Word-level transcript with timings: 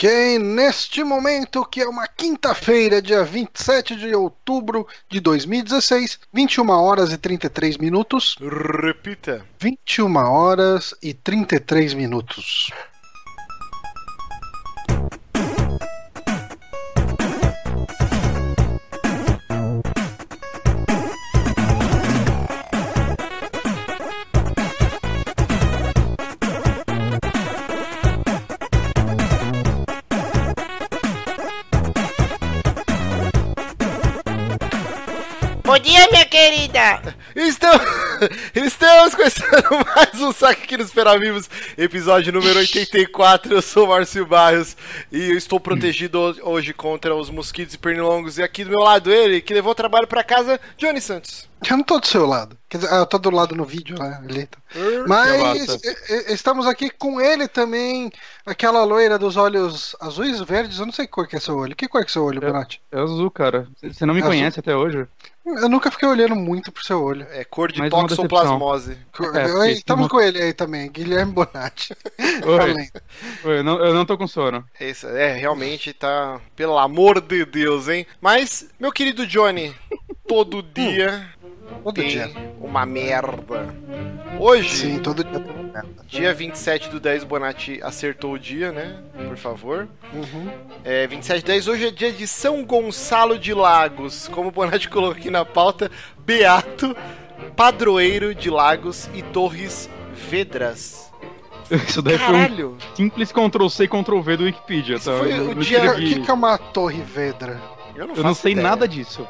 Ok, 0.00 0.38
neste 0.38 1.02
momento, 1.02 1.64
que 1.64 1.80
é 1.80 1.88
uma 1.88 2.06
quinta-feira, 2.06 3.02
dia 3.02 3.24
27 3.24 3.96
de 3.96 4.14
outubro 4.14 4.86
de 5.10 5.18
2016, 5.18 6.20
21 6.32 6.70
horas 6.70 7.12
e 7.12 7.18
33 7.18 7.78
minutos. 7.78 8.36
Repita. 8.40 9.44
21 9.58 10.16
horas 10.18 10.94
e 11.02 11.12
33 11.12 11.94
minutos. 11.94 12.70
Estamos, 37.36 37.82
estamos 38.56 39.14
começando 39.14 39.84
mais 39.94 40.20
um 40.22 40.32
Saque 40.32 40.62
aqui 40.62 40.76
nos 40.78 40.90
Peramigos, 40.90 41.48
episódio 41.76 42.32
número 42.32 42.58
84. 42.60 43.52
Eu 43.52 43.60
sou 43.60 43.84
o 43.84 43.88
Márcio 43.88 44.24
Barrios 44.24 44.74
e 45.12 45.30
eu 45.30 45.36
estou 45.36 45.60
protegido 45.60 46.18
hoje 46.42 46.72
contra 46.72 47.14
os 47.14 47.28
mosquitos 47.28 47.74
e 47.74 47.78
pernilongos. 47.78 48.38
E 48.38 48.42
aqui 48.42 48.64
do 48.64 48.70
meu 48.70 48.80
lado 48.80 49.12
ele, 49.12 49.42
que 49.42 49.52
levou 49.52 49.72
o 49.72 49.74
trabalho 49.74 50.06
pra 50.06 50.24
casa, 50.24 50.58
Johnny 50.78 51.00
Santos. 51.00 51.46
Eu 51.68 51.76
não 51.76 51.84
tô 51.84 51.98
do 51.98 52.06
seu 52.06 52.24
lado. 52.24 52.56
Quer 52.68 52.78
dizer, 52.78 52.92
eu 52.94 53.04
tô 53.04 53.18
do 53.18 53.30
lado 53.30 53.54
no 53.54 53.64
vídeo, 53.64 53.98
né? 53.98 54.20
Ali. 54.22 54.46
tá. 54.46 54.58
Mas 55.06 55.66
estamos 56.28 56.66
aqui 56.66 56.88
com 56.88 57.20
ele 57.20 57.48
também, 57.48 58.12
aquela 58.46 58.84
loira 58.84 59.18
dos 59.18 59.36
olhos 59.36 59.96
azuis, 60.00 60.40
verdes, 60.40 60.78
eu 60.78 60.86
não 60.86 60.92
sei 60.92 61.06
que 61.06 61.12
cor 61.12 61.26
que 61.26 61.36
é 61.36 61.40
seu 61.40 61.56
olho. 61.56 61.74
Que 61.74 61.88
cor 61.88 62.04
que 62.04 62.10
é 62.10 62.12
seu 62.12 62.24
olho, 62.24 62.40
É. 62.44 62.98
É 62.98 63.00
azul, 63.00 63.30
cara. 63.30 63.66
Você 63.82 64.06
não 64.06 64.14
me 64.14 64.20
Azul? 64.20 64.30
conhece 64.30 64.60
até 64.60 64.74
hoje? 64.76 65.06
Eu 65.56 65.68
nunca 65.68 65.90
fiquei 65.90 66.08
olhando 66.08 66.34
muito 66.36 66.70
pro 66.70 66.84
seu 66.84 67.02
olho. 67.02 67.26
É 67.30 67.44
cor 67.44 67.72
de 67.72 67.80
uma 67.80 67.88
toxoplasmose. 67.90 68.98
É, 69.34 69.52
Oi, 69.54 69.72
estamos 69.72 70.06
senão- 70.06 70.08
com 70.08 70.20
ele 70.20 70.42
aí 70.42 70.52
também, 70.52 70.90
Guilherme 70.90 71.32
Bonatti. 71.32 71.94
Oi. 72.18 72.58
Falei. 72.58 72.90
Oi, 73.44 73.58
eu, 73.58 73.64
não, 73.64 73.84
eu 73.84 73.94
não 73.94 74.04
tô 74.04 74.16
com 74.18 74.26
sono. 74.26 74.64
Esse, 74.80 75.06
é, 75.06 75.32
realmente 75.34 75.92
tá. 75.92 76.40
Pelo 76.54 76.78
amor 76.78 77.20
de 77.20 77.44
Deus, 77.44 77.88
hein? 77.88 78.06
Mas, 78.20 78.68
meu 78.78 78.92
querido 78.92 79.26
Johnny, 79.26 79.74
todo 80.26 80.62
dia 80.74 81.28
Todo 81.82 81.94
tem 81.94 82.08
dia. 82.08 82.30
uma 82.60 82.84
merda. 82.84 83.74
Hoje, 84.38 84.76
Sim, 84.86 84.98
todo 84.98 85.24
dia 85.24 85.40
tem 85.40 85.52
uma 85.52 85.62
merda. 85.72 85.88
dia 86.06 86.32
27 86.34 86.88
do 86.90 87.00
10, 87.00 87.24
Bonatti 87.24 87.80
acertou 87.82 88.32
o 88.34 88.38
dia, 88.38 88.70
né? 88.72 88.96
Por 89.26 89.36
favor. 89.36 89.88
Uhum. 90.12 90.48
É, 90.84 91.06
27 91.06 91.42
do 91.42 91.46
10, 91.46 91.68
hoje 91.68 91.86
é 91.86 91.90
dia 91.90 92.12
de 92.12 92.26
São 92.26 92.64
Gonçalo 92.64 93.38
de 93.38 93.52
Lagos. 93.54 94.28
Como 94.28 94.48
o 94.48 94.52
Bonatti 94.52 94.88
colocou 94.90 95.16
aqui 95.18 95.30
na 95.30 95.44
pauta, 95.44 95.90
Beato, 96.18 96.94
padroeiro 97.56 98.34
de 98.34 98.50
Lagos 98.50 99.08
e 99.14 99.22
Torres 99.22 99.88
Vedras. 100.30 101.08
Isso 101.70 102.00
daí 102.00 102.16
foi 102.16 102.26
Caralho! 102.32 102.76
um 102.92 102.96
simples 102.96 103.30
Ctrl-C 103.30 103.84
e 103.84 103.88
Ctrl-V 103.88 104.36
do 104.38 104.44
Wikipedia, 104.44 104.96
tá? 104.98 105.18
foi 105.18 105.32
Eu 105.38 105.50
o 105.50 105.54
dia- 105.56 105.92
O 105.92 105.96
que, 105.96 106.20
que 106.20 106.30
é 106.30 106.34
uma 106.34 106.56
torre 106.56 107.02
vedra? 107.02 107.60
Eu 107.94 108.06
não, 108.06 108.14
Eu 108.14 108.22
não 108.22 108.32
sei 108.34 108.52
ideia. 108.52 108.66
nada 108.68 108.86
disso. 108.88 109.26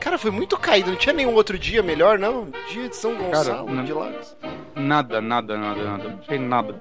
Cara, 0.00 0.18
foi 0.18 0.30
muito 0.30 0.56
caído. 0.56 0.90
Não 0.90 0.96
tinha 0.96 1.12
nenhum 1.12 1.34
outro 1.34 1.58
dia 1.58 1.82
melhor, 1.82 2.18
não? 2.18 2.48
Dia 2.70 2.88
de 2.88 2.96
São 2.96 3.14
Gonçalo 3.14 3.68
não. 3.70 3.84
de 3.84 3.92
Lagos. 3.92 4.36
Nada, 4.74 5.20
nada, 5.20 5.56
nada, 5.56 5.82
nada. 5.82 6.08
Não 6.10 6.22
sei 6.24 6.38
nada. 6.38 6.74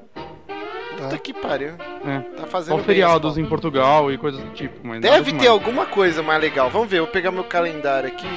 Puta 0.97 1.17
que 1.17 1.33
pariu. 1.33 1.73
É. 2.05 2.19
Tá 2.39 2.47
fazendo 2.47 2.75
bem 2.77 2.85
feriados 2.85 3.37
em 3.37 3.45
Portugal 3.45 4.11
e 4.11 4.17
coisas 4.17 4.39
do 4.41 4.51
tipo, 4.51 4.79
mas 4.87 5.01
Deve 5.01 5.33
ter 5.33 5.47
alguma 5.47 5.85
coisa 5.85 6.21
mais 6.23 6.41
legal. 6.41 6.69
Vamos 6.69 6.87
ver, 6.89 6.99
eu 6.99 7.03
vou 7.03 7.11
pegar 7.11 7.31
meu 7.31 7.43
calendário 7.43 8.07
aqui. 8.07 8.27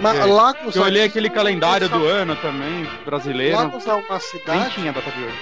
Mas 0.00 0.18
É. 0.18 0.24
Lagos, 0.24 0.74
Eu 0.74 0.82
olhei 0.82 1.04
aquele 1.04 1.28
calendário 1.28 1.88
do 1.88 2.04
ano 2.06 2.34
também, 2.36 2.86
brasileiro. 3.04 3.56
Lagos 3.56 3.86
é 3.86 3.92
uma 3.92 4.08
Nem 4.08 4.20
cidade. 4.20 4.74
tinha 4.74 4.92
data 4.92 5.10
de 5.10 5.22
hoje. 5.22 5.36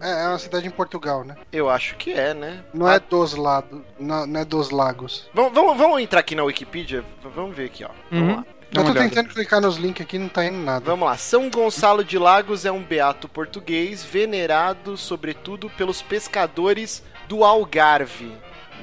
É, 0.00 0.24
é 0.24 0.28
uma 0.28 0.38
cidade 0.38 0.66
em 0.66 0.70
Portugal, 0.70 1.24
né? 1.24 1.36
Eu 1.52 1.68
acho 1.68 1.94
que 1.96 2.12
é, 2.12 2.32
né? 2.34 2.64
Não 2.72 2.88
é 2.90 2.98
dos 2.98 3.34
lados. 3.34 3.80
Não, 3.98 4.26
não 4.26 4.40
é 4.40 4.44
dos 4.44 4.70
lagos. 4.70 5.28
Vamos, 5.34 5.52
vamos, 5.52 5.76
vamos 5.76 6.00
entrar 6.00 6.20
aqui 6.20 6.34
na 6.34 6.42
Wikipedia? 6.44 7.04
Vamos 7.34 7.54
ver 7.54 7.66
aqui, 7.66 7.84
ó. 7.84 7.90
Vamos 8.10 8.28
Uhum. 8.28 8.36
lá. 8.36 8.44
Dá 8.72 8.82
Eu 8.82 8.84
tô 8.86 8.94
tentando 8.94 9.28
clicar 9.30 9.60
nos 9.60 9.76
links 9.76 10.00
aqui, 10.06 10.16
não 10.16 10.28
tá 10.28 10.44
indo 10.44 10.56
nada. 10.58 10.84
Vamos 10.84 11.06
lá. 11.08 11.16
São 11.16 11.50
Gonçalo 11.50 12.04
de 12.04 12.16
Lagos 12.18 12.64
é 12.64 12.70
um 12.70 12.82
beato 12.84 13.28
português 13.28 14.04
venerado, 14.04 14.96
sobretudo, 14.96 15.68
pelos 15.70 16.00
pescadores 16.02 17.02
do 17.28 17.44
Algarve. 17.44 18.32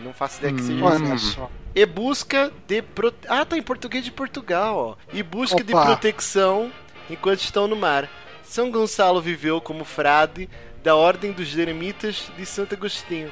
Não 0.03 0.13
faço 0.13 0.39
ideia 0.39 0.53
que 0.53 0.61
seja 0.61 0.83
Hum. 0.85 1.15
isso. 1.15 1.39
Olha 1.41 1.47
só. 1.47 1.51
E 1.73 1.85
busca 1.85 2.51
de 2.67 2.81
pro... 2.81 3.13
Ah, 3.29 3.45
tá 3.45 3.57
em 3.57 3.61
português 3.61 4.03
de 4.03 4.11
Portugal, 4.11 4.75
ó. 4.77 4.95
E 5.13 5.23
busca 5.23 5.63
de 5.63 5.73
Opa. 5.73 5.85
proteção 5.85 6.69
enquanto 7.09 7.39
estão 7.39 7.65
no 7.67 7.75
mar. 7.75 8.09
São 8.43 8.69
Gonçalo 8.71 9.21
viveu 9.21 9.59
como 9.61 9.83
frade 9.85 10.49
da 10.87 10.95
Ordem 10.95 11.33
dos 11.33 11.53
Eremitas 11.57 12.31
de 12.37 12.45
Santo 12.45 12.73
Agostinho, 12.73 13.29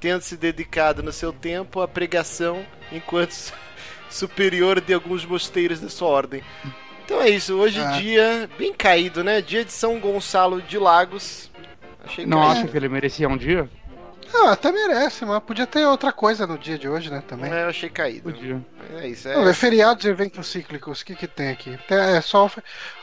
tendo 0.00 0.22
se 0.22 0.38
dedicado 0.38 1.02
no 1.02 1.12
seu 1.12 1.34
tempo 1.34 1.82
à 1.82 1.86
pregação 1.86 2.64
enquanto 2.90 3.32
su- 3.32 3.52
superior 4.08 4.80
de 4.80 4.94
alguns 4.94 5.22
mosteiros 5.26 5.80
da 5.80 5.90
sua 5.90 6.08
ordem. 6.08 6.42
Então 7.04 7.20
é 7.20 7.28
isso, 7.28 7.56
hoje 7.58 7.78
Ah. 7.78 7.90
dia 8.00 8.48
bem 8.56 8.72
caído, 8.72 9.22
né? 9.22 9.42
Dia 9.42 9.66
de 9.66 9.70
São 9.70 10.00
Gonçalo 10.00 10.62
de 10.62 10.78
Lagos. 10.78 11.50
Achei 12.02 12.24
Não 12.24 12.38
caído. 12.40 12.52
acha 12.60 12.68
que 12.68 12.74
ele 12.78 12.88
merecia 12.88 13.28
um 13.28 13.36
dia? 13.36 13.68
Ah, 14.36 14.52
até 14.52 14.72
merece, 14.72 15.24
mas 15.24 15.42
podia 15.42 15.66
ter 15.66 15.86
outra 15.86 16.12
coisa 16.12 16.46
no 16.46 16.58
dia 16.58 16.76
de 16.76 16.88
hoje, 16.88 17.10
né? 17.10 17.22
Também. 17.26 17.52
É, 17.52 17.62
eu 17.64 17.68
achei 17.68 17.88
caído. 17.88 18.22
Podia. 18.32 18.60
É 18.98 19.06
isso, 19.08 19.28
Vamos 19.28 19.44
ver, 19.44 19.50
é. 19.50 19.54
feriados 19.54 20.04
e 20.04 20.08
eventos 20.08 20.46
cíclicos, 20.48 21.00
o 21.00 21.04
que 21.04 21.14
que 21.14 21.26
tem 21.28 21.50
aqui? 21.50 21.78
É 21.88 22.20
só. 22.20 22.50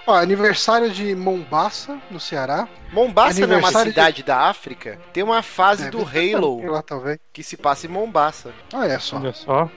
Ó, 0.06 0.14
aniversário 0.16 0.90
de 0.92 1.16
Mombasa, 1.16 2.00
no 2.12 2.20
Ceará. 2.20 2.68
Mombasa 2.92 3.40
não 3.40 3.46
é 3.56 3.58
uma 3.58 3.68
Aniversário 3.68 3.92
de- 3.92 3.94
cidade 4.00 4.24
da 4.24 4.38
África? 4.50 5.00
Tem 5.14 5.24
uma 5.24 5.42
fase 5.42 5.88
É, 5.88 5.90
do 5.90 6.08
sei 6.10 6.34
Halo 6.36 6.72
Lá, 6.72 6.82
talvez. 6.82 7.18
que 7.32 7.44
se 7.44 7.56
passa 7.56 7.86
em 7.88 7.90
Mombasa. 7.90 8.54
Olha 8.74 9.00
só. 9.00 9.18
Olha 9.18 9.34
só. 9.34 9.70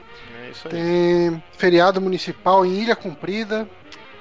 É 0.45 0.49
isso 0.49 0.67
aí. 0.67 0.71
Tem 0.73 1.43
feriado 1.57 2.01
municipal 2.01 2.65
em 2.65 2.81
Ilha 2.81 2.95
Comprida. 2.95 3.67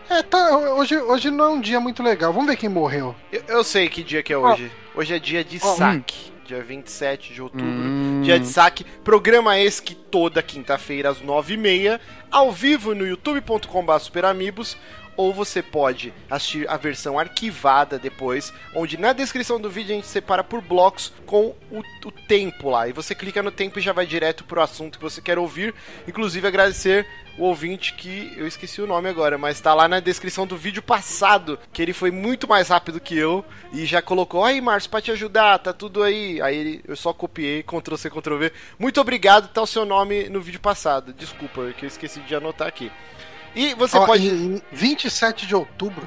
É, 0.09 0.23
tá. 0.23 0.57
Hoje, 0.57 0.97
hoje 0.99 1.31
não 1.31 1.45
é 1.47 1.49
um 1.49 1.61
dia 1.61 1.81
muito 1.81 2.03
legal. 2.03 2.33
Vamos 2.33 2.49
ver 2.49 2.57
quem 2.57 2.69
morreu. 2.69 3.15
Eu, 3.33 3.43
eu 3.49 3.65
sei 3.65 3.89
que 3.89 4.03
dia 4.05 4.23
que 4.23 4.33
é 4.33 4.37
hoje. 4.39 4.71
Hoje 4.95 5.15
é 5.15 5.19
dia 5.19 5.43
de 5.43 5.59
Ó, 5.63 5.75
saque. 5.75 6.33
Dia 6.45 6.63
27 6.63 7.33
de 7.33 7.43
outubro. 7.43 7.67
Hum. 7.67 8.21
Dia 8.23 8.39
de 8.39 8.47
saque. 8.47 8.85
Programa 9.03 9.59
esse 9.59 9.83
que 9.83 9.95
toda 9.95 10.43
quinta-feira 10.43 11.11
às 11.11 11.21
9h30, 11.21 11.99
ao 12.31 12.53
vivo 12.53 12.95
no 12.95 13.07
youtube.com.br 13.07 13.99
superamigos. 13.99 14.77
Ou 15.17 15.33
você 15.33 15.63
pode 15.63 16.13
assistir 16.31 16.69
a 16.69 16.77
versão 16.77 17.19
arquivada 17.19 17.99
depois, 17.99 18.53
onde 18.75 18.97
na 18.97 19.13
descrição 19.13 19.61
do 19.61 19.71
vídeo 19.71 19.93
a 19.93 19.97
gente 19.97 20.07
separa 20.07 20.43
por 20.43 20.61
blocos 20.61 21.13
com 21.27 21.55
o, 21.71 21.83
o 22.05 22.11
tempo 22.11 22.71
lá. 22.71 22.89
E 22.89 22.93
você 22.93 23.15
clica 23.15 23.43
no 23.43 23.51
tempo 23.51 23.79
e 23.79 23.83
já 23.83 23.93
vai 23.93 24.07
direto 24.07 24.45
pro 24.45 24.61
assunto 24.61 24.99
que 24.99 25.05
você 25.05 25.21
quer 25.21 25.39
ouvir. 25.39 25.75
Inclusive 26.07 26.47
agradecer 26.47 27.07
o 27.39 27.45
ouvinte 27.45 27.95
que 27.95 28.33
eu 28.37 28.47
esqueci 28.47 28.81
o 28.81 28.87
nome 28.87 29.09
agora, 29.09 29.37
mas 29.37 29.61
tá 29.61 29.75
lá 29.75 29.89
na 29.89 30.01
descrição 30.01 30.47
do 30.47 30.57
vídeo 30.57 30.83
passado, 30.83 31.59
que 31.73 31.83
ele 31.83 31.93
foi 31.93 32.11
muito 32.11 32.47
mais 32.47 32.69
rápido 32.69 33.01
que 33.01 33.17
eu 33.17 33.45
e 33.73 33.85
já 33.85 34.01
colocou, 34.01 34.45
aí 34.45 34.61
Márcio, 34.61 34.91
pra 34.91 35.01
te 35.01 35.11
ajudar, 35.11 35.59
tá 35.59 35.73
tudo 35.73 36.03
aí. 36.03 36.41
Aí 36.41 36.81
eu 36.87 36.97
só 36.97 37.13
copiei, 37.13 37.63
Ctrl 37.63 37.97
C, 37.97 38.11
Ctrl 38.11 38.37
V. 38.37 38.53
Muito 38.79 39.01
obrigado, 39.01 39.49
tá 39.49 39.63
o 39.63 39.67
seu 39.67 39.85
nome 39.85 40.29
no 40.29 40.41
vídeo 40.41 40.61
passado. 40.61 41.13
Desculpa, 41.13 41.73
que 41.77 41.85
eu 41.85 41.89
esqueci 41.89 42.21
de 42.21 42.35
anotar 42.35 42.69
aqui. 42.69 42.91
E 43.55 43.75
você 43.75 43.97
Ó, 43.97 44.07
pode. 44.07 44.27
Em 44.29 44.63
27 44.73 45.47
de 45.47 45.55
outubro 45.55 46.07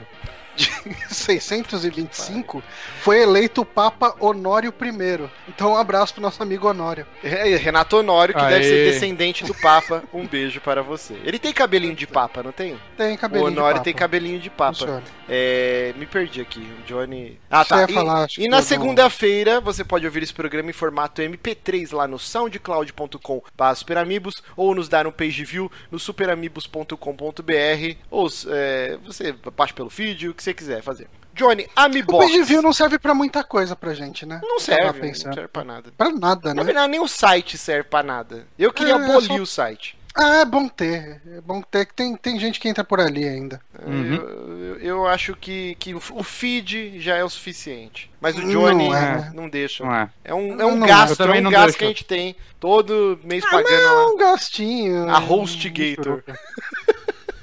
de 0.58 0.70
625, 1.14 2.64
foi 3.02 3.22
eleito 3.22 3.62
o 3.62 3.66
Papa 3.66 4.16
Honório 4.20 4.74
I. 4.82 5.30
Então, 5.48 5.72
um 5.72 5.78
abraço 5.78 6.14
pro 6.14 6.22
nosso 6.22 6.42
amigo 6.42 6.68
Honório. 6.68 7.06
É, 7.24 7.56
Renato 7.56 7.98
Honório, 7.98 8.34
que 8.34 8.42
Aê. 8.42 8.50
deve 8.50 8.64
ser 8.66 8.92
descendente 8.92 9.46
do 9.46 9.54
Papa. 9.54 10.04
Um 10.14 10.26
beijo 10.28 10.60
para 10.60 10.82
você. 10.82 11.16
Ele 11.24 11.38
tem 11.40 11.54
cabelinho 11.54 11.96
de 11.96 12.08
Papa, 12.08 12.42
não 12.42 12.52
tem? 12.52 12.78
Tem 12.98 13.16
O 13.16 13.18
cabelinho. 13.18 13.52
de 13.52 13.58
Honório 13.58 13.76
Papa. 13.76 13.84
tem 13.84 13.94
cabelinho 13.94 14.40
de 14.40 14.50
Papa. 14.50 15.04
É, 15.30 15.94
me 15.96 16.06
perdi 16.06 16.42
aqui. 16.42 16.60
O 16.60 16.84
Johnny. 16.88 17.40
Ah, 17.50 17.64
tá. 17.64 17.86
E, 17.88 17.94
falar, 17.94 18.28
e 18.38 18.48
na 18.48 18.58
é 18.58 18.62
segunda-feira 18.62 19.62
você 19.62 19.84
pode 19.84 20.06
ouvir 20.06 20.24
esse 20.24 20.34
programa 20.34 20.70
em 20.70 20.74
formato 20.74 21.22
MP3 21.22 21.94
lá 21.96 22.08
no 22.08 22.18
soundcloud.com 22.18 23.42
superamigos 23.76 24.42
ou 24.56 24.74
nos 24.74 24.90
dar 24.90 25.06
um 25.06 25.12
page 25.12 25.44
view 25.46 25.72
no 25.92 26.00
superamigos.com.br 26.00 27.96
ou 28.10 28.28
é, 28.48 28.98
você 29.06 29.34
baixa 29.56 29.74
pelo 29.74 29.90
feed, 29.90 30.30
o 30.30 30.34
que 30.34 30.44
você 30.48 30.54
quiser 30.54 30.82
fazer. 30.82 31.08
Johnny, 31.34 31.66
O 31.66 31.70
Amibox. 31.76 32.26
page 32.26 32.44
view 32.44 32.62
não 32.62 32.74
serve 32.74 32.98
pra 32.98 33.14
muita 33.14 33.44
coisa 33.44 33.76
pra 33.76 33.94
gente, 33.94 34.26
né? 34.26 34.40
Não 34.42 34.60
serve, 34.60 35.08
não 35.08 35.14
serve 35.14 35.48
pra 35.48 35.64
nada. 35.64 35.92
Pra 35.96 36.10
nada, 36.10 36.50
Na 36.50 36.62
né? 36.62 36.64
verdade, 36.64 36.92
nem 36.92 37.00
o 37.00 37.08
site 37.08 37.58
serve 37.58 37.84
pra 37.84 38.02
nada. 38.02 38.48
Eu 38.58 38.74
queria 38.74 38.94
É, 38.94 38.96
abolir 38.96 39.38
só- 39.38 39.44
o 39.44 39.46
site. 39.46 39.98
Ah, 40.20 40.38
é 40.38 40.46
bom 40.46 40.68
ter. 40.68 41.22
É 41.28 41.42
bom 41.42 41.62
ter 41.62 41.86
que 41.86 41.94
tem, 41.94 42.16
tem 42.16 42.40
gente 42.40 42.60
que 42.60 42.68
entra 42.68 42.84
por 42.84 43.00
ali 43.00 43.24
ainda. 43.28 43.62
Uhum. 43.86 44.16
Eu, 44.16 44.80
eu, 44.80 45.08
acho 45.08 45.36
que, 45.36 45.76
que 45.76 45.94
o 45.94 46.24
feed 46.24 47.00
já 47.00 47.16
é 47.16 47.24
o 47.24 47.30
suficiente. 47.30 48.10
Mas 48.20 48.36
o 48.36 48.42
Johnny 48.42 48.90
não, 48.90 48.96
é. 48.96 49.32
não 49.36 49.48
deixa. 49.48 49.84
Não 49.84 49.94
é. 49.94 50.10
é 50.24 50.34
um, 50.34 50.60
é 50.60 50.66
um 50.66 50.80
gasto, 50.80 51.22
é 51.22 51.40
um 51.40 51.44
gasto 51.52 51.66
deixo. 51.66 51.78
que 51.78 51.84
a 51.86 51.88
gente 51.90 52.04
tem 52.04 52.36
todo 52.60 53.20
mês 53.24 53.44
ah, 53.46 53.52
pagando. 53.52 53.84
Não, 53.84 54.00
é 54.00 54.08
um 54.08 54.18
gastinho. 54.18 55.08
A 55.08 55.20
HostGator. 55.20 56.24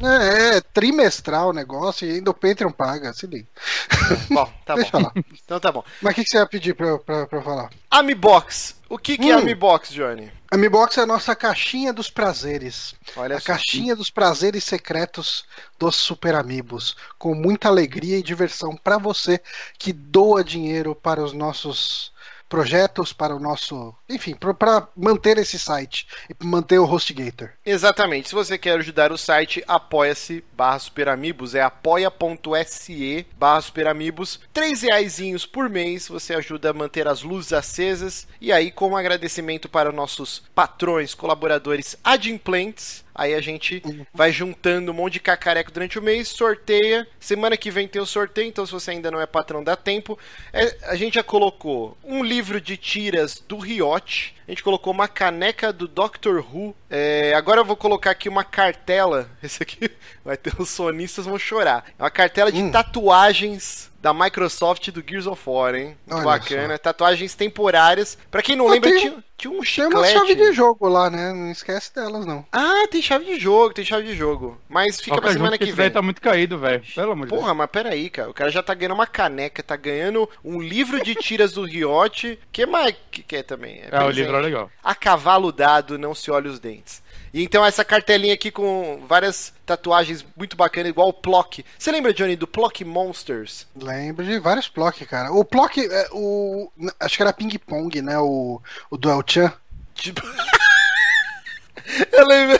É, 0.02 0.56
é, 0.56 0.60
trimestral 0.60 1.50
o 1.50 1.52
negócio 1.52 2.06
e 2.06 2.12
ainda 2.12 2.30
o 2.30 2.34
Patreon 2.34 2.70
paga, 2.70 3.12
se 3.12 3.26
liga. 3.26 3.46
Bom, 4.30 4.50
tá 4.64 4.74
Deixa 4.74 4.90
bom. 4.90 4.98
Falar. 5.00 5.12
Então 5.44 5.60
tá 5.60 5.72
bom. 5.72 5.84
Mas 6.02 6.12
o 6.12 6.14
que, 6.16 6.24
que, 6.24 6.30
você 6.30 6.38
ia 6.38 6.46
pedir 6.46 6.74
pra, 6.74 6.98
pra, 6.98 7.26
pra 7.26 7.38
eu 7.38 7.42
falar? 7.42 7.70
Amibox. 7.90 8.76
O 8.88 8.98
que, 8.98 9.16
que 9.16 9.30
é 9.30 9.36
hum. 9.36 9.38
é 9.38 9.42
Amibox, 9.42 9.90
Johnny? 9.90 10.30
Amibox 10.50 10.98
é 10.98 11.02
a 11.02 11.06
nossa 11.06 11.34
caixinha 11.34 11.92
dos 11.92 12.10
prazeres. 12.10 12.94
Olha 13.16 13.36
a 13.36 13.40
só. 13.40 13.46
caixinha 13.46 13.96
dos 13.96 14.10
prazeres 14.10 14.64
secretos 14.64 15.44
dos 15.78 15.96
Super 15.96 16.34
Amigos. 16.34 16.96
Com 17.18 17.34
muita 17.34 17.68
alegria 17.68 18.18
e 18.18 18.22
diversão 18.22 18.76
para 18.76 18.98
você 18.98 19.40
que 19.78 19.92
doa 19.92 20.44
dinheiro 20.44 20.94
para 20.94 21.22
os 21.22 21.32
nossos 21.32 22.13
projetos 22.48 23.12
para 23.12 23.34
o 23.34 23.40
nosso. 23.40 23.94
Enfim, 24.08 24.34
para 24.34 24.88
manter 24.96 25.38
esse 25.38 25.58
site 25.58 26.06
e 26.28 26.44
manter 26.44 26.78
o 26.78 26.84
HostGator. 26.84 27.50
Exatamente. 27.64 28.28
Se 28.28 28.34
você 28.34 28.56
quer 28.58 28.78
ajudar 28.78 29.12
o 29.12 29.18
site, 29.18 29.62
apoia-se 29.66 30.44
barra 30.52 30.78
Superamigos. 30.78 31.54
É 31.54 31.62
apoia.se 31.62 33.26
barra 33.36 33.60
Superamigos. 33.60 34.40
Três 34.52 34.82
reaisinhos 34.82 35.46
por 35.46 35.68
mês 35.68 36.08
você 36.08 36.34
ajuda 36.34 36.70
a 36.70 36.74
manter 36.74 37.08
as 37.08 37.22
luzes 37.22 37.52
acesas. 37.52 38.26
E 38.40 38.52
aí, 38.52 38.70
como 38.70 38.96
agradecimento 38.96 39.68
para 39.68 39.92
nossos 39.92 40.42
patrões, 40.54 41.14
colaboradores 41.14 41.96
adimplentes, 42.02 43.03
Aí 43.14 43.32
a 43.32 43.40
gente 43.40 43.80
vai 44.12 44.32
juntando 44.32 44.90
um 44.90 44.94
monte 44.94 45.14
de 45.14 45.20
cacareco 45.20 45.70
durante 45.70 45.98
o 45.98 46.02
mês, 46.02 46.28
sorteia. 46.28 47.06
Semana 47.20 47.56
que 47.56 47.70
vem 47.70 47.86
tem 47.86 48.02
o 48.02 48.06
sorteio, 48.06 48.48
então 48.48 48.66
se 48.66 48.72
você 48.72 48.90
ainda 48.90 49.10
não 49.10 49.20
é 49.20 49.26
patrão, 49.26 49.62
dá 49.62 49.76
tempo. 49.76 50.18
É, 50.52 50.76
a 50.82 50.96
gente 50.96 51.14
já 51.14 51.22
colocou 51.22 51.96
um 52.02 52.24
livro 52.24 52.60
de 52.60 52.76
tiras 52.76 53.42
do 53.46 53.56
Riot. 53.56 54.34
A 54.46 54.50
gente 54.50 54.64
colocou 54.64 54.92
uma 54.92 55.06
caneca 55.06 55.72
do 55.72 55.86
Doctor 55.86 56.44
Who. 56.52 56.74
É, 56.90 57.32
agora 57.34 57.60
eu 57.60 57.64
vou 57.64 57.76
colocar 57.76 58.10
aqui 58.10 58.28
uma 58.28 58.42
cartela. 58.42 59.30
Esse 59.42 59.62
aqui 59.62 59.90
vai 60.24 60.36
ter 60.36 60.52
os 60.58 60.68
sonistas 60.70 61.24
vão 61.24 61.38
chorar. 61.38 61.84
É 61.98 62.02
uma 62.02 62.10
cartela 62.10 62.50
de 62.50 62.62
hum. 62.62 62.70
tatuagens 62.70 63.92
da 64.02 64.12
Microsoft 64.12 64.90
do 64.90 65.02
Gears 65.06 65.26
of 65.26 65.40
War, 65.46 65.74
hein? 65.74 65.96
Muito 66.06 66.16
Olha 66.16 66.24
bacana. 66.24 66.74
Só. 66.74 66.78
Tatuagens 66.78 67.34
temporárias. 67.34 68.18
Pra 68.30 68.42
quem 68.42 68.54
não 68.54 68.68
ah, 68.68 68.72
lembra, 68.72 68.90
tem, 68.90 69.00
tinha, 69.00 69.24
tinha 69.44 69.58
um 69.58 69.62
chiclete. 69.62 69.90
Tem 69.90 69.98
uma 69.98 70.26
chave 70.26 70.34
de 70.34 70.52
jogo 70.52 70.88
lá, 70.88 71.10
né? 71.10 71.32
Não 71.32 71.50
esquece 71.50 71.94
delas, 71.94 72.24
não. 72.24 72.44
Ah, 72.50 72.86
tem 72.90 73.02
chave 73.02 73.24
de 73.24 73.38
jogo, 73.38 73.74
tem 73.74 73.84
chave 73.84 74.06
de 74.06 74.16
jogo. 74.16 74.58
Mas 74.68 75.00
fica 75.00 75.20
pra 75.20 75.32
semana 75.32 75.58
que, 75.58 75.66
que 75.66 75.72
vem. 75.72 75.90
tá 75.90 76.00
muito 76.00 76.20
caído, 76.20 76.58
velho. 76.58 76.82
Pelo 76.94 77.12
amor 77.12 77.26
de 77.26 77.30
Deus. 77.30 77.42
Porra, 77.42 77.54
mas 77.54 77.70
peraí, 77.70 78.08
cara. 78.08 78.30
O 78.30 78.34
cara 78.34 78.50
já 78.50 78.62
tá 78.62 78.72
ganhando 78.74 78.94
uma 78.94 79.06
caneca, 79.06 79.62
tá 79.62 79.76
ganhando 79.76 80.28
um 80.44 80.60
livro 80.60 81.02
de 81.02 81.14
tiras 81.14 81.52
do 81.52 81.64
Riot. 81.64 82.38
que 82.50 82.66
mais 82.66 82.94
que 83.10 83.22
quer 83.22 83.42
também? 83.42 83.82
É, 83.82 83.88
é 83.92 84.02
o 84.02 84.10
livro 84.10 84.36
é 84.36 84.40
legal. 84.40 84.70
A 84.82 84.94
cavalo 84.94 85.52
dado, 85.52 85.98
não 85.98 86.14
se 86.14 86.30
olha 86.30 86.50
os 86.50 86.58
dentes. 86.58 87.02
E 87.34 87.42
então 87.42 87.66
essa 87.66 87.84
cartelinha 87.84 88.32
aqui 88.32 88.52
com 88.52 89.04
várias 89.08 89.52
tatuagens 89.66 90.24
muito 90.36 90.56
bacanas, 90.56 90.90
igual 90.90 91.08
o 91.08 91.12
Plock. 91.12 91.64
Você 91.76 91.90
lembra, 91.90 92.14
Johnny, 92.14 92.36
do 92.36 92.46
Plock 92.46 92.84
Monsters? 92.84 93.66
Lembro 93.74 94.24
de 94.24 94.38
vários 94.38 94.68
Plock, 94.68 95.04
cara. 95.04 95.32
O 95.32 95.44
Plock, 95.44 95.84
é, 95.84 96.08
o, 96.12 96.70
acho 97.00 97.16
que 97.16 97.22
era 97.24 97.32
Ping 97.32 97.58
Pong, 97.58 98.00
né? 98.00 98.16
O, 98.20 98.62
o 98.88 98.96
Duel 98.96 99.24
Chan. 99.26 99.52
Tipo... 99.96 100.22
Eu 102.12 102.24
lembro. 102.24 102.56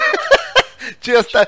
Tinha 1.01 1.19
essa, 1.19 1.47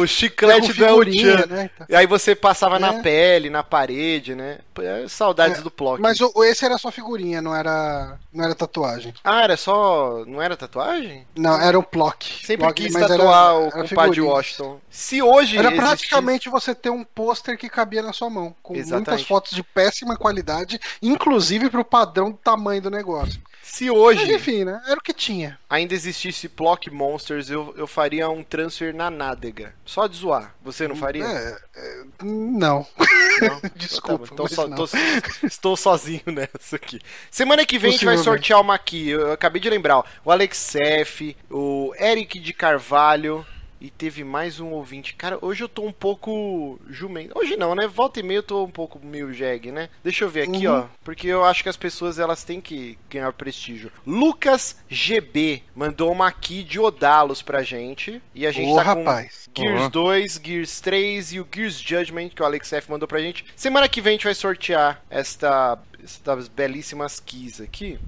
o 0.00 0.06
chiclete 0.06 0.72
do 0.72 0.84
El 0.84 1.12
Chan. 1.12 1.46
Né? 1.46 1.70
E 1.88 1.94
aí 1.94 2.06
você 2.06 2.34
passava 2.34 2.76
é. 2.76 2.78
na 2.78 2.94
pele, 3.02 3.50
na 3.50 3.62
parede, 3.62 4.34
né? 4.34 4.58
É, 4.78 5.08
saudades 5.08 5.58
é. 5.58 5.62
do 5.62 5.70
Plock. 5.70 6.00
Mas 6.00 6.20
o, 6.20 6.44
esse 6.44 6.64
era 6.64 6.76
só 6.78 6.90
figurinha, 6.90 7.40
não 7.40 7.54
era, 7.54 8.18
não 8.32 8.44
era 8.44 8.54
tatuagem. 8.54 9.14
Ah, 9.24 9.42
era 9.42 9.56
só. 9.56 10.24
Não 10.26 10.40
era 10.40 10.56
tatuagem? 10.56 11.26
Não, 11.34 11.58
era 11.60 11.78
um 11.78 11.82
Plock. 11.82 12.44
Sempre 12.44 12.66
Plock, 12.66 12.82
quis 12.82 12.92
tatuar 12.92 13.54
era, 13.54 13.68
o 13.68 13.70
compadre 13.70 14.20
Washington. 14.20 14.80
Se 14.90 15.22
hoje. 15.22 15.56
Era 15.56 15.68
existisse... 15.68 15.88
praticamente 15.88 16.48
você 16.48 16.74
ter 16.74 16.90
um 16.90 17.04
pôster 17.04 17.56
que 17.56 17.68
cabia 17.68 18.02
na 18.02 18.12
sua 18.12 18.28
mão. 18.28 18.54
Com 18.62 18.74
Exatamente. 18.74 19.08
muitas 19.08 19.26
fotos 19.26 19.52
de 19.52 19.62
péssima 19.62 20.16
qualidade, 20.16 20.78
inclusive 21.02 21.70
pro 21.70 21.84
padrão 21.84 22.30
do 22.30 22.36
tamanho 22.36 22.82
do 22.82 22.90
negócio. 22.90 23.40
Se 23.76 23.90
hoje. 23.90 24.24
Mas, 24.24 24.30
enfim, 24.30 24.64
né? 24.64 24.80
Era 24.86 24.98
o 24.98 25.02
que 25.02 25.12
tinha. 25.12 25.58
Ainda 25.68 25.92
existisse 25.92 26.48
Plock 26.48 26.90
Monsters, 26.90 27.50
eu, 27.50 27.74
eu 27.76 27.86
faria 27.86 28.26
um 28.30 28.42
transfer 28.42 28.94
na 28.94 29.10
nádega. 29.10 29.74
Só 29.84 30.06
de 30.06 30.16
zoar. 30.16 30.54
Você 30.64 30.88
não 30.88 30.96
faria? 30.96 31.22
É, 31.22 31.58
é, 31.76 32.04
não. 32.22 32.86
não? 33.42 33.60
Desculpa. 33.76 34.30
Então, 34.32 34.46
tá 34.46 34.74
tô, 34.74 34.88
estou 35.46 35.76
sozinho 35.76 36.22
nessa 36.32 36.76
aqui. 36.76 36.98
Semana 37.30 37.66
que 37.66 37.78
vem 37.78 37.90
a 37.90 37.92
gente 37.92 38.06
vai 38.06 38.16
sortear 38.16 38.62
uma 38.62 38.74
aqui. 38.74 39.10
Eu, 39.10 39.20
eu 39.20 39.32
acabei 39.32 39.60
de 39.60 39.68
lembrar. 39.68 39.98
Ó, 39.98 40.04
o 40.24 40.32
Alex 40.32 40.74
F, 40.74 41.36
o 41.50 41.92
Eric 42.00 42.40
de 42.40 42.54
Carvalho. 42.54 43.44
E 43.80 43.90
teve 43.90 44.24
mais 44.24 44.58
um 44.58 44.70
ouvinte. 44.70 45.14
Cara, 45.14 45.38
hoje 45.40 45.62
eu 45.62 45.68
tô 45.68 45.84
um 45.84 45.92
pouco 45.92 46.80
jumento. 46.88 47.38
Hoje 47.38 47.56
não, 47.56 47.74
né? 47.74 47.86
Volta 47.86 48.20
e 48.20 48.22
meia 48.22 48.38
eu 48.38 48.42
tô 48.42 48.64
um 48.64 48.70
pouco 48.70 48.98
meio 49.04 49.32
jegue, 49.32 49.70
né? 49.70 49.88
Deixa 50.02 50.24
eu 50.24 50.30
ver 50.30 50.42
aqui, 50.42 50.66
uhum. 50.66 50.74
ó. 50.74 50.86
Porque 51.04 51.26
eu 51.26 51.44
acho 51.44 51.62
que 51.62 51.68
as 51.68 51.76
pessoas 51.76 52.18
elas 52.18 52.42
têm 52.42 52.60
que 52.60 52.98
ganhar 53.10 53.32
prestígio. 53.32 53.92
Lucas 54.06 54.76
GB 54.88 55.62
mandou 55.74 56.10
uma 56.10 56.26
aqui 56.26 56.62
de 56.62 56.80
Odalos 56.80 57.42
pra 57.42 57.62
gente. 57.62 58.20
E 58.34 58.46
a 58.46 58.52
gente 58.52 58.74
tá 58.74 58.82
rapaz. 58.82 59.48
com 59.54 59.62
Gears 59.62 59.82
uhum. 59.82 59.90
2, 59.90 60.40
Gears 60.42 60.80
3 60.80 61.32
e 61.34 61.40
o 61.40 61.48
Gears 61.52 61.78
Judgment 61.78 62.30
que 62.30 62.42
o 62.42 62.44
Alex 62.44 62.72
F 62.72 62.90
mandou 62.90 63.06
pra 63.06 63.20
gente. 63.20 63.44
Semana 63.54 63.88
que 63.88 64.00
vem 64.00 64.12
a 64.12 64.14
gente 64.14 64.24
vai 64.24 64.34
sortear 64.34 65.02
esta, 65.10 65.78
estas 66.02 66.48
belíssimas 66.48 67.20
keys 67.20 67.60
aqui. 67.60 67.98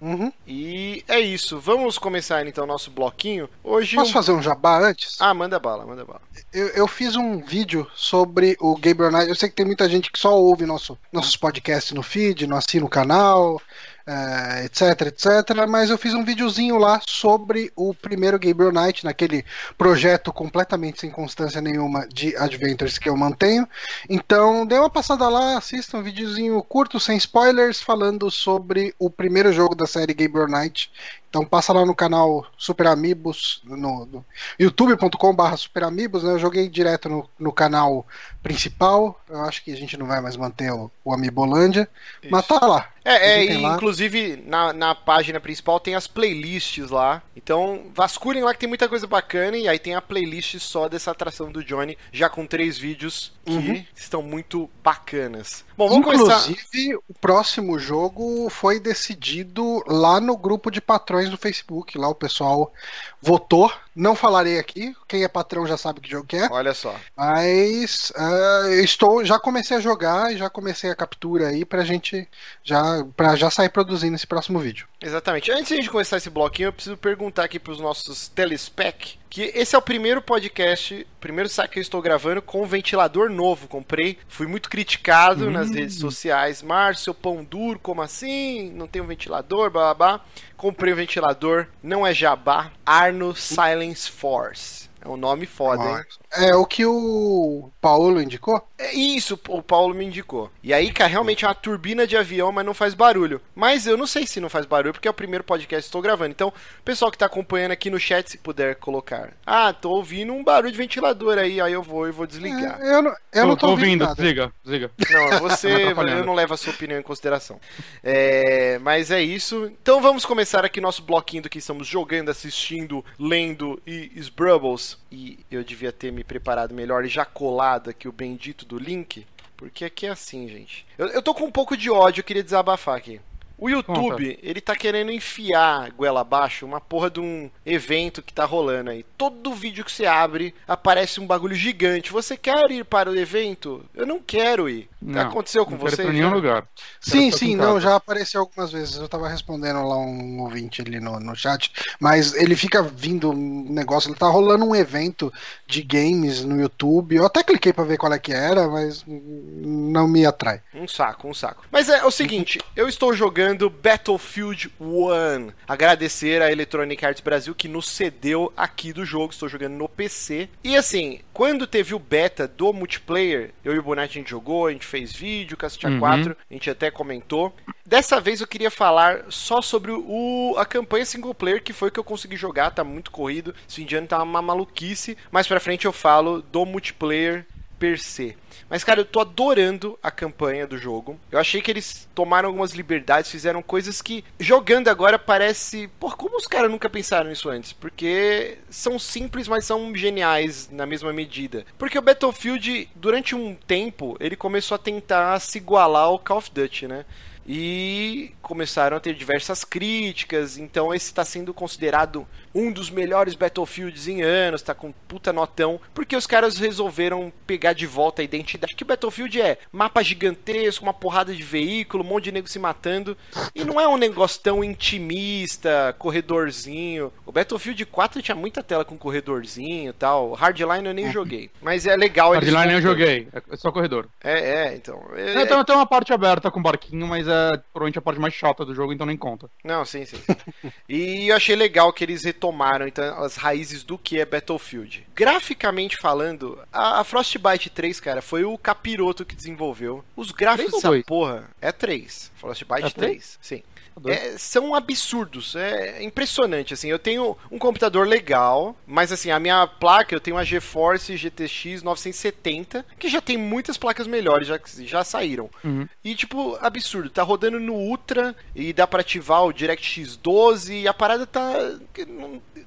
Uhum. 0.00 0.32
E 0.46 1.04
é 1.06 1.20
isso. 1.20 1.58
Vamos 1.60 1.98
começar 1.98 2.46
então 2.46 2.66
nosso 2.66 2.90
bloquinho. 2.90 3.48
Hoje. 3.62 3.96
Posso 3.96 4.12
fazer 4.12 4.32
um 4.32 4.42
jabá 4.42 4.80
antes? 4.80 5.20
Ah, 5.20 5.34
manda 5.34 5.58
bala, 5.58 5.84
manda 5.84 6.04
bala. 6.04 6.22
Eu, 6.52 6.68
eu 6.68 6.88
fiz 6.88 7.16
um 7.16 7.40
vídeo 7.40 7.86
sobre 7.94 8.56
o 8.60 8.74
Gabriel 8.76 9.12
Knight. 9.12 9.28
Eu 9.28 9.36
sei 9.36 9.48
que 9.48 9.56
tem 9.56 9.66
muita 9.66 9.88
gente 9.88 10.10
que 10.10 10.18
só 10.18 10.34
ouve 10.34 10.64
nosso, 10.64 10.98
nossos 11.12 11.36
podcasts 11.36 11.92
no 11.92 12.02
feed, 12.02 12.46
não 12.46 12.56
assina 12.56 12.84
o 12.84 12.88
canal 12.88 13.60
uh, 14.06 14.64
etc, 14.64 15.08
etc. 15.08 15.66
Mas 15.68 15.90
eu 15.90 15.98
fiz 15.98 16.14
um 16.14 16.24
videozinho 16.24 16.78
lá 16.78 17.00
sobre 17.06 17.72
o 17.76 17.94
primeiro 17.94 18.38
Gabriel 18.38 18.72
Knight, 18.72 19.04
naquele 19.04 19.44
projeto 19.76 20.32
completamente 20.32 21.00
sem 21.00 21.10
constância 21.10 21.60
nenhuma 21.60 22.06
de 22.08 22.36
Adventures 22.36 22.98
que 22.98 23.08
eu 23.08 23.16
mantenho. 23.16 23.68
Então, 24.08 24.66
dê 24.66 24.78
uma 24.78 24.90
passada 24.90 25.28
lá, 25.28 25.56
assista 25.56 25.96
um 25.96 26.02
videozinho 26.02 26.62
curto, 26.62 26.98
sem 26.98 27.16
spoilers, 27.16 27.80
falando 27.80 28.30
sobre 28.30 28.94
o 28.98 29.10
primeiro 29.10 29.52
jogo 29.52 29.74
da 29.74 29.86
série 29.86 30.14
Gabriel 30.14 30.48
Knight 30.48 30.90
então 31.30 31.44
passa 31.44 31.72
lá 31.72 31.86
no 31.86 31.94
canal 31.94 32.44
Super 32.58 32.88
Amigos, 32.88 33.62
no, 33.64 34.04
no 34.04 34.24
youtube.com.br 34.58 35.56
Super 35.56 35.84
Amigos, 35.84 36.24
né? 36.24 36.32
Eu 36.32 36.40
joguei 36.40 36.68
direto 36.68 37.08
no, 37.08 37.30
no 37.38 37.52
canal 37.52 38.04
principal. 38.42 39.18
Eu 39.28 39.42
acho 39.44 39.62
que 39.62 39.72
a 39.72 39.76
gente 39.76 39.96
não 39.96 40.06
vai 40.06 40.20
mais 40.20 40.36
manter 40.36 40.72
o, 40.72 40.90
o 41.04 41.14
Amibolândia. 41.14 41.88
Isso. 42.20 42.32
Mas 42.32 42.46
tá 42.48 42.66
lá. 42.66 42.88
É, 43.04 43.46
é 43.46 43.58
lá. 43.58 43.76
inclusive 43.76 44.42
na, 44.44 44.72
na 44.72 44.94
página 44.94 45.40
principal 45.40 45.78
tem 45.78 45.94
as 45.94 46.08
playlists 46.08 46.90
lá. 46.90 47.22
Então 47.36 47.86
vasculhem 47.94 48.42
lá 48.42 48.52
que 48.52 48.58
tem 48.58 48.68
muita 48.68 48.88
coisa 48.88 49.06
bacana. 49.06 49.56
E 49.56 49.68
aí 49.68 49.78
tem 49.78 49.94
a 49.94 50.02
playlist 50.02 50.58
só 50.58 50.88
dessa 50.88 51.12
atração 51.12 51.52
do 51.52 51.62
Johnny, 51.62 51.96
já 52.12 52.28
com 52.28 52.44
três 52.44 52.76
vídeos 52.76 53.32
que 53.44 53.52
uhum. 53.52 53.84
estão 53.94 54.20
muito 54.20 54.68
bacanas. 54.82 55.64
Bom, 55.80 55.88
vamos 55.88 56.06
Inclusive, 56.14 56.92
começar... 56.92 57.02
o 57.08 57.14
próximo 57.14 57.78
jogo 57.78 58.50
foi 58.50 58.78
decidido 58.78 59.82
lá 59.86 60.20
no 60.20 60.36
grupo 60.36 60.70
de 60.70 60.78
patrões 60.78 61.30
do 61.30 61.38
Facebook. 61.38 61.96
Lá 61.96 62.06
o 62.06 62.14
pessoal 62.14 62.70
votou. 63.18 63.72
Não 63.96 64.14
falarei 64.14 64.58
aqui, 64.58 64.94
quem 65.08 65.24
é 65.24 65.28
patrão 65.28 65.66
já 65.66 65.78
sabe 65.78 66.02
que 66.02 66.10
jogo 66.10 66.26
que 66.26 66.36
é. 66.36 66.48
Olha 66.50 66.74
só. 66.74 66.94
Mas 67.16 68.10
uh, 68.10 68.74
estou, 68.74 69.24
já 69.24 69.38
comecei 69.38 69.74
a 69.74 69.80
jogar 69.80 70.30
e 70.30 70.36
já 70.36 70.50
comecei 70.50 70.90
a 70.90 70.94
captura 70.94 71.48
aí 71.48 71.64
pra 71.64 71.82
gente 71.82 72.28
já, 72.62 73.02
pra 73.16 73.34
já 73.34 73.48
sair 73.50 73.70
produzindo 73.70 74.16
esse 74.16 74.26
próximo 74.26 74.58
vídeo. 74.58 74.86
Exatamente. 75.00 75.50
Antes 75.50 75.68
de 75.68 75.74
a 75.74 75.76
gente 75.76 75.90
começar 75.90 76.18
esse 76.18 76.30
bloquinho, 76.30 76.68
eu 76.68 76.72
preciso 76.72 76.96
perguntar 76.96 77.44
aqui 77.44 77.58
pros 77.58 77.80
nossos 77.80 78.28
telespec 78.28 79.18
que 79.30 79.42
esse 79.54 79.76
é 79.76 79.78
o 79.78 79.82
primeiro 79.82 80.20
podcast, 80.20 81.06
primeiro 81.20 81.48
saque 81.48 81.74
que 81.74 81.78
eu 81.78 81.82
estou 81.82 82.02
gravando 82.02 82.42
com 82.42 82.62
um 82.62 82.66
ventilador 82.66 83.30
novo. 83.30 83.68
Comprei, 83.68 84.18
fui 84.28 84.48
muito 84.48 84.68
criticado 84.68 85.46
hum. 85.46 85.52
nas 85.52 85.70
redes 85.70 85.98
sociais. 85.98 86.62
Márcio, 86.62 87.14
pão 87.14 87.44
duro, 87.44 87.78
como 87.78 88.02
assim? 88.02 88.70
Não 88.72 88.88
tem 88.88 89.00
um 89.00 89.06
ventilador, 89.06 89.70
blá 89.70 89.94
blá 89.94 90.16
blá. 90.16 90.24
Comprei 90.56 90.92
o 90.92 90.96
um 90.96 90.98
ventilador, 90.98 91.68
não 91.80 92.04
é 92.04 92.12
jabá. 92.12 92.72
Arno 92.84 93.34
Silence 93.34 94.10
Force. 94.10 94.90
É 95.00 95.08
um 95.08 95.16
nome 95.16 95.46
foda, 95.46 95.82
hein? 95.82 96.04
É 96.32 96.54
o 96.54 96.64
que 96.64 96.86
o 96.86 97.70
Paulo 97.80 98.22
indicou? 98.22 98.64
É 98.78 98.94
isso, 98.94 99.38
o 99.48 99.62
Paulo 99.62 99.94
me 99.94 100.04
indicou. 100.04 100.50
E 100.62 100.72
aí, 100.72 100.92
cara, 100.92 101.10
realmente 101.10 101.44
é 101.44 101.48
uma 101.48 101.54
turbina 101.54 102.06
de 102.06 102.16
avião, 102.16 102.52
mas 102.52 102.64
não 102.64 102.72
faz 102.72 102.94
barulho. 102.94 103.40
Mas 103.54 103.86
eu 103.86 103.96
não 103.96 104.06
sei 104.06 104.26
se 104.26 104.40
não 104.40 104.48
faz 104.48 104.64
barulho, 104.64 104.92
porque 104.92 105.08
é 105.08 105.10
o 105.10 105.14
primeiro 105.14 105.42
podcast 105.42 105.82
que 105.82 105.88
estou 105.88 106.00
gravando. 106.00 106.30
Então, 106.30 106.52
pessoal 106.84 107.10
que 107.10 107.18
tá 107.18 107.26
acompanhando 107.26 107.72
aqui 107.72 107.90
no 107.90 107.98
chat, 107.98 108.30
se 108.30 108.38
puder 108.38 108.76
colocar. 108.76 109.32
Ah, 109.44 109.72
tô 109.72 109.90
ouvindo 109.90 110.32
um 110.32 110.44
barulho 110.44 110.70
de 110.70 110.78
ventilador 110.78 111.36
aí, 111.36 111.60
aí 111.60 111.72
eu 111.72 111.82
vou 111.82 112.06
e 112.06 112.12
vou 112.12 112.26
desligar. 112.26 112.80
É, 112.80 112.94
eu 112.94 113.02
não, 113.02 113.14
eu 113.32 113.46
não 113.46 113.56
tô, 113.56 113.70
ouvindo, 113.70 114.04
nada. 114.04 114.14
desliga, 114.14 114.52
desliga. 114.62 114.90
Não, 115.10 115.40
você, 115.40 115.68
eu 115.68 116.24
não 116.24 116.34
levo 116.34 116.54
a 116.54 116.56
sua 116.56 116.72
opinião 116.72 116.98
em 117.00 117.02
consideração. 117.02 117.60
É, 118.04 118.78
mas 118.78 119.10
é 119.10 119.20
isso. 119.20 119.70
Então 119.82 120.00
vamos 120.00 120.24
começar 120.24 120.64
aqui 120.64 120.80
nosso 120.80 121.02
bloquinho 121.02 121.42
do 121.42 121.50
que 121.50 121.58
estamos 121.58 121.88
jogando, 121.88 122.30
assistindo, 122.30 123.04
lendo 123.18 123.82
e 123.86 124.12
Sbrubbles. 124.16 124.96
E 125.10 125.40
eu 125.50 125.64
devia 125.64 125.90
ter 125.90 126.12
me 126.12 126.19
preparado 126.24 126.74
melhor 126.74 127.04
e 127.04 127.08
já 127.08 127.24
colado 127.24 127.90
aqui 127.90 128.08
o 128.08 128.12
bendito 128.12 128.64
do 128.64 128.78
link. 128.78 129.26
Porque 129.56 129.84
aqui 129.84 130.06
é 130.06 130.10
assim, 130.10 130.48
gente. 130.48 130.86
Eu, 130.96 131.08
eu 131.08 131.22
tô 131.22 131.34
com 131.34 131.44
um 131.44 131.50
pouco 131.50 131.76
de 131.76 131.90
ódio, 131.90 132.20
eu 132.20 132.24
queria 132.24 132.42
desabafar 132.42 132.96
aqui. 132.96 133.20
O 133.60 133.68
YouTube, 133.68 134.38
ele 134.42 134.60
tá 134.60 134.74
querendo 134.74 135.12
enfiar 135.12 135.90
goela 135.90 136.22
abaixo 136.22 136.64
uma 136.64 136.80
porra 136.80 137.10
de 137.10 137.20
um 137.20 137.50
evento 137.64 138.22
que 138.22 138.32
tá 138.32 138.44
rolando 138.46 138.88
aí. 138.90 139.04
Todo 139.18 139.52
vídeo 139.52 139.84
que 139.84 139.92
você 139.92 140.06
abre, 140.06 140.54
aparece 140.66 141.20
um 141.20 141.26
bagulho 141.26 141.54
gigante. 141.54 142.10
Você 142.10 142.36
quer 142.38 142.70
ir 142.70 142.84
para 142.86 143.10
o 143.10 143.16
evento? 143.18 143.84
Eu 143.94 144.06
não 144.06 144.18
quero 144.18 144.66
ir. 144.68 144.88
Não, 145.00 145.20
Aconteceu 145.20 145.64
com 145.66 145.72
não 145.72 145.78
quero 145.78 145.90
você? 145.90 146.02
ir 146.02 146.04
pra 146.06 146.12
nenhum 146.14 146.30
já? 146.30 146.34
lugar. 146.34 146.68
Sim, 147.00 147.30
sim, 147.30 147.54
não, 147.54 147.78
já 147.78 147.96
apareceu 147.96 148.40
algumas 148.40 148.72
vezes. 148.72 148.96
Eu 148.96 149.08
tava 149.08 149.28
respondendo 149.28 149.86
lá 149.86 149.96
um 149.98 150.40
ouvinte 150.40 150.80
ali 150.80 150.98
no, 150.98 151.20
no 151.20 151.36
chat, 151.36 151.70
mas 152.00 152.34
ele 152.34 152.56
fica 152.56 152.82
vindo 152.82 153.30
um 153.30 153.66
negócio, 153.70 154.08
ele 154.08 154.18
tá 154.18 154.26
rolando 154.28 154.64
um 154.64 154.74
evento 154.74 155.30
de 155.66 155.82
games 155.82 156.42
no 156.44 156.58
YouTube. 156.58 157.16
Eu 157.16 157.26
até 157.26 157.42
cliquei 157.42 157.72
pra 157.74 157.84
ver 157.84 157.98
qual 157.98 158.12
é 158.12 158.18
que 158.18 158.32
era, 158.32 158.68
mas 158.68 159.04
não 159.06 160.08
me 160.08 160.24
atrai. 160.24 160.62
Um 160.74 160.88
saco, 160.88 161.28
um 161.28 161.34
saco. 161.34 161.64
Mas 161.70 161.88
é 161.90 162.04
o 162.04 162.10
seguinte, 162.10 162.58
eu 162.74 162.88
estou 162.88 163.12
jogando 163.12 163.49
Battlefield 163.58 164.70
1. 164.78 165.50
Agradecer 165.66 166.40
a 166.42 166.52
Electronic 166.52 167.04
Arts 167.04 167.20
Brasil 167.20 167.54
que 167.54 167.66
nos 167.66 167.88
cedeu 167.88 168.52
aqui 168.56 168.92
do 168.92 169.04
jogo. 169.04 169.32
Estou 169.32 169.48
jogando 169.48 169.74
no 169.74 169.88
PC. 169.88 170.48
E 170.62 170.76
assim, 170.76 171.20
quando 171.32 171.66
teve 171.66 171.94
o 171.94 171.98
beta 171.98 172.46
do 172.46 172.72
multiplayer, 172.72 173.50
eu 173.64 173.74
e 173.74 173.78
o 173.78 173.82
Bonatti 173.82 174.18
a 174.18 174.20
gente 174.20 174.30
jogou, 174.30 174.66
a 174.66 174.72
gente 174.72 174.86
fez 174.86 175.12
vídeo, 175.12 175.56
Cacete 175.56 175.86
Uhum. 175.86 176.00
A4, 176.00 176.36
a 176.50 176.54
gente 176.54 176.70
até 176.70 176.90
comentou. 176.90 177.54
Dessa 177.84 178.20
vez 178.20 178.40
eu 178.40 178.46
queria 178.46 178.70
falar 178.70 179.24
só 179.30 179.60
sobre 179.60 179.90
o, 179.90 180.54
a 180.56 180.64
campanha 180.64 181.04
single 181.04 181.34
player, 181.34 181.62
que 181.62 181.72
foi 181.72 181.90
que 181.90 181.98
eu 181.98 182.04
consegui 182.04 182.36
jogar, 182.36 182.70
tá 182.70 182.84
muito 182.84 183.10
corrido. 183.10 183.54
Esse 183.68 183.76
fim 183.76 183.84
de 183.84 183.96
ano 183.96 184.06
tá 184.06 184.22
uma 184.22 184.40
maluquice. 184.40 185.16
Mais 185.32 185.46
pra 185.46 185.58
frente 185.58 185.86
eu 185.86 185.92
falo 185.92 186.40
do 186.40 186.64
multiplayer 186.64 187.46
per 187.80 187.98
se. 187.98 188.36
Mas, 188.68 188.84
cara, 188.84 189.00
eu 189.00 189.04
tô 189.04 189.18
adorando 189.20 189.98
a 190.02 190.10
campanha 190.10 190.66
do 190.66 190.78
jogo. 190.78 191.18
Eu 191.32 191.38
achei 191.40 191.60
que 191.60 191.70
eles 191.70 192.06
tomaram 192.14 192.48
algumas 192.48 192.72
liberdades, 192.72 193.30
fizeram 193.30 193.62
coisas 193.62 194.02
que, 194.02 194.22
jogando 194.38 194.88
agora, 194.88 195.18
parece. 195.18 195.88
Pô, 195.98 196.10
como 196.12 196.36
os 196.36 196.46
caras 196.46 196.70
nunca 196.70 196.88
pensaram 196.88 197.30
nisso 197.30 197.48
antes? 197.48 197.72
Porque 197.72 198.58
são 198.68 198.98
simples, 198.98 199.48
mas 199.48 199.64
são 199.64 199.92
geniais 199.96 200.68
na 200.70 200.86
mesma 200.86 201.12
medida. 201.12 201.64
Porque 201.78 201.98
o 201.98 202.02
Battlefield, 202.02 202.88
durante 202.94 203.34
um 203.34 203.54
tempo, 203.54 204.16
ele 204.20 204.36
começou 204.36 204.74
a 204.74 204.78
tentar 204.78 205.40
se 205.40 205.58
igualar 205.58 206.04
ao 206.04 206.18
Call 206.18 206.38
of 206.38 206.50
Duty, 206.52 206.86
né? 206.86 207.04
E 207.46 208.32
começaram 208.50 208.96
a 208.96 209.00
ter 209.00 209.14
diversas 209.14 209.62
críticas. 209.62 210.58
Então, 210.58 210.92
esse 210.92 211.06
está 211.06 211.24
sendo 211.24 211.54
considerado 211.54 212.26
um 212.52 212.72
dos 212.72 212.90
melhores 212.90 213.34
Battlefields 213.36 214.08
em 214.08 214.22
anos, 214.22 214.60
tá 214.60 214.74
com 214.74 214.90
puta 214.90 215.32
notão, 215.32 215.80
porque 215.94 216.16
os 216.16 216.26
caras 216.26 216.58
resolveram 216.58 217.32
pegar 217.46 217.74
de 217.74 217.86
volta 217.86 218.22
a 218.22 218.24
identidade. 218.24 218.74
Que 218.74 218.82
Battlefield 218.84 219.40
é 219.40 219.56
mapa 219.70 220.02
gigantesco, 220.02 220.84
uma 220.84 220.92
porrada 220.92 221.32
de 221.32 221.44
veículo, 221.44 222.02
um 222.02 222.06
monte 222.08 222.24
de 222.24 222.32
nego 222.32 222.48
se 222.48 222.58
matando. 222.58 223.16
E 223.54 223.62
não 223.62 223.80
é 223.80 223.86
um 223.86 223.96
negócio 223.96 224.40
tão 224.42 224.64
intimista, 224.64 225.94
corredorzinho. 225.96 227.12
O 227.24 227.30
Battlefield 227.30 227.86
4 227.86 228.20
tinha 228.20 228.34
muita 228.34 228.64
tela 228.64 228.84
com 228.84 228.98
corredorzinho 228.98 229.90
e 229.90 229.92
tal. 229.92 230.32
Hardline 230.32 230.86
eu 230.88 230.94
nem 230.94 231.12
joguei. 231.12 231.50
Mas 231.62 231.86
é 231.86 231.94
legal 231.96 232.32
Hardline 232.32 232.72
eu 232.72 232.82
joguei, 232.82 233.28
é 233.32 233.56
só 233.56 233.70
corredor. 233.70 234.08
É, 234.24 234.66
é, 234.70 234.74
então. 234.74 235.00
É- 235.14 235.42
É, 235.42 235.46
tem, 235.46 235.64
tem 235.64 235.76
uma 235.76 235.86
parte 235.86 236.12
aberta 236.12 236.50
com 236.50 236.60
barquinho, 236.60 237.06
mas 237.06 237.28
é 237.28 237.50
provavelmente 237.72 237.98
a 237.98 238.02
parte 238.02 238.18
mais 238.20 238.34
chata 238.40 238.64
do 238.64 238.74
jogo, 238.74 238.92
então 238.92 239.06
nem 239.06 239.16
conta. 239.16 239.50
Não, 239.62 239.84
sim, 239.84 240.06
sim. 240.06 240.16
sim. 240.16 240.72
e 240.88 241.28
eu 241.28 241.36
achei 241.36 241.54
legal 241.54 241.92
que 241.92 242.02
eles 242.02 242.24
retomaram 242.24 242.88
então, 242.88 243.22
as 243.22 243.36
raízes 243.36 243.82
do 243.82 243.98
que 243.98 244.18
é 244.18 244.24
Battlefield. 244.24 245.06
Graficamente 245.14 245.98
falando, 245.98 246.58
a, 246.72 247.00
a 247.00 247.04
Frostbite 247.04 247.68
3, 247.68 248.00
cara, 248.00 248.22
foi 248.22 248.44
o 248.44 248.56
capiroto 248.56 249.24
que 249.24 249.36
desenvolveu. 249.36 250.02
Os 250.16 250.30
gráficos 250.30 250.82
dessa 250.82 251.02
porra 251.04 251.50
é 251.60 251.70
3. 251.70 252.32
Frostbite 252.34 252.86
É 252.86 252.90
3, 252.90 252.94
três? 252.94 253.38
sim. 253.42 253.62
É, 254.06 254.38
são 254.38 254.74
absurdos, 254.74 255.54
é 255.56 256.02
impressionante, 256.02 256.74
assim, 256.74 256.88
eu 256.88 256.98
tenho 256.98 257.36
um 257.50 257.58
computador 257.58 258.06
legal, 258.06 258.76
mas 258.86 259.12
assim, 259.12 259.30
a 259.30 259.38
minha 259.38 259.66
placa, 259.66 260.14
eu 260.14 260.20
tenho 260.20 260.36
uma 260.36 260.44
GeForce 260.44 261.16
GTX 261.16 261.82
970, 261.82 262.84
que 262.98 263.08
já 263.08 263.20
tem 263.20 263.36
muitas 263.36 263.76
placas 263.76 264.06
melhores, 264.06 264.48
já, 264.48 264.60
já 264.80 265.04
saíram. 265.04 265.50
Uhum. 265.64 265.88
E 266.04 266.14
tipo, 266.14 266.58
absurdo, 266.60 267.10
tá 267.10 267.22
rodando 267.22 267.58
no 267.58 267.74
Ultra 267.74 268.34
e 268.54 268.72
dá 268.72 268.86
pra 268.86 269.00
ativar 269.00 269.44
o 269.44 269.52
DirectX 269.52 270.16
12 270.16 270.74
e 270.74 270.88
a 270.88 270.94
parada 270.94 271.26
tá. 271.26 271.52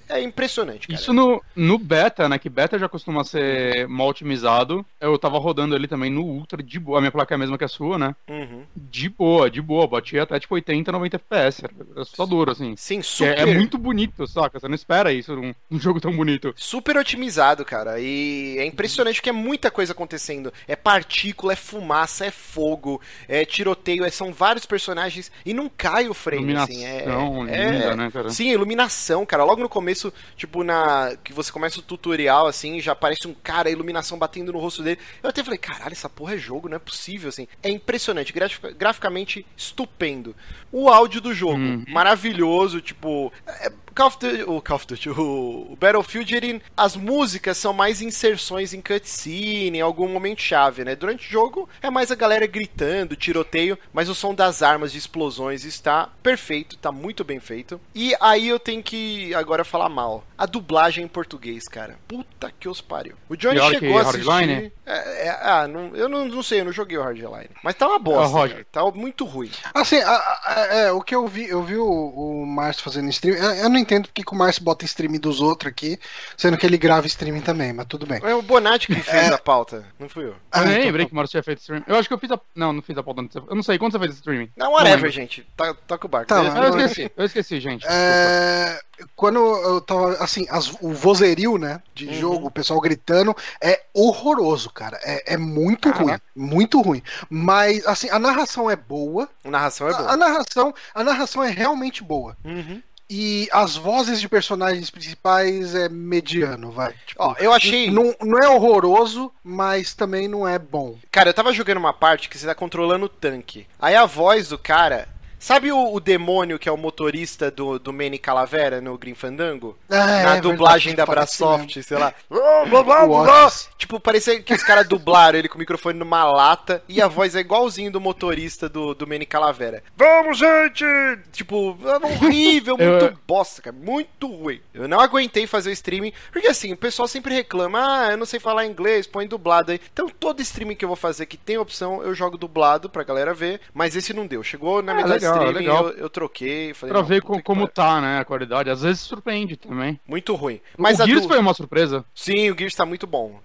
É 0.10 0.22
impressionante, 0.22 0.88
cara. 0.88 1.00
Isso 1.00 1.14
no, 1.14 1.42
no 1.56 1.78
beta, 1.78 2.28
né? 2.28 2.38
Que 2.38 2.50
beta 2.50 2.78
já 2.78 2.90
costuma 2.90 3.24
ser 3.24 3.88
mal 3.88 4.10
otimizado. 4.10 4.86
Eu 5.00 5.18
tava 5.18 5.40
rodando 5.40 5.76
ali 5.76 5.88
também 5.88 6.10
no 6.10 6.22
Ultra, 6.24 6.62
de 6.62 6.80
boa. 6.80 6.98
A 6.98 7.02
minha 7.02 7.12
placa 7.12 7.34
é 7.34 7.36
a 7.36 7.38
mesma 7.38 7.58
que 7.58 7.64
a 7.64 7.70
sua, 7.70 7.98
né? 7.98 8.16
Uhum. 8.28 8.64
De 8.76 9.10
boa, 9.10 9.50
de 9.50 9.62
boa. 9.62 9.88
Batia 9.88 10.24
até 10.24 10.40
tipo 10.40 10.56
80, 10.56 10.92
90 10.92 11.20
FPS. 11.30 11.64
Era 11.64 12.02
assustador, 12.02 12.50
assim. 12.50 12.76
Sim, 12.78 13.00
Que 13.02 13.06
super. 13.08 13.38
É, 13.38 13.42
é 13.42 13.46
muito 13.46 13.78
bonito, 13.78 14.26
saca? 14.28 14.60
Você 14.60 14.68
não 14.68 14.76
espera 14.76 15.12
isso 15.14 15.36
num, 15.36 15.54
num 15.70 15.80
jogo 15.80 16.00
tão 16.00 16.16
bonito. 16.16 16.54
Super 16.56 16.98
otimizado, 16.98 17.64
cara. 17.66 18.00
E 18.00 18.58
é 18.60 18.66
impressionante 18.66 19.16
porque 19.16 19.30
é 19.30 19.34
muita 19.34 19.72
coisa 19.72 19.94
acontecendo. 19.94 20.52
É 20.68 20.76
partícula, 20.76 21.54
é 21.54 21.56
fumaça, 21.56 22.26
é 22.26 22.32
fogo, 22.32 23.02
é 23.28 23.46
tiroteio, 23.46 24.04
é- 24.06 24.10
são 24.10 24.32
vários 24.34 24.66
personagens 24.66 25.32
e 25.46 25.54
não 25.54 25.70
cai 25.70 26.08
o 26.08 26.14
frame, 26.14 26.56
assim. 26.56 26.84
É, 26.86 27.04
Iluminação 27.04 27.48
é- 27.48 27.72
linda, 27.72 27.96
né, 27.96 28.12
cara? 28.12 28.30
Sim, 28.30 28.50
iluminação, 28.52 29.26
cara. 29.26 29.44
Logo 29.44 29.62
no 29.62 29.70
começo, 29.70 30.14
tipo, 30.36 30.64
na. 30.64 31.16
Que 31.24 31.34
você 31.34 31.52
começa 31.52 31.80
o 31.80 31.84
tutorial, 31.84 32.48
assim, 32.48 32.80
já 32.80 32.92
aparece 32.94 33.28
um 33.28 33.34
cara, 33.34 33.70
a 33.70 33.72
iluminação 33.72 34.18
batendo 34.18 34.52
no 34.54 34.60
rosto 34.60 34.84
dele. 34.84 35.00
Eu 35.22 35.30
até 35.30 35.44
falei, 35.44 35.58
caralho, 35.58 35.94
essa 35.94 36.10
porra 36.10 36.36
é 36.36 36.38
jogo, 36.38 36.70
não 36.70 36.76
é 36.76 36.80
possível, 36.80 37.30
assim. 37.30 37.48
É 37.62 37.70
impressionante, 37.70 38.32
grafica- 38.34 38.72
graficamente 38.72 39.46
estupendo. 39.56 40.36
O 40.72 40.90
áudio 40.90 41.03
do 41.20 41.34
jogo, 41.34 41.58
Uhum. 41.58 41.84
maravilhoso, 41.90 42.82
tipo. 42.82 43.32
é- 43.48 43.72
Call 43.96 44.08
of 44.08 44.18
Duty, 44.20 44.44
o 44.44 44.62
Call 44.62 44.76
of 44.76 44.88
Duty, 44.88 45.10
o, 45.10 45.78
Battlefield, 45.80 46.36
ele, 46.36 46.62
as 46.76 46.96
músicas 46.96 47.58
são 47.58 47.74
mais 47.74 48.02
inserções 48.02 48.74
em 48.74 48.82
cutscene, 48.82 49.78
em 49.78 49.82
algum 49.82 50.08
momento 50.08 50.42
chave, 50.42 50.84
né? 50.84 50.96
Durante 50.96 51.28
o 51.28 51.32
jogo 51.32 51.70
é 51.82 51.90
mais 51.90 52.12
a 52.12 52.16
galera 52.16 52.48
gritando, 52.48 53.16
tiroteio, 53.16 53.78
mas 53.94 54.10
o 54.10 54.16
som 54.16 54.34
das 54.34 54.62
armas 54.64 54.92
de 54.92 54.98
explosões 54.98 55.64
está 55.64 56.10
perfeito, 56.22 56.78
tá 56.78 56.92
muito 56.92 57.24
bem 57.24 57.40
feito. 57.40 57.80
E 57.94 58.16
aí 58.20 58.48
eu 58.48 58.60
tenho 58.60 58.82
que 58.82 59.34
agora 59.36 59.64
falar 59.64 59.90
mal. 59.90 60.24
A 60.38 60.46
dublagem 60.46 61.06
em 61.06 61.08
português, 61.08 61.64
cara. 61.68 61.98
Puta 62.08 62.52
que 62.60 62.68
os 62.68 62.82
pariu. 62.82 63.16
O 63.30 63.36
Johnny 63.36 63.56
Pior 63.60 63.72
chegou 63.72 63.98
a 63.98 64.02
assistir. 64.02 64.28
Hardline? 64.28 64.72
É, 64.86 65.28
é, 65.28 65.40
ah, 65.42 65.68
não, 65.68 65.96
eu 65.96 66.10
não, 66.10 66.28
não 66.28 66.44
sei, 66.44 66.60
eu 66.62 66.66
não 66.66 66.72
joguei 66.72 66.98
o 66.98 67.04
Hardline. 67.04 67.50
Mas 67.64 67.76
tá 67.76 67.88
uma 67.88 68.00
bosta, 68.00 68.24
É 68.24 68.28
o 68.28 68.32
Roger. 68.32 68.66
cara, 68.72 68.86
tá 68.90 68.92
muito 69.00 69.24
ruim. 69.26 69.50
Assim, 69.74 69.98
a- 70.02 70.40
a- 70.46 70.68
é, 70.72 70.92
o 70.92 71.02
que 71.02 71.16
eu 71.16 71.26
vi, 71.28 71.48
eu 71.48 71.64
vi 71.64 71.78
o, 71.78 71.86
o 71.86 72.46
Márcio 72.46 72.84
fazendo 72.84 73.10
stream. 73.10 73.36
Eu, 73.38 73.52
eu 73.54 73.70
não 73.70 73.78
entendo 73.84 74.08
porque 74.08 74.24
que 74.24 74.34
o 74.34 74.36
Márcio 74.38 74.64
bota 74.64 74.84
stream 74.86 75.14
dos 75.20 75.40
outros 75.40 75.70
aqui, 75.70 76.00
sendo 76.38 76.58
que 76.58 76.66
ele 76.66 76.78
grava 76.78 77.06
streaming 77.08 77.42
também, 77.42 77.72
mas 77.74 77.86
tudo 77.88 78.06
bem. 78.08 78.20
É 78.24 78.34
o 78.34 78.42
Bonatti 78.42 78.88
que 78.88 78.96
fez 79.04 79.32
a 79.32 79.38
pauta, 79.38 79.86
não 80.00 80.10
fui 80.10 80.26
eu. 80.26 80.36
Ah, 80.52 80.60
eu 80.62 80.66
nem 80.66 80.74
então 80.74 80.86
lembrei 80.86 81.06
tá. 81.06 81.10
que 81.10 81.14
o 81.14 81.16
Márcio 81.16 81.32
tinha 81.32 81.44
feito 81.44 81.60
streaming. 81.60 81.84
Eu 81.88 81.96
acho 81.98 82.08
que 82.08 82.14
eu 82.14 82.18
fiz 82.20 82.32
a. 82.32 82.40
Não, 82.56 82.74
não 82.74 82.82
fiz 82.82 82.98
a 82.98 83.04
pauta 83.04 83.22
antes. 83.22 83.36
Eu 83.36 83.56
não 83.56 83.62
sei. 83.64 83.78
Quando 83.78 83.92
você 83.92 84.00
fez 84.00 84.16
streaming? 84.16 84.50
Não, 84.58 84.72
whatever, 84.72 84.96
lembro. 84.96 85.12
gente. 85.12 85.48
Tá, 85.56 85.74
toca 85.88 86.06
o 86.08 86.10
barco. 86.10 86.28
Tá, 86.28 86.42
mas- 86.44 86.56
Eu 86.56 86.62
não, 86.72 86.80
esqueci, 86.80 87.12
eu 87.16 87.26
esqueci, 87.26 87.60
gente. 87.60 87.86
É, 87.88 88.80
quando 89.16 89.38
eu 89.40 89.82
tava, 89.82 90.14
assim, 90.24 90.46
as- 90.50 90.74
o 90.82 90.94
vozerio, 90.94 91.58
né, 91.58 91.82
de 91.94 92.08
Uhum. 92.08 92.14
jogo, 92.14 92.48
o 92.48 92.52
pessoal 92.52 92.80
gritando, 92.82 93.36
é 93.62 93.82
horroroso, 93.94 94.70
cara. 94.72 95.00
É, 95.04 95.34
é 95.34 95.38
muito 95.38 95.92
Caraca. 95.92 96.04
ruim, 96.04 96.20
muito 96.36 96.82
ruim. 96.82 97.02
Mas, 97.30 97.86
assim, 97.86 98.10
a 98.10 98.20
narração 98.20 98.70
é 98.70 98.76
boa. 98.76 99.28
A 99.44 99.50
narração 99.50 99.88
é 99.88 99.92
A, 99.92 99.96
a 99.96 99.98
boa. 100.04 100.18
narração, 100.18 100.74
a 100.94 101.04
narração 101.04 101.44
é 101.44 101.50
realmente 101.50 102.04
boa. 102.04 102.38
Uhum. 102.46 102.82
E 103.10 103.48
as 103.52 103.76
vozes 103.76 104.20
de 104.20 104.28
personagens 104.30 104.90
principais 104.90 105.76
é 105.76 105.90
mediano, 105.90 106.72
vai. 106.72 106.94
Tipo, 107.06 107.22
Ó, 107.24 107.36
eu 107.38 107.54
achei. 107.54 107.92
não, 107.92 108.16
não 108.22 108.40
é 108.40 108.48
horroroso, 108.48 109.32
mas 109.44 109.94
também 109.94 110.28
não 110.28 110.48
é 110.48 110.58
bom. 110.58 110.98
Cara, 111.12 111.30
eu 111.30 111.34
tava 111.34 111.54
jogando 111.54 111.78
uma 111.78 111.94
parte 111.94 112.30
que 112.30 112.38
você 112.38 112.46
tá 112.46 112.56
controlando 112.56 113.06
o 113.06 113.10
tanque. 113.10 113.68
Aí 113.80 113.96
a 113.96 114.06
voz 114.06 114.48
do 114.48 114.58
cara. 114.58 115.08
Sabe 115.44 115.74
o, 115.74 115.94
o 115.94 116.00
demônio 116.00 116.58
que 116.58 116.70
é 116.70 116.72
o 116.72 116.78
motorista 116.78 117.52
do, 117.52 117.78
do 117.78 117.92
Manny 117.92 118.18
Calavera 118.18 118.80
no 118.80 118.98
Green 118.98 119.14
Fandango? 119.14 119.78
Ah, 119.90 120.24
Na 120.24 120.36
é 120.38 120.42
dublagem 120.42 120.96
da 120.96 121.06
Brasoft, 121.06 121.84
sei 121.84 121.98
lá. 121.98 122.14
Tipo, 123.78 124.00
parecia 124.00 124.42
que 124.42 124.54
os 124.54 124.64
caras 124.64 124.88
dublaram 124.88 125.38
ele 125.38 125.50
com 125.50 125.56
o 125.56 125.60
microfone 125.60 126.00
numa 126.00 126.24
lata 126.24 126.82
e 126.88 127.02
a 127.02 127.10
voz 127.10 127.36
é 127.36 127.42
igualzinho 127.42 127.92
do 127.92 128.00
motorista 128.00 128.70
do, 128.70 128.94
do 128.96 129.06
Manny 129.06 129.26
Calavera. 129.26 129.84
Vamos, 129.98 130.38
gente! 130.38 130.86
Tipo, 131.34 131.78
é 131.84 131.98
horrível, 132.06 132.78
Eu- 132.80 132.92
muito 133.02 133.20
bosta, 133.28 133.62
cara. 133.62 133.76
Muito 133.78 134.28
ruim. 134.28 134.62
Eu 134.74 134.88
não 134.88 135.02
aguentei 135.02 135.46
fazer 135.46 135.72
o 135.72 135.74
streaming, 135.74 136.14
porque 136.32 136.48
assim, 136.48 136.72
o 136.72 136.78
pessoal 136.78 137.06
sempre 137.06 137.36
reclama, 137.36 137.80
ah, 138.06 138.12
eu 138.12 138.18
não 138.18 138.26
sei 138.26 138.40
falar 138.40 138.66
inglês, 138.66 139.06
põe 139.06 139.28
dublado 139.28 139.74
aí. 139.74 139.82
Então 139.92 140.08
todo 140.08 140.42
streaming 140.42 140.76
que 140.76 140.86
eu 140.86 140.90
vou 140.90 140.96
fazer 140.96 141.26
que 141.26 141.36
tem 141.36 141.58
opção, 141.58 142.02
eu 142.02 142.16
jogo 142.16 142.38
dublado 142.38 142.90
pra 142.90 143.04
galera 143.04 143.34
ver, 143.34 143.60
mas 143.74 143.94
esse 143.98 144.14
não 144.14 144.26
deu. 144.26 144.42
Chegou 144.42 144.82
na 144.82 144.94
Ah, 144.94 144.96
metade 144.96 145.14
legal, 145.16 145.33
streaming, 145.34 145.54
legal. 145.60 145.88
eu, 145.90 145.98
eu 145.98 146.10
troquei. 146.10 146.74
Falei, 146.74 146.94
Pra 146.94 147.02
ver 147.02 147.22
puta 147.22 147.28
co- 147.34 147.38
que 147.38 147.44
como 147.44 147.62
pariu. 147.68 147.74
tá, 147.74 148.02
né, 148.02 148.20
a 148.20 148.26
qualidade. 148.26 148.70
Às 148.70 148.82
vezes 148.82 149.02
surpreende 149.02 149.56
também. 149.58 150.00
Muito 150.08 150.34
ruim. 150.36 150.60
Mas 150.78 151.00
o 151.00 151.06
Gears 151.06 151.22
du- 151.24 151.28
foi 151.28 151.40
uma 151.40 151.54
surpresa. 151.54 152.04
Sim, 152.14 152.50
o 152.52 152.58
Gears 152.58 152.76
tá 152.76 152.86
muito 152.86 153.06
bom. 153.08 153.40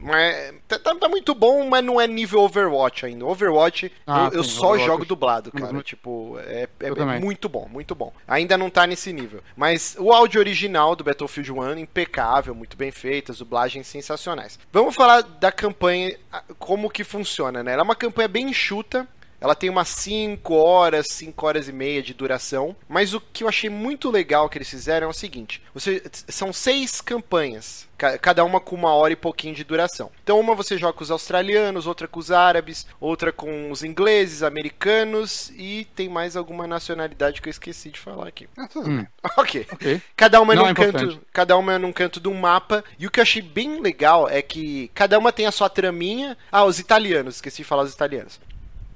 Mas, 0.00 0.54
tá, 0.68 0.78
tá- 0.78 0.94
tá 0.94 1.08
muito 1.08 1.34
bom, 1.34 1.68
mas 1.68 1.84
não 1.84 2.00
é 2.00 2.06
nível 2.06 2.40
Overwatch 2.42 3.04
ainda. 3.04 3.26
Overwatch, 3.26 3.90
Ah, 4.06 4.28
eu, 4.32 4.38
eu 4.38 4.44
sim, 4.44 4.50
só 4.50 4.66
Overwatch. 4.68 4.86
jogo 4.86 5.04
dublado, 5.04 5.50
cara. 5.50 5.74
Uhum. 5.74 5.82
Tipo, 5.82 6.38
é, 6.46 6.68
é- 6.78 6.88
Eu 6.90 6.94
é 6.94 7.18
muito 7.18 7.48
bom, 7.48 7.68
muito 7.68 7.96
bom. 7.96 8.12
Ainda 8.26 8.56
não 8.56 8.70
tá 8.70 8.86
nesse 8.86 9.12
nível. 9.12 9.42
Mas 9.56 9.96
o 9.98 10.12
áudio 10.12 10.38
original 10.40 10.94
do 10.94 11.02
Battlefield 11.02 11.50
1, 11.50 11.78
impecável, 11.78 12.54
muito 12.54 12.76
bem 12.76 12.92
feito, 12.92 13.32
as 13.32 13.38
dublagens 13.38 13.88
sensacionais. 13.88 14.56
Vamos 14.72 14.94
falar 14.94 15.22
da 15.22 15.50
campanha, 15.50 16.16
como 16.60 16.88
que 16.88 17.02
funciona, 17.02 17.64
né? 17.64 17.72
Ela 17.72 17.82
é 17.82 17.84
uma 17.84 17.96
campanha 17.96 18.28
bem 18.28 18.50
enxuta, 18.50 19.04
ela 19.40 19.54
tem 19.54 19.70
umas 19.70 19.88
5 19.88 20.54
horas, 20.54 21.06
5 21.10 21.46
horas 21.46 21.68
e 21.68 21.72
meia 21.72 22.02
de 22.02 22.12
duração. 22.14 22.74
Mas 22.88 23.14
o 23.14 23.20
que 23.20 23.44
eu 23.44 23.48
achei 23.48 23.70
muito 23.70 24.10
legal 24.10 24.48
que 24.48 24.58
eles 24.58 24.68
fizeram 24.70 25.06
é 25.06 25.10
o 25.10 25.14
seguinte: 25.14 25.62
você, 25.74 26.02
são 26.28 26.52
seis 26.52 27.00
campanhas. 27.00 27.86
ca- 27.96 28.18
Cada 28.18 28.44
uma 28.44 28.60
com 28.60 28.74
uma 28.76 28.92
hora 28.94 29.12
e 29.12 29.16
pouquinho 29.16 29.54
de 29.54 29.64
duração. 29.64 30.10
Então, 30.22 30.38
uma 30.40 30.54
você 30.54 30.76
joga 30.76 30.92
com 30.92 31.02
os 31.04 31.10
australianos, 31.10 31.86
outra 31.86 32.08
com 32.08 32.18
os 32.20 32.30
árabes, 32.30 32.86
outra 33.00 33.32
com 33.32 33.70
os 33.70 33.82
ingleses, 33.84 34.42
americanos 34.42 35.50
e 35.56 35.86
tem 35.94 36.08
mais 36.08 36.36
alguma 36.36 36.66
nacionalidade 36.66 37.40
que 37.42 37.48
eu 37.48 37.50
esqueci 37.50 37.90
de 37.90 37.98
falar 38.00 38.26
aqui. 38.28 38.48
Ah, 38.56 38.66
tudo 38.68 38.88
Hum. 38.90 38.96
bem. 38.98 39.08
Ok. 39.36 39.66
Ok. 39.72 40.02
Cada 40.16 40.40
uma 40.40 40.52
é 40.52 40.56
Não 40.56 40.64
num 40.64 40.70
é 40.70 40.74
canto, 40.74 40.88
importante. 41.04 41.20
cada 41.32 41.56
uma 41.56 41.72
é 41.74 41.78
num 41.78 41.92
canto 41.92 42.20
de 42.20 42.28
um 42.28 42.34
mapa. 42.34 42.82
E 42.98 43.06
o 43.06 43.10
que 43.10 43.20
eu 43.20 43.22
achei 43.22 43.42
bem 43.42 43.80
legal 43.80 44.28
é 44.28 44.40
que 44.42 44.90
cada 44.94 45.18
uma 45.18 45.32
tem 45.32 45.46
a 45.46 45.52
sua 45.52 45.68
traminha. 45.68 46.36
Ah, 46.50 46.64
os 46.64 46.78
italianos, 46.78 47.36
esqueci 47.36 47.58
de 47.62 47.64
falar 47.68 47.82
os 47.82 47.92
italianos. 47.92 48.40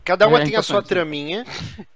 Cada 0.05 0.27
uma 0.27 0.41
É 0.43 0.45
tem 0.45 0.57
a 0.57 0.63
sua 0.63 0.83
traminha 0.83 1.45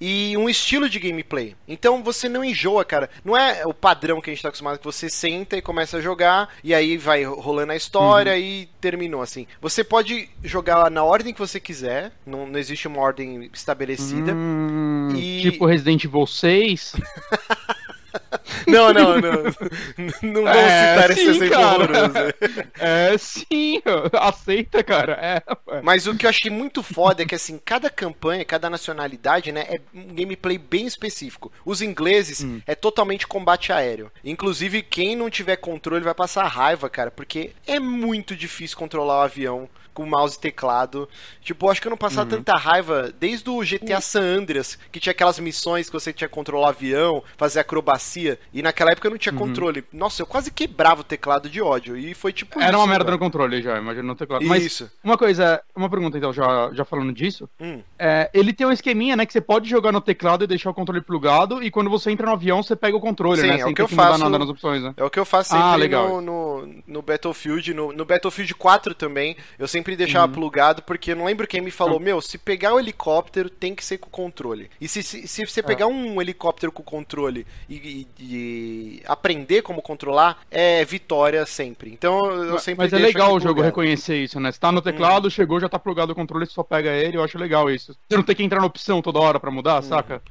e 0.00 0.36
um 0.36 0.48
estilo 0.48 0.88
de 0.88 0.98
gameplay. 1.00 1.56
Então 1.66 2.02
você 2.02 2.28
não 2.28 2.44
enjoa, 2.44 2.84
cara. 2.84 3.10
Não 3.24 3.36
é 3.36 3.66
o 3.66 3.74
padrão 3.74 4.20
que 4.20 4.30
a 4.30 4.32
gente 4.32 4.42
tá 4.42 4.48
acostumado, 4.48 4.78
que 4.78 4.84
você 4.84 5.08
senta 5.10 5.56
e 5.56 5.62
começa 5.62 5.96
a 5.96 6.00
jogar, 6.00 6.48
e 6.62 6.72
aí 6.74 6.96
vai 6.96 7.24
rolando 7.24 7.72
a 7.72 7.76
história 7.76 8.32
Uhum. 8.32 8.38
e 8.38 8.68
terminou 8.80 9.22
assim. 9.22 9.46
Você 9.60 9.82
pode 9.82 10.28
jogar 10.44 10.90
na 10.90 11.02
ordem 11.02 11.32
que 11.34 11.40
você 11.40 11.58
quiser, 11.58 12.12
não, 12.24 12.46
não 12.46 12.58
existe 12.58 12.86
uma 12.86 13.00
ordem 13.00 13.50
estabelecida. 13.52 14.32
Hum, 14.34 15.08
E- 15.16 15.40
Tipo 15.42 15.66
Resident 15.66 16.04
Evil 16.04 16.26
6. 16.26 16.94
Não, 18.66 18.92
não, 18.92 19.20
não. 19.20 19.42
não 20.22 20.42
vamos 20.42 20.50
É, 20.56 20.94
citar 20.94 21.10
esse 21.10 21.20
sim, 21.22 21.28
exemplo 21.30 21.50
cara. 21.50 21.66
horroroso. 21.68 22.34
É, 22.78 23.18
sim. 23.18 23.82
Aceita, 24.12 24.82
cara. 24.82 25.12
É. 25.20 25.80
Mas 25.82 26.06
o 26.06 26.16
que 26.16 26.26
eu 26.26 26.30
achei 26.30 26.50
muito 26.50 26.82
foda 26.82 27.22
é 27.22 27.26
que, 27.26 27.34
assim, 27.34 27.60
cada 27.64 27.88
campanha, 27.88 28.44
cada 28.44 28.68
nacionalidade, 28.68 29.52
né, 29.52 29.66
é 29.68 29.80
um 29.94 30.14
gameplay 30.14 30.58
bem 30.58 30.86
específico. 30.86 31.52
Os 31.64 31.80
ingleses 31.82 32.42
Hum. 32.42 32.60
é 32.66 32.74
totalmente 32.74 33.26
combate 33.26 33.72
aéreo. 33.72 34.10
Inclusive, 34.24 34.82
quem 34.82 35.14
não 35.14 35.30
tiver 35.30 35.56
controle 35.56 36.02
vai 36.04 36.14
passar 36.14 36.46
raiva, 36.46 36.88
cara, 36.90 37.10
porque 37.10 37.52
é 37.66 37.78
muito 37.78 38.34
difícil 38.34 38.76
controlar 38.76 39.18
o 39.18 39.22
avião 39.22 39.68
com 39.96 40.04
mouse 40.06 40.36
e 40.36 40.40
teclado. 40.40 41.08
Tipo, 41.40 41.66
eu 41.66 41.70
acho 41.70 41.80
que 41.80 41.86
eu 41.88 41.90
não 41.90 41.96
passava 41.96 42.22
Uhum. 42.30 42.36
tanta 42.36 42.54
raiva 42.54 43.10
desde 43.18 43.48
o 43.48 43.60
GTA 43.64 44.00
San 44.00 44.20
Andreas, 44.22 44.78
que 44.92 45.00
tinha 45.00 45.10
aquelas 45.10 45.38
missões 45.38 45.86
que 45.88 45.92
você 45.92 46.12
tinha 46.12 46.28
que 46.28 46.34
controlar 46.34 46.66
o 46.66 46.70
avião, 46.70 47.22
fazer 47.38 47.60
acrobacia, 47.60 48.38
e 48.52 48.60
naquela 48.62 48.90
época 48.92 49.06
eu 49.06 49.10
não 49.12 49.18
tinha 49.18 49.32
Uhum. 49.32 49.38
controle. 49.38 49.84
Nossa, 49.92 50.20
eu 50.22 50.26
quase 50.26 50.50
quebrava 50.50 51.00
o 51.00 51.04
teclado 51.04 51.48
de 51.48 51.62
ódio, 51.62 51.96
e 51.96 52.12
foi 52.14 52.32
tipo 52.32 52.60
Era 52.60 52.70
isso, 52.72 52.78
uma 52.78 52.86
merda 52.86 53.04
cara. 53.06 53.16
no 53.16 53.18
controle 53.18 53.62
já, 53.62 53.78
imagina 53.78 54.06
no 54.06 54.14
teclado. 54.14 54.44
Mas 54.44 54.62
Isso. 54.64 54.90
uma 55.02 55.16
coisa, 55.16 55.62
uma 55.74 55.88
pergunta 55.88 56.18
então, 56.18 56.32
já, 56.32 56.70
já 56.72 56.84
falando 56.84 57.12
disso. 57.12 57.48
Hum. 57.58 57.80
É, 57.98 58.28
ele 58.34 58.52
tem 58.52 58.66
um 58.66 58.72
esqueminha, 58.72 59.16
né, 59.16 59.24
que 59.24 59.32
você 59.32 59.40
pode 59.40 59.68
jogar 59.68 59.92
no 59.92 60.00
teclado 60.00 60.44
e 60.44 60.46
deixar 60.46 60.70
o 60.70 60.74
controle 60.74 61.00
plugado, 61.00 61.62
e 61.62 61.70
quando 61.70 61.88
você 61.88 62.10
entra 62.10 62.26
no 62.26 62.32
avião, 62.32 62.62
você 62.62 62.76
pega 62.76 62.96
o 62.96 63.00
controle, 63.00 63.40
Sim, 63.40 63.46
né? 63.48 63.60
é 63.60 63.66
o 63.66 63.72
que 63.74 63.80
eu 63.82 63.86
que 63.88 63.94
mudar 63.94 64.08
faço- 64.08 64.24
nada 64.24 64.38
nas 64.38 64.48
opções, 64.48 64.82
né? 64.82 64.92
É 64.96 65.04
o 65.04 65.08
que 65.10 65.18
eu 65.18 65.24
faço 65.24 65.50
sempre 65.50 65.64
Ah, 65.66 65.72
no, 65.72 65.78
legal. 65.78 66.20
no, 66.20 66.68
no 66.86 67.02
Battlefield, 67.02 67.72
no, 67.72 67.92
no 67.92 68.04
Battlefield 68.04 68.54
4 68.54 68.94
também, 68.94 69.36
eu 69.58 69.68
sempre 69.68 69.85
deixava 69.94 70.26
Uhum. 70.26 70.32
plugado, 70.32 70.82
porque 70.82 71.12
eu 71.12 71.16
não 71.16 71.26
lembro 71.26 71.46
quem 71.46 71.60
me 71.60 71.70
falou, 71.70 72.00
meu, 72.00 72.20
se 72.22 72.38
pegar 72.38 72.74
o 72.74 72.80
helicóptero, 72.80 73.48
tem 73.50 73.74
que 73.74 73.84
ser 73.84 73.98
com 73.98 74.08
controle. 74.10 74.70
E 74.80 74.88
se, 74.88 75.02
se, 75.02 75.28
se 75.28 75.42
É. 75.42 75.46
você 75.46 75.62
pegar 75.62 75.86
um 75.86 76.20
helicóptero 76.20 76.72
com 76.72 76.82
controle 76.82 77.46
e, 77.68 77.74
e- 77.76 78.06
e 78.18 79.02
aprender 79.06 79.60
como 79.62 79.82
controlar, 79.82 80.40
é 80.50 80.84
vitória 80.84 81.44
sempre. 81.44 81.90
Então 81.92 82.26
eu 82.42 82.58
sempre 82.58 82.84
Mas 82.84 82.92
é 82.94 82.98
legal 82.98 83.34
o 83.34 83.40
jogo 83.40 83.60
reconhecer 83.60 84.16
isso, 84.16 84.40
né? 84.40 84.50
Você 84.50 84.58
tá 84.58 84.72
no 84.72 84.80
teclado, 84.80 85.30
chegou, 85.30 85.60
já 85.60 85.68
tá 85.68 85.78
plugado 85.78 86.12
o 86.12 86.14
controle, 86.16 86.46
você 86.46 86.52
só 86.52 86.62
pega 86.62 86.90
ele, 86.90 87.18
eu 87.18 87.22
acho 87.22 87.36
legal 87.38 87.70
isso. 87.70 87.94
Você 88.08 88.16
não 88.16 88.22
tem 88.24 88.34
que 88.34 88.42
entrar 88.42 88.60
na 88.60 88.66
opção 88.66 89.02
toda 89.02 89.18
hora 89.18 89.38
pra 89.38 89.50
mudar, 89.50 89.82
saca? 89.82 90.22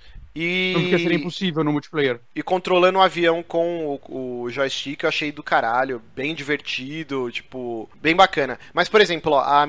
Porque 0.72 1.00
seria 1.00 1.18
E, 1.18 1.18
impossível 1.18 1.64
no 1.64 1.72
multiplayer. 1.72 2.22
e 2.36 2.44
controlando 2.44 3.00
o 3.00 3.02
avião 3.02 3.42
com 3.42 4.00
o, 4.10 4.44
o 4.44 4.50
joystick 4.52 5.04
eu 5.04 5.10
achei 5.10 5.32
do 5.32 5.42
caralho, 5.44 6.02
bem 6.16 6.36
divertido, 6.36 7.32
tipo, 7.32 7.90
bem 8.02 8.16
bacana. 8.16 8.60
Mas, 8.74 8.90
por 8.90 9.02
exemplo, 9.02 9.32
ó, 9.34 9.40
a, 9.40 9.64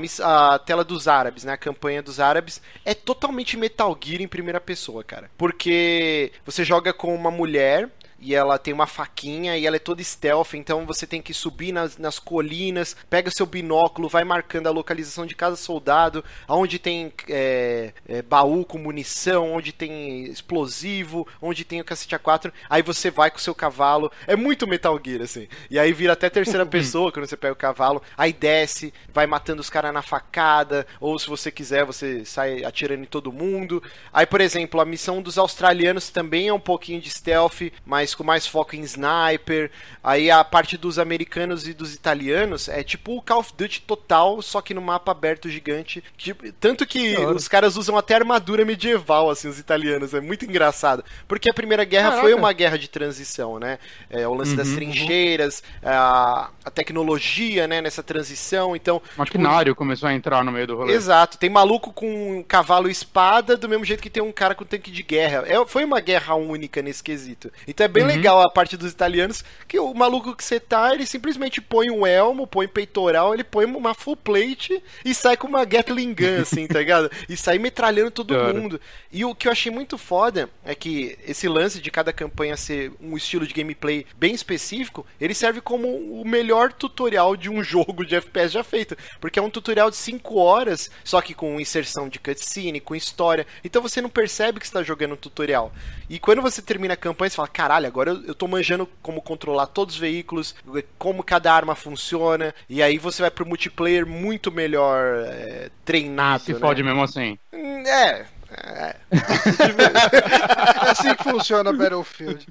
a 0.54 0.58
tela 0.58 0.84
dos 0.84 1.06
árabes, 1.08 1.44
né? 1.44 1.52
A 1.52 1.56
campanha 1.58 2.02
dos 2.02 2.20
árabes 2.20 2.60
é 2.84 2.94
totalmente 2.94 3.56
Metal 3.56 3.96
Gear 4.02 4.20
em 4.22 4.28
primeira 4.28 4.60
pessoa, 4.60 5.04
cara. 5.04 5.30
Porque 5.38 6.32
você 6.44 6.64
joga 6.64 6.92
com 6.92 7.14
uma 7.14 7.30
mulher. 7.30 7.88
E 8.26 8.34
ela 8.34 8.58
tem 8.58 8.74
uma 8.74 8.88
faquinha 8.88 9.56
e 9.56 9.64
ela 9.64 9.76
é 9.76 9.78
toda 9.78 10.02
stealth, 10.02 10.54
então 10.54 10.84
você 10.84 11.06
tem 11.06 11.22
que 11.22 11.32
subir 11.32 11.70
nas, 11.70 11.96
nas 11.96 12.18
colinas, 12.18 12.96
pega 13.08 13.30
seu 13.30 13.46
binóculo, 13.46 14.08
vai 14.08 14.24
marcando 14.24 14.66
a 14.66 14.72
localização 14.72 15.24
de 15.24 15.36
cada 15.36 15.54
soldado, 15.54 16.24
aonde 16.48 16.80
tem 16.80 17.12
é, 17.28 17.92
é, 18.08 18.22
baú 18.22 18.64
com 18.64 18.78
munição, 18.78 19.52
onde 19.52 19.72
tem 19.72 20.24
explosivo, 20.24 21.24
onde 21.40 21.64
tem 21.64 21.80
o 21.80 21.84
cacete 21.84 22.16
A4, 22.16 22.52
aí 22.68 22.82
você 22.82 23.12
vai 23.12 23.30
com 23.30 23.38
o 23.38 23.40
seu 23.40 23.54
cavalo, 23.54 24.10
é 24.26 24.34
muito 24.34 24.66
Metal 24.66 25.00
Gear, 25.00 25.22
assim. 25.22 25.46
E 25.70 25.78
aí 25.78 25.92
vira 25.92 26.14
até 26.14 26.28
terceira 26.28 26.66
pessoa 26.66 27.12
quando 27.12 27.28
você 27.28 27.36
pega 27.36 27.52
o 27.52 27.56
cavalo, 27.56 28.02
aí 28.18 28.32
desce, 28.32 28.92
vai 29.14 29.28
matando 29.28 29.60
os 29.60 29.70
caras 29.70 29.94
na 29.94 30.02
facada, 30.02 30.84
ou 30.98 31.16
se 31.16 31.28
você 31.28 31.52
quiser, 31.52 31.84
você 31.84 32.24
sai 32.24 32.64
atirando 32.64 33.04
em 33.04 33.06
todo 33.06 33.32
mundo. 33.32 33.80
Aí, 34.12 34.26
por 34.26 34.40
exemplo, 34.40 34.80
a 34.80 34.84
missão 34.84 35.22
dos 35.22 35.38
australianos 35.38 36.10
também 36.10 36.48
é 36.48 36.52
um 36.52 36.58
pouquinho 36.58 37.00
de 37.00 37.08
stealth, 37.08 37.70
mas 37.84 38.15
com 38.16 38.24
mais 38.24 38.46
foco 38.46 38.74
em 38.74 38.80
sniper. 38.80 39.70
Aí 40.02 40.30
a 40.30 40.42
parte 40.42 40.76
dos 40.76 40.98
americanos 40.98 41.66
e 41.68 41.74
dos 41.74 41.94
italianos 41.94 42.68
é 42.68 42.82
tipo 42.82 43.16
o 43.16 43.22
Call 43.22 43.40
of 43.40 43.52
Duty 43.56 43.82
total, 43.82 44.40
só 44.42 44.60
que 44.60 44.74
no 44.74 44.80
mapa 44.82 45.12
aberto 45.12 45.48
gigante. 45.48 46.02
Tipo, 46.16 46.50
tanto 46.52 46.86
que 46.86 47.16
hora. 47.16 47.36
os 47.36 47.48
caras 47.48 47.76
usam 47.76 47.96
até 47.96 48.14
armadura 48.14 48.64
medieval, 48.64 49.30
assim, 49.30 49.48
os 49.48 49.58
italianos. 49.58 50.14
É 50.14 50.20
muito 50.20 50.44
engraçado. 50.44 51.04
Porque 51.28 51.48
a 51.50 51.54
Primeira 51.54 51.84
Guerra 51.84 52.10
Caraca. 52.10 52.22
foi 52.22 52.34
uma 52.34 52.52
guerra 52.52 52.78
de 52.78 52.88
transição, 52.88 53.58
né? 53.58 53.78
É, 54.10 54.26
o 54.26 54.34
lance 54.34 54.54
das 54.56 54.68
Uhum, 54.68 54.74
trincheiras, 54.76 55.62
a, 55.82 56.50
a 56.64 56.70
tecnologia, 56.70 57.66
né, 57.66 57.80
nessa 57.80 58.02
transição. 58.02 58.74
Então, 58.74 58.96
O 59.16 59.18
maquinário 59.18 59.74
começou 59.74 60.08
a 60.08 60.14
entrar 60.14 60.42
no 60.44 60.50
meio 60.52 60.66
do 60.66 60.76
rolê. 60.76 60.92
Exato, 60.94 61.38
tem 61.38 61.48
maluco 61.50 61.92
com 61.92 62.38
um 62.38 62.42
cavalo 62.42 62.88
e 62.88 62.92
espada, 62.92 63.56
do 63.56 63.68
mesmo 63.68 63.84
jeito 63.84 64.02
que 64.02 64.10
tem 64.10 64.22
um 64.22 64.32
cara 64.32 64.54
com 64.54 64.64
tanque 64.64 64.90
de 64.90 65.02
guerra. 65.02 65.44
É, 65.46 65.64
foi 65.66 65.84
uma 65.84 66.00
guerra 66.00 66.34
única 66.34 66.82
nesse 66.82 67.02
quesito. 67.02 67.50
Então 67.66 67.84
é 67.84 67.88
bem 67.96 68.04
Uhum. 68.04 68.08
legal 68.16 68.40
a 68.42 68.50
parte 68.50 68.76
dos 68.76 68.92
italianos, 68.92 69.44
que 69.66 69.78
o 69.78 69.92
maluco 69.94 70.34
que 70.36 70.44
você 70.44 70.60
tá, 70.60 70.92
ele 70.94 71.06
simplesmente 71.06 71.60
põe 71.60 71.90
um 71.90 72.06
elmo, 72.06 72.46
põe 72.46 72.68
peitoral, 72.68 73.32
ele 73.34 73.44
põe 73.44 73.64
uma 73.64 73.94
full 73.94 74.16
plate 74.16 74.82
e 75.04 75.14
sai 75.14 75.36
com 75.36 75.46
uma 75.48 75.64
Gatling 75.64 76.14
Gun, 76.14 76.40
assim, 76.42 76.66
tá 76.66 76.78
ligado? 76.78 77.10
E 77.28 77.36
sai 77.36 77.58
metralhando 77.58 78.10
todo 78.10 78.34
hora. 78.34 78.52
mundo. 78.54 78.80
E 79.12 79.24
o 79.24 79.34
que 79.34 79.48
eu 79.48 79.52
achei 79.52 79.72
muito 79.72 79.96
foda 79.96 80.48
é 80.64 80.74
que 80.74 81.18
esse 81.26 81.48
lance 81.48 81.80
de 81.80 81.90
cada 81.90 82.12
campanha 82.12 82.56
ser 82.56 82.92
um 83.00 83.16
estilo 83.16 83.46
de 83.46 83.54
gameplay 83.54 84.04
bem 84.16 84.34
específico, 84.34 85.06
ele 85.20 85.34
serve 85.34 85.60
como 85.60 85.88
o 85.88 86.24
melhor 86.26 86.72
tutorial 86.72 87.36
de 87.36 87.48
um 87.50 87.62
jogo 87.64 88.04
de 88.04 88.14
FPS 88.14 88.52
já 88.52 88.62
feito. 88.62 88.96
Porque 89.20 89.38
é 89.38 89.42
um 89.42 89.50
tutorial 89.50 89.90
de 89.90 89.96
5 89.96 90.36
horas, 90.36 90.90
só 91.02 91.20
que 91.20 91.34
com 91.34 91.60
inserção 91.60 92.08
de 92.08 92.18
cutscene, 92.18 92.80
com 92.80 92.94
história. 92.94 93.46
Então 93.64 93.80
você 93.82 94.00
não 94.02 94.10
percebe 94.10 94.60
que 94.60 94.66
está 94.66 94.82
jogando 94.82 95.14
um 95.14 95.16
tutorial. 95.16 95.72
E 96.08 96.18
quando 96.18 96.42
você 96.42 96.60
termina 96.62 96.94
a 96.94 96.96
campanha, 96.96 97.30
você 97.30 97.36
fala: 97.36 97.48
caralho, 97.48 97.85
agora 97.86 98.10
eu, 98.10 98.22
eu 98.26 98.34
tô 98.34 98.46
manjando 98.46 98.88
como 99.02 99.22
controlar 99.22 99.66
todos 99.66 99.94
os 99.94 100.00
veículos, 100.00 100.54
como 100.98 101.22
cada 101.22 101.52
arma 101.52 101.74
funciona. 101.74 102.54
E 102.68 102.82
aí 102.82 102.98
você 102.98 103.22
vai 103.22 103.30
pro 103.30 103.46
multiplayer 103.46 104.06
muito 104.06 104.50
melhor 104.52 105.24
é, 105.26 105.70
treinado. 105.84 106.44
Se 106.44 106.52
né? 106.52 106.58
fode 106.58 106.82
mesmo 106.82 107.02
assim. 107.02 107.38
Hum, 107.52 107.82
É, 107.86 108.26
É. 108.50 108.96
É 109.10 110.90
assim 110.90 111.14
que 111.14 111.22
funciona 111.24 111.72
Battlefield. 111.72 112.46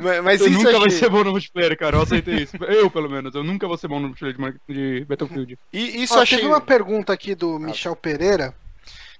Mas, 0.00 0.22
mas 0.24 0.40
Eu 0.40 0.48
isso 0.48 0.58
nunca 0.58 0.70
eu 0.70 0.78
vai 0.80 0.86
achei- 0.88 0.98
ser 0.98 1.08
bom 1.10 1.24
no 1.24 1.30
multiplayer, 1.32 1.76
cara. 1.78 1.96
Eu 1.96 2.02
aceitei 2.02 2.34
isso. 2.36 2.56
Eu, 2.64 2.90
pelo 2.90 3.08
menos. 3.08 3.34
Eu 3.34 3.42
nunca 3.44 3.66
vou 3.66 3.76
ser 3.76 3.88
bom 3.88 4.00
no 4.00 4.08
multiplayer 4.08 4.54
de 4.68 5.04
Battlefield. 5.08 5.58
E 5.72 6.02
isso 6.02 6.14
Ó, 6.14 6.22
achei. 6.22 6.38
Teve 6.38 6.48
uma 6.50 6.60
pergunta 6.60 7.12
aqui 7.12 7.34
do 7.34 7.58
Michel 7.58 7.96
Pereira, 7.96 8.54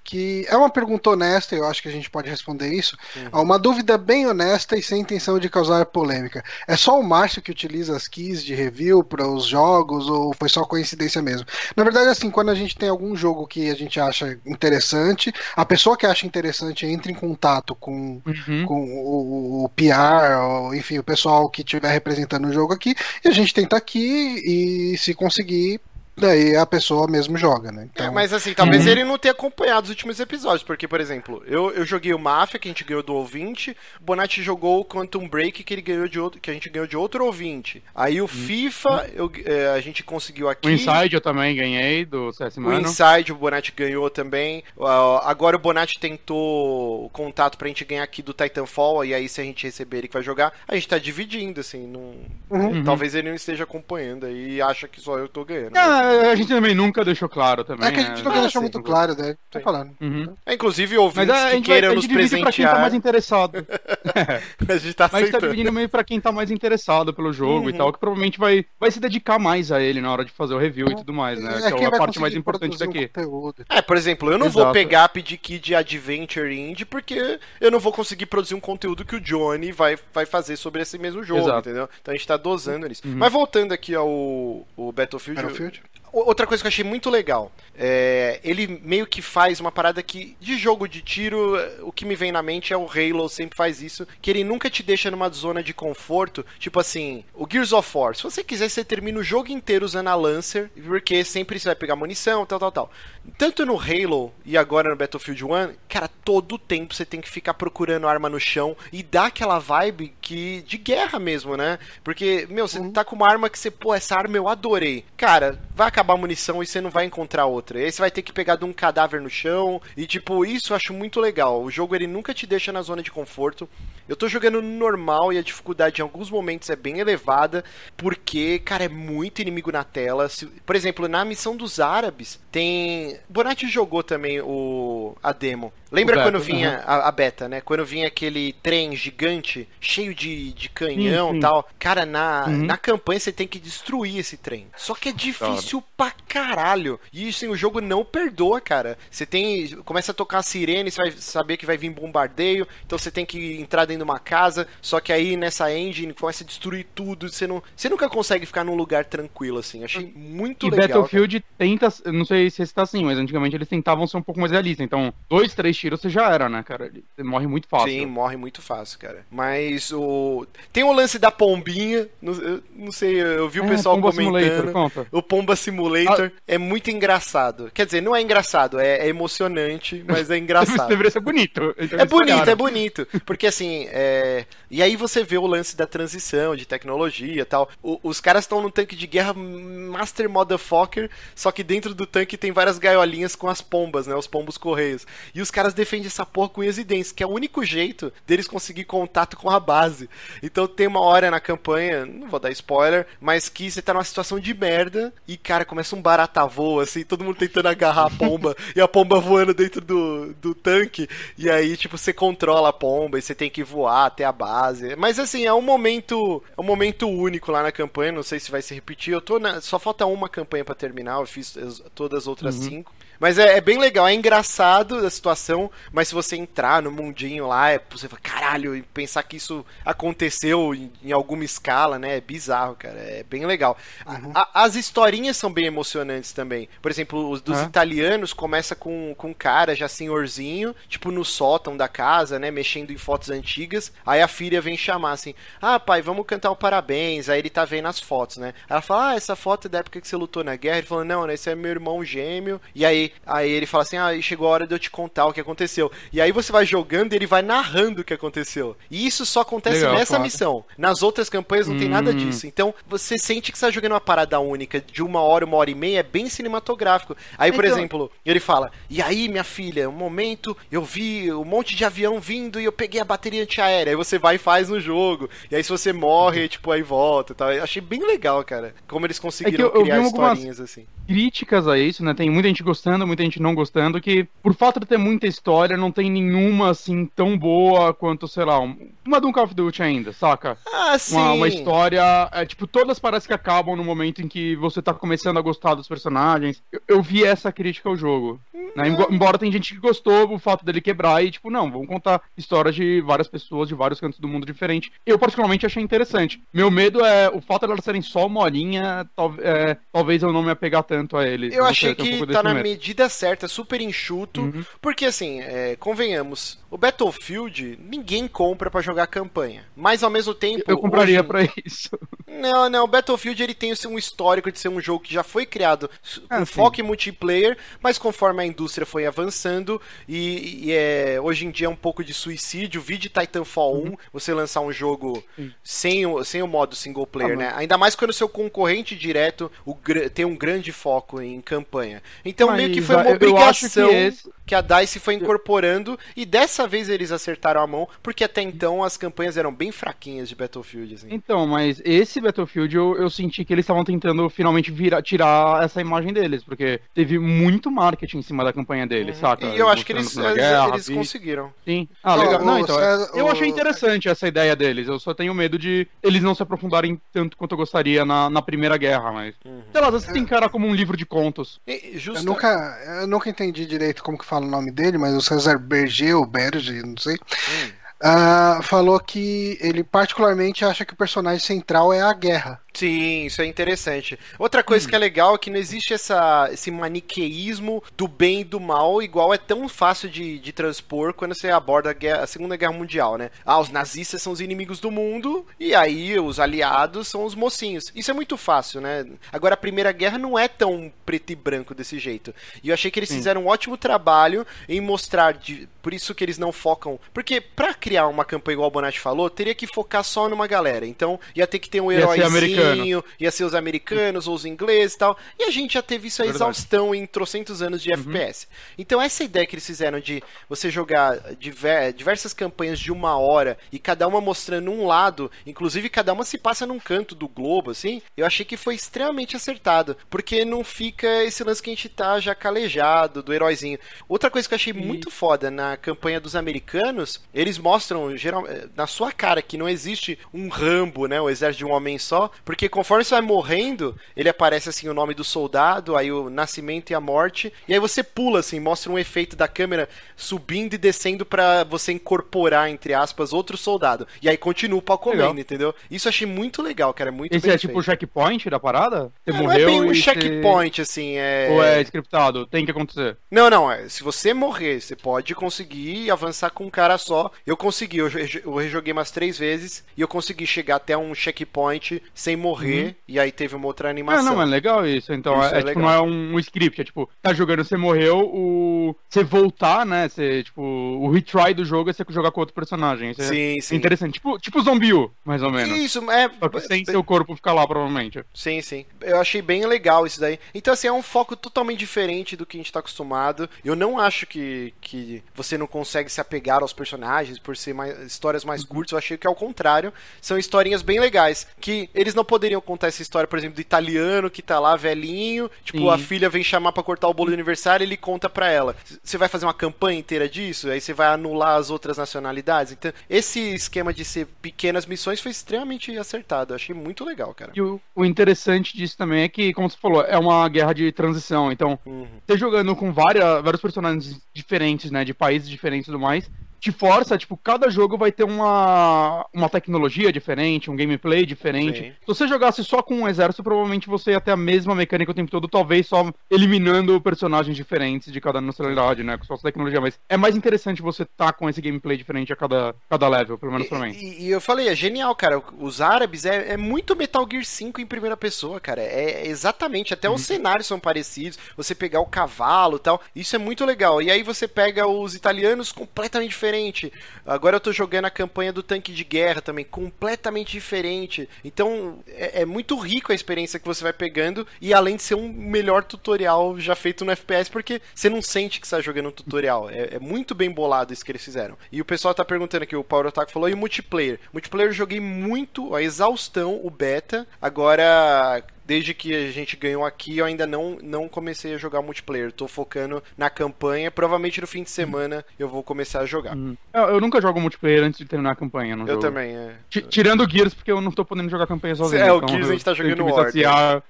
que 0.09 0.47
é 0.49 0.57
uma 0.57 0.71
pergunta 0.71 1.11
honesta, 1.11 1.55
eu 1.55 1.66
acho 1.66 1.83
que 1.83 1.88
a 1.88 1.92
gente 1.92 2.09
pode 2.09 2.31
responder 2.31 2.73
isso. 2.73 2.97
Uhum. 3.14 3.42
Uma 3.42 3.59
dúvida 3.59 3.99
bem 3.99 4.27
honesta 4.27 4.75
e 4.75 4.83
sem 4.83 5.03
intenção 5.03 5.38
de 5.38 5.51
causar 5.51 5.85
polêmica. 5.85 6.42
É 6.66 6.77
só 6.77 6.99
o 6.99 7.03
Márcio 7.05 7.42
que 7.42 7.51
utiliza 7.51 7.94
as 7.94 8.09
keys 8.09 8.42
de 8.42 8.55
review 8.55 9.05
para 9.05 9.29
os 9.29 9.44
jogos 9.44 10.09
ou 10.09 10.33
foi 10.33 10.49
só 10.49 10.64
coincidência 10.64 11.21
mesmo? 11.21 11.47
Na 11.77 11.85
verdade, 11.85 12.09
assim, 12.09 12.31
quando 12.31 12.49
a 12.49 12.55
gente 12.55 12.75
tem 12.75 12.88
algum 12.88 13.14
jogo 13.14 13.47
que 13.47 13.68
a 13.68 13.75
gente 13.75 14.01
acha 14.01 14.38
interessante, 14.47 15.31
a 15.55 15.66
pessoa 15.66 15.94
que 15.94 16.07
acha 16.07 16.27
interessante 16.27 16.87
entra 16.87 17.12
em 17.12 17.14
contato 17.14 17.75
com 17.75 18.23
Uhum. 18.27 18.64
com 18.66 18.85
o, 18.85 19.64
o 19.64 19.68
PR, 19.71 20.38
ou, 20.40 20.75
enfim, 20.75 20.99
o 20.99 21.05
pessoal 21.05 21.51
que 21.51 21.61
estiver 21.61 21.90
representando 21.90 22.47
o 22.47 22.53
jogo 22.53 22.73
aqui, 22.73 22.94
e 23.25 23.29
a 23.29 23.33
gente 23.33 23.53
tenta 23.53 23.77
aqui 23.77 24.92
e 24.92 24.97
se 24.99 25.14
conseguir, 25.14 25.81
daí 26.19 26.57
a 26.57 26.67
pessoa 26.67 27.07
mesmo 27.09 27.37
joga, 27.37 27.71
né? 27.73 27.83
É, 27.83 27.85
Então, 27.87 28.13
mas 28.13 28.33
assim, 28.33 28.53
talvez 28.55 28.85
Uhum. 28.85 28.91
ele 28.93 29.05
não 29.05 29.19
tenha 29.19 29.33
acompanhado 29.33 29.85
os 29.85 29.91
últimos 29.91 30.19
episódios, 30.21 30.63
porque, 30.63 30.87
por 30.89 31.01
exemplo, 31.01 31.43
eu, 31.47 31.71
eu 31.73 31.85
joguei 31.85 32.13
o 32.13 32.19
Mafia, 32.19 32.59
que 32.59 32.69
a 32.69 32.71
gente 32.71 32.85
ganhou 32.85 33.03
do 33.03 33.15
ouvinte, 33.15 33.77
o 34.01 34.05
Bonatti 34.05 34.43
jogou 34.43 34.81
o 34.81 34.85
Quantum 34.85 35.29
Break, 35.29 35.63
que 35.65 35.75
ele 35.75 35.83
ganhou 35.83 36.09
de 36.09 36.19
outro, 36.21 36.41
que 36.41 36.51
a 36.51 36.55
gente 36.55 36.69
ganhou 36.69 36.87
de 36.87 36.97
outro 36.97 37.25
ouvinte. 37.25 37.83
Aí 37.95 38.21
o 38.21 38.27
FIFA, 38.29 39.11
eu, 39.15 39.31
é, 39.45 39.69
a 39.69 39.81
gente 39.81 40.03
conseguiu 40.03 40.49
aqui. 40.49 40.67
O 40.69 40.71
Inside 40.71 41.15
eu 41.15 41.21
também 41.21 41.55
ganhei 41.57 42.05
do 42.05 42.33
CS 42.33 42.57
O. 42.59 42.73
Inside, 42.73 43.33
o 43.33 43.37
Bonatti 43.37 43.73
ganhou 43.77 44.09
também. 44.11 44.63
Ah, 44.81 45.23
agora 45.25 45.57
o 45.57 45.59
Bonatti 45.59 45.99
tentou 45.99 47.05
o 47.07 47.11
contato 47.11 47.57
pra 47.59 47.69
gente 47.69 47.85
ganhar 47.85 48.03
aqui 48.03 48.23
do 48.23 48.33
Titanfall, 48.33 49.05
e 49.05 49.15
aí 49.15 49.29
se 49.29 49.41
a 49.41 49.45
gente 49.45 49.65
receber 49.67 49.99
ele 49.99 50.09
que 50.09 50.15
vai 50.15 50.23
jogar, 50.23 50.53
a 50.67 50.75
gente 50.75 50.89
tá 50.89 50.99
dividindo, 50.99 51.61
assim, 51.61 51.87
não... 51.87 52.15
Uhum. 52.51 52.83
talvez 52.85 53.15
ele 53.15 53.29
não 53.29 53.37
esteja 53.37 53.65
acompanhando 53.65 54.27
aí 54.27 54.55
e 54.57 54.63
acha 54.63 54.89
que 54.89 55.01
só 55.01 55.19
eu 55.19 55.29
tô 55.29 55.45
ganhando. 55.45 55.77
Ah, 55.77 56.08
a 56.09 56.35
gente 56.35 56.49
também 56.49 56.75
nunca 56.75 57.05
deixou 57.05 57.29
claro 57.29 57.64
também. 57.64 57.88
é 57.88 57.92
que 57.92 58.01
a 58.01 58.03
gente 58.03 58.18
né? 58.18 58.23
nunca 58.25 58.38
Ah, 58.38 58.40
deixou 58.42 58.61
sim. 58.61 58.64
muito 58.64 58.83
claro, 58.83 59.14
né? 59.16 59.37
Tô 59.51 59.59
Sim. 59.59 59.64
falando. 59.64 59.90
Uhum. 60.01 60.35
É, 60.47 60.55
inclusive, 60.55 60.97
Mas 60.97 61.05
ouvintes 61.05 61.31
a 61.31 61.35
que 61.35 61.51
gente, 61.55 61.66
vai, 61.66 61.75
queiram 61.77 61.90
a 61.90 61.94
nos 61.94 62.05
gente 62.05 62.11
divide 62.16 62.29
pra 62.29 62.37
quem 62.38 62.42
tá 62.42 62.51
presentear, 62.53 62.81
mais 62.81 62.94
interessado. 62.94 63.66
a 64.68 64.77
gente 64.77 64.94
tá 64.94 65.05
Mas 65.05 65.11
tá 65.12 65.18
aceitando. 65.18 65.47
dividindo 65.47 65.73
meio 65.73 65.88
pra 65.88 66.05
quem 66.05 66.21
tá 66.21 66.33
mais 66.33 66.51
interessado 66.51 67.12
pelo 67.12 67.33
jogo 67.33 67.64
Uhum. 67.64 67.71
e 67.71 67.73
tal, 67.73 67.92
que 67.92 67.99
provavelmente 67.99 68.38
vai, 68.38 68.64
vai 68.79 68.90
se 68.90 69.01
dedicar 69.01 69.38
mais 69.38 69.71
a 69.73 69.81
ele 69.81 70.01
na 70.01 70.11
hora 70.12 70.25
de 70.25 70.31
fazer 70.33 70.55
o 70.55 70.59
review 70.59 70.88
e 70.90 70.97
tudo 70.97 71.12
mais, 71.12 71.40
né? 71.42 71.61
É 71.68 71.73
que 71.73 71.83
é 71.85 71.87
a 71.87 71.90
parte 71.90 72.18
mais 72.21 72.35
importante 72.35 72.77
um 72.77 72.79
daqui. 72.79 73.09
conteúdo. 73.09 73.64
É, 73.68 73.81
por 73.83 73.97
exemplo, 73.97 74.31
eu 74.31 74.38
não 74.38 74.49
vou 74.51 74.62
Exato. 74.62 74.75
pegar 74.75 75.09
pedir 75.09 75.37
key 75.38 75.59
de 75.59 75.75
Adventure 75.75 76.53
Indie 76.55 76.85
porque 76.85 77.38
eu 77.61 77.71
não 77.71 77.79
vou 77.79 77.92
conseguir 77.92 78.27
produzir 78.27 78.55
um 78.55 78.61
conteúdo 78.61 79.05
que 79.05 79.16
o 79.16 79.21
Johnny 79.21 79.73
vai, 79.73 79.97
vai 80.12 80.27
fazer 80.27 80.57
sobre 80.57 80.83
esse 80.83 80.99
mesmo 80.99 81.23
jogo, 81.23 81.40
Exato. 81.42 81.68
entendeu? 81.68 81.88
Então 82.01 82.12
a 82.12 82.16
gente 82.16 82.27
tá 82.27 82.37
dosando 82.37 82.87
nisso. 82.88 83.03
Uhum. 83.05 83.14
Mas 83.16 83.33
voltando 83.33 83.73
aqui 83.73 83.94
ao 83.94 84.09
o 84.09 84.92
Battlefield, 84.92 85.40
Battlefield? 85.42 85.83
Outra 86.12 86.47
coisa 86.47 86.62
que 86.62 86.66
eu 86.66 86.71
achei 86.71 86.85
muito 86.85 87.11
legal, 87.11 87.53
é, 87.77 88.40
ele 88.42 88.81
meio 88.83 89.07
que 89.07 89.23
faz 89.23 89.61
uma 89.61 89.71
parada 89.71 90.03
que, 90.03 90.37
de 90.40 90.57
jogo 90.57 90.88
de 90.88 91.01
tiro, 91.01 91.55
o 91.83 91.92
que 91.92 92.05
me 92.05 92.16
vem 92.16 92.33
na 92.33 92.42
mente 92.42 92.73
é 92.73 92.77
o 92.77 92.88
Halo 92.88 93.29
sempre 93.29 93.57
faz 93.57 93.83
isso, 93.83 94.07
que 94.21 94.31
ele 94.31 94.44
nunca 94.44 94.71
te 94.71 94.83
deixa 94.83 95.11
numa 95.11 95.29
zona 95.29 95.62
de 95.62 95.73
conforto, 95.73 96.44
tipo 96.59 96.81
assim, 96.81 97.25
o 97.35 97.47
Gears 97.51 97.73
of 97.73 97.90
War, 97.97 98.14
se 98.14 98.23
você 98.23 98.42
quiser, 98.42 98.68
você 98.68 98.85
termina 98.85 99.18
o 99.18 99.23
jogo 99.23 99.51
inteiro 99.51 99.85
usando 99.85 100.09
a 100.09 100.14
Lancer, 100.14 100.71
porque 100.87 101.25
sempre 101.25 101.59
você 101.59 101.68
vai 101.68 101.77
pegar 101.77 101.97
munição, 101.97 102.44
tal, 102.47 102.59
tal, 102.59 102.73
tal. 102.73 102.90
Tanto 103.37 103.66
no 103.66 103.79
Halo 103.79 104.33
e 104.44 104.57
agora 104.57 104.88
no 104.88 104.97
Battlefield 104.97 105.44
1, 105.44 105.49
cara, 105.88 106.09
todo 106.25 106.55
o 106.55 106.59
tempo 106.59 106.94
você 106.94 107.05
tem 107.05 107.21
que 107.21 107.29
ficar 107.29 107.55
procurando 107.55 108.09
arma 108.09 108.29
no 108.29 108.40
chão 108.40 108.77
e 108.92 109.03
dá 109.03 109.27
aquela 109.27 109.59
vibe 109.59 110.14
que 110.21 110.62
de 110.62 110.79
guerra 110.79 111.18
mesmo, 111.18 111.57
né? 111.57 111.79
Porque, 112.03 112.47
meu, 112.51 112.66
você 112.66 112.81
tá 112.90 113.05
com 113.05 113.16
uma 113.16 113.29
arma 113.29 113.51
que 113.51 113.59
você, 113.59 113.71
pô, 113.71 113.94
essa 113.94 114.16
arma 114.16 114.37
eu 114.37 114.49
adorei. 114.49 115.05
Cara, 115.16 115.61
vai 115.75 115.88
acabar 115.99 116.15
a 116.15 116.17
munição 116.17 116.63
e 116.63 116.67
você 116.67 116.81
não 116.81 116.91
vai 116.91 117.05
encontrar 117.05 117.47
outra. 117.47 117.81
Aí 117.81 117.91
você 117.91 118.01
vai 118.01 118.11
ter 118.11 118.23
que 118.23 118.33
pegar 118.33 118.55
de 118.55 118.65
um 118.65 118.73
cadáver 118.73 119.21
no 119.21 119.29
chão 119.29 119.83
e, 119.97 120.07
tipo, 120.07 120.45
isso 120.45 120.73
eu 120.73 120.77
acho 120.77 120.95
muito 120.95 121.21
legal. 121.21 121.61
O 121.61 121.71
jogo 121.71 121.95
ele 121.95 122.07
nunca 122.07 122.33
te 122.33 122.47
deixa 122.47 122.71
na 122.71 122.83
zona 122.83 123.03
de 123.03 123.11
conforto. 123.11 123.69
Eu 124.09 124.17
tô 124.17 124.29
jogando 124.29 124.63
no 124.63 124.79
normal 124.79 125.33
e 125.33 125.39
a 125.39 125.43
dificuldade 125.43 126.01
em 126.01 126.03
alguns 126.03 126.31
momentos 126.31 126.71
é 126.71 126.77
bem 126.77 127.01
elevada, 127.01 127.65
porque, 127.97 128.59
cara, 128.61 128.85
é 128.85 128.89
muito 128.89 129.43
inimigo 129.43 129.73
na 129.73 129.85
tela. 129.85 130.29
Por 130.65 130.77
exemplo, 130.77 131.09
na 131.09 131.25
missão 131.25 131.57
dos 131.57 131.81
árabes, 131.81 132.41
tem. 132.51 133.19
Bonatti 133.29 133.69
jogou 133.69 134.03
também 134.03 134.41
o 134.41 135.17
a 135.23 135.33
demo. 135.33 135.73
Lembra 135.90 136.16
beta, 136.16 136.31
quando 136.31 136.40
vinha 136.42 136.83
a, 136.87 137.09
a 137.09 137.12
beta, 137.12 137.48
né? 137.48 137.61
Quando 137.61 137.85
vinha 137.85 138.07
aquele 138.07 138.53
trem 138.62 138.94
gigante, 138.94 139.68
cheio 139.81 140.14
de, 140.14 140.53
de 140.53 140.68
canhão 140.68 141.37
e 141.37 141.40
tal. 141.40 141.68
Cara, 141.79 142.05
na, 142.05 142.44
Uhum. 142.46 142.64
na 142.66 142.77
campanha 142.77 143.18
você 143.20 143.33
tem 143.33 143.46
que 143.48 143.59
destruir 143.59 144.18
esse 144.18 144.37
trem. 144.37 144.66
Só 144.77 144.94
que 144.94 145.09
é 145.09 145.12
difícil 145.12 145.83
pra 145.96 146.12
caralho. 146.29 147.01
E 147.12 147.29
assim, 147.29 147.48
o 147.48 147.57
jogo 147.57 147.81
não 147.81 148.05
perdoa, 148.05 148.61
cara. 148.61 148.96
Você 149.11 149.24
tem. 149.27 149.68
Começa 149.85 150.12
a 150.12 150.14
tocar 150.14 150.38
a 150.38 150.42
sirene, 150.42 150.90
você 150.90 151.01
vai 151.03 151.11
saber 151.12 151.57
que 151.57 151.66
vai 151.66 151.77
vir 151.77 151.90
bombardeio. 151.90 152.66
Então 152.87 152.98
você 152.98 153.11
tem 153.11 153.24
que 153.27 153.61
entrar 153.61 153.85
dentro 153.85 154.05
de 154.05 154.11
uma 154.11 154.18
casa. 154.18 154.66
Só 154.83 155.01
que 155.01 155.12
aí 155.12 155.37
nessa 155.37 155.72
engine 155.72 156.12
começa 156.14 156.44
a 156.44 156.46
destruir 156.46 156.87
tudo. 156.94 157.29
Você, 157.29 157.46
não, 157.46 157.62
você 157.77 157.88
nunca 157.88 158.09
consegue 158.09 158.46
ficar 158.46 158.64
num 158.64 158.74
lugar 158.74 159.05
tranquilo, 159.05 159.59
assim. 159.59 159.85
Achei 159.85 160.12
muito 160.14 160.66
E 160.66 160.70
legal. 160.70 161.03
Battlefield 161.03 161.44
tenta, 161.57 161.88
eu 162.05 162.12
não 162.12 162.24
sei 162.24 162.51
se 162.51 162.62
está 162.62 162.83
assim, 162.83 163.05
mas 163.05 163.18
antigamente 163.18 163.57
eles 163.57 163.68
tentavam 163.68 164.07
ser 164.07 164.16
um 164.16 164.22
pouco 164.22 164.40
mais 164.40 164.53
realistas. 164.53 164.85
Então, 164.85 165.12
dois, 165.29 165.55
três 165.55 165.78
tiros 165.79 166.01
você 166.01 166.09
já 166.11 166.31
era, 166.31 166.49
né, 166.49 166.62
cara? 166.62 166.87
Ele- 166.87 167.05
Você 167.17 167.23
morre 167.23 167.47
muito 167.47 167.69
fácil. 167.69 167.88
Sim, 167.88 168.07
morre 168.07 168.37
muito 168.37 168.61
fácil, 168.61 168.99
cara. 168.99 169.25
Mas 169.31 169.93
o. 169.93 170.47
Tem 170.73 170.83
o 170.85 170.93
lance 170.93 171.19
da 171.19 171.31
pombinha. 171.31 172.09
Não, 172.21 172.33
eu 172.35 172.62
não 172.75 172.93
sei, 172.93 173.21
eu 173.21 173.49
vi 173.49 173.61
o 173.61 173.64
É, 173.64 173.69
pessoal 173.69 173.95
Pomba 173.97 174.12
comentando. 174.12 174.67
Simulator. 174.69 175.07
O 175.12 175.23
Pomba 175.23 175.57
Simulator 175.57 176.33
Ah. 176.35 176.41
é 176.47 176.59
muito 176.59 176.91
engraçado. 176.91 177.71
Quer 177.73 177.87
dizer, 177.87 178.01
não 178.03 178.14
é 178.14 178.21
engraçado, 178.21 178.79
é, 178.79 178.99
é 178.99 179.09
emocionante, 179.09 180.05
mas 180.07 180.31
é 180.31 180.37
engraçado. 180.38 180.88
deveria 180.88 181.11
ser 181.11 181.21
bonito. 181.21 181.75
Então 181.79 181.99
É 181.99 182.05
bonito, 182.05 182.51
é 182.51 182.55
bonito. 182.55 183.07
Porque 183.25 183.47
assim, 183.47 183.87
é... 183.91 184.45
e 184.71 184.83
aí 184.83 184.97
você 184.97 185.23
vê 185.23 185.38
o 185.38 185.47
lance 185.47 185.77
da 185.77 185.87
transição, 185.87 186.57
de 186.57 186.67
tecnologia 186.67 187.43
e 187.43 187.45
tal. 187.45 187.69
O- 187.83 188.01
os 188.03 188.21
caras 188.21 188.45
estão 188.45 188.61
num 188.61 188.71
tanque 188.71 188.97
de 188.97 189.07
guerra 189.07 189.33
Master 189.35 190.29
Motherfucker, 190.29 191.11
só 191.35 191.51
que 191.53 191.62
dentro 191.62 191.95
do 191.95 192.07
tanque 192.07 192.37
tem 192.37 192.53
várias 192.53 192.79
gaiolinhas 192.79 193.35
com 193.37 193.49
as 193.49 193.61
pombas, 193.61 194.07
né? 194.07 194.14
Os 194.14 194.27
pombos 194.27 194.57
correios. 194.59 195.07
E 195.35 195.41
os 195.41 195.51
caras 195.51 195.68
defendem 195.75 196.07
essa 196.07 196.25
porra 196.27 196.49
com 196.49 196.61
unhas 196.61 196.79
e 196.79 196.85
dentes, 196.85 197.13
que 197.13 197.23
é 197.23 197.27
o 197.27 197.31
único 197.31 197.65
jeito 197.65 198.13
deles 198.27 198.47
conseguir 198.49 198.85
contato 198.85 199.37
com 199.37 199.51
a 199.51 199.59
base. 199.61 200.09
Então 200.43 200.67
tem 200.67 200.87
uma 200.87 201.01
hora 201.01 201.31
na 201.31 201.41
campanha, 201.41 202.05
não 202.07 202.29
vou 202.29 202.41
dar 202.41 202.51
spoiler, 202.51 203.07
mas 203.21 203.49
que 203.49 203.71
você 203.71 203.81
tá 203.83 203.93
numa 203.95 204.05
situação 204.05 204.39
de 204.41 204.55
merda 204.55 205.13
e, 205.27 205.37
cara, 205.37 205.65
começa 205.65 205.95
um 205.97 206.03
barata 206.03 206.45
voa, 206.47 206.83
assim, 206.85 207.05
todo 207.05 207.25
mundo 207.25 207.37
tentando 207.37 207.69
agarrar 207.69 208.07
a 208.07 208.11
pomba 208.11 208.57
e 208.75 208.81
a 208.81 208.89
pomba 208.89 209.21
voando 209.21 209.53
dentro 209.55 209.81
do, 209.81 210.33
do 210.35 210.55
tanque. 210.55 211.09
E 211.37 211.49
aí, 211.51 211.77
tipo, 211.77 211.97
você 211.99 212.13
controla 212.13 212.69
a 212.71 212.73
pomba 212.73 213.19
e 213.19 213.23
você 213.23 213.35
tem 213.35 213.51
que 213.51 213.63
voar 213.65 214.07
até 214.07 214.25
a 214.25 214.33
base. 214.33 214.95
Mas 214.97 215.19
assim, 215.19 215.45
é 215.45 215.53
um 215.53 215.61
momento. 215.63 216.43
É 216.57 216.61
um 216.61 216.65
momento 216.65 217.09
único 217.09 217.51
lá 217.53 217.63
na 217.63 217.73
campanha. 217.73 218.13
Não 218.13 218.23
sei 218.23 218.39
se 218.41 218.51
vai 218.51 218.63
se 218.63 218.75
repetir. 218.75 219.13
Eu 219.13 219.21
tô 219.21 219.39
na. 219.39 219.61
Só 219.61 219.79
falta 219.79 220.07
uma 220.07 220.29
campanha 220.29 220.65
pra 220.65 220.75
terminar. 220.75 221.21
Eu 221.21 221.27
fiz 221.27 221.57
as- 221.57 221.83
todas 221.95 222.21
as 222.23 222.27
outras 222.27 222.55
cinco. 222.55 222.93
Mas 223.21 223.39
é, 223.39 223.57
é 223.57 223.61
bem 223.61 223.79
legal, 223.79 224.07
é 224.07 224.15
engraçado 224.15 224.97
a 225.05 225.11
situação, 225.11 225.71
mas 225.93 226.09
se 226.09 226.15
você 226.15 226.37
entrar 226.37 226.83
no 226.83 226.91
mundinho 226.91 227.47
lá, 227.49 227.71
é, 227.71 227.81
você 227.91 228.09
fala, 228.09 228.21
caralho, 228.23 228.77
e 228.77 228.83
pensar 228.83 229.23
que 229.25 229.37
isso 229.37 229.65
aconteceu 229.85 230.75
em, 230.75 230.93
em 231.03 231.13
alguma 231.13 231.45
escala, 231.45 231.99
né? 231.99 232.17
É 232.17 232.21
bizarro, 232.21 232.77
cara. 232.77 232.99
É 232.99 233.23
bem 233.25 233.45
legal. 233.47 233.77
A- 234.07 234.21
a- 234.43 234.65
as 234.65 234.77
historinhas 234.77 235.37
são 235.37 235.53
bem 235.53 235.67
emocionantes 235.67 236.33
também. 236.33 236.69
Por 236.81 236.91
exemplo, 236.91 237.29
os 237.31 237.41
dos 237.41 237.59
É. 237.59 237.65
italianos 237.65 238.33
começa 238.33 238.75
com, 238.77 239.15
com 239.17 239.29
um 239.31 239.35
cara 239.35 239.75
já 239.75 239.89
senhorzinho, 239.89 240.75
tipo 240.89 241.11
no 241.11 241.25
sótão 241.25 241.77
da 241.77 241.89
casa, 241.89 242.39
né? 242.39 242.51
Mexendo 242.51 242.91
em 242.93 242.97
fotos 242.99 243.31
antigas. 243.31 243.93
Aí 244.07 244.23
a 244.23 244.29
filha 244.29 244.61
vem 244.61 244.77
chamar 244.77 245.13
assim: 245.13 245.35
Ah, 245.61 245.81
pai, 245.81 246.01
vamos 246.03 246.27
cantar 246.27 246.51
o 246.51 246.57
parabéns. 246.57 247.29
Aí 247.29 247.39
ele 247.39 247.51
tá 247.51 247.65
vendo 247.65 247.89
as 247.89 248.01
fotos, 248.01 248.37
né? 248.37 248.55
Ela 248.69 248.81
fala: 248.81 249.11
Ah, 249.11 249.15
essa 249.17 249.35
foto 249.37 249.67
é 249.67 249.69
da 249.69 249.79
época 249.79 250.01
que 250.01 250.07
você 250.09 250.17
lutou 250.17 250.45
na 250.45 250.57
guerra. 250.57 250.79
Ele 250.79 250.87
falou: 250.87 251.05
Não, 251.05 251.29
esse 251.31 251.51
é 251.51 251.55
meu 251.55 251.71
irmão 251.71 252.05
gêmeo. 252.05 252.61
E 252.75 252.85
aí, 252.87 253.08
aí 253.27 253.51
ele 253.51 253.66
fala 253.66 253.83
assim: 253.85 253.97
Ah, 253.97 254.21
chegou 254.21 254.47
a 254.49 254.51
hora 254.51 254.66
de 254.66 254.75
eu 254.75 254.79
te 254.79 254.90
contar 254.90 255.27
o 255.27 255.33
que 255.33 255.40
aconteceu. 255.40 255.90
E 256.12 256.21
aí 256.21 256.33
você 256.33 256.51
vai 256.53 256.64
jogando 256.66 257.12
e 257.12 257.16
ele 257.16 257.27
vai 257.27 257.42
narrando 257.42 258.01
o 258.01 258.05
que 258.05 258.14
aconteceu. 258.14 258.77
E 258.90 259.07
isso 259.07 259.25
só 259.27 259.40
acontece 259.40 259.79
Legal, 259.81 259.94
nessa 259.94 260.07
claro. 260.14 260.23
missão. 260.25 260.64
Nas 260.77 261.03
outras 261.03 261.29
campanhas 261.29 261.68
não 261.68 261.79
tem 261.79 261.88
nada 261.88 262.11
Hum. 262.11 262.14
disso. 262.16 262.47
Então 262.47 262.75
você 262.87 263.18
sente 263.18 263.51
que 263.53 263.59
você 263.59 263.66
tá 263.66 263.71
jogando 263.73 263.92
uma 263.92 264.01
parada 264.01 264.38
única 264.40 264.81
de 264.81 265.03
uma 265.03 265.21
hora, 265.21 265.44
uma 265.44 265.57
hora 265.57 265.71
e 265.71 265.75
meia, 265.75 266.01
é 266.01 266.03
bem 266.03 266.29
cinematográfico. 266.29 267.16
Aí, 267.37 267.53
por 267.53 267.64
Então- 267.64 267.79
exemplo, 267.79 268.11
ele 268.25 268.40
fala: 268.40 268.71
E 268.90 269.01
aí, 269.03 269.29
minha 269.29 269.44
filha, 269.44 269.88
um 269.88 269.92
momento 269.92 270.57
eu 270.71 270.83
vi 270.83 271.33
um 271.33 271.44
monte 271.44 271.75
de 271.75 271.85
avião 271.85 272.21
vindo 272.21 272.61
e 272.61 272.64
eu 272.64 272.73
peguei 272.73 273.01
a 273.01 273.05
bateria 273.05 273.42
antiaérea. 273.42 273.90
Aí 273.92 273.97
você 273.97 274.18
vai 274.18 274.37
e 274.37 274.38
faz 274.38 274.68
no 274.68 274.81
jogo. 274.81 275.29
E 275.51 275.57
aí, 275.57 275.62
se 275.62 275.71
você 275.71 275.92
morre, 275.92 276.49
tipo, 276.49 276.71
aí 276.71 276.83
volta 276.83 277.33
e 277.33 277.37
tal. 277.37 277.53
Eu 277.53 277.62
achei 277.62 277.81
bem 277.83 278.05
legal, 278.07 278.42
cara. 278.44 278.75
Como 278.87 279.07
eles 279.07 279.18
conseguiram 279.18 279.66
É 279.66 279.71
que 279.71 279.77
eu- 279.77 279.81
eu 279.81 279.85
vi 279.85 279.90
criar 279.90 280.03
historinhas 280.07 280.61
assim. 280.61 280.87
Críticas 281.07 281.66
a 281.66 281.79
isso, 281.79 282.05
né? 282.05 282.12
Tem 282.14 282.29
muita 282.29 282.49
gente 282.49 282.62
gostando 282.62 282.98
gostando, 282.99 283.07
muita 283.07 283.23
gente 283.23 283.41
não 283.43 283.55
gostando, 283.55 284.01
que 284.01 284.27
por 284.43 284.55
fato 284.55 284.81
de 284.81 284.87
ter 284.87 284.99
muita 284.99 285.27
história, 285.27 285.77
não 285.77 285.91
tem 285.93 286.11
nenhuma 286.11 286.71
assim 286.71 287.07
tão 287.07 287.37
boa 287.39 287.93
quanto, 287.95 288.27
sei 288.27 288.45
lá, 288.45 288.59
um- 288.61 288.77
uma 289.07 289.21
de 289.21 289.27
um 289.27 289.33
Call 289.33 289.45
of 289.45 289.55
Duty 289.55 289.83
ainda, 289.83 290.13
saca? 290.13 290.59
Ah, 290.73 290.99
sim. 290.99 291.17
Uma, 291.17 291.33
uma 291.33 291.49
história. 291.49 292.29
É, 292.33 292.45
tipo, 292.45 292.67
todas 292.67 292.99
parece 292.99 293.27
que 293.27 293.35
acabam 293.35 293.77
no 293.77 293.85
momento 293.85 294.21
em 294.23 294.29
que 294.29 294.57
você 294.57 294.83
tá 294.83 294.93
começando 294.93 295.39
a 295.39 295.43
gostar 295.43 295.75
dos 295.75 295.89
personagens. 295.89 296.63
Eu, 296.73 296.81
eu 296.89 297.03
vi 297.03 297.25
essa 297.25 297.53
crítica 297.53 297.89
ao 297.89 297.97
jogo. 297.97 298.41
né? 298.77 298.89
Embo- 298.89 299.09
Embora 299.11 299.39
tem 299.39 299.51
gente 299.53 299.75
que 299.75 299.81
gostou 299.81 300.33
o 300.33 300.39
fato 300.39 300.65
dele 300.65 300.81
quebrar 300.81 301.25
e, 301.25 301.31
tipo, 301.31 301.51
não, 301.51 301.71
vamos 301.71 301.87
contar 301.89 302.21
histórias 302.37 302.75
de 302.75 303.01
várias 303.01 303.29
pessoas 303.29 303.69
de 303.69 303.75
vários 303.75 304.01
cantos 304.01 304.19
do 304.19 304.29
mundo 304.29 304.47
diferente. 304.47 304.93
Eu, 305.07 305.19
particularmente, 305.19 305.65
achei 305.67 305.83
interessante. 305.83 306.43
Meu 306.53 306.71
medo 306.71 307.05
é 307.05 307.29
o 307.31 307.41
fato 307.41 307.67
de 307.67 307.73
elas 307.73 307.85
serem 307.85 308.03
só 308.03 308.27
uma 308.27 308.41
horinha, 308.41 309.09
tal- 309.17 309.35
é, 309.39 309.77
talvez 309.93 310.23
eu 310.23 310.33
não 310.33 310.43
me 310.43 310.51
apegar 310.51 310.83
tanto 310.83 311.17
a 311.17 311.27
eles. 311.27 311.55
Eu 311.55 311.65
achei 311.65 311.93
um 311.93 311.95
que 311.95 312.11
pouco 312.11 312.27
tá 312.33 312.43
na 312.43 312.51
medo. 312.55 312.63
Medida 312.88 313.09
certa, 313.09 313.46
super 313.46 313.81
enxuto. 313.81 314.40
Uhum. 314.42 314.64
Porque 314.81 315.05
assim, 315.05 315.40
é, 315.40 315.77
convenhamos, 315.77 316.59
o 316.71 316.77
Battlefield 316.77 317.79
ninguém 317.83 318.27
compra 318.29 318.71
pra 318.71 318.81
jogar 318.81 319.07
campanha. 319.07 319.65
Mas 319.77 320.03
ao 320.03 320.11
mesmo 320.11 320.35
tempo. 320.35 320.65
Eu 320.67 320.79
compraria 320.79 321.21
hoje- 321.21 321.29
pra 321.29 321.43
isso. 321.65 321.91
Não, 322.27 322.69
não, 322.69 322.85
o 322.85 322.87
Battlefield 322.87 323.43
ele 323.43 323.55
tem 323.55 323.73
um 323.89 323.99
histórico 323.99 324.53
de 324.53 324.59
ser 324.59 324.69
um 324.69 324.81
jogo 324.81 325.03
que 325.05 325.13
já 325.15 325.23
foi 325.25 325.47
criado 325.47 325.91
s- 326.05 326.21
com 326.21 326.27
Ah, 326.29 326.39
sim. 326.45 326.53
foco 326.53 326.81
em 326.81 326.85
multiplayer, 326.85 327.57
mas 327.83 327.97
conforme 327.99 328.43
a 328.43 328.47
indústria 328.47 328.87
foi 328.87 329.07
avançando 329.07 329.81
e, 330.07 330.67
e 330.67 330.73
é, 330.73 331.19
hoje 331.21 331.47
em 331.47 331.51
dia 331.51 331.67
é 331.67 331.71
um 331.71 331.75
pouco 331.77 332.05
de 332.05 332.13
suicídio, 332.13 332.81
vídeo 332.81 333.11
Titanfall 333.11 333.75
Uhum. 333.77 333.93
1, 333.93 333.97
você 334.13 334.35
lançar 334.35 334.61
um 334.61 334.71
jogo 334.73 335.23
sem 335.65 336.05
o, 336.07 336.23
sem 336.25 336.43
o 336.43 336.47
modo 336.47 336.77
single 336.77 337.07
player, 337.07 337.33
Ah, 337.33 337.37
né? 337.37 337.53
Ainda 337.57 337.79
mais 337.79 337.95
quando 337.95 338.13
seu 338.13 338.29
concorrente 338.29 338.95
direto 338.95 339.51
o, 339.65 339.75
tem 340.15 340.25
um 340.25 340.37
grande 340.37 340.71
foco 340.71 341.21
em 341.21 341.41
campanha. 341.41 342.03
Então 342.25 342.55
meio 342.55 342.71
que 342.71 342.81
Mas, 342.81 342.87
foi 342.87 342.97
uma 342.97 343.03
ah, 343.03 343.09
acho 343.09 343.19
que 343.19 343.27
obrigação 343.27 343.91
esse- 343.91 344.31
que 344.47 344.55
a 344.55 344.61
DICE 344.61 344.99
foi 345.01 345.15
incorporando 345.15 345.99
e 346.17 346.25
dessa 346.25 346.58
vez 346.66 346.88
eles 346.88 347.12
acertaram 347.12 347.61
a 347.62 347.66
mão, 347.66 347.88
porque 348.03 348.25
até 348.25 348.42
então 348.42 348.83
as 348.83 348.97
campanhas 348.97 349.37
eram 349.37 349.53
bem 349.55 349.71
fraquinhas 349.71 350.29
de 350.29 350.35
Battlefield, 350.35 350.94
assim. 350.94 351.09
Então, 351.11 351.47
mas 351.47 351.81
esse 351.85 352.21
Battlefield 352.21 352.75
eu, 352.77 352.97
eu 352.97 353.11
senti 353.11 353.44
que 353.44 353.53
eles 353.53 353.64
estavam 353.64 353.85
tentando 353.85 354.29
finalmente 354.31 354.71
virar, 354.71 355.03
tirar 355.03 355.62
essa 355.62 355.81
imagem 355.81 356.12
deles, 356.12 356.42
porque 356.42 356.81
teve 356.94 357.18
muito 357.18 357.71
marketing 357.71 358.18
em 358.18 358.23
cima 358.23 358.44
da 358.44 358.53
campanha 358.53 358.87
deles, 358.87 359.16
saca? 359.18 359.47
Uhum. 359.47 359.55
E 359.55 359.59
eu 359.59 359.68
acho 359.68 359.85
que 359.85 359.92
eles, 359.92 360.16
Guerra, 360.16 360.68
eles 360.68 360.88
conseguiram. 360.88 361.53
Sim. 361.64 361.88
Ah, 362.03 362.14
Ó, 362.14 362.16
legal. 362.16 362.44
Não, 362.44 362.55
o 362.55 362.59
então, 362.61 362.77
César- 362.77 363.11
eu 363.14 363.27
o- 363.27 363.31
achei 363.31 363.49
interessante 363.49 364.09
essa 364.09 364.27
ideia 364.27 364.55
deles. 364.57 364.88
Eu 364.88 364.99
só 364.99 365.12
tenho 365.14 365.35
medo 365.35 365.59
de 365.59 365.87
eles 366.03 366.23
não 366.23 366.35
se 366.35 366.42
aprofundarem 366.42 367.01
tanto 367.12 367.37
quanto 367.37 367.53
eu 367.53 367.59
gostaria 367.59 368.05
na, 368.05 368.31
na 368.31 368.42
Primeira 368.42 368.77
Guerra, 368.77 369.12
mas. 369.12 369.35
Uhum. 369.44 369.62
Sei 369.73 369.81
lá, 369.81 369.90
você 369.90 370.12
tem 370.12 370.25
cara 370.25 370.49
como 370.49 370.66
um 370.66 370.75
livro 370.75 370.97
de 370.97 371.05
contos. 371.07 371.61
E, 371.66 371.90
Eu 371.94 371.99
justa- 371.99 372.25
nunca, 372.25 372.79
eu 373.01 373.07
nunca 373.07 373.29
entendi 373.31 373.66
direito 373.66 374.03
como 374.03 374.18
que 374.18 374.25
fala 374.25 374.47
o 374.47 374.49
nome 374.51 374.71
dele, 374.71 374.99
mas 374.99 375.14
o 375.14 375.21
César 375.21 375.59
Berger, 375.59 376.16
ou 376.49 376.61
Berger, 376.63 376.87
não 376.87 376.97
sei, 376.97 377.17
Hum. 377.17 377.78
Ah, 378.03 378.61
falou 378.63 378.99
que 379.01 379.59
ele 379.61 379.83
particularmente 379.83 380.65
acha 380.65 380.85
que 380.85 380.93
o 380.93 380.97
personagem 380.97 381.41
central 381.41 381.93
é 381.93 382.01
a 382.01 382.13
guerra. 382.13 382.61
Sim, 382.73 383.25
isso 383.27 383.43
é 383.43 383.47
interessante. 383.47 384.17
Outra 384.39 384.63
coisa 384.63 384.89
que 384.89 384.95
é 384.95 384.99
legal 384.99 385.35
é 385.35 385.39
que 385.39 385.51
não 385.51 385.59
existe 385.59 385.93
essa, 385.93 386.49
esse 386.53 386.71
maniqueísmo 386.71 387.83
do 387.97 388.07
bem 388.07 388.43
e 388.43 388.45
do 388.45 388.61
mal, 388.61 389.03
igual 389.03 389.35
é 389.35 389.39
tão 389.39 389.69
fácil 389.69 390.09
de, 390.09 390.39
de 390.39 390.53
transpor 390.53 391.13
quando 391.13 391.35
você 391.35 391.51
aborda 391.51 391.91
a, 391.91 391.93
guerra- 391.93 392.23
a 392.23 392.27
Segunda 392.29 392.55
Guerra 392.57 392.73
Mundial, 392.73 393.17
né? 393.19 393.31
Ah, 393.45 393.59
os 393.59 393.71
nazistas 393.71 394.23
são 394.23 394.33
os 394.33 394.41
inimigos 394.41 394.79
do 394.79 394.93
mundo 394.93 395.45
e 395.59 395.75
aí 395.75 396.21
os 396.21 396.39
aliados 396.39 397.09
são 397.09 397.25
os 397.25 397.35
mocinhos. 397.35 397.91
Isso 397.97 398.13
é 398.13 398.15
muito 398.15 398.37
fácil, 398.37 398.81
né? 398.81 399.05
Agora, 399.33 399.55
a 399.55 399.59
Primeira 399.59 399.91
Guerra 399.91 400.19
não 400.19 400.39
é 400.39 400.47
tão 400.47 400.93
preto 401.05 401.31
e 401.33 401.35
branco 401.35 401.75
desse 401.75 401.99
jeito. 401.99 402.33
E 402.63 402.69
eu 402.69 402.75
achei 402.75 402.93
que 402.93 403.01
eles 403.01 403.11
fizeram 403.13 403.43
um 403.43 403.49
ótimo 403.49 403.77
trabalho 403.77 404.47
em 404.69 404.81
mostrar, 404.81 405.33
de- 405.35 405.69
por 405.83 405.93
isso 405.93 406.15
que 406.15 406.23
eles 406.25 406.39
não 406.39 406.53
focam. 406.53 407.01
Porque 407.13 407.41
pra 407.41 407.75
criar 407.88 408.07
uma 408.07 408.24
campanha 408.24 408.55
igual 408.55 408.68
o 408.68 408.70
Bonatti 408.70 409.01
falou, 409.01 409.31
teria 409.31 409.55
que 409.55 409.66
focar 409.66 410.05
só 410.05 410.29
numa 410.29 410.46
galera. 410.46 410.87
Então 410.87 411.18
ia 411.35 411.46
ter 411.46 411.59
que 411.59 411.70
ter 411.70 411.81
um 411.81 411.90
Ia 411.90 411.98
heróizinho 412.01 412.27
americano. 412.27 413.05
ia 413.18 413.31
ser 413.31 413.44
os 413.44 413.55
americanos 413.55 414.29
ou 414.29 414.35
os 414.35 414.44
ingleses 414.44 414.94
e 414.94 414.98
tal. 414.98 415.16
E 415.38 415.44
a 415.44 415.51
gente 415.51 415.74
já 415.74 415.83
teve 415.83 416.09
isso 416.09 416.20
a 416.20 416.24
Verdade. 416.27 416.42
exaustão 416.42 416.94
em 416.94 417.07
trocentos 417.07 417.62
anos 417.62 417.83
de 417.83 417.92
FPS. 417.92 418.46
Então 418.77 419.01
essa 419.01 419.24
ideia 419.24 419.46
que 419.46 419.55
eles 419.55 419.66
fizeram 419.66 420.01
de 420.01 420.22
você 420.48 420.70
jogar 420.70 421.16
diver- 421.38 421.92
diversas 421.94 422.35
campanhas 422.35 422.79
de 422.79 422.92
uma 422.92 423.16
hora 423.18 423.57
e 423.72 423.79
cada 423.79 424.07
uma 424.07 424.20
mostrando 424.20 424.70
um 424.70 424.87
lado, 424.87 425.31
inclusive 425.46 425.88
cada 425.88 426.12
uma 426.12 426.24
se 426.24 426.37
passa 426.37 426.66
num 426.66 426.79
canto 426.79 427.14
do 427.14 427.27
globo, 427.27 427.70
assim, 427.70 428.03
eu 428.16 428.27
achei 428.27 428.44
que 428.44 428.57
foi 428.57 428.74
extremamente 428.74 429.35
acertado. 429.35 429.96
Porque 430.11 430.44
não 430.44 430.62
fica 430.62 431.24
esse 431.24 431.42
lance 431.42 431.62
que 431.62 431.70
a 431.70 431.74
gente 431.74 431.88
tá 431.88 432.20
já 432.20 432.35
calejado 432.35 433.22
do 433.22 433.33
heróizinho. 433.33 433.79
Outra 434.09 434.31
coisa 434.31 434.46
que 434.46 434.53
eu 434.55 434.57
achei 434.57 434.72
muito 434.72 435.11
foda 435.11 435.51
na 435.51 435.77
campanha 435.77 436.20
dos 436.20 436.37
americanos, 436.37 437.22
eles 437.33 437.57
mostram 437.57 437.78
geral, 438.17 438.47
eh, 438.47 438.67
na 438.77 438.87
sua 438.87 439.12
cara 439.12 439.41
que 439.43 439.57
não 439.57 439.69
existe 439.69 440.19
um 440.33 440.49
Rambo, 440.49 441.07
né? 441.07 441.21
O 441.21 441.29
exército 441.31 441.59
de 441.59 441.64
um 441.64 441.73
homem 441.73 441.99
só, 441.99 442.31
porque 442.45 442.69
conforme 442.69 443.05
você 443.05 443.14
vai 443.14 443.21
morrendo, 443.23 443.97
ele 444.17 444.29
aparece 444.29 444.69
assim 444.69 444.88
o 444.88 444.95
nome 444.95 445.14
do 445.14 445.25
soldado, 445.25 445.97
aí 445.97 446.11
o 446.12 446.29
nascimento 446.31 446.91
e 446.91 446.95
a 446.95 447.01
morte, 447.01 447.53
e 447.67 447.73
aí 447.75 447.79
você 447.81 448.03
pula 448.03 448.41
assim, 448.41 448.61
mostra 448.61 448.91
um 448.91 448.99
efeito 448.99 449.37
da 449.37 449.47
câmera 449.49 449.88
subindo 450.17 450.75
e 450.75 450.79
descendo 450.79 451.25
pra 451.25 451.64
você 451.64 451.93
incorporar 451.93 452.69
entre 452.69 452.95
aspas 452.95 453.33
outro 453.33 453.57
soldado. 453.57 454.07
E 454.21 454.29
aí 454.29 454.37
continua 454.37 454.79
o 454.79 454.83
pau 454.83 454.99
comendo, 454.99 455.23
Legal. 455.23 455.38
entendeu? 455.38 455.75
Isso 455.91 456.09
eu 456.09 456.11
achei 456.11 456.27
muito 456.27 456.62
legal, 456.62 456.93
cara, 456.95 457.11
muito 457.12 457.35
Esse 457.35 457.51
é 457.51 457.59
tipo 457.59 457.73
o 457.79 457.83
feito. 457.83 457.87
checkpoint 457.87 458.51
da 458.51 458.59
parada? 458.61 459.11
Você 459.25 459.31
É, 459.31 459.33
não 459.33 459.43
morreu 459.43 459.61
é 459.62 459.64
bem 459.67 459.81
um 459.83 459.88
você- 459.88 459.95
checkpoint 460.01 460.81
assim, 460.81 461.17
é 461.17 461.49
Ou 461.53 461.62
é 461.62 461.81
scriptado? 461.83 462.47
Tem 462.47 462.64
que 462.64 462.71
acontecer. 462.71 463.17
não, 463.31 463.49
não, 463.51 463.71
é, 463.71 463.88
se 463.88 464.03
você 464.03 464.33
morrer, 464.35 464.81
você 464.81 464.97
pode 464.97 465.35
conseguir 465.35 466.11
avançar 466.11 466.51
com 466.51 466.64
um 466.64 466.71
cara 466.71 466.99
só. 466.99 467.31
Eu 467.47 467.57
consegui, 467.57 467.68
eu, 467.99 468.09
re- 468.09 468.43
eu 468.45 468.55
rejoguei 468.55 468.93
umas 468.93 469.11
três 469.11 469.39
vezes 469.39 469.85
e 469.97 470.01
eu 470.01 470.09
consegui 470.09 470.47
chegar 470.47 470.77
até 470.77 470.97
um 470.97 471.15
checkpoint 471.15 472.03
sem 472.15 472.37
morrer, 472.37 472.97
e 473.07 473.19
aí 473.19 473.31
teve 473.33 473.55
uma 473.55 473.67
outra 473.67 473.89
Ah, 473.89 473.91
animação. 473.91 474.35
não, 474.35 474.43
é 474.43 474.45
legal 474.45 474.87
isso. 474.87 475.13
Então, 475.13 475.41
Isso 475.41 475.55
é, 475.55 475.59
é 475.59 475.61
é, 475.61 475.65
tipo, 475.65 475.81
não 475.81 475.91
é 475.91 476.01
um, 476.01 476.39
script, 476.39 476.81
é 476.81 476.85
tipo, 476.85 477.09
tá 477.23 477.33
jogando, 477.33 477.65
você 477.65 477.77
morreu, 477.77 478.19
o. 478.21 478.95
Você 479.09 479.23
voltar, 479.25 479.85
né? 479.87 480.09
Você, 480.09 480.43
tipo, 480.45 480.63
o 480.63 481.11
retry 481.11 481.55
do 481.55 481.65
jogo 481.65 481.91
é 481.91 481.93
você 481.93 482.05
jogar 482.09 482.31
com 482.31 482.41
outro 482.41 482.55
personagem. 482.55 483.11
Isso 483.11 483.23
é 483.23 483.27
Sim, 483.27 483.61
sim. 483.61 483.77
interessante. 483.77 484.15
Tipo, 484.15 484.39
tipo 484.39 484.61
Zombie 484.63 484.93
U, 484.93 485.11
mais 485.25 485.43
ou 485.43 485.51
menos. 485.51 485.77
Isso, 485.79 486.11
é. 486.11 486.31
Só 486.39 486.49
que 486.49 486.61
sem 486.61 486.85
seu 486.85 487.03
corpo 487.05 487.35
ficar 487.37 487.53
lá, 487.53 487.67
provavelmente. 487.67 488.25
Sim, 488.35 488.61
sim. 488.63 488.85
Eu 489.01 489.19
achei 489.21 489.43
bem 489.43 489.67
legal 489.67 490.07
isso 490.07 490.21
daí. 490.21 490.39
Então, 490.55 490.73
assim, 490.75 490.87
é 490.89 490.93
um 490.93 491.03
foco 491.03 491.37
totalmente 491.37 491.79
diferente 491.79 492.37
do 492.37 492.47
que 492.47 492.57
a 492.57 492.61
gente 492.61 492.73
tá 492.73 492.81
acostumado. 492.81 493.49
Eu 493.65 493.75
não 493.77 493.99
acho 493.99 494.27
que, 494.27 494.73
que 494.81 495.23
você 495.35 495.57
não 495.59 495.67
consegue 495.67 496.11
se 496.11 496.21
apegar 496.21 496.63
aos 496.63 496.73
personagens 496.73 497.39
por 497.39 497.57
ser 497.59 497.75
mais, 497.75 497.99
histórias 498.01 498.44
mais 498.44 498.64
curtas. 498.64 498.92
Eu 498.92 498.99
achei 498.99 499.16
que 499.18 499.27
é 499.27 499.31
o 499.31 499.35
contrário. 499.35 499.92
São 500.21 500.38
historinhas 500.38 500.83
bem 500.83 500.99
legais. 501.01 501.47
Que 501.61 501.90
eles 501.94 502.14
não 502.14 502.25
poderiam 502.25 502.61
contar 502.61 502.87
essa 502.88 503.03
história, 503.03 503.27
por 503.27 503.38
exemplo, 503.38 503.57
do 503.57 503.61
italiano 503.61 504.31
que 504.31 504.42
tá 504.42 504.59
lá 504.59 504.77
velhinho. 504.77 505.51
Tipo, 505.64 505.79
Sim. 505.79 505.90
a 505.90 505.99
filha 505.99 506.29
vem 506.31 506.42
chamar 506.44 506.73
pra 506.73 506.83
cortar 506.83 507.09
o 507.09 507.14
bolo 507.14 507.29
de 507.31 507.35
aniversário 507.35 507.85
e 507.85 507.87
ele 507.87 507.97
conta 507.97 508.29
pra 508.29 508.51
ela. 508.51 508.77
Você 509.03 509.18
vai 509.18 509.29
fazer 509.29 509.47
uma 509.47 509.55
campanha 509.55 509.99
inteira 509.99 510.29
disso? 510.29 510.71
Aí 510.71 510.81
você 510.81 510.92
vai 510.92 511.09
anular 511.09 511.57
as 511.57 511.71
outras 511.71 511.97
nacionalidades? 511.99 512.73
Então, 512.73 512.92
esse 513.09 513.40
esquema 513.55 513.92
de 513.92 514.05
ser 514.05 514.27
pequenas 514.40 514.87
missões 514.87 515.21
foi 515.21 515.31
extremamente 515.33 515.97
acertado. 515.99 516.53
Eu 516.53 516.57
achei 516.57 516.75
muito 516.75 517.05
legal, 517.05 517.35
cara. 517.35 517.53
E 517.55 517.61
o, 517.61 517.81
o 517.94 518.05
interessante 518.05 518.77
disso 518.77 518.97
também 518.97 519.23
é 519.25 519.29
que, 519.29 519.53
como 519.53 519.68
você 519.68 519.77
falou, 519.77 520.03
é 520.03 520.16
uma 520.18 520.49
guerra 520.49 520.73
de 520.73 520.90
transição. 520.92 521.51
Então, 521.53 521.79
Uhum. 521.87 522.07
você 522.27 522.37
jogando 522.37 522.75
com 522.77 522.92
várias, 522.92 523.42
vários 523.42 523.61
personagens 523.62 524.21
diferentes, 524.33 524.90
né? 524.90 525.05
De 525.05 525.14
países 525.14 525.49
diferentes 525.49 525.88
e 525.88 525.92
tudo 525.92 526.01
mais, 526.01 526.31
te 526.61 526.73
força, 526.73 527.16
tipo, 527.16 527.37
cada 527.37 527.71
jogo 527.71 527.97
vai 527.97 528.11
ter 528.12 528.25
uma, 528.25 529.25
uma 529.33 529.49
tecnologia 529.49 530.12
diferente, 530.12 530.71
um 530.71 530.77
gameplay 530.77 531.25
diferente. 531.25 531.79
Sim. 531.79 531.90
Se 531.90 532.07
você 532.07 532.27
jogasse 532.29 532.64
só 532.64 532.83
com 532.83 532.97
um 533.03 533.09
exército, 533.09 533.42
provavelmente 533.42 533.88
você 533.88 534.12
ia 534.12 534.21
ter 534.21 534.33
a 534.33 534.37
mesma 534.37 534.75
mecânica 534.75 535.11
o 535.11 535.14
tempo 535.14 535.31
todo, 535.31 535.47
talvez 535.49 535.87
só 535.87 536.11
eliminando 536.31 537.01
personagens 537.01 537.57
diferentes 537.57 538.12
de 538.12 538.21
cada 538.21 538.40
nacionalidade, 538.40 539.03
né? 539.03 539.16
Com 539.16 539.25
sua 539.25 539.38
tecnologia. 539.38 539.81
Mas 539.81 539.99
é 540.09 540.16
mais 540.16 540.37
interessante 540.37 540.83
você 540.83 541.05
tá 541.05 541.33
com 541.33 541.49
esse 541.49 541.61
gameplay 541.61 541.97
diferente 541.97 542.33
a 542.33 542.37
cada, 542.37 542.75
cada 542.88 543.09
level, 543.09 543.38
pelo 543.38 543.53
menos 543.53 543.68
pra 543.68 543.79
mim. 543.81 543.92
E, 543.92 544.27
e 544.27 544.31
eu 544.31 544.40
falei, 544.40 544.68
é 544.68 544.75
genial, 544.75 545.14
cara. 545.14 545.42
Os 545.59 545.81
árabes 545.81 546.25
é, 546.25 546.53
é 546.53 546.57
muito 546.57 546.97
Metal 546.97 547.27
Gear 547.31 547.44
5 547.44 547.81
em 547.81 547.87
primeira 547.87 548.16
pessoa, 548.16 548.59
cara. 548.61 548.81
É, 548.83 549.23
é 549.23 549.27
exatamente, 549.29 549.94
até 549.94 550.09
Uhum. 550.09 550.14
os 550.14 550.23
cenários 550.23 550.66
são 550.66 550.79
parecidos. 550.81 551.38
Você 551.57 551.75
pegar 551.75 552.01
o 552.01 552.07
cavalo 552.07 552.77
e 552.77 552.81
tal, 552.81 553.01
isso 553.14 553.37
é 553.37 553.38
muito 553.38 553.64
legal. 553.64 554.01
E 554.03 554.11
aí 554.11 554.23
você 554.23 554.49
pega 554.49 554.87
os 554.87 555.14
italianos 555.14 555.71
completamente 555.73 556.35
diferente. 556.49 556.93
Agora 557.27 557.57
eu 557.57 557.61
tô 557.61 557.73
jogando 557.73 558.07
a 558.07 558.11
campanha 558.11 558.53
do 558.53 558.63
tanque 558.63 558.93
de 558.93 559.05
guerra 559.05 559.43
também, 559.43 559.65
completamente 559.65 560.53
diferente. 560.53 561.29
Então 561.45 561.99
é, 562.09 562.43
é 562.43 562.47
muito 562.47 562.77
rico 562.79 563.13
a 563.13 563.15
experiência 563.15 563.59
que 563.59 563.67
você 563.67 563.83
vai 563.83 563.93
pegando. 563.93 564.47
E 564.61 564.73
além 564.73 564.97
de 564.97 565.03
ser 565.03 565.15
um 565.15 565.29
melhor 565.29 565.85
tutorial 565.85 566.59
já 566.59 566.75
feito 566.75 567.05
no 567.05 567.13
FPS, 567.13 567.51
porque 567.51 567.81
você 567.95 568.09
não 568.09 568.23
sente 568.23 568.61
que 568.61 568.67
você 568.67 568.77
tá 568.77 568.83
jogando 568.83 569.09
um 569.09 569.13
tutorial. 569.13 569.69
É, 569.69 569.97
é 569.97 569.99
muito 569.99 570.35
bem 570.35 570.51
bolado 570.51 570.93
isso 570.93 571.05
que 571.05 571.13
eles 571.13 571.25
fizeram. 571.25 571.57
E 571.71 571.81
o 571.81 571.85
pessoal 571.85 572.15
tá 572.15 572.25
perguntando 572.25 572.63
aqui, 572.65 572.77
o 572.77 572.85
Power 572.85 573.07
Otaku 573.07 573.33
falou, 573.33 573.49
e 573.49 573.55
multiplayer? 573.55 574.19
Multiplayer 574.33 574.71
eu 574.71 574.75
joguei 574.75 575.01
muito, 575.01 575.75
a 575.75 575.83
exaustão, 575.83 576.61
o 576.65 576.71
beta. 576.71 577.27
Agora, 577.41 578.43
desde 578.69 578.93
que 578.93 579.15
a 579.15 579.31
gente 579.31 579.57
ganhou 579.57 579.83
aqui, 579.83 580.19
eu 580.19 580.27
ainda 580.27 580.47
não, 580.47 580.77
não 580.83 581.09
comecei 581.09 581.55
a 581.55 581.59
jogar 581.59 581.81
multiplayer. 581.81 582.31
Tô 582.31 582.47
focando 582.47 583.03
na 583.17 583.31
campanha. 583.31 583.91
Provavelmente 583.91 584.43
no 584.43 584.47
fim 584.47 584.63
de 584.63 584.69
semana 584.69 585.25
eu 585.39 585.49
vou 585.49 585.63
começar 585.63 586.01
a 586.01 586.07
jogar. 586.07 586.37
Hum. 586.37 586.55
Eu, 586.75 586.83
eu 586.83 587.01
nunca 587.01 587.19
jogo 587.19 587.41
multiplayer 587.41 587.83
antes 587.83 587.97
de 587.97 588.05
terminar 588.05 588.33
a 588.33 588.37
campanha. 588.37 588.75
Eu 588.75 588.87
jogo. 588.87 589.01
também, 589.01 589.35
é. 589.35 589.55
Ti- 589.71 589.87
Tirando 589.89 590.23
o 590.23 590.29
Gears, 590.29 590.53
porque 590.53 590.71
eu 590.71 590.83
não 590.83 590.93
tô 590.93 591.03
podendo 591.03 591.31
jogar 591.31 591.47
campanha 591.47 591.75
sozinho. 591.77 592.03
É, 592.03 592.13
o 592.13 592.19
então 592.19 592.29
Gears 592.29 592.49
a 592.51 592.53
gente 592.53 592.65
tá 592.65 592.75
jogando 592.75 593.07
War. 593.07 593.33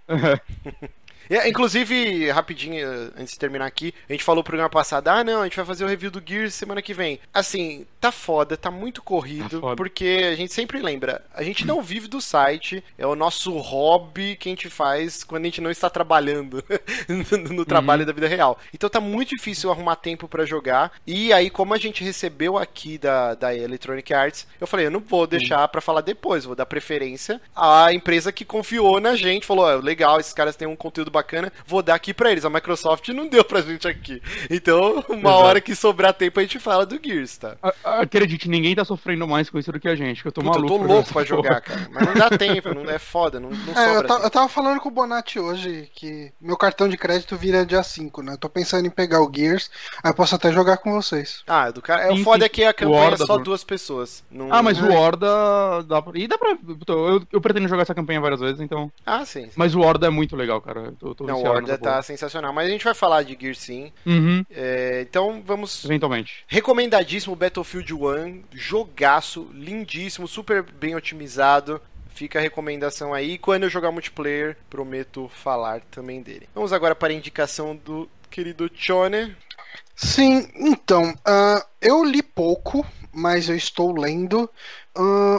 É, 1.30 1.48
inclusive, 1.48 2.30
rapidinho, 2.30 2.86
antes 3.16 3.32
de 3.32 3.38
terminar 3.38 3.66
aqui, 3.66 3.94
a 4.08 4.12
gente 4.12 4.24
falou 4.24 4.40
no 4.40 4.44
programa 4.44 4.70
passado, 4.70 5.08
ah 5.08 5.24
não, 5.24 5.42
a 5.42 5.44
gente 5.44 5.56
vai 5.56 5.64
fazer 5.64 5.84
o 5.84 5.88
review 5.88 6.10
do 6.10 6.22
Gears 6.24 6.54
semana 6.54 6.80
que 6.80 6.94
vem. 6.94 7.20
Assim, 7.32 7.86
tá 8.00 8.10
foda, 8.12 8.56
tá 8.56 8.70
muito 8.70 9.02
corrido, 9.02 9.60
Tá 9.60 9.76
porque 9.76 10.28
a 10.32 10.34
gente 10.34 10.52
sempre 10.52 10.80
lembra, 10.80 11.24
a 11.34 11.42
gente 11.42 11.66
não 11.66 11.82
vive 11.82 12.08
do 12.08 12.20
site, 12.20 12.82
é 12.96 13.06
o 13.06 13.16
nosso 13.16 13.56
hobby 13.58 14.36
que 14.36 14.48
a 14.48 14.52
gente 14.52 14.70
faz 14.70 15.24
quando 15.24 15.42
a 15.42 15.46
gente 15.46 15.60
não 15.60 15.70
está 15.70 15.90
trabalhando 15.90 16.62
no 17.52 17.64
trabalho 17.64 18.06
da 18.06 18.12
vida 18.12 18.28
real. 18.28 18.58
Então 18.72 18.88
tá 18.88 19.00
muito 19.00 19.30
difícil 19.30 19.70
arrumar 19.70 19.96
tempo 19.96 20.28
pra 20.28 20.46
jogar, 20.46 20.92
e 21.06 21.32
aí 21.32 21.50
como 21.50 21.74
a 21.74 21.78
gente 21.78 22.04
recebeu 22.04 22.56
aqui 22.56 22.98
da, 22.98 23.34
da 23.34 23.54
Electronic 23.54 24.12
Arts, 24.14 24.46
eu 24.60 24.66
falei, 24.66 24.86
eu 24.86 24.90
não 24.90 25.00
vou 25.00 25.26
deixar 25.26 25.66
pra 25.68 25.80
falar 25.80 26.00
depois, 26.00 26.44
vou 26.44 26.54
dar 26.54 26.66
preferência 26.66 27.40
à 27.54 27.92
empresa 27.92 28.32
que 28.32 28.44
confiou 28.44 29.00
na 29.00 29.14
gente, 29.16 29.46
falou, 29.46 29.64
ó, 29.64 29.76
legal, 29.76 30.20
esses 30.20 30.32
caras 30.32 30.56
têm 30.56 30.68
um 30.68 30.76
conteúdo 30.76 31.10
bacana, 31.18 31.52
vou 31.66 31.82
dar 31.82 31.94
aqui 31.94 32.12
pra 32.14 32.30
eles. 32.30 32.44
A 32.44 32.50
Microsoft 32.50 33.08
não 33.08 33.26
deu 33.28 33.44
pra 33.44 33.60
gente 33.60 33.86
aqui. 33.88 34.22
Então, 34.50 35.04
uma 35.08 35.18
Exato. 35.30 35.44
hora 35.44 35.60
que 35.60 35.74
sobrar 35.74 36.12
tempo, 36.14 36.38
a 36.38 36.42
gente 36.42 36.58
fala 36.58 36.84
do 36.86 36.98
Gears, 37.02 37.36
tá? 37.38 37.56
Acredite, 37.84 38.48
ninguém 38.48 38.74
tá 38.74 38.84
sofrendo 38.84 39.26
mais 39.26 39.50
com 39.50 39.58
isso 39.58 39.72
do 39.72 39.80
que 39.80 39.88
a 39.88 39.94
gente, 39.94 40.22
que 40.22 40.28
eu 40.28 40.32
tô 40.32 40.40
Puta, 40.40 40.58
eu 40.58 40.62
maluco. 40.62 40.78
tô 40.78 40.84
pra 40.84 40.94
louco 40.94 41.12
pra 41.12 41.14
porra. 41.24 41.26
jogar, 41.26 41.60
cara. 41.60 41.88
Mas 41.92 42.06
não 42.06 42.14
dá 42.14 42.30
tempo, 42.30 42.74
não 42.74 42.90
é 42.90 42.98
foda, 42.98 43.38
não, 43.40 43.50
não 43.50 43.74
É, 43.80 43.96
eu, 43.96 44.02
tempo. 44.02 44.14
eu 44.22 44.30
tava 44.30 44.48
falando 44.48 44.80
com 44.80 44.88
o 44.88 44.92
Bonatti 44.92 45.38
hoje 45.38 45.88
que 45.94 46.32
meu 46.40 46.56
cartão 46.56 46.88
de 46.88 46.96
crédito 46.96 47.36
vira 47.36 47.64
dia 47.66 47.82
5, 47.82 48.22
né? 48.22 48.32
Eu 48.34 48.38
tô 48.38 48.48
pensando 48.48 48.86
em 48.86 48.90
pegar 48.90 49.20
o 49.22 49.30
Gears, 49.34 49.70
aí 50.02 50.10
eu 50.10 50.14
posso 50.14 50.34
até 50.34 50.52
jogar 50.52 50.78
com 50.78 50.92
vocês. 50.92 51.42
Ah, 51.46 51.70
do 51.70 51.82
cara. 51.82 52.02
É, 52.02 52.12
o 52.12 52.16
foda 52.24 52.40
sim. 52.40 52.46
é 52.46 52.48
que 52.48 52.64
a 52.64 52.72
campanha 52.72 52.98
é 53.02 53.06
Horda, 53.06 53.26
só 53.26 53.38
duas 53.38 53.64
pessoas. 53.64 54.24
Não- 54.30 54.52
Ah, 54.52 54.62
mas 54.62 54.80
o 54.80 54.86
É. 54.90 54.96
Horda. 54.96 55.26
Dá 55.86 56.00
pra... 56.02 56.12
E 56.18 56.26
dá 56.26 56.38
pra. 56.38 56.56
Eu, 56.88 57.22
eu 57.32 57.40
pretendo 57.40 57.68
jogar 57.68 57.82
essa 57.82 57.94
campanha 57.94 58.20
várias 58.20 58.40
vezes, 58.40 58.60
então. 58.60 58.90
Ah, 59.04 59.24
sim. 59.24 59.44
sim. 59.44 59.50
Mas 59.56 59.74
o 59.74 59.80
Horda 59.80 60.06
é 60.06 60.10
muito 60.10 60.34
legal, 60.36 60.60
cara. 60.60 60.92
Tô, 61.14 61.14
tô 61.14 61.24
Não, 61.24 61.42
Horda 61.42 61.78
tá 61.78 61.90
porra. 61.90 62.02
sensacional. 62.02 62.52
Mas 62.52 62.66
a 62.66 62.70
gente 62.70 62.84
vai 62.84 62.94
falar 62.94 63.22
de 63.22 63.36
Gears 63.40 63.58
sim. 63.58 63.92
Uhum, 64.06 64.44
É, 64.50 65.00
então 65.08 65.42
vamos 65.44 65.84
eventualmente. 65.84 66.44
Recomendadíssimo 66.46 67.34
Battlefield 67.36 67.94
1, 67.94 68.42
jogaço, 68.52 69.48
lindíssimo, 69.54 70.26
super 70.28 70.62
bem 70.62 70.94
otimizado. 70.94 71.80
Fica 72.14 72.38
a 72.38 72.42
recomendação 72.42 73.14
aí. 73.14 73.38
Quando 73.38 73.62
eu 73.62 73.70
jogar 73.70 73.92
multiplayer, 73.92 74.56
prometo 74.68 75.30
falar 75.32 75.80
também 75.90 76.20
dele. 76.20 76.48
Vamos 76.54 76.72
agora 76.72 76.94
para 76.94 77.12
a 77.12 77.16
indicação 77.16 77.76
do 77.76 78.08
querido 78.28 78.68
Chone. 78.74 79.36
Sim, 79.94 80.48
então, 80.54 81.14
ah, 81.24 81.64
eu 81.80 82.04
li 82.04 82.22
pouco, 82.22 82.84
mas 83.12 83.48
eu 83.48 83.56
estou 83.56 83.92
lendo 83.98 84.48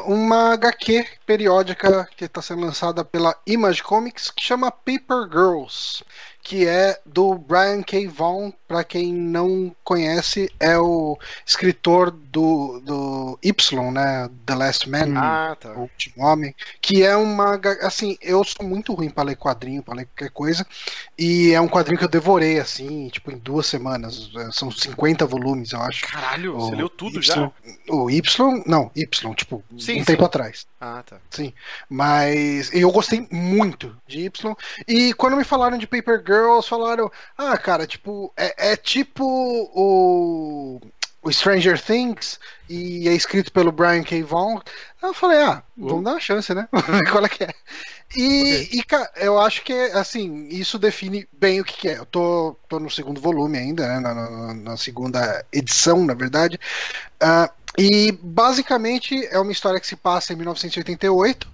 uma 0.06 0.54
HQ 0.54 1.06
periódica 1.26 2.08
que 2.16 2.26
está 2.26 2.42
sendo 2.42 2.62
lançada 2.62 3.04
pela 3.04 3.36
Image 3.46 3.84
Comics 3.84 4.32
que 4.32 4.44
chama 4.44 4.72
Paper 4.72 5.28
Girls, 5.30 6.04
que 6.42 6.66
é 6.68 7.00
do 7.06 7.36
Brian 7.36 7.84
K. 7.84 8.08
Vaughan. 8.08 8.52
Para 8.68 8.84
quem 8.84 9.12
não 9.12 9.76
conhece, 9.84 10.48
é 10.60 10.78
o 10.78 11.18
escritor 11.44 12.12
do, 12.12 12.80
do 12.82 13.40
Y, 13.42 13.92
né? 13.92 14.30
The 14.46 14.54
Last 14.54 14.88
Man. 14.88 15.18
Ah, 15.18 15.58
tá. 15.60 15.72
O 15.72 15.82
Último 15.82 16.24
Homem, 16.24 16.54
que 16.80 17.04
é 17.04 17.16
uma. 17.18 17.60
Assim, 17.82 18.16
eu 18.22 18.44
sou 18.44 18.64
muito 18.64 18.94
ruim 18.94 19.10
pra 19.10 19.24
ler 19.24 19.36
quadrinho, 19.36 19.82
pra 19.82 19.96
ler 19.96 20.06
qualquer 20.06 20.30
coisa, 20.30 20.68
e 21.18 21.52
é 21.52 21.60
um 21.60 21.68
quadrinho 21.68 21.98
que 21.98 22.06
eu 22.06 22.10
devorei, 22.10 22.60
assim, 22.60 23.10
tipo, 23.10 23.32
em 23.32 23.40
duas 23.40 23.66
semanas. 23.66 24.30
São 24.52 24.70
50 24.70 25.26
volumes, 25.26 25.72
eu 25.72 25.82
acho. 25.82 26.06
Caralho, 26.06 26.54
você 26.54 26.74
O 26.74 26.78
leu 26.78 26.90
tudo 26.90 27.18
Y, 27.18 27.22
já? 27.24 27.52
O 27.90 28.08
Y, 28.12 28.64
não, 28.68 28.92
Y, 28.96 29.34
tipo, 29.50 29.64
Sim, 29.78 29.78
um 29.78 30.00
sim. 30.00 30.04
tempo 30.04 30.26
atrás. 30.26 30.68
Ah, 30.80 31.04
tá. 31.04 31.18
Sim, 31.32 31.54
mas 31.90 32.74
eu 32.74 32.92
gostei 32.92 33.28
muito 33.32 33.96
de 34.08 34.22
Y. 34.26 34.56
E 34.88 35.14
quando 35.14 35.36
me 35.38 35.44
falaram 35.44 35.78
de 35.78 35.88
Paper 35.88 36.24
Girls, 36.26 36.68
falaram: 36.70 37.12
ah, 37.38 37.58
cara, 37.58 37.88
tipo, 37.88 38.32
é, 38.38 38.72
é 38.74 38.76
tipo 38.78 39.24
o, 39.74 40.80
o 41.22 41.32
Stranger 41.32 41.82
Things 41.82 42.40
e 42.70 43.08
é 43.08 43.14
escrito 43.14 43.52
pelo 43.52 43.72
Brian 43.72 44.04
K. 44.04 44.22
Vaughan. 44.24 44.62
Eu 45.02 45.14
falei: 45.14 45.40
ah, 45.40 45.64
vamos 45.78 46.04
dar 46.04 46.12
uma 46.12 46.20
chance, 46.20 46.54
né? 46.54 46.68
Qual 47.12 47.26
é 47.26 47.30
que 47.30 47.44
é? 47.44 47.54
E, 48.16 48.80
e, 48.80 48.84
cara, 48.84 49.10
eu 49.18 49.40
acho 49.40 49.64
que, 49.64 49.72
assim, 49.94 50.48
isso 50.50 50.80
define 50.80 51.28
bem 51.32 51.62
o 51.62 51.64
que, 51.64 51.74
que 51.78 51.90
é. 51.90 51.98
Eu 52.00 52.06
tô, 52.06 52.56
tô 52.68 52.80
no 52.80 52.90
segundo 52.90 53.22
volume 53.22 53.58
ainda, 53.58 53.88
né, 53.88 54.00
na, 54.00 54.14
na- 54.16 54.54
na 54.56 54.78
segunda 54.78 55.46
edição, 55.54 56.04
na 56.06 56.16
verdade. 56.16 56.60
Ah, 57.20 57.52
e 57.78 58.12
basicamente 58.12 59.28
é 59.32 59.40
uma 59.40 59.52
história 59.52 59.80
que 59.80 59.88
se 59.88 59.96
passa 59.96 60.34
em 60.34 60.36
1988 60.36 61.48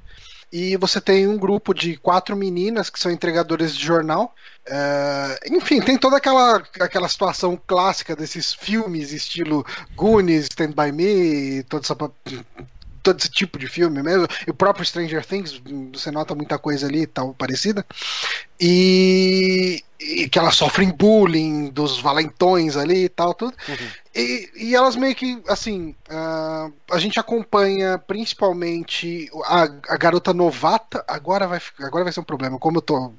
e 0.52 0.78
você 0.78 1.02
tem 1.02 1.28
um 1.28 1.38
grupo 1.38 1.74
de 1.74 1.98
quatro 1.98 2.36
meninas 2.36 2.90
que 2.90 3.00
são 3.00 3.12
entregadoras 3.12 3.76
de 3.76 3.84
jornal. 3.84 4.34
Ah, 4.70 5.38
enfim, 5.52 5.82
tem 5.82 5.98
toda 5.98 6.18
aquela, 6.18 6.64
aquela 6.80 7.10
situação 7.10 7.60
clássica 7.68 8.16
desses 8.16 8.54
filmes, 8.54 9.12
estilo 9.12 9.66
Goonies, 9.96 10.46
Stand 10.46 10.72
By 10.72 10.92
Me, 10.92 11.66
essa 11.74 11.96
todo 13.04 13.20
esse 13.20 13.30
tipo 13.30 13.60
de 13.60 13.68
filme 13.68 14.02
mesmo. 14.02 14.28
E 14.48 14.50
o 14.50 14.54
próprio 14.54 14.86
Stranger 14.86 15.24
Things, 15.24 15.62
você 15.94 16.10
nota 16.10 16.34
muita 16.34 16.58
coisa 16.58 16.88
ali 16.88 17.04
e 17.04 17.08
tal, 17.08 17.36
parecida. 17.36 17.86
E, 18.60 19.84
e 20.00 20.28
que 20.28 20.38
elas 20.38 20.56
sofrem 20.56 20.90
bullying 20.92 21.70
dos 21.70 22.00
valentões 22.00 22.76
ali 22.76 23.06
e 23.06 23.10
tal, 23.10 23.34
tudo. 23.34 23.56
E, 24.14 24.50
e 24.56 24.76
elas 24.76 24.96
meio 24.96 25.16
que, 25.16 25.42
assim, 25.48 25.96
ah, 26.10 26.70
a 26.92 26.98
gente 27.00 27.20
acompanha 27.20 27.98
principalmente 27.98 29.30
a, 29.46 29.64
a 29.90 29.98
garota 29.98 30.34
novata. 30.34 31.04
Agora 31.08 31.48
vai, 31.48 31.62
agora 31.80 32.04
vai 32.04 32.14
ser 32.14 32.20
um 32.20 32.26
problema. 32.26 32.58
Como 32.58 32.78
eu, 32.78 32.82
tô, 32.82 33.14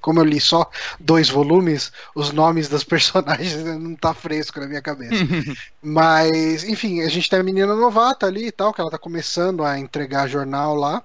como 0.00 0.20
eu 0.20 0.24
li 0.24 0.40
só 0.40 0.70
dois 1.00 1.28
volumes, 1.28 1.92
os 2.14 2.32
nomes 2.32 2.68
das 2.68 2.84
personagens 2.84 3.64
não 3.64 3.94
tá 3.94 4.14
fresco 4.14 4.60
na 4.60 4.66
minha 4.66 4.82
cabeça. 4.82 5.24
Mas, 5.82 6.64
enfim, 6.64 7.02
a 7.02 7.08
gente 7.08 7.28
tem 7.28 7.40
a 7.40 7.44
menina 7.44 7.74
novata 7.74 8.26
ali 8.26 8.46
e 8.46 8.52
tal, 8.52 8.72
que 8.72 8.80
ela 8.80 8.90
tá 8.90 8.98
começando 8.98 9.64
a 9.64 9.78
entregar 9.78 10.28
jornal 10.28 10.74
lá. 10.74 11.02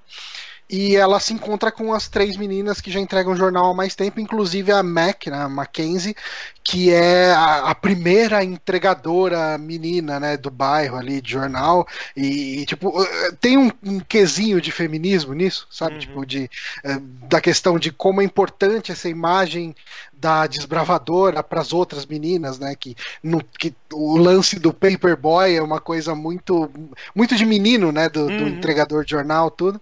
E 0.76 0.96
ela 0.96 1.20
se 1.20 1.32
encontra 1.34 1.72
com 1.72 1.94
as 1.94 2.08
três 2.10 2.36
meninas 2.36 2.82
que 2.82 2.90
já 2.90 3.00
entregam 3.00 3.36
jornal 3.36 3.70
há 3.70 3.74
mais 3.76 3.94
tempo, 3.94 4.20
inclusive 4.20 4.72
a 4.72 4.82
Mac, 4.82 5.28
né, 5.28 5.38
a 5.38 5.48
Mackenzie, 5.48 6.16
que 6.64 6.92
é 6.92 7.32
a, 7.32 7.70
a 7.70 7.76
primeira 7.76 8.44
entregadora 8.44 9.56
menina, 9.60 10.20
né, 10.20 10.36
do 10.36 10.50
bairro 10.50 10.98
ali 10.98 11.22
de 11.22 11.32
jornal. 11.32 11.88
E, 12.18 12.62
e, 12.62 12.66
tipo, 12.66 12.92
eh, 13.04 13.32
tem 13.40 13.56
um, 13.56 13.70
um 13.84 14.00
quesinho 14.00 14.60
de 14.60 14.72
feminismo 14.72 15.34
nisso, 15.34 15.68
sabe? 15.70 15.94
Uhum. 15.94 16.00
Tipo, 16.00 16.26
de, 16.26 16.50
eh, 16.84 17.00
da 17.30 17.40
questão 17.40 17.78
de 17.78 17.92
como 17.92 18.22
é 18.22 18.26
importante 18.26 18.92
essa 18.92 19.08
imagem 19.08 19.76
da 20.12 20.48
desbravadora 20.48 21.44
para 21.44 21.62
as 21.62 21.74
outras 21.74 22.06
meninas, 22.06 22.58
né? 22.58 22.74
Que, 22.76 22.96
no, 23.22 23.44
que 23.60 23.76
o 23.94 24.18
lance 24.18 24.58
do 24.58 24.74
paperboy 24.74 25.54
é 25.56 25.62
uma 25.62 25.80
coisa 25.82 26.16
muito 26.16 26.72
muito 27.14 27.36
de 27.36 27.46
menino, 27.46 27.92
né? 27.92 28.10
Do, 28.10 28.32
do 28.32 28.46
Uhum. 28.46 28.48
entregador 28.48 29.04
de 29.06 29.12
jornal, 29.12 29.52
tudo. 29.52 29.80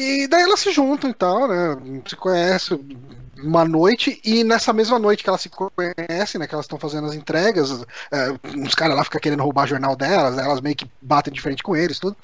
E 0.00 0.28
daí 0.28 0.42
elas 0.42 0.60
se 0.60 0.70
juntam 0.70 1.10
e 1.10 1.12
tal, 1.12 1.48
né? 1.48 2.02
Se 2.06 2.14
conhecem 2.14 2.78
uma 3.36 3.64
noite 3.64 4.20
e 4.24 4.44
nessa 4.44 4.72
mesma 4.72 4.96
noite 4.96 5.24
que 5.24 5.28
elas 5.28 5.40
se 5.40 5.48
conhecem, 5.48 6.38
né? 6.38 6.46
Que 6.46 6.54
elas 6.54 6.66
estão 6.66 6.78
fazendo 6.78 7.08
as 7.08 7.14
entregas, 7.14 7.84
é, 8.12 8.30
uns 8.56 8.76
caras 8.76 8.96
lá 8.96 9.02
ficam 9.02 9.20
querendo 9.20 9.42
roubar 9.42 9.64
o 9.64 9.68
jornal 9.68 9.96
delas, 9.96 10.38
elas 10.38 10.60
meio 10.60 10.76
que 10.76 10.88
batem 11.02 11.32
de 11.32 11.40
frente 11.40 11.64
com 11.64 11.74
eles, 11.74 11.98
tudo. 11.98 12.16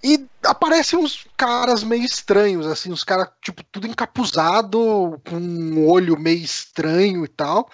E 0.00 0.24
aparecem 0.44 0.96
uns 0.96 1.26
caras 1.36 1.82
meio 1.82 2.04
estranhos, 2.04 2.68
assim, 2.68 2.92
uns 2.92 3.02
caras, 3.02 3.28
tipo, 3.42 3.64
tudo 3.64 3.88
encapuzado, 3.88 5.20
com 5.28 5.36
um 5.36 5.88
olho 5.88 6.16
meio 6.16 6.44
estranho 6.44 7.24
e 7.24 7.28
tal. 7.28 7.68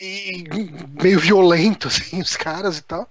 E 0.00 0.44
meio 1.02 1.18
violento, 1.18 1.88
assim, 1.90 2.20
os 2.20 2.36
caras 2.36 2.78
e 2.78 2.82
tal. 2.82 3.08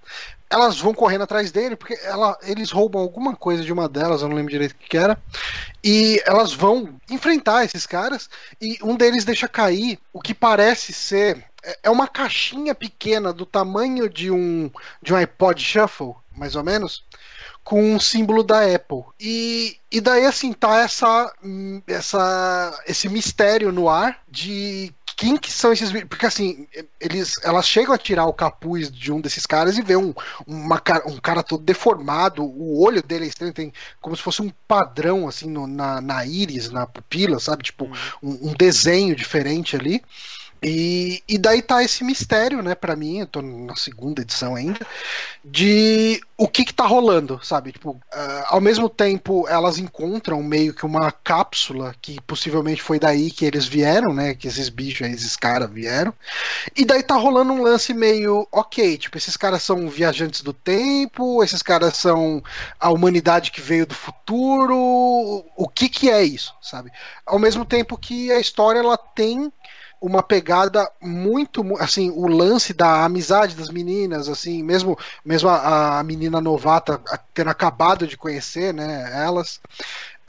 Elas 0.52 0.78
vão 0.78 0.92
correndo 0.94 1.22
atrás 1.22 1.50
dele, 1.50 1.76
porque 1.76 1.94
ela, 2.04 2.36
eles 2.42 2.70
roubam 2.70 3.00
alguma 3.02 3.34
coisa 3.34 3.64
de 3.64 3.72
uma 3.72 3.88
delas, 3.88 4.22
eu 4.22 4.28
não 4.28 4.36
lembro 4.36 4.52
direito 4.52 4.72
o 4.72 4.76
que 4.76 4.98
era. 4.98 5.18
E 5.82 6.22
elas 6.26 6.52
vão 6.52 6.94
enfrentar 7.10 7.64
esses 7.64 7.86
caras, 7.86 8.28
e 8.60 8.78
um 8.82 8.96
deles 8.96 9.24
deixa 9.24 9.48
cair 9.48 9.98
o 10.12 10.20
que 10.20 10.34
parece 10.34 10.92
ser. 10.92 11.44
é- 11.64 11.78
É 11.84 11.90
uma 11.90 12.06
caixinha 12.08 12.74
pequena 12.74 13.32
do 13.32 13.46
tamanho 13.46 14.08
de 14.08 14.30
um, 14.30 14.70
de 15.02 15.12
um 15.14 15.16
iPod 15.16 15.62
Shuffle, 15.62 16.14
mais 16.36 16.56
ou 16.56 16.62
menos 16.64 17.04
com 17.64 17.82
um 17.94 18.00
símbolo 18.00 18.42
da 18.42 18.62
Apple. 18.74 19.04
E, 19.20 19.76
e 19.90 20.00
daí 20.00 20.26
assim 20.26 20.52
tá 20.52 20.78
essa, 20.78 21.32
hum, 21.44 21.80
essa 21.86 22.82
esse 22.86 23.08
mistério 23.08 23.70
no 23.72 23.88
ar 23.88 24.20
de 24.28 24.92
quem 25.16 25.36
que 25.36 25.50
são 25.52 25.72
esses 25.72 25.90
porque 26.04 26.26
assim 26.26 26.66
eles 27.00 27.34
elas 27.42 27.66
chegam 27.66 27.94
a 27.94 27.98
tirar 27.98 28.26
o 28.26 28.32
capuz 28.32 28.90
de 28.90 29.12
um 29.12 29.20
desses 29.20 29.46
caras 29.46 29.76
e 29.76 29.82
vê 29.82 29.96
um, 29.96 30.14
uma, 30.46 30.82
um 31.06 31.16
cara 31.18 31.42
todo 31.42 31.62
deformado 31.62 32.42
o 32.42 32.82
olho 32.82 33.02
dele 33.02 33.24
é 33.24 33.28
estranho 33.28 33.52
tem 33.52 33.72
como 34.00 34.16
se 34.16 34.22
fosse 34.22 34.42
um 34.42 34.50
padrão 34.66 35.28
assim 35.28 35.48
no, 35.50 35.66
na, 35.66 36.00
na 36.00 36.24
íris 36.24 36.70
na 36.70 36.86
pupila 36.86 37.38
sabe? 37.38 37.62
Tipo 37.62 37.84
uhum. 37.84 37.92
um, 38.22 38.50
um 38.50 38.54
desenho 38.54 39.14
diferente 39.14 39.76
ali 39.76 40.02
e, 40.62 41.22
e 41.28 41.38
daí 41.38 41.60
tá 41.60 41.82
esse 41.82 42.04
mistério, 42.04 42.62
né, 42.62 42.74
para 42.76 42.94
mim, 42.94 43.18
eu 43.18 43.26
tô 43.26 43.42
na 43.42 43.74
segunda 43.74 44.22
edição 44.22 44.54
ainda, 44.54 44.86
de 45.44 46.20
o 46.36 46.46
que 46.46 46.64
que 46.64 46.72
tá 46.72 46.86
rolando, 46.86 47.40
sabe? 47.42 47.72
Tipo, 47.72 47.90
uh, 47.90 48.44
ao 48.46 48.60
mesmo 48.60 48.88
tempo 48.88 49.48
elas 49.48 49.78
encontram 49.78 50.40
meio 50.40 50.72
que 50.72 50.86
uma 50.86 51.10
cápsula 51.10 51.94
que 52.00 52.20
possivelmente 52.20 52.80
foi 52.80 53.00
daí 53.00 53.28
que 53.30 53.44
eles 53.44 53.66
vieram, 53.66 54.14
né, 54.14 54.34
que 54.34 54.46
esses 54.46 54.68
bichos, 54.68 55.08
esses 55.08 55.34
caras 55.34 55.68
vieram. 55.68 56.14
E 56.76 56.84
daí 56.84 57.02
tá 57.02 57.16
rolando 57.16 57.52
um 57.52 57.62
lance 57.62 57.92
meio, 57.92 58.46
ok, 58.52 58.96
tipo, 58.98 59.18
esses 59.18 59.36
caras 59.36 59.64
são 59.64 59.88
viajantes 59.88 60.42
do 60.42 60.52
tempo, 60.52 61.42
esses 61.42 61.60
caras 61.60 61.96
são 61.96 62.40
a 62.78 62.88
humanidade 62.88 63.50
que 63.50 63.60
veio 63.60 63.84
do 63.84 63.94
futuro, 63.94 64.76
o 65.56 65.68
que 65.68 65.88
que 65.88 66.08
é 66.08 66.22
isso, 66.22 66.54
sabe? 66.62 66.92
Ao 67.26 67.38
mesmo 67.38 67.64
tempo 67.64 67.98
que 67.98 68.30
a 68.30 68.38
história 68.38 68.78
ela 68.78 68.96
tem 68.96 69.52
uma 70.02 70.20
pegada 70.20 70.90
muito 71.00 71.64
assim 71.78 72.10
o 72.10 72.26
lance 72.26 72.74
da 72.74 73.04
amizade 73.04 73.54
das 73.54 73.68
meninas 73.68 74.28
assim 74.28 74.60
mesmo 74.60 74.98
mesmo 75.24 75.48
a, 75.48 76.00
a 76.00 76.02
menina 76.02 76.40
novata 76.40 77.00
tendo 77.32 77.50
acabado 77.50 78.04
de 78.04 78.16
conhecer 78.16 78.74
né 78.74 79.08
elas 79.14 79.60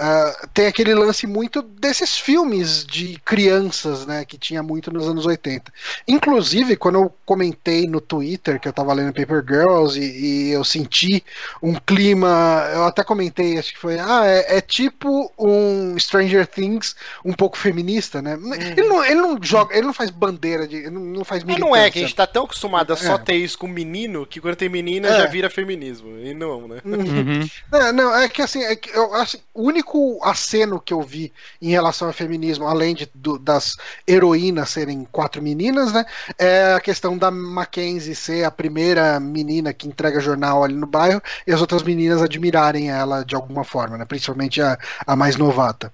Uh, 0.03 0.47
tem 0.53 0.67
aquele 0.67 0.93
lance 0.93 1.25
muito 1.25 1.61
desses 1.61 2.17
filmes 2.17 2.85
de 2.85 3.17
crianças, 3.23 4.05
né, 4.05 4.25
que 4.25 4.37
tinha 4.37 4.61
muito 4.61 4.91
nos 4.91 5.07
anos 5.07 5.25
80. 5.25 5.71
Inclusive, 6.05 6.75
quando 6.75 6.95
eu 6.95 7.13
comentei 7.25 7.87
no 7.87 8.01
Twitter 8.01 8.59
que 8.59 8.67
eu 8.67 8.73
tava 8.73 8.91
lendo 8.91 9.13
Paper 9.13 9.41
Girls 9.47 9.97
e, 9.97 10.49
e 10.49 10.51
eu 10.51 10.61
senti 10.65 11.23
um 11.61 11.75
clima, 11.75 12.69
eu 12.73 12.83
até 12.83 13.01
comentei, 13.01 13.57
acho 13.57 13.71
que 13.71 13.79
foi, 13.79 13.97
ah, 13.97 14.23
é, 14.25 14.57
é 14.57 14.61
tipo 14.61 15.31
um 15.39 15.97
Stranger 15.97 16.47
Things 16.47 16.97
um 17.23 17.31
pouco 17.31 17.57
feminista, 17.57 18.21
né? 18.21 18.35
Hum. 18.35 18.53
Ele, 18.53 18.87
não, 18.87 19.05
ele 19.05 19.21
não 19.21 19.39
joga, 19.41 19.73
ele 19.73 19.87
não 19.87 19.93
faz 19.93 20.09
bandeira 20.09 20.67
de, 20.67 20.75
ele 20.75 20.89
não 20.89 21.23
faz 21.23 21.45
Mas 21.45 21.57
não 21.59 21.73
é 21.73 21.89
que 21.89 21.99
a 21.99 22.01
gente 22.01 22.15
tá 22.15 22.27
tão 22.27 22.43
acostumado 22.43 22.91
a 22.91 22.97
só 22.97 23.15
é. 23.15 23.19
ter 23.19 23.35
isso 23.35 23.57
com 23.57 23.69
menino 23.69 24.25
que 24.25 24.41
quando 24.41 24.57
tem 24.57 24.67
menina 24.67 25.07
é. 25.07 25.17
já 25.17 25.27
vira 25.27 25.49
feminismo. 25.49 26.17
E 26.19 26.33
não, 26.33 26.67
né? 26.67 26.81
Uhum. 26.83 26.93
uhum. 26.93 27.49
Não, 27.71 27.93
não, 27.93 28.15
é 28.15 28.27
que 28.27 28.41
assim, 28.41 28.63
é 28.63 28.75
que 28.75 28.89
eu 28.89 29.13
acho 29.15 29.37
o 29.53 29.63
único 29.63 29.92
único 29.93 30.19
aceno 30.23 30.79
que 30.79 30.93
eu 30.93 31.01
vi 31.01 31.31
em 31.61 31.69
relação 31.69 32.07
ao 32.07 32.13
feminismo, 32.13 32.65
além 32.65 32.95
de, 32.95 33.09
do, 33.13 33.37
das 33.37 33.75
heroínas 34.07 34.69
serem 34.69 35.07
quatro 35.11 35.41
meninas, 35.41 35.93
né? 35.93 36.05
É 36.37 36.73
a 36.73 36.79
questão 36.79 37.17
da 37.17 37.29
Mackenzie 37.29 38.15
ser 38.15 38.43
a 38.43 38.51
primeira 38.51 39.19
menina 39.19 39.73
que 39.73 39.87
entrega 39.87 40.19
jornal 40.19 40.63
ali 40.63 40.73
no 40.73 40.87
bairro 40.87 41.21
e 41.45 41.53
as 41.53 41.61
outras 41.61 41.83
meninas 41.83 42.21
admirarem 42.21 42.89
ela 42.89 43.23
de 43.23 43.35
alguma 43.35 43.63
forma, 43.63 43.97
né? 43.97 44.05
Principalmente 44.05 44.61
a, 44.61 44.77
a 45.05 45.15
mais 45.15 45.35
novata. 45.35 45.93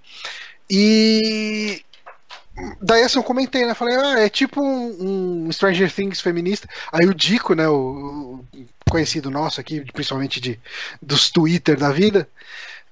E 0.69 1.83
daí 2.81 3.03
assim 3.03 3.17
eu 3.17 3.23
comentei, 3.23 3.65
né? 3.65 3.73
Falei, 3.73 3.95
ah, 3.95 4.19
é 4.19 4.29
tipo 4.29 4.61
um, 4.61 5.45
um 5.47 5.51
Stranger 5.51 5.91
Things 5.91 6.21
feminista. 6.21 6.67
Aí 6.91 7.07
o 7.07 7.13
Dico, 7.13 7.53
né? 7.53 7.67
O, 7.67 8.43
o 8.53 8.65
conhecido 8.89 9.29
nosso 9.29 9.61
aqui, 9.61 9.81
principalmente 9.91 10.41
de, 10.41 10.59
dos 11.01 11.29
Twitter 11.29 11.77
da 11.77 11.91
vida, 11.91 12.27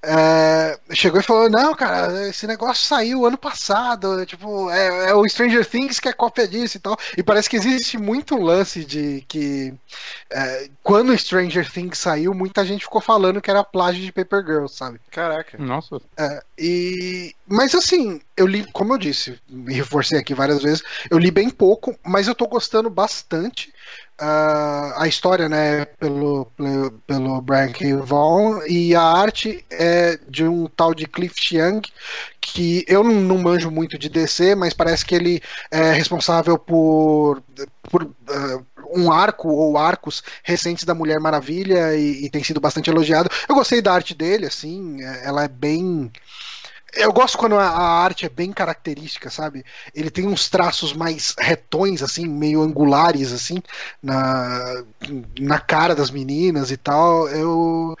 é, 0.02 0.78
chegou 0.92 1.20
e 1.20 1.24
falou: 1.24 1.50
Não, 1.50 1.74
cara, 1.74 2.28
esse 2.28 2.46
negócio 2.46 2.86
saiu 2.86 3.26
ano 3.26 3.36
passado. 3.36 4.24
Tipo, 4.26 4.70
é, 4.70 5.10
é, 5.10 5.14
o 5.14 5.26
Stranger 5.28 5.66
Things 5.66 5.98
que 5.98 6.08
é 6.08 6.12
cópia 6.12 6.46
disso 6.46 6.76
e 6.76 6.80
tal. 6.80 6.96
E 7.16 7.22
parece 7.22 7.50
que 7.50 7.56
existe 7.56 7.98
muito 7.98 8.36
um 8.36 8.42
lance 8.42 8.84
de 8.84 9.24
que 9.26 9.74
é, 10.30 10.68
quando 10.82 11.10
o 11.10 11.18
Stranger 11.18 11.70
Things 11.70 11.98
saiu, 11.98 12.32
muita 12.32 12.64
gente 12.64 12.84
ficou 12.84 13.00
falando 13.00 13.40
que 13.40 13.50
era 13.50 13.64
plágio 13.64 14.02
de 14.02 14.12
Paper 14.12 14.44
Girls, 14.44 14.76
sabe? 14.76 15.00
Caraca. 15.10 15.58
Nossa. 15.58 16.00
É, 16.16 16.42
e, 16.56 17.34
mas 17.46 17.74
assim, 17.74 18.20
eu 18.36 18.46
li, 18.46 18.64
como 18.72 18.94
eu 18.94 18.98
disse, 18.98 19.38
me 19.48 19.74
reforcei 19.74 20.18
aqui 20.18 20.32
várias 20.32 20.62
vezes, 20.62 20.82
eu 21.10 21.18
li 21.18 21.30
bem 21.30 21.50
pouco, 21.50 21.98
mas 22.04 22.28
eu 22.28 22.34
tô 22.34 22.46
gostando 22.46 22.88
bastante 22.88 23.72
uh, 24.20 24.92
a 24.96 25.06
história, 25.06 25.48
né, 25.48 25.84
pelo, 25.84 26.46
pelo, 26.56 26.90
pelo 27.06 27.40
Brian 27.40 27.72
K. 27.72 27.96
Vaughan, 27.96 28.60
e 28.66 28.94
a 28.94 29.02
arte 29.02 29.64
é 29.70 30.18
de 30.28 30.44
um 30.44 30.66
tal 30.66 30.94
de 30.94 31.06
Cliff 31.06 31.34
Chiang, 31.40 31.82
que 32.40 32.84
eu 32.88 33.04
não, 33.04 33.38
manjo 33.38 33.70
muito 33.70 33.98
de 33.98 34.08
DC, 34.08 34.54
mas 34.54 34.72
parece 34.72 35.04
que 35.04 35.14
ele 35.14 35.42
é 35.70 35.92
responsável 35.92 36.58
por, 36.58 37.42
por 37.82 38.02
uh, 38.04 38.66
um 38.94 39.12
arco 39.12 39.48
ou 39.48 39.76
arcos 39.76 40.22
recentes 40.42 40.84
da 40.84 40.94
Mulher 40.94 41.20
Maravilha 41.20 41.94
e, 41.94 42.24
e 42.24 42.30
tem 42.30 42.42
sido 42.42 42.60
bastante 42.60 42.90
elogiado. 42.90 43.30
Eu 43.48 43.54
gostei 43.54 43.82
da 43.82 43.92
arte 43.92 44.14
dele, 44.14 44.46
assim, 44.46 45.02
ela 45.22 45.44
é 45.44 45.48
bem 45.48 46.10
eu 46.94 47.12
gosto 47.12 47.36
quando 47.36 47.56
a, 47.56 47.68
arte 47.68 48.24
é 48.24 48.28
bem 48.28 48.52
característica, 48.52 49.30
sabe? 49.30 49.64
Ele 49.94 50.10
tem 50.10 50.26
uns 50.26 50.48
traços 50.48 50.92
mais 50.92 51.34
retões, 51.38 52.02
assim, 52.02 52.26
meio 52.26 52.62
angulares, 52.62 53.32
assim, 53.32 53.62
na, 54.02 54.82
na 55.38 55.60
cara 55.60 55.94
das 55.94 56.10
meninas 56.10 56.70
e 56.70 56.76
tal. 56.76 57.28
Eu. 57.28 57.96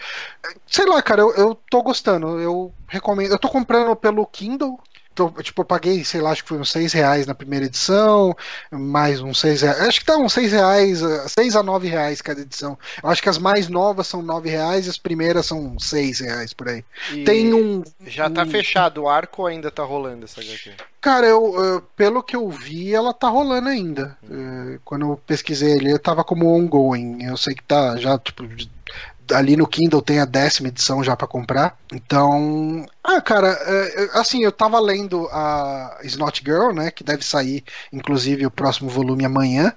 Sei 0.66 0.86
lá, 0.86 1.02
cara, 1.02 1.20
eu, 1.20 1.34
eu 1.34 1.54
tô 1.70 1.82
gostando. 1.82 2.40
Eu 2.40 2.72
recomendo. 2.86 3.30
Eu 3.32 3.38
tô 3.38 3.48
comprando 3.48 3.94
pelo 3.94 4.26
Kindle, 4.26 4.80
tipo, 5.42 5.62
eu 5.62 5.64
paguei, 5.64 6.04
sei 6.04 6.20
lá, 6.20 6.30
acho 6.30 6.42
que 6.42 6.48
foi 6.48 6.58
uns 6.58 6.70
6 6.70 6.92
reais 6.92 7.26
na 7.26 7.34
primeira 7.34 7.66
edição, 7.66 8.36
mais 8.70 9.20
uns 9.20 9.40
6 9.40 9.62
reais. 9.62 9.80
Acho 9.80 10.00
que 10.00 10.06
tá 10.06 10.16
uns 10.16 10.32
6 10.32 10.52
reais, 10.52 11.00
6 11.28 11.56
a 11.56 11.62
9 11.62 11.88
reais 11.88 12.20
cada 12.20 12.40
edição. 12.40 12.78
Eu 13.02 13.10
acho 13.10 13.22
que 13.22 13.28
as 13.28 13.38
mais 13.38 13.68
novas 13.68 14.06
são 14.06 14.22
9 14.22 14.48
reais 14.48 14.86
e 14.86 14.90
as 14.90 14.98
primeiras 14.98 15.46
são 15.46 15.78
6 15.78 16.20
reais 16.20 16.52
por 16.52 16.68
aí. 16.68 16.84
E 17.12 17.24
Tem 17.24 17.52
um. 17.52 17.82
Já 18.06 18.30
tá 18.30 18.42
um... 18.42 18.50
fechado 18.50 19.02
o 19.02 19.08
arco 19.08 19.42
ou 19.42 19.48
ainda 19.48 19.70
tá 19.70 19.82
rolando 19.82 20.24
essa 20.24 20.40
HQ? 20.40 20.72
Cara, 21.00 21.26
eu, 21.26 21.54
eu, 21.64 21.82
pelo 21.96 22.22
que 22.22 22.34
eu 22.34 22.48
vi, 22.50 22.92
ela 22.92 23.14
tá 23.14 23.28
rolando 23.28 23.68
ainda. 23.68 24.16
Hum. 24.28 24.78
Quando 24.84 25.12
eu 25.12 25.20
pesquisei 25.26 25.72
ele, 25.72 25.92
eu 25.92 25.98
tava 25.98 26.24
como 26.24 26.52
ongoing. 26.52 27.24
Eu 27.24 27.36
sei 27.36 27.54
que 27.54 27.62
tá 27.62 27.96
já, 27.96 28.18
tipo, 28.18 28.44
ali 29.32 29.56
no 29.56 29.66
Kindle 29.66 30.02
tem 30.02 30.20
a 30.20 30.24
décima 30.24 30.68
edição 30.68 31.02
já 31.02 31.16
para 31.16 31.26
comprar. 31.26 31.76
Então, 31.92 32.86
ah, 33.02 33.20
cara, 33.20 33.48
é, 33.48 34.04
é, 34.04 34.18
assim, 34.18 34.42
eu 34.42 34.52
tava 34.52 34.78
lendo 34.80 35.28
a 35.32 35.98
Snot 36.04 36.42
Girl, 36.44 36.72
né, 36.72 36.90
que 36.90 37.04
deve 37.04 37.24
sair, 37.24 37.64
inclusive, 37.92 38.46
o 38.46 38.50
próximo 38.50 38.88
volume 38.88 39.24
amanhã. 39.24 39.72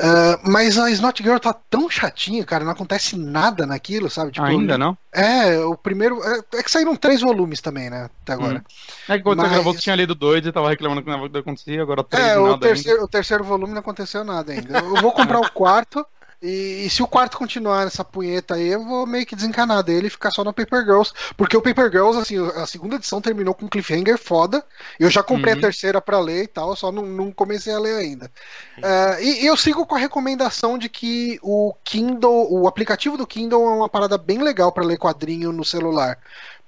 Uh, 0.00 0.40
mas 0.50 0.78
a 0.78 0.90
Snot 0.90 1.22
Girl 1.22 1.36
tá 1.36 1.52
tão 1.52 1.90
chatinha, 1.90 2.42
cara, 2.42 2.64
não 2.64 2.72
acontece 2.72 3.18
nada 3.18 3.66
naquilo, 3.66 4.08
sabe? 4.08 4.32
Tipo, 4.32 4.46
Ainda 4.46 4.78
não? 4.78 4.96
É, 5.12 5.58
o 5.58 5.76
primeiro. 5.76 6.22
É, 6.24 6.40
é, 6.54 6.62
que 6.62 6.70
saíram 6.70 6.96
três 6.96 7.20
volumes 7.20 7.60
também, 7.60 7.90
né? 7.90 8.08
Até 8.22 8.32
agora. 8.32 8.60
Hum. 8.60 9.12
É 9.12 9.18
que 9.18 9.22
quando 9.22 9.42
mas... 9.42 9.62
você 9.62 9.78
tinha 9.80 9.94
lido 9.94 10.14
dois 10.14 10.46
e 10.46 10.50
tava 10.50 10.70
reclamando 10.70 11.02
que 11.02 11.10
nada 11.10 11.38
acontecia, 11.38 11.82
agora 11.82 12.02
três 12.02 12.28
é, 12.28 12.38
o 12.38 12.56
terceiro, 12.56 13.04
o 13.04 13.08
terceiro 13.08 13.44
volume 13.44 13.74
não 13.74 13.80
aconteceu 13.80 14.24
nada 14.24 14.52
ainda. 14.52 14.78
Eu 14.78 14.96
vou 15.02 15.12
comprar 15.12 15.40
o 15.44 15.52
quarto. 15.52 16.06
E, 16.42 16.86
e, 16.86 16.90
se 16.90 17.02
o 17.02 17.06
quarto 17.06 17.36
continuar 17.36 17.84
nessa 17.84 18.02
punheta 18.02 18.54
aí, 18.54 18.68
eu 18.68 18.82
vou 18.82 19.06
meio 19.06 19.26
que 19.26 19.36
desencanar 19.36 19.82
dele 19.82 20.06
e 20.06 20.10
ficar 20.10 20.30
só 20.30 20.42
no 20.42 20.54
Paper 20.54 20.84
Girls. 20.84 21.12
Porque 21.36 21.54
o 21.56 21.60
Paper 21.60 21.90
Girls, 21.90 22.18
assim, 22.18 22.38
a 22.56 22.66
segunda 22.66 22.96
edição 22.96 23.20
terminou 23.20 23.54
com 23.54 23.66
um 23.66 23.68
cliffhanger 23.68 24.16
foda. 24.16 24.64
Eu 24.98 25.10
já 25.10 25.22
comprei 25.22 25.52
uhum. 25.52 25.58
a 25.58 25.62
terceira 25.62 26.00
para 26.00 26.18
ler 26.18 26.44
e 26.44 26.46
tal, 26.46 26.74
só 26.74 26.90
não, 26.90 27.04
não 27.04 27.30
comecei 27.30 27.74
a 27.74 27.78
ler 27.78 27.96
ainda. 27.96 28.30
Uh, 28.78 29.20
e, 29.20 29.42
e, 29.42 29.46
eu 29.46 29.56
sigo 29.56 29.84
com 29.84 29.94
a 29.94 29.98
recomendação 29.98 30.78
de 30.78 30.88
que 30.88 31.38
o 31.42 31.74
Kindle, 31.84 32.50
o 32.50 32.66
aplicativo 32.66 33.18
do 33.18 33.26
Kindle 33.26 33.62
é 33.62 33.74
uma 33.74 33.88
parada 33.88 34.16
bem 34.16 34.42
legal 34.42 34.72
para 34.72 34.84
ler 34.84 34.96
quadrinho 34.96 35.52
no 35.52 35.64
celular. 35.64 36.18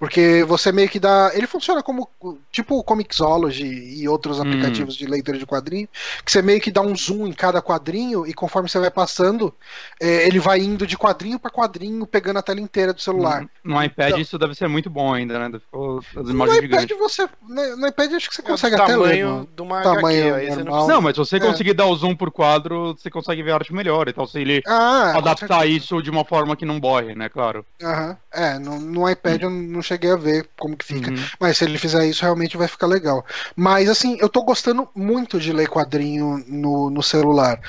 Porque 0.02 0.42
você 0.42 0.72
meio 0.72 0.88
que 0.88 0.98
dá. 0.98 1.30
Ele 1.32 1.46
funciona 1.46 1.80
como 1.80 2.10
tipo 2.50 2.76
o 2.76 2.82
Comixology 2.82 4.00
e 4.02 4.08
outros 4.08 4.40
hum. 4.40 4.42
aplicativos 4.42 4.96
de 4.96 5.06
leitura 5.06 5.38
de 5.38 5.46
quadrinho, 5.46 5.88
que 6.24 6.32
você 6.32 6.42
meio 6.42 6.60
que 6.60 6.72
dá 6.72 6.80
um 6.80 6.96
zoom 6.96 7.28
em 7.28 7.32
cada 7.32 7.62
quadrinho 7.62 8.26
e 8.26 8.34
conforme 8.34 8.68
você 8.68 8.80
vai 8.80 8.90
passando, 8.90 9.54
é, 10.00 10.26
ele 10.26 10.40
vai 10.40 10.58
indo 10.58 10.88
de 10.88 10.98
quadrinho 10.98 11.38
para 11.38 11.52
quadrinho, 11.52 12.04
pegando 12.04 12.40
a 12.40 12.42
tela 12.42 12.60
inteira 12.60 12.92
do 12.92 13.00
celular. 13.00 13.42
No, 13.62 13.76
no 13.76 13.84
iPad 13.84 14.08
então, 14.08 14.20
isso 14.20 14.36
deve 14.40 14.56
ser 14.56 14.66
muito 14.66 14.90
bom 14.90 15.14
ainda, 15.14 15.38
né? 15.38 15.56
Ficou 15.60 16.00
as 16.16 16.28
imagens 16.28 16.58
no 16.58 16.64
iPad 16.64 16.90
você. 16.98 17.28
No, 17.48 17.86
iPad 17.86 18.12
acho 18.14 18.28
que 18.28 18.34
você 18.34 18.42
é 18.42 18.44
consegue 18.44 18.74
até 18.74 18.96
ler. 18.96 19.24
No, 19.24 19.46
de 19.54 19.62
uma 19.62 19.82
tamanho 19.82 20.34
HQ, 20.34 20.56
normal. 20.64 20.88
Não, 20.88 21.00
mas 21.00 21.14
se 21.14 21.18
você 21.20 21.36
é. 21.36 21.40
conseguir 21.40 21.74
dar 21.74 21.86
o 21.86 21.94
zoom 21.94 22.16
por 22.16 22.32
quadro, 22.32 22.96
você 22.98 23.08
consegue 23.08 23.40
ver 23.44 23.52
a 23.52 23.54
arte 23.54 23.72
melhor. 23.72 24.08
Então, 24.08 24.26
se 24.26 24.40
ele 24.40 24.62
ah, 24.66 25.16
adaptar 25.16 25.64
isso 25.64 26.02
de 26.02 26.10
uma 26.10 26.24
forma 26.24 26.56
que 26.56 26.64
não 26.64 26.80
borre, 26.80 27.14
né? 27.14 27.28
Claro. 27.28 27.64
Aham. 27.80 28.18
É, 28.34 28.58
no, 28.58 28.78
no 28.78 29.08
iPad 29.08 29.42
eu 29.42 29.50
não 29.50 29.82
cheguei 29.82 30.10
a 30.10 30.16
ver 30.16 30.48
como 30.58 30.76
que 30.76 30.84
fica. 30.84 31.10
Uhum. 31.10 31.16
Mas 31.38 31.58
se 31.58 31.64
ele 31.64 31.78
fizer 31.78 32.06
isso, 32.06 32.22
realmente 32.22 32.56
vai 32.56 32.66
ficar 32.68 32.86
legal. 32.86 33.24
Mas 33.54 33.88
assim, 33.88 34.16
eu 34.20 34.28
tô 34.28 34.42
gostando 34.42 34.88
muito 34.94 35.38
de 35.38 35.52
ler 35.52 35.68
quadrinho 35.68 36.42
no, 36.48 36.90
no 36.90 37.02
celular. 37.02 37.60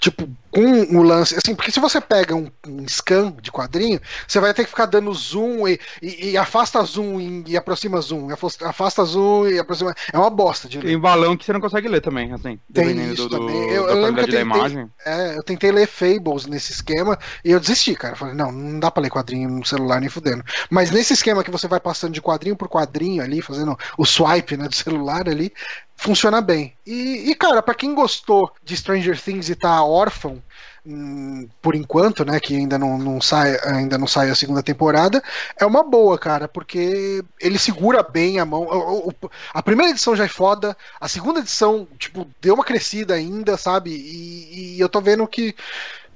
Tipo, 0.00 0.28
com 0.50 0.96
o 0.96 1.02
lance, 1.02 1.36
assim, 1.36 1.54
porque 1.54 1.70
se 1.70 1.78
você 1.78 2.00
pega 2.00 2.34
um, 2.34 2.50
um 2.66 2.86
scan 2.88 3.32
de 3.40 3.52
quadrinho, 3.52 4.00
você 4.26 4.40
vai 4.40 4.52
ter 4.54 4.64
que 4.64 4.70
ficar 4.70 4.86
dando 4.86 5.12
zoom 5.12 5.68
e, 5.68 5.78
e- 6.02 6.30
e 6.30 6.36
afasta 6.36 6.82
zoom 6.82 7.20
e, 7.20 7.44
e 7.48 7.56
aproxima 7.56 8.00
zoom, 8.00 8.28
afasta 8.64 9.04
zoom 9.04 9.46
e 9.48 9.58
aproxima. 9.58 9.94
É 10.12 10.18
uma 10.18 10.30
bosta 10.30 10.68
de 10.68 10.78
ler. 10.78 10.86
Tem 10.88 10.98
balão 10.98 11.36
que 11.36 11.44
você 11.44 11.52
não 11.52 11.60
consegue 11.60 11.86
ler 11.88 12.00
também, 12.00 12.32
assim. 12.32 12.58
Tem 12.72 13.12
isso 13.12 13.28
do, 13.28 13.38
do- 13.38 13.46
também. 13.46 13.56
Eu- 13.70 13.88
eu 13.88 13.94
lembro 14.00 14.14
qualidade 14.14 14.30
que 14.30 14.36
eu 14.36 14.40
tentei-. 14.40 14.86
É, 15.04 15.36
eu 15.36 15.42
tentei 15.42 15.70
ler 15.72 15.86
Fables 15.86 16.46
nesse 16.46 16.72
esquema 16.72 17.18
e 17.44 17.50
eu 17.50 17.60
desisti, 17.60 17.94
cara. 17.94 18.16
Falei, 18.16 18.34
não, 18.34 18.50
não 18.50 18.80
dá 18.80 18.90
pra 18.90 19.02
ler 19.02 19.10
quadrinho 19.10 19.48
no 19.50 19.64
celular 19.64 20.00
nem 20.00 20.08
fudendo. 20.08 20.42
Mas 20.70 20.90
nesse 20.90 21.12
esquema 21.12 21.44
que 21.44 21.50
você 21.50 21.68
vai 21.68 21.78
passando 21.80 22.12
de 22.14 22.22
quadrinho 22.22 22.56
por 22.56 22.68
quadrinho 22.68 23.22
ali, 23.22 23.42
fazendo 23.42 23.78
o 23.96 24.04
swipe 24.06 24.56
né, 24.56 24.66
do 24.68 24.74
celular 24.76 25.28
ali, 25.28 25.52
funciona 25.98 26.40
bem. 26.40 26.74
E, 26.86 27.30
e, 27.30 27.34
cara, 27.34 27.62
pra 27.62 27.74
quem 27.74 27.94
gostou 27.94 28.50
de 28.62 28.76
Stranger 28.76 29.20
Things 29.20 29.48
e 29.48 29.54
tá 29.56 29.82
órfão, 29.84 30.42
hum, 30.86 31.48
por 31.60 31.74
enquanto, 31.74 32.24
né, 32.24 32.40
que 32.40 32.56
ainda 32.56 32.78
não, 32.78 32.96
não 32.98 33.20
sai, 33.20 33.58
ainda 33.64 33.98
não 33.98 34.06
sai 34.06 34.30
a 34.30 34.34
segunda 34.34 34.62
temporada, 34.62 35.22
é 35.60 35.66
uma 35.66 35.82
boa, 35.82 36.18
cara, 36.18 36.48
porque 36.48 37.22
ele 37.40 37.58
segura 37.58 38.02
bem 38.02 38.38
a 38.38 38.44
mão. 38.46 38.66
A 39.52 39.62
primeira 39.62 39.90
edição 39.92 40.14
já 40.16 40.24
é 40.24 40.28
foda, 40.28 40.76
a 41.00 41.08
segunda 41.08 41.40
edição, 41.40 41.86
tipo, 41.98 42.26
deu 42.40 42.54
uma 42.54 42.64
crescida 42.64 43.14
ainda, 43.14 43.56
sabe? 43.56 43.90
E, 43.90 44.76
e 44.76 44.80
eu 44.80 44.88
tô 44.88 45.00
vendo 45.00 45.26
que 45.26 45.54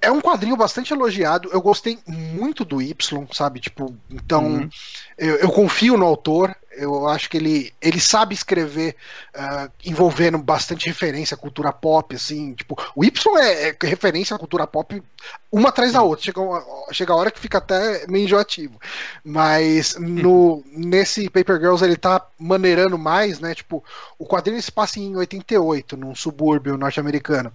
é 0.01 0.11
um 0.11 0.21
quadrinho 0.21 0.57
bastante 0.57 0.93
elogiado. 0.93 1.49
Eu 1.53 1.61
gostei 1.63 1.99
muito 2.07 2.65
do 2.65 2.83
Y, 2.83 3.27
sabe? 3.33 3.61
Tipo, 3.61 3.97
então 4.11 4.43
Uhum. 4.45 4.69
eu, 5.17 5.37
eu 5.37 5.51
confio 5.51 5.97
no 5.97 6.07
autor. 6.07 6.55
Eu 6.77 7.07
acho 7.09 7.29
que 7.29 7.37
ele, 7.37 7.73
ele 7.81 8.01
sabe 8.01 8.35
escrever 8.35 8.97
ah, 9.35 9.69
envolvendo 9.85 10.39
bastante 10.39 10.87
referência 10.87 11.35
à 11.35 11.39
cultura 11.39 11.73
pop, 11.73 12.15
assim. 12.15 12.55
Tipo, 12.55 12.77
o 12.97 13.05
Y 13.05 13.39
é, 13.39 13.69
é 13.69 13.77
referência 13.83 14.35
à 14.35 14.39
cultura 14.39 14.67
pop 14.67 15.03
uma 15.51 15.69
atrás 15.69 15.93
da 15.93 16.03
outra. 16.03 16.25
Chega, 16.25 16.41
uma- 16.41 16.65
chega 16.93 17.13
a 17.13 17.17
hora 17.17 17.31
que 17.31 17.39
fica 17.41 17.59
até 17.59 18.07
meio 18.07 18.25
enjoativo. 18.25 18.79
Mas 19.25 19.97
no, 19.99 20.63
nesse 20.67 21.29
Paper 21.29 21.59
Girls 21.61 21.85
ele 21.85 21.97
tá 21.97 22.27
maneirando 22.39 22.97
mais, 22.99 23.39
né? 23.39 23.55
Tipo, 23.55 23.85
o 24.19 24.27
quadrinho 24.27 24.63
se 24.63 24.73
passa 24.73 24.99
em 24.99 25.15
88, 25.17 25.97
num 25.97 26.15
subúrbio 26.15 26.77
norte-americano. 26.77 27.53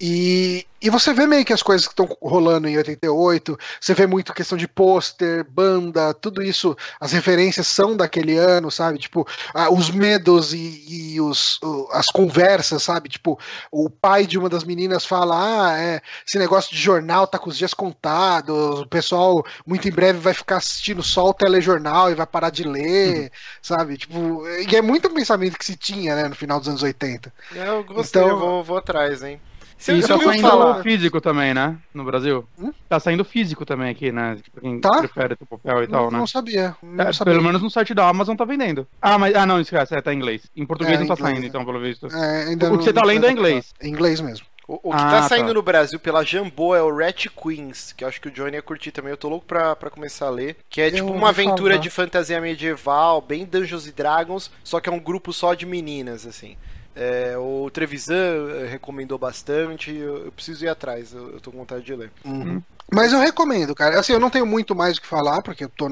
E, 0.00 0.66
e 0.84 0.90
você 0.90 1.12
vê 1.12 1.26
meio 1.26 1.44
que 1.44 1.52
as 1.52 1.62
coisas 1.62 1.86
que 1.86 1.92
estão 1.92 2.08
rolando 2.22 2.68
em 2.68 2.76
88, 2.76 3.58
você 3.80 3.94
vê 3.94 4.06
muito 4.06 4.32
questão 4.34 4.56
de 4.56 4.68
pôster, 4.68 5.44
banda, 5.50 6.12
tudo 6.14 6.42
isso, 6.42 6.76
as 7.00 7.12
referências 7.12 7.66
são 7.66 7.96
daquele 7.96 8.36
ano, 8.36 8.70
sabe? 8.70 8.98
Tipo, 8.98 9.26
ah, 9.54 9.70
os 9.72 9.90
medos 9.90 10.52
e, 10.52 10.84
e 11.14 11.20
os, 11.20 11.60
o- 11.62 11.88
as 11.92 12.06
conversas, 12.06 12.82
sabe? 12.82 13.08
Tipo, 13.08 13.38
o 13.72 13.88
pai 13.88 14.26
de 14.26 14.38
uma 14.38 14.48
das 14.48 14.62
meninas 14.64 15.04
fala: 15.04 15.34
ah, 15.70 15.78
é, 15.78 16.00
esse 16.26 16.38
negócio 16.38 16.70
de 16.74 16.80
jornal 16.80 17.26
tá 17.26 17.38
com 17.38 17.48
os 17.50 17.56
dias 17.58 17.72
contados, 17.74 18.80
o 18.80 18.86
pessoal 18.86 19.44
muito 19.66 19.88
em 19.88 19.92
breve 19.92 20.18
vai 20.18 20.34
ficar 20.34 20.56
assistindo 20.58 21.02
só 21.02 21.28
o 21.30 21.34
telejornal 21.34 22.10
e 22.10 22.14
vai 22.14 22.26
parar 22.26 22.50
de 22.50 22.64
ler, 22.64 23.32
sabe? 23.62 23.96
Tipo, 23.96 24.46
e 24.68 24.76
é 24.76 24.82
muito 24.82 25.08
o 25.08 25.14
pensamento 25.14 25.58
que 25.58 25.64
se 25.64 25.76
tinha, 25.76 26.14
né, 26.14 26.28
no 26.28 26.34
final 26.34 26.58
dos 26.58 26.68
anos 26.68 26.82
80. 26.82 27.32
Eu 27.54 27.84
gostei, 27.84 28.20
Então- 28.22 28.32
eu 28.34 28.38
vou, 28.38 28.62
vou 28.64 28.76
atrás, 28.76 29.22
hein? 29.22 29.40
Você, 29.76 29.92
E 29.96 30.02
tá 30.02 30.14
ouviu 30.14 30.28
saindo 30.28 30.48
falar? 30.48 30.82
físico 30.82 31.20
também, 31.20 31.52
né? 31.52 31.76
No 31.92 32.04
Brasil. 32.04 32.46
Hum? 32.58 32.72
Tá 32.88 32.98
saindo 32.98 33.24
físico 33.24 33.66
também 33.66 33.90
aqui, 33.90 34.10
né? 34.10 34.38
Pra 34.52 34.62
quem 34.62 34.80
Tá? 34.80 34.98
prefere 35.00 35.36
o 35.40 35.46
papel 35.46 35.84
e 35.84 35.86
não, 35.86 35.92
tal, 35.98 36.10
né? 36.10 36.18
não 36.18 36.26
sabia. 36.26 36.74
Não 36.82 37.04
É, 37.04 37.12
sabia. 37.12 37.32
pelo 37.34 37.44
menos 37.44 37.60
no 37.60 37.70
site 37.70 37.92
da 37.92 38.08
Amazon 38.08 38.34
tá 38.36 38.44
vendendo. 38.44 38.86
Ah, 39.02 39.18
mas 39.18 39.34
ah, 39.34 39.44
não, 39.44 39.60
esquece, 39.60 39.94
é, 39.94 40.00
tá 40.00 40.12
em 40.12 40.16
inglês. 40.16 40.42
Em 40.56 40.64
português 40.64 40.96
É, 40.96 41.00
não 41.00 41.08
tá 41.08 41.14
inglês, 41.14 41.32
saindo, 41.34 41.44
é. 41.44 41.48
então, 41.48 41.64
pelo 41.64 41.80
visto. 41.80 42.06
É, 42.06 42.44
ainda 42.48 42.66
O 42.66 42.70
que 42.70 42.76
não- 42.76 42.82
você 42.82 42.92
tá 42.92 43.04
lendo 43.04 43.26
é 43.26 43.30
em 43.30 43.32
inglês. 43.32 43.74
Em 43.82 43.88
inglês 43.90 44.20
mesmo. 44.20 44.46
O, 44.66 44.74
o 44.76 44.90
que 44.92 44.96
Ah, 44.96 45.10
tá 45.10 45.20
tá. 45.20 45.28
saindo 45.28 45.52
no 45.52 45.60
Brasil 45.60 46.00
pela 46.00 46.24
Jambô 46.24 46.74
é 46.74 46.82
o 46.82 46.96
Rat 46.96 47.26
Queens, 47.28 47.92
que 47.92 48.02
eu 48.02 48.08
acho 48.08 48.18
que 48.18 48.28
o 48.28 48.30
Johnny 48.30 48.52
ia 48.54 48.62
curtir 48.62 48.92
também. 48.92 49.10
Eu 49.10 49.16
tô 49.18 49.28
louco 49.28 49.44
pra, 49.44 49.76
pra 49.76 49.90
começar 49.90 50.26
a 50.28 50.30
ler. 50.30 50.56
Que 50.70 50.80
é 50.80 50.88
Eu 50.88 50.92
tipo 50.92 51.12
uma 51.12 51.28
aventura 51.28 51.72
falar. 51.74 51.82
de 51.82 51.90
fantasia 51.90 52.40
medieval, 52.40 53.20
bem 53.20 53.44
Dungeons 53.44 53.86
and 53.86 53.92
Dragons, 53.94 54.50
só 54.62 54.80
que 54.80 54.88
é 54.88 54.92
um 54.92 54.98
grupo 54.98 55.34
só 55.34 55.52
de 55.52 55.66
meninas, 55.66 56.26
assim. 56.26 56.56
É, 56.96 57.36
o 57.36 57.68
Trevisan 57.70 58.50
eh, 58.50 58.66
recomendou 58.66 59.18
bastante, 59.18 59.92
eu, 59.92 60.26
eu 60.26 60.32
preciso 60.32 60.64
ir 60.64 60.68
atrás, 60.68 61.12
eu, 61.12 61.32
eu 61.32 61.40
tô 61.40 61.50
com 61.50 61.58
vontade 61.58 61.84
de 61.84 61.94
ler. 61.94 62.12
Uhum. 62.24 62.62
Mas 62.94 63.12
eu 63.12 63.18
recomendo, 63.20 63.74
cara. 63.74 63.98
Assim, 63.98 64.12
eu 64.12 64.20
não 64.20 64.30
tenho 64.30 64.46
muito 64.46 64.74
mais 64.74 64.96
o 64.96 65.00
que 65.00 65.06
falar, 65.06 65.42
porque 65.42 65.64
eu 65.64 65.68
tô 65.68 65.88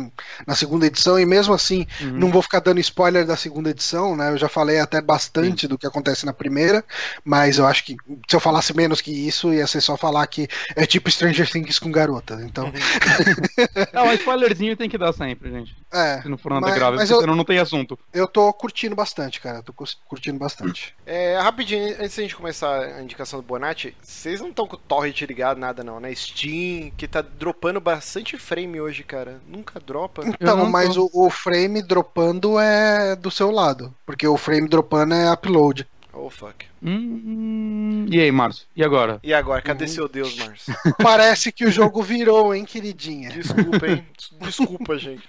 na 0.46 0.54
segunda 0.54 0.86
edição, 0.86 1.18
e 1.18 1.26
mesmo 1.26 1.52
assim, 1.54 1.86
Uhum. 2.00 2.10
não 2.12 2.30
vou 2.30 2.42
ficar 2.42 2.60
dando 2.60 2.80
spoiler 2.80 3.26
da 3.26 3.36
segunda 3.36 3.70
edição, 3.70 4.16
né? 4.16 4.30
Eu 4.30 4.38
já 4.38 4.48
falei 4.48 4.78
até 4.80 5.00
bastante 5.00 5.66
do 5.66 5.76
que 5.78 5.86
acontece 5.86 6.24
na 6.24 6.32
primeira, 6.32 6.84
mas 7.24 7.58
eu 7.58 7.66
acho 7.66 7.84
que 7.84 7.96
se 8.28 8.36
eu 8.36 8.40
falasse 8.40 8.74
menos 8.76 9.00
que 9.00 9.10
isso, 9.10 9.52
ia 9.52 9.66
ser 9.66 9.80
só 9.80 9.96
falar 9.96 10.26
que 10.26 10.46
é 10.76 10.86
tipo 10.86 11.10
Stranger 11.10 11.50
Things 11.50 11.78
com 11.78 11.90
garotas. 11.90 12.40
Então, 12.42 12.70
Não, 13.92 14.06
mas 14.06 14.20
spoilerzinho 14.20 14.76
tem 14.76 14.88
que 14.88 14.98
dar 14.98 15.12
sempre, 15.12 15.50
gente. 15.50 15.76
é. 15.92 16.22
Se 16.22 16.28
não 16.28 16.38
for 16.38 16.50
nada 16.52 16.66
Mas- 16.66 16.74
grave, 16.74 16.96
mas 16.96 17.10
eu- 17.10 17.20
senão 17.20 17.34
não 17.36 17.44
tem 17.44 17.58
assunto. 17.58 17.98
Eu 18.12 18.26
tô 18.28 18.52
curtindo 18.52 18.94
bastante, 18.94 19.40
cara. 19.40 19.58
Eu 19.58 19.62
tô 19.62 19.72
curtindo 20.06 20.38
bastante. 20.38 20.94
É, 21.04 21.38
rapidinho, 21.38 21.96
antes 22.00 22.16
da 22.16 22.22
gente 22.22 22.36
começar 22.36 22.78
a 22.80 23.02
indicação 23.02 23.40
do 23.40 23.46
Bonatti, 23.46 23.96
vocês 24.02 24.40
não 24.40 24.48
estão 24.50 24.66
com 24.66 24.76
o 24.76 24.78
torrent 24.78 25.20
ligado, 25.22 25.58
nada 25.58 25.82
não, 25.82 25.98
né? 26.00 26.14
Steam, 26.14 26.91
que 26.96 27.08
tá 27.08 27.22
dropando 27.22 27.80
bastante 27.80 28.36
frame 28.38 28.80
hoje, 28.80 29.02
cara. 29.02 29.40
Nunca 29.46 29.80
dropa. 29.80 30.22
Então, 30.26 30.56
não 30.56 30.70
mas 30.70 30.96
o, 30.96 31.10
o 31.12 31.28
frame 31.30 31.82
dropando 31.82 32.58
é 32.58 33.16
do 33.16 33.30
seu 33.30 33.50
lado, 33.50 33.94
porque 34.06 34.26
o 34.26 34.36
frame 34.36 34.68
dropando 34.68 35.14
é 35.14 35.32
upload. 35.32 35.86
Oh, 36.14 36.28
fuck. 36.28 36.66
Hum, 36.82 38.06
e 38.10 38.20
aí, 38.20 38.30
Márcio? 38.30 38.66
E 38.76 38.84
agora? 38.84 39.18
E 39.22 39.32
agora, 39.32 39.60
Uhum. 39.60 39.66
cadê 39.66 39.86
seu 39.88 40.08
Deus, 40.08 40.36
Márcio? 40.36 40.74
Parece 41.02 41.50
que 41.50 41.64
o 41.64 41.70
jogo 41.70 42.02
virou, 42.02 42.54
hein, 42.54 42.64
queridinha? 42.64 43.30
Desculpa, 43.30 43.86
hein? 43.88 44.04
Desculpa, 44.40 44.98
gente. 44.98 45.22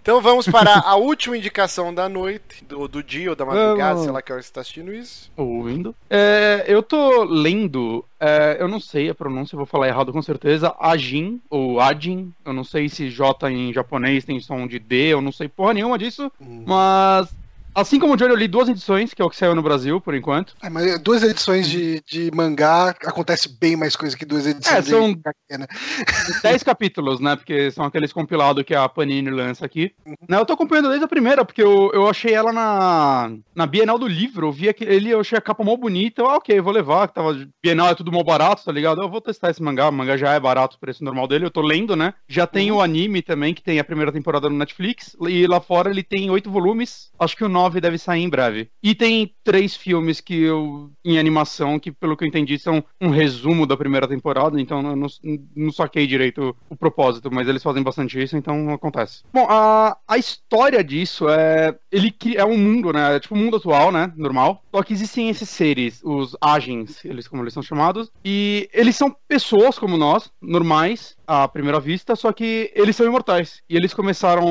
Então 0.00 0.20
vamos 0.22 0.46
para 0.48 0.74
a 0.80 0.96
última 0.96 1.36
indicação 1.36 1.92
da 1.92 2.08
noite, 2.08 2.64
do, 2.64 2.88
do 2.88 3.02
dia 3.02 3.30
ou 3.30 3.36
da 3.36 3.44
madrugada, 3.44 3.90
Vamos. 3.94 4.04
sei 4.04 4.12
lá 4.12 4.22
que 4.22 4.32
hora 4.32 4.42
você 4.42 4.52
tá 4.52 4.60
assistindo 4.62 4.92
isso. 4.94 5.30
Ouvindo. 5.36 5.94
É, 6.08 6.64
eu 6.66 6.82
tô 6.82 7.24
lendo, 7.24 8.04
é, 8.18 8.56
eu 8.58 8.68
não 8.68 8.80
sei 8.80 9.10
a 9.10 9.14
pronúncia, 9.14 9.54
eu 9.54 9.58
vou 9.58 9.66
falar 9.66 9.88
errado 9.88 10.12
com 10.12 10.22
certeza, 10.22 10.74
Ajin, 10.80 11.40
ou 11.50 11.78
Ajin, 11.80 12.32
eu 12.44 12.52
não 12.52 12.64
sei 12.64 12.88
se 12.88 13.10
J 13.10 13.50
em 13.50 13.72
japonês 13.72 14.24
tem 14.24 14.40
som 14.40 14.66
de 14.66 14.78
D, 14.78 15.08
eu 15.12 15.20
não 15.20 15.30
sei 15.32 15.46
porra 15.48 15.74
nenhuma 15.74 15.98
disso, 15.98 16.30
Hum. 16.40 16.64
mas 16.66 17.28
assim 17.74 17.98
como 17.98 18.14
o 18.14 18.16
Johnny, 18.16 18.30
eu 18.32 18.36
li 18.36 18.48
duas 18.48 18.68
edições, 18.68 19.14
que 19.14 19.22
é 19.22 19.24
o 19.24 19.30
que 19.30 19.36
saiu 19.36 19.54
no 19.54 19.62
Brasil, 19.62 20.00
por 20.00 20.14
enquanto. 20.14 20.54
É, 20.62 20.68
mas 20.70 20.98
duas 21.00 21.22
edições 21.22 21.68
de, 21.68 22.00
de 22.06 22.30
mangá 22.34 22.90
acontece 23.04 23.48
bem 23.60 23.76
mais 23.76 23.96
coisa 23.96 24.16
que 24.16 24.24
duas 24.24 24.46
edições 24.46 24.76
É, 24.76 24.82
são- 24.82 25.12
de 25.12 25.58
né? 25.58 25.66
Dez 26.42 26.62
capítulos, 26.62 27.20
né, 27.20 27.36
porque 27.36 27.70
são 27.70 27.84
aqueles 27.84 28.12
compilados 28.12 28.64
que 28.64 28.74
a 28.74 28.88
Panini 28.88 29.30
lança 29.30 29.64
aqui. 29.64 29.92
Né, 30.28 30.38
eu 30.38 30.46
tô 30.46 30.52
acompanhando 30.54 30.88
desde 30.88 31.04
a 31.04 31.08
primeira, 31.08 31.44
porque 31.44 31.62
eu, 31.62 31.90
eu 31.92 32.08
achei 32.08 32.32
ela 32.32 32.52
na, 32.52 33.32
na 33.54 33.66
Bienal 33.66 33.98
do 33.98 34.06
Livro, 34.06 34.48
eu 34.48 34.52
vi 34.52 34.74
ele, 34.80 35.10
eu 35.10 35.20
achei 35.20 35.36
a 35.38 35.40
capa 35.42 35.64
mó 35.64 35.76
bonita, 35.76 36.22
eu, 36.22 36.28
ah, 36.30 36.36
ok, 36.36 36.60
vou 36.60 36.72
levar, 36.72 37.08
que 37.08 37.14
tava, 37.14 37.32
Bienal 37.62 37.88
é 37.88 37.94
tudo 37.94 38.12
mó 38.12 38.22
barato, 38.22 38.64
tá 38.64 38.72
ligado? 38.72 39.00
Eu 39.02 39.10
vou 39.10 39.20
testar 39.20 39.50
esse 39.50 39.62
mangá, 39.62 39.88
o 39.88 39.92
mangá 39.92 40.16
já 40.16 40.32
é 40.32 40.40
barato, 40.40 40.76
o 40.76 40.80
preço 40.80 41.04
normal 41.04 41.26
dele, 41.26 41.44
eu 41.46 41.50
tô 41.50 41.60
lendo, 41.60 41.94
né? 41.96 42.14
Já 42.28 42.46
tem 42.46 42.70
o 42.72 42.80
anime 42.80 43.22
também, 43.22 43.54
que 43.54 43.62
tem 43.62 43.78
a 43.78 43.84
primeira 43.84 44.12
temporada 44.12 44.48
no 44.48 44.56
Netflix, 44.56 45.16
e 45.28 45.46
lá 45.46 45.60
fora 45.60 45.90
ele 45.90 46.02
tem 46.02 46.30
oito 46.30 46.50
volumes, 46.50 47.10
acho 47.18 47.36
que 47.36 47.44
o 47.44 47.48
nove 47.62 47.80
deve 47.80 47.98
sair 47.98 48.22
em 48.22 48.28
breve. 48.28 48.68
E 48.82 48.94
tem 48.94 49.32
três 49.44 49.76
filmes 49.76 50.20
que 50.20 50.34
eu, 50.42 50.90
em 51.04 51.18
animação, 51.18 51.78
que 51.78 51.92
pelo 51.92 52.16
que 52.16 52.24
eu 52.24 52.28
entendi 52.28 52.58
são 52.58 52.82
um 53.00 53.10
resumo 53.10 53.66
da 53.66 53.76
primeira 53.76 54.08
temporada, 54.08 54.60
então 54.60 54.78
eu 54.82 54.96
não, 54.96 55.08
não 55.56 55.72
saquei 55.72 56.06
direito 56.06 56.56
o 56.68 56.76
propósito, 56.76 57.30
mas 57.32 57.48
eles 57.48 57.62
fazem 57.62 57.82
bastante 57.82 58.20
isso, 58.20 58.36
então 58.36 58.70
acontece. 58.70 59.22
Bom, 59.32 59.46
a, 59.48 59.96
a 60.06 60.18
história 60.18 60.82
disso 60.82 61.28
é. 61.28 61.76
Ele 61.90 62.14
é 62.34 62.44
um 62.44 62.58
mundo, 62.58 62.92
né? 62.92 63.16
É 63.16 63.20
tipo 63.20 63.34
um 63.34 63.38
mundo 63.38 63.56
atual, 63.56 63.92
né? 63.92 64.12
Normal. 64.16 64.62
Só 64.74 64.82
que 64.82 64.92
existem 64.92 65.28
esses 65.28 65.48
seres, 65.48 66.00
os 66.02 66.36
Agens, 66.40 67.04
eles 67.04 67.28
como 67.28 67.42
eles 67.42 67.54
são 67.54 67.62
chamados, 67.62 68.10
e 68.24 68.68
eles 68.72 68.96
são 68.96 69.14
pessoas 69.28 69.78
como 69.78 69.96
nós, 69.96 70.30
normais, 70.40 71.16
à 71.32 71.48
primeira 71.48 71.80
vista, 71.80 72.14
só 72.14 72.32
que 72.32 72.70
eles 72.74 72.94
são 72.94 73.06
imortais. 73.06 73.62
E 73.68 73.76
eles 73.76 73.94
começaram 73.94 74.44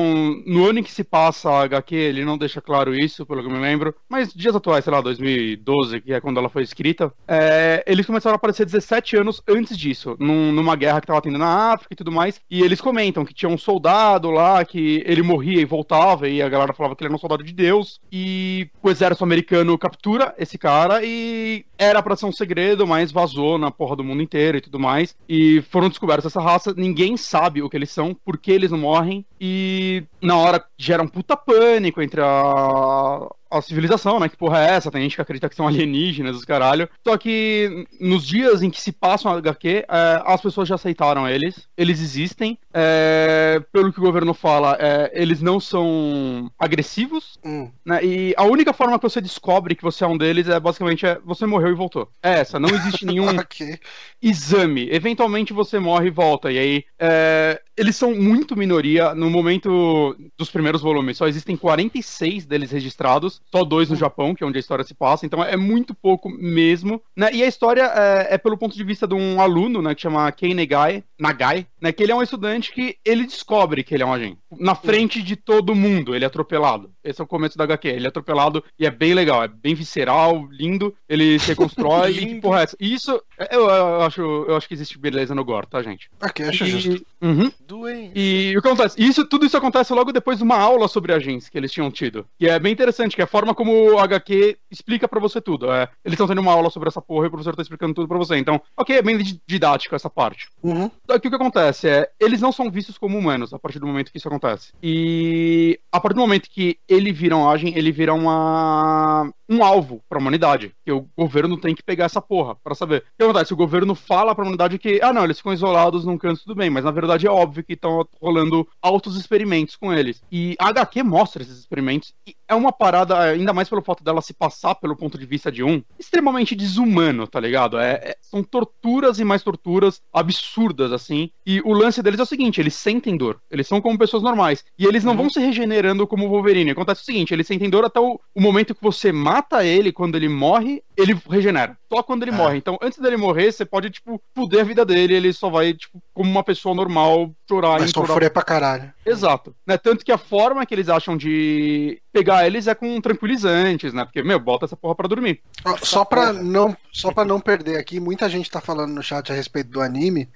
no 0.46 0.66
ano 0.66 0.80
em 0.80 0.82
que 0.82 0.90
se 0.90 1.04
passa 1.04 1.48
a 1.50 1.62
HQ, 1.62 1.94
ele 1.94 2.24
não 2.24 2.36
deixa 2.36 2.60
claro 2.60 2.94
isso, 2.94 3.24
pelo 3.24 3.40
que 3.40 3.46
eu 3.48 3.52
me 3.52 3.58
lembro, 3.60 3.94
mas 4.08 4.32
dias 4.34 4.54
atuais, 4.56 4.84
sei 4.84 4.92
lá, 4.92 5.00
2012, 5.00 6.00
que 6.00 6.12
é 6.12 6.20
quando 6.20 6.38
ela 6.38 6.48
foi 6.48 6.62
escrita, 6.62 7.12
é, 7.26 7.84
eles 7.86 8.06
começaram 8.06 8.34
a 8.34 8.36
aparecer 8.36 8.64
17 8.66 9.16
anos 9.16 9.40
antes 9.48 9.76
disso, 9.76 10.16
num- 10.18 10.52
numa 10.52 10.74
guerra 10.76 11.00
que 11.00 11.06
tava 11.06 11.22
tendo 11.22 11.38
na 11.38 11.72
África 11.72 11.92
e 11.92 11.96
tudo 11.96 12.10
mais, 12.12 12.40
e 12.50 12.62
eles 12.62 12.80
comentam 12.80 13.24
que 13.24 13.34
tinha 13.34 13.48
um 13.48 13.58
soldado 13.58 14.30
lá, 14.30 14.64
que 14.64 15.02
ele 15.06 15.22
morria 15.22 15.60
e 15.60 15.64
voltava, 15.64 16.28
e 16.28 16.42
a 16.42 16.48
galera 16.48 16.72
falava 16.72 16.96
que 16.96 17.02
ele 17.02 17.08
era 17.08 17.14
um 17.14 17.18
soldado 17.18 17.44
de 17.44 17.52
Deus, 17.52 18.00
e 18.10 18.68
o 18.82 18.90
exército 18.90 19.24
americano 19.24 19.78
captura 19.78 20.34
esse 20.38 20.58
cara, 20.58 21.00
e 21.04 21.64
era 21.78 22.02
pra 22.02 22.16
ser 22.16 22.26
um 22.26 22.32
segredo, 22.32 22.86
mas 22.86 23.12
vazou 23.12 23.58
na 23.58 23.70
porra 23.70 23.96
do 23.96 24.04
mundo 24.04 24.22
inteiro 24.22 24.58
e 24.58 24.60
tudo 24.60 24.78
mais, 24.78 25.14
e 25.28 25.62
foram 25.70 25.88
descobertos 25.88 26.26
essa 26.26 26.40
raça, 26.40 26.71
ninguém 26.76 27.16
sabe 27.16 27.62
o 27.62 27.68
que 27.68 27.76
eles 27.76 27.90
são, 27.90 28.14
por 28.14 28.38
que 28.38 28.50
eles 28.50 28.70
não 28.70 28.78
morrem, 28.78 29.24
e 29.40 30.04
na 30.20 30.36
hora 30.36 30.64
gera 30.76 31.02
um 31.02 31.08
puta 31.08 31.36
pânico 31.36 32.00
entre 32.02 32.20
a 32.20 33.28
a 33.58 33.62
civilização, 33.62 34.18
né? 34.18 34.28
Que 34.28 34.36
porra 34.36 34.64
é 34.64 34.70
essa? 34.70 34.90
Tem 34.90 35.02
gente 35.02 35.16
que 35.16 35.22
acredita 35.22 35.48
que 35.48 35.54
são 35.56 35.66
alienígenas, 35.66 36.36
os 36.36 36.44
caralho. 36.44 36.88
Só 37.06 37.16
que 37.16 37.86
nos 38.00 38.26
dias 38.26 38.62
em 38.62 38.70
que 38.70 38.80
se 38.80 38.92
passam 38.92 39.32
a 39.32 39.36
HQ, 39.38 39.68
é, 39.68 39.86
as 40.24 40.40
pessoas 40.40 40.68
já 40.68 40.74
aceitaram 40.74 41.28
eles, 41.28 41.68
eles 41.76 42.00
existem. 42.00 42.58
É, 42.72 43.60
pelo 43.72 43.92
que 43.92 43.98
o 43.98 44.02
governo 44.02 44.32
fala, 44.34 44.76
é, 44.80 45.10
eles 45.14 45.40
não 45.42 45.60
são 45.60 46.50
agressivos, 46.58 47.38
Hum. 47.44 47.70
né? 47.84 48.02
E 48.04 48.34
a 48.36 48.44
única 48.44 48.72
forma 48.72 48.98
que 48.98 49.02
você 49.08 49.20
descobre 49.20 49.74
que 49.74 49.82
você 49.82 50.04
é 50.04 50.06
um 50.06 50.16
deles 50.16 50.48
é 50.48 50.58
basicamente 50.58 51.04
é, 51.06 51.18
você 51.24 51.44
morreu 51.46 51.70
e 51.70 51.74
voltou. 51.74 52.08
É 52.22 52.40
essa, 52.40 52.58
não 52.58 52.68
existe 52.70 53.04
nenhum 53.06 53.36
Ok. 53.38 53.78
exame. 54.20 54.88
Eventualmente 54.90 55.52
você 55.52 55.78
morre 55.78 56.06
e 56.08 56.10
volta. 56.10 56.50
E 56.50 56.58
aí, 56.58 56.84
é, 56.98 57.60
eles 57.76 57.96
são 57.96 58.14
muito 58.14 58.56
minoria. 58.56 59.14
No 59.14 59.30
momento 59.30 60.16
dos 60.36 60.50
primeiros 60.50 60.82
volumes, 60.82 61.16
só 61.16 61.26
existem 61.26 61.56
46 61.56 62.46
deles 62.46 62.70
registrados, 62.70 63.40
só 63.50 63.64
dois 63.64 63.88
no 63.88 63.96
Japão, 63.96 64.34
que 64.34 64.44
é 64.44 64.46
onde 64.46 64.58
a 64.58 64.60
história 64.60 64.84
se 64.84 64.94
passa. 64.94 65.26
Então 65.26 65.42
é 65.42 65.56
muito 65.56 65.94
pouco 65.94 66.28
mesmo. 66.28 67.02
Né? 67.16 67.30
E 67.32 67.42
a 67.42 67.46
história 67.46 67.82
é, 67.82 68.34
é 68.34 68.38
pelo 68.38 68.58
ponto 68.58 68.76
de 68.76 68.84
vista 68.84 69.06
de 69.06 69.14
um 69.14 69.40
aluno, 69.40 69.80
né, 69.80 69.94
que 69.94 70.02
chama 70.02 70.30
Kei 70.32 70.54
Negai, 70.54 71.02
Nagai, 71.18 71.66
né, 71.82 71.90
que 71.92 72.02
ele 72.02 72.12
é 72.12 72.14
um 72.14 72.22
estudante 72.22 72.70
que 72.72 72.96
ele 73.04 73.24
descobre 73.26 73.82
que 73.82 73.92
ele 73.92 74.04
é 74.04 74.06
um 74.06 74.12
agente. 74.12 74.38
Na 74.58 74.74
frente 74.76 75.20
de 75.20 75.34
todo 75.34 75.74
mundo, 75.74 76.14
ele 76.14 76.24
é 76.24 76.28
atropelado. 76.28 76.92
Esse 77.02 77.20
é 77.20 77.24
o 77.24 77.26
começo 77.26 77.58
da 77.58 77.64
HQ. 77.64 77.88
Ele 77.88 78.04
é 78.06 78.08
atropelado 78.08 78.62
e 78.78 78.86
é 78.86 78.90
bem 78.90 79.12
legal, 79.14 79.42
é 79.42 79.48
bem 79.48 79.74
visceral, 79.74 80.46
lindo. 80.50 80.94
Ele 81.08 81.38
se 81.40 81.48
reconstrói 81.50 82.12
e 82.12 82.26
que 82.26 82.40
porra 82.40 82.60
é 82.60 82.62
essa? 82.62 82.76
Isso, 82.78 83.20
eu, 83.50 83.68
eu 83.68 84.02
acho, 84.02 84.20
eu 84.20 84.56
acho 84.56 84.68
que 84.68 84.74
existe 84.74 84.96
beleza 84.98 85.34
no 85.34 85.44
gore, 85.44 85.66
tá, 85.66 85.82
gente? 85.82 86.08
Ok, 86.22 86.46
acho 86.46 86.64
E- 86.64 86.68
justo. 86.70 87.06
Uhum. 87.20 87.50
Doente. 87.66 88.12
E 88.14 88.56
o 88.56 88.62
que 88.62 88.68
acontece? 88.68 89.02
Isso, 89.02 89.24
tudo 89.26 89.44
isso 89.44 89.56
acontece 89.56 89.92
logo 89.92 90.12
depois 90.12 90.38
de 90.38 90.44
uma 90.44 90.56
aula 90.58 90.86
sobre 90.86 91.12
agentes 91.12 91.48
que 91.48 91.58
eles 91.58 91.72
tinham 91.72 91.90
tido. 91.90 92.24
E 92.38 92.46
é 92.48 92.58
bem 92.58 92.72
interessante, 92.72 93.16
que 93.16 93.22
é 93.22 93.24
a 93.24 93.28
forma 93.28 93.54
como 93.54 93.72
o 93.72 93.98
HQ 93.98 94.56
explica 94.70 95.08
pra 95.08 95.18
você 95.20 95.40
tudo. 95.40 95.72
É, 95.72 95.88
eles 96.04 96.14
estão 96.14 96.28
tendo 96.28 96.40
uma 96.40 96.52
aula 96.52 96.70
sobre 96.70 96.88
essa 96.88 97.00
porra 97.02 97.24
e 97.24 97.28
o 97.28 97.30
professor 97.30 97.56
tá 97.56 97.62
explicando 97.62 97.94
tudo 97.94 98.06
pra 98.06 98.18
você. 98.18 98.36
Então, 98.36 98.60
ok, 98.76 98.96
é 98.96 99.02
bem 99.02 99.18
di- 99.18 99.40
didático 99.46 99.94
essa 99.96 100.10
parte. 100.10 100.48
Uhum. 100.62 100.88
Que 101.20 101.28
o 101.28 101.30
que 101.30 101.34
acontece 101.36 101.71
é, 101.84 102.10
eles 102.20 102.40
não 102.40 102.52
são 102.52 102.70
vistos 102.70 102.98
como 102.98 103.18
humanos 103.18 103.52
a 103.52 103.58
partir 103.58 103.78
do 103.78 103.86
momento 103.86 104.10
que 104.10 104.18
isso 104.18 104.28
acontece. 104.28 104.72
E 104.82 105.78
a 105.90 106.00
partir 106.00 106.16
do 106.16 106.20
momento 106.20 106.50
que 106.50 106.78
ele 106.88 107.12
vira 107.12 107.36
um 107.36 107.48
agente, 107.48 107.78
ele 107.78 107.92
vira 107.92 108.14
uma 108.14 109.32
um 109.52 109.64
alvo 109.64 110.02
pra 110.08 110.18
humanidade. 110.18 110.72
Que 110.84 110.92
o 110.92 111.06
governo 111.16 111.56
tem 111.56 111.74
que 111.74 111.82
pegar 111.82 112.06
essa 112.06 112.20
porra 112.20 112.54
pra 112.56 112.74
saber. 112.74 112.98
O 112.98 113.02
que 113.18 113.24
acontece? 113.24 113.52
O 113.52 113.56
governo 113.56 113.94
fala 113.94 114.34
pra 114.34 114.42
humanidade 114.42 114.78
que, 114.78 115.00
ah, 115.02 115.12
não, 115.12 115.24
eles 115.24 115.38
ficam 115.38 115.52
isolados 115.52 116.04
num 116.04 116.18
canto, 116.18 116.42
tudo 116.42 116.54
bem, 116.54 116.70
mas 116.70 116.84
na 116.84 116.90
verdade 116.90 117.26
é 117.26 117.30
óbvio 117.30 117.64
que 117.64 117.74
estão 117.74 118.06
rolando 118.20 118.66
altos 118.80 119.16
experimentos 119.16 119.76
com 119.76 119.92
eles. 119.92 120.22
E 120.30 120.56
a 120.58 120.68
HQ 120.68 121.02
mostra 121.02 121.42
esses 121.42 121.58
experimentos 121.58 122.14
e 122.26 122.34
é 122.48 122.54
uma 122.54 122.72
parada, 122.72 123.18
ainda 123.18 123.52
mais 123.52 123.68
pelo 123.68 123.82
fato 123.82 124.04
dela 124.04 124.20
se 124.20 124.34
passar 124.34 124.74
pelo 124.74 124.96
ponto 124.96 125.18
de 125.18 125.26
vista 125.26 125.50
de 125.50 125.62
um, 125.62 125.82
extremamente 125.98 126.54
desumano, 126.54 127.26
tá 127.26 127.40
ligado? 127.40 127.78
É, 127.78 127.92
é- 127.92 128.16
são 128.20 128.42
torturas 128.42 129.18
e 129.18 129.24
mais 129.24 129.42
torturas 129.42 130.00
absurdas, 130.12 130.92
assim. 130.92 131.30
E 131.46 131.60
o 131.64 131.72
lance 131.72 132.02
deles 132.02 132.20
é 132.20 132.22
o 132.22 132.26
seguinte: 132.26 132.60
eles 132.60 132.74
sentem 132.74 133.16
dor. 133.16 133.40
Eles 133.50 133.66
são 133.66 133.80
como 133.80 133.98
pessoas 133.98 134.22
normais. 134.22 134.64
E 134.78 134.86
eles 134.86 135.04
não 135.04 135.16
vão 135.16 135.28
se 135.28 135.40
regenerando 135.40 136.06
como 136.06 136.26
o 136.26 136.28
Wolverine. 136.30 136.70
Acontece 136.70 137.02
o 137.02 137.04
seguinte: 137.04 137.32
eles 137.32 137.46
sentem 137.46 137.68
dor 137.70 137.84
até 137.84 138.00
o, 138.00 138.18
o 138.34 138.40
momento 138.40 138.74
que 138.74 138.82
você 138.82 139.12
mata 139.12 139.41
ele, 139.64 139.92
quando 139.92 140.16
ele 140.16 140.28
morre, 140.28 140.82
ele 140.96 141.20
regenera. 141.28 141.76
Só 141.92 142.02
quando 142.02 142.22
ele 142.22 142.30
É. 142.30 142.34
morre. 142.34 142.56
Então, 142.56 142.78
antes 142.82 142.98
dele 142.98 143.16
morrer, 143.16 143.52
você 143.52 143.64
pode, 143.64 143.90
tipo, 143.90 144.20
fuder 144.34 144.60
a 144.60 144.64
vida 144.64 144.84
dele. 144.84 145.14
Ele 145.14 145.32
só 145.32 145.50
vai, 145.50 145.74
tipo, 145.74 146.02
como 146.14 146.30
uma 146.30 146.42
pessoa 146.44 146.74
normal, 146.74 147.30
chorar 147.48 147.78
Vai 147.78 147.88
sofrer 147.88 148.30
pra 148.30 148.42
caralho. 148.42 148.92
Exato. 149.04 149.54
Né? 149.66 149.76
Tanto 149.76 150.04
que 150.04 150.12
a 150.12 150.16
forma 150.18 150.64
que 150.64 150.74
eles 150.74 150.88
acham 150.88 151.16
de 151.16 152.00
pegar 152.12 152.46
eles 152.46 152.66
é 152.66 152.74
com 152.74 153.00
tranquilizantes, 153.00 153.92
né? 153.92 154.04
Porque, 154.04 154.22
meu, 154.22 154.38
bota 154.38 154.64
essa 154.64 154.76
porra 154.76 154.94
pra 154.94 155.08
dormir. 155.08 155.40
Só 155.82 156.04
pra, 156.04 156.32
não, 156.32 156.76
só 156.92 157.12
pra 157.12 157.24
não 157.24 157.40
perder 157.40 157.78
aqui, 157.78 157.98
muita 158.00 158.28
gente 158.28 158.50
tá 158.50 158.60
falando 158.60 158.92
no 158.92 159.02
chat 159.02 159.30
a 159.30 159.34
respeito 159.34 159.70
do 159.70 159.80
anime. 159.80 160.28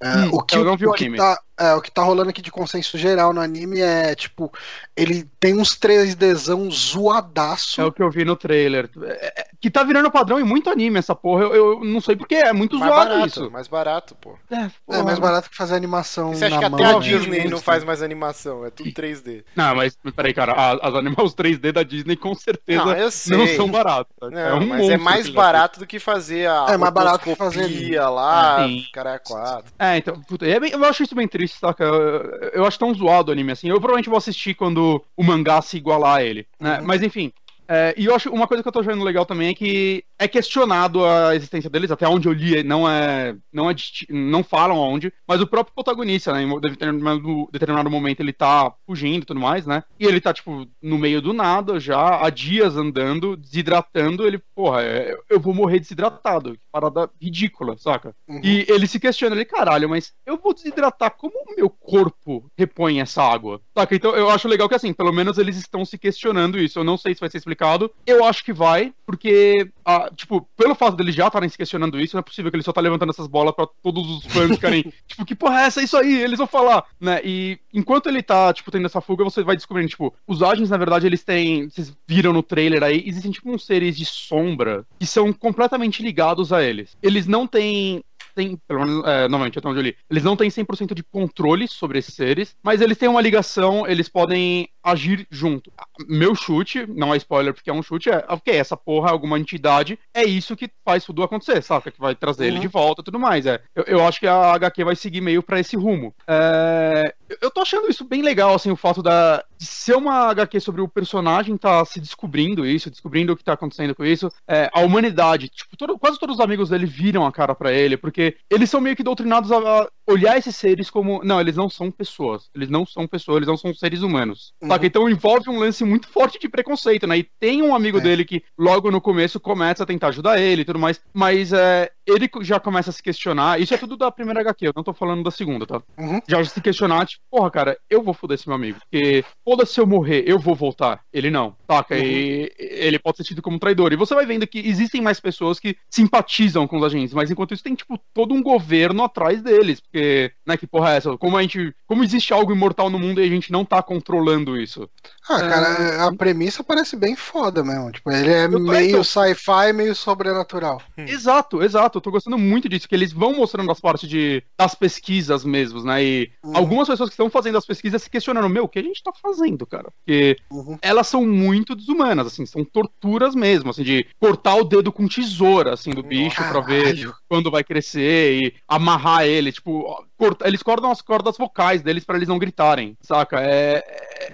É, 0.00 0.08
Hum, 0.16 0.30
o, 0.34 0.42
que, 0.42 0.56
eu 0.56 0.64
não 0.64 0.76
vi 0.76 0.86
o 0.86 0.90
o, 0.90 0.94
que 0.94 1.04
anime. 1.04 1.18
tá, 1.18 1.40
é, 1.58 1.74
o 1.74 1.80
que 1.80 1.90
tá 1.90 2.02
rolando 2.02 2.30
aqui 2.30 2.42
de 2.42 2.50
consenso 2.50 2.96
geral 2.98 3.32
no 3.32 3.40
anime 3.40 3.80
é, 3.80 4.14
tipo, 4.14 4.52
ele 4.96 5.28
tem 5.38 5.58
uns 5.58 5.76
3Dzão 5.78 6.70
zoadaço. 6.70 7.80
É 7.80 7.84
o 7.84 7.92
que 7.92 8.02
eu 8.02 8.10
vi 8.10 8.24
no 8.24 8.36
trailer. 8.36 8.88
É- 9.02 9.40
é- 9.40 9.44
que 9.60 9.70
tá 9.70 9.82
virando 9.82 9.99
padrão 10.08 10.38
em 10.38 10.44
muito 10.44 10.70
anime 10.70 11.00
essa 11.00 11.16
porra. 11.16 11.42
Eu, 11.42 11.54
eu 11.54 11.84
não 11.84 12.00
sei 12.00 12.14
porque 12.14 12.36
é 12.36 12.52
muito 12.52 12.78
Mais 12.78 12.92
zoado 12.92 13.08
barato, 13.10 13.26
isso. 13.26 13.50
mais 13.50 13.66
barato, 13.66 14.14
pô. 14.20 14.38
É, 14.48 14.70
É 14.96 15.02
mais 15.02 15.18
barato 15.18 15.50
que 15.50 15.56
fazer 15.56 15.74
animação 15.74 16.32
Você 16.32 16.44
acha 16.44 16.54
na 16.54 16.60
que 16.60 16.74
até 16.74 16.84
mão, 16.92 16.98
a? 16.98 17.02
Disney 17.02 17.48
não 17.48 17.58
faz 17.58 17.82
mais 17.82 18.00
animação? 18.02 18.64
É 18.64 18.70
tudo 18.70 18.88
3D. 18.92 19.42
Não, 19.56 19.74
mas 19.74 19.98
peraí, 20.14 20.32
cara. 20.32 20.52
As 20.80 20.94
animais 20.94 21.34
3D 21.34 21.72
da 21.72 21.82
Disney 21.82 22.14
com 22.14 22.32
certeza 22.36 22.84
Não, 23.30 23.38
não, 23.38 23.46
são 23.48 23.68
baratas. 23.68 24.30
Não, 24.30 24.38
é 24.38 24.54
um 24.54 24.66
mas 24.66 24.88
é 24.88 24.96
mais 24.96 25.28
barato 25.28 25.80
do 25.80 25.86
que 25.86 25.98
fazer 25.98 26.48
a 26.48 26.66
É 26.70 26.76
mais 26.76 26.92
barato 26.94 27.24
que 27.24 27.34
fazer 27.34 28.00
lá, 28.00 28.66
Sim. 28.66 28.84
cara 28.92 29.14
é 29.14 29.18
quatro. 29.18 29.72
É, 29.78 29.96
então, 29.96 30.20
puta, 30.22 30.46
é 30.46 30.60
bem- 30.60 30.70
eu 30.72 30.84
acho 30.84 31.02
isso 31.02 31.14
bem 31.14 31.26
triste, 31.26 31.58
saca? 31.58 31.82
Eu, 31.82 32.50
eu 32.52 32.64
acho 32.66 32.78
tão 32.78 32.94
zoado 32.94 33.30
o 33.30 33.32
anime 33.32 33.52
assim. 33.52 33.68
Eu 33.68 33.74
provavelmente 33.76 34.08
vou 34.08 34.18
assistir 34.18 34.54
quando 34.54 35.02
o 35.16 35.22
mangá 35.24 35.60
se 35.62 35.76
igualar 35.76 36.16
a 36.18 36.22
ele, 36.22 36.46
né? 36.60 36.78
Uhum. 36.78 36.86
Mas 36.86 37.02
enfim. 37.02 37.32
É, 37.72 37.94
e 37.96 38.06
eu 38.06 38.16
acho 38.16 38.28
uma 38.30 38.48
coisa 38.48 38.64
que 38.64 38.68
eu 38.68 38.72
tô 38.72 38.80
achando 38.80 39.04
legal 39.04 39.24
também 39.24 39.50
é 39.50 39.54
que 39.54 40.04
é 40.18 40.26
questionado 40.26 41.04
a 41.04 41.36
existência 41.36 41.70
deles, 41.70 41.92
até 41.92 42.08
onde 42.08 42.26
eu 42.26 42.32
li, 42.32 42.64
não 42.64 42.90
é. 42.90 43.36
Não, 43.52 43.70
é 43.70 43.74
não 44.08 44.42
falam 44.42 44.76
onde, 44.76 45.12
mas 45.26 45.40
o 45.40 45.46
próprio 45.46 45.72
protagonista, 45.72 46.32
né? 46.32 46.42
Em 46.42 46.60
determinado, 46.60 47.48
determinado 47.52 47.88
momento 47.88 48.18
ele 48.18 48.32
tá 48.32 48.74
fugindo 48.84 49.22
e 49.22 49.24
tudo 49.24 49.38
mais, 49.38 49.66
né? 49.66 49.84
E 50.00 50.04
ele 50.04 50.20
tá, 50.20 50.34
tipo, 50.34 50.66
no 50.82 50.98
meio 50.98 51.22
do 51.22 51.32
nada, 51.32 51.78
já 51.78 52.26
há 52.26 52.28
dias 52.28 52.76
andando, 52.76 53.36
desidratando. 53.36 54.26
Ele, 54.26 54.42
porra, 54.52 54.82
é, 54.82 55.16
eu 55.28 55.38
vou 55.38 55.54
morrer 55.54 55.78
desidratado. 55.78 56.54
Que 56.54 56.60
parada 56.72 57.08
ridícula, 57.22 57.78
saca? 57.78 58.16
Uhum. 58.26 58.40
E 58.42 58.66
ele 58.68 58.88
se 58.88 58.98
questiona, 58.98 59.36
ele, 59.36 59.44
caralho, 59.44 59.88
mas 59.88 60.12
eu 60.26 60.36
vou 60.36 60.52
desidratar, 60.52 61.12
como 61.16 61.34
o 61.46 61.54
meu 61.54 61.70
corpo 61.70 62.50
repõe 62.58 63.00
essa 63.00 63.22
água? 63.22 63.60
Saca? 63.78 63.94
Então 63.94 64.16
eu 64.16 64.28
acho 64.28 64.48
legal 64.48 64.68
que 64.68 64.74
assim, 64.74 64.92
pelo 64.92 65.12
menos 65.12 65.38
eles 65.38 65.56
estão 65.56 65.84
se 65.84 65.96
questionando 65.96 66.58
isso. 66.58 66.80
Eu 66.80 66.84
não 66.84 66.96
sei 66.96 67.14
se 67.14 67.20
vai 67.20 67.30
ser 67.30 67.38
explicado. 67.38 67.59
Eu 68.06 68.24
acho 68.24 68.44
que 68.44 68.52
vai, 68.52 68.92
porque, 69.04 69.70
ah, 69.84 70.10
tipo, 70.14 70.46
pelo 70.56 70.74
fato 70.74 70.96
deles 70.96 71.14
já 71.14 71.26
estarem 71.26 71.48
se 71.48 71.56
questionando 71.56 72.00
isso, 72.00 72.16
não 72.16 72.20
é 72.20 72.22
possível 72.22 72.50
que 72.50 72.56
ele 72.56 72.64
só 72.64 72.72
tá 72.72 72.80
levantando 72.80 73.10
essas 73.10 73.26
bolas 73.26 73.54
pra 73.54 73.66
todos 73.82 74.08
os 74.08 74.24
fãs 74.26 74.50
ficarem, 74.50 74.92
tipo, 75.06 75.24
que 75.24 75.34
porra 75.34 75.60
é 75.60 75.64
essa? 75.64 75.80
É 75.80 75.84
Isso 75.84 75.96
aí, 75.96 76.22
eles 76.22 76.38
vão 76.38 76.46
falar, 76.46 76.84
né? 77.00 77.20
E 77.24 77.58
enquanto 77.72 78.08
ele 78.08 78.22
tá, 78.22 78.52
tipo, 78.52 78.70
tendo 78.70 78.86
essa 78.86 79.00
fuga, 79.00 79.24
você 79.24 79.42
vai 79.42 79.56
descobrindo, 79.56 79.88
tipo, 79.88 80.14
os 80.26 80.42
agents, 80.42 80.70
na 80.70 80.76
verdade, 80.76 81.06
eles 81.06 81.24
têm, 81.24 81.68
vocês 81.68 81.96
viram 82.06 82.32
no 82.32 82.42
trailer 82.42 82.82
aí, 82.82 83.02
existem, 83.06 83.30
tipo, 83.30 83.50
uns 83.50 83.64
seres 83.64 83.96
de 83.96 84.04
sombra 84.04 84.84
que 84.98 85.06
são 85.06 85.32
completamente 85.32 86.02
ligados 86.02 86.52
a 86.52 86.62
eles. 86.62 86.96
Eles 87.02 87.26
não 87.26 87.46
têm 87.46 88.02
tem, 88.34 88.56
pelo 88.66 88.80
menos, 88.80 89.04
é, 89.06 89.28
novamente, 89.28 89.58
até 89.58 89.68
onde 89.68 89.78
eu 89.78 89.82
li, 89.82 89.96
eles 90.08 90.22
não 90.22 90.36
têm 90.36 90.48
100% 90.48 90.94
de 90.94 91.02
controle 91.02 91.66
sobre 91.68 91.98
esses 91.98 92.14
seres, 92.14 92.56
mas 92.62 92.80
eles 92.80 92.96
têm 92.96 93.08
uma 93.08 93.20
ligação, 93.20 93.86
eles 93.86 94.08
podem 94.08 94.68
agir 94.82 95.26
junto. 95.30 95.72
Meu 96.08 96.34
chute, 96.34 96.86
não 96.88 97.12
é 97.12 97.16
spoiler 97.16 97.52
porque 97.54 97.70
é 97.70 97.72
um 97.72 97.82
chute, 97.82 98.10
é, 98.10 98.24
ok, 98.28 98.54
essa 98.56 98.76
porra 98.76 99.08
é 99.08 99.12
alguma 99.12 99.38
entidade, 99.38 99.98
é 100.14 100.24
isso 100.24 100.56
que 100.56 100.70
faz 100.84 101.04
tudo 101.04 101.22
acontecer, 101.22 101.62
saca? 101.62 101.90
Que 101.90 102.00
vai 102.00 102.14
trazer 102.14 102.46
ele 102.46 102.56
Uhum. 102.56 102.60
de 102.62 102.68
volta 102.68 103.00
e 103.02 103.04
tudo 103.04 103.18
mais. 103.18 103.46
É. 103.46 103.60
Eu, 103.74 103.84
eu 103.84 104.06
acho 104.06 104.18
que 104.20 104.26
a 104.26 104.52
HQ 104.54 104.84
vai 104.84 104.96
seguir 104.96 105.20
meio 105.20 105.42
pra 105.42 105.60
esse 105.60 105.76
rumo. 105.76 106.14
É, 106.26 107.14
eu- 107.40 107.50
tô 107.50 107.60
achando 107.60 107.88
isso 107.90 108.04
bem 108.04 108.22
legal, 108.22 108.54
assim, 108.54 108.70
o 108.70 108.76
fato 108.76 109.02
da, 109.02 109.44
de 109.58 109.66
ser 109.66 109.94
uma 109.96 110.28
HQ 110.30 110.60
sobre 110.60 110.80
o 110.80 110.88
personagem 110.88 111.56
tá 111.56 111.84
se 111.84 112.00
descobrindo 112.00 112.64
isso, 112.66 112.90
descobrindo 112.90 113.32
o 113.32 113.36
que 113.36 113.44
tá 113.44 113.52
acontecendo 113.52 113.94
com 113.94 114.04
isso. 114.04 114.30
É, 114.48 114.70
a 114.72 114.80
humanidade, 114.80 115.48
tipo, 115.48 115.76
todo- 115.76 115.98
quase 115.98 116.18
todos 116.18 116.36
os 116.36 116.40
amigos 116.40 116.70
dele 116.70 116.86
viram 116.86 117.26
a 117.26 117.32
cara 117.32 117.54
pra 117.54 117.72
ele, 117.72 117.96
porque 117.96 118.36
eles 118.48 118.70
são 118.70 118.80
meio 118.80 118.96
que 118.96 119.02
doutrinados 119.02 119.50
a, 119.52 119.56
a 119.58 119.88
olhar 120.06 120.38
esses 120.38 120.56
seres 120.56 120.88
como. 120.90 121.22
Não, 121.24 121.40
eles 121.40 121.56
não 121.56 121.68
são 121.68 121.90
pessoas. 121.90 122.48
Eles 122.54 122.70
não 122.70 122.86
são 122.86 123.06
pessoas, 123.06 123.36
eles 123.36 123.48
não 123.48 123.56
são 123.56 123.74
seres 123.74 124.02
humanos. 124.02 124.52
Uhum. 124.62 124.68
Saca? 124.74 124.86
Então 124.86 125.08
envolve 125.08 125.50
um 125.50 125.58
lance 125.58 125.84
muito 125.84 126.08
forte 126.08 126.38
de 126.38 126.48
preconceito, 126.48 127.06
né? 127.06 127.18
E 127.18 127.28
tem 127.38 127.62
um 127.62 127.74
amigo 127.74 127.98
É. 127.98 128.00
dele 128.00 128.24
que 128.24 128.42
logo 128.58 128.90
no 128.90 129.00
começo 129.00 129.38
começa 129.40 129.82
a 129.82 129.86
tentar 129.86 130.08
ajudar 130.08 130.40
ele 130.40 130.62
e 130.62 130.64
tudo 130.64 130.78
mais, 130.78 131.00
mas 131.12 131.52
é, 131.52 131.90
ele 132.14 132.30
já 132.42 132.58
começa 132.60 132.90
a 132.90 132.92
se 132.92 133.02
questionar. 133.02 133.60
Isso 133.60 133.74
é 133.74 133.76
tudo 133.78 133.96
da 133.96 134.10
primeira 134.10 134.40
HQ, 134.40 134.66
eu 134.68 134.72
não 134.74 134.82
tô 134.84 134.92
falando 134.92 135.22
da 135.22 135.30
segunda, 135.30 135.66
tá? 135.66 135.82
Uhum. 135.98 136.20
Já 136.28 136.44
se 136.44 136.60
questionar, 136.60 137.06
tipo, 137.06 137.22
porra, 137.30 137.50
cara, 137.50 137.78
eu 137.88 138.02
vou 138.02 138.14
foder 138.14 138.34
esse 138.36 138.48
meu 138.48 138.56
amigo. 138.56 138.78
Porque 138.80 139.24
foda 139.44 139.64
se 139.66 139.80
eu 139.80 139.86
morrer, 139.86 140.24
eu 140.26 140.38
vou 140.38 140.54
voltar. 140.54 141.00
Ele 141.12 141.30
não, 141.30 141.54
saca? 141.70 141.94
Uhum. 141.94 142.00
E 142.02 142.52
ele 142.58 142.98
pode 142.98 143.18
ser 143.18 143.24
tido 143.24 143.42
como 143.42 143.58
traidor. 143.58 143.92
E 143.92 143.96
você 143.96 144.14
vai 144.14 144.26
vendo 144.26 144.46
que 144.46 144.58
existem 144.58 145.00
mais 145.00 145.20
pessoas 145.20 145.58
que 145.60 145.76
simpatizam 145.88 146.66
com 146.66 146.76
os 146.78 146.84
agentes, 146.84 147.14
mas 147.14 147.30
enquanto 147.30 147.54
isso 147.54 147.62
tem, 147.62 147.74
tipo, 147.74 147.98
todo 148.14 148.34
um 148.34 148.42
governo 148.42 149.02
atrás 149.04 149.42
deles. 149.42 149.80
Porque, 149.80 150.32
né, 150.46 150.56
que 150.56 150.66
porra 150.66 150.92
é 150.92 150.96
essa? 150.96 151.16
Como 151.18 151.36
a 151.36 151.42
gente. 151.42 151.74
Como 151.86 152.02
existe 152.04 152.32
algo 152.32 152.52
imortal 152.52 152.88
no 152.90 152.98
mundo 152.98 153.20
e 153.20 153.24
a 153.24 153.28
gente 153.28 153.50
não 153.52 153.64
tá 153.64 153.82
controlando 153.82 154.56
isso? 154.58 154.88
Ah, 155.28 155.36
É. 155.38 155.48
cara, 155.48 156.06
a 156.06 156.14
premissa 156.16 156.62
parece 156.64 156.96
bem 156.96 157.14
foda 157.16 157.62
mesmo. 157.64 157.90
Tipo, 157.92 158.10
ele 158.10 158.30
é 158.32 158.48
tô- 158.48 158.58
meio 158.58 158.88
então- 158.90 159.04
sci-fi, 159.04 159.72
meio 159.74 159.94
sobrenatural. 159.94 160.80
Hum. 160.96 161.04
Exato, 161.04 161.62
exato. 161.62 161.99
Eu 162.00 162.02
tô 162.02 162.10
gostando 162.10 162.38
muito 162.38 162.68
disso, 162.68 162.88
que 162.88 162.94
eles 162.94 163.12
vão 163.12 163.34
mostrando 163.36 163.70
as 163.70 163.78
partes 163.80 164.08
de, 164.08 164.42
das 164.58 164.74
pesquisas 164.74 165.44
mesmo, 165.44 165.82
né? 165.84 166.02
E 166.02 166.30
Uhum. 166.42 166.56
algumas 166.56 166.88
pessoas 166.88 167.10
que 167.10 167.14
estão 167.14 167.30
fazendo 167.30 167.58
as 167.58 167.66
pesquisas 167.66 168.02
se 168.02 168.10
questionando, 168.10 168.48
meu, 168.48 168.64
o 168.64 168.68
que 168.68 168.78
a 168.78 168.82
gente 168.82 169.02
tá 169.02 169.12
fazendo, 169.22 169.66
cara? 169.66 169.90
Porque 169.98 170.36
Uhum. 170.50 170.78
elas 170.82 171.06
são 171.06 171.24
muito 171.24 171.76
desumanas, 171.76 172.26
assim, 172.26 172.44
são 172.46 172.64
torturas 172.64 173.34
mesmo, 173.34 173.70
assim, 173.70 173.82
de 173.84 174.06
cortar 174.18 174.56
o 174.56 174.64
dedo 174.64 174.90
com 174.90 175.06
tesoura, 175.06 175.74
assim, 175.74 175.90
do 175.90 176.02
bicho 176.02 176.42
pra 176.48 176.60
ver 176.60 176.96
Caralho. 176.96 177.14
Quando 177.30 177.48
vai 177.48 177.62
crescer 177.62 178.42
e 178.42 178.54
amarrar 178.66 179.22
ele, 179.24 179.52
tipo, 179.52 180.04
corta- 180.18 180.48
eles 180.48 180.64
cortam 180.64 180.90
as 180.90 181.00
cordas 181.00 181.36
vocais 181.38 181.80
deles 181.80 182.04
pra 182.04 182.16
eles 182.16 182.26
não 182.28 182.40
gritarem, 182.40 182.96
saca? 183.00 183.40
É, 183.40 183.84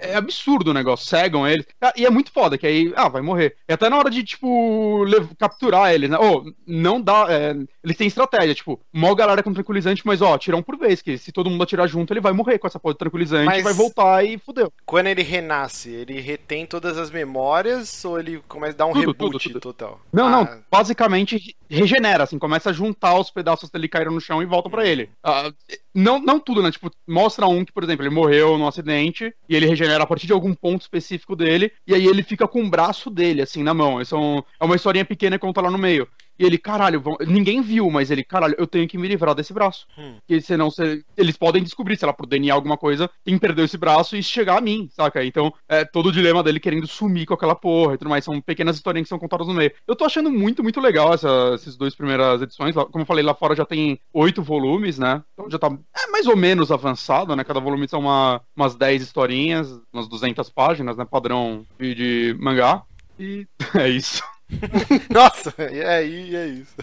é- 0.01 0.11
é 0.13 0.15
absurdo 0.15 0.71
o 0.71 0.73
negócio, 0.73 1.05
cegam 1.07 1.47
eles. 1.47 1.63
Ah, 1.79 1.93
E 1.95 2.05
é 2.07 2.09
muito 2.09 2.31
foda, 2.31 2.57
que 2.57 2.65
aí, 2.65 2.91
ah, 2.95 3.07
vai 3.07 3.21
morrer. 3.21 3.55
E 3.69 3.73
até 3.73 3.87
na 3.87 3.97
hora 3.97 4.09
de, 4.09 4.23
tipo, 4.23 5.05
capturar 5.37 5.93
eles, 5.93 6.09
né? 6.09 6.17
Ô, 6.17 6.43
não 6.65 6.99
dá. 6.99 7.27
é, 7.29 7.55
eles 7.83 7.95
têm 7.97 8.07
estratégia, 8.07 8.55
tipo, 8.55 8.79
mó 8.91 9.13
galera 9.13 9.43
com 9.43 9.53
tranquilizante, 9.53 10.01
mas 10.05 10.21
ó, 10.21 10.35
tira 10.37 10.57
um 10.57 10.63
por 10.63 10.75
vez, 10.77 11.01
que 11.01 11.17
se 11.19 11.31
todo 11.31 11.49
mundo 11.51 11.61
atirar 11.63 11.87
junto, 11.87 12.11
ele 12.13 12.19
vai 12.21 12.31
morrer 12.33 12.57
com 12.57 12.65
essa 12.65 12.79
porra 12.79 12.93
de 12.95 12.99
tranquilizante, 12.99 13.45
Mas- 13.45 13.63
vai 13.63 13.73
voltar 13.73 14.25
e 14.25 14.39
fudeu. 14.39 14.71
Quando 14.87 15.05
ele 15.07 15.21
renasce, 15.21 15.89
ele 15.91 16.19
retém 16.19 16.65
todas 16.65 16.97
as 16.97 17.11
memórias 17.11 18.03
ou 18.05 18.19
ele 18.19 18.41
começa 18.47 18.73
a 18.73 18.77
dar 18.77 18.85
um 18.87 18.93
Tudo, 18.93 18.99
reboot 19.11 19.31
tudo, 19.31 19.39
tudo. 19.39 19.59
total? 19.59 19.99
Não, 20.11 20.27
Ah, 20.27 20.29
não, 20.31 20.63
basicamente 20.71 21.55
regenera, 21.69 22.23
assim, 22.23 22.39
começa 22.39 22.69
a 22.69 22.73
juntar 22.87 23.19
os 23.19 23.29
pedaços 23.29 23.69
dele 23.69 23.87
caíram 23.87 24.11
no 24.11 24.21
chão 24.21 24.41
e 24.41 24.45
volta 24.45 24.69
pra 24.69 24.85
ele. 24.85 25.09
Ah, 25.23 25.51
não, 25.93 26.19
não 26.19 26.39
tudo, 26.39 26.61
né? 26.61 26.71
Tipo, 26.71 26.89
mostra 27.07 27.47
um 27.47 27.63
que, 27.65 27.71
por 27.71 27.83
exemplo, 27.83 28.05
ele 28.05 28.13
morreu 28.13 28.57
num 28.57 28.67
acidente 28.67 29.33
e 29.49 29.55
ele 29.55 29.65
regenera 29.65 30.03
a 30.03 30.07
partir 30.07 30.27
de 30.27 30.33
algum 30.33 30.53
ponto 30.53 30.81
específico 30.81 31.35
dele, 31.35 31.71
e 31.85 31.93
aí 31.93 32.05
ele 32.05 32.23
fica 32.23 32.47
com 32.47 32.63
o 32.63 32.69
braço 32.69 33.09
dele, 33.09 33.41
assim, 33.41 33.63
na 33.63 33.73
mão. 33.73 34.01
Isso 34.01 34.15
é, 34.15 34.19
um- 34.19 34.43
é 34.59 34.65
uma 34.65 34.75
historinha 34.75 35.05
pequena 35.05 35.37
que 35.37 35.45
conta 35.45 35.61
lá 35.61 35.69
no 35.71 35.77
meio. 35.77 36.07
E 36.39 36.45
ele, 36.45 36.57
caralho, 36.57 37.01
vão- 37.01 37.17
ninguém 37.25 37.61
viu, 37.61 37.89
mas 37.89 38.11
ele, 38.11 38.23
caralho, 38.23 38.55
eu 38.57 38.67
tenho 38.67 38.87
que 38.87 38.97
me 38.97 39.07
livrar 39.07 39.33
desse 39.35 39.53
braço. 39.53 39.87
Hum. 39.97 40.15
Porque 40.19 40.41
senão 40.41 40.69
eles 41.15 41.37
podem 41.37 41.63
descobrir, 41.63 41.97
sei 41.97 42.05
lá, 42.05 42.13
por 42.13 42.25
DNA 42.25 42.53
alguma 42.53 42.77
coisa, 42.77 43.09
quem 43.25 43.37
perdeu 43.37 43.65
esse 43.65 43.77
braço 43.77 44.15
e 44.15 44.23
chegar 44.23 44.57
a 44.57 44.61
mim, 44.61 44.89
saca? 44.91 45.23
Então, 45.23 45.53
é 45.67 45.83
todo 45.83 46.07
o 46.07 46.11
dilema 46.11 46.43
dele 46.43 46.59
querendo 46.59 46.87
sumir 46.87 47.25
com 47.25 47.33
aquela 47.33 47.55
porra 47.55 47.93
e 47.95 47.97
tudo 47.97 48.09
mais. 48.09 48.23
São 48.23 48.39
pequenas 48.41 48.75
historinhas 48.75 49.05
que 49.05 49.09
são 49.09 49.19
contadas 49.19 49.47
no 49.47 49.53
meio. 49.53 49.71
Eu 49.87 49.95
tô 49.95 50.05
achando 50.05 50.29
muito, 50.31 50.61
muito 50.63 50.79
legal 50.79 51.13
essa, 51.13 51.51
essas 51.53 51.75
duas 51.75 51.95
primeiras 51.95 52.41
edições. 52.41 52.75
Como 52.75 53.01
eu 53.01 53.05
falei, 53.05 53.23
lá 53.23 53.33
fora 53.33 53.55
já 53.55 53.65
tem 53.65 53.99
oito 54.13 54.41
volumes, 54.43 54.97
né? 54.99 55.23
Então 55.33 55.49
já 55.49 55.57
tá 55.59 55.67
é, 55.95 56.11
mais 56.11 56.27
ou 56.27 56.35
menos 56.35 56.71
avançado, 56.71 57.35
né? 57.35 57.43
Cada 57.43 57.59
volume 57.59 57.87
são 57.87 57.99
uma, 58.01 58.41
umas 58.55 58.75
10 58.75 59.01
historinhas, 59.01 59.79
umas 59.91 60.07
200 60.07 60.49
páginas, 60.49 60.97
né? 60.97 61.05
Padrão 61.05 61.65
de 61.79 62.35
mangá. 62.39 62.83
E 63.19 63.47
é 63.75 63.89
isso. 63.89 64.21
Nossa, 65.09 65.53
é, 65.57 66.01
é 66.01 66.03
isso. 66.03 66.73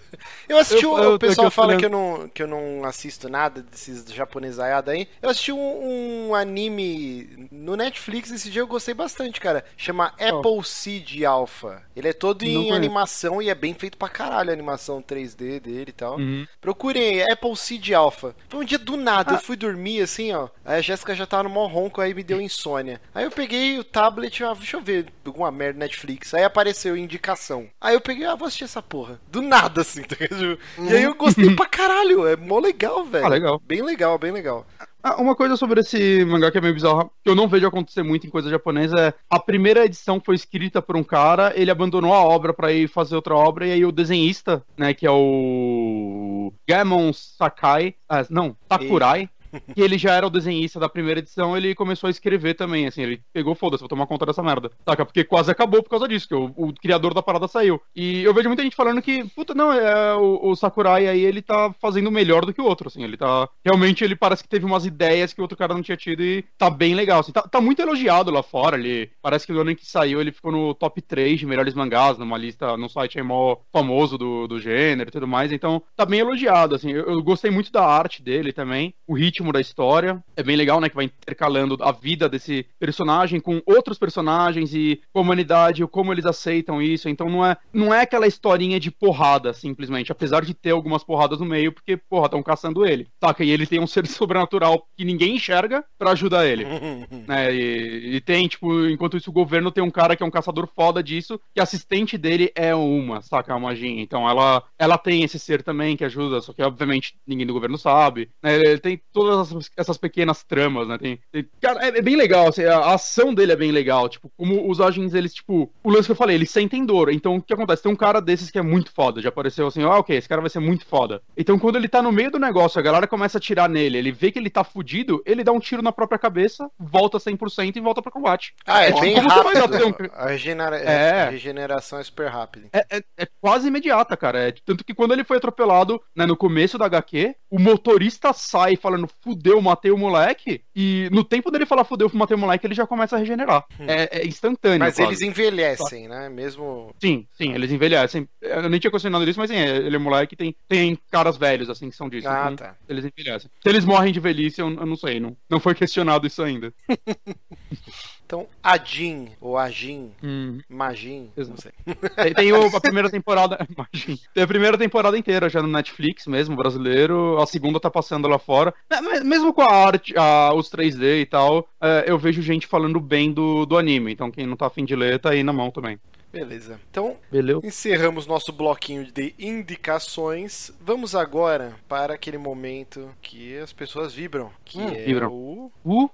Eu 0.48 0.58
assisti, 0.58 0.84
Eu- 0.84 0.98
eu 0.98 1.14
o 1.14 1.18
pessoal 1.18 1.46
aqui 1.46 1.56
fala 1.56 1.76
que 1.76 1.84
eu, 1.84 1.90
não, 1.90 2.28
que 2.28 2.42
eu 2.42 2.46
não 2.46 2.84
assisto 2.84 3.28
nada 3.28 3.62
desses 3.62 4.04
japonesaiada 4.12 4.92
aí. 4.92 5.08
Eu 5.22 5.30
assisti 5.30 5.50
um, 5.52 6.28
um 6.28 6.34
anime 6.34 7.48
no 7.50 7.76
Netflix 7.76 8.30
esse 8.30 8.50
dia 8.50 8.60
eu 8.62 8.66
gostei 8.66 8.94
bastante, 8.94 9.40
cara. 9.40 9.64
Chama 9.76 10.08
Apple 10.18 10.62
Seed 10.64 11.22
Alpha. 11.24 11.82
Ele 11.96 12.08
é 12.08 12.12
todo 12.12 12.42
Não 12.42 12.50
em 12.50 12.54
conheço. 12.54 12.74
animação 12.74 13.40
e 13.42 13.48
é 13.48 13.54
bem 13.54 13.72
feito 13.74 13.96
pra 13.96 14.08
caralho 14.08 14.50
a 14.50 14.52
animação 14.52 15.00
3D 15.02 15.60
dele 15.60 15.86
e 15.88 15.92
tal. 15.92 16.16
Uhum. 16.18 16.46
Procurem 16.60 17.22
aí, 17.22 17.32
Apple 17.32 17.56
Seed 17.56 17.90
Alpha. 17.92 18.34
Foi 18.48 18.60
um 18.60 18.64
dia 18.64 18.78
do 18.78 18.96
nada, 18.96 19.32
Ah. 19.32 19.34
eu 19.36 19.40
fui 19.40 19.56
dormir 19.56 20.02
assim, 20.02 20.32
ó. 20.32 20.48
Aí 20.64 20.78
a 20.78 20.82
Jéssica 20.82 21.14
já 21.14 21.26
tava 21.26 21.44
no 21.44 21.50
mó 21.50 21.66
ronco, 21.66 22.00
aí 22.00 22.12
me 22.14 22.22
deu 22.22 22.40
insônia. 22.40 23.00
Aí 23.14 23.24
eu 23.24 23.30
peguei 23.30 23.78
o 23.78 23.84
tablet, 23.84 24.42
ah, 24.44 24.54
deixa 24.54 24.76
eu 24.76 24.80
ver 24.82 25.06
alguma 25.24 25.50
merda 25.50 25.78
Netflix. 25.78 26.34
Aí 26.34 26.44
apareceu 26.44 26.96
indicação. 26.96 27.53
Aí 27.80 27.94
eu 27.94 28.00
peguei, 28.00 28.24
ah, 28.26 28.34
vou 28.34 28.46
assistir 28.46 28.64
essa 28.64 28.82
porra. 28.82 29.20
Do 29.30 29.42
nada, 29.42 29.82
assim, 29.82 30.02
tá 30.02 30.16
ligado? 30.18 30.58
E 30.78 30.96
aí 30.96 31.02
eu 31.02 31.14
gostei 31.14 31.50
pra 31.56 31.66
caralho, 31.66 32.26
é 32.26 32.36
mó 32.36 32.58
legal, 32.58 33.04
velho. 33.04 33.26
Ah, 33.26 33.28
legal. 33.28 33.62
Bem 33.64 33.82
legal, 33.82 34.18
bem 34.18 34.32
legal. 34.32 34.66
Ah, 35.06 35.20
uma 35.20 35.36
coisa 35.36 35.54
sobre 35.54 35.80
esse 35.80 36.24
mangá 36.24 36.50
que 36.50 36.56
é 36.56 36.62
meio 36.62 36.72
bizarro, 36.72 37.12
que 37.22 37.28
eu 37.28 37.34
não 37.34 37.46
vejo 37.46 37.66
acontecer 37.66 38.02
muito 38.02 38.26
em 38.26 38.30
coisa 38.30 38.48
japonesa, 38.48 38.98
é 38.98 39.14
a 39.28 39.38
primeira 39.38 39.84
edição 39.84 40.18
foi 40.18 40.34
escrita 40.34 40.80
por 40.80 40.96
um 40.96 41.04
cara, 41.04 41.52
ele 41.54 41.70
abandonou 41.70 42.14
a 42.14 42.24
obra 42.24 42.54
pra 42.54 42.72
ir 42.72 42.88
fazer 42.88 43.14
outra 43.14 43.34
obra, 43.34 43.66
e 43.66 43.72
aí 43.72 43.84
o 43.84 43.92
desenhista, 43.92 44.64
né, 44.78 44.94
que 44.94 45.06
é 45.06 45.10
o 45.10 46.50
Gamon 46.66 47.12
Sakai, 47.12 47.94
ah, 48.08 48.24
não, 48.30 48.56
Sakurai, 48.66 49.28
que 49.74 49.80
ele 49.80 49.98
já 49.98 50.14
era 50.14 50.26
o 50.26 50.30
desenhista 50.30 50.80
da 50.80 50.88
primeira 50.88 51.20
edição, 51.20 51.56
ele 51.56 51.74
começou 51.74 52.08
a 52.08 52.10
escrever 52.10 52.54
também, 52.54 52.86
assim, 52.86 53.02
ele 53.02 53.20
pegou, 53.32 53.54
foda-se, 53.54 53.80
vou 53.80 53.88
tomar 53.88 54.06
conta 54.06 54.26
dessa 54.26 54.42
merda, 54.42 54.70
saca? 54.84 55.04
Porque 55.04 55.24
quase 55.24 55.50
acabou 55.50 55.82
por 55.82 55.90
causa 55.90 56.08
disso, 56.08 56.28
que 56.28 56.34
o, 56.34 56.52
o 56.56 56.72
criador 56.74 57.14
da 57.14 57.22
parada 57.22 57.48
saiu. 57.48 57.80
E 57.94 58.22
eu 58.22 58.34
vejo 58.34 58.48
muita 58.48 58.62
gente 58.62 58.76
falando 58.76 59.02
que, 59.02 59.24
puta, 59.30 59.54
não, 59.54 59.72
é, 59.72 60.14
o, 60.14 60.50
o 60.50 60.56
Sakurai 60.56 61.06
aí, 61.06 61.20
ele 61.20 61.42
tá 61.42 61.74
fazendo 61.80 62.10
melhor 62.10 62.44
do 62.44 62.52
que 62.52 62.60
o 62.60 62.64
outro, 62.64 62.88
assim, 62.88 63.02
ele 63.02 63.16
tá, 63.16 63.48
realmente 63.64 64.04
ele 64.04 64.16
parece 64.16 64.42
que 64.42 64.48
teve 64.48 64.64
umas 64.64 64.84
ideias 64.86 65.32
que 65.32 65.40
o 65.40 65.44
outro 65.44 65.56
cara 65.56 65.74
não 65.74 65.82
tinha 65.82 65.96
tido 65.96 66.22
e 66.22 66.44
tá 66.58 66.70
bem 66.70 66.94
legal, 66.94 67.20
assim, 67.20 67.32
tá, 67.32 67.42
tá 67.42 67.60
muito 67.60 67.80
elogiado 67.80 68.30
lá 68.30 68.42
fora, 68.42 68.76
ele, 68.78 69.10
parece 69.22 69.46
que 69.46 69.52
no 69.52 69.60
ano 69.60 69.70
em 69.70 69.76
que 69.76 69.86
saiu, 69.86 70.20
ele 70.20 70.32
ficou 70.32 70.52
no 70.52 70.74
top 70.74 71.00
3 71.00 71.38
de 71.38 71.46
melhores 71.46 71.74
mangás, 71.74 72.18
numa 72.18 72.38
lista, 72.38 72.76
num 72.76 72.88
site 72.88 73.18
aí 73.18 73.24
mó 73.24 73.56
famoso 73.72 74.18
do, 74.18 74.46
do 74.46 74.60
gênero 74.60 75.08
e 75.08 75.12
tudo 75.12 75.26
mais, 75.26 75.52
então 75.52 75.82
tá 75.96 76.04
bem 76.04 76.20
elogiado, 76.20 76.74
assim, 76.74 76.90
eu, 76.90 77.04
eu 77.06 77.22
gostei 77.22 77.50
muito 77.50 77.70
da 77.70 77.84
arte 77.84 78.22
dele 78.22 78.52
também, 78.52 78.94
o 79.06 79.14
ritmo 79.14 79.43
da 79.52 79.60
história, 79.60 80.22
é 80.36 80.42
bem 80.42 80.56
legal, 80.56 80.80
né, 80.80 80.88
que 80.88 80.94
vai 80.94 81.06
intercalando 81.06 81.76
a 81.80 81.92
vida 81.92 82.28
desse 82.28 82.66
personagem 82.78 83.40
com 83.40 83.62
outros 83.66 83.98
personagens 83.98 84.74
e 84.74 85.00
com 85.12 85.18
a 85.18 85.22
humanidade, 85.22 85.86
como 85.86 86.12
eles 86.12 86.26
aceitam 86.26 86.80
isso, 86.80 87.08
então 87.08 87.28
não 87.28 87.44
é, 87.44 87.56
não 87.72 87.92
é 87.92 88.02
aquela 88.02 88.26
historinha 88.26 88.80
de 88.80 88.90
porrada, 88.90 89.52
simplesmente, 89.52 90.12
apesar 90.12 90.44
de 90.44 90.54
ter 90.54 90.70
algumas 90.70 91.04
porradas 91.04 91.40
no 91.40 91.46
meio, 91.46 91.72
porque, 91.72 91.96
porra, 91.96 92.26
estão 92.26 92.42
caçando 92.42 92.86
ele, 92.86 93.08
saca, 93.20 93.44
e 93.44 93.50
ele 93.50 93.66
tem 93.66 93.80
um 93.80 93.86
ser 93.86 94.06
sobrenatural 94.08 94.86
que 94.96 95.04
ninguém 95.04 95.36
enxerga 95.36 95.84
pra 95.98 96.12
ajudar 96.12 96.46
ele, 96.46 96.64
né, 97.26 97.54
e, 97.54 98.16
e 98.16 98.20
tem, 98.20 98.46
tipo, 98.48 98.86
enquanto 98.88 99.16
isso 99.16 99.30
o 99.30 99.34
governo 99.34 99.70
tem 99.70 99.82
um 99.82 99.90
cara 99.90 100.16
que 100.16 100.22
é 100.22 100.26
um 100.26 100.30
caçador 100.30 100.68
foda 100.74 101.02
disso, 101.02 101.40
que 101.54 101.60
a 101.60 101.64
assistente 101.64 102.18
dele 102.18 102.52
é 102.54 102.74
uma, 102.74 103.20
saca, 103.22 103.54
a 103.54 103.58
magia, 103.58 104.00
então 104.00 104.28
ela, 104.28 104.62
ela 104.78 104.98
tem 104.98 105.22
esse 105.22 105.38
ser 105.38 105.62
também 105.62 105.96
que 105.96 106.04
ajuda, 106.04 106.40
só 106.40 106.52
que 106.52 106.62
obviamente 106.62 107.14
ninguém 107.26 107.46
do 107.46 107.52
governo 107.52 107.78
sabe, 107.78 108.30
né, 108.42 108.54
ele 108.56 108.78
tem 108.78 109.00
todas 109.34 109.50
essas, 109.50 109.70
essas 109.76 109.96
pequenas 109.98 110.42
tramas, 110.44 110.88
né, 110.88 110.98
tem, 110.98 111.18
tem- 111.32 111.46
cara, 111.60 111.84
é, 111.84 111.98
é 111.98 112.02
bem 112.02 112.16
legal, 112.16 112.48
assim, 112.48 112.64
a, 112.64 112.76
a 112.78 112.94
ação 112.94 113.34
dele 113.34 113.52
é 113.52 113.56
bem 113.56 113.70
legal, 113.72 114.08
tipo, 114.08 114.30
como 114.36 114.68
os 114.70 114.80
agentes, 114.80 115.14
eles, 115.14 115.34
tipo, 115.34 115.70
o 115.82 115.90
lance 115.90 116.06
que 116.06 116.12
eu 116.12 116.16
falei, 116.16 116.36
eles 116.36 116.50
sentem 116.50 116.84
dor, 116.84 117.12
então 117.12 117.36
o 117.36 117.42
que 117.42 117.52
acontece, 117.52 117.82
tem 117.82 117.92
um 117.92 117.96
cara 117.96 118.20
desses 118.20 118.50
que 118.50 118.58
é 118.58 118.62
muito 118.62 118.92
foda, 118.92 119.20
já 119.20 119.28
apareceu 119.28 119.66
assim, 119.66 119.82
ah, 119.82 119.98
ok, 119.98 120.16
esse 120.16 120.28
cara 120.28 120.40
vai 120.40 120.50
ser 120.50 120.60
muito 120.60 120.86
foda, 120.86 121.22
então 121.36 121.58
quando 121.58 121.76
ele 121.76 121.88
tá 121.88 122.02
no 122.02 122.12
meio 122.12 122.30
do 122.30 122.38
negócio, 122.38 122.78
a 122.78 122.82
galera 122.82 123.06
começa 123.06 123.38
a 123.38 123.40
atirar 123.40 123.68
nele, 123.68 123.98
ele 123.98 124.12
vê 124.12 124.30
que 124.30 124.38
ele 124.38 124.50
tá 124.50 124.62
fudido, 124.64 125.22
ele 125.26 125.44
dá 125.44 125.52
um 125.52 125.60
tiro 125.60 125.82
na 125.82 125.92
própria 125.92 126.18
cabeça, 126.18 126.70
volta 126.78 127.18
100% 127.18 127.76
e 127.76 127.80
volta 127.80 128.00
pro 128.02 128.12
combate. 128.12 128.54
Ah, 128.66 128.82
é, 128.82 128.86
tipo, 128.88 129.00
bem 129.00 129.14
rápido. 129.16 129.86
um- 129.88 129.94
A, 130.14 130.28
regenera... 130.28 130.76
É. 130.76 131.22
a 131.22 131.30
regeneração 131.30 131.98
é 131.98 132.02
super 132.04 132.28
rápida. 132.28 132.68
É, 132.72 132.98
é- 132.98 133.04
é 133.18 133.26
quase 133.40 133.68
imediata, 133.68 134.16
cara. 134.16 134.38
É, 134.48 134.52
tanto 134.64 134.84
que 134.84 134.94
quando 134.94 135.12
ele 135.12 135.24
foi 135.24 135.36
atropelado, 135.38 136.00
né, 136.14 136.26
no 136.26 136.36
começo 136.36 136.76
da 136.78 136.86
HQ, 136.86 137.34
o 137.50 137.58
motorista 137.58 138.32
sai 138.32 138.76
falando 138.76 139.08
fudeu, 139.24 139.60
matei 139.62 139.90
o 139.90 139.96
moleque, 139.96 140.60
e 140.76 141.08
no 141.10 141.24
tempo 141.24 141.50
dele 141.50 141.64
falar 141.64 141.84
fudeu, 141.84 142.10
matei 142.12 142.36
o 142.36 142.38
moleque, 142.38 142.66
ele 142.66 142.74
já 142.74 142.86
começa 142.86 143.16
a 143.16 143.18
regenerar. 143.18 143.64
É, 143.80 144.20
é 144.20 144.26
instantâneo. 144.26 144.80
Mas 144.80 144.96
quase. 144.96 145.10
eles 145.10 145.22
envelhecem, 145.22 146.06
né? 146.06 146.28
Mesmo. 146.28 146.94
Sim, 147.00 147.26
sim, 147.32 147.54
eles 147.54 147.72
envelhecem. 147.72 148.28
Eu 148.42 148.68
nem 148.68 148.78
tinha 148.78 148.90
questionado 148.90 149.28
isso, 149.28 149.40
mas 149.40 149.50
sim, 149.50 149.56
ele 149.56 149.96
é 149.96 149.98
moleque 149.98 150.36
tem 150.36 150.54
tem 150.68 150.98
caras 151.10 151.36
velhos, 151.36 151.70
assim, 151.70 151.88
que 151.88 151.96
são 151.96 152.08
disso. 152.08 152.28
Ah, 152.28 152.50
então 152.52 152.66
tá. 152.66 152.76
Eles 152.86 153.04
envelhecem. 153.04 153.50
Se 153.62 153.68
eles 153.68 153.84
morrem 153.84 154.12
de 154.12 154.20
velhice, 154.20 154.60
eu, 154.60 154.68
eu 154.68 154.86
não 154.86 154.96
sei, 154.96 155.18
não, 155.18 155.34
não 155.48 155.58
foi 155.58 155.74
questionado 155.74 156.26
isso 156.26 156.42
ainda. 156.42 156.72
Então, 158.26 158.46
a 158.62 158.78
Jin, 158.78 159.28
ou 159.40 159.58
a 159.58 159.68
Jin, 159.70 160.10
Hum. 160.22 160.58
Magin, 160.68 161.30
não 161.36 161.42
Exato. 161.44 161.60
sei. 161.62 161.72
Tem, 162.16 162.34
tem 162.34 162.52
o- 162.52 162.74
a 162.74 162.80
primeira 162.80 163.08
temporada. 163.10 163.58
Imagina. 163.68 164.18
Tem 164.32 164.42
a 164.42 164.46
primeira 164.46 164.78
temporada 164.78 165.16
inteira 165.18 165.48
já 165.50 165.60
no 165.60 165.68
Netflix 165.68 166.26
mesmo, 166.26 166.56
brasileiro. 166.56 167.36
A 167.40 167.46
segunda 167.46 167.78
tá 167.78 167.90
passando 167.90 168.26
lá 168.26 168.38
fora. 168.38 168.72
É, 168.88 169.00
me- 169.00 169.20
Mesmo 169.20 169.52
com 169.52 169.60
a 169.62 169.70
arte, 169.72 170.14
a- 170.16 170.52
os 170.54 170.70
3D 170.70 171.20
e 171.20 171.26
tal, 171.26 171.68
é, 171.80 172.04
eu 172.06 172.18
vejo 172.18 172.40
gente 172.40 172.66
falando 172.66 172.98
bem 172.98 173.30
do, 173.32 173.66
do 173.66 173.76
anime. 173.76 174.12
Então 174.12 174.30
quem 174.30 174.46
não 174.46 174.56
tá 174.56 174.66
afim 174.66 174.84
de 174.84 174.96
ler, 174.96 175.18
tá 175.20 175.30
aí 175.30 175.42
na 175.42 175.52
mão 175.52 175.70
também. 175.70 175.98
Beleza. 176.32 176.80
Então, 176.90 177.16
Beleza? 177.30 177.60
encerramos 177.62 178.26
nosso 178.26 178.52
bloquinho 178.52 179.04
de 179.12 179.34
indicações. 179.38 180.72
Vamos 180.80 181.14
agora 181.14 181.74
para 181.88 182.14
aquele 182.14 182.38
momento 182.38 183.08
que 183.22 183.56
as 183.58 183.72
pessoas 183.72 184.12
vibram, 184.14 184.50
que 184.64 184.78
Hum, 184.80 184.88
é 184.88 185.04
vibram. 185.04 185.30
o 185.32 185.70
Uh! 185.84 186.10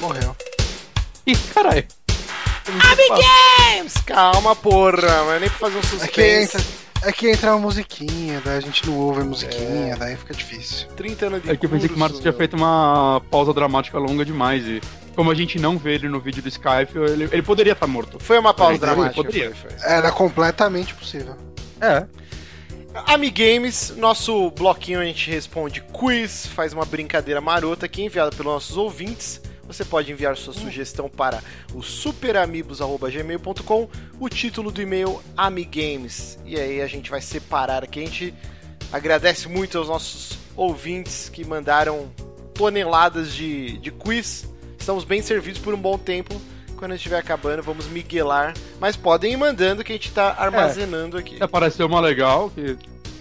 Morreu. 0.00 0.36
Ih, 1.26 1.36
caralho! 1.54 1.84
Games. 3.08 3.94
Calma, 4.04 4.54
porra, 4.54 5.24
mas 5.24 5.40
nem 5.40 5.50
pra 5.50 5.58
fazer 5.58 5.76
um 5.76 6.04
É 6.04 6.08
que 6.08 6.22
entra, 6.22 6.58
suspense. 6.58 6.78
é 7.02 7.12
que 7.12 7.30
entra 7.30 7.50
uma 7.54 7.60
musiquinha, 7.60 8.42
daí 8.44 8.58
a 8.58 8.60
gente 8.60 8.86
não 8.86 8.98
ouve 8.98 9.22
a 9.22 9.24
musiquinha, 9.24 9.96
daí 9.96 10.16
fica 10.16 10.34
difícil. 10.34 10.88
30 10.88 11.26
anos 11.26 11.42
de 11.42 11.50
É 11.50 11.56
que 11.56 11.66
eu 11.66 11.70
pensei 11.70 11.88
que 11.88 11.94
o 11.94 11.98
Marcos 11.98 12.20
tinha 12.20 12.32
feito 12.32 12.54
uma 12.54 13.22
pausa 13.30 13.52
dramática 13.52 13.98
longa 13.98 14.24
demais 14.24 14.66
e. 14.66 14.80
Como 15.16 15.32
a 15.32 15.34
gente 15.34 15.58
não 15.58 15.76
vê 15.76 15.94
ele 15.94 16.08
no 16.08 16.20
vídeo 16.20 16.40
do 16.40 16.48
Skype, 16.48 16.96
ele, 16.96 17.24
ele 17.32 17.42
poderia 17.42 17.72
estar 17.72 17.88
morto. 17.88 18.20
Foi 18.20 18.38
uma 18.38 18.54
pausa 18.54 18.78
dramática. 18.78 19.14
poderia. 19.24 19.52
Foi, 19.52 19.70
foi. 19.70 19.90
Era 19.90 20.12
completamente 20.12 20.94
possível. 20.94 21.34
É. 21.80 22.06
Amigames, 23.06 23.94
nosso 23.96 24.50
bloquinho 24.52 25.00
a 25.00 25.04
gente 25.04 25.28
responde 25.30 25.80
quiz, 25.92 26.46
faz 26.46 26.72
uma 26.72 26.84
brincadeira 26.84 27.40
marota 27.40 27.86
aqui 27.86 28.02
enviada 28.04 28.30
pelos 28.30 28.52
nossos 28.52 28.76
ouvintes. 28.76 29.40
Você 29.68 29.84
pode 29.84 30.10
enviar 30.10 30.36
sua 30.36 30.52
sugestão 30.54 31.08
para 31.10 31.42
o 31.74 31.82
superamigos.gmail.com, 31.82 33.88
o 34.18 34.28
título 34.30 34.72
do 34.72 34.80
e-mail 34.80 35.22
Amigames. 35.36 36.38
E 36.46 36.58
aí 36.58 36.80
a 36.80 36.86
gente 36.86 37.10
vai 37.10 37.20
separar 37.20 37.84
aqui. 37.84 38.00
A 38.00 38.04
gente 38.04 38.32
agradece 38.90 39.46
muito 39.46 39.76
aos 39.76 39.88
nossos 39.88 40.38
ouvintes 40.56 41.28
que 41.28 41.44
mandaram 41.44 42.10
toneladas 42.54 43.34
de, 43.34 43.76
de 43.78 43.90
quiz. 43.90 44.48
Estamos 44.78 45.04
bem 45.04 45.20
servidos 45.20 45.60
por 45.60 45.74
um 45.74 45.78
bom 45.78 45.98
tempo. 45.98 46.34
Quando 46.76 46.94
estiver 46.94 47.18
acabando, 47.18 47.62
vamos 47.62 47.88
miguelar. 47.88 48.54
Mas 48.80 48.96
podem 48.96 49.34
ir 49.34 49.36
mandando 49.36 49.84
que 49.84 49.92
a 49.92 49.96
gente 49.96 50.08
está 50.08 50.34
armazenando 50.38 51.18
aqui. 51.18 51.36
Apareceu 51.40 51.86
uma 51.86 52.00
legal 52.00 52.48
que. 52.50 52.78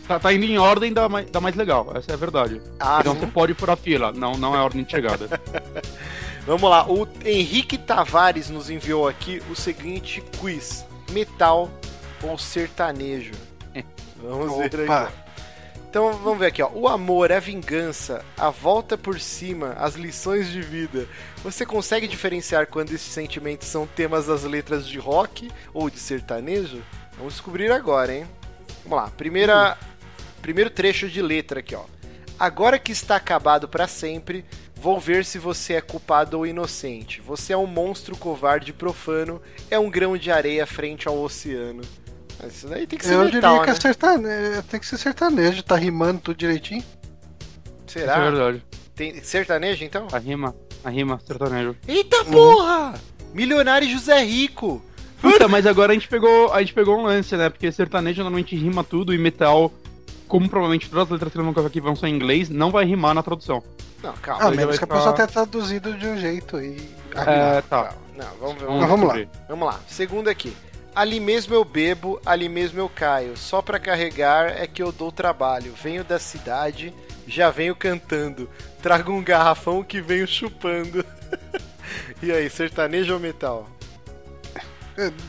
Tá, 0.07 0.17
tá 0.17 0.33
indo 0.33 0.45
em 0.45 0.57
ordem 0.57 0.93
da 0.93 1.09
mais, 1.09 1.29
da 1.29 1.41
mais 1.41 1.53
legal, 1.53 1.91
essa 1.93 2.11
é 2.11 2.13
a 2.13 2.17
verdade. 2.17 2.61
Ah, 2.79 2.99
então 3.01 3.13
sim. 3.13 3.19
você 3.19 3.27
pode 3.27 3.51
ir 3.51 3.55
por 3.55 3.69
a 3.69 3.75
fila, 3.75 4.13
não, 4.13 4.37
não 4.37 4.55
é 4.55 4.59
ordem 4.59 4.85
de 4.85 4.89
chegada. 4.89 5.27
Vamos 6.47 6.69
lá, 6.69 6.89
o 6.89 7.05
Henrique 7.25 7.77
Tavares 7.77 8.49
nos 8.49 8.69
enviou 8.69 9.05
aqui 9.05 9.43
o 9.51 9.55
seguinte 9.55 10.23
quiz: 10.39 10.85
metal 11.11 11.69
ou 12.23 12.37
sertanejo? 12.37 13.33
Vamos 14.15 14.57
ver 14.57 14.67
aqui. 14.67 14.83
Opa. 14.83 15.11
Então 15.89 16.13
vamos 16.13 16.39
ver 16.39 16.47
aqui, 16.47 16.61
ó. 16.61 16.69
O 16.73 16.87
amor, 16.87 17.31
a 17.31 17.39
vingança, 17.39 18.23
a 18.37 18.49
volta 18.49 18.97
por 18.97 19.19
cima, 19.19 19.73
as 19.77 19.95
lições 19.95 20.47
de 20.49 20.61
vida. 20.61 21.07
Você 21.43 21.65
consegue 21.65 22.07
diferenciar 22.07 22.67
quando 22.67 22.91
esses 22.91 23.11
sentimentos 23.11 23.67
são 23.67 23.87
temas 23.87 24.27
das 24.27 24.43
letras 24.43 24.87
de 24.87 24.99
rock 24.99 25.49
ou 25.73 25.89
de 25.89 25.97
sertanejo? 25.97 26.81
Vamos 27.17 27.33
descobrir 27.33 27.71
agora, 27.71 28.13
hein? 28.13 28.27
Vamos 28.83 28.97
lá, 28.97 29.09
primeira, 29.11 29.77
primeiro 30.41 30.69
trecho 30.69 31.09
de 31.09 31.21
letra 31.21 31.59
aqui, 31.61 31.73
ó. 31.73 31.83
Agora 32.39 32.77
que 32.77 32.91
está 32.91 33.15
acabado 33.15 33.67
para 33.67 33.87
sempre, 33.87 34.45
vou 34.81 34.99
ver 34.99 35.25
se 35.25 35.37
você 35.37 35.73
é 35.73 35.81
culpado 35.81 36.37
ou 36.37 36.45
inocente. 36.45 37.21
Você 37.21 37.53
é 37.53 37.57
um 37.57 37.67
monstro 37.67 38.15
covarde 38.17 38.71
e 38.71 38.73
profano, 38.73 39.41
é 39.69 39.77
um 39.77 39.89
grão 39.89 40.17
de 40.17 40.31
areia 40.31 40.65
frente 40.65 41.07
ao 41.07 41.17
oceano. 41.19 41.81
Mas 42.39 42.55
Isso 42.57 42.67
daí 42.67 42.85
tem 42.85 42.99
que 42.99 43.05
ser 43.05 43.13
Eu 43.13 43.25
metal, 43.25 43.31
diria 43.31 43.59
que 43.61 43.65
né? 43.67 43.71
é 43.71 43.75
sertanejo. 43.75 44.63
Tem 44.63 44.79
que 44.79 44.85
ser 44.85 44.97
sertanejo, 44.97 45.63
tá 45.63 45.75
rimando 45.75 46.21
tudo 46.21 46.37
direitinho. 46.37 46.83
Isso 47.87 47.97
é 47.97 48.01
Será? 48.01 48.19
verdade. 48.29 48.63
Tem 48.95 49.23
sertanejo 49.23 49.83
então? 49.83 50.07
A 50.11 50.17
rima, 50.17 50.55
a 50.83 50.89
rima, 50.89 51.19
sertanejo. 51.25 51.75
Eita 51.87 52.23
porra! 52.25 52.93
Milionário 53.33 53.89
José 53.89 54.23
Rico! 54.23 54.81
Puta, 55.21 55.47
mas 55.47 55.65
agora 55.65 55.91
a 55.91 55.95
gente 55.95 56.07
pegou, 56.07 56.53
a 56.53 56.59
gente 56.59 56.73
pegou 56.73 56.97
um 56.99 57.03
lance, 57.03 57.35
né? 57.35 57.49
Porque 57.49 57.71
sertanejo 57.71 58.21
normalmente 58.21 58.55
rima 58.55 58.83
tudo 58.83 59.13
e 59.13 59.17
metal, 59.17 59.71
como 60.27 60.49
provavelmente 60.49 60.89
todas 60.89 61.05
as 61.05 61.11
letras 61.11 61.31
que 61.31 61.37
colocar 61.39 61.61
aqui 61.65 61.79
vão 61.81 61.95
ser 61.95 62.07
em 62.07 62.15
inglês, 62.15 62.49
não 62.49 62.69
vai 62.71 62.85
rimar 62.85 63.13
na 63.13 63.23
tradução. 63.23 63.63
Não, 64.03 64.11
A 64.11 64.13
calma. 64.13 64.47
ele 64.47 64.57
menos 64.57 64.75
vai 64.75 64.77
que 64.77 64.83
a 64.83 64.95
pessoa 64.95 65.13
tenha 65.13 65.27
traduzido 65.27 65.93
de 65.93 66.07
um 66.07 66.17
jeito 66.17 66.59
e. 66.61 66.77
É, 67.15 67.61
tá. 67.61 67.93
Não, 68.15 68.27
vamos 68.39 68.61
ver. 68.61 68.67
Mas 68.69 68.89
vamos 68.89 69.07
lá. 69.07 69.15
Vamos 69.49 69.67
lá. 69.67 69.79
Segundo 69.87 70.27
aqui. 70.29 70.55
Ali 70.95 71.19
mesmo 71.19 71.53
eu 71.53 71.63
bebo, 71.63 72.19
ali 72.25 72.49
mesmo 72.49 72.79
eu 72.79 72.89
caio. 72.89 73.37
Só 73.37 73.61
pra 73.61 73.79
carregar 73.79 74.49
é 74.49 74.65
que 74.65 74.81
eu 74.81 74.91
dou 74.91 75.11
trabalho. 75.11 75.73
Venho 75.81 76.03
da 76.03 76.17
cidade, 76.19 76.91
já 77.27 77.49
venho 77.51 77.75
cantando. 77.75 78.49
Trago 78.81 79.11
um 79.11 79.23
garrafão 79.23 79.83
que 79.83 80.01
venho 80.01 80.27
chupando. 80.27 81.05
e 82.21 82.31
aí, 82.31 82.49
sertanejo 82.49 83.13
ou 83.13 83.19
metal? 83.19 83.67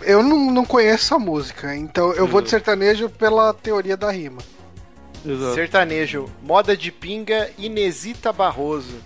Eu 0.00 0.22
não, 0.22 0.50
não 0.50 0.64
conheço 0.64 1.14
a 1.14 1.18
música, 1.18 1.76
então 1.76 2.12
eu 2.14 2.26
vou 2.26 2.40
de 2.40 2.46
Uhum. 2.46 2.50
sertanejo 2.50 3.10
pela 3.10 3.52
teoria 3.52 3.96
da 3.98 4.10
rima. 4.10 4.40
Exato. 5.28 5.54
Sertanejo, 5.54 6.26
moda 6.42 6.76
de 6.76 6.90
pinga, 6.90 7.50
Inesita 7.58 8.32
Barroso. 8.32 8.96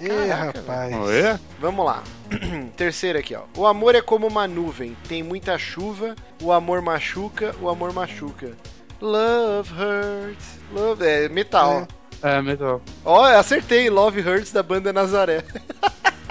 Ih, 0.00 0.08
Caraca, 0.08 0.60
rapaz. 0.60 0.94
Oi? 0.94 1.38
Vamos 1.58 1.84
lá. 1.84 2.02
Terceiro 2.76 3.18
aqui, 3.18 3.34
ó. 3.34 3.42
O 3.56 3.66
amor 3.66 3.94
é 3.96 4.00
como 4.00 4.26
uma 4.28 4.46
nuvem, 4.46 4.96
tem 5.08 5.22
muita 5.22 5.58
chuva, 5.58 6.14
o 6.40 6.52
amor 6.52 6.80
machuca, 6.80 7.54
o 7.60 7.68
amor 7.68 7.92
machuca. 7.92 8.52
Love 9.00 9.70
hurts. 9.72 10.58
Love... 10.72 11.04
É 11.04 11.28
metal. 11.28 11.86
É, 12.22 12.40
metal. 12.42 12.80
Ó, 13.04 13.24
acertei. 13.24 13.88
Love 13.90 14.20
hurts 14.20 14.52
da 14.52 14.62
banda 14.62 14.92
Nazaré. 14.92 15.42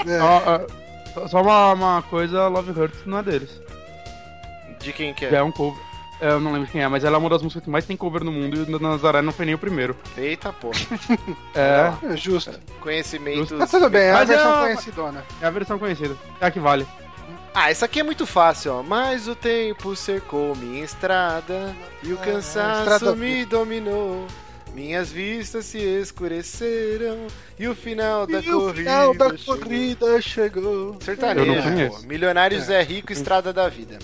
É. 0.06 0.20
Ó, 0.22 0.42
ó, 1.24 1.28
só- 1.28 1.42
uma, 1.42 1.74
uma 1.74 2.02
coisa, 2.04 2.48
Love 2.48 2.72
Hurts 2.80 3.06
não 3.06 3.18
é 3.20 3.24
deles. 3.24 3.62
De 4.80 4.94
quem 4.94 5.14
que 5.14 5.26
é? 5.26 5.36
é 5.36 5.44
um 5.44 5.52
cover. 5.52 5.82
É, 6.20 6.30
Eu 6.32 6.40
não 6.40 6.52
lembro 6.52 6.68
quem 6.70 6.82
é, 6.82 6.88
mas 6.88 7.04
ela 7.04 7.16
é 7.16 7.20
uma 7.20 7.30
das 7.30 7.42
músicas 7.44 7.64
que 7.64 7.70
mais 7.70 7.86
tem 7.86 7.96
cover 7.96 8.24
no 8.24 8.32
mundo 8.32 8.58
e 8.58 8.74
o 8.74 8.80
Nazaré 8.80 9.22
não 9.22 9.32
foi 9.32 9.46
nem 9.46 9.54
o 9.56 9.58
primeiro. 9.60 9.96
Eita, 10.18 10.52
porra. 10.52 10.80
É, 11.54 11.94
É 12.14 12.18
justo. 12.18 12.52
Conhecimentos. 12.82 13.52
Mas 13.52 13.70
tudo 13.72 13.90
bem, 13.90 14.02
é 14.04 14.12
a 14.14 14.22
é 14.22 14.26
versão 14.26 14.52
uma- 14.52 14.62
conhecidona. 14.62 15.26
é 15.42 15.46
a 15.46 15.50
versão 15.50 15.78
conhecida. 15.80 16.16
É 16.42 16.46
a 16.48 16.52
que 16.52 16.60
vale. 16.60 16.88
Ah, 17.54 17.72
essa 17.72 17.86
aqui 17.86 18.00
é 18.00 18.04
muito 18.04 18.26
fácil, 18.28 18.72
ó. 18.74 18.84
Mas 18.84 19.28
o 19.28 19.36
tempo 19.36 19.96
cercou 19.96 20.56
minha 20.56 20.84
estrada 20.84 21.76
e 22.04 22.12
o 22.14 22.20
Ah, 22.22 22.26
cansaço 22.26 22.94
estrada- 22.94 23.16
me 23.16 23.46
dominou. 23.46 24.26
Minhas 24.74 25.12
vistas 25.12 25.66
se 25.66 25.80
escureceram 25.80 27.26
e 27.58 27.68
o 27.68 27.74
final 27.76 28.28
da 28.28 28.40
E 28.40 28.50
o 28.52 28.60
corrida. 28.60 28.74
final 28.76 29.14
da 29.16 29.38
chegou. 29.38 29.58
corrida 29.58 30.22
chegou. 30.22 30.98
Sertanejo, 31.02 31.64
conheço. 31.64 32.02
pô. 32.02 32.08
Milionário 32.08 32.58
É. 32.58 32.62
Zé 32.62 32.82
Rico, 32.84 33.12
Estrada 33.12 33.52
da 33.52 33.68
Vida. 33.70 33.98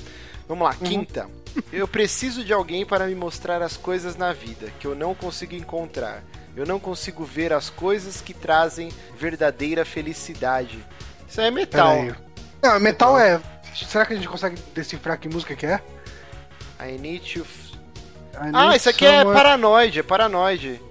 Vamos 0.47 0.63
Uhum. 0.65 0.69
lá, 0.69 0.75
quinta. 0.75 1.27
Eu 1.71 1.87
preciso 1.87 2.43
de 2.43 2.51
alguém 2.53 2.85
para 2.85 3.05
me 3.07 3.15
mostrar 3.15 3.61
as 3.61 3.77
coisas 3.77 4.15
na 4.15 4.33
vida 4.33 4.71
que 4.79 4.87
eu 4.87 4.95
não 4.95 5.13
consigo 5.13 5.55
encontrar. 5.55 6.23
Eu 6.55 6.65
não 6.65 6.79
consigo 6.79 7.23
ver 7.23 7.51
as 7.53 7.69
coisas 7.69 8.21
que 8.21 8.33
trazem 8.33 8.91
verdadeira 9.17 9.83
felicidade. 9.83 10.83
Isso 11.27 11.41
aí 11.41 11.47
é 11.47 11.51
metal. 11.51 11.97
Não, 12.61 12.79
metal 12.79 13.17
é. 13.19 13.41
Será 13.75 14.05
que 14.05 14.13
a 14.13 14.15
gente 14.15 14.27
consegue 14.27 14.55
decifrar 14.73 15.17
que 15.19 15.27
música 15.27 15.55
que 15.55 15.65
é? 15.65 15.81
I 16.79 16.97
need 16.99 17.33
to. 17.33 17.39
I 17.39 17.45
Ah, 18.53 18.65
need 18.65 18.77
isso 18.77 18.89
aqui 18.89 19.05
é 19.05 19.19
someone- 19.19 19.35
paranoide, 19.35 19.99
é 19.99 20.03
paranoide. 20.03 20.81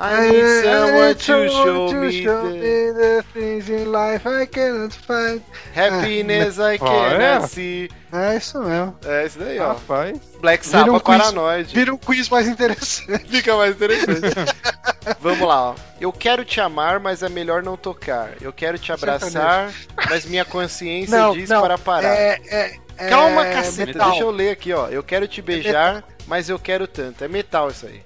I 0.00 0.28
I 0.28 0.30
need 0.30 0.62
someone 0.62 1.14
to 1.14 1.48
show 1.50 1.88
to 1.88 1.94
me 1.96 2.22
show 2.22 2.42
the 2.42 2.50
me 2.50 2.92
the 2.92 3.24
things 3.34 3.68
in 3.68 3.90
life 3.90 4.24
I 4.28 4.46
cannot 4.46 4.92
find. 4.94 5.42
happiness 5.74 6.58
I 6.58 6.76
Ah, 6.76 6.78
cannot 6.78 7.44
é? 7.44 7.48
see. 7.48 7.90
É 8.12 8.36
isso 8.36 8.60
mesmo. 8.62 8.96
É 9.04 9.26
isso 9.26 9.38
daí, 9.40 9.58
ó. 9.58 9.68
Rapaz. 9.72 10.18
Black 10.40 10.66
um 10.66 10.70
Sabbath 10.70 11.02
quiz. 11.02 11.18
paranoide. 11.18 11.74
Vira 11.74 11.92
um 11.92 11.96
quiz 11.98 12.28
mais 12.28 12.46
interessante. 12.46 13.24
Fica 13.28 13.56
mais 13.56 13.74
interessante. 13.74 14.34
Vamos 15.20 15.46
lá, 15.48 15.70
ó. 15.70 15.74
Eu 16.00 16.12
quero 16.12 16.44
te 16.44 16.60
amar, 16.60 17.00
mas 17.00 17.22
é 17.24 17.28
melhor 17.28 17.62
não 17.62 17.76
tocar. 17.76 18.30
Eu 18.40 18.52
quero 18.52 18.78
te 18.78 18.92
abraçar, 18.92 19.70
mas 20.08 20.24
minha 20.24 20.44
consciência 20.44 21.18
Não, 21.18 21.32
diz 21.34 21.48
não. 21.50 21.60
para 21.60 21.76
parar. 21.76 22.14
É, 22.14 22.40
é, 22.48 22.76
é 22.98 23.08
Calma, 23.08 23.44
caceta, 23.46 23.86
metal. 23.92 24.10
deixa 24.10 24.24
eu 24.24 24.30
ler 24.30 24.50
aqui, 24.50 24.72
ó. 24.72 24.86
Eu 24.88 25.02
quero 25.02 25.26
te 25.26 25.42
beijar, 25.42 26.04
mas 26.26 26.48
eu 26.48 26.58
quero 26.58 26.86
tanto. 26.86 27.24
É 27.24 27.28
metal 27.28 27.68
isso 27.70 27.84
aí. 27.86 28.00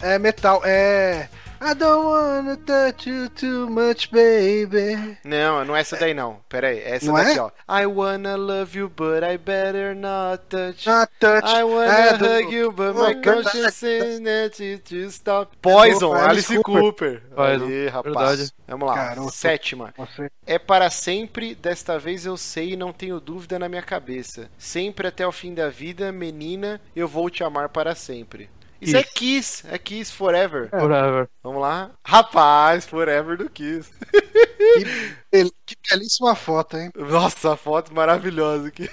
É 0.00 0.18
metal, 0.18 0.62
é. 0.64 1.28
I 1.62 1.74
don't 1.74 2.06
wanna 2.06 2.56
touch 2.56 3.06
you 3.06 3.28
too 3.28 3.68
much, 3.68 4.08
baby. 4.10 5.18
Não, 5.22 5.62
não 5.62 5.76
é 5.76 5.80
essa 5.80 5.94
daí 5.94 6.14
não. 6.14 6.40
Pera 6.48 6.68
aí, 6.68 6.78
é 6.78 6.96
essa 6.96 7.04
Não 7.04 7.12
daqui, 7.16 7.38
é? 7.38 7.42
ó. 7.42 7.50
I 7.68 7.84
wanna 7.84 8.34
love 8.34 8.78
you, 8.78 8.88
but 8.88 9.22
I 9.22 9.36
better 9.36 9.94
not 9.94 10.42
touch. 10.48 10.86
Not 10.88 11.12
touch. 11.20 11.44
I 11.46 11.62
wanna 11.62 11.92
é, 11.92 12.16
do- 12.16 12.24
hug 12.24 12.54
you, 12.54 12.72
but 12.72 12.94
my 12.96 13.14
conscience 13.22 13.78
that 14.24 14.64
you 14.64 14.78
to 14.78 14.94
stop. 15.10 15.54
Poison, 15.60 16.14
Alice 16.14 16.50
Alice 16.50 16.62
Cooper. 16.62 17.20
Poison, 17.36 17.66
Aí, 17.66 17.88
rapaz. 17.88 18.14
verdade. 18.38 18.52
Vamos 18.66 18.88
lá, 18.88 18.94
Garoto. 18.94 19.30
sétima. 19.30 19.92
Você- 19.98 20.30
É 20.46 20.58
para 20.58 20.88
sempre, 20.88 21.54
desta 21.54 21.98
vez 21.98 22.24
eu 22.24 22.38
sei 22.38 22.72
e 22.72 22.76
não 22.76 22.90
tenho 22.90 23.20
dúvida 23.20 23.58
na 23.58 23.68
minha 23.68 23.82
cabeça. 23.82 24.48
Sempre 24.56 25.08
até 25.08 25.26
o 25.26 25.30
fim 25.32 25.52
da 25.52 25.68
vida, 25.68 26.10
menina, 26.10 26.80
eu 26.96 27.06
vou 27.06 27.28
te 27.28 27.44
amar 27.44 27.68
para 27.68 27.94
sempre. 27.94 28.48
Isso 28.80 28.96
é 28.96 29.02
Kiss. 29.02 29.64
É 29.68 29.78
Kiss 29.78 30.12
Forever. 30.12 30.70
Forever. 30.70 31.28
Vamos 31.42 31.60
lá? 31.60 31.90
Rapaz, 32.04 32.86
Forever 32.86 33.36
do 33.36 33.50
Kiss. 33.50 33.90
Que, 34.10 35.44
que 35.66 35.76
belíssima 35.90 36.34
foto, 36.34 36.76
hein? 36.76 36.90
Nossa, 36.96 37.52
a 37.52 37.56
foto 37.56 37.94
maravilhosa 37.94 38.68
aqui. 38.68 38.88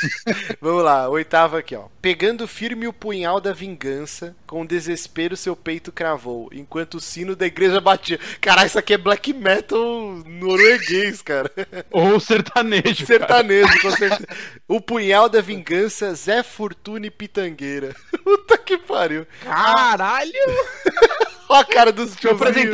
Vamos 0.60 0.84
lá, 0.84 1.08
oitava 1.08 1.58
aqui, 1.58 1.74
ó. 1.74 1.84
Pegando 2.00 2.46
firme 2.46 2.86
o 2.86 2.92
punhal 2.92 3.40
da 3.40 3.52
vingança, 3.52 4.36
com 4.46 4.66
desespero 4.66 5.36
seu 5.36 5.56
peito 5.56 5.92
cravou, 5.92 6.48
enquanto 6.52 6.94
o 6.94 7.00
sino 7.00 7.34
da 7.34 7.46
igreja 7.46 7.80
batia. 7.80 8.18
Caralho, 8.40 8.66
isso 8.66 8.78
aqui 8.78 8.94
é 8.94 8.98
black 8.98 9.32
metal 9.32 10.22
norueguês, 10.26 11.22
cara. 11.22 11.50
Ou 11.90 12.20
sertanejo. 12.20 12.82
cara. 12.82 13.06
Sertanejo, 13.06 13.82
com 13.82 13.90
certeza. 13.90 14.26
O 14.68 14.80
punhal 14.80 15.28
da 15.28 15.40
vingança, 15.40 16.14
Zé 16.14 16.42
Fortuna 16.42 17.06
e 17.06 17.10
Pitangueira. 17.10 17.94
Puta 18.22 18.58
que 18.58 18.78
pariu. 18.78 19.26
Caralho! 19.42 20.32
Ó 21.48 21.54
a 21.54 21.64
cara 21.64 21.92
dos 21.92 22.16
tiozinhos. 22.16 22.70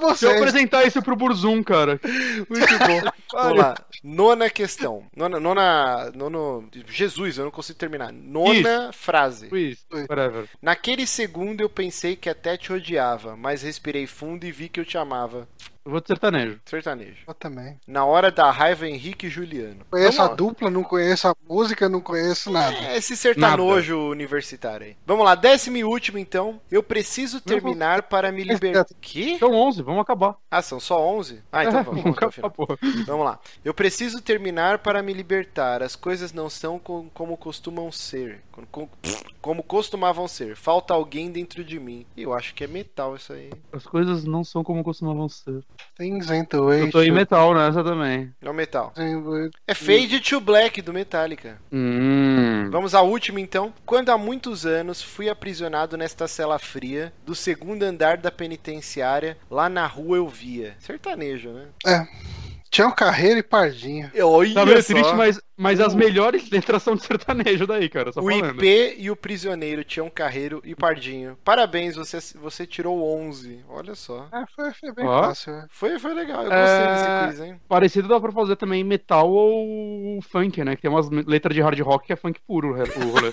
deixa 0.00 0.26
eu 0.26 0.36
apresentar 0.36 0.84
isso 0.84 1.02
pro 1.02 1.16
Burzum, 1.16 1.62
cara. 1.62 2.00
Muito 2.48 2.78
bom. 2.78 3.10
Vamos 3.32 3.58
lá. 3.58 3.74
Nona 4.02 4.48
questão. 4.48 5.04
Nona, 5.14 5.38
nona, 5.38 6.10
nono, 6.14 6.68
Jesus, 6.88 7.38
eu 7.38 7.44
não 7.44 7.50
consigo 7.50 7.78
terminar. 7.78 8.12
Nona 8.12 8.92
frase. 8.92 9.48
Quiz, 9.48 9.84
Oi. 9.92 10.02
whatever. 10.02 10.48
Naquele 10.60 11.06
segundo 11.06 11.60
eu 11.60 11.68
pensei 11.68 12.16
que 12.16 12.28
até 12.28 12.56
te 12.56 12.72
odiava, 12.72 13.36
mas 13.36 13.62
respirei 13.62 14.06
fundo 14.06 14.44
e 14.44 14.52
vi 14.52 14.68
que 14.68 14.80
eu 14.80 14.84
te 14.84 14.96
amava. 14.96 15.48
Eu 15.84 15.92
vou 15.92 16.00
de 16.00 16.08
sertanejo. 16.08 16.60
Sertanejo. 16.66 17.16
Eu 17.26 17.32
também. 17.34 17.78
Na 17.86 18.04
hora 18.04 18.30
da 18.30 18.50
raiva, 18.50 18.86
Henrique 18.86 19.26
e 19.26 19.30
Juliano. 19.30 19.84
Conheço 19.90 20.18
Vamos 20.18 20.32
a 20.32 20.34
dupla, 20.34 20.70
não 20.70 20.82
conheço 20.84 21.26
a 21.28 21.34
música, 21.48 21.88
não 21.88 22.00
conheço 22.02 22.50
nada. 22.50 22.76
É 22.76 22.98
esse 22.98 23.16
sertanojo 23.16 23.96
universitário 24.10 24.88
aí. 24.88 24.96
Vamos 25.06 25.24
lá, 25.24 25.34
décimo 25.34 25.78
e 25.78 25.84
último 25.84 26.18
então. 26.18 26.60
Eu 26.70 26.82
preciso 26.82 27.40
terminar 27.40 28.02
para 28.04 28.30
me 28.30 28.44
libertar. 28.44 28.86
Que? 29.00 29.32
Então 29.32 29.52
11, 29.54 29.82
vamos 29.82 30.02
acabar. 30.02 30.36
Ah, 30.50 30.60
são 30.60 30.78
só 30.78 31.00
11? 31.02 31.42
Ah, 31.50 31.64
então 31.64 31.82
vamos. 31.82 32.02
vamos 32.02 32.18
até 32.18 32.26
o 32.26 32.30
final. 32.30 32.50
porra. 32.50 32.78
Vamos 33.06 33.24
lá. 33.24 33.38
Eu 33.64 33.72
preciso 33.72 34.20
terminar 34.20 34.80
para 34.80 35.02
me 35.02 35.14
libertar. 35.14 35.82
As 35.82 35.96
coisas 35.96 36.30
não 36.32 36.50
são 36.50 36.78
com- 36.78 37.08
como 37.14 37.36
costumam 37.38 37.90
ser. 37.90 38.42
Com- 38.52 38.66
com- 38.66 38.88
Como 39.40 39.62
costumavam 39.62 40.28
ser. 40.28 40.54
Falta 40.56 40.92
alguém 40.92 41.30
dentro 41.30 41.64
de 41.64 41.80
mim. 41.80 42.04
E 42.14 42.22
eu 42.22 42.34
acho 42.34 42.54
que 42.54 42.64
é 42.64 42.66
metal 42.66 43.16
isso 43.16 43.32
aí. 43.32 43.50
As 43.72 43.84
coisas 43.86 44.24
não 44.24 44.44
são 44.44 44.62
como 44.62 44.84
costumavam 44.84 45.26
ser. 45.28 45.64
Things 45.96 46.30
ain't 46.30 46.48
the 46.48 46.58
way. 46.60 46.80
Eu 46.82 46.90
tô 46.90 47.02
em 47.02 47.10
metal 47.10 47.54
nessa 47.54 47.84
também. 47.84 48.32
Não 48.40 48.52
metal. 48.52 48.92
should- 48.96 49.50
É 49.66 49.74
Fade 49.74 50.20
to 50.20 50.40
Black 50.40 50.80
do 50.80 50.92
Metallica. 50.92 51.58
Hum. 51.72 52.68
Vamos 52.70 52.94
à 52.94 53.02
última 53.02 53.40
então. 53.40 53.72
Quando 53.84 54.10
há 54.10 54.16
muitos 54.18 54.64
anos 54.64 55.02
fui 55.02 55.28
aprisionado 55.28 55.96
nesta 55.96 56.26
cela 56.28 56.58
fria 56.58 57.12
do 57.26 57.34
segundo 57.34 57.82
andar 57.82 58.16
da 58.16 58.30
penitenciária, 58.30 59.36
lá 59.50 59.68
na 59.68 59.86
rua 59.86 60.16
eu 60.16 60.28
via. 60.28 60.74
Sertanejo, 60.78 61.50
né? 61.50 61.66
Tião 62.70 62.92
Carreiro 62.92 63.40
e 63.40 63.42
Pardinho. 63.42 64.10
Olha 64.22 64.54
Tá 64.54 64.64
meio 64.64 64.80
só. 64.82 64.92
triste, 64.94 65.12
mas, 65.14 65.40
mas 65.56 65.80
as 65.80 65.92
melhores 65.94 66.48
letras 66.50 66.82
são 66.84 66.94
de 66.94 67.02
sertanejo 67.04 67.66
daí, 67.66 67.88
cara. 67.88 68.12
Só 68.12 68.20
O 68.20 68.30
falando. 68.30 68.62
IP 68.64 68.94
e 68.98 69.10
o 69.10 69.16
prisioneiro 69.16 69.82
Tião 69.82 70.08
Carreiro 70.08 70.62
e 70.64 70.74
Pardinho. 70.76 71.36
Parabéns, 71.44 71.96
você, 71.96 72.18
você 72.38 72.64
tirou 72.66 73.02
11. 73.18 73.64
Olha 73.68 73.94
só. 73.96 74.28
É, 74.32 74.44
foi, 74.54 74.72
foi 74.72 74.92
bem 74.92 75.04
Ó. 75.06 75.22
fácil. 75.24 75.52
né? 75.52 75.66
Foi, 75.70 75.98
foi 75.98 76.14
legal. 76.14 76.44
Eu 76.44 76.50
gostei 76.50 76.58
É. 76.84 76.94
desse 76.94 77.26
quiz, 77.38 77.40
hein? 77.48 77.60
Parecido 77.68 78.06
dá 78.06 78.20
pra 78.20 78.30
fazer 78.30 78.54
também 78.54 78.84
metal 78.84 79.28
ou 79.28 80.22
funk, 80.22 80.62
né? 80.62 80.76
Que 80.76 80.82
tem 80.82 80.90
umas 80.90 81.10
letras 81.10 81.54
de 81.54 81.60
hard 81.60 81.80
rock 81.80 82.06
que 82.06 82.12
é 82.12 82.16
funk 82.16 82.40
puro 82.46 82.68
o 82.74 83.10
rolê. 83.10 83.32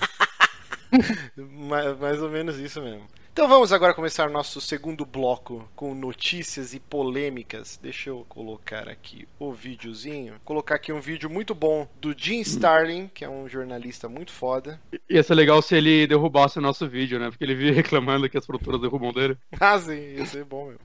Ma- 1.38 1.93
Mais 1.95 2.21
ou 2.21 2.29
menos 2.29 2.57
isso 2.57 2.81
mesmo. 2.81 3.03
Então 3.38 3.47
vamos 3.47 3.71
agora 3.71 3.93
começar 3.93 4.31
nosso 4.31 4.59
segundo 4.59 5.05
bloco 5.05 5.69
com 5.75 5.93
notícias 5.93 6.73
e 6.73 6.79
polêmicas. 6.79 7.77
Deixa 7.79 8.09
eu 8.09 8.25
colocar 8.27 8.89
aqui 8.89 9.27
o 9.38 9.53
videozinho. 9.53 10.41
Colocar 10.43 10.73
aqui 10.73 10.91
um 10.91 10.99
vídeo 10.99 11.29
muito 11.29 11.53
bom 11.53 11.88
do 12.01 12.15
Jim 12.17 12.39
Starlin, 12.39 13.11
que 13.13 13.23
é 13.23 13.29
um 13.29 13.47
jornalista 13.47 14.09
muito 14.09 14.31
foda. 14.31 14.81
Ia 15.07 15.21
ser 15.21 15.35
legal 15.35 15.61
se 15.61 15.75
ele 15.75 16.07
derrubasse 16.07 16.57
o 16.57 16.61
nosso 16.63 16.88
vídeo, 16.89 17.19
né? 17.19 17.29
Porque 17.29 17.43
ele 17.43 17.53
vinha 17.53 17.73
reclamando 17.77 18.27
que 18.27 18.39
as 18.39 18.45
produtoras 18.47 18.81
derrubam 18.81 19.13
dele. 19.13 19.38
Ah, 19.59 19.77
sim, 19.77 20.15
ia 20.15 20.25
ser 20.25 20.43
bom 20.43 20.69
mesmo. 20.69 20.79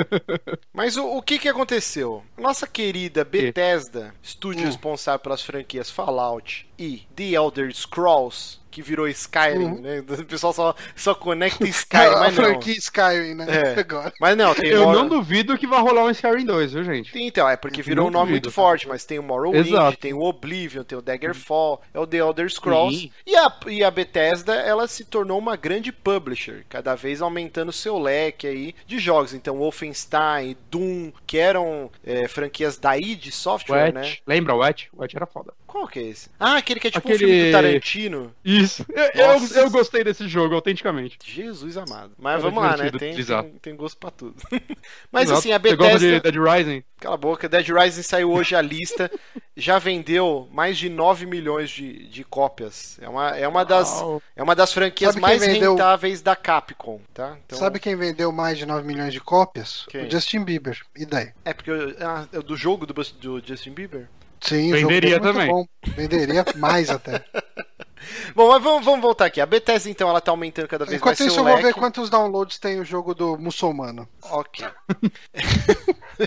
Mas 0.72 0.96
o, 0.96 1.04
o 1.06 1.20
que 1.20 1.38
que 1.38 1.50
aconteceu? 1.50 2.24
Nossa 2.38 2.66
querida 2.66 3.26
Bethesda, 3.26 4.14
estúdio 4.22 4.62
Hum. 4.62 4.68
responsável 4.68 5.20
pelas 5.20 5.42
franquias 5.42 5.90
Fallout 5.90 6.66
e 6.78 7.02
The 7.14 7.32
Elder 7.32 7.70
Scrolls, 7.74 8.58
que 8.70 8.82
virou 8.82 9.08
Skyrim, 9.08 9.64
Uhum. 9.64 9.80
né? 9.80 10.00
O 10.00 10.24
pessoal 10.24 10.52
só, 10.52 10.74
só 10.94 11.14
conecta 11.14 11.66
Skyrim, 11.68 12.10
mas 12.18 12.34
não. 12.36 12.44
franquia 12.44 12.74
Skyrim, 12.74 13.34
né? 13.34 13.46
É. 13.48 13.80
Agora. 13.80 14.12
Mas 14.20 14.36
não, 14.36 14.54
tem 14.54 14.70
Eu 14.70 14.84
Mor- 14.84 14.94
não 14.94 15.08
duvido 15.08 15.58
que 15.58 15.66
vai 15.66 15.80
rolar 15.80 16.04
um 16.04 16.10
Skyrim 16.10 16.44
2, 16.44 16.72
viu, 16.72 16.84
gente? 16.84 17.10
Então, 17.18 17.48
é 17.48 17.56
porque 17.56 17.82
virou 17.82 18.06
um 18.08 18.10
nome 18.10 18.28
duvido. 18.30 18.46
muito 18.46 18.50
forte, 18.54 18.86
mas 18.88 19.04
tem 19.04 19.18
o 19.18 19.22
Morrowind, 19.22 19.66
Exato. 19.66 19.96
tem 19.98 20.12
o 20.14 20.20
Oblivion, 20.22 20.82
tem 20.84 20.96
o 20.96 21.02
Daggerfall, 21.02 21.80
é 21.92 21.98
o 21.98 22.06
The 22.06 22.18
Elder 22.18 22.50
Scrolls. 22.50 23.00
Sim. 23.00 23.10
E 23.26 23.36
a, 23.36 23.52
e 23.66 23.84
a 23.84 23.90
Bethesda, 23.90 24.54
ela 24.54 24.86
se 24.86 25.04
tornou 25.04 25.38
uma 25.38 25.56
grande 25.56 25.90
publisher, 25.92 26.64
cada 26.68 26.94
vez 26.94 27.20
aumentando 27.22 27.72
seu 27.72 27.98
leque 27.98 28.46
aí 28.46 28.74
de 28.86 28.98
jogos. 28.98 29.34
Então, 29.34 29.56
Wolfenstein, 29.58 30.56
Doom, 30.70 31.12
que 31.26 31.38
eram 31.38 31.90
é, 32.04 32.28
franquias 32.28 32.76
da 32.78 32.96
id 32.96 33.30
Software, 33.32 33.84
Wet. 33.84 33.94
né? 33.94 34.16
Lembra 34.26 34.54
o 34.54 34.58
Wet? 34.58 34.88
O 34.92 35.00
Wet 35.02 35.16
era 35.16 35.26
foda. 35.26 35.52
Qual 35.70 35.86
que 35.86 36.00
é 36.00 36.02
esse? 36.02 36.28
Ah, 36.38 36.56
aquele 36.56 36.80
que 36.80 36.88
é 36.88 36.90
tipo 36.90 37.08
um 37.08 37.12
Aquele- 37.12 37.30
filme 37.32 37.46
do 37.46 37.52
Tarantino. 37.52 38.34
Isso. 38.44 38.84
Eu, 38.88 39.04
eu, 39.38 39.62
eu 39.62 39.70
gostei 39.70 40.02
desse 40.02 40.26
jogo, 40.26 40.52
autenticamente. 40.56 41.16
Jesus 41.24 41.76
amado. 41.76 42.12
Mas 42.18 42.40
Era 42.40 42.42
vamos 42.42 42.60
lá, 42.64 42.76
né? 42.76 42.90
Tem, 42.90 43.14
tem, 43.14 43.50
tem 43.62 43.76
gosto 43.76 43.96
pra 43.96 44.10
tudo. 44.10 44.34
Mas 45.12 45.24
Exato. 45.30 45.38
assim, 45.38 45.52
a 45.52 45.58
Você 45.60 45.76
gosta 45.76 45.92
Bethesda... 45.94 46.20
de 46.20 46.32
Dead 46.32 46.36
Rising? 46.44 46.84
Cala 46.98 47.14
a 47.14 47.18
boca, 47.18 47.48
Dead 47.48 47.68
Rising 47.68 48.02
saiu 48.02 48.32
hoje 48.32 48.56
a 48.56 48.60
lista, 48.60 49.08
já 49.56 49.78
vendeu 49.78 50.48
mais 50.52 50.76
de 50.76 50.88
9 50.88 51.24
milhões 51.24 51.70
de, 51.70 52.04
de 52.08 52.24
cópias. 52.24 52.98
É 53.00 53.08
uma, 53.08 53.30
é, 53.38 53.46
uma 53.46 53.64
das, 53.64 54.02
é 54.34 54.42
uma 54.42 54.56
das 54.56 54.72
franquias 54.72 55.14
mais 55.14 55.40
vendeu- 55.40 55.70
rentáveis 55.74 56.20
da 56.20 56.34
Capcom, 56.34 57.00
tá? 57.14 57.38
Então, 57.46 57.58
Sabe 57.58 57.78
quem 57.78 57.94
vendeu 57.94 58.32
mais 58.32 58.58
de 58.58 58.66
9 58.66 58.84
milhões 58.84 59.12
de 59.12 59.20
cópias? 59.20 59.86
Quem? 59.88 60.08
O 60.08 60.10
Justin 60.10 60.42
Bieber. 60.42 60.78
E 60.96 61.06
daí? 61.06 61.30
É 61.44 61.54
porque 61.54 61.70
ah, 62.00 62.26
é 62.32 62.40
do 62.40 62.56
jogo 62.56 62.84
do, 62.86 62.92
do 62.92 63.40
Justin 63.46 63.70
Bieber? 63.70 64.08
Sim, 64.40 64.72
Venderia 64.72 65.16
é 65.16 65.20
também. 65.20 65.68
Venderia 65.96 66.44
mais 66.56 66.90
até. 66.90 67.24
Bom, 68.34 68.48
mas 68.48 68.62
vamos, 68.62 68.84
vamos 68.84 69.00
voltar 69.00 69.26
aqui. 69.26 69.40
A 69.40 69.46
Bethesda, 69.46 69.90
então, 69.90 70.08
ela 70.08 70.20
tá 70.20 70.30
aumentando 70.30 70.68
cada 70.68 70.84
vez 70.84 70.96
Enquanto 70.96 71.18
mais 71.18 71.20
isso, 71.20 71.34
seu 71.34 71.40
eu 71.40 71.44
vou 71.44 71.54
leque. 71.56 71.66
ver 71.68 71.74
quantos 71.74 72.10
downloads 72.10 72.58
tem 72.58 72.80
o 72.80 72.84
jogo 72.84 73.14
do 73.14 73.36
muçulmano. 73.38 74.08
Ok. 74.22 74.66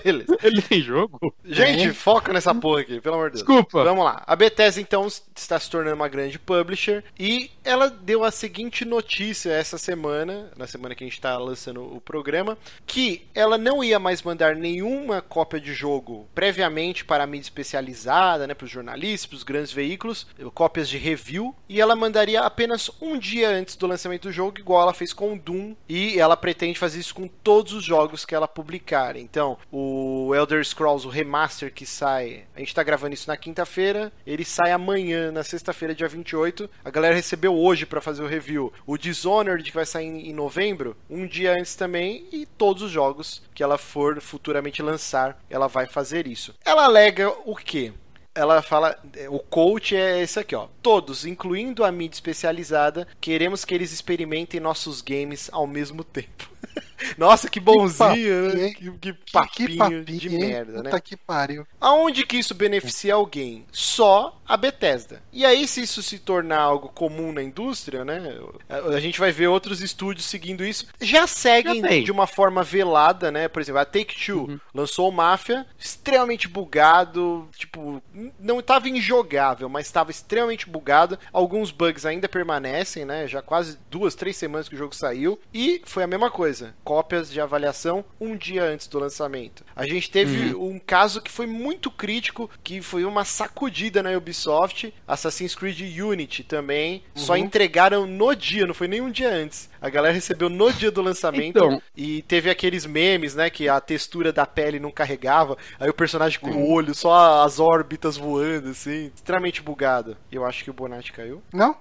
Beleza. 0.03 0.38
Ele 0.41 0.61
tem 0.61 0.81
jogo? 0.81 1.34
Gente, 1.45 1.84
Tem. 1.84 1.93
foca 1.93 2.34
nessa 2.34 2.53
porra 2.55 2.81
aqui, 2.81 2.99
pelo 2.99 3.15
amor 3.15 3.29
de 3.29 3.38
Deus. 3.38 3.47
Desculpa. 3.47 3.84
Vamos 3.84 4.03
lá. 4.03 4.23
A 4.25 4.36
Bethesda, 4.36 4.81
então, 4.81 5.05
está 5.07 5.59
se 5.59 5.69
tornando 5.69 5.95
uma 5.95 6.07
grande 6.07 6.39
publisher 6.39 7.03
e 7.19 7.51
ela 7.63 7.89
deu 7.89 8.23
a 8.23 8.31
seguinte 8.31 8.86
notícia 8.86 9.51
essa 9.51 9.77
semana, 9.77 10.51
na 10.57 10.65
semana 10.65 10.95
que 10.95 11.03
a 11.03 11.07
gente 11.07 11.13
está 11.17 11.38
lançando 11.38 11.84
o 11.84 12.01
programa, 12.01 12.57
que 12.88 13.27
ela 13.36 13.57
não 13.57 13.84
ia 13.84 13.99
mais 13.99 14.23
mandar 14.23 14.55
nenhuma 14.55 15.21
cópia 15.21 15.59
de 15.59 15.73
jogo 15.73 16.27
previamente 16.34 17.05
para 17.05 17.23
a 17.23 17.27
mídia 17.27 17.45
especializada, 17.45 18.47
né, 18.47 18.53
para 18.53 18.65
os 18.65 18.71
jornalistas, 18.71 19.27
para 19.27 19.36
os 19.36 19.43
grandes 19.43 19.71
veículos, 19.71 20.25
cópias 20.53 20.89
de 20.89 20.97
review, 20.97 21.55
e 21.74 21.82
ela 21.82 21.95
mandaria 21.95 22.41
apenas 22.41 22.91
um 23.01 23.17
dia 23.17 23.49
antes 23.49 23.76
do 23.76 23.88
lançamento 23.88 24.28
do 24.28 24.32
jogo, 24.32 24.59
igual 24.59 24.84
ela 24.84 24.93
fez 24.93 25.11
com 25.11 25.34
o 25.34 25.39
Doom, 25.39 25.74
e 25.89 26.19
ela 26.19 26.38
pretende 26.38 26.78
fazer 26.78 26.99
isso 26.99 27.15
com 27.15 27.28
todos 27.28 27.74
os 27.74 27.84
jogos 27.84 28.26
que 28.26 28.36
ela 28.36 28.47
publicar. 28.47 29.15
Então, 29.15 29.57
o 29.71 30.36
Elder 30.36 30.63
Scrolls, 30.63 31.07
o 31.07 31.09
remaster 31.09 31.74
que 31.74 31.84
sai, 31.84 32.43
a 32.55 32.59
gente 32.59 32.76
tá 32.76 32.84
gravando 32.84 33.15
isso 33.15 33.28
na 33.28 33.36
quinta-feira, 33.36 34.13
ele 34.24 34.45
sai 34.45 34.71
amanhã, 34.71 35.32
na 35.32 35.43
sexta-feira, 35.43 35.95
dia 35.95 36.07
28. 36.07 36.69
A 36.86 36.91
galera 36.91 37.15
recebeu 37.15 37.55
hoje 37.55 37.88
para 37.88 37.99
fazer 37.99 38.21
o 38.21 38.28
review. 38.28 38.71
O 38.86 38.95
Dishonored, 38.95 39.63
que 39.63 39.76
vai 39.76 39.88
sair 39.88 40.05
em 40.05 40.32
novembro, 40.32 40.95
um 41.09 41.26
dia 41.26 41.57
antes 41.57 41.74
também, 41.74 42.28
e 42.32 42.45
todos 42.45 42.84
os 42.84 42.91
jogos 42.91 43.41
que 43.51 43.63
ela 43.63 43.80
for 43.80 44.21
futuramente 44.21 44.84
lançar, 44.84 45.43
ela 45.49 45.65
vai 45.65 45.88
fazer 45.88 46.28
isso. 46.28 46.53
Ela 46.63 46.84
alega 46.84 47.34
o 47.45 47.55
quê? 47.55 47.93
Ela 48.36 48.61
fala, 48.61 48.97
o 49.29 49.39
coach 49.39 49.95
é 49.95 50.21
esse 50.21 50.39
aqui, 50.39 50.55
ó. 50.55 50.67
Todos, 50.81 51.25
incluindo 51.25 51.84
a 51.84 51.91
mídia 51.91 52.15
especializada, 52.15 53.07
queremos 53.21 53.63
que 53.63 53.75
eles 53.75 53.91
experimentem 53.91 54.59
nossos 54.59 55.01
games 55.01 55.49
ao 55.51 55.67
mesmo 55.67 56.03
tempo. 56.03 56.53
Nossa, 57.18 57.49
que 57.49 57.59
bonzinho, 57.59 57.97
papinho, 58.09 58.53
né? 58.55 58.68
hein? 58.68 58.74
Que, 58.74 58.91
que 58.91 59.14
Que- 59.14 59.32
papinho, 59.32 59.70
que 59.70 59.78
papinho, 59.78 60.03
de 60.05 60.30
hein? 60.30 60.39
merda, 60.39 60.72
né? 60.84 60.89
Puta 60.89 61.01
que 61.01 61.18
pariu. 61.18 61.68
Aonde 61.80 62.26
que 62.26 62.38
isso 62.38 62.55
beneficia 62.55 63.14
alguém? 63.16 63.66
Só 63.72 64.39
a 64.47 64.55
Bethesda. 64.55 65.22
E 65.32 65.45
aí, 65.45 65.68
se 65.68 65.82
isso 65.82 66.01
se 66.01 66.18
tornar 66.20 66.59
algo 66.59 66.88
comum 66.89 67.32
na 67.34 67.43
indústria, 67.43 68.05
né? 68.05 68.22
A 68.70 68.99
gente 68.99 69.20
vai 69.20 69.32
ver 69.32 69.47
outros 69.47 69.82
estúdios 69.82 70.26
seguindo 70.26 70.66
isso. 70.66 70.88
Já 71.01 71.28
seguem 71.28 71.82
Já 71.82 71.89
de 72.03 72.11
uma 72.11 72.26
forma 72.28 72.64
velada, 72.64 73.32
né? 73.32 73.47
Por 73.49 73.61
exemplo, 73.61 73.82
a 73.82 73.86
Take-Two 73.86 74.59
lançou 74.74 75.09
o 75.09 75.11
Mafia, 75.11 75.66
extremamente 75.78 76.47
bugado, 76.47 77.47
tipo, 77.57 78.01
não 78.39 78.59
estava 78.59 78.88
injogável, 78.88 79.68
mas 79.68 79.86
estava 79.88 80.09
extremamente 80.11 80.70
bugado. 80.70 81.20
Alguns 81.34 81.72
bugs 81.72 82.05
ainda 82.05 82.30
permanecem, 82.30 83.03
né? 83.05 83.28
Já 83.28 83.41
quase 83.41 83.78
duas, 83.89 84.16
três 84.16 84.38
semanas 84.38 84.70
que 84.70 84.76
o 84.76 84.78
jogo 84.78 84.95
saiu. 84.95 85.38
E 85.53 85.82
foi 85.86 86.03
a 86.03 86.07
mesma 86.07 86.32
coisa. 86.32 86.53
Cópias 86.84 87.32
de 87.32 87.39
avaliação 87.39 88.04
um 88.20 88.36
dia 88.36 88.64
antes 88.64 88.88
do 88.88 88.99
lançamento. 88.99 89.64
A 89.76 89.86
gente 89.86 90.10
teve 90.12 90.54
um 90.56 90.80
caso 90.80 91.22
que 91.22 91.32
foi 91.32 91.45
muito 91.47 91.89
crítico, 91.89 92.49
que 92.64 92.82
foi 92.82 93.06
uma 93.06 93.26
sacudida 93.26 94.04
na 94.04 94.12
Ubisoft, 94.12 94.93
Assassin's 95.08 95.56
Creed 95.56 95.80
Unity 95.99 96.43
também. 96.43 97.04
Só 97.16 97.36
entregaram 97.38 98.06
no 98.06 98.36
dia, 98.36 98.66
não 98.68 98.74
foi 98.74 98.88
nem 98.88 99.01
um 99.01 99.10
dia 99.12 99.30
antes. 99.30 99.70
A 99.82 99.89
galera 99.89 100.14
recebeu 100.14 100.49
no 100.49 100.72
dia 100.72 100.91
do 100.91 101.01
lançamento 101.01 101.58
Então. 101.58 101.82
e 101.95 102.22
teve 102.24 102.49
aqueles 102.49 102.86
memes, 102.86 103.36
né, 103.36 103.49
que 103.49 103.68
a 103.68 103.80
textura 103.82 104.32
da 104.32 104.45
pele 104.45 104.80
não 104.80 104.91
carregava, 104.91 105.58
aí 105.80 105.89
o 105.89 105.93
personagem 105.93 106.39
com 106.39 106.51
o 106.51 106.72
olho, 106.72 106.93
só 106.95 107.43
as 107.43 107.60
órbitas 107.60 108.16
voando 108.18 108.70
assim, 108.70 109.12
extremamente 109.14 109.62
bugado. 109.62 110.16
Eu 110.32 110.45
acho 110.45 110.64
que 110.64 110.70
o 110.70 110.74
Bonatti 110.74 111.12
caiu. 111.12 111.41
Não? 111.54 111.76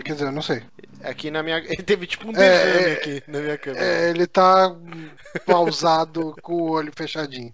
Quer 0.00 0.12
dizer, 0.14 0.26
eu 0.26 0.32
não 0.32 0.42
sei. 0.42 0.62
Aqui 1.04 1.30
na 1.30 1.42
minha. 1.42 1.58
Ele 1.66 1.82
teve 1.82 2.06
tipo 2.06 2.28
um 2.28 2.30
É, 2.30 2.34
derrame 2.34 2.88
é, 2.88 2.92
aqui 2.92 3.22
na 3.26 3.40
minha 3.40 3.58
câmera. 3.58 3.84
É, 3.84 4.10
ele 4.10 4.26
tá 4.26 4.74
pausado 5.44 6.34
com 6.42 6.54
o 6.54 6.70
olho 6.70 6.92
fechadinho. 6.94 7.52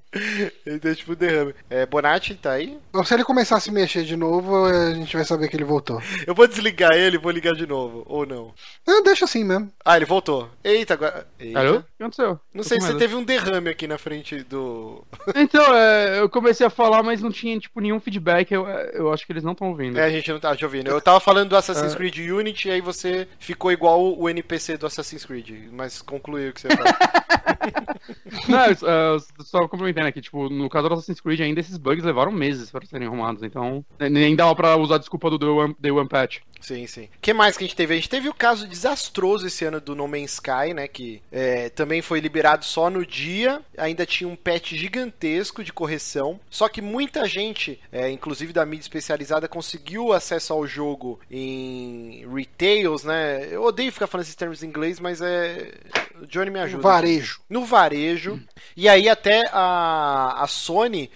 Ele 0.67 0.79
teve 0.79 0.97
tipo 0.97 1.13
um 1.13 1.17
derrame. 1.17 1.55
É, 1.71 1.87
Bonatti 1.87 2.35
tá 2.35 2.53
aí? 2.53 2.79
Então, 2.91 3.05
se 3.05 3.15
ele 3.15 3.25
começar 3.25 3.57
a 3.57 3.61
se 3.61 3.71
mexer 3.71 4.05
de 4.05 4.17
novo, 4.17 4.67
a 4.67 4.93
gente 4.95 5.17
vai 5.17 5.25
saber 5.25 5.49
que 5.49 5.57
ele 5.57 5.65
voltou. 5.65 6.01
Eu 6.27 6.35
vou 6.35 6.47
desligar 6.47 6.93
ele 6.93 7.17
e 7.17 7.21
vou 7.21 7.31
ligar 7.31 7.55
de 7.55 7.67
novo. 7.67 8.05
Ou 8.07 8.27
não? 8.27 8.53
Ah, 8.87 9.01
deixa 9.05 9.25
assim 9.25 9.45
mesmo. 9.45 9.73
Ah, 9.85 9.97
ele 9.97 10.05
voltou. 10.05 10.51
Eita, 10.63 10.95
agora. 10.95 11.27
Eita. 11.39 11.59
Alô? 11.59 11.77
O 11.79 11.83
que 11.83 12.03
aconteceu? 12.03 12.41
Não 12.53 12.63
Tô 12.63 12.69
sei 12.69 12.79
se 12.81 12.87
você 12.87 12.93
medo. 12.93 12.99
teve 12.99 13.15
um 13.15 13.25
derrame 13.25 13.71
aqui 13.71 13.87
na 13.87 13.99
frente 13.99 14.43
do. 14.43 15.05
Então, 15.35 15.75
é, 15.75 16.21
eu 16.21 16.29
comecei 16.29 16.67
a 16.67 16.71
falar, 16.71 17.03
mas 17.03 17.21
não 17.23 17.31
tinha, 17.31 17.59
tipo, 17.59 17.81
nenhum 17.81 18.01
feedback. 18.01 18.53
Eu, 18.53 18.67
eu 18.69 19.13
acho 19.13 19.25
que 19.25 19.33
eles 19.33 19.45
não 19.45 19.53
estão 19.53 19.69
ouvindo. 19.69 19.99
É, 19.99 20.05
a 20.05 20.11
gente 20.11 20.31
não 20.31 20.41
tá 20.41 20.55
te 20.55 20.65
ouvindo. 20.65 20.89
Eu 20.91 21.01
tava 21.01 21.21
falando 21.21 21.51
do 21.51 21.57
Assassin's 21.57 21.95
Creed 21.95 22.19
Unity 22.33 22.69
e 22.69 22.71
aí 22.73 22.81
você 22.81 23.27
ficou 23.39 23.71
igual 23.73 24.19
o 24.19 24.29
NPC 24.29 24.77
do 24.77 24.87
Assassin's 24.87 25.25
Creed. 25.25 25.69
Mas 25.73 26.03
concluiu 26.03 26.51
o 26.51 26.53
que 26.53 26.61
você 26.61 26.69
falou. 26.69 26.93
Não, 28.49 28.67
eu 28.89 29.21
só 29.45 29.67
complementando 29.69 30.07
aqui, 30.09 30.21
tipo, 30.21 30.49
no 30.49 30.69
caso 30.69 30.89
do 30.89 30.95
Assassin's 30.95 31.21
Creed 31.21 31.41
ainda 31.41 31.61
esses 31.61 31.77
bugs 31.77 32.05
levaram 32.05 32.31
meses 32.33 32.71
para 32.71 32.87
serem 32.87 33.07
arrumados, 33.09 33.43
então 33.43 33.85
ne- 33.99 34.09
nem 34.09 34.37
dava 34.37 34.55
pra 34.55 34.77
usar 34.77 34.97
a 34.97 34.99
desculpa 34.99 35.31
do 35.31 35.39
Day 35.39 35.49
One, 35.49 35.77
Day 35.79 35.91
One 35.93 36.09
Patch. 36.09 36.39
Sim, 36.61 36.87
sim. 36.87 37.05
O 37.05 37.09
que 37.21 37.33
mais 37.33 37.57
que 37.57 37.65
a 37.65 37.67
gente 37.67 37.77
teve? 37.77 37.95
A 37.95 37.97
gente 37.97 38.09
teve 38.09 38.29
o 38.29 38.35
caso 38.35 38.67
desastroso 38.67 39.47
esse 39.47 39.65
ano 39.65 39.81
do 39.81 39.95
No 39.95 40.09
Man's 40.09 40.35
Sky, 40.35 40.75
né? 40.75 40.89
Que 40.89 41.23
é, 41.31 41.69
também 41.71 42.03
foi 42.03 42.21
liberado 42.21 42.65
só 42.65 42.91
no 42.91 43.05
dia. 43.05 43.63
Ainda 43.77 44.05
tinha 44.05 44.29
um 44.29 44.37
patch 44.37 44.73
gigantesco 44.73 45.65
de 45.65 45.73
correção. 45.73 46.41
Só 46.51 46.69
que 46.69 46.83
muita 46.83 47.27
gente, 47.27 47.81
é, 47.91 48.11
inclusive 48.11 48.53
da 48.53 48.67
mídia 48.67 48.85
especializada, 48.85 49.49
conseguiu 49.49 50.13
acesso 50.13 50.53
ao 50.53 50.67
jogo 50.67 51.21
em 51.31 52.27
retails, 52.33 53.05
né? 53.05 53.49
Eu 53.51 53.63
odeio 53.63 53.93
ficar 53.93 54.07
falando 54.07 54.25
esses 54.25 54.35
termos 54.35 54.63
em 54.63 54.67
inglês, 54.67 55.01
mas 55.01 55.21
é. 55.21 55.73
O 56.21 56.27
Johnny 56.27 56.51
me 56.51 56.59
ajuda. 56.59 56.83
Varejo. 56.83 57.41
no 57.49 57.65
varejo. 57.65 58.41
E 58.77 58.89
aí 58.89 59.09
até 59.09 59.49
a, 59.53 60.43
a 60.43 60.47
Sony, 60.47 61.11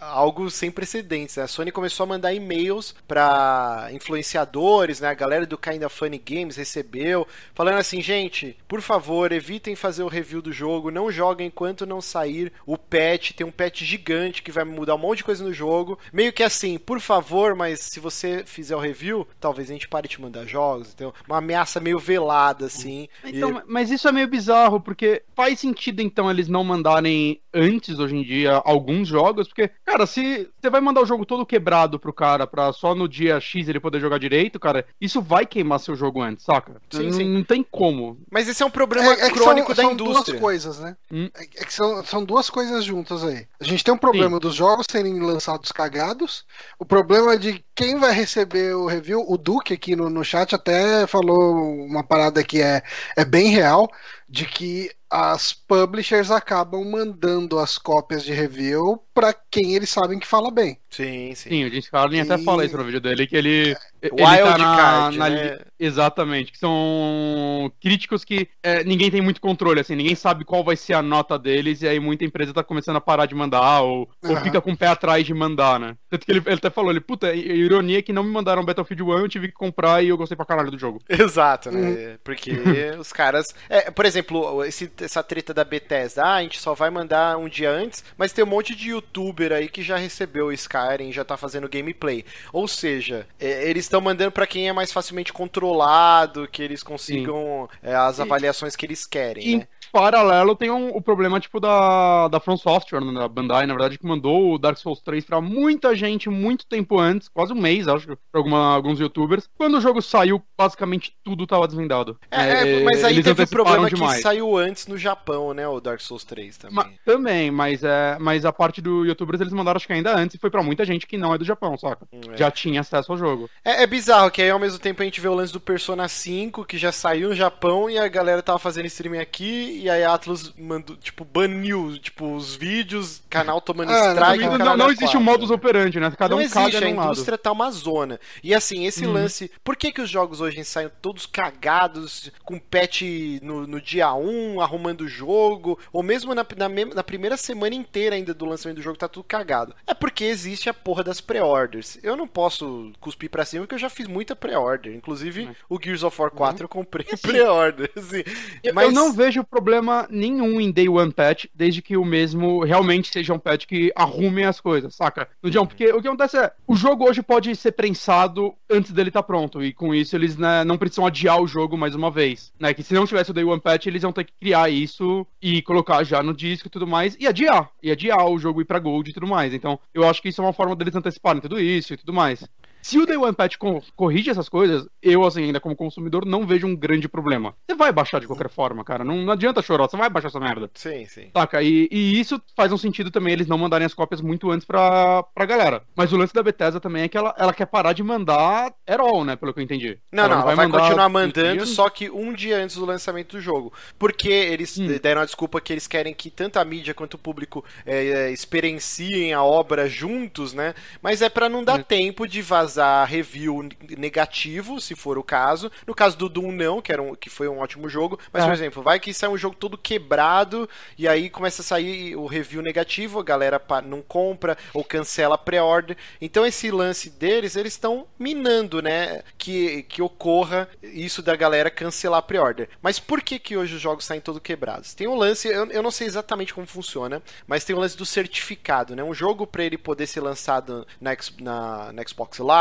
algo 0.00 0.50
sem 0.50 0.70
precedentes, 0.70 1.36
né? 1.36 1.44
a 1.44 1.48
Sony 1.48 1.70
começou 1.70 2.04
a 2.04 2.06
mandar 2.08 2.34
e-mails 2.34 2.94
para 3.06 3.88
influenciadores, 3.92 4.79
né? 5.00 5.08
A 5.08 5.14
galera 5.14 5.44
do 5.46 5.58
Kinda 5.58 5.88
Funny 5.88 6.18
Games 6.18 6.56
recebeu, 6.56 7.26
falando 7.54 7.78
assim, 7.78 8.00
gente, 8.00 8.56
por 8.68 8.80
favor, 8.80 9.32
evitem 9.32 9.74
fazer 9.76 10.02
o 10.02 10.08
review 10.08 10.40
do 10.40 10.52
jogo, 10.52 10.90
não 10.90 11.10
joguem 11.10 11.48
enquanto 11.48 11.84
não 11.86 12.00
sair 12.00 12.52
o 12.64 12.78
patch, 12.78 13.32
tem 13.32 13.46
um 13.46 13.50
patch 13.50 13.82
gigante 13.82 14.42
que 14.42 14.52
vai 14.52 14.64
mudar 14.64 14.94
um 14.94 14.98
monte 14.98 15.18
de 15.18 15.24
coisa 15.24 15.44
no 15.44 15.52
jogo. 15.52 15.98
Meio 16.12 16.32
que 16.32 16.42
assim, 16.42 16.78
por 16.78 17.00
favor, 17.00 17.54
mas 17.54 17.80
se 17.80 18.00
você 18.00 18.42
fizer 18.46 18.76
o 18.76 18.80
review, 18.80 19.26
talvez 19.40 19.68
a 19.68 19.72
gente 19.72 19.88
pare 19.88 20.08
de 20.08 20.20
mandar 20.20 20.46
jogos. 20.46 20.92
Então, 20.94 21.12
uma 21.26 21.38
ameaça 21.38 21.80
meio 21.80 21.98
velada, 21.98 22.66
assim. 22.66 23.08
Então, 23.24 23.50
E- 23.50 23.52
ma- 23.52 23.64
mas 23.66 23.90
isso 23.90 24.08
é 24.08 24.12
meio 24.12 24.28
bizarro, 24.28 24.80
porque 24.80 25.22
faz 25.34 25.58
sentido 25.60 26.00
então 26.02 26.30
eles 26.30 26.48
não 26.48 26.62
mandarem 26.64 27.40
antes, 27.52 27.98
hoje 27.98 28.16
em 28.16 28.22
dia, 28.22 28.60
alguns 28.64 29.08
jogos, 29.08 29.48
porque, 29.48 29.70
cara, 29.84 30.06
se 30.06 30.48
você 30.60 30.70
vai 30.70 30.80
mandar 30.80 31.00
o 31.02 31.06
jogo 31.06 31.26
todo 31.26 31.44
quebrado 31.44 31.98
pro 31.98 32.12
cara 32.12 32.46
pra 32.46 32.72
só 32.72 32.94
no 32.94 33.08
dia 33.08 33.40
X 33.40 33.68
ele 33.68 33.80
poder 33.80 34.00
jogar 34.00 34.18
direito, 34.18 34.58
cara, 34.60 34.69
isso 35.00 35.20
vai 35.20 35.44
queimar 35.46 35.80
seu 35.80 35.94
jogo 35.94 36.20
antes, 36.22 36.44
saca? 36.44 36.80
Sim, 36.90 37.04
N- 37.04 37.12
sim. 37.12 37.24
Não 37.28 37.44
tem 37.44 37.62
como. 37.62 38.18
Mas 38.30 38.48
esse 38.48 38.62
é 38.62 38.66
um 38.66 38.70
problema 38.70 39.12
É, 39.14 39.26
é 39.26 39.30
que 39.30 39.34
crônico 39.38 39.68
são, 39.68 39.76
da 39.76 39.82
são 39.82 39.92
indústria. 39.92 40.24
duas 40.34 40.40
coisas, 40.40 40.78
né? 40.80 40.96
Hum. 41.12 41.28
É, 41.34 41.42
é 41.42 41.64
que 41.64 41.72
são, 41.72 42.04
são 42.04 42.24
duas 42.24 42.48
coisas 42.50 42.84
juntas 42.84 43.24
aí. 43.24 43.46
A 43.60 43.64
gente 43.64 43.82
tem 43.84 43.92
um 43.94 43.98
problema 43.98 44.38
dos 44.40 44.54
jogos 44.54 44.86
serem 44.90 45.20
lançados 45.20 45.72
cagados, 45.72 46.44
o 46.78 46.84
problema 46.84 47.36
de 47.38 47.64
quem 47.80 47.98
vai 47.98 48.12
receber 48.12 48.74
o 48.74 48.86
review. 48.86 49.24
O 49.26 49.38
Duque 49.38 49.72
aqui 49.72 49.96
no, 49.96 50.10
no 50.10 50.22
chat 50.22 50.54
até 50.54 51.06
falou 51.06 51.54
uma 51.86 52.04
parada 52.04 52.44
que 52.44 52.60
é, 52.60 52.82
é 53.16 53.24
bem 53.24 53.48
real, 53.48 53.90
de 54.28 54.44
que 54.44 54.90
as 55.08 55.52
publishers 55.52 56.30
acabam 56.30 56.84
mandando 56.84 57.58
as 57.58 57.78
cópias 57.78 58.22
de 58.22 58.32
review 58.32 59.02
pra 59.14 59.32
quem 59.32 59.74
eles 59.74 59.88
sabem 59.88 60.18
que 60.18 60.26
fala 60.26 60.50
bem. 60.50 60.78
Sim, 60.90 61.34
sim. 61.34 61.50
Sim, 61.50 61.64
o 61.64 61.68
James 61.68 61.88
Carlin 61.88 62.20
até 62.20 62.36
E- 62.36 62.44
fala 62.44 62.64
isso 62.64 62.76
no 62.76 62.84
vídeo 62.84 63.00
dele, 63.00 63.26
que 63.26 63.36
ele. 63.36 63.76
ele 64.02 64.12
Wild 64.12 64.42
tá 64.42 64.58
na, 64.58 64.76
card, 64.76 65.18
na 65.18 65.28
né? 65.30 65.58
Exatamente, 65.78 66.52
que 66.52 66.58
são 66.58 67.72
críticos 67.80 68.24
que 68.24 68.48
é, 68.62 68.84
ninguém 68.84 69.10
tem 69.10 69.20
muito 69.22 69.40
controle, 69.40 69.80
assim, 69.80 69.96
ninguém 69.96 70.14
sabe 70.14 70.44
qual 70.44 70.62
vai 70.62 70.76
ser 70.76 70.92
a 70.94 71.02
nota 71.02 71.38
deles, 71.38 71.82
e 71.82 71.88
aí 71.88 71.98
muita 71.98 72.24
empresa 72.24 72.52
tá 72.52 72.62
começando 72.62 72.96
a 72.96 73.00
parar 73.00 73.26
de 73.26 73.34
mandar, 73.34 73.80
ou, 73.82 74.08
ou 74.26 74.36
Aham. 74.36 74.42
fica 74.42 74.60
com 74.60 74.72
o 74.72 74.76
pé 74.76 74.88
atrás 74.88 75.24
de 75.24 75.32
mandar, 75.32 75.80
né? 75.80 75.96
Tanto 76.10 76.26
que 76.26 76.32
ele, 76.32 76.42
ele 76.44 76.56
até 76.56 76.68
falou, 76.70 76.90
ele, 76.90 77.00
puta, 77.00 77.28
a 77.28 77.34
ironia 77.34 77.98
é 78.00 78.02
que 78.02 78.12
não 78.12 78.22
me 78.24 78.30
mandaram 78.32 78.64
Battlefield 78.64 79.02
1, 79.02 79.18
eu 79.18 79.28
tive 79.28 79.48
que 79.48 79.54
comprar 79.54 80.02
e 80.02 80.08
eu 80.08 80.16
gostei 80.16 80.36
pra 80.36 80.44
caralho 80.44 80.70
do 80.70 80.78
jogo. 80.78 81.00
Exato, 81.08 81.68
Uhum. 81.70 81.80
né? 81.80 82.18
Porque 82.24 82.50
os 82.98 83.12
caras. 83.12 83.54
é, 83.68 83.90
por 83.90 84.04
exemplo, 84.04 84.64
esse- 84.64 84.90
essa 85.00 85.22
treta 85.22 85.54
da 85.54 85.64
Bethesda, 85.64 86.24
ah, 86.24 86.34
a 86.34 86.42
gente 86.42 86.58
só 86.60 86.74
vai 86.74 86.90
mandar 86.90 87.36
um 87.38 87.48
dia 87.48 87.70
antes, 87.70 88.02
mas 88.18 88.32
tem 88.32 88.44
um 88.44 88.48
monte 88.48 88.74
de 88.74 88.90
youtuber 88.90 89.52
aí 89.52 89.68
que 89.68 89.82
já 89.82 89.96
recebeu 89.96 90.46
o 90.46 90.52
Skyrim, 90.52 91.12
já 91.12 91.24
tá 91.24 91.36
fazendo 91.36 91.68
gameplay. 91.68 92.24
Ou 92.52 92.66
seja, 92.66 93.26
é, 93.38 93.68
eles 93.70 93.84
estão 93.84 94.00
mandando 94.00 94.32
pra 94.32 94.46
quem 94.46 94.68
é 94.68 94.72
mais 94.72 94.92
facilmente 94.92 95.32
controlado, 95.32 96.48
que 96.50 96.62
eles 96.62 96.82
consigam 96.82 97.68
é, 97.82 97.94
as 97.94 98.18
E- 98.18 98.22
avaliações 98.22 98.74
que 98.76 98.84
eles 98.86 99.06
querem, 99.06 99.44
Em 99.46 99.56
né? 99.58 99.68
paralelo, 99.92 100.54
tem 100.56 100.70
um- 100.70 100.90
o 100.94 101.00
problema, 101.02 101.40
tipo, 101.40 101.58
da, 101.60 102.28
da 102.28 102.40
From 102.40 102.56
Software, 102.56 103.00
né, 103.04 103.12
da 103.20 103.28
Bandai, 103.28 103.66
na 103.66 103.74
verdade, 103.74 103.98
que 103.98 104.06
mandou 104.06 104.54
o 104.54 104.58
Dark 104.58 104.76
Souls 104.78 105.00
3 105.00 105.24
pra 105.24 105.40
muita 105.40 105.94
gente 106.08 106.28
muito 106.28 106.66
tempo 106.66 106.98
antes, 106.98 107.28
quase 107.28 107.52
um 107.52 107.60
mês, 107.60 107.86
acho, 107.88 108.06
pra 108.06 108.16
alguma- 108.40 108.74
alguns 108.74 108.98
youtubers. 109.00 109.48
Quando 109.56 109.76
o 109.78 109.80
jogo 109.80 110.00
saiu, 110.02 110.42
basicamente 110.58 111.12
tudo 111.24 111.46
tava 111.46 111.66
desvendado. 111.66 112.18
É, 112.30 112.80
é, 112.80 112.84
mas 112.84 113.04
aí 113.04 113.22
teve 113.22 113.42
o 113.42 113.48
problema 113.48 113.88
demais. 113.88 114.16
que 114.16 114.22
saiu 114.22 114.56
antes 114.56 114.86
no 114.86 114.96
Japão, 114.98 115.52
né? 115.54 115.66
O 115.68 115.80
Dark 115.80 116.00
Souls 116.00 116.24
3 116.24 116.56
também. 116.56 116.76
Ma- 116.76 116.88
também, 117.04 117.50
mas, 117.50 117.82
é, 117.82 118.16
mas 118.20 118.44
a 118.44 118.52
parte 118.52 118.80
do 118.80 119.04
youtubers 119.04 119.40
eles 119.40 119.52
mandaram 119.52 119.76
acho 119.76 119.86
que 119.86 119.92
ainda 119.92 120.14
antes 120.16 120.34
e 120.34 120.38
foi 120.38 120.50
pra 120.50 120.62
muita 120.62 120.84
gente 120.84 121.06
que 121.06 121.16
não 121.18 121.34
é 121.34 121.38
do 121.38 121.44
Japão, 121.44 121.76
saca? 121.78 122.06
É. 122.32 122.36
Já 122.36 122.50
tinha 122.50 122.80
acesso 122.80 123.12
ao 123.12 123.18
jogo. 123.18 123.48
É, 123.64 123.82
é 123.82 123.86
bizarro 123.86 124.30
que 124.30 124.42
aí 124.42 124.50
ao 124.50 124.58
mesmo 124.58 124.78
tempo 124.78 125.02
a 125.02 125.04
gente 125.04 125.20
vê 125.20 125.28
o 125.28 125.34
lance 125.34 125.52
do 125.52 125.60
Persona 125.60 126.08
5, 126.08 126.64
que 126.64 126.78
já 126.78 126.92
saiu 126.92 127.30
no 127.30 127.34
Japão, 127.34 127.88
e 127.90 127.98
a 127.98 128.08
galera 128.08 128.42
tava 128.42 128.58
fazendo 128.58 128.86
streaming 128.86 129.18
aqui, 129.18 129.80
e 129.82 129.90
aí 129.90 130.02
a 130.04 130.14
Atlus 130.14 130.52
mandou, 130.58 130.96
tipo, 130.96 131.24
baniu, 131.24 131.98
tipo, 131.98 132.34
os 132.34 132.54
vídeos, 132.54 133.22
canal 133.30 133.60
tomando 133.60 133.90
Ah, 133.90 134.12
strike. 134.14 134.44
não, 134.44 134.58
não, 134.58 134.76
não 134.76 134.90
existe 134.90 135.16
um 135.16 135.20
modus 135.22 135.50
né? 135.50 135.56
Operandi, 135.90 136.00
né? 136.00 136.16
Cada 136.16 136.34
não 136.36 136.42
um 136.42 136.48
caga 136.48 136.68
existe, 136.68 136.84
a 136.84 136.88
num 136.88 136.96
lado. 136.96 137.12
indústria 137.12 137.38
tá 137.38 137.52
uma 137.52 137.70
zona. 137.70 138.20
E 138.42 138.54
assim, 138.54 138.86
esse 138.86 139.06
Uhum. 139.06 139.12
lance. 139.12 139.50
Por 139.64 139.76
que, 139.76 139.92
que 139.92 140.00
os 140.00 140.08
jogos 140.10 140.40
hoje 140.40 140.64
saem 140.64 140.90
todos 141.02 141.26
cagados, 141.26 142.30
com 142.44 142.58
patch 142.58 143.02
no, 143.42 143.66
no 143.66 143.80
dia 143.80 144.12
1, 144.14 144.60
arrumando 144.60 145.02
o 145.02 145.08
jogo, 145.08 145.78
ou 145.92 146.02
mesmo 146.02 146.34
na, 146.34 146.46
na, 146.56 146.68
na 146.94 147.02
primeira 147.02 147.36
semana 147.36 147.74
inteira 147.74 148.16
ainda 148.16 148.32
do 148.34 148.44
lançamento 148.44 148.76
do 148.76 148.82
jogo 148.82 148.98
tá 148.98 149.08
tudo 149.08 149.24
cagado? 149.24 149.74
É 149.86 149.94
porque 149.94 150.24
existe 150.24 150.68
a 150.68 150.74
porra 150.74 151.02
das 151.04 151.20
pré-orders. 151.20 151.98
Eu 152.02 152.16
não 152.16 152.26
posso 152.26 152.92
cuspir 153.00 153.30
pra 153.30 153.44
cima 153.44 153.62
porque 153.64 153.74
eu 153.74 153.78
já 153.78 153.90
fiz 153.90 154.06
muita 154.06 154.34
pré-order. 154.36 154.94
Inclusive, 154.94 155.50
o 155.68 155.78
Gears 155.82 156.02
of 156.02 156.20
War 156.20 156.30
4 156.30 156.64
eu 156.64 156.68
comprei 156.68 157.06
pré-order. 157.20 157.90
assim. 157.96 158.22
Eu, 158.62 158.74
Mas 158.74 158.86
eu 158.86 158.92
não 158.92 159.12
vejo 159.12 159.44
problema 159.44 160.06
nenhum 160.10 160.60
em 160.60 160.70
Day 160.70 160.88
One 160.88 161.12
Patch, 161.12 161.46
desde 161.54 161.82
que 161.82 161.96
o 161.96 162.04
mesmo 162.04 162.64
realmente 162.64 163.10
seja 163.12 163.32
um 163.34 163.38
patch 163.38 163.66
que 163.66 163.92
arrume 163.94 164.44
as 164.44 164.60
coisas, 164.60 164.94
saca? 164.94 165.28
No 165.42 165.50
dia 165.50 165.60
um, 165.60 165.66
porque 165.80 165.92
o 165.94 166.02
que 166.02 166.08
acontece 166.08 166.36
é, 166.36 166.52
o 166.66 166.76
jogo 166.76 167.08
hoje 167.08 167.22
pode 167.22 167.56
ser 167.56 167.72
prensado 167.72 168.54
antes 168.68 168.92
dele 168.92 169.08
estar 169.08 169.22
pronto, 169.22 169.64
e 169.64 169.72
com 169.72 169.94
isso 169.94 170.14
eles 170.14 170.36
né, 170.36 170.62
não 170.62 170.76
precisam 170.76 171.06
adiar 171.06 171.40
o 171.40 171.46
jogo 171.46 171.74
mais 171.78 171.94
uma 171.94 172.10
vez, 172.10 172.52
né? 172.60 172.74
Que 172.74 172.82
se 172.82 172.92
não 172.92 173.06
tivesse 173.06 173.30
o 173.30 173.34
Day 173.34 173.44
One 173.44 173.62
Patch, 173.62 173.86
eles 173.86 174.02
iam 174.02 174.12
ter 174.12 174.24
que 174.24 174.32
criar 174.38 174.68
isso 174.68 175.26
e 175.40 175.62
colocar 175.62 176.04
já 176.04 176.22
no 176.22 176.34
disco 176.34 176.68
e 176.68 176.70
tudo 176.70 176.86
mais, 176.86 177.16
e 177.18 177.26
adiar, 177.26 177.70
e 177.82 177.90
adiar 177.90 178.28
o 178.28 178.38
jogo 178.38 178.60
ir 178.60 178.66
pra 178.66 178.78
Gold 178.78 179.08
e 179.08 179.14
tudo 179.14 179.26
mais. 179.26 179.54
Então, 179.54 179.80
eu 179.94 180.06
acho 180.06 180.20
que 180.20 180.28
isso 180.28 180.42
é 180.42 180.44
uma 180.44 180.52
forma 180.52 180.76
deles 180.76 180.94
anteciparem 180.94 181.40
tudo 181.40 181.58
isso 181.58 181.94
e 181.94 181.96
tudo 181.96 182.12
mais. 182.12 182.46
Se 182.82 182.98
o 182.98 183.06
Day 183.06 183.16
One 183.16 183.34
Patch 183.34 183.56
co- 183.56 183.82
corrige 183.94 184.30
essas 184.30 184.48
coisas, 184.48 184.86
eu, 185.02 185.24
assim, 185.24 185.44
ainda 185.44 185.60
como 185.60 185.76
consumidor, 185.76 186.24
não 186.24 186.46
vejo 186.46 186.66
um 186.66 186.74
grande 186.76 187.08
problema. 187.08 187.54
Você 187.68 187.76
vai 187.76 187.92
baixar 187.92 188.20
de 188.20 188.26
qualquer 188.26 188.48
forma, 188.48 188.82
cara. 188.84 189.04
Não, 189.04 189.16
não 189.16 189.32
adianta 189.32 189.62
chorar, 189.62 189.88
você 189.88 189.96
vai 189.96 190.08
baixar 190.08 190.28
essa 190.28 190.40
merda. 190.40 190.70
Sim, 190.74 191.04
sim. 191.06 191.30
Saca? 191.32 191.62
E, 191.62 191.88
e 191.90 192.18
isso 192.18 192.40
faz 192.56 192.72
um 192.72 192.78
sentido 192.78 193.10
também 193.10 193.32
eles 193.32 193.46
não 193.46 193.58
mandarem 193.58 193.84
as 193.84 193.94
cópias 193.94 194.20
muito 194.20 194.50
antes 194.50 194.66
pra, 194.66 195.22
pra 195.22 195.44
galera. 195.44 195.82
Mas 195.94 196.12
o 196.12 196.16
lance 196.16 196.32
da 196.32 196.42
Bethesda 196.42 196.80
também 196.80 197.02
é 197.02 197.08
que 197.08 197.16
ela, 197.18 197.34
ela 197.38 197.52
quer 197.52 197.66
parar 197.66 197.92
de 197.92 198.02
mandar 198.02 198.72
at 198.86 198.98
all, 199.00 199.24
né? 199.24 199.36
Pelo 199.36 199.52
que 199.52 199.60
eu 199.60 199.64
entendi. 199.64 199.98
Não, 200.10 200.24
não, 200.28 200.36
ela 200.40 200.54
vai, 200.54 200.56
mandar 200.56 200.78
continuar 200.80 201.08
mandando, 201.08 201.66
só 201.66 201.88
que 201.90 202.08
um 202.10 202.32
dia 202.32 202.56
antes 202.56 202.76
do 202.76 202.84
lançamento 202.86 203.36
do 203.36 203.40
jogo. 203.40 203.72
Porque 203.98 204.28
eles 204.28 204.78
Hum. 204.78 204.86
deram 205.02 205.20
a 205.20 205.24
desculpa 205.24 205.60
que 205.60 205.72
eles 205.72 205.86
querem 205.86 206.14
que 206.14 206.30
tanto 206.30 206.58
a 206.58 206.64
mídia 206.64 206.94
quanto 206.94 207.14
o 207.14 207.18
público 207.18 207.64
é, 207.84 208.06
é, 208.06 208.30
experienciem 208.32 209.32
a 209.34 209.42
obra 209.42 209.88
juntos, 209.88 210.52
né? 210.54 210.74
Mas 211.02 211.20
é 211.22 211.28
pra 211.28 211.48
não 211.48 211.62
dar 211.62 211.80
Hum. 211.80 211.82
tempo 211.82 212.26
de 212.26 212.40
vazar 212.40 212.69
review 213.08 213.68
negativo, 213.98 214.80
se 214.80 214.94
for 214.94 215.18
o 215.18 215.22
caso. 215.22 215.70
No 215.86 215.94
caso 215.94 216.16
do 216.16 216.28
Doom, 216.28 216.52
não, 216.52 216.80
que, 216.82 216.92
era 216.92 217.02
um, 217.02 217.14
que 217.14 217.30
foi 217.30 217.48
um 217.48 217.58
ótimo 217.60 217.88
jogo. 217.88 218.18
Mas, 218.32 218.42
É. 218.42 218.46
por 218.46 218.52
exemplo, 218.52 218.82
vai 218.82 218.98
que 219.00 219.12
sai 219.14 219.28
um 219.28 219.36
jogo 219.38 219.56
todo 219.56 219.78
quebrado 219.78 220.68
e 220.98 221.06
aí 221.08 221.28
começa 221.30 221.62
a 221.62 221.64
sair 221.64 222.16
o 222.16 222.26
review 222.26 222.62
negativo, 222.62 223.18
a 223.18 223.22
galera 223.22 223.60
não 223.84 224.02
compra 224.02 224.56
ou 224.74 224.82
cancela 224.84 225.34
a 225.34 225.38
pré-order. 225.38 225.96
Então, 226.20 226.44
esse 226.46 226.70
lance 226.70 227.10
deles, 227.10 227.56
eles 227.56 227.72
estão 227.74 228.06
minando, 228.18 228.82
né? 228.82 229.22
Que, 229.38 229.82
que 229.84 230.02
ocorra 230.02 230.68
isso 230.82 231.22
da 231.22 231.36
galera 231.36 231.70
cancelar 231.70 232.18
a 232.18 232.22
pré-order. 232.22 232.68
Mas 232.82 232.98
por 232.98 233.22
que, 233.22 233.38
que 233.38 233.56
hoje 233.56 233.74
os 233.76 233.80
jogos 233.80 234.04
saem 234.04 234.20
todo 234.20 234.40
quebrados? 234.40 234.94
Tem 234.94 235.06
um 235.08 235.14
lance, 235.14 235.48
eu, 235.48 235.66
eu 235.66 235.82
não 235.82 235.90
sei 235.90 236.06
exatamente 236.06 236.52
como 236.54 236.66
funciona, 236.66 237.22
mas 237.46 237.64
tem 237.64 237.74
um 237.74 237.78
lance 237.80 237.96
do 237.96 238.04
certificado, 238.06 238.94
né? 238.96 239.02
Um 239.02 239.14
jogo 239.14 239.46
para 239.46 239.64
ele 239.64 239.78
poder 239.78 240.06
ser 240.06 240.20
lançado 240.20 240.86
na, 241.00 241.16
na- 241.40 241.92
na 241.92 242.02
Xbox 242.06 242.38
Live, 242.38 242.59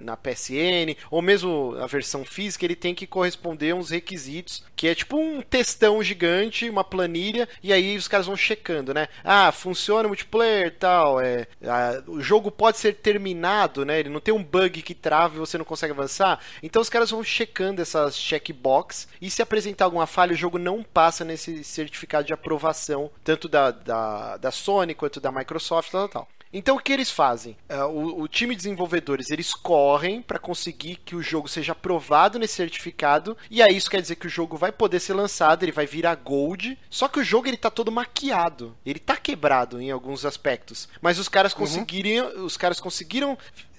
na, 0.00 0.16
PSN, 0.16 0.96
ou 1.10 1.22
mesmo 1.22 1.76
a 1.80 1.86
versão 1.86 2.24
física, 2.24 2.64
ele 2.64 2.76
tem 2.76 2.94
que 2.94 3.06
corresponder 3.06 3.70
a 3.70 3.76
uns 3.76 3.90
requisitos, 3.90 4.64
que 4.76 4.88
é 4.88 4.94
tipo 4.94 5.16
um 5.16 5.42
textão 5.42 6.02
gigante, 6.02 6.68
uma 6.68 6.84
planilha, 6.84 7.48
e 7.62 7.72
aí 7.72 7.96
os 7.96 8.08
caras 8.08 8.26
vão 8.26 8.36
checando, 8.36 8.94
né? 8.94 9.08
Ah, 9.24 9.52
funciona 9.52 10.08
multiplayer 10.08 10.74
tal, 10.78 11.20
é, 11.20 11.46
ah, 11.64 12.02
o 12.06 12.20
jogo 12.20 12.50
pode 12.50 12.78
ser 12.78 12.94
terminado, 12.94 13.84
né? 13.84 14.00
Ele 14.00 14.08
não 14.08 14.20
tem 14.20 14.34
um 14.34 14.42
bug 14.42 14.82
que 14.82 14.94
trava 14.94 15.36
e 15.36 15.38
você 15.38 15.58
não 15.58 15.64
consegue 15.64 15.92
avançar. 15.92 16.40
Então 16.62 16.82
os 16.82 16.88
caras 16.88 17.10
vão 17.10 17.22
checando 17.22 17.82
essas 17.82 18.16
checkbox 18.16 19.08
e 19.20 19.30
se 19.30 19.42
apresentar 19.42 19.84
alguma 19.84 20.06
falha, 20.06 20.32
o 20.32 20.36
jogo 20.36 20.58
não 20.58 20.82
passa 20.82 21.24
nesse 21.24 21.62
certificado 21.64 22.26
de 22.26 22.32
aprovação, 22.32 23.10
tanto 23.24 23.48
da, 23.48 23.70
da, 23.70 24.36
da 24.36 24.50
Sony 24.50 24.94
quanto 24.94 25.20
da 25.20 25.32
Microsoft, 25.32 25.90
tal, 25.90 26.08
tal. 26.08 26.26
tal. 26.26 26.39
Então 26.52 26.76
o 26.76 26.80
que 26.80 26.92
eles 26.92 27.10
fazem? 27.10 27.56
É, 27.68 27.82
o, 27.84 28.22
o 28.22 28.28
time 28.28 28.54
de 28.54 28.62
desenvolvedores 28.62 29.30
eles 29.30 29.54
correm 29.54 30.20
para 30.20 30.38
conseguir 30.38 30.96
que 31.04 31.14
o 31.14 31.22
jogo 31.22 31.48
seja 31.48 31.72
aprovado 31.72 32.38
nesse 32.38 32.54
certificado 32.54 33.36
e 33.50 33.62
aí 33.62 33.76
isso 33.76 33.90
quer 33.90 34.00
dizer 34.00 34.16
que 34.16 34.26
o 34.26 34.30
jogo 34.30 34.56
vai 34.56 34.72
poder 34.72 35.00
ser 35.00 35.14
lançado, 35.14 35.62
ele 35.62 35.72
vai 35.72 35.86
virar 35.86 36.14
gold. 36.16 36.78
Só 36.88 37.08
que 37.08 37.20
o 37.20 37.24
jogo 37.24 37.46
ele 37.46 37.56
tá 37.56 37.70
todo 37.70 37.92
maquiado, 37.92 38.76
ele 38.84 38.98
tá 38.98 39.16
quebrado 39.16 39.80
em 39.80 39.90
alguns 39.90 40.24
aspectos, 40.24 40.88
mas 41.00 41.18
os 41.18 41.28
caras 41.28 41.54
conseguiriam, 41.54 42.44
os 42.44 42.56
caras 42.56 42.80
conseguiram 42.80 43.38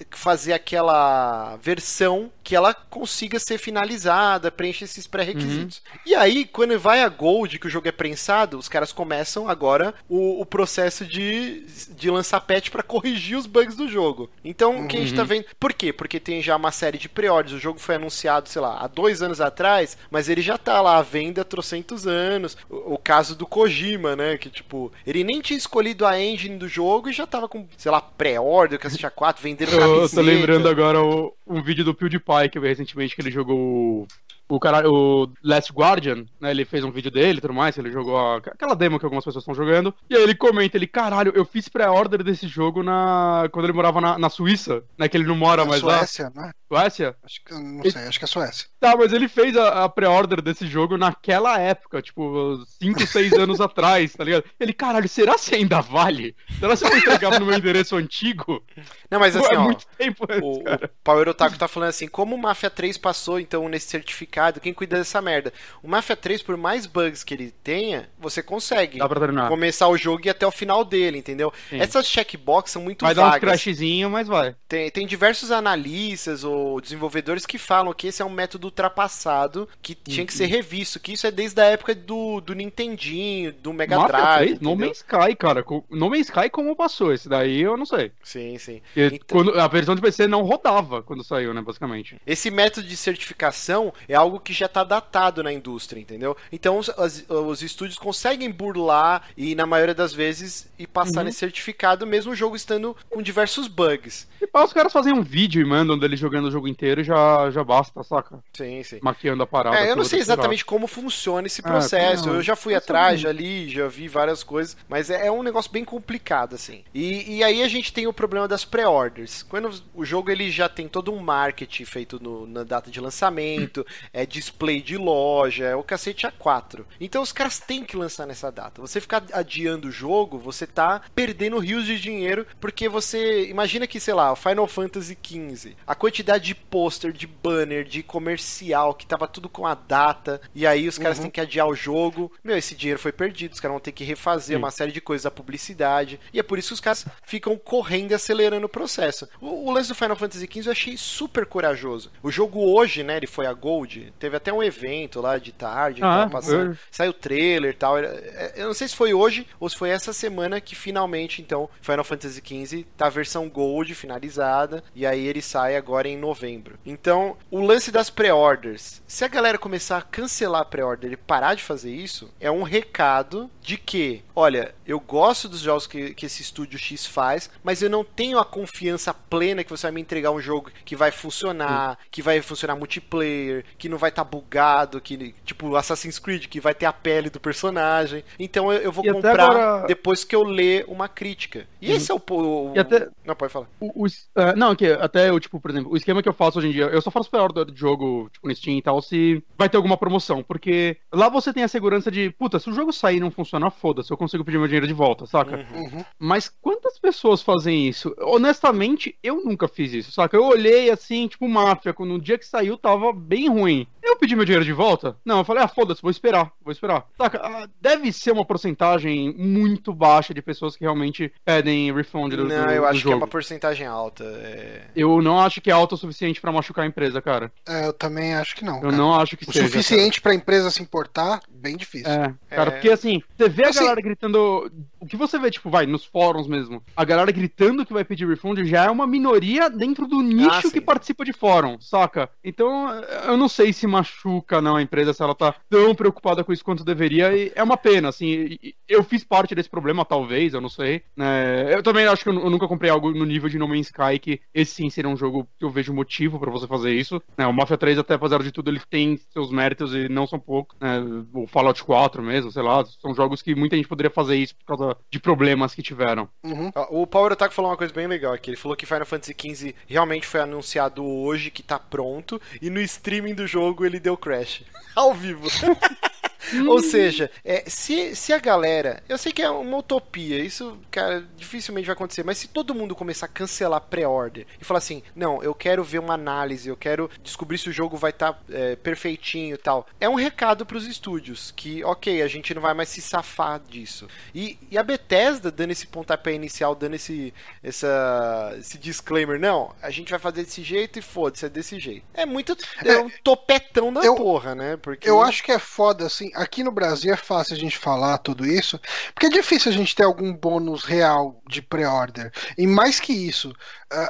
fazer 0.10 0.54
aquela 0.54 1.58
versão 1.58 2.32
que 2.44 2.56
ela 2.56 2.74
consiga 2.74 3.40
ser 3.40 3.58
finalizada, 3.58 4.52
preenche 4.52 4.86
esses 4.86 5.06
pré-requisitos. 5.06 5.82
E 6.06 6.16
aí, 6.16 6.46
quando 6.46 6.78
vai 6.80 7.02
a 7.02 7.10
Gold, 7.10 7.60
que 7.60 7.68
o 7.68 7.70
jogo 7.70 7.88
é 7.88 7.92
prensado, 7.92 8.58
os 8.58 8.68
caras 8.68 8.92
começam 8.92 9.48
agora 9.48 9.94
o, 10.10 10.42
o 10.42 10.46
processo 10.46 11.06
de, 11.06 11.66
de 11.90 12.10
lançar 12.10 12.42
patch 12.42 12.61
para 12.70 12.84
corrigir 12.84 13.38
os 13.38 13.46
bugs 13.48 13.76
do 13.76 13.88
jogo. 13.88 14.30
Então, 14.44 14.84
o 14.84 14.88
que 14.88 14.98
a 14.98 15.00
gente 15.00 15.16
tá 15.16 15.24
vendo. 15.24 15.46
Por 15.60 15.74
quê? 15.74 15.92
Porque 15.94 16.20
tem 16.20 16.42
já 16.42 16.56
uma 16.56 16.72
série 16.72 16.98
de 16.98 17.10
pre-orders. 17.10 17.56
O 17.56 17.60
jogo 17.60 17.80
foi 17.80 17.96
anunciado, 17.96 18.50
sei 18.50 18.62
lá, 18.62 18.78
há 18.80 18.88
dois 18.88 19.22
anos 19.22 19.42
atrás, 19.42 19.98
mas 20.12 20.30
ele 20.30 20.42
já 20.42 20.58
tá 20.58 20.82
lá 20.82 20.98
à 20.98 21.02
venda 21.02 21.42
há 21.42 21.46
trocentos 21.46 22.06
anos. 22.06 22.58
O, 22.70 22.96
o 22.96 22.98
caso 22.98 23.36
do 23.36 23.48
Kojima, 23.48 24.16
né? 24.16 24.38
Que, 24.38 24.50
tipo, 24.50 24.92
ele 25.08 25.24
nem 25.24 25.42
tinha 25.42 25.58
escolhido 25.58 26.06
a 26.06 26.20
engine 26.22 26.58
do 26.58 26.68
jogo 26.68 27.10
e 27.10 27.14
já 27.14 27.26
tava 27.26 27.48
com, 27.48 27.66
sei 27.78 27.92
lá, 27.92 28.02
pré-order, 28.02 28.78
Cacete 28.78 29.08
A4, 29.08 29.38
vendendo 29.42 29.72
Eu 29.72 29.80
tô 29.80 29.96
camiseta. 29.96 30.22
lembrando 30.22 30.68
agora 30.70 31.02
o, 31.02 31.34
um 31.48 31.62
vídeo 31.64 31.84
do 31.86 31.94
PewDiePie 31.96 32.50
que 32.52 32.58
eu 32.58 32.62
vi 32.62 32.68
recentemente 32.68 33.16
que 33.16 33.22
ele 33.22 33.32
jogou 33.32 33.58
o- 33.58 34.08
o 34.50 34.60
cara, 34.60 34.86
o 34.90 35.30
Last 35.42 35.72
Guardian, 35.72 36.26
né? 36.40 36.52
Ele 36.52 36.66
fez 36.66 36.84
um 36.84 36.92
vídeo 36.92 37.10
dele 37.10 37.38
e 37.38 37.42
tudo 37.42 37.54
mais, 37.54 37.78
ele 37.78 37.90
jogou 37.90 38.18
a- 38.18 38.36
aquela 38.38 38.76
demo 38.76 39.00
que 39.00 39.06
algumas 39.06 39.24
pessoas 39.24 39.44
estão 39.44 39.56
jogando. 39.56 39.94
E 40.10 40.16
aí 40.16 40.22
ele 40.24 40.36
comenta, 40.36 40.76
ele, 40.76 40.88
caralho, 40.88 41.32
eu 41.34 41.46
fiz 41.46 41.70
pré-order 41.70 42.22
desse 42.22 42.50
jogo 42.52 42.84
na 42.84 43.50
quando 43.52 43.66
ele 43.66 43.74
morava 43.74 44.00
na, 44.02 44.18
na 44.18 44.30
Suíça, 44.30 44.84
né? 44.98 45.08
Que 45.08 45.18
ele 45.18 45.26
não 45.26 45.36
mora 45.36 45.64
É 45.64 45.66
mais 45.66 45.82
lá. 45.82 46.00
Suécia, 46.00 46.32
né? 46.36 46.52
Suécia? 46.72 47.16
Acho 47.22 47.44
que, 47.44 47.54
não 47.54 47.84
sei, 47.92 48.04
acho 48.08 48.18
que 48.18 48.24
é 48.24 48.28
Suécia. 48.28 48.66
Tá, 48.80 48.96
mas 48.96 49.12
ele 49.12 49.28
fez 49.28 49.58
a, 49.58 49.84
a 49.84 49.90
pré-order 49.90 50.42
desse 50.42 50.66
jogo 50.66 50.98
naquela 50.98 51.60
época, 51.60 52.02
tipo, 52.02 52.64
5, 52.80 53.06
6 53.06 53.34
anos 53.34 53.60
atrás, 53.62 54.14
tá 54.14 54.24
ligado? 54.24 54.46
Ele, 54.58 54.72
caralho, 54.72 55.10
será 55.10 55.38
se 55.38 55.54
ainda 55.54 55.82
vale? 55.82 56.34
Será 56.60 56.76
se 56.78 56.86
eu 56.86 56.98
entregava 56.98 57.40
no 57.40 57.46
meu 57.46 57.58
endereço 57.58 57.98
antigo? 57.98 58.64
Não, 59.10 59.20
mas 59.20 59.36
assim, 59.36 59.54
é 59.54 59.58
ó. 59.58 59.64
muito 59.64 59.86
tempo 59.98 60.26
antes, 60.30 60.42
O, 60.42 60.62
o. 60.62 60.90
Power 61.04 61.28
Otaku 61.28 61.58
tá 61.58 61.68
falando 61.68 61.90
assim, 61.90 62.08
como 62.08 62.36
o 62.36 62.38
Mafia 62.38 62.70
3 62.70 62.98
passou 62.98 63.38
então 63.38 63.68
nesse 63.68 63.90
certificado, 63.90 64.62
quem 64.62 64.74
cuida 64.74 64.96
dessa 64.98 65.22
merda? 65.22 65.52
O 65.84 65.90
Mafia 65.90 66.16
3, 66.16 66.42
por 66.42 66.56
mais 66.56 66.86
bugs 66.86 67.22
que 67.24 67.34
ele 67.34 67.52
tenha, 67.64 68.10
você 68.18 68.42
consegue 68.42 68.98
Dá 69.00 69.10
pra 69.10 69.20
terminar. 69.20 69.50
começar 69.50 69.90
o 69.90 69.98
jogo 69.98 70.22
e 70.24 70.28
ir 70.28 70.30
até 70.30 70.48
o 70.48 70.52
final 70.52 70.86
dele, 70.86 71.18
entendeu? 71.18 71.52
Sim. 71.70 71.82
Essas 71.82 72.08
checkbox 72.08 72.72
são 72.72 72.82
muito 72.82 73.04
Vai 73.04 73.14
dar 73.14 73.24
uns 73.24 73.32
vagas. 73.32 73.42
crashzinho, 73.42 74.10
mas 74.10 74.28
vai. 74.28 74.56
Tem, 74.70 74.90
tem 74.90 75.06
diversos 75.06 75.52
analistas 75.52 76.44
ou 76.46 76.61
desenvolvedores 76.82 77.46
que 77.46 77.58
falam 77.58 77.94
que 77.94 78.08
esse 78.08 78.22
é 78.22 78.26
um 78.26 78.30
método 78.30 78.68
ultrapassado, 78.68 79.68
que 79.82 79.96
tinha 79.96 80.26
que 80.26 80.34
ser 80.34 80.46
revisto, 80.46 81.00
que 81.00 81.14
isso 81.14 81.26
é 81.28 81.32
desde 81.32 81.60
a 81.62 81.66
época 81.66 81.94
do, 81.96 82.40
do 82.42 82.54
Nintendinho, 82.54 83.54
do 83.54 83.74
Mega 83.74 83.98
Mafia 83.98 84.18
Drive. 84.18 84.48
3, 84.48 84.60
No? 84.62 84.76
Man's 84.76 84.98
Sky, 84.98 85.36
cara. 85.38 85.66
No 85.90 86.10
Man's 86.10 86.28
Sky 86.28 86.50
como 86.50 86.76
passou? 86.76 87.14
Esse 87.14 87.28
daí 87.30 87.62
eu 87.62 87.76
não 87.78 87.86
sei. 87.86 88.12
Sim, 88.24 88.58
sim. 88.58 88.82
Então- 88.96 89.20
quando- 89.30 89.60
a 89.60 89.68
versão 89.68 89.96
de 89.96 90.02
PC 90.02 90.28
não 90.28 90.44
rodava 90.44 91.02
quando 91.02 91.24
saiu, 91.24 91.54
né, 91.54 91.62
basicamente. 91.62 92.18
Esse 92.26 92.52
método 92.52 92.88
de 92.88 92.96
certificação 92.98 93.94
é 94.08 94.16
algo 94.16 94.40
que 94.40 94.54
já 94.54 94.66
está 94.66 94.84
datado 94.84 95.42
na 95.44 95.52
indústria, 95.54 96.00
entendeu? 96.00 96.36
Então 96.52 96.78
os, 96.78 96.90
as- 96.90 97.26
os 97.30 97.62
estúdios 97.62 97.98
conseguem 97.98 98.52
burlar 98.52 99.24
e, 99.38 99.56
na 99.56 99.66
maioria 99.66 99.96
das 99.96 100.14
vezes, 100.14 100.70
e 100.78 100.86
passar 100.86 101.24
nesse 101.24 101.40
certificado, 101.40 102.06
mesmo 102.06 102.32
o 102.32 102.36
jogo 102.36 102.56
estando 102.56 102.96
com 103.10 103.22
diversos 103.22 103.68
bugs. 103.68 104.28
E 104.42 104.48
pá, 104.48 104.64
os 104.64 104.74
caras 104.74 104.92
fazem 104.94 105.14
um 105.14 105.22
vídeo 105.22 105.62
e 105.62 105.66
mandam 105.66 105.98
dele 105.98 106.16
jogando 106.18 106.51
o 106.52 106.54
jogo 106.54 106.68
inteiro 106.68 107.04
já, 107.04 107.50
já 107.50 107.64
basta, 107.64 108.04
saca? 108.04 108.40
Sim, 108.54 108.84
sim. 108.84 109.00
Maquiando 109.02 109.42
a 109.44 109.48
parada. 109.48 109.78
É, 109.78 109.92
eu 109.92 109.96
não 109.96 110.04
sei 110.04 110.20
exatamente 110.20 110.66
como 110.66 110.86
funciona 110.88 111.48
esse 111.48 111.62
Ah, 111.64 111.68
processo. 111.70 112.28
não, 112.28 112.36
eu 112.36 112.42
já 112.42 112.56
fui 112.56 112.76
atrás, 112.76 113.20
já 113.22 113.32
li, 113.32 113.70
já 113.70 113.88
vi 113.88 114.08
várias 114.08 114.44
coisas, 114.44 114.76
mas 114.90 115.10
é, 115.10 115.28
é 115.28 115.32
um 115.32 115.44
negócio 115.44 115.72
bem 115.72 115.86
complicado, 115.86 116.56
assim. 116.56 116.84
E, 116.94 117.38
e 117.38 117.44
aí 117.44 117.64
a 117.64 117.68
gente 117.68 117.94
tem 117.94 118.08
o 118.08 118.14
problema 118.14 118.48
das 118.48 118.66
pré-orders. 118.66 119.44
Quando 119.44 119.72
o 119.94 120.04
jogo 120.06 120.30
ele 120.30 120.52
já 120.52 120.68
tem 120.68 120.88
todo 120.88 121.12
um 121.14 121.20
marketing 121.20 121.86
feito 121.86 122.22
no- 122.22 122.46
na 122.46 122.64
data 122.64 122.92
de 122.92 123.00
lançamento, 123.00 123.86
é 124.14 124.26
display 124.26 124.82
de 124.82 124.98
loja, 124.98 125.66
é 125.66 125.76
o 125.76 125.84
cacete 125.84 126.28
A4. 126.28 126.84
Então 127.00 127.22
os 127.22 127.32
caras 127.32 127.60
têm 127.60 127.84
que 127.84 127.96
lançar 127.98 128.26
nessa 128.26 128.52
data. 128.52 128.82
Você 128.82 129.00
ficar 129.00 129.24
adiando 129.34 129.88
o 129.88 129.92
jogo, 129.92 130.38
você 130.38 130.68
tá 130.68 131.02
perdendo 131.16 131.58
rios 131.60 131.86
de 131.86 132.00
dinheiro, 132.00 132.46
porque 132.60 132.90
você. 132.90 133.48
Imagina 133.50 133.88
que, 133.88 134.00
sei 134.00 134.14
lá, 134.14 134.32
o 134.32 134.36
Final 134.36 134.68
Fantasy 134.68 135.18
XV, 135.24 135.76
a 135.86 135.96
quantidade 135.96 136.41
de 136.42 136.56
pôster, 136.56 137.12
de 137.14 137.28
banner, 137.28 137.84
de 137.86 138.02
comercial, 138.04 138.94
que 138.94 139.06
tava 139.06 139.28
tudo 139.28 139.48
com 139.50 139.66
a 139.66 139.74
data, 139.76 140.42
e 140.56 140.66
aí 140.66 140.88
os 140.88 140.98
caras 140.98 141.20
têm 141.20 141.30
que 141.30 141.40
adiar 141.42 141.68
o 141.68 141.76
jogo. 141.76 142.32
Meu, 142.44 142.58
esse 142.58 142.76
dinheiro 142.76 143.00
foi 143.00 143.12
perdido, 143.12 143.54
os 143.54 143.60
caras 143.60 143.74
vão 143.74 143.80
ter 143.80 143.92
que 143.92 144.04
refazer 144.04 144.56
Sim. 144.58 144.62
uma 144.64 144.72
série 144.72 144.92
de 144.92 145.02
coisas 145.02 145.24
da 145.24 145.32
publicidade, 145.32 146.20
e 146.34 146.40
é 146.40 146.44
por 146.44 146.58
isso 146.58 146.70
que 146.70 146.74
os 146.76 146.80
caras 146.80 147.06
ficam 147.26 147.58
correndo 147.58 148.12
e 148.12 148.14
acelerando 148.16 148.66
o 148.66 148.70
processo. 148.70 149.28
O, 149.40 149.68
o 149.70 149.72
lance 149.72 149.90
do 149.90 149.96
Final 149.96 150.16
Fantasy 150.16 150.48
XV 150.52 150.66
eu 150.68 150.72
achei 150.72 150.98
super 150.98 151.46
corajoso. 151.46 152.12
O 152.24 152.32
jogo 152.32 152.60
hoje, 152.74 153.04
né, 153.04 153.18
ele 153.18 153.28
foi 153.28 153.46
a 153.46 153.54
Gold, 153.54 154.14
teve 154.20 154.36
até 154.38 154.52
um 154.52 154.64
evento 154.64 155.22
lá 155.22 155.38
de 155.38 155.52
tarde, 155.52 156.02
Ah, 156.04 156.28
passando, 156.32 156.72
eu- 156.72 156.78
saiu 156.90 157.14
trailer 157.14 157.72
e 157.72 157.76
tal. 157.78 157.98
É, 157.98 158.54
Eu 158.56 158.68
não 158.68 158.74
sei 158.74 158.88
se 158.88 158.96
foi 158.96 159.14
hoje 159.14 159.46
ou 159.60 159.70
se 159.70 159.76
foi 159.78 159.90
essa 159.90 160.12
semana 160.14 160.60
que 160.62 160.76
finalmente, 160.76 161.42
então, 161.42 161.70
Final 161.82 162.04
Fantasy 162.04 162.42
XV 162.46 162.86
tá 162.98 163.08
a 163.08 163.10
versão 163.10 163.50
Gold 163.50 163.94
finalizada 163.96 164.84
e 164.96 165.06
aí 165.06 165.26
ele 165.26 165.42
sai 165.42 165.76
agora 165.76 166.08
em 166.08 166.18
novembro. 166.22 166.78
Então, 166.86 167.36
o 167.50 167.60
lance 167.60 167.92
das 167.92 168.10
pré-orders. 168.10 169.02
Se 169.08 169.26
a 169.26 169.28
galera 169.28 169.58
começar 169.58 169.98
a 169.98 170.02
cancelar 170.02 170.62
a 170.62 170.66
pré-order 170.66 171.12
e 171.12 171.18
parar 171.18 171.56
de 171.56 171.64
fazer 171.64 171.92
isso, 171.94 172.32
é 172.40 172.50
um 172.50 172.64
recado 172.64 173.50
de 173.62 173.78
que, 173.78 174.24
olha, 174.36 174.74
eu 174.86 175.00
gosto 175.00 175.50
dos 175.50 175.60
jogos 175.60 175.86
que, 175.88 176.14
que 176.14 176.26
esse 176.26 176.42
estúdio 176.42 176.80
X 176.80 177.06
faz, 177.06 177.50
mas 177.64 177.82
eu 177.82 177.90
não 177.90 178.04
tenho 178.04 178.40
a 178.40 178.46
confiança 178.46 179.14
plena 179.14 179.64
que 179.64 179.70
você 179.70 179.84
vai 179.88 179.92
me 179.92 180.02
entregar 180.02 180.32
um 180.32 180.42
jogo 180.42 180.72
que 180.86 180.96
vai 180.96 181.12
funcionar, 181.12 181.98
que 182.10 182.22
vai 182.22 182.42
funcionar 182.42 182.76
multiplayer, 182.76 183.64
que 183.78 183.90
não 183.90 183.98
vai 183.98 184.10
estar 184.10 184.24
bugado, 184.24 185.00
que 185.02 185.34
tipo 185.46 185.76
Assassin's 185.76 186.20
Creed, 186.20 186.48
que 186.48 186.60
vai 186.60 186.74
ter 186.74 186.86
a 186.86 186.94
pele 186.94 187.30
do 187.30 187.40
personagem. 187.40 188.24
Então 188.40 188.72
eu, 188.72 188.82
eu 188.82 188.92
vou 188.92 189.06
E 189.06 189.12
comprar 189.14 189.40
agora- 189.52 189.88
depois 189.88 190.24
que 190.24 190.36
eu 190.36 190.44
ler 190.44 190.86
uma 190.88 191.08
crítica. 191.08 191.68
E 191.82 191.92
esse 191.92 192.12
é 192.12 192.16
o, 192.16 192.22
o 192.30 192.74
até- 192.80 193.08
Não 193.26 193.36
pode 193.36 193.52
falar. 193.54 193.68
O, 193.80 194.06
o 194.06 194.08
é, 194.36 194.56
não, 194.56 194.76
que 194.76 194.86
até 194.88 195.30
eu, 195.30 195.40
tipo, 195.40 195.60
por 195.60 195.72
exemplo, 195.72 195.92
o 195.92 195.98
esquema 195.98 196.11
esquema 196.12 196.22
que 196.22 196.30
eu 196.30 196.34
faço 196.34 196.60
hoje 196.60 196.68
em 196.68 196.72
dia, 196.72 196.86
eu 196.86 197.02
só 197.02 197.10
faço 197.10 197.30
pré-order 197.30 197.66
de 197.66 197.80
jogo, 197.80 198.30
tipo, 198.32 198.48
no 198.48 198.54
Steam 198.56 198.78
e 198.78 198.82
tal, 198.82 199.02
se 199.02 199.42
vai 199.58 199.70
ter 199.70 199.78
alguma 199.78 199.96
promoção. 199.98 200.44
Porque 200.44 200.98
lá 201.12 201.30
você 201.30 201.54
tem 201.54 201.64
a 201.64 201.68
segurança 201.68 202.12
de, 202.12 202.30
puta, 202.32 202.60
se 202.60 202.70
o 202.70 202.74
jogo 202.74 202.92
sair 202.92 203.18
e 203.18 203.20
não 203.20 203.32
funcionar, 203.32 203.72
foda-se, 203.72 204.12
eu 204.12 204.18
consigo 204.18 204.44
pedir 204.44 204.58
meu 204.58 204.68
dinheiro 204.68 204.88
de 204.88 204.94
volta, 204.94 205.26
saca? 205.26 205.66
Uhum. 205.74 206.04
Mas 206.20 206.50
quantas 206.62 207.00
pessoas 207.00 207.42
fazem 207.42 207.88
isso? 207.88 208.14
Honestamente, 208.20 209.16
eu 209.24 209.44
nunca 209.44 209.68
fiz 209.68 209.94
isso, 209.94 210.12
saca? 210.12 210.36
Eu 210.36 210.44
olhei 210.46 210.90
assim, 210.90 211.28
tipo, 211.28 211.48
máfia, 211.48 211.94
quando 211.94 212.10
no 212.12 212.22
dia 212.22 212.38
que 212.38 212.46
saiu 212.46 212.78
tava 212.78 213.14
bem 213.14 213.48
ruim. 213.50 213.88
Eu 214.04 214.16
pedi 214.18 214.36
meu 214.36 214.44
dinheiro 214.46 214.66
de 214.66 214.74
volta? 214.74 215.16
Não, 215.24 215.40
eu 215.40 215.44
falei, 215.46 215.64
ah, 215.64 215.68
foda-se, 215.68 216.02
vou 216.02 216.12
esperar, 216.12 216.52
vou 216.62 216.72
esperar. 216.72 217.06
Saca? 217.18 217.40
Ah, 217.42 217.68
Deve 217.80 218.12
ser 218.12 218.32
uma 218.32 218.44
porcentagem 218.46 219.34
muito 219.38 219.94
baixa 219.94 220.34
de 220.34 220.42
pessoas 220.42 220.76
que 220.76 220.84
realmente 220.84 221.32
pedem 221.46 221.94
refund 221.94 222.32
do, 222.36 222.46
Não, 222.48 222.66
do- 222.66 222.72
eu 222.72 222.86
acho 222.86 222.94
que 223.02 223.08
é 223.08 223.12
jogo. 223.12 223.18
uma 223.18 223.28
porcentagem 223.28 223.86
alta. 223.88 224.24
é. 224.24 224.88
Eu 224.96 225.22
não 225.22 225.40
acho 225.40 225.62
que 225.62 225.70
é 225.70 225.74
alto 225.74 225.96
o 225.96 225.98
suficiente 226.02 226.42
pra 226.42 226.52
machucar 226.52 226.84
a 226.84 226.88
empresa, 226.88 227.22
cara. 227.22 227.52
É, 227.68 227.86
eu 227.88 227.94
também 227.94 228.34
acho 228.34 228.56
que 228.56 228.66
não. 228.66 228.76
Eu 228.76 228.82
cara. 228.82 228.96
não 228.98 229.14
acho 229.20 229.38
que 229.38 229.48
O 229.50 229.54
seja. 229.54 229.66
suficiente 229.68 230.20
pra 230.22 230.34
empresa 230.34 230.70
se 230.70 230.82
importar, 230.82 231.40
bem 231.50 231.78
difícil. 231.78 232.12
É, 232.12 232.34
cara, 232.50 232.70
É. 232.70 232.72
porque 232.74 232.90
assim, 232.90 233.22
você 233.38 233.48
vê 233.50 233.66
a 233.66 233.70
Assim- 233.70 233.80
galera 233.80 234.02
gritando. 234.02 234.72
O 235.02 235.08
que 235.08 235.18
você 235.18 235.40
vê, 235.40 235.50
tipo, 235.50 235.70
vai, 235.70 235.86
nos 235.86 236.06
fóruns 236.06 236.48
mesmo, 236.48 236.82
a 236.96 237.04
galera 237.04 237.32
gritando 237.32 237.86
que 237.86 237.94
vai 237.94 238.04
pedir 238.04 238.28
refund 238.28 238.64
já 238.66 238.86
é 238.86 238.90
uma 238.90 239.08
minoria 239.08 239.70
dentro 239.70 240.08
do 240.08 240.22
nicho 240.22 240.68
sim. 240.68 240.72
que 240.72 240.82
participa 240.82 241.26
de 241.26 241.34
fórum, 241.34 241.78
saca? 241.80 242.30
Então, 242.44 242.90
eu 243.26 243.36
não 243.38 243.48
sei 243.50 243.74
se 243.74 243.88
machuca 243.88 244.62
não 244.62 244.76
a 244.76 244.82
empresa, 244.82 245.14
se 245.14 245.24
ela 245.24 245.34
tá 245.36 245.56
tão 245.70 245.96
preocupada 245.96 246.44
com 246.44 246.54
isso 246.54 246.64
quanto 246.64 246.84
deveria, 246.84 247.36
e 247.36 247.52
é 247.56 247.64
uma 247.64 247.78
pena, 247.78 248.10
assim. 248.10 248.58
Eu 248.88 249.04
fiz 249.04 249.24
parte 249.24 249.56
desse 249.56 249.70
problema, 249.70 250.06
talvez, 250.06 250.54
eu 250.54 250.62
não 250.62 250.70
sei. 250.70 251.02
né? 251.16 251.74
Eu 251.74 251.82
também 251.84 252.06
acho 252.06 252.24
que 252.24 252.30
eu 252.30 252.42
eu 252.42 252.50
nunca 252.50 252.68
comprei 252.68 252.90
algo 252.90 253.12
no 253.12 253.26
nível 253.26 253.50
de 253.50 253.58
No 253.58 253.68
Man's 253.68 253.88
Sky, 253.88 254.20
que 254.20 254.40
esse 254.54 254.74
sim 254.76 254.90
seria 254.90 255.10
um 255.10 255.18
jogo 255.18 255.48
que 255.60 255.66
eu 255.66 255.70
vejo 255.70 255.94
motivo 255.94 256.40
pra 256.40 256.52
você 256.52 256.68
fazer 256.68 256.94
isso. 256.94 257.22
né? 257.38 257.46
O 257.48 257.54
Mafia 257.54 257.78
3, 257.78 257.98
até 257.98 258.14
apesar 258.16 258.42
de 258.44 258.52
tudo, 258.52 258.70
ele 258.70 258.82
tem 258.90 259.18
seus 259.32 259.52
méritos 259.52 259.94
e 259.94 260.08
não 260.10 260.28
são 260.28 260.40
poucos. 260.40 260.78
né? 260.80 261.00
O 261.34 261.48
Fallout 261.48 261.84
4 261.84 262.22
mesmo, 262.22 262.52
sei 262.52 262.64
lá, 262.64 262.84
são 262.86 263.14
jogos 263.14 263.42
que 263.42 263.56
muita 263.56 263.76
gente 263.76 263.88
poderia 263.88 264.10
fazer 264.12 264.36
isso 264.38 264.56
por 264.56 264.66
causa 264.66 264.91
de 265.10 265.20
problemas 265.20 265.74
que 265.74 265.82
tiveram. 265.82 266.30
Uhum. 266.44 266.72
Ó, 266.76 267.02
O 267.02 267.08
Power 267.08 267.32
Attack 267.34 267.54
falou 267.54 267.72
uma 267.72 267.78
coisa 267.78 267.94
bem 267.94 268.08
legal 268.08 268.34
aqui. 268.34 268.50
Ele 268.50 268.58
falou 268.58 268.76
que 268.76 268.86
Final 268.86 269.06
Fantasy 269.06 269.36
XV 269.40 269.76
realmente 269.88 270.28
foi 270.28 270.42
anunciado 270.42 271.06
hoje, 271.06 271.52
que 271.52 271.64
tá 271.64 271.78
pronto, 271.80 272.42
e 272.62 272.70
no 272.70 272.80
streaming 272.82 273.34
do 273.34 273.48
jogo 273.48 273.86
ele 273.86 274.00
deu 274.00 274.18
crash. 274.18 274.64
Ao 274.96 275.14
vivo. 275.14 275.48
Ou 276.68 276.82
seja, 276.82 277.30
é, 277.44 277.64
se, 277.68 278.16
se 278.16 278.34
a 278.34 278.40
galera. 278.40 279.04
Eu 279.08 279.18
sei 279.18 279.32
que 279.32 279.42
é 279.42 279.50
uma 279.50 279.78
utopia, 279.78 280.40
isso, 280.44 280.78
cara, 280.90 281.26
dificilmente 281.36 281.86
vai 281.86 281.94
acontecer, 281.94 282.24
mas 282.24 282.38
se 282.38 282.48
todo 282.48 282.76
mundo 282.76 282.96
começar 282.96 283.26
a 283.26 283.30
cancelar 283.30 283.82
pré-order 283.82 284.46
e 284.60 284.66
falar 284.66 284.80
assim: 284.80 285.04
não, 285.16 285.42
eu 285.44 285.54
quero 285.54 285.84
ver 285.84 286.00
uma 286.00 286.14
análise, 286.14 286.70
eu 286.70 286.78
quero 286.78 287.10
descobrir 287.24 287.58
se 287.58 287.70
o 287.70 287.74
jogo 287.74 287.98
vai 287.98 288.12
estar 288.12 288.42
perfeitinho 288.84 289.56
e 289.56 289.58
tal, 289.58 289.88
é 290.00 290.10
um 290.10 290.16
recado 290.16 290.66
pros 290.66 290.86
estúdios 290.86 291.52
que, 291.56 291.84
ok, 291.84 292.22
a 292.22 292.28
gente 292.28 292.54
não 292.54 292.62
vai 292.62 292.74
mais 292.74 292.90
se 292.90 293.02
safar 293.02 293.60
disso. 293.60 294.08
E, 294.34 294.58
e 294.70 294.78
a 294.78 294.84
Bethesda 294.84 295.52
dando 295.52 295.72
esse 295.72 295.88
pontapé 295.88 296.34
inicial, 296.34 296.76
dando 296.76 296.96
esse, 296.96 297.34
essa, 297.64 298.56
esse 298.60 298.78
disclaimer: 298.78 299.40
não, 299.40 299.74
a 299.82 299.90
gente 299.90 300.10
vai 300.10 300.20
fazer 300.20 300.44
desse 300.44 300.64
jeito 300.64 301.00
e 301.00 301.02
foda-se, 301.02 301.46
é 301.46 301.50
desse 301.50 301.80
jeito. 301.80 302.04
É 302.14 302.26
muito. 302.26 302.56
É 302.84 302.98
um 303.00 303.10
topetão 303.24 303.92
da 303.94 304.02
eu- 304.02 304.16
porra, 304.16 304.56
né? 304.56 304.78
Porque. 304.78 305.10
Eu 305.10 305.22
acho 305.22 305.44
que 305.44 305.52
é 305.52 305.60
foda, 305.60 306.06
assim, 306.06 306.31
aqui 306.36 306.64
no 306.64 306.72
Brasil 306.72 307.14
é 307.14 307.18
fácil 307.18 307.56
a 307.56 307.60
gente 307.60 307.78
falar 307.78 308.18
tudo 308.20 308.46
isso, 308.46 308.80
porque 309.14 309.28
é 309.28 309.30
difícil 309.30 309.72
a 309.72 309.76
gente 309.76 309.96
ter 309.96 310.04
algum 310.04 310.34
bônus 310.34 310.84
real 310.84 311.42
de 311.50 311.62
pré-order. 311.62 312.32
E 312.58 312.66
mais 312.68 313.00
que 313.00 313.14
isso, 313.14 313.54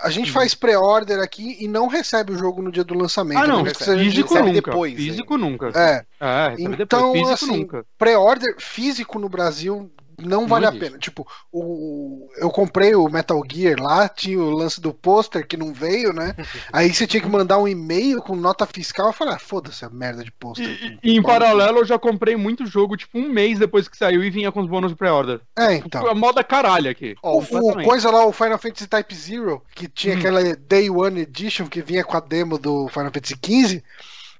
a 0.04 0.10
gente 0.10 0.28
Uhum. 0.28 0.34
faz 0.34 0.54
pré-order 0.54 1.20
aqui 1.20 1.58
e 1.60 1.68
não 1.68 1.88
recebe 1.88 2.32
o 2.34 2.38
jogo 2.38 2.62
no 2.62 2.72
dia 2.72 2.84
do 2.84 2.94
lançamento. 2.94 3.40
Ah, 3.44 3.48
não, 3.48 3.66
seja 3.66 3.98
físico 3.98 4.30
recebe 4.34 4.48
nunca. 4.52 4.72
depois, 4.72 4.96
físico 4.96 5.38
nunca. 5.38 5.68
É, 5.76 6.06
recebe 6.20 6.74
Então, 6.84 7.14
depois. 7.14 7.40
Físico 7.40 7.78
assim, 7.78 7.86
pré-order 7.98 8.56
físico 8.60 9.18
no 9.20 9.30
Brasil 9.30 9.92
não 10.22 10.48
vale 10.48 10.66
a 10.66 10.70
existe. 10.70 10.86
pena. 10.86 10.98
Tipo, 10.98 11.28
o, 11.52 12.30
eu 12.38 12.50
comprei 12.50 12.96
o 12.96 13.08
Metal 13.10 13.42
Gear 13.52 13.80
lá, 13.82 14.08
tinha 14.08 14.40
o 14.40 14.50
lance 14.52 14.80
do 14.80 14.94
pôster 14.94 15.46
que 15.46 15.58
não 15.58 15.74
veio, 15.74 16.14
né? 16.14 16.36
Aí 16.72 16.94
você 16.94 17.06
tinha 17.06 17.22
que 17.22 17.28
mandar 17.30 17.58
um 17.58 17.68
e-mail 17.68 18.22
com 18.22 18.36
nota 18.36 18.66
fiscal. 18.66 19.08
Eu 19.08 19.14
falei, 19.14 19.34
ah, 19.34 19.40
foda-se 19.40 19.84
a 19.86 19.90
merda 19.90 20.24
de 20.24 20.32
pôster. 20.32 20.68
E, 21.04 21.12
e 21.12 21.18
em 21.18 21.22
paralelo, 21.22 21.80
eu 21.80 21.86
já 21.86 21.98
comprei 22.00 22.36
muito 22.36 22.66
jogo, 22.66 22.96
tipo, 22.98 23.18
um 23.18 23.30
mês 23.30 23.60
depois 23.60 23.88
que 23.88 23.98
saiu 23.98 24.24
e 24.24 24.30
vinha 24.30 24.52
com 24.52 24.62
os 24.62 24.68
bônus 24.68 24.92
de 24.92 24.98
pré-order. 24.98 25.42
É, 25.58 25.76
então. 25.76 26.08
A 26.08 26.14
moda 26.16 26.44
caralho 26.44 26.90
aqui. 26.90 27.16
Ó, 27.22 27.40
O, 27.40 27.42
o 27.42 27.84
coisa 27.84 28.10
lá, 28.12 28.26
o 28.26 28.32
Final 28.32 28.58
Fantasy 28.58 28.88
Type 28.88 29.16
Zero, 29.16 29.62
que 29.76 29.88
tinha 29.88 30.16
Hum. 30.16 30.20
aquela 30.20 30.56
Day 30.56 30.90
One 30.90 31.22
Edition 31.22 31.68
que 31.68 31.82
vinha 31.82 32.04
com 32.04 32.18
a 32.18 32.20
demo 32.20 32.58
do 32.58 32.88
Final 32.90 33.12
Fantasy 33.12 33.36
XV. 33.44 33.84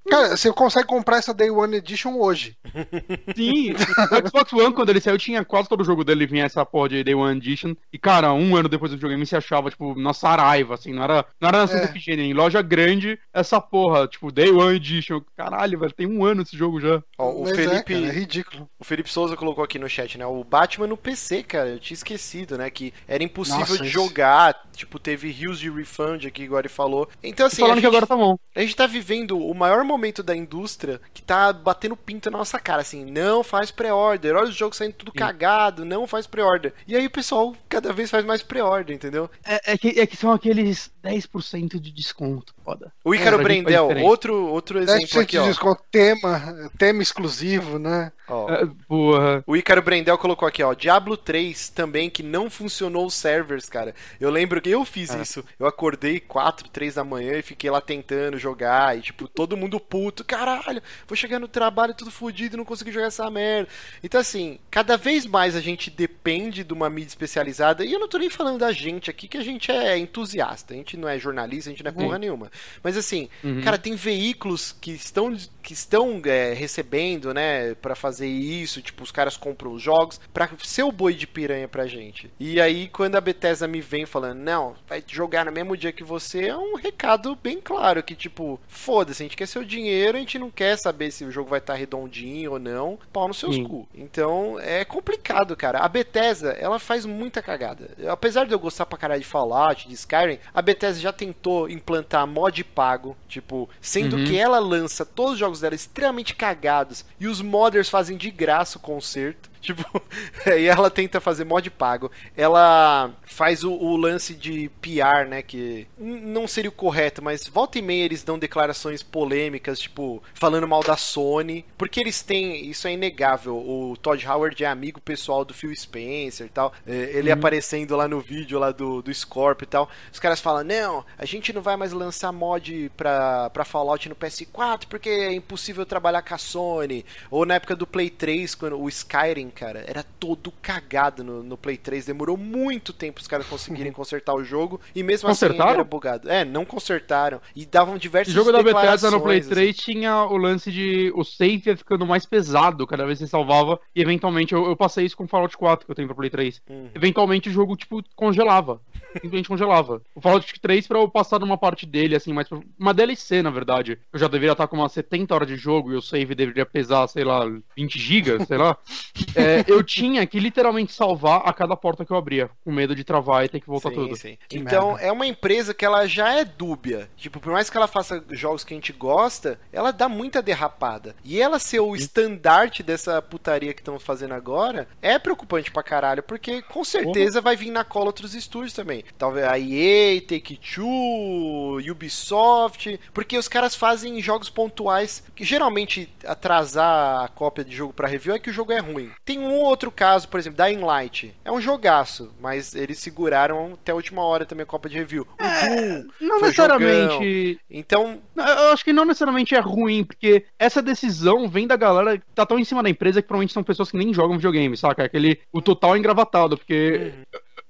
Cara, 0.08 0.36
você 0.36 0.52
consegue 0.52 0.86
comprar 0.86 1.18
essa 1.18 1.32
Day 1.32 1.50
One 1.50 1.76
Edition 1.76 2.14
hoje. 2.18 2.56
Sim, 3.36 3.72
o 3.72 4.28
Xbox 4.28 4.52
One, 4.52 4.74
quando 4.74 4.90
ele 4.90 5.00
saiu, 5.00 5.18
tinha 5.18 5.44
quase 5.44 5.68
todo 5.68 5.80
o 5.82 5.84
jogo 5.84 6.04
dele 6.04 6.26
vinha 6.26 6.44
essa 6.44 6.64
porra 6.66 6.88
de 6.90 7.04
Day 7.04 7.14
One 7.14 7.38
Edition. 7.38 7.74
E, 7.92 7.98
cara, 7.98 8.32
um 8.32 8.56
ano 8.56 8.68
depois 8.68 8.90
do 8.90 8.96
videogame 8.96 9.24
se 9.26 9.36
achava, 9.36 9.70
tipo, 9.70 9.98
na 9.98 10.12
Saraiva, 10.12 10.74
assim, 10.74 10.92
não 10.92 11.04
era, 11.04 11.24
não 11.40 11.48
era 11.48 11.58
na 11.58 11.66
Santa 11.66 11.82
É. 11.82 11.90
Efigênia, 11.90 12.24
em 12.24 12.32
loja 12.32 12.60
grande, 12.62 13.18
essa 13.32 13.60
porra, 13.60 14.06
tipo, 14.08 14.32
Day 14.32 14.50
One 14.50 14.76
Edition. 14.76 15.20
Caralho, 15.36 15.78
velho, 15.78 15.92
tem 15.92 16.06
um 16.06 16.24
ano 16.24 16.42
esse 16.42 16.56
jogo 16.56 16.80
já. 16.80 17.02
Ó, 17.18 17.30
o 17.30 17.42
Mas 17.44 17.56
Felipe. 17.56 17.94
é, 17.94 18.00
cara, 18.00 18.12
é 18.12 18.12
ridículo. 18.18 18.68
O 18.78 18.84
Felipe 18.84 19.10
Souza 19.10 19.36
colocou 19.36 19.62
aqui 19.62 19.78
no 19.78 19.88
chat, 19.88 20.18
né? 20.18 20.26
O 20.26 20.42
Batman 20.44 20.86
no 20.86 20.96
PC, 20.96 21.42
cara, 21.42 21.68
eu 21.70 21.78
tinha 21.78 21.94
esquecido, 21.94 22.58
né? 22.58 22.68
Que 22.70 22.92
era 23.06 23.22
impossível 23.22 23.60
Nossa, 23.60 23.78
de 23.78 23.84
isso. 23.84 23.92
jogar. 23.92 24.62
Tipo, 24.74 24.98
teve 24.98 25.30
rios 25.30 25.58
de 25.60 25.70
refund 25.70 26.24
aqui, 26.26 26.42
igual 26.44 26.60
ele 26.60 26.68
falou. 26.68 27.08
Então, 27.22 27.46
assim, 27.46 27.62
a 27.62 27.66
falando 27.66 27.76
gente, 27.76 27.82
que 27.82 27.86
agora 27.86 28.06
tá 28.06 28.16
bom. 28.16 28.36
a 28.56 28.60
gente 28.60 28.74
tá 28.74 28.86
vivendo 28.86 29.38
o 29.38 29.54
maior 29.54 29.84
momento 29.92 30.22
da 30.22 30.34
indústria 30.34 31.00
que 31.14 31.22
tá 31.22 31.52
batendo 31.52 31.96
pinto 31.96 32.30
na 32.30 32.38
nossa 32.38 32.58
cara, 32.58 32.82
assim, 32.82 33.04
não 33.04 33.42
faz 33.44 33.70
pré-order, 33.70 34.34
olha 34.34 34.48
os 34.48 34.54
jogos 34.54 34.76
saindo 34.76 34.94
tudo 34.94 35.12
cagado, 35.12 35.84
não 35.84 36.06
faz 36.06 36.26
pré-order. 36.26 36.72
E 36.86 36.96
aí 36.96 37.06
o 37.06 37.10
pessoal 37.10 37.54
cada 37.68 37.92
vez 37.92 38.10
faz 38.10 38.24
mais 38.24 38.42
pré-order, 38.42 38.94
entendeu? 38.94 39.30
É, 39.44 39.72
é 39.72 39.78
que, 39.78 40.00
é 40.00 40.06
que 40.06 40.16
são 40.16 40.32
aqueles 40.32 40.90
10% 41.04 41.78
de 41.80 41.90
desconto, 41.92 42.54
foda. 42.64 42.92
O 43.04 43.14
Ícaro 43.14 43.40
É, 43.40 43.42
Brendel, 43.42 43.88
diferente. 43.88 44.06
outro, 44.06 44.46
outro 44.46 44.78
exemplo 44.78 45.06
10% 45.06 45.20
aqui, 45.22 45.32
de 45.32 45.38
ó. 45.38 45.46
desconto, 45.46 45.82
tema, 45.90 46.70
tema 46.78 47.02
exclusivo, 47.02 47.78
né? 47.78 48.10
ó. 48.28 48.50
É, 48.50 48.66
porra. 48.88 49.44
O 49.46 49.56
Ícaro 49.56 49.82
Brendel 49.82 50.16
colocou 50.18 50.46
aqui, 50.48 50.62
ó, 50.62 50.72
Diablo 50.74 51.16
3 51.16 51.68
também, 51.70 52.08
que 52.08 52.22
não 52.22 52.48
funcionou 52.48 53.06
os 53.06 53.14
servers, 53.14 53.68
cara. 53.68 53.94
Eu 54.20 54.30
lembro 54.30 54.60
que 54.60 54.70
eu 54.70 54.84
fiz 54.84 55.12
isso. 55.14 55.44
Eu 55.58 55.66
acordei 55.66 56.18
4, 56.20 56.68
3 56.70 56.94
da 56.94 57.04
manhã 57.04 57.38
e 57.38 57.42
fiquei 57.42 57.70
lá 57.70 57.80
tentando 57.80 58.38
jogar. 58.38 58.96
E, 58.96 59.02
tipo, 59.02 59.28
todo 59.28 59.56
mundo 59.56 59.78
puto. 59.88 60.24
Caralho, 60.24 60.82
vou 61.06 61.16
chegar 61.16 61.38
no 61.38 61.48
trabalho 61.48 61.94
tudo 61.94 62.10
fodido 62.10 62.56
e 62.56 62.58
não 62.58 62.64
consegui 62.64 62.92
jogar 62.92 63.08
essa 63.08 63.30
merda. 63.30 63.68
Então, 64.02 64.20
assim, 64.20 64.58
cada 64.70 64.96
vez 64.96 65.26
mais 65.26 65.54
a 65.54 65.60
gente 65.60 65.90
depende 65.90 66.64
de 66.64 66.72
uma 66.72 66.88
mídia 66.88 67.08
especializada. 67.08 67.84
E 67.84 67.92
eu 67.92 67.98
não 67.98 68.08
tô 68.08 68.18
nem 68.18 68.30
falando 68.30 68.58
da 68.58 68.72
gente 68.72 69.10
aqui, 69.10 69.28
que 69.28 69.36
a 69.36 69.42
gente 69.42 69.70
é 69.70 69.98
entusiasta. 69.98 70.74
A 70.74 70.76
gente 70.76 70.96
não 70.96 71.08
é 71.08 71.18
jornalista, 71.18 71.70
a 71.70 71.72
gente 71.72 71.84
não 71.84 71.90
é 71.90 71.94
porra 71.94 72.18
nenhuma. 72.18 72.50
Mas, 72.82 72.96
assim, 72.96 73.28
cara, 73.64 73.78
tem 73.78 73.94
veículos 73.94 74.74
que 74.80 74.92
estão, 74.92 75.36
que 75.62 75.72
estão 75.72 76.20
é, 76.24 76.52
recebendo, 76.52 77.34
né, 77.34 77.74
pra 77.74 77.94
fazer 77.94 78.28
isso. 78.28 78.80
Tipo, 78.80 79.02
os 79.02 79.10
caras 79.10 79.36
compram 79.36 79.72
os 79.72 79.82
jogos 79.82 80.20
pra 80.32 80.48
ser 80.62 80.82
o 80.82 80.92
boi 80.92 81.14
de 81.14 81.26
piranha 81.26 81.68
pra 81.68 81.86
gente. 81.86 82.30
E 82.38 82.60
aí, 82.60 82.88
quando 82.88 83.16
a 83.16 83.20
Bethesda 83.20 83.66
me 83.66 83.80
vem 83.80 84.06
falando, 84.06 84.38
não, 84.38 84.74
vai 84.88 85.02
jogar 85.06 85.44
no 85.44 85.52
mesmo 85.52 85.76
dia 85.76 85.92
que 85.92 86.04
você, 86.04 86.46
é 86.46 86.56
um 86.56 86.76
recado 86.76 87.36
bem 87.36 87.60
claro 87.60 88.02
que, 88.02 88.14
tipo, 88.14 88.60
foda-se, 88.68 89.22
a 89.22 89.24
gente 89.24 89.36
quer 89.36 89.46
seu 89.46 89.64
dinheiro, 89.72 90.16
a 90.16 90.20
gente 90.20 90.38
não 90.38 90.50
quer 90.50 90.76
saber 90.78 91.10
se 91.10 91.24
o 91.24 91.30
jogo 91.30 91.50
vai 91.50 91.58
estar 91.58 91.74
redondinho 91.74 92.52
ou 92.52 92.58
não, 92.58 92.98
pau 93.12 93.26
nos 93.28 93.38
seus 93.38 93.56
Sim. 93.56 93.64
cu. 93.64 93.88
Então, 93.94 94.58
é 94.60 94.84
complicado, 94.84 95.56
cara. 95.56 95.78
A 95.80 95.88
Bethesda, 95.88 96.52
ela 96.52 96.78
faz 96.78 97.04
muita 97.04 97.42
cagada. 97.42 97.90
Apesar 98.08 98.46
de 98.46 98.52
eu 98.52 98.58
gostar 98.58 98.86
pra 98.86 98.98
caralho 98.98 99.20
de 99.20 99.26
Fallout, 99.26 99.88
de 99.88 99.94
Skyrim, 99.94 100.38
a 100.54 100.62
Bethesda 100.62 101.00
já 101.00 101.12
tentou 101.12 101.68
implantar 101.68 102.26
mod 102.26 102.62
pago, 102.64 103.16
tipo, 103.28 103.68
sendo 103.80 104.16
Uhum. 104.16 104.24
que 104.24 104.36
ela 104.38 104.58
lança 104.58 105.04
todos 105.04 105.32
os 105.32 105.38
jogos 105.38 105.60
dela 105.60 105.74
extremamente 105.74 106.34
cagados 106.34 107.04
e 107.18 107.26
os 107.26 107.40
modders 107.40 107.88
fazem 107.88 108.16
de 108.16 108.30
graça 108.30 108.78
o 108.78 108.80
conserto. 108.80 109.50
Tipo, 109.62 110.02
e 110.58 110.66
ela 110.66 110.90
tenta 110.90 111.20
fazer 111.20 111.44
mod 111.44 111.70
pago. 111.70 112.10
Ela 112.36 113.12
faz 113.24 113.62
o, 113.62 113.72
o 113.72 113.96
lance 113.96 114.34
de 114.34 114.68
PR, 114.80 115.28
né? 115.28 115.40
Que 115.40 115.86
não 115.96 116.48
seria 116.48 116.68
o 116.68 116.72
correto, 116.72 117.22
mas 117.22 117.46
volta 117.46 117.78
e 117.78 117.82
meia 117.82 118.04
eles 118.04 118.24
dão 118.24 118.38
declarações 118.38 119.02
polêmicas, 119.02 119.78
tipo, 119.78 120.22
falando 120.34 120.66
mal 120.66 120.82
da 120.82 120.96
Sony. 120.96 121.64
Porque 121.78 122.00
eles 122.00 122.22
têm, 122.22 122.68
isso 122.68 122.88
é 122.88 122.92
inegável. 122.92 123.56
O 123.56 123.96
Todd 123.96 124.26
Howard 124.26 124.62
é 124.62 124.66
amigo 124.66 125.00
pessoal 125.00 125.44
do 125.44 125.54
Phil 125.54 125.74
Spencer 125.74 126.46
e 126.46 126.50
tal. 126.50 126.72
É, 126.86 127.12
Ele 127.14 127.30
aparecendo 127.30 127.96
lá 127.96 128.08
no 128.08 128.20
vídeo 128.20 128.58
lá 128.58 128.72
do, 128.72 129.00
do 129.00 129.14
Scorpio 129.14 129.64
e 129.64 129.68
tal. 129.68 129.88
Os 130.12 130.18
caras 130.18 130.40
falam: 130.40 130.64
não, 130.64 131.04
a 131.16 131.24
gente 131.24 131.52
não 131.52 131.62
vai 131.62 131.76
mais 131.76 131.92
lançar 131.92 132.32
mod 132.32 132.90
pra, 132.96 133.48
pra 133.50 133.64
Fallout 133.64 134.08
no 134.08 134.16
PS4 134.16 134.86
porque 134.88 135.08
é 135.08 135.32
impossível 135.32 135.86
trabalhar 135.86 136.22
com 136.22 136.34
a 136.34 136.38
Sony. 136.38 137.06
Ou 137.30 137.46
na 137.46 137.54
época 137.54 137.76
do 137.76 137.86
Play 137.86 138.10
3, 138.10 138.54
quando 138.56 138.80
o 138.80 138.88
Skyrim 138.88 139.51
cara, 139.52 139.84
era 139.86 140.02
todo 140.02 140.52
cagado 140.62 141.22
no, 141.22 141.42
no 141.42 141.56
Play 141.56 141.76
3. 141.76 142.06
Demorou 142.06 142.36
muito 142.36 142.92
tempo 142.92 143.20
os 143.20 143.26
caras 143.28 143.46
conseguirem 143.46 143.92
consertar 143.92 144.34
o 144.34 144.42
jogo. 144.42 144.80
E 144.94 145.02
mesmo 145.02 145.28
assim 145.28 145.46
Consertaram? 145.46 145.72
era 145.74 145.84
bugado. 145.84 146.30
É, 146.30 146.44
não 146.44 146.64
consertaram. 146.64 147.40
E 147.54 147.64
davam 147.66 147.94
O 147.94 147.98
diversas 147.98 148.32
jogo 148.34 148.50
da 148.52 148.62
Bethesda 148.62 149.10
no 149.10 149.20
Play 149.20 149.40
declarações, 149.40 149.74
3 149.74 149.76
tinha 149.76 150.24
o 150.24 150.36
lance 150.36 150.70
de 150.72 151.12
o 151.14 151.22
save 151.24 151.62
ia 151.70 151.76
ficando 151.76 152.06
mais 152.06 152.24
pesado 152.26 152.86
cada 152.86 153.04
vez 153.06 153.18
que 153.18 153.24
você 153.26 153.30
salvava. 153.30 153.78
E 153.94 154.00
eventualmente, 154.00 154.52
eu, 154.54 154.64
eu 154.66 154.76
passei 154.76 155.04
isso 155.04 155.16
com 155.16 155.26
Fallout 155.28 155.56
4 155.56 155.84
que 155.86 155.90
eu 155.92 155.94
tenho 155.96 156.08
pra 156.08 156.16
Play 156.16 156.30
3. 156.30 156.62
Uhum. 156.68 156.88
Eventualmente 156.94 157.48
o 157.48 157.52
jogo, 157.52 157.76
tipo, 157.76 158.02
congelava. 158.16 158.80
Simplesmente 159.12 159.48
congelava. 159.48 160.00
O 160.14 160.20
Fallout 160.20 160.58
3, 160.60 160.86
pra 160.86 160.98
eu 160.98 161.08
passar 161.08 161.38
numa 161.38 161.58
parte 161.58 161.84
dele, 161.84 162.14
assim, 162.16 162.32
mais. 162.32 162.48
pra- 162.48 162.60
Uma 162.78 162.94
DLC, 162.94 163.42
na 163.42 163.50
verdade. 163.50 163.98
Eu 164.12 164.18
já 164.18 164.26
deveria 164.26 164.52
estar 164.52 164.66
com 164.66 164.76
umas 164.76 164.92
70 164.92 165.34
horas 165.34 165.48
de 165.48 165.56
jogo 165.56 165.92
e 165.92 165.96
o 165.96 166.00
save 166.02 166.34
deveria 166.34 166.64
pesar, 166.64 167.06
sei 167.08 167.22
lá, 167.24 167.44
20 167.76 167.98
gigas, 167.98 168.46
sei 168.46 168.56
lá. 168.56 168.76
É, 169.42 169.64
eu 169.66 169.82
tinha 169.82 170.26
que 170.26 170.38
literalmente 170.38 170.92
salvar 170.92 171.42
a 171.44 171.52
cada 171.52 171.76
porta 171.76 172.04
que 172.04 172.12
eu 172.12 172.16
abria, 172.16 172.50
com 172.64 172.72
medo 172.72 172.94
de 172.94 173.04
travar 173.04 173.44
e 173.44 173.48
ter 173.48 173.60
que 173.60 173.66
voltar 173.66 173.90
Sim, 173.90 173.94
tudo. 173.94 174.16
sim. 174.16 174.38
Então, 174.50 174.92
merda. 174.92 175.06
é 175.06 175.12
uma 175.12 175.26
empresa 175.26 175.74
que 175.74 175.84
ela 175.84 176.06
já 176.06 176.32
é 176.32 176.44
dúbia. 176.44 177.08
Tipo, 177.16 177.40
por 177.40 177.52
mais 177.52 177.68
que 177.68 177.76
ela 177.76 177.88
faça 177.88 178.22
jogos 178.30 178.64
que 178.64 178.74
a 178.74 178.76
gente 178.76 178.92
gosta, 178.92 179.58
ela 179.72 179.90
dá 179.92 180.08
muita 180.08 180.42
derrapada. 180.42 181.14
E 181.24 181.40
ela 181.40 181.58
ser 181.58 181.80
o 181.80 181.94
estandarte 181.94 182.82
dessa 182.82 183.20
putaria 183.20 183.72
que 183.72 183.80
estão 183.80 183.98
fazendo 183.98 184.34
agora 184.34 184.88
é 185.00 185.18
preocupante 185.18 185.70
pra 185.70 185.82
caralho, 185.82 186.22
porque 186.22 186.62
com 186.62 186.84
certeza 186.84 187.40
vai 187.40 187.56
vir 187.56 187.70
na 187.70 187.84
cola 187.84 188.06
outros 188.06 188.34
estúdios 188.34 188.72
também. 188.72 189.04
Talvez 189.18 189.46
a 189.46 189.58
EA, 189.58 190.20
Take-Two, 190.20 191.78
Ubisoft, 191.90 193.00
porque 193.12 193.36
os 193.36 193.48
caras 193.48 193.74
fazem 193.74 194.20
jogos 194.20 194.50
pontuais 194.50 195.22
que 195.34 195.44
geralmente 195.44 196.12
atrasar 196.26 197.24
a 197.24 197.28
cópia 197.28 197.64
de 197.64 197.74
jogo 197.74 197.92
pra 197.92 198.08
review 198.08 198.34
é 198.34 198.38
que 198.38 198.50
o 198.50 198.52
jogo 198.52 198.72
é 198.72 198.78
ruim. 198.78 199.10
Tem 199.24 199.31
um 199.38 199.54
outro 199.58 199.90
caso, 199.90 200.28
por 200.28 200.38
exemplo, 200.38 200.64
Dying 200.64 200.80
Light. 200.80 201.34
É 201.44 201.52
um 201.52 201.60
jogaço, 201.60 202.32
mas 202.40 202.74
eles 202.74 202.98
seguraram 202.98 203.74
até 203.74 203.92
a 203.92 203.94
última 203.94 204.22
hora 204.22 204.44
também 204.44 204.64
a 204.64 204.66
cópia 204.66 204.90
de 204.90 204.98
review. 204.98 205.22
O 205.22 205.42
Doom 205.42 206.08
Não 206.20 206.40
necessariamente. 206.40 207.60
Então, 207.70 208.20
Eu 208.36 208.72
acho 208.72 208.84
que 208.84 208.92
não 208.92 209.04
necessariamente 209.04 209.54
é 209.54 209.60
ruim, 209.60 210.04
porque 210.04 210.44
essa 210.58 210.82
decisão 210.82 211.48
vem 211.48 211.66
da 211.66 211.76
galera 211.76 212.18
que 212.18 212.24
tá 212.34 212.44
tão 212.46 212.58
em 212.58 212.64
cima 212.64 212.82
da 212.82 212.90
empresa 212.90 213.20
que 213.20 213.28
provavelmente 213.28 213.52
são 213.52 213.62
pessoas 213.62 213.90
que 213.90 213.96
nem 213.96 214.12
jogam 214.12 214.36
videogame, 214.36 214.76
saca? 214.76 215.04
Aquele. 215.04 215.40
O 215.52 215.60
total 215.60 215.96
engravatado, 215.96 216.56
porque. 216.56 217.12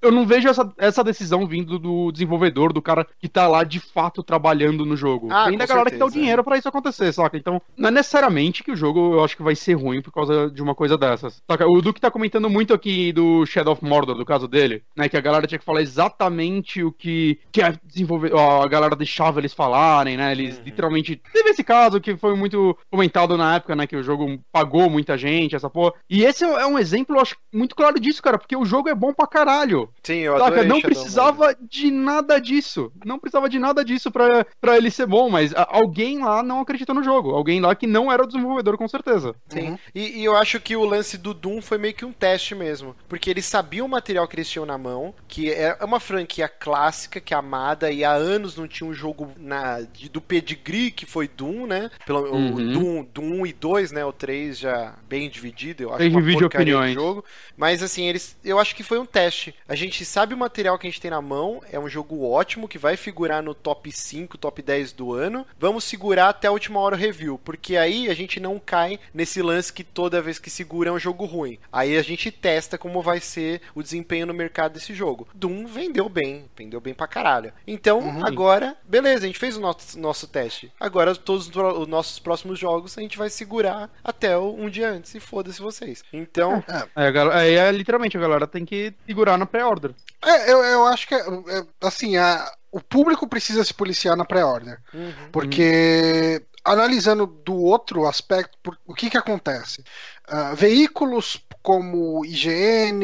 Eu 0.03 0.11
não 0.11 0.25
vejo 0.25 0.47
essa, 0.49 0.71
essa 0.77 1.03
decisão 1.03 1.47
vindo 1.47 1.79
do 1.79 2.11
desenvolvedor, 2.11 2.73
do 2.73 2.81
cara 2.81 3.07
que 3.19 3.27
tá 3.29 3.47
lá 3.47 3.63
de 3.63 3.79
fato 3.79 4.21
trabalhando 4.21 4.85
no 4.85 4.95
jogo. 4.97 5.29
Ah, 5.31 5.45
Vem 5.45 5.53
com 5.53 5.59
da 5.59 5.65
galera 5.65 5.89
que 5.89 5.97
dá 5.97 6.05
o 6.05 6.09
certeza, 6.09 6.21
dinheiro 6.21 6.43
pra 6.43 6.57
isso 6.57 6.67
acontecer, 6.67 7.11
saca? 7.13 7.37
Então, 7.37 7.61
não 7.77 7.87
é 7.89 7.91
necessariamente 7.91 8.63
que 8.63 8.71
o 8.71 8.75
jogo 8.75 9.13
eu 9.15 9.23
acho 9.23 9.35
que 9.37 9.43
vai 9.43 9.55
ser 9.55 9.73
ruim 9.75 10.01
por 10.01 10.11
causa 10.11 10.49
de 10.51 10.61
uma 10.61 10.75
coisa 10.75 10.97
dessas. 10.97 11.41
Saca? 11.49 11.65
O 11.67 11.81
Duke 11.81 12.01
tá 12.01 12.11
comentando 12.11 12.49
muito 12.49 12.73
aqui 12.73 13.11
do 13.13 13.45
Shadow 13.45 13.73
of 13.73 13.83
Mordor, 13.83 14.15
do 14.15 14.25
caso 14.25 14.47
dele, 14.47 14.83
né? 14.95 15.07
Que 15.09 15.17
a 15.17 15.21
galera 15.21 15.47
tinha 15.47 15.59
que 15.59 15.65
falar 15.65 15.81
exatamente 15.81 16.83
o 16.83 16.91
que, 16.91 17.39
que 17.51 17.61
a, 17.61 17.73
desenvolve... 17.83 18.29
ó, 18.33 18.61
a 18.63 18.67
galera 18.67 18.95
deixava 18.95 19.39
eles 19.39 19.53
falarem, 19.53 20.17
né? 20.17 20.31
Eles 20.31 20.57
Uhum. 20.57 20.63
literalmente. 20.65 21.21
Teve 21.31 21.49
esse 21.49 21.63
caso 21.63 22.01
que 22.01 22.15
foi 22.17 22.35
muito 22.35 22.77
comentado 22.91 23.37
na 23.37 23.55
época, 23.55 23.75
né? 23.75 23.87
Que 23.87 23.95
o 23.95 24.03
jogo 24.03 24.39
pagou 24.51 24.89
muita 24.89 25.17
gente, 25.17 25.55
essa 25.55 25.69
porra. 25.69 25.93
E 26.09 26.23
esse 26.23 26.43
é 26.43 26.65
um 26.65 26.77
exemplo, 26.77 27.15
eu 27.15 27.21
acho, 27.21 27.35
muito 27.53 27.75
claro 27.75 27.99
disso, 27.99 28.21
cara, 28.21 28.37
porque 28.37 28.55
o 28.55 28.65
jogo 28.65 28.89
é 28.89 28.95
bom 28.95 29.13
pra 29.13 29.27
caralho. 29.27 29.89
Sim, 30.01 30.19
eu 30.19 30.37
Saca, 30.37 30.45
adorei 30.47 30.67
não 30.67 30.79
Shadow 30.79 30.81
precisava 30.81 31.55
de 31.61 31.91
nada 31.91 32.39
disso. 32.39 32.91
Não 33.05 33.19
precisava 33.19 33.47
de 33.49 33.59
nada 33.59 33.83
disso 33.85 34.11
pra, 34.11 34.45
pra 34.59 34.77
ele 34.77 34.89
ser 34.91 35.05
bom, 35.05 35.29
mas 35.29 35.53
a- 35.53 35.67
alguém 35.69 36.19
lá 36.23 36.41
não 36.41 36.59
acreditou 36.61 36.95
no 36.95 37.03
jogo. 37.03 37.31
Alguém 37.31 37.59
lá 37.61 37.75
que 37.75 37.85
não 37.87 38.11
era 38.11 38.23
o 38.23 38.27
desenvolvedor, 38.27 38.77
com 38.77 38.87
certeza. 38.87 39.35
Sim. 39.49 39.69
Uhum. 39.71 39.77
E, 39.93 40.19
e 40.21 40.23
eu 40.25 40.35
acho 40.35 40.59
que 40.59 40.75
o 40.75 40.85
lance 40.85 41.17
do 41.17 41.33
Doom 41.33 41.61
foi 41.61 41.77
meio 41.77 41.93
que 41.93 42.05
um 42.05 42.11
teste 42.13 42.55
mesmo. 42.55 42.95
Porque 43.07 43.29
eles 43.29 43.45
sabiam 43.45 43.85
o 43.85 43.89
material 43.89 44.27
que 44.27 44.35
eles 44.35 44.49
tinham 44.49 44.65
na 44.65 44.77
mão, 44.77 45.13
que 45.27 45.51
é 45.51 45.77
uma 45.81 45.99
franquia 45.99 46.47
clássica, 46.49 47.19
que 47.21 47.33
é 47.33 47.37
amada, 47.37 47.91
e 47.91 48.03
há 48.03 48.11
anos 48.11 48.55
não 48.57 48.67
tinha 48.67 48.89
um 48.89 48.93
jogo 48.93 49.31
na, 49.37 49.81
de- 49.81 50.09
do 50.09 50.21
pedigree 50.21 50.91
que 50.91 51.05
foi 51.05 51.27
Doom, 51.27 51.65
né? 51.67 51.89
Pelo, 52.05 52.23
O 52.33 52.35
Uhum. 52.35 52.73
Doom, 52.73 53.03
Doom 53.13 53.41
1 53.41 53.45
e 53.47 53.53
2, 53.53 53.91
né? 53.91 54.03
O 54.05 54.11
3 54.13 54.57
já 54.57 54.95
bem 55.07 55.29
dividido, 55.29 55.83
eu 55.83 55.93
acho 55.93 55.99
Bem 55.99 56.09
uma 56.09 56.21
divide 56.21 56.39
porcaria 56.39 56.65
de 56.65 56.71
opiniões. 56.73 56.93
jogo. 56.93 57.23
Mas 57.55 57.81
assim, 57.83 58.05
eles, 58.07 58.37
eu 58.43 58.59
acho 58.59 58.75
que 58.75 58.83
foi 58.83 58.97
um 58.99 59.05
teste. 59.05 59.53
A 59.67 59.75
gente 59.75 59.82
sabe 59.91 60.33
o 60.33 60.37
material 60.37 60.77
que 60.77 60.87
a 60.87 60.89
gente 60.89 61.01
tem 61.01 61.11
na 61.11 61.21
mão, 61.21 61.61
é 61.71 61.79
um 61.79 61.89
jogo 61.89 62.23
ótimo, 62.29 62.67
que 62.67 62.77
vai 62.77 62.95
figurar 62.97 63.41
no 63.43 63.53
top 63.53 63.91
5, 63.91 64.37
top 64.37 64.61
10 64.61 64.91
do 64.93 65.13
ano. 65.13 65.45
Vamos 65.59 65.83
segurar 65.83 66.29
até 66.29 66.47
a 66.47 66.51
última 66.51 66.79
hora 66.79 66.95
o 66.95 66.99
review, 66.99 67.39
porque 67.43 67.75
aí 67.77 68.09
a 68.09 68.13
gente 68.13 68.39
não 68.39 68.59
cai 68.59 68.99
nesse 69.13 69.41
lance 69.41 69.71
que 69.73 69.83
toda 69.83 70.21
vez 70.21 70.39
que 70.39 70.49
segura 70.49 70.89
é 70.89 70.93
um 70.93 70.99
jogo 70.99 71.25
ruim. 71.25 71.57
Aí 71.71 71.97
a 71.97 72.01
gente 72.01 72.31
testa 72.31 72.77
como 72.77 73.01
vai 73.01 73.19
ser 73.19 73.61
o 73.75 73.81
desempenho 73.83 74.25
no 74.25 74.33
mercado 74.33 74.73
desse 74.73 74.93
jogo. 74.93 75.27
Doom 75.33 75.65
vendeu 75.65 76.07
bem, 76.09 76.45
vendeu 76.55 76.79
bem 76.79 76.93
pra 76.93 77.07
caralho. 77.07 77.51
Então, 77.67 77.99
agora, 78.25 78.75
beleza, 78.83 79.23
a 79.25 79.27
gente 79.27 79.39
fez 79.39 79.57
o 79.57 79.61
nosso, 79.61 79.99
nosso 79.99 80.27
teste. 80.27 80.71
Agora, 80.79 81.15
todos 81.15 81.47
os 81.47 81.53
os 81.53 81.87
nossos 81.87 82.19
próximos 82.19 82.59
jogos 82.59 82.97
a 82.97 83.01
gente 83.01 83.17
vai 83.17 83.29
segurar 83.29 83.89
até 84.03 84.37
o- 84.37 84.53
um 84.55 84.69
dia 84.69 84.89
antes, 84.89 85.13
e 85.15 85.19
foda-se 85.19 85.61
vocês. 85.61 86.03
Então, 86.11 86.63
Aí, 86.95 87.07
a 87.07 87.11
galera, 87.11 87.39
aí 87.39 87.53
é 87.55 87.71
literalmente 87.71 88.17
a 88.17 88.19
galera 88.19 88.45
tem 88.47 88.65
que 88.65 88.93
segurar 89.05 89.37
na 89.37 89.45
pré-order. 89.63 89.91
É, 90.25 90.51
eu, 90.51 90.63
eu 90.63 90.85
acho 90.87 91.07
que, 91.07 91.15
é, 91.15 91.19
é, 91.19 91.63
assim, 91.81 92.17
a- 92.17 92.51
o 92.71 92.81
público 92.81 93.27
precisa 93.27 93.63
se 93.63 93.73
policiar 93.73 94.15
na 94.15 94.25
pré-order. 94.25 94.77
uhum. 94.93 95.13
Porque, 95.31 96.41
analisando 96.65 97.25
do 97.27 97.55
outro 97.55 98.07
aspecto, 98.07 98.57
por- 98.63 98.77
o 98.85 98.93
que 98.93 99.09
que 99.09 99.17
acontece? 99.17 99.83
Ah, 100.27 100.53
veículos 100.55 101.43
como 101.61 102.25
IGN, 102.25 103.03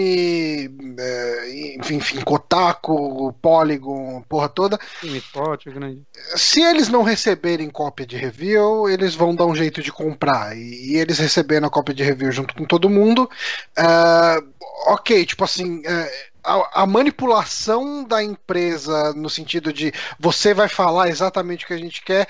eh, 0.97 1.75
enfim, 1.77 1.95
enfim, 1.95 2.21
Kotaku, 2.21 3.33
Polygon, 3.41 4.21
porra 4.27 4.49
toda, 4.49 4.79
Spot, 5.03 5.65
grande. 5.65 6.03
se 6.35 6.61
eles 6.61 6.87
não 6.89 7.03
receberem 7.03 7.69
cópia 7.69 8.05
de 8.05 8.15
review, 8.17 8.89
eles 8.89 9.15
vão 9.15 9.35
dar 9.35 9.45
um 9.45 9.55
jeito 9.55 9.81
de 9.81 9.91
comprar. 9.91 10.57
E, 10.57 10.95
eles 10.95 11.19
recebendo 11.19 11.67
a 11.67 11.69
cópia 11.69 11.93
de 11.93 12.03
review 12.03 12.31
junto 12.31 12.53
com 12.55 12.65
todo 12.65 12.89
mundo, 12.89 13.29
ah, 13.77 14.39
ok, 14.87 15.25
tipo 15.25 15.43
assim. 15.43 15.81
eh, 15.85 16.29
a, 16.49 16.83
a 16.83 16.85
manipulação 16.85 18.03
da 18.03 18.23
empresa 18.23 19.13
no 19.13 19.29
sentido 19.29 19.71
de 19.71 19.91
você 20.19 20.53
vai 20.53 20.67
falar 20.67 21.09
exatamente 21.09 21.63
o 21.65 21.67
que 21.67 21.73
a 21.73 21.77
gente 21.77 22.01
quer 22.01 22.27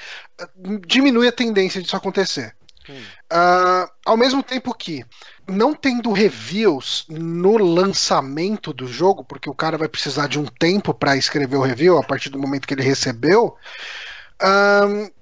diminui 0.86 1.28
a 1.28 1.32
tendência 1.32 1.82
disso 1.82 1.96
acontecer. 1.96 2.56
Hum. 2.90 3.02
Ah, 3.30 3.90
ao 4.06 4.18
mesmo 4.18 4.42
tempo 4.42 4.74
que 4.74 5.06
não 5.48 5.74
tendo 5.76 6.12
reviews 6.12 7.06
no 7.08 7.58
lançamento 7.58 8.74
do 8.74 8.88
jogo, 8.88 9.24
porque 9.24 9.50
o 9.50 9.54
cara 9.54 9.78
vai 9.78 9.88
precisar 9.88 10.28
de 10.28 10.40
um 10.40 10.46
tempo 10.46 10.94
para 10.94 11.16
escrever 11.16 11.56
o 11.58 11.62
review 11.62 11.98
a 11.98 12.04
partir 12.04 12.30
do 12.30 12.40
momento 12.40 12.68
que 12.68 12.74
ele 12.74 12.84
recebeu. 12.84 13.56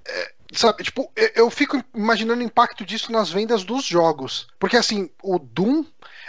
é, 0.06 0.32
sabe, 0.52 0.82
tipo, 0.82 1.10
eu- 1.16 1.30
eu 1.34 1.50
fico 1.50 1.82
imaginando 1.94 2.40
o 2.40 2.44
impacto 2.44 2.84
disso 2.84 3.12
nas 3.12 3.30
vendas 3.30 3.64
dos 3.64 3.84
jogos. 3.84 4.48
Porque 4.58 4.76
assim, 4.76 5.10
o 5.22 5.38
Doom 5.38 5.84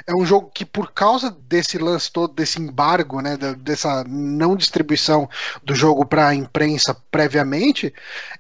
é 0.07 0.13
um 0.13 0.25
jogo 0.25 0.49
que, 0.53 0.65
por 0.65 0.91
causa 0.91 1.29
desse 1.47 1.77
lance 1.77 2.11
todo, 2.11 2.33
desse 2.33 2.59
embargo, 2.61 3.21
né, 3.21 3.37
dessa 3.57 4.03
não 4.07 4.55
distribuição 4.55 5.29
do 5.63 5.73
jogo 5.75 6.05
para 6.05 6.27
a 6.29 6.35
imprensa 6.35 6.95
previamente, 7.11 7.93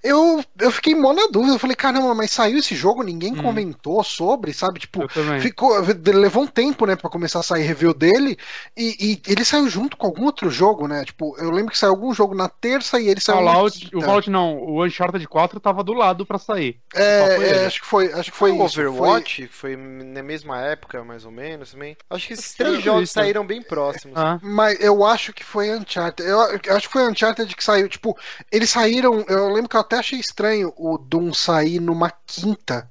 eu, 0.03 0.43
eu 0.59 0.71
fiquei 0.71 0.95
mó 0.95 1.13
na 1.13 1.27
dúvida. 1.27 1.53
Eu 1.55 1.59
falei, 1.59 1.75
caramba, 1.75 2.13
mas 2.15 2.31
saiu 2.31 2.57
esse 2.59 2.75
jogo, 2.75 3.03
ninguém 3.03 3.33
Hum. 3.33 3.41
comentou 3.41 4.03
sobre, 4.03 4.53
sabe? 4.53 4.79
Tipo, 4.79 5.07
ficou, 5.39 5.73
levou 6.13 6.43
um 6.43 6.47
tempo, 6.47 6.85
né, 6.85 6.95
para 6.95 7.09
começar 7.09 7.39
a 7.39 7.43
sair 7.43 7.63
review 7.63 7.93
dele, 7.93 8.37
e, 8.75 8.95
e 9.25 9.31
ele 9.31 9.43
saiu 9.45 9.69
junto 9.69 9.95
com 9.97 10.07
algum 10.07 10.25
outro 10.25 10.49
jogo, 10.49 10.87
né? 10.87 11.03
Tipo, 11.05 11.35
eu 11.37 11.51
lembro 11.51 11.71
que 11.71 11.77
saiu 11.77 11.91
algum 11.91 12.13
jogo 12.13 12.33
na 12.35 12.47
terça 12.49 12.99
e 12.99 13.07
ele 13.07 13.19
saiu 13.19 13.41
na 13.41 13.51
Fallout, 13.53 13.79
quinta. 13.79 13.97
o 13.97 14.01
Fallout 14.01 14.29
não, 14.29 14.57
o 14.57 14.83
Uncharted 14.85 15.27
4 15.27 15.59
tava 15.59 15.83
do 15.83 15.93
lado 15.93 16.25
pra 16.25 16.37
sair. 16.39 16.79
É, 16.93 17.35
foi 17.35 17.45
é, 17.45 17.49
ele. 17.55 17.65
acho 17.65 17.81
que 17.81 17.87
foi, 17.87 18.11
acho 18.13 18.31
que 18.31 18.37
foi, 18.37 18.51
Foi 18.51 18.51
o 18.51 18.65
isso, 18.65 18.75
foi- 18.75 18.87
Overwatch, 18.87 19.47
que 19.47 19.53
foi 19.53 19.75
na 19.75 20.23
mesma 20.23 20.59
época, 20.61 21.03
mais 21.03 21.25
ou 21.25 21.31
menos, 21.31 21.48
também. 21.57 21.97
Acho 22.09 22.27
que 22.27 22.33
esses 22.33 22.53
três 22.53 22.81
jogos 22.83 23.03
isso. 23.05 23.13
saíram 23.13 23.45
bem 23.45 23.61
próximos. 23.61 24.15
Ah, 24.17 24.39
Mas 24.41 24.79
eu 24.79 25.05
acho 25.05 25.33
que 25.33 25.43
foi 25.43 25.71
Uncharted. 25.71 26.27
Eu, 26.27 26.37
eu 26.65 26.75
acho 26.75 26.87
que 26.87 26.93
foi 26.93 27.07
Uncharted 27.09 27.55
que 27.55 27.63
saiu. 27.63 27.87
Tipo, 27.89 28.17
eles 28.51 28.69
saíram. 28.69 29.23
Eu 29.27 29.47
lembro 29.49 29.69
que 29.69 29.75
eu 29.75 29.81
até 29.81 29.97
achei 29.97 30.19
estranho 30.19 30.73
o 30.77 30.97
Doom 30.97 31.33
sair 31.33 31.79
numa 31.79 32.11
quinta. 32.27 32.89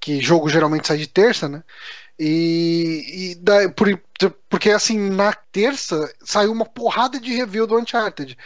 Que 0.00 0.20
jogo 0.20 0.48
geralmente 0.48 0.86
sai 0.86 0.98
de 0.98 1.06
terça, 1.06 1.48
né? 1.48 1.62
E, 2.18 3.32
e 3.32 3.34
da- 3.36 3.68
por, 3.70 3.88
Porque 4.48 4.70
assim, 4.70 4.98
na 5.10 5.32
terça 5.32 6.10
saiu 6.24 6.50
uma 6.52 6.64
porrada 6.64 7.20
de 7.20 7.34
review 7.34 7.66
do 7.66 7.78
Uncharted 7.78 8.36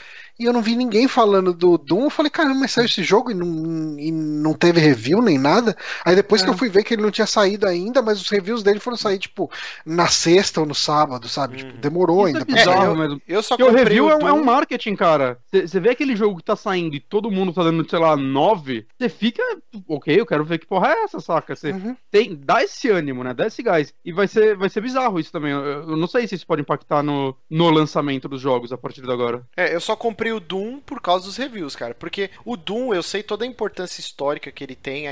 e 0.40 0.46
eu 0.46 0.54
não 0.54 0.62
vi 0.62 0.74
ninguém 0.74 1.06
falando 1.06 1.52
do 1.52 1.76
Doom. 1.76 2.04
Eu 2.04 2.10
falei, 2.10 2.30
caramba, 2.30 2.60
mas 2.60 2.72
saiu 2.72 2.86
esse 2.86 3.02
jogo 3.02 3.30
e 3.30 3.34
não, 3.34 3.98
e 3.98 4.10
não 4.10 4.54
teve 4.54 4.80
review 4.80 5.20
nem 5.20 5.38
nada. 5.38 5.76
Aí 6.02 6.16
depois 6.16 6.40
é. 6.40 6.44
que 6.44 6.50
eu 6.50 6.56
fui 6.56 6.70
ver 6.70 6.82
que 6.82 6.94
ele 6.94 7.02
não 7.02 7.10
tinha 7.10 7.26
saído 7.26 7.66
ainda, 7.66 8.00
mas 8.00 8.18
os 8.18 8.30
reviews 8.30 8.62
dele 8.62 8.80
foram 8.80 8.96
sair, 8.96 9.18
tipo, 9.18 9.50
na 9.84 10.08
sexta 10.08 10.60
ou 10.60 10.66
no 10.66 10.74
sábado, 10.74 11.28
sabe? 11.28 11.58
Tipo, 11.58 11.74
uhum. 11.74 11.80
demorou 11.80 12.26
Isso 12.26 12.38
é 12.38 12.40
ainda. 12.40 12.52
É 12.52 12.56
bizarro, 12.56 12.82
é, 12.82 12.86
eu, 12.86 12.96
mesmo. 12.96 13.22
eu 13.28 13.42
só 13.42 13.54
comprei 13.54 13.70
o 13.70 13.76
review 13.76 14.06
o 14.06 14.28
é, 14.28 14.32
um 14.32 14.42
marketing, 14.42 14.96
cara. 14.96 15.38
Você 15.52 15.78
vê 15.78 15.90
aquele 15.90 16.16
jogo 16.16 16.38
que 16.38 16.44
tá 16.44 16.56
saindo 16.56 16.96
e 16.96 17.00
todo 17.00 17.30
mundo 17.30 17.52
tá 17.52 17.62
dando, 17.62 17.88
sei 17.88 17.98
lá, 17.98 18.16
nove, 18.16 18.86
você 18.98 19.10
fica, 19.10 19.42
ok, 19.86 20.18
eu 20.18 20.24
quero 20.24 20.44
ver 20.44 20.58
que 20.58 20.66
porra 20.66 20.88
é 20.88 21.02
essa, 21.04 21.20
saca? 21.20 21.54
Você 21.54 21.72
uhum. 21.72 21.94
tem, 22.10 22.34
dá 22.34 22.62
esse 22.62 22.88
ânimo, 22.88 23.22
né? 23.22 23.34
Dá 23.34 23.46
esse 23.46 23.62
gás. 23.62 23.92
E 24.02 24.10
vai 24.10 24.26
ser, 24.26 24.56
vai 24.56 24.70
ser 24.70 24.80
bizarro 24.80 25.20
isso 25.20 25.30
também. 25.30 25.52
Eu, 25.52 25.90
eu 25.90 25.96
não 25.96 26.06
sei 26.06 26.26
se 26.26 26.34
isso 26.34 26.46
pode 26.46 26.62
impactar 26.62 27.02
no, 27.02 27.36
no 27.50 27.68
lançamento 27.68 28.26
dos 28.26 28.40
jogos 28.40 28.72
a 28.72 28.78
partir 28.78 29.02
de 29.02 29.12
agora. 29.12 29.42
É, 29.54 29.74
eu 29.74 29.80
só 29.80 29.94
comprei 29.94 30.29
comprei 30.30 30.32
o 30.32 30.40
Doom 30.40 30.80
por 30.80 31.00
causa 31.00 31.26
dos 31.26 31.36
reviews, 31.36 31.74
cara. 31.74 31.94
Porque 31.94 32.30
o 32.44 32.56
Doom, 32.56 32.94
eu 32.94 33.02
sei 33.02 33.22
toda 33.22 33.44
a 33.44 33.48
importância 33.48 34.00
histórica 34.00 34.50
que 34.50 34.62
ele 34.62 34.76
tem, 34.76 35.06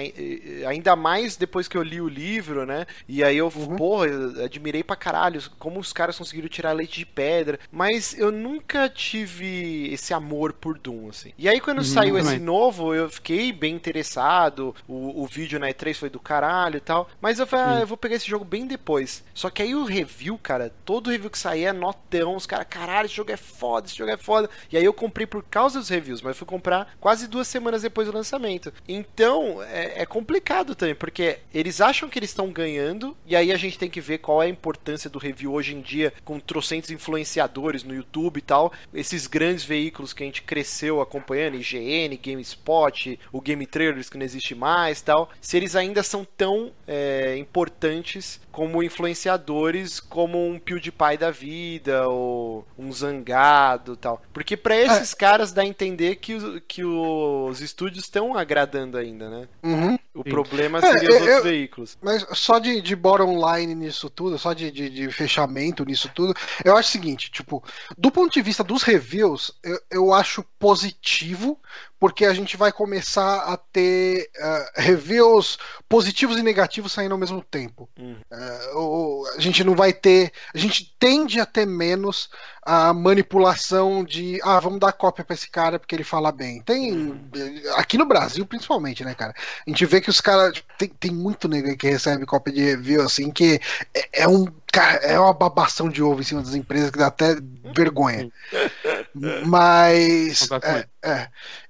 ainda 0.66 0.94
mais 0.94 1.36
depois 1.36 1.66
que 1.66 1.76
eu 1.76 1.82
li 1.82 2.00
o 2.00 2.08
livro, 2.08 2.64
né? 2.64 2.86
E 3.08 3.24
aí 3.24 3.36
eu, 3.36 3.52
uhum. 3.54 3.76
porra, 3.76 4.06
eu 4.06 4.44
admirei 4.44 4.82
pra 4.82 4.96
caralho 4.96 5.42
como 5.58 5.80
os 5.80 5.92
caras 5.92 6.16
conseguiram 6.18 6.48
tirar 6.48 6.72
leite 6.72 6.98
de 6.98 7.06
pedra. 7.06 7.58
Mas 7.70 8.16
eu 8.18 8.30
nunca 8.30 8.88
tive 8.88 9.92
esse 9.92 10.14
amor 10.14 10.52
por 10.52 10.78
Doom, 10.78 11.08
assim. 11.08 11.32
E 11.36 11.48
aí 11.48 11.60
quando 11.60 11.78
uhum, 11.78 11.84
saiu 11.84 12.16
também. 12.16 12.34
esse 12.34 12.42
novo, 12.42 12.94
eu 12.94 13.10
fiquei 13.10 13.52
bem 13.52 13.74
interessado. 13.74 14.74
O, 14.86 15.22
o 15.22 15.26
vídeo 15.26 15.58
na 15.58 15.68
E3 15.68 15.94
foi 15.94 16.10
do 16.10 16.20
caralho 16.20 16.76
e 16.76 16.80
tal. 16.80 17.08
Mas 17.20 17.38
eu 17.38 17.46
falei, 17.46 17.78
ah, 17.78 17.80
eu 17.80 17.86
vou 17.86 17.96
pegar 17.96 18.16
esse 18.16 18.28
jogo 18.28 18.44
bem 18.44 18.66
depois. 18.66 19.24
Só 19.34 19.50
que 19.50 19.62
aí 19.62 19.74
o 19.74 19.84
review, 19.84 20.38
cara, 20.38 20.72
todo 20.84 21.10
review 21.10 21.30
que 21.30 21.38
saía 21.38 21.70
é 21.70 21.72
notão. 21.72 22.36
Os 22.36 22.46
caras, 22.46 22.66
caralho, 22.68 23.06
esse 23.06 23.14
jogo 23.14 23.32
é 23.32 23.36
foda, 23.36 23.86
esse 23.86 23.96
jogo 23.96 24.10
é 24.10 24.16
foda. 24.16 24.48
E 24.70 24.76
aí 24.76 24.84
eu 24.84 24.92
comprei 24.92 25.07
por 25.10 25.42
causa 25.44 25.78
dos 25.78 25.88
reviews, 25.88 26.22
mas 26.22 26.36
fui 26.36 26.46
comprar 26.46 26.94
quase 27.00 27.28
duas 27.28 27.48
semanas 27.48 27.82
depois 27.82 28.06
do 28.08 28.14
lançamento. 28.14 28.72
Então, 28.88 29.62
é, 29.62 30.02
é 30.02 30.06
complicado 30.06 30.74
também, 30.74 30.94
porque 30.94 31.38
eles 31.52 31.80
acham 31.80 32.08
que 32.08 32.18
eles 32.18 32.30
estão 32.30 32.50
ganhando, 32.50 33.16
e 33.26 33.36
aí 33.36 33.52
a 33.52 33.56
gente 33.56 33.78
tem 33.78 33.90
que 33.90 34.00
ver 34.00 34.18
qual 34.18 34.42
é 34.42 34.46
a 34.46 34.50
importância 34.50 35.10
do 35.10 35.18
review 35.18 35.52
hoje 35.52 35.74
em 35.74 35.80
dia, 35.80 36.12
com 36.24 36.38
trocentos 36.40 36.90
influenciadores 36.90 37.82
no 37.82 37.94
YouTube 37.94 38.38
e 38.38 38.42
tal, 38.42 38.72
esses 38.92 39.26
grandes 39.26 39.64
veículos 39.64 40.12
que 40.12 40.22
a 40.22 40.26
gente 40.26 40.42
cresceu 40.42 41.00
acompanhando, 41.00 41.56
IGN, 41.56 42.16
GameSpot, 42.16 43.18
o 43.32 43.40
Game 43.40 43.66
Trailers 43.66 44.08
que 44.08 44.18
não 44.18 44.24
existe 44.24 44.54
mais 44.54 45.00
tal, 45.00 45.30
se 45.40 45.56
eles 45.56 45.76
ainda 45.76 46.02
são 46.02 46.24
tão 46.24 46.72
é, 46.86 47.36
importantes 47.36 48.40
como 48.50 48.82
influenciadores, 48.82 50.00
como 50.00 50.44
um 50.44 50.58
PewDiePie 50.58 51.16
da 51.16 51.30
vida, 51.30 52.08
ou 52.08 52.66
um 52.76 52.92
Zangado 52.92 53.96
tal. 53.96 54.20
Porque 54.32 54.56
para 54.56 54.76
esses 54.92 55.12
é. 55.12 55.16
caras 55.16 55.52
dá 55.52 55.62
a 55.62 55.66
entender 55.66 56.16
que, 56.16 56.34
os, 56.34 56.62
que 56.66 56.84
os 56.84 57.60
estúdios 57.60 58.04
estão 58.04 58.36
agradando 58.36 58.96
ainda, 58.96 59.28
né? 59.28 59.48
Uhum. 59.62 59.98
O 60.14 60.22
Sim. 60.22 60.30
problema 60.30 60.80
seria 60.80 61.08
é, 61.08 61.12
os 61.12 61.20
outros 61.20 61.36
eu, 61.36 61.42
veículos. 61.42 61.98
Mas 62.02 62.26
só 62.32 62.58
de, 62.58 62.80
de 62.80 62.96
bottom 62.96 63.38
line 63.54 63.74
nisso 63.74 64.10
tudo, 64.10 64.38
só 64.38 64.52
de, 64.52 64.70
de, 64.70 64.90
de, 64.90 65.10
fechamento 65.10 65.84
nisso 65.84 66.10
tudo, 66.14 66.34
eu 66.64 66.76
acho 66.76 66.88
o 66.88 66.92
seguinte, 66.92 67.30
tipo, 67.30 67.62
do 67.96 68.10
ponto 68.10 68.32
de 68.32 68.42
vista 68.42 68.64
dos 68.64 68.82
reviews, 68.82 69.52
eu, 69.62 69.80
eu 69.90 70.14
acho 70.14 70.44
positivo, 70.58 71.58
porque 71.98 72.24
a 72.24 72.32
gente 72.32 72.56
vai 72.56 72.70
começar 72.70 73.40
a 73.40 73.56
ter 73.56 74.30
uh, 74.38 74.80
reviews 74.80 75.58
positivos 75.88 76.36
e 76.38 76.42
negativos 76.42 76.92
saindo 76.92 77.12
ao 77.12 77.18
mesmo 77.18 77.42
tempo. 77.42 77.88
Uhum. 77.98 78.16
Uh, 78.30 79.26
a 79.36 79.40
gente 79.40 79.64
não 79.64 79.74
vai 79.74 79.92
ter. 79.92 80.32
A 80.54 80.58
gente 80.58 80.94
tende 80.98 81.40
a 81.40 81.46
ter 81.46 81.66
menos 81.66 82.30
a 82.62 82.92
manipulação 82.92 84.04
de 84.04 84.38
ah, 84.44 84.60
vamos 84.60 84.78
dar 84.78 84.92
cópia 84.92 85.24
para 85.24 85.34
esse 85.34 85.48
cara 85.48 85.78
porque 85.78 85.94
ele 85.94 86.04
fala 86.04 86.30
bem. 86.30 86.60
Tem. 86.60 86.92
Uhum. 86.92 87.30
Aqui 87.76 87.96
no 87.96 88.04
Brasil, 88.04 88.44
principalmente, 88.44 89.02
né, 89.02 89.14
cara? 89.14 89.34
A 89.66 89.70
gente 89.70 89.86
vê 89.86 90.00
que 90.00 90.10
os 90.10 90.20
caras. 90.20 90.62
Tem, 90.76 90.88
tem 90.88 91.10
muito 91.10 91.48
nego 91.48 91.74
que 91.76 91.88
recebe 91.88 92.26
cópia 92.26 92.52
de 92.52 92.62
review, 92.62 93.02
assim, 93.02 93.30
que 93.30 93.60
é, 93.94 94.22
é 94.22 94.28
um. 94.28 94.46
Cara, 94.70 94.98
é 94.98 95.18
uma 95.18 95.32
babação 95.32 95.88
de 95.88 96.02
ovo 96.02 96.20
em 96.20 96.24
cima 96.24 96.42
das 96.42 96.54
empresas 96.54 96.90
que 96.90 96.98
dá 96.98 97.06
até 97.06 97.36
vergonha. 97.74 98.30
Mas. 99.46 100.46
É, 100.62 100.86
é. 101.02 101.28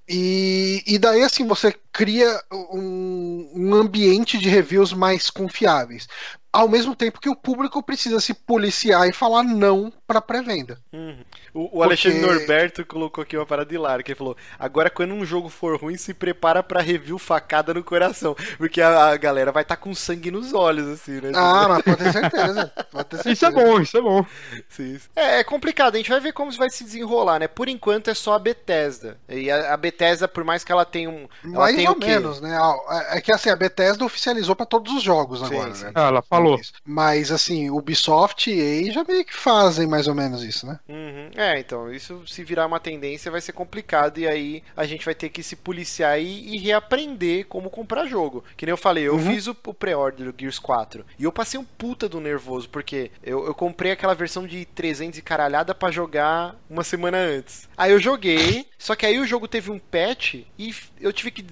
E, 0.09 0.83
e 0.87 0.99
daí, 0.99 1.23
assim, 1.23 1.47
você 1.47 1.75
cria 1.93 2.43
um, 2.51 3.51
um 3.55 3.75
ambiente 3.75 4.39
de 4.39 4.49
reviews 4.49 4.93
mais 4.93 5.29
confiáveis 5.29 6.09
ao 6.53 6.69
mesmo 6.69 6.95
tempo 6.95 7.21
que 7.21 7.29
o 7.29 7.37
público 7.37 7.83
precisa 7.83 8.21
se 8.21 8.33
policiar 8.33 9.07
e 9.09 9.13
falar 9.13 9.43
não 9.43 9.93
para 10.07 10.21
pré-venda. 10.21 10.79
Uhum. 10.93 11.19
O, 11.53 11.79
o, 11.79 11.83
Alexandre 11.83 12.21
Porque... 12.21 12.35
Norberto 12.35 12.87
colocou 12.87 13.23
aqui 13.23 13.37
uma 13.37 13.47
parada 13.47 13.73
hilária, 13.73 14.03
que 14.03 14.13
ele 14.13 14.19
falou: 14.19 14.37
agora 14.59 14.89
quando 14.89 15.13
um 15.13 15.25
jogo 15.25 15.49
for 15.49 15.79
ruim, 15.79 15.97
se 15.97 16.15
prepara 16.15 16.63
para 16.63 16.81
review 16.81 17.19
facada 17.19 17.75
no 17.75 17.85
coração, 17.85 18.35
porque 18.57 18.81
a, 18.81 19.11
a 19.11 19.17
galera 19.17 19.53
vai 19.53 19.63
estar 19.63 19.77
tá 19.77 19.83
com 19.83 19.95
sangue 19.95 20.31
nos 20.31 20.55
olhos, 20.55 20.89
assim, 20.89 21.21
né? 21.21 21.33
Ah, 21.35 21.67
mas 21.69 21.83
pode 21.83 21.97
ter 21.97 22.13
certeza. 22.13 22.73
Pode 22.91 23.05
ter 23.05 23.17
certeza. 23.17 23.33
Isso 23.33 23.47
é 23.47 23.51
bom, 23.51 23.81
isso 23.81 23.99
é 23.99 24.01
bom. 24.01 24.27
Sim, 24.69 24.99
é, 25.15 25.41
é, 25.41 25.45
complicado, 25.45 25.95
a 25.95 25.99
gente 25.99 26.11
vai 26.11 26.21
ver 26.21 26.33
como 26.33 26.51
vai 26.53 26.71
se 26.71 26.85
desenrolar, 26.85 27.39
né? 27.39 27.49
Por 27.49 27.69
enquanto 27.69 28.09
é 28.09 28.15
só 28.15 28.35
a 28.35 28.39
Bethesda. 28.39 29.19
E 29.29 29.51
a, 29.51 29.75
a 29.75 29.77
Bethesda, 29.77 30.27
por 30.27 30.45
mais 30.45 30.65
que 30.65 30.73
ela 30.73 30.85
tenha 30.85 31.11
um. 31.11 31.29
Ela 31.45 31.59
mais 31.59 31.77
tem 31.77 31.89
ou 31.89 31.99
menos, 31.99 32.41
né? 32.41 32.59
É, 32.91 33.19
é 33.19 33.21
que 33.21 33.33
assim, 33.33 33.51
a 33.51 33.57
Bethesda 33.57 34.05
oficializou 34.05 34.57
para 34.57 34.67
todos 34.67 34.93
os 34.95 35.03
jogos 35.03 35.43
agora, 35.43 35.75
sim. 35.75 35.85
né? 35.85 35.93
Ah, 35.95 36.09
ela 36.09 36.23
falou. 36.39 36.61
Mas 36.85 37.31
assim, 37.31 37.71
Ubisoft 37.71 38.51
e 38.51 38.61
EA 38.61 38.93
já 38.93 39.05
meio 39.05 39.25
que 39.25 39.35
fazem 39.35 39.87
mais 39.87 40.09
ou 40.09 40.15
menos 40.15 40.43
isso, 40.43 40.67
né? 40.67 40.79
Uhum. 40.89 41.31
É, 41.37 41.59
então, 41.59 41.93
isso 41.93 42.23
se 42.27 42.43
virar 42.45 42.67
uma 42.67 42.81
tendência 42.81 43.31
vai 43.31 43.41
ser 43.41 43.53
complicado 43.53 44.19
e 44.19 44.27
aí 44.27 44.63
a 44.77 44.85
gente 44.85 45.05
vai 45.05 45.15
ter 45.15 45.29
que 45.29 45.43
se 45.43 45.57
policiar 45.57 46.21
e, 46.21 46.55
e 46.55 46.59
reaprender 46.59 47.47
como 47.47 47.71
comprar 47.71 48.07
jogo. 48.07 48.45
Que 48.57 48.67
nem 48.67 48.73
eu 48.73 48.77
falei, 48.77 49.05
eu 49.05 49.15
uhum. 49.15 49.33
fiz 49.33 49.47
o, 49.47 49.57
o 49.67 49.75
pré-order 49.75 50.31
do 50.31 50.35
Gears 50.39 50.59
4 50.59 51.05
e 51.19 51.25
eu 51.25 51.33
passei 51.33 51.59
um 51.59 51.65
puta 51.65 52.09
do 52.09 52.21
nervoso, 52.21 52.69
porque 52.69 53.11
eu, 53.23 53.47
eu 53.47 53.55
comprei 53.55 53.93
aquela 53.93 54.15
versão 54.15 54.47
de 54.47 54.65
300 54.65 55.19
e 55.19 55.23
caralhada 55.23 55.75
para 55.75 55.93
jogar 55.93 56.57
uma 56.69 56.85
semana 56.85 57.19
antes. 57.19 57.69
Aí 57.77 57.93
eu 57.93 58.01
joguei, 58.01 58.67
só 58.79 58.95
que 58.95 59.07
aí 59.07 59.19
o 59.19 59.27
jogo 59.27 59.49
teve 59.49 59.71
um 59.71 59.79
patch 59.79 60.43
e 60.59 60.75
eu 61.01 61.13
tive 61.13 61.31
que 61.31 61.45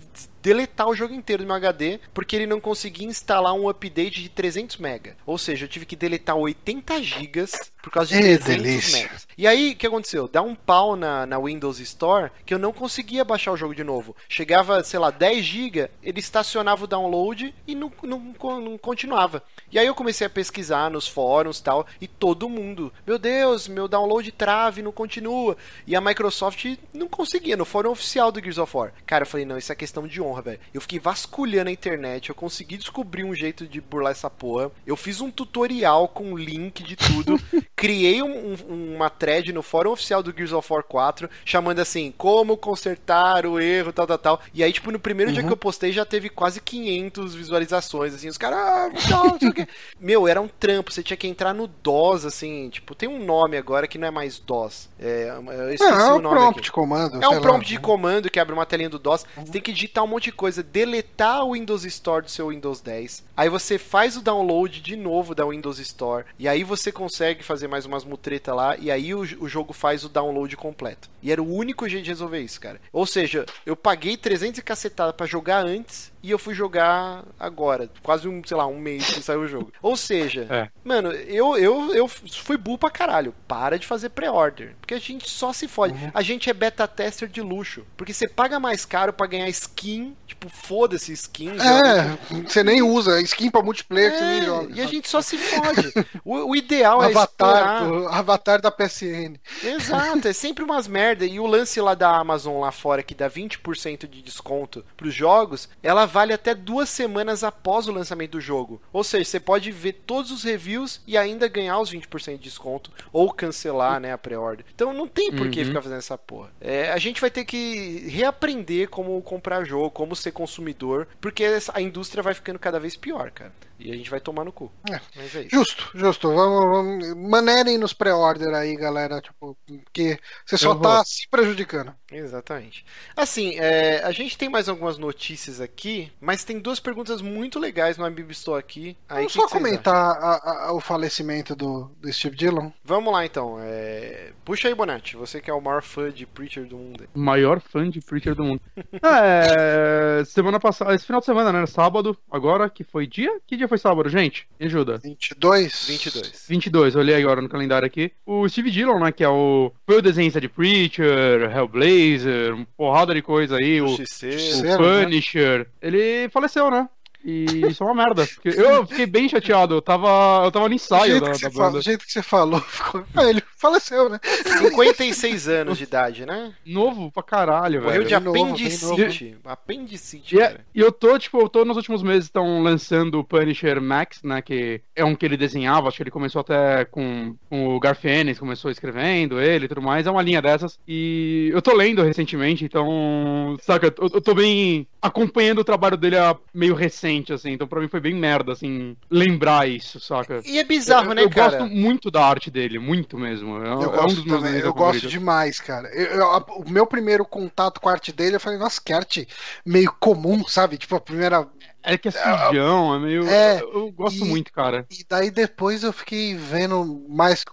deletar 0.47 0.87
o 0.87 0.95
jogo 0.95 1.13
inteiro 1.13 1.43
do 1.43 1.47
meu 1.49 1.57
HD 1.57 1.99
porque 2.15 2.37
ele 2.37 2.47
não 2.47 2.61
conseguia 2.61 3.05
instalar 3.05 3.53
um 3.53 3.69
update 3.69 4.23
de 4.23 4.29
300 4.29 4.77
MB. 4.77 5.15
Ou 5.27 5.37
seja, 5.37 5.65
eu 5.65 5.69
tive 5.69 5.85
que 5.85 5.97
deletar 5.97 6.37
80 6.37 7.03
GB 7.03 7.47
por 7.83 7.91
causa 7.91 8.11
de 8.11 8.17
é 8.17 8.39
300 8.39 8.95
MB. 8.95 9.11
E 9.37 9.47
aí, 9.47 9.73
o 9.73 9.77
que 9.77 9.89
aconteceu? 9.89 10.29
Dá 10.29 10.43
um 10.43 10.55
pau 10.55 10.95
na, 10.95 11.27
na 11.27 11.37
Windows 11.37 11.81
Store 11.81 12.31
que 12.45 12.55
eu 12.55 12.61
não 12.61 12.73
conseguia 12.73 13.25
baixar 13.25 13.51
o 13.51 13.57
jogo 13.57 13.75
de 13.75 13.83
novo. 13.83 14.15
Chegava, 14.29 14.85
sei 14.85 15.01
lá, 15.01 15.11
10 15.11 15.45
GB, 15.45 15.91
ele 16.01 16.21
estacionava 16.21 16.85
o 16.85 16.87
download 16.87 17.53
e 17.67 17.75
não, 17.75 17.93
não, 18.05 18.35
não 18.61 18.79
continuava. 18.79 19.43
E 19.73 19.81
aí 19.81 19.87
eu 19.87 19.97
comecei 19.97 20.29
a 20.29 20.31
pesquisar 20.31 20.91
nos 20.91 21.09
fóruns 21.09 21.61
tal, 21.61 21.87
e 22.01 22.07
todo 22.07 22.49
mundo, 22.49 22.93
meu 23.05 23.19
Deus, 23.19 23.67
meu 23.67 23.89
download 23.89 24.31
trave, 24.31 24.81
não 24.81 24.93
continua. 24.93 25.57
E 25.87 25.97
a 25.97 26.01
Microsoft 26.01 26.77
não 26.95 27.09
conseguia, 27.09 27.57
no 27.57 27.65
fórum 27.65 27.91
oficial 27.91 28.31
do 28.31 28.41
Gears 28.41 28.59
of 28.59 28.77
War. 28.77 28.93
Cara, 29.05 29.23
eu 29.25 29.29
falei, 29.29 29.45
não, 29.45 29.59
isso 29.59 29.73
é 29.73 29.75
questão 29.75 30.07
de 30.07 30.23
honra 30.23 30.36
velho. 30.43 30.61
Eu 30.73 30.81
fiquei 30.81 30.99
vasculhando 30.99 31.69
a 31.69 31.73
internet, 31.73 32.29
eu 32.29 32.35
consegui 32.35 32.77
descobrir 32.77 33.25
um 33.25 33.35
jeito 33.35 33.67
de 33.67 33.81
burlar 33.81 34.13
essa 34.13 34.31
porra. 34.31 34.71
Eu 34.87 34.97
fiz 34.97 35.21
um 35.21 35.31
tutorial 35.31 36.09
com 36.09 36.37
link 36.37 36.83
de 36.83 36.97
tudo. 36.97 37.41
criei 37.77 38.23
um, 38.23 38.55
um, 38.69 38.95
uma 38.97 39.11
thread 39.11 39.53
no 39.53 39.63
fórum 39.63 39.93
oficial 39.93 40.23
do 40.23 40.33
Gears 40.35 40.53
of 40.53 40.73
War 40.73 40.83
4, 40.83 41.29
chamando 41.45 41.81
assim, 41.81 42.13
como 42.17 42.57
consertar 42.57 43.45
o 43.47 43.61
erro, 43.61 43.93
tal, 43.93 44.07
tal, 44.07 44.19
tal. 44.19 44.41
E 44.55 44.65
aí, 44.65 44.73
tipo, 44.73 44.91
no 44.91 44.99
primeiro 44.99 45.31
uhum. 45.31 45.35
dia 45.35 45.45
que 45.45 45.53
eu 45.53 45.57
postei 45.57 45.93
já 45.93 46.05
teve 46.05 46.29
quase 46.29 46.61
500 46.61 47.35
visualizações, 47.35 48.15
assim, 48.15 48.29
os 48.29 48.39
caras, 48.39 48.59
ah, 48.59 48.91
não, 49.11 49.53
quê. 49.53 49.69
Meu, 50.01 50.27
era 50.27 50.41
um 50.41 50.49
trampo, 50.49 50.91
você 50.91 51.03
tinha 51.03 51.17
que 51.17 51.27
entrar 51.29 51.53
no 51.53 51.67
DOS, 51.67 52.25
assim, 52.25 52.71
tipo, 52.71 52.95
tem 52.95 53.09
um 53.09 53.25
nome 53.25 53.57
agora 53.57 53.87
que 53.87 53.99
não 53.99 54.09
é 54.09 54.11
mais 54.11 54.39
DOS. 54.39 54.89
É, 54.99 55.31
eu 55.31 55.73
esqueci 55.73 55.93
é, 55.93 56.03
é 56.03 56.13
o 56.13 56.19
nome. 56.19 56.37
prompt 56.37 56.59
aqui. 56.59 56.63
de 56.63 56.73
comando. 56.73 57.23
É 57.23 57.29
um 57.29 57.41
prompt 57.41 57.73
lá. 57.73 57.79
de 57.79 57.79
comando 57.79 58.31
que 58.31 58.41
abre 58.41 58.55
uma 58.55 58.65
telinha 58.65 58.89
do 58.89 58.99
DOS. 58.99 59.27
Uhum. 59.37 59.45
Você 59.45 59.53
tem 59.53 59.63
que 59.63 59.73
digitar 59.73 60.03
um 60.03 60.07
monte 60.07 60.26
de 60.27 60.33
coisa, 60.33 60.63
deletar 60.63 61.45
o 61.45 61.53
Windows 61.53 61.85
Store 61.85 62.25
do 62.25 62.31
seu 62.31 62.49
Windows 62.49 62.81
10. 62.81 63.25
Aí 63.37 63.49
você 63.49 63.79
faz 63.79 64.17
o 64.17 64.23
download 64.23 64.81
de 64.81 64.97
novo 64.97 65.35
da 65.35 65.47
Windows 65.47 65.79
Store. 65.79 66.25
E 66.39 66.49
aí 66.49 66.65
você 66.65 66.91
consegue 66.91 67.43
fazer 67.43 67.69
mais 67.69 67.87
umas 67.87 68.05
mutretas 68.05 68.55
lá. 68.55 68.77
E 68.77 68.91
aí 68.91 69.15
o, 69.15 69.21
o 69.21 69.49
jogo 69.49 69.73
faz 69.73 70.05
o 70.05 70.09
download 70.09 70.57
completo. 70.57 71.09
E 71.23 71.31
era 71.31 71.43
o 71.43 71.53
único 71.53 71.89
jeito 71.89 72.05
de 72.05 72.11
resolver 72.11 72.41
isso, 72.41 72.61
cara. 72.61 72.81
Ou 72.93 73.07
seja, 73.07 73.47
eu 73.65 73.77
paguei 73.77 74.17
300 74.17 74.59
e 74.59 74.63
cacetada 74.63 75.13
pra 75.13 75.27
jogar 75.27 75.65
antes 75.65 76.13
e 76.23 76.31
eu 76.31 76.39
fui 76.39 76.55
jogar 76.55 77.25
agora. 77.39 77.89
Quase 78.03 78.29
um, 78.29 78.43
sei 78.45 78.57
lá, 78.57 78.67
um 78.67 78.79
mês 78.79 79.09
que 79.13 79.23
saiu 79.23 79.41
o 79.41 79.49
jogo. 79.49 79.73
Ou 79.81 79.97
seja, 79.97 80.47
é. 80.51 80.69
mano, 80.85 81.13
eu, 81.13 81.57
eu, 81.57 81.95
eu 81.95 82.09
fui 82.09 82.57
burro 82.57 82.79
pra 82.79 82.91
caralho. 82.91 83.35
Para 83.47 83.79
de 83.79 83.87
fazer 83.87 84.11
pré-order. 84.11 84.75
Porque 84.81 84.95
a 84.95 84.99
gente 84.99 85.29
só 85.29 85.53
se 85.53 85.69
fode. 85.69 85.95
Uhum. 85.95 86.11
A 86.13 86.23
gente 86.23 86.51
é 86.51 86.55
beta 86.55 86.87
tester 86.89 87.29
de 87.29 87.41
luxo. 87.41 87.85
Porque 87.97 88.13
você 88.13 88.29
paga 88.29 88.59
mais 88.59 88.85
caro 88.85 89.13
pra 89.13 89.27
ganhar 89.27 89.49
skin, 89.49 90.17
tipo, 90.39 90.49
foda-se 90.49 91.13
skin. 91.13 91.51
É, 91.51 92.43
você 92.43 92.63
nem 92.63 92.83
usa 92.83 93.21
skin 93.23 93.51
pra 93.51 93.63
multiplayer, 93.63 94.13
você 94.13 94.25
nem 94.25 94.41
É, 94.41 94.45
joga. 94.45 94.75
e 94.75 94.81
a 94.81 94.87
gente 94.87 95.09
só 95.09 95.21
se 95.23 95.37
fode. 95.39 95.93
O, 96.25 96.51
o 96.51 96.57
ideal 96.57 97.03
é 97.03 97.07
Avatar, 97.07 97.57
esperar. 97.83 97.89
o 97.91 98.09
avatar 98.09 98.61
da 98.61 98.71
PSN. 98.71 99.37
Exato, 99.63 100.29
é 100.29 100.33
sempre 100.33 100.65
umas 100.65 100.87
merda. 100.87 101.25
E 101.25 101.41
o 101.41 101.47
lance 101.47 101.81
lá 101.81 101.95
da 101.95 102.11
Amazon 102.17 102.61
lá 102.61 102.71
fora, 102.73 103.03
que 103.03 103.15
dá 103.15 103.29
20% 103.31 104.09
de 104.09 104.23
desconto 104.23 104.85
pros 104.97 105.15
jogos, 105.15 105.69
ela 105.83 106.07
vale 106.07 106.33
até 106.33 106.55
duas 106.55 106.89
semanas 106.89 107.43
após 107.43 107.89
o 107.89 107.93
lançamento 107.93 108.33
do 108.33 108.41
jogo. 108.41 108.81
Ou 108.93 109.03
seja, 109.05 109.25
você 109.25 109.41
pode 109.41 109.71
ver 109.73 109.93
todos 110.07 110.31
os 110.31 110.43
reviews 110.45 111.01
e 111.07 111.17
ainda 111.17 111.49
ganhar 111.49 111.79
os 111.79 111.91
20% 111.93 112.33
de 112.39 112.45
desconto. 112.45 112.91
Ou 113.13 113.33
cancelar, 113.33 114.01
né, 114.01 114.13
a 114.13 114.19
pré-order. 114.19 114.65
Então 114.75 114.93
não 114.93 115.07
tem 115.09 115.33
por 115.33 115.49
que 115.51 115.61
Uhum. 115.61 115.67
ficar 115.67 115.83
fazendo 115.83 115.99
essa 115.99 116.19
porra. 116.19 116.51
É, 116.61 116.91
a 116.93 116.99
gente 116.99 117.21
vai 117.21 117.31
ter 117.31 117.45
que 117.45 118.07
reaprender 118.09 118.89
como 118.89 119.21
comprar 119.23 119.65
jogo, 119.65 119.91
como 119.91 120.15
ser 120.15 120.33
consumidor, 120.37 121.09
porque 121.19 121.47
a 121.73 121.81
indústria 121.81 122.23
vai 122.23 122.35
ficando 122.35 122.59
cada 122.59 122.79
vez 122.79 122.95
pior, 122.95 123.31
cara. 123.31 123.53
E 123.79 123.91
a 123.93 123.95
gente 123.95 124.09
vai 124.11 124.21
tomar 124.21 124.45
no 124.45 124.53
cu. 124.53 124.71
É. 124.91 125.01
Mas 125.15 125.35
é 125.37 125.41
isso. 125.43 125.51
Justo, 125.55 125.91
justo. 125.95 126.33
Vamos, 126.35 126.65
vamos 126.71 127.15
manerem 127.31 127.77
nos 127.79 127.93
pré-order 127.93 128.55
aí, 128.55 128.75
galera. 128.77 129.21
Tipo, 129.21 129.57
porque 129.67 130.19
você 130.45 130.57
só 130.57 130.75
tá 130.75 131.05
se 131.05 131.29
prejudicando. 131.29 131.95
Exatamente. 132.11 132.85
Assim, 133.17 133.55
é, 133.59 134.03
a 134.05 134.11
gente 134.13 134.39
tem 134.39 134.49
mais 134.49 134.69
algumas 134.69 134.97
notícias 134.99 135.61
aqui, 135.61 136.11
mas 136.21 136.45
tem 136.45 136.59
duas 136.59 136.81
perguntas 136.81 137.21
muito 137.21 137.59
legais 137.59 137.99
no 137.99 138.05
Amiibo 138.07 138.33
Store 138.33 138.59
aqui. 138.59 138.97
Aí, 139.09 139.17
Vamos 139.19 139.33
que 139.35 139.41
só 139.41 139.49
comentar 139.49 139.95
a- 139.95 140.67
a- 140.69 140.73
o 140.73 140.81
falecimento 140.81 141.55
do, 141.55 141.91
do 142.01 142.13
Steve 142.13 142.37
Dillon. 142.37 142.71
Vamos 142.85 143.13
lá 143.13 143.27
então. 143.27 143.59
é, 143.61 144.33
Puxa 144.45 144.69
aí, 144.69 144.75
Bonatti. 144.75 145.17
Você 145.17 145.41
que 145.41 145.51
é 145.51 145.55
o 145.55 145.61
maior 145.61 145.83
fã 145.83 146.11
de 146.11 146.25
Preacher 146.27 146.65
do 146.67 146.77
mundo. 146.77 147.09
Maior 147.15 147.61
fã 147.61 147.89
de 147.91 148.01
Preacher 148.01 148.35
do 148.35 148.45
mundo. 148.45 148.61
É, 149.03 150.23
semana 150.25 150.59
passada, 150.61 150.95
esse 150.95 151.05
final 151.07 151.21
de 151.21 151.27
semana, 151.27 151.53
né? 151.53 151.67
Sábado, 151.67 152.17
agora, 152.31 152.69
que 152.71 152.85
foi 152.85 153.07
dia? 153.07 153.41
Que 153.47 153.57
dia 153.57 153.66
foi 153.69 153.79
sábado, 153.79 154.09
gente? 154.09 154.47
Me 154.59 154.67
ajuda. 154.67 154.99
22? 154.99 155.87
22. 155.89 156.47
22, 156.49 156.95
eu 156.95 157.01
olhei 157.01 157.17
agora 157.17 157.41
no 157.41 157.49
calendário 157.49 157.87
aqui. 157.87 158.13
O 158.25 158.49
Steve 158.49 158.71
Dillon, 158.71 158.99
né, 158.99 159.13
que 159.13 159.25
é 159.25 159.29
o... 159.29 159.73
Foi 159.87 159.99
o 159.99 160.03
desenhista 160.03 160.41
de 160.41 160.49
Preacher, 160.49 161.51
Hellblazer, 161.55 162.55
uma 162.55 162.67
porrada 162.77 163.15
de 163.15 163.23
coisa 163.23 163.57
aí, 163.57 163.81
o, 163.81 163.87
o 163.87 163.97
Justiceiro, 163.97 164.63
né? 164.63 164.77
Punisher. 164.77 165.67
Ele 165.81 166.29
faleceu, 166.31 166.71
né? 166.71 166.89
E 167.27 167.45
isso 167.67 167.83
é 167.83 167.87
uma 167.87 167.95
merda. 167.95 168.25
porque 168.27 168.49
eu 168.51 168.87
fiquei 168.87 169.05
bem 169.07 169.29
chateado, 169.29 169.75
eu 169.75 169.83
tava, 169.83 170.43
eu 170.45 170.53
tava 170.53 170.69
no 170.69 170.73
O 170.73 170.77
ensaio 170.77 171.21
da, 171.21 171.33
da 171.33 171.39
fala- 171.51 171.53
banda. 171.67 171.79
o 171.79 171.83
jeito 171.83 172.07
que 172.07 172.13
você 172.13 172.23
falou, 172.23 172.61
ficou... 172.61 173.05
ah, 173.17 173.25
ele 173.25 173.43
faleceu, 173.57 174.09
né? 174.09 174.21
56 174.61 175.49
anos 175.49 175.79
de 175.79 175.85
idade, 175.85 176.25
né? 176.25 176.53
Novo 176.65 177.11
pra 177.11 177.23
caralho, 177.23 177.83
Morreu 177.83 178.05
velho. 178.05 178.07
de 178.09 178.15
novo, 178.25 178.33
bem 178.33 178.45
apendicite. 178.45 179.37
Apendicite, 179.45 180.37
E, 180.37 180.41
é- 180.41 180.59
e 180.75 180.81
eu 180.81 180.93
tô, 180.93 181.19
tipo, 181.19 181.39
eu 181.41 181.49
tô 181.49 181.65
nos 181.65 181.77
últimos 181.77 182.03
meses 182.03 182.25
estão 182.27 182.63
lançando 182.63 183.19
o 183.19 183.25
Punisher 183.25 183.81
Max, 183.81 184.23
né? 184.23 184.41
Que 184.41 184.81
é 184.95 185.05
um 185.05 185.15
que 185.17 185.25
ele 185.27 185.37
desenhava, 185.37 185.89
acho 185.89 185.97
que 185.97 186.03
ele 186.05 186.11
começou 186.11 186.41
até 186.41 186.85
com, 186.85 187.35
com 187.51 187.75
o 187.75 187.81
Garfienes, 187.81 188.39
começou 188.39 188.71
escrevendo 188.71 189.41
ele 189.41 189.65
e 189.65 189.69
tudo 189.69 189.83
mais. 189.83 190.07
É 190.07 190.11
uma 190.11 190.23
linha 190.23 190.41
dessas. 190.41 190.79
E 190.87 191.51
eu 191.53 191.61
tô 191.61 191.75
lendo 191.75 192.03
recentemente, 192.03 192.65
então, 192.65 193.57
saca, 193.63 193.87
eu, 193.99 194.09
eu 194.15 194.21
tô 194.21 194.35
bem 194.35 194.87
acompanhando 195.07 195.61
o 195.61 195.65
trabalho 195.65 195.97
dele 195.97 196.17
a 196.17 196.37
meio 196.53 196.75
recente, 196.75 197.33
assim. 197.33 197.53
Então 197.53 197.67
pra 197.67 197.81
mim 197.81 197.89
foi 197.89 198.01
bem 198.01 198.15
merda, 198.15 198.53
assim, 198.53 198.97
lembrar 199.11 199.69
isso, 199.69 199.99
saca? 200.01 200.41
E 200.45 200.59
é 200.59 200.65
bizarro, 200.65 201.11
eu, 201.11 201.15
né, 201.15 201.23
eu 201.25 201.31
cara? 201.31 201.59
gosto 201.59 201.75
muito 201.75 202.11
da 202.11 202.25
arte 202.25 202.51
dele, 202.51 202.79
muito 202.79 203.19
mesmo. 203.19 203.63
É, 203.63 203.69
Eu 203.69 203.83
é 203.83 203.87
um 203.87 203.91
gosto 203.91 204.17
dos 204.17 204.25
meus 204.25 204.43
também, 204.43 204.61
eu 204.61 204.73
gosto 204.75 205.07
demais, 205.09 205.61
cara. 205.61 205.89
Eu- 205.95 206.07
eu- 206.07 206.31
a- 206.31 206.45
o 206.49 206.71
meu 206.71 206.87
primeiro 206.87 207.25
contato 207.25 207.81
com 207.81 207.89
a 207.89 207.93
arte 207.93 208.13
dele, 208.13 208.37
eu 208.37 208.41
falei, 208.41 208.59
nossa, 208.59 208.81
que 208.85 208.93
arte 208.93 209.27
meio 209.65 209.93
comum, 209.99 210.47
sabe? 210.47 210.77
Tipo, 210.79 210.97
a 210.97 211.01
primeira. 211.01 211.47
É 211.87 211.97
que 211.97 212.09
é 212.09 212.11
sujão, 212.11 212.95
é 212.95 212.99
meio. 212.99 213.29
É, 213.29 213.61
eu, 213.63 213.73
eu 213.73 213.93
gosto 213.93 214.25
e- 214.25 214.29
muito, 214.29 214.53
cara. 214.53 214.85
E 214.91 215.05
daí 215.09 215.31
depois 215.31 215.83
eu 215.85 215.93
fiquei 215.93 216.35
vendo 216.35 217.05
mais. 217.09 217.45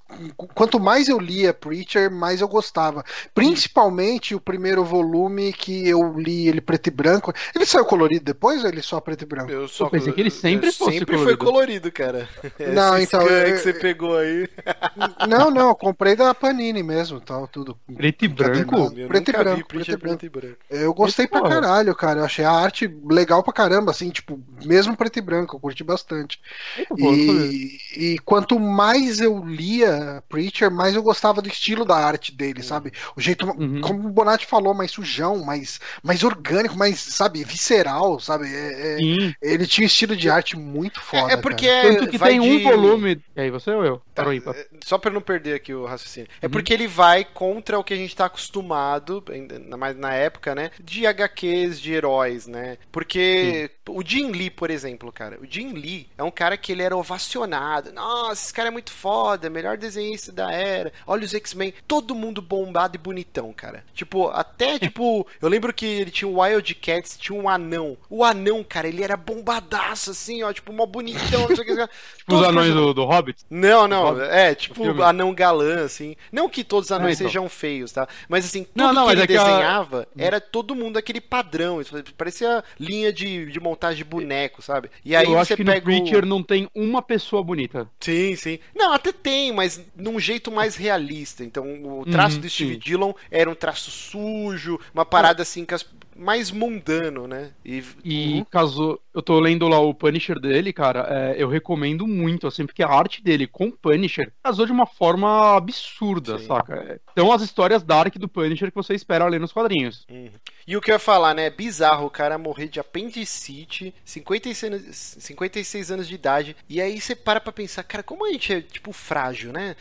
Quanto 0.55 0.79
mais 0.79 1.07
eu 1.07 1.19
lia 1.19 1.53
Preacher, 1.53 2.09
mais 2.11 2.41
eu 2.41 2.47
gostava. 2.47 3.03
Principalmente 3.33 4.33
o 4.33 4.39
primeiro 4.41 4.83
volume 4.83 5.53
que 5.53 5.87
eu 5.87 6.17
li 6.17 6.47
ele 6.47 6.59
preto 6.61 6.87
e 6.87 6.91
branco. 6.91 7.31
Ele 7.55 7.65
saiu 7.65 7.85
colorido 7.85 8.25
depois 8.25 8.63
ou 8.63 8.69
ele 8.69 8.81
só 8.81 8.99
preto 8.99 9.21
e 9.21 9.25
branco? 9.27 9.51
Eu 9.51 9.67
só 9.67 9.89
pensei 9.89 10.11
que 10.11 10.19
ele 10.21 10.31
sempre 10.31 10.69
eu 10.69 10.73
fosse 10.73 10.97
sempre 10.97 11.17
foi 11.17 11.37
colorido. 11.37 11.89
colorido, 11.89 11.91
cara. 11.91 12.27
Não, 12.73 12.97
Esse 12.97 13.05
então, 13.15 13.21
scan 13.21 13.33
eu- 13.33 13.53
que 13.53 13.59
você 13.59 13.73
pegou 13.73 14.17
aí. 14.17 14.47
Não, 15.27 15.49
não, 15.51 15.69
eu 15.69 15.75
comprei 15.75 16.15
da 16.15 16.33
Panini 16.33 16.81
mesmo, 16.83 17.19
tal, 17.19 17.47
tudo. 17.47 17.77
Preto 17.95 18.25
e 18.25 18.27
branco? 18.27 18.91
Preto 19.07 19.29
Eu 19.31 19.33
e 19.33 19.43
branco, 19.43 19.67
preto 19.67 19.91
e 19.91 19.97
preto 19.97 20.25
e 20.25 20.29
branco. 20.29 20.57
Eu 20.69 20.93
gostei 20.93 21.27
pra 21.27 21.41
Porra. 21.41 21.61
caralho, 21.61 21.95
cara. 21.95 22.21
Eu 22.21 22.25
achei 22.25 22.45
a 22.45 22.51
arte 22.51 22.87
legal 23.09 23.43
pra 23.43 23.53
caramba, 23.53 23.91
assim, 23.91 24.09
tipo, 24.09 24.22
mesmo 24.65 24.95
preto 24.95 25.17
e 25.19 25.21
branco, 25.21 25.55
eu 25.55 25.59
curti 25.59 25.83
bastante. 25.83 26.39
Sabia. 26.87 27.05
E, 27.07 27.77
e 27.95 28.19
quanto 28.19 28.59
mais 28.59 29.19
eu 29.19 29.43
lia 29.45 30.23
Preacher, 30.29 30.71
mais 30.71 30.95
eu 30.95 31.03
gostava 31.03 31.41
do 31.41 31.49
estilo 31.49 31.85
da 31.85 31.95
arte 31.95 32.31
dele, 32.33 32.61
sabe? 32.63 32.91
O 33.15 33.21
jeito, 33.21 33.45
Uhum. 33.45 33.81
como 33.81 34.07
o 34.07 34.11
Bonatti 34.11 34.45
falou, 34.45 34.73
mais 34.73 34.91
sujão, 34.91 35.43
mais, 35.43 35.79
mais 36.01 36.23
orgânico, 36.23 36.77
mais, 36.77 36.99
sabe, 36.99 37.43
visceral, 37.43 38.19
sabe? 38.19 38.47
É- 38.53 38.93
é- 38.93 38.97
Sim. 38.97 39.33
ele 39.41 39.65
tinha 39.67 39.83
um 39.85 39.87
estilo 39.87 40.15
de 40.15 40.29
arte 40.29 40.57
muito 40.57 41.01
foda. 41.01 41.31
É, 41.31 41.33
é 41.35 41.37
porque 41.37 41.67
cara. 41.67 41.87
é, 41.87 41.95
Tanto 41.95 42.11
que 42.11 42.19
tem 42.19 42.39
de- 42.41 42.47
um 42.49 42.63
volume. 42.63 43.21
E 43.35 43.41
aí, 43.41 43.49
você 43.51 43.71
ou 43.71 43.83
eu? 43.85 44.01
Tá, 44.13 44.23
é, 44.33 44.67
Só 44.85 44.97
pra 44.97 45.09
não 45.11 45.21
perder 45.21 45.55
aqui 45.55 45.73
o 45.73 45.85
raciocínio. 45.85 46.29
É 46.41 46.45
Uhum. 46.45 46.51
porque 46.51 46.73
ele 46.73 46.87
vai 46.87 47.23
contra 47.25 47.79
o 47.79 47.83
que 47.83 47.93
a 47.93 47.97
gente 47.97 48.15
tá 48.15 48.25
acostumado, 48.25 49.23
ainda 49.29 49.75
mais 49.77 49.95
na 49.97 50.13
época, 50.13 50.53
né? 50.53 50.69
De 50.79 51.05
HQs 51.07 51.79
de 51.81 51.93
heróis, 51.93 52.45
né? 52.47 52.77
Porque 52.91 53.71
o 53.89 54.02
Jim 54.05 54.31
Lee, 54.31 54.49
por 54.49 54.69
exemplo, 54.69 55.11
cara. 55.11 55.37
O 55.41 55.45
Jim 55.49 55.73
Lee 55.73 56.07
é 56.17 56.23
um 56.23 56.31
cara 56.31 56.57
que 56.57 56.71
ele 56.71 56.81
era 56.83 56.95
ovacionado. 56.95 57.91
Nossa, 57.93 58.43
esse 58.43 58.53
cara 58.53 58.67
é 58.69 58.71
muito 58.71 58.91
foda, 58.91 59.49
melhor 59.49 59.77
desenhista 59.77 60.31
da 60.31 60.51
era. 60.51 60.91
Olha 61.07 61.25
os 61.25 61.33
X-Men, 61.33 61.73
todo 61.87 62.15
mundo 62.15 62.41
bombado 62.41 62.95
e 62.95 62.99
bonitão, 62.99 63.51
cara. 63.53 63.83
Tipo, 63.93 64.29
até 64.29 64.77
tipo, 64.79 65.25
eu 65.41 65.49
lembro 65.49 65.73
que 65.73 65.85
ele 65.85 66.11
tinha 66.11 66.27
o 66.27 66.39
Wildcats, 66.41 67.17
tinha 67.17 67.39
um 67.39 67.47
anão. 67.49 67.97
O 68.09 68.23
anão, 68.23 68.63
cara, 68.63 68.87
ele 68.87 69.03
era 69.03 69.15
bombadaço 69.17 70.11
assim, 70.11 70.43
ó, 70.43 70.51
tipo, 70.51 70.71
mó 70.73 70.85
bonitão, 70.85 71.47
não 71.47 71.55
sei 71.55 71.63
o 71.63 71.65
que. 71.65 71.87
Tipo 72.17 72.35
os 72.35 72.43
anões 72.47 72.73
do, 72.73 72.93
do 72.93 73.05
Hobbit. 73.05 73.43
Não, 73.49 73.87
não, 73.87 74.03
Hobbit? 74.05 74.27
é, 74.29 74.55
tipo 74.55 75.01
anão 75.03 75.33
galã, 75.33 75.83
assim. 75.85 76.15
Não 76.31 76.49
que 76.49 76.63
todos 76.63 76.87
os 76.87 76.91
anões 76.91 77.19
É, 77.19 77.23
então. 77.23 77.27
sejam 77.27 77.49
feios, 77.49 77.91
tá? 77.91 78.07
Mas 78.27 78.45
assim, 78.45 78.63
tudo 78.63 78.71
Não, 78.75 78.93
não, 78.93 79.05
que 79.07 79.11
ele 79.13 79.21
é 79.23 79.27
que 79.27 79.37
a- 79.37 79.43
desenhava 79.43 80.07
era 80.17 80.39
todo 80.41 80.75
mundo 80.75 80.97
aquele 80.97 81.21
padrão. 81.21 81.81
Parecia 82.17 82.63
linha 82.79 83.11
de, 83.11 83.51
de 83.51 83.59
montagem 83.59 83.92
de 83.97 84.03
boneco, 84.03 84.61
sabe? 84.61 84.89
E 85.03 85.15
aí 85.15 85.31
eu 85.31 85.35
você 85.35 85.37
acho 85.37 85.55
que 85.55 85.63
no 85.63 85.73
pega 85.73 85.81
Preacher 85.81 86.23
o... 86.23 86.25
não 86.25 86.43
tem 86.43 86.69
uma 86.75 87.01
pessoa 87.01 87.43
bonita. 87.43 87.89
Sim, 87.99 88.35
sim. 88.35 88.59
Não, 88.75 88.91
até 88.93 89.11
tem, 89.13 89.51
mas 89.53 89.81
num 89.95 90.19
jeito 90.19 90.51
mais 90.51 90.75
realista. 90.75 91.43
Então, 91.43 91.99
o 91.99 92.05
traço 92.05 92.37
Uhum, 92.37 92.41
do 92.41 92.49
Steve 92.49 92.75
sim. 92.75 92.77
Dillon 92.77 93.13
era 93.31 93.49
um 93.49 93.55
traço 93.55 93.89
sujo, 93.91 94.79
uma 94.93 95.05
parada 95.05 95.41
assim, 95.41 95.65
que 95.65 95.73
as- 95.73 95.85
mais 96.15 96.51
mundano, 96.51 97.27
né? 97.27 97.53
E, 97.65 97.83
E 98.03 98.43
Uhum. 98.43 98.45
caso 98.51 98.99
eu 99.13 99.21
tô 99.21 99.39
lendo 99.39 99.67
lá 99.67 99.79
o 99.79 99.93
Punisher 99.93 100.39
dele, 100.39 100.73
cara, 100.73 101.07
é, 101.09 101.41
eu 101.41 101.47
recomendo 101.47 102.05
muito, 102.05 102.45
assim, 102.47 102.65
porque 102.65 102.83
a 102.83 102.89
arte 102.89 103.23
dele 103.23 103.47
com 103.47 103.67
o 103.67 103.71
Punisher 103.77 104.31
casou 104.43 104.65
de 104.65 104.71
uma 104.73 104.85
forma 104.85 105.55
absurda, 105.55 106.37
Sim. 106.37 106.45
saca? 106.45 106.75
É, 106.75 106.99
Então 107.11 107.31
as 107.31 107.41
histórias 107.41 107.81
dark 107.83 108.15
do 108.17 108.27
Punisher 108.27 108.69
que 108.69 108.75
você 108.75 108.93
espera 108.93 109.25
ler 109.27 109.39
nos 109.39 109.53
quadrinhos. 109.53 110.07
Uhum. 110.09 110.29
E 110.67 110.77
o 110.77 110.81
que 110.81 110.91
eu 110.91 110.95
ia 110.95 110.99
falar, 110.99 111.33
né? 111.33 111.45
É 111.45 111.49
bizarro 111.49 112.05
o 112.05 112.09
cara 112.09 112.37
morrer 112.37 112.67
de 112.67 112.79
apendicite, 112.79 113.93
56, 114.05 114.73
anos- 114.73 115.15
56 115.19 115.91
anos 115.91 116.07
de 116.07 116.15
idade. 116.15 116.55
E 116.69 116.81
aí 116.81 116.99
você 116.99 117.15
para 117.15 117.39
pra 117.41 117.51
pensar, 117.51 117.83
cara, 117.83 118.03
como 118.03 118.25
a 118.25 118.31
gente 118.31 118.53
é, 118.53 118.61
tipo, 118.61 118.91
frágil, 118.93 119.51
né? 119.51 119.75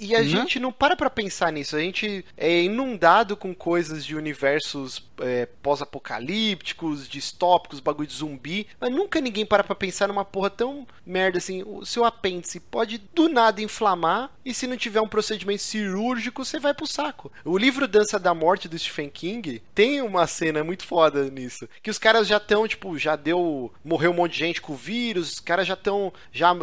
E 0.00 0.14
a 0.14 0.20
Né? 0.20 0.24
gente 0.26 0.58
não 0.60 0.72
para 0.72 0.96
pra 0.96 1.10
pensar 1.10 1.50
nisso. 1.52 1.76
A 1.76 1.80
gente 1.80 2.24
é 2.36 2.62
inundado 2.62 3.36
com 3.36 3.54
coisas 3.54 4.04
de 4.04 4.14
universos 4.16 5.06
é, 5.20 5.46
pós-apocalípticos, 5.62 7.08
distópicos, 7.08 7.80
bagulho 7.80 8.06
de 8.08 8.14
zumbi. 8.14 8.66
Mas 8.80 8.90
nunca 8.90 9.20
ninguém 9.20 9.44
para 9.46 9.64
pra 9.64 9.74
pensar 9.74 10.08
numa 10.08 10.24
porra 10.24 10.50
tão 10.50 10.86
merda 11.04 11.38
assim. 11.38 11.62
O 11.66 11.84
seu 11.84 12.04
apêndice 12.04 12.60
pode 12.60 12.98
do 13.14 13.28
nada 13.28 13.60
inflamar. 13.62 14.30
E 14.44 14.54
se 14.54 14.66
não 14.66 14.76
tiver 14.76 15.00
um 15.00 15.08
procedimento 15.08 15.62
cirúrgico, 15.62 16.44
você 16.44 16.58
vai 16.58 16.72
pro 16.74 16.86
saco. 16.86 17.30
O 17.44 17.58
livro 17.58 17.86
Dança 17.88 18.18
da 18.18 18.32
Morte 18.34 18.68
do 18.68 18.78
Stephen 18.78 19.10
King 19.10 19.62
tem 19.74 20.00
uma 20.00 20.17
uma 20.18 20.26
cena 20.26 20.64
muito 20.64 20.84
foda 20.84 21.24
nisso. 21.30 21.68
Que 21.82 21.90
os 21.90 21.98
caras 21.98 22.26
já 22.26 22.36
estão, 22.36 22.66
tipo, 22.66 22.98
já 22.98 23.16
deu. 23.16 23.72
Morreu 23.84 24.10
um 24.10 24.14
monte 24.14 24.32
de 24.32 24.38
gente 24.38 24.60
com 24.60 24.72
o 24.72 24.76
vírus, 24.76 25.34
os 25.34 25.40
caras 25.40 25.66
já 25.66 25.74
estão 25.74 26.12
já 26.32 26.54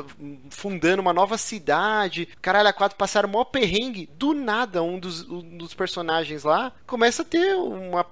fundando 0.50 1.02
uma 1.02 1.14
nova 1.14 1.38
cidade. 1.38 2.28
Caralho, 2.42 2.70
a 2.70 2.74
quatro 2.74 2.98
passaram 2.98 3.30
maior 3.30 3.46
perrengue. 3.46 4.10
Do 4.18 4.34
nada, 4.34 4.82
um 4.82 5.00
dos, 5.00 5.28
um 5.30 5.58
dos 5.58 5.74
personagens 5.74 6.44
lá 6.44 6.72
começa 6.86 7.22
a 7.22 7.26
ter 7.26 7.56
uma, 7.56 8.06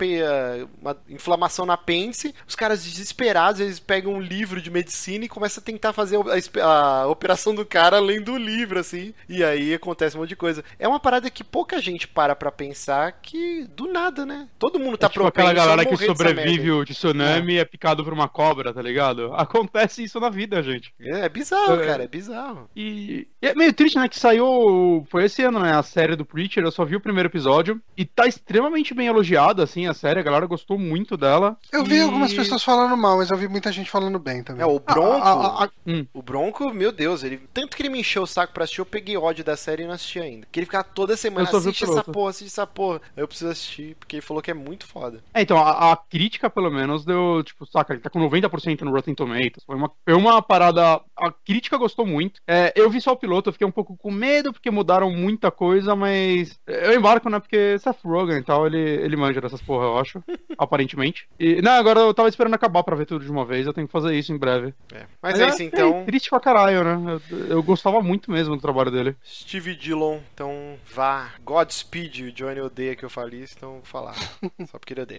uma 0.81 0.97
inflamação 1.09 1.65
na 1.65 1.73
apêndice. 1.73 2.33
Os 2.47 2.55
caras 2.55 2.83
desesperados, 2.83 3.61
eles 3.61 3.79
pegam 3.79 4.13
um 4.13 4.21
livro 4.21 4.61
de 4.61 4.69
medicina 4.71 5.25
e 5.25 5.29
começam 5.29 5.61
a 5.61 5.65
tentar 5.65 5.93
fazer 5.93 6.17
a, 6.61 7.01
a 7.01 7.07
operação 7.07 7.53
do 7.53 7.65
cara 7.65 7.97
além 7.97 8.21
do 8.21 8.37
livro, 8.37 8.79
assim. 8.79 9.13
E 9.27 9.43
aí 9.43 9.73
acontece 9.73 10.15
um 10.15 10.21
monte 10.21 10.29
de 10.29 10.35
coisa. 10.35 10.63
É 10.77 10.87
uma 10.87 10.99
parada 10.99 11.29
que 11.29 11.43
pouca 11.43 11.81
gente 11.81 12.07
para 12.07 12.35
pra 12.35 12.51
pensar 12.51 13.13
que 13.21 13.65
do 13.75 13.91
nada, 13.91 14.25
né? 14.25 14.47
Todo 14.59 14.79
mundo 14.79 14.97
tá 14.97 15.07
é 15.07 15.09
tipo 15.09 15.31
aquela 15.33 15.53
galera 15.53 15.85
que 15.85 15.97
sobrevive 15.97 16.71
o 16.71 16.85
tsunami 16.85 17.57
é. 17.57 17.61
é 17.61 17.65
picado 17.65 18.03
por 18.03 18.13
uma 18.13 18.29
cobra, 18.29 18.73
tá 18.73 18.81
ligado? 18.81 19.33
Acontece 19.33 20.03
isso 20.03 20.19
na 20.19 20.29
vida, 20.29 20.61
gente. 20.61 20.93
É, 20.99 21.21
é 21.25 21.29
bizarro, 21.29 21.81
é, 21.81 21.85
cara, 21.85 22.03
é 22.03 22.07
bizarro. 22.07 22.69
E, 22.75 23.27
e, 23.41 23.47
é 23.47 23.55
meio 23.55 23.73
triste, 23.73 23.97
né, 23.97 24.07
que 24.07 24.19
saiu, 24.19 25.05
foi 25.09 25.25
esse 25.25 25.41
ano, 25.43 25.59
né, 25.59 25.73
a 25.73 25.83
série 25.83 26.15
do 26.15 26.25
Preacher, 26.25 26.63
eu 26.63 26.71
só 26.71 26.85
vi 26.85 26.95
o 26.95 27.01
primeiro 27.01 27.29
episódio, 27.29 27.81
e 27.97 28.05
tá 28.05 28.27
extremamente 28.27 28.93
bem 28.93 29.07
elogiada, 29.07 29.63
assim, 29.63 29.87
a 29.87 29.93
série, 29.93 30.19
a 30.19 30.23
galera 30.23 30.45
gostou 30.45 30.77
muito 30.77 31.17
dela. 31.17 31.57
Eu 31.71 31.83
vi 31.83 31.99
algumas 31.99 32.33
pessoas 32.33 32.63
falando 32.63 32.95
mal, 32.95 33.17
mas 33.17 33.31
eu 33.31 33.37
vi 33.37 33.47
muita 33.47 33.71
gente 33.71 33.89
falando 33.89 34.19
bem 34.19 34.43
também. 34.43 34.61
É, 34.61 34.65
o 34.65 34.79
Bronco, 34.79 35.23
ah, 35.23 35.63
ah, 35.63 35.63
ah, 35.65 35.69
hum. 35.85 36.05
o 36.13 36.21
Bronco, 36.21 36.73
meu 36.73 36.91
Deus, 36.91 37.23
ele, 37.23 37.41
tanto 37.53 37.75
que 37.75 37.81
ele 37.81 37.89
me 37.89 37.99
encheu 37.99 38.23
o 38.23 38.27
saco 38.27 38.53
pra 38.53 38.63
assistir, 38.63 38.81
eu 38.81 38.85
peguei 38.85 39.17
ódio 39.17 39.43
da 39.43 39.57
série 39.57 39.83
e 39.83 39.87
não 39.87 39.93
assisti 39.93 40.19
ainda. 40.19 40.47
Que 40.51 40.59
ele 40.59 40.65
ficava 40.65 40.83
toda 40.83 41.17
semana, 41.17 41.49
assiste 41.49 41.83
essa 41.83 42.03
porra, 42.03 42.29
assiste 42.29 42.51
essa 42.51 42.67
porra. 42.67 43.01
Eu 43.15 43.27
preciso 43.27 43.51
assistir, 43.51 43.95
porque 43.95 44.17
ele 44.17 44.21
falou 44.21 44.41
que 44.41 44.51
é 44.51 44.53
muito 44.53 44.85
foda. 44.85 45.22
É, 45.33 45.41
então, 45.41 45.57
a, 45.57 45.91
a 45.91 45.97
crítica, 45.97 46.49
pelo 46.49 46.69
menos, 46.69 47.03
deu, 47.03 47.43
tipo, 47.43 47.65
saca, 47.65 47.93
ele 47.93 48.01
tá 48.01 48.09
com 48.09 48.19
90% 48.19 48.81
no 48.81 48.91
Rotten 48.91 49.15
Tomatoes. 49.15 49.63
Foi 49.65 49.75
uma, 49.75 49.91
foi 50.05 50.13
uma 50.13 50.41
parada. 50.41 51.01
A 51.17 51.31
crítica 51.31 51.77
gostou 51.77 52.05
muito. 52.05 52.39
É, 52.47 52.71
eu 52.75 52.89
vi 52.89 53.01
só 53.01 53.13
o 53.13 53.17
piloto, 53.17 53.49
eu 53.49 53.53
fiquei 53.53 53.67
um 53.67 53.71
pouco 53.71 53.97
com 53.97 54.11
medo, 54.11 54.53
porque 54.53 54.69
mudaram 54.69 55.09
muita 55.11 55.49
coisa, 55.49 55.95
mas 55.95 56.59
eu 56.67 56.93
embarco, 56.93 57.29
né? 57.29 57.39
Porque 57.39 57.77
Seth 57.79 58.03
Rogen 58.03 58.37
e 58.37 58.43
tal, 58.43 58.67
ele, 58.67 58.79
ele 58.79 59.15
manja 59.15 59.41
dessas 59.41 59.61
porra, 59.61 59.85
eu 59.85 59.97
acho. 59.97 60.23
aparentemente. 60.57 61.27
E, 61.39 61.61
não, 61.61 61.71
agora 61.71 62.01
eu 62.01 62.13
tava 62.13 62.29
esperando 62.29 62.53
acabar 62.53 62.83
pra 62.83 62.95
ver 62.95 63.05
tudo 63.05 63.25
de 63.25 63.31
uma 63.31 63.45
vez, 63.45 63.65
eu 63.65 63.73
tenho 63.73 63.87
que 63.87 63.93
fazer 63.93 64.13
isso 64.15 64.31
em 64.31 64.37
breve. 64.37 64.73
É. 64.91 65.05
Mas, 65.21 65.39
mas 65.39 65.39
é 65.39 65.47
isso, 65.49 65.63
então. 65.63 66.01
É, 66.01 66.03
triste 66.03 66.29
pra 66.29 66.39
caralho, 66.39 66.83
né? 66.83 67.19
Eu, 67.29 67.47
eu, 67.47 67.63
gostava 67.63 68.01
muito 68.01 68.31
mesmo 68.31 68.55
do 68.55 68.61
trabalho 68.61 68.91
dele. 68.91 69.15
Steve 69.25 69.75
Dillon, 69.75 70.19
então 70.33 70.77
vá. 70.93 71.31
Godspeed, 71.43 72.23
o 72.25 72.31
Johnny 72.31 72.61
odeia 72.61 72.95
que 72.95 73.03
eu 73.03 73.09
fale 73.09 73.41
isso, 73.41 73.55
então 73.57 73.73
vou 73.73 73.83
falar. 73.83 74.15
Só 74.67 74.77
porque 74.77 74.93
ele 74.93 75.01
odeia. 75.01 75.12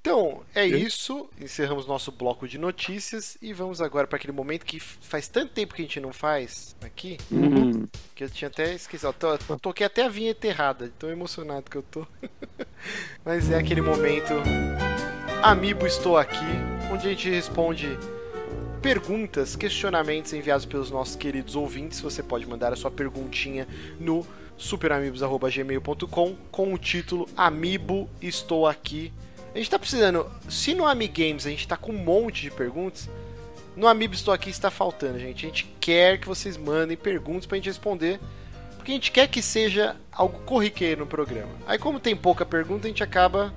Então, 0.00 0.42
é 0.54 0.66
isso. 0.66 1.28
Encerramos 1.40 1.86
nosso 1.86 2.10
bloco 2.10 2.48
de 2.48 2.58
notícias 2.58 3.36
e 3.40 3.52
vamos 3.52 3.80
agora 3.80 4.06
para 4.06 4.16
aquele 4.16 4.32
momento 4.32 4.64
que 4.64 4.80
faz 4.80 5.28
tanto 5.28 5.52
tempo 5.52 5.74
que 5.74 5.82
a 5.82 5.84
gente 5.84 6.00
não 6.00 6.12
faz 6.12 6.74
aqui. 6.80 7.18
Uhum. 7.30 7.86
Que 8.14 8.24
eu 8.24 8.30
tinha 8.30 8.48
até 8.48 8.74
esquecido. 8.74 9.12
Tô, 9.12 9.36
toquei 9.58 9.86
até 9.86 10.04
a 10.04 10.08
vinheta 10.08 10.46
errada, 10.46 10.90
tão 10.98 11.10
emocionado 11.10 11.70
que 11.70 11.76
eu 11.76 11.82
tô. 11.82 12.06
Mas 13.24 13.50
é 13.50 13.58
aquele 13.58 13.82
momento. 13.82 14.32
Amiibo, 15.42 15.86
estou 15.86 16.16
aqui, 16.18 16.38
onde 16.92 17.06
a 17.06 17.10
gente 17.10 17.30
responde 17.30 17.98
perguntas, 18.80 19.56
questionamentos 19.56 20.32
enviados 20.32 20.64
pelos 20.64 20.90
nossos 20.90 21.16
queridos 21.16 21.54
ouvintes. 21.56 22.00
Você 22.00 22.22
pode 22.22 22.46
mandar 22.46 22.72
a 22.72 22.76
sua 22.76 22.90
perguntinha 22.90 23.68
no 23.98 24.26
superamigos.gmail.com 24.56 26.36
com 26.50 26.74
o 26.74 26.78
título 26.78 27.28
Amiibo 27.36 28.08
Estou 28.20 28.66
Aqui. 28.66 29.12
A 29.54 29.58
gente 29.58 29.70
tá 29.70 29.78
precisando. 29.78 30.30
Se 30.48 30.74
no 30.74 30.86
Amigames 30.86 31.46
a 31.46 31.50
gente 31.50 31.66
tá 31.66 31.76
com 31.76 31.92
um 31.92 31.98
monte 31.98 32.42
de 32.42 32.50
perguntas, 32.50 33.08
no 33.76 33.88
Amiibo 33.88 34.14
Estou 34.14 34.32
Aqui 34.32 34.50
está 34.50 34.70
faltando, 34.70 35.18
gente. 35.18 35.44
A 35.44 35.48
gente 35.48 35.64
quer 35.80 36.18
que 36.18 36.28
vocês 36.28 36.56
mandem 36.56 36.96
perguntas 36.96 37.46
pra 37.46 37.56
gente 37.56 37.68
responder. 37.68 38.20
Porque 38.76 38.92
a 38.92 38.94
gente 38.94 39.12
quer 39.12 39.28
que 39.28 39.42
seja 39.42 39.96
algo 40.10 40.38
corriqueiro 40.40 41.00
no 41.00 41.06
programa. 41.06 41.52
Aí, 41.66 41.78
como 41.78 42.00
tem 42.00 42.16
pouca 42.16 42.46
pergunta, 42.46 42.86
a 42.86 42.88
gente 42.88 43.02
acaba. 43.02 43.52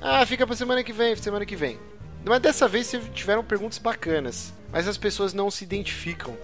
Ah, 0.00 0.24
fica 0.24 0.46
pra 0.46 0.56
semana 0.56 0.82
que 0.82 0.92
vem, 0.92 1.14
semana 1.16 1.44
que 1.44 1.56
vem. 1.56 1.78
Mas 2.24 2.40
dessa 2.40 2.66
vez 2.66 2.90
tiveram 3.14 3.44
perguntas 3.44 3.78
bacanas, 3.78 4.52
mas 4.72 4.88
as 4.88 4.96
pessoas 4.96 5.32
não 5.32 5.50
se 5.50 5.62
identificam. 5.62 6.36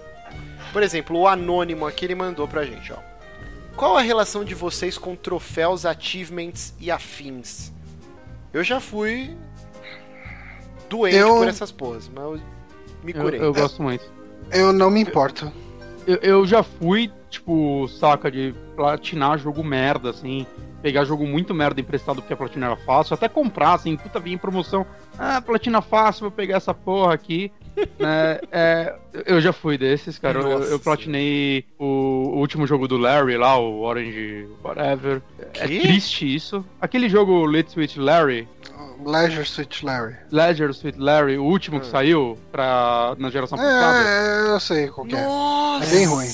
Por 0.71 0.81
exemplo, 0.81 1.17
o 1.17 1.27
anônimo 1.27 1.85
aqui 1.85 2.05
ele 2.05 2.15
mandou 2.15 2.47
pra 2.47 2.65
gente, 2.65 2.93
ó. 2.93 2.97
Qual 3.75 3.97
a 3.97 4.01
relação 4.01 4.45
de 4.45 4.53
vocês 4.53 4.97
com 4.97 5.15
troféus, 5.15 5.85
achievements 5.85 6.73
e 6.79 6.89
afins? 6.91 7.71
Eu 8.53 8.63
já 8.63 8.79
fui 8.79 9.35
doente 10.89 11.17
eu... 11.17 11.37
por 11.37 11.47
essas 11.47 11.71
porras, 11.71 12.09
mas 12.13 12.23
eu 12.23 12.39
me 13.03 13.13
curei. 13.13 13.39
Eu, 13.39 13.45
eu 13.45 13.53
gosto 13.53 13.81
muito. 13.81 14.05
Eu 14.51 14.71
não 14.71 14.89
me 14.91 15.01
importo. 15.01 15.51
Eu, 16.05 16.17
eu 16.17 16.45
já 16.45 16.61
fui, 16.61 17.11
tipo, 17.29 17.87
saca, 17.87 18.29
de 18.29 18.53
platinar 18.75 19.37
jogo 19.39 19.63
merda, 19.63 20.11
assim 20.11 20.45
pegar 20.83 21.05
jogo 21.05 21.25
muito 21.25 21.53
merda 21.53 21.79
emprestado 21.79 22.21
porque 22.21 22.33
a 22.33 22.37
platina 22.37 22.65
era 22.65 22.75
fácil, 22.75 23.13
até 23.13 23.29
comprar, 23.29 23.75
assim, 23.75 23.95
puta, 23.95 24.19
vinha 24.19 24.35
em 24.35 24.37
promoção, 24.37 24.85
ah, 25.17 25.41
platina 25.41 25.81
fácil, 25.81 26.21
vou 26.21 26.31
pegar 26.31 26.57
essa 26.57 26.73
porra 26.73 27.13
aqui. 27.13 27.51
é, 27.99 28.41
é, 28.51 28.95
eu 29.25 29.41
já 29.41 29.51
fui 29.51 29.77
desses, 29.77 30.19
cara. 30.19 30.39
Eu, 30.39 30.63
eu, 30.63 30.79
platinei 30.79 31.65
o, 31.79 31.85
o, 31.85 32.37
último 32.39 32.67
jogo 32.67 32.87
do 32.87 32.97
Larry 32.97 33.35
lá, 33.35 33.57
o 33.57 33.81
Orange 33.81 34.47
Whatever. 34.63 35.21
É 35.39 35.45
que? 35.45 35.77
É 35.77 35.81
triste 35.81 36.35
isso. 36.35 36.63
Aquele 36.79 37.09
jogo 37.09 37.45
Let's 37.45 37.73
Switch 37.73 37.97
Larry, 37.97 38.47
Leisure 39.05 39.45
Suit 39.45 39.83
Larry. 39.83 40.15
Leisure 40.31 40.73
Suit 40.73 40.97
Larry, 40.97 41.37
o 41.37 41.43
último 41.43 41.79
que 41.79 41.87
é. 41.87 41.89
saiu 41.89 42.37
pra, 42.51 43.15
na 43.17 43.29
geração 43.29 43.57
é, 43.57 43.61
passada. 43.61 44.09
É, 44.09 44.53
eu 44.53 44.59
sei 44.59 44.87
qual 44.87 45.07
é. 45.07 45.11
Nossa! 45.11 45.85
É 45.85 45.89
bem 45.89 46.05
ruim. 46.05 46.27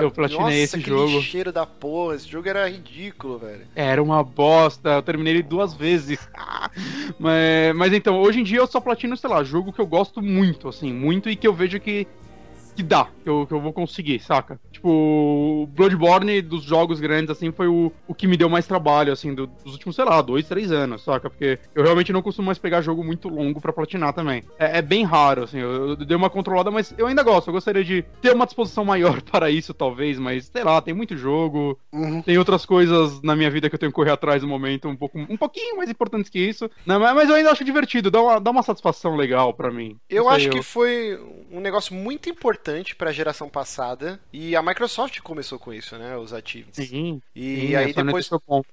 Eu 0.00 0.10
platinei 0.10 0.42
Nossa, 0.42 0.54
esse 0.54 0.80
jogo. 0.80 1.20
cheiro 1.20 1.52
da 1.52 1.66
porra, 1.66 2.16
esse 2.16 2.28
jogo 2.28 2.48
era 2.48 2.68
ridículo, 2.68 3.38
velho. 3.38 3.66
Era 3.74 4.02
uma 4.02 4.22
bosta, 4.22 4.90
eu 4.90 5.02
terminei 5.02 5.34
ele 5.34 5.42
duas 5.42 5.74
vezes. 5.74 6.18
mas, 7.18 7.74
mas 7.76 7.92
então, 7.92 8.07
hoje 8.10 8.40
em 8.40 8.44
dia 8.44 8.58
eu 8.58 8.66
só 8.66 8.80
platino, 8.80 9.16
sei 9.16 9.30
lá, 9.30 9.42
jogo 9.42 9.72
que 9.72 9.80
eu 9.80 9.86
gosto 9.86 10.22
muito, 10.22 10.68
assim, 10.68 10.92
muito 10.92 11.28
e 11.28 11.36
que 11.36 11.46
eu 11.46 11.54
vejo 11.54 11.80
que 11.80 12.06
que 12.76 12.82
dá, 12.84 13.08
que 13.24 13.28
eu, 13.28 13.44
que 13.44 13.52
eu 13.52 13.60
vou 13.60 13.72
conseguir, 13.72 14.20
saca? 14.20 14.60
Tipo, 14.78 15.68
Bloodborne 15.72 16.40
dos 16.40 16.62
jogos 16.62 17.00
grandes, 17.00 17.30
assim, 17.30 17.50
foi 17.50 17.66
o, 17.66 17.92
o 18.06 18.14
que 18.14 18.28
me 18.28 18.36
deu 18.36 18.48
mais 18.48 18.66
trabalho, 18.66 19.12
assim, 19.12 19.34
do, 19.34 19.46
dos 19.46 19.72
últimos, 19.72 19.96
sei 19.96 20.04
lá, 20.04 20.22
dois, 20.22 20.46
três 20.46 20.70
anos, 20.70 21.02
saca? 21.02 21.28
Porque 21.28 21.58
eu 21.74 21.82
realmente 21.82 22.12
não 22.12 22.22
costumo 22.22 22.46
mais 22.46 22.58
pegar 22.58 22.80
jogo 22.80 23.02
muito 23.02 23.28
longo 23.28 23.60
para 23.60 23.72
platinar 23.72 24.12
também. 24.12 24.44
É, 24.56 24.78
é, 24.78 24.82
bem 24.82 25.04
raro, 25.04 25.42
assim, 25.42 25.58
eu, 25.58 25.88
eu, 25.90 25.96
dei 25.96 26.16
uma 26.16 26.30
controlada, 26.30 26.70
mas 26.70 26.94
eu 26.96 27.08
ainda 27.08 27.24
gosto, 27.24 27.48
eu 27.48 27.52
gostaria 27.52 27.82
de 27.82 28.04
ter 28.22 28.32
uma 28.32 28.46
disposição 28.46 28.84
maior 28.86 29.20
para 29.20 29.50
isso, 29.50 29.74
talvez, 29.74 30.18
mas, 30.18 30.46
sei 30.46 30.62
lá, 30.62 30.80
tem 30.80 30.94
muito 30.94 31.16
jogo, 31.16 31.76
uhum. 31.92 32.22
tem 32.22 32.38
outras 32.38 32.64
coisas 32.64 33.20
na 33.22 33.34
minha 33.34 33.50
vida 33.50 33.68
que 33.68 33.74
eu 33.74 33.80
tenho 33.80 33.90
que 33.90 33.96
correr 33.96 34.12
atrás 34.12 34.42
no 34.42 34.48
momento, 34.48 34.88
um, 34.88 34.96
pouco, 34.96 35.18
um 35.18 35.36
pouquinho 35.36 35.76
mais 35.76 35.90
importantes 35.90 36.30
que 36.30 36.38
isso, 36.38 36.70
né? 36.86 36.96
mas 36.98 37.28
eu 37.28 37.34
ainda 37.34 37.50
acho 37.50 37.64
divertido, 37.64 38.10
dá 38.10 38.22
uma, 38.22 38.40
dá 38.40 38.50
uma 38.50 38.62
satisfação 38.62 39.16
legal 39.16 39.52
para 39.52 39.72
mim. 39.72 39.96
Eu 40.08 40.28
acho 40.28 40.46
eu... 40.46 40.52
que 40.52 40.62
foi 40.62 41.18
um 41.50 41.60
negócio 41.60 41.94
muito 41.94 42.28
importante 42.30 42.78
importante 42.78 42.94
para 42.94 43.10
a 43.10 43.12
geração 43.12 43.48
passada 43.48 44.20
e 44.32 44.54
a 44.54 44.62
Microsoft 44.68 45.20
começou 45.20 45.58
com 45.58 45.72
isso, 45.72 45.96
né? 45.96 46.16
Os 46.16 46.32
Achievements. 46.32 46.88
Sim. 46.88 47.22
E 47.34 47.68
sim, 47.68 47.74
aí 47.74 47.92
depois 47.92 48.28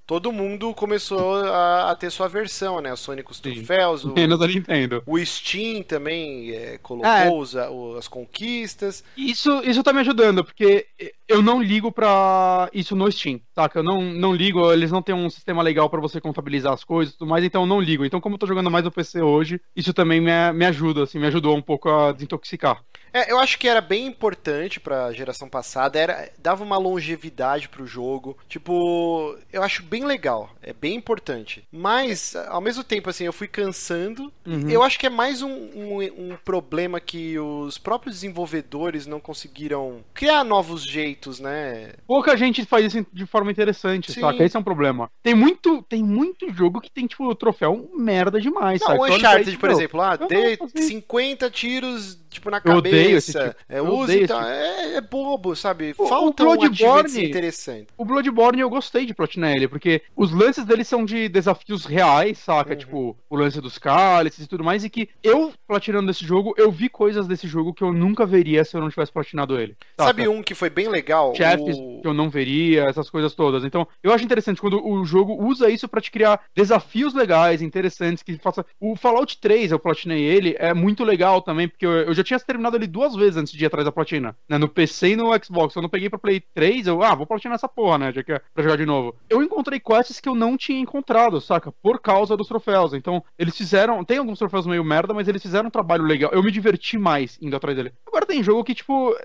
todo 0.06 0.32
mundo 0.32 0.74
começou 0.74 1.36
a, 1.36 1.92
a, 1.92 1.96
ter 1.96 2.12
sua 2.12 2.28
versão, 2.28 2.82
né? 2.82 2.92
O 2.92 2.98
Sonic 2.98 3.32
os 3.32 3.40
troféus, 3.40 4.04
o, 4.04 4.14
Menos 4.14 4.42
a 4.42 4.48
Nintendo. 4.48 5.02
o 5.06 5.18
Steam 5.26 5.84
também 5.84 6.52
é, 6.52 6.78
colocou 6.78 7.10
é. 7.10 7.30
Os, 7.32 7.56
as 7.56 8.08
conquistas. 8.08 9.04
Isso, 9.16 9.62
isso 9.64 9.84
tá 9.84 9.94
me 9.94 10.00
ajudando, 10.02 10.44
porque 10.44 10.88
eu 11.28 11.42
não 11.42 11.62
ligo 11.62 11.92
para 11.92 12.70
isso 12.74 12.96
no 12.96 13.12
Steam, 13.12 13.40
saca? 13.54 13.80
Eu 13.80 13.84
não, 13.84 14.02
não 14.02 14.34
ligo, 14.34 14.72
eles 14.72 14.92
não 14.92 15.02
têm 15.02 15.16
um 15.16 15.30
sistema 15.30 15.62
legal 15.62 15.90
para 15.90 16.02
você 16.02 16.22
contabilizar 16.22 16.74
as 16.74 16.84
coisas 16.84 17.14
e 17.14 17.18
tudo 17.18 17.30
mais, 17.30 17.44
então 17.44 17.64
eu 17.64 17.68
não 17.68 17.82
ligo. 17.82 18.06
Então, 18.06 18.22
como 18.22 18.36
eu 18.36 18.40
tô 18.40 18.48
jogando 18.48 18.72
mais 18.72 18.86
no 18.86 18.92
PC 18.92 19.22
hoje, 19.22 19.60
isso 19.76 19.94
também 19.94 20.22
me, 20.22 20.32
me 20.54 20.66
ajuda, 20.66 21.04
assim, 21.04 21.20
me 21.20 21.28
ajudou 21.28 21.56
um 21.56 21.62
pouco 21.62 21.90
a 21.90 22.12
desintoxicar. 22.12 22.84
É, 23.16 23.32
eu 23.32 23.40
acho 23.40 23.58
que 23.58 23.70
era 23.70 23.80
bem 23.80 24.06
importante 24.06 24.78
para 24.78 25.06
a 25.06 25.14
geração 25.14 25.48
passada, 25.48 25.98
era 25.98 26.30
dava 26.38 26.66
uma 26.66 26.78
longevidade 26.78 27.70
pro 27.70 27.88
jogo. 27.88 28.38
Tipo, 28.50 29.38
eu 29.54 29.64
acho 29.64 29.84
bem 29.84 30.04
legal, 30.04 30.54
é 30.62 30.74
bem 30.74 30.96
importante. 30.96 31.66
Mas 31.72 32.36
ao 32.36 32.60
mesmo 32.60 32.84
tempo 32.84 33.10
assim, 33.10 33.24
eu 33.24 33.32
fui 33.32 33.48
cansando. 33.48 34.34
Uhum. 34.46 34.70
Eu 34.70 34.84
acho 34.84 35.00
que 35.00 35.06
é 35.06 35.10
mais 35.10 35.42
um, 35.42 35.50
um, 35.50 36.02
um, 36.02 36.38
problema 36.44 37.00
que 37.00 37.40
os 37.40 37.78
próprios 37.78 38.16
desenvolvedores 38.16 39.08
não 39.08 39.22
conseguiram 39.22 40.04
criar 40.14 40.44
novos 40.44 40.84
jeitos, 40.84 41.15
né? 41.40 41.94
Pouca 42.08 42.36
gente 42.38 42.66
faz 42.66 42.86
isso 42.94 43.06
de 43.12 43.26
forma 43.26 43.52
interessante, 43.52 44.12
Sim. 44.12 44.22
saca? 44.22 44.44
Esse 44.44 44.56
é 44.56 44.60
um 44.60 44.64
problema. 44.64 45.10
Tem 45.24 45.34
muito, 45.34 45.82
tem 45.84 46.04
muito 46.04 46.52
jogo 46.54 46.82
que 46.82 46.92
tem 46.92 47.08
tipo 47.08 47.34
troféu 47.36 47.90
merda 47.96 48.40
demais, 48.40 48.80
não, 48.82 48.88
saca? 48.88 49.02
O 49.02 49.06
Uncharted, 49.06 49.58
por 49.58 49.70
exemplo, 49.70 50.02
ah, 50.02 50.16
dê 50.16 50.58
50 50.76 51.50
tiros 51.50 52.20
tipo, 52.30 52.50
na 52.50 52.62
Eu 52.64 52.76
odeio 52.78 53.18
esse 53.18 53.34
cabeça. 53.34 53.50
tipo. 53.58 53.66
É, 53.70 53.80
Eu 53.80 54.10
e 54.10 54.22
tipo. 54.28 54.34
É, 54.34 54.96
é 54.96 55.02
bobo, 55.02 55.56
sabe? 55.56 55.94
O- 55.98 56.08
Falta 56.08 56.44
o 56.44 56.52
um 56.52 56.56
Bloodborne- 56.58 57.06
achievement 57.06 57.30
interessante. 57.30 57.88
O 57.98 58.06
Bloodborne 58.06 58.60
eu 58.62 58.70
gostei 58.70 59.06
de 59.06 59.14
platinar 59.14 59.52
ele, 59.56 59.68
porque 59.68 60.02
os 60.16 60.32
lances 60.32 60.66
dele 60.66 60.84
são 60.84 61.06
de 61.06 61.30
desafios 61.30 61.86
reais, 61.86 62.38
saca? 62.40 62.72
Uhum. 62.72 62.78
Tipo, 62.78 63.18
o 63.30 63.36
lance 63.36 63.60
dos 63.62 63.78
cálices 63.78 64.46
e 64.46 64.48
tudo 64.48 64.64
mais, 64.64 64.84
e 64.84 64.90
que 64.90 65.10
eu, 65.24 65.54
platinando 65.68 66.12
esse 66.12 66.26
jogo, 66.26 66.54
eu 66.58 66.72
vi 66.72 66.90
coisas 66.90 67.28
desse 67.28 67.48
jogo 67.48 67.74
que 67.74 67.84
eu 67.84 67.94
nunca 67.94 68.26
veria 68.26 68.64
se 68.66 68.76
eu 68.76 68.82
não 68.82 68.90
tivesse 68.90 69.12
platinado 69.12 69.60
ele. 69.60 69.76
saca? 69.98 70.08
Sabe 70.10 70.28
um 70.28 70.44
que 70.44 70.54
foi 70.54 70.70
bem 70.70 70.88
legal? 70.88 71.05
Chefes 71.36 71.78
O- 71.78 72.02
que 72.02 72.08
eu 72.08 72.14
não 72.14 72.30
veria, 72.30 72.84
essas 72.86 73.10
coisas 73.10 73.34
todas. 73.34 73.64
Então, 73.64 73.88
eu 74.04 74.12
acho 74.14 74.24
interessante 74.24 74.62
quando 74.62 74.86
o 74.86 75.04
jogo 75.06 75.44
usa 75.44 75.70
isso 75.70 75.88
pra 75.88 76.02
te 76.02 76.12
criar 76.12 76.40
desafios 76.56 77.14
legais, 77.14 77.62
interessantes, 77.62 78.24
que 78.24 78.38
faça. 78.38 78.66
O 78.80 78.96
Fallout 78.96 79.40
3, 79.40 79.72
eu 79.72 79.80
platinei 79.80 80.22
ele, 80.24 80.56
é 80.60 80.74
muito 80.74 81.04
legal 81.04 81.42
também, 81.42 81.68
porque 81.68 81.86
eu, 81.86 81.92
eu 81.92 82.14
já 82.14 82.24
tinha 82.24 82.40
terminado 82.40 82.76
ele 82.78 82.88
duas 82.88 83.16
vezes 83.16 83.38
antes 83.38 83.54
de 83.54 83.64
ir 83.64 83.68
atrás 83.68 83.86
da 83.86 83.92
platina, 83.92 84.36
né? 84.48 84.58
No 84.58 84.68
PC 84.70 85.10
e 85.10 85.16
no 85.16 85.32
Xbox. 85.44 85.74
Quando 85.74 85.86
eu 85.86 85.90
peguei 85.90 86.10
pra 86.10 86.20
Play 86.20 86.42
3, 86.54 86.88
eu, 86.88 87.02
ah, 87.04 87.16
vou 87.16 87.26
platinar 87.26 87.56
essa 87.56 87.68
porra, 87.68 87.98
né? 87.98 88.12
Já 88.12 88.24
que 88.24 88.32
é 88.34 88.42
pra 88.54 88.64
jogar 88.64 88.78
de 88.78 88.86
novo. 88.86 89.16
Eu 89.30 89.42
encontrei 89.42 89.80
quests 89.80 90.20
que 90.20 90.30
eu 90.30 90.36
não 90.36 90.56
tinha 90.58 90.80
encontrado, 90.80 91.40
saca? 91.42 91.72
Por 91.82 92.00
causa 92.00 92.38
dos 92.38 92.48
troféus. 92.48 92.94
Então, 92.94 93.24
eles 93.38 93.56
fizeram. 93.58 94.04
Tem 94.04 94.18
alguns 94.18 94.40
troféus 94.40 94.66
meio 94.68 94.84
merda, 94.84 95.14
mas 95.14 95.28
eles 95.28 95.42
fizeram 95.42 95.68
um 95.68 95.72
trabalho 95.72 96.04
legal. 96.04 96.32
Eu 96.34 96.44
me 96.44 96.52
diverti 96.52 96.98
mais 96.98 97.38
indo 97.42 97.56
atrás 97.56 97.76
dele. 97.76 97.92
Agora 98.08 98.26
tem 98.26 98.44
jogo 98.44 98.64
que, 98.64 98.74
tipo, 98.76 99.16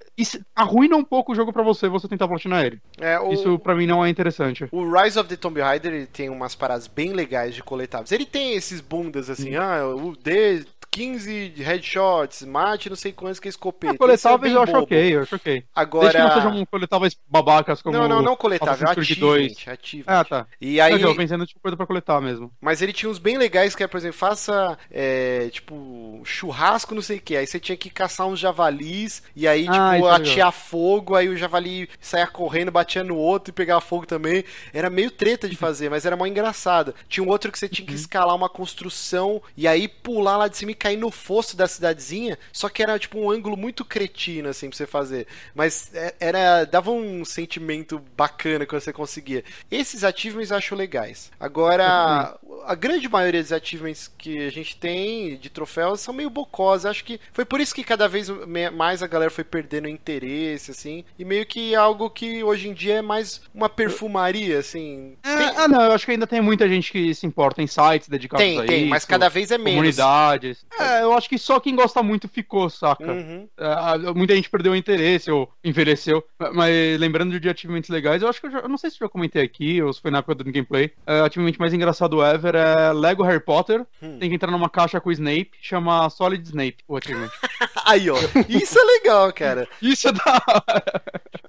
arruina 0.54 0.96
um 0.96 1.04
pouco 1.04 1.32
o 1.32 1.34
jogo 1.34 1.52
pra 1.52 1.62
você, 1.62 1.69
você 1.72 2.08
tentar 2.08 2.28
platinar 2.28 2.64
ele. 2.64 2.80
É, 2.98 3.18
o, 3.18 3.32
Isso 3.32 3.58
pra 3.58 3.74
mim 3.74 3.86
não 3.86 4.04
é 4.04 4.08
interessante. 4.08 4.68
o 4.70 4.90
Rise 4.90 5.18
of 5.18 5.28
the 5.28 5.36
Tomb 5.36 5.60
Raider 5.60 5.92
ele 5.92 6.06
tem 6.06 6.28
umas 6.28 6.54
paradas 6.54 6.86
bem 6.86 7.12
legais 7.12 7.54
de 7.54 7.62
coletáveis. 7.62 8.12
Ele 8.12 8.26
tem 8.26 8.54
esses 8.54 8.80
bundas 8.80 9.30
assim, 9.30 9.54
ah, 9.56 9.86
o 9.86 10.16
D 10.16 10.64
15 10.90 11.54
headshots, 11.58 12.42
mate 12.42 12.88
não 12.88 12.96
sei 12.96 13.12
quantos 13.12 13.38
que 13.38 13.48
é 13.48 13.50
escopeta. 13.50 13.94
É, 13.94 13.98
coletáveis 13.98 14.50
Isso 14.52 14.58
é 14.58 14.58
eu 14.58 14.62
acho 14.62 14.72
bobo. 14.72 14.84
ok, 14.84 15.16
eu 15.16 15.22
acho 15.22 15.36
ok. 15.36 15.64
Agora. 15.74 16.10
Desde 16.10 16.18
que 16.18 16.24
não 16.24 16.50
sejam 16.50 16.66
coletáveis 16.66 17.16
babacas 17.28 17.82
como 17.82 17.96
Não, 17.96 18.08
não, 18.08 18.22
não 18.22 18.36
coletável, 18.36 18.86
2. 18.94 19.66
achievement. 19.68 20.04
Ah, 20.06 20.24
tá. 20.24 20.46
E 20.60 20.80
aí. 20.80 21.00
Eu 21.00 21.14
pensando 21.14 21.46
tipo 21.46 21.60
coisa 21.60 21.76
pra 21.76 21.86
coletar 21.86 22.20
mesmo. 22.20 22.52
mas 22.60 22.82
ele 22.82 22.92
tinha 22.92 23.08
uns 23.10 23.18
bem 23.18 23.38
legais 23.38 23.74
que 23.74 23.82
é, 23.82 23.86
por 23.86 23.96
exemplo, 23.98 24.18
faça 24.18 24.78
é, 24.90 25.48
tipo 25.50 26.20
churrasco, 26.24 26.94
não 26.94 27.02
sei 27.02 27.18
o 27.18 27.20
que. 27.20 27.36
Aí 27.36 27.46
você 27.46 27.60
tinha 27.60 27.76
que 27.76 27.90
caçar 27.90 28.26
uns 28.26 28.38
javalis 28.38 29.22
e 29.34 29.46
aí 29.46 29.66
Ah, 29.68 29.94
tipo 29.94 30.22
isso 30.24 30.40
é 30.40 30.50
fogo, 30.52 31.14
aí 31.14 31.28
o 31.28 31.36
javali 31.36 31.88
saia 32.00 32.26
correndo, 32.26 32.70
batia 32.70 33.04
no 33.04 33.16
outro 33.16 33.50
e 33.50 33.54
pegava 33.54 33.80
fogo 33.80 34.06
também. 34.06 34.44
Era 34.72 34.90
meio 34.90 35.10
treta 35.10 35.48
de 35.48 35.56
fazer, 35.56 35.88
mas 35.88 36.04
era 36.04 36.16
mó 36.16 36.26
engraçado. 36.26 36.94
Tinha 37.08 37.24
um 37.24 37.28
outro 37.28 37.52
que 37.52 37.58
você 37.58 37.68
tinha 37.68 37.86
que 37.86 37.94
escalar 37.94 38.34
uma 38.34 38.48
construção 38.48 39.42
e 39.56 39.66
aí 39.68 39.86
pular 39.88 40.36
lá 40.36 40.48
de 40.48 40.56
cima 40.56 40.72
e 40.72 40.74
cair 40.80 40.96
no 40.96 41.10
fosso 41.10 41.56
da 41.56 41.68
cidadezinha, 41.68 42.38
só 42.52 42.68
que 42.68 42.82
era 42.82 42.98
tipo 42.98 43.18
um 43.20 43.30
ângulo 43.30 43.56
muito 43.56 43.84
cretino 43.84 44.48
assim 44.48 44.68
pra 44.68 44.76
você 44.76 44.86
fazer. 44.86 45.26
Mas 45.54 45.90
é- 45.94 46.14
era 46.18 46.64
dava 46.64 46.90
um 46.90 47.24
sentimento 47.24 48.00
bacana 48.16 48.64
quando 48.66 48.80
você 48.82 48.92
conseguia. 48.92 49.44
Esses 49.70 50.02
achievements 50.02 50.50
eu 50.50 50.56
acho 50.56 50.74
legais. 50.74 51.30
Agora, 51.38 52.36
a 52.66 52.74
grande 52.74 53.08
maioria 53.08 53.42
dos 53.42 53.52
achievements 53.52 54.10
que 54.18 54.46
a 54.46 54.50
gente 54.50 54.76
tem 54.76 55.36
de 55.36 55.50
troféus 55.50 56.00
são 56.00 56.14
meio 56.14 56.30
bocosos. 56.30 56.86
Acho 56.86 57.04
que 57.04 57.20
foi 57.32 57.44
por 57.44 57.60
isso 57.60 57.74
que 57.74 57.84
cada 57.84 58.08
vez 58.08 58.28
mais 58.72 59.02
a 59.02 59.06
galera 59.06 59.30
foi 59.30 59.44
perdendo 59.44 59.88
interesse, 59.88 60.70
assim. 60.70 61.04
E 61.18 61.24
meio 61.24 61.44
que 61.46 61.74
algo 61.74 62.08
que 62.10 62.42
hoje 62.42 62.68
em 62.68 62.72
dia 62.72 62.94
é 62.96 63.02
mais 63.02 63.40
uma 63.54 63.68
perfumaria, 63.68 64.58
assim. 64.58 65.16
É, 65.22 65.36
Tem- 65.36 65.50
Ah, 65.56 65.68
não, 65.68 65.82
eu 65.82 65.92
acho 65.92 66.06
que 66.06 66.12
ainda 66.12 66.26
tem 66.26 66.40
muita 66.40 66.68
gente 66.68 66.90
que 66.92 67.14
se 67.14 67.26
importa 67.26 67.60
em 67.62 67.66
sites 67.66 68.08
dedicados 68.08 68.44
tem, 68.44 68.58
a 68.58 68.64
tem, 68.64 68.80
isso. 68.82 68.90
mas 68.90 69.04
cada 69.04 69.28
vez 69.28 69.50
é 69.50 69.58
menos. 69.58 69.74
Comunidades. 69.74 70.64
É, 70.78 71.02
eu 71.02 71.12
acho 71.12 71.28
que 71.28 71.38
só 71.38 71.58
quem 71.58 71.74
gosta 71.74 72.02
muito 72.02 72.28
ficou, 72.28 72.70
saca? 72.70 73.10
Uhum. 73.12 73.48
É, 73.58 74.12
muita 74.14 74.34
gente 74.34 74.48
perdeu 74.48 74.72
o 74.72 74.76
interesse 74.76 75.30
ou 75.30 75.50
envelheceu. 75.64 76.24
Mas 76.54 76.98
lembrando 76.98 77.38
de 77.38 77.48
achievements 77.48 77.88
legais, 77.90 78.22
eu 78.22 78.28
acho 78.28 78.40
que 78.40 78.46
eu, 78.46 78.50
já, 78.50 78.58
eu 78.60 78.68
não 78.68 78.78
sei 78.78 78.90
se 78.90 78.96
eu 78.96 79.06
já 79.06 79.08
comentei 79.08 79.42
aqui 79.42 79.82
ou 79.82 79.92
se 79.92 80.00
foi 80.00 80.10
na 80.10 80.18
época 80.18 80.34
do 80.36 80.44
gameplay. 80.44 80.90
É, 81.06 81.20
o 81.22 81.24
achievement 81.24 81.54
mais 81.58 81.74
engraçado 81.74 82.24
ever 82.24 82.54
é 82.54 82.92
Lego 82.92 83.22
Harry 83.22 83.40
Potter. 83.40 83.84
Hum. 84.02 84.18
Tem 84.18 84.28
que 84.28 84.34
entrar 84.36 84.50
numa 84.50 84.70
caixa 84.70 85.00
com 85.00 85.08
o 85.08 85.12
Snape, 85.12 85.50
chama 85.60 86.08
Solid 86.10 86.42
Snape, 86.44 86.78
o 86.86 86.96
achievement. 86.96 87.30
Aí, 87.84 88.08
ó. 88.08 88.16
Isso 88.48 88.78
é 88.78 88.82
legal, 88.84 89.32
cara. 89.32 89.68
Isso 89.82 90.08
é 90.08 90.12
da 90.12 90.42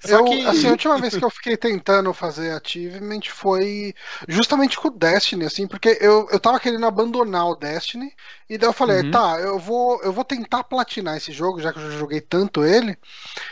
eu, 0.07 0.25
que- 0.25 0.45
assim, 0.45 0.67
a 0.67 0.71
última 0.71 0.97
vez 0.97 1.15
que 1.15 1.23
eu 1.23 1.29
fiquei 1.29 1.55
tentando 1.55 2.11
fazer 2.13 2.51
achievement 2.51 3.21
foi 3.29 3.93
justamente 4.27 4.77
com 4.77 4.87
o 4.87 4.91
Destiny, 4.91 5.45
assim, 5.45 5.67
porque 5.67 5.97
eu, 6.01 6.27
eu 6.31 6.39
tava 6.39 6.59
querendo 6.59 6.85
abandonar 6.85 7.47
o 7.47 7.55
Destiny, 7.55 8.11
e 8.53 8.57
daí 8.57 8.69
eu 8.69 8.73
falei, 8.73 9.01
Uhum. 9.03 9.11
tá, 9.11 9.39
eu 9.39 9.57
vou, 9.59 10.01
eu 10.03 10.11
vou 10.13 10.23
tentar 10.25 10.63
platinar 10.63 11.17
esse 11.17 11.31
jogo, 11.31 11.61
já 11.61 11.71
que 11.73 11.79
eu 11.79 11.91
já 11.91 11.97
joguei 11.97 12.21
tanto 12.21 12.63
ele, 12.63 12.97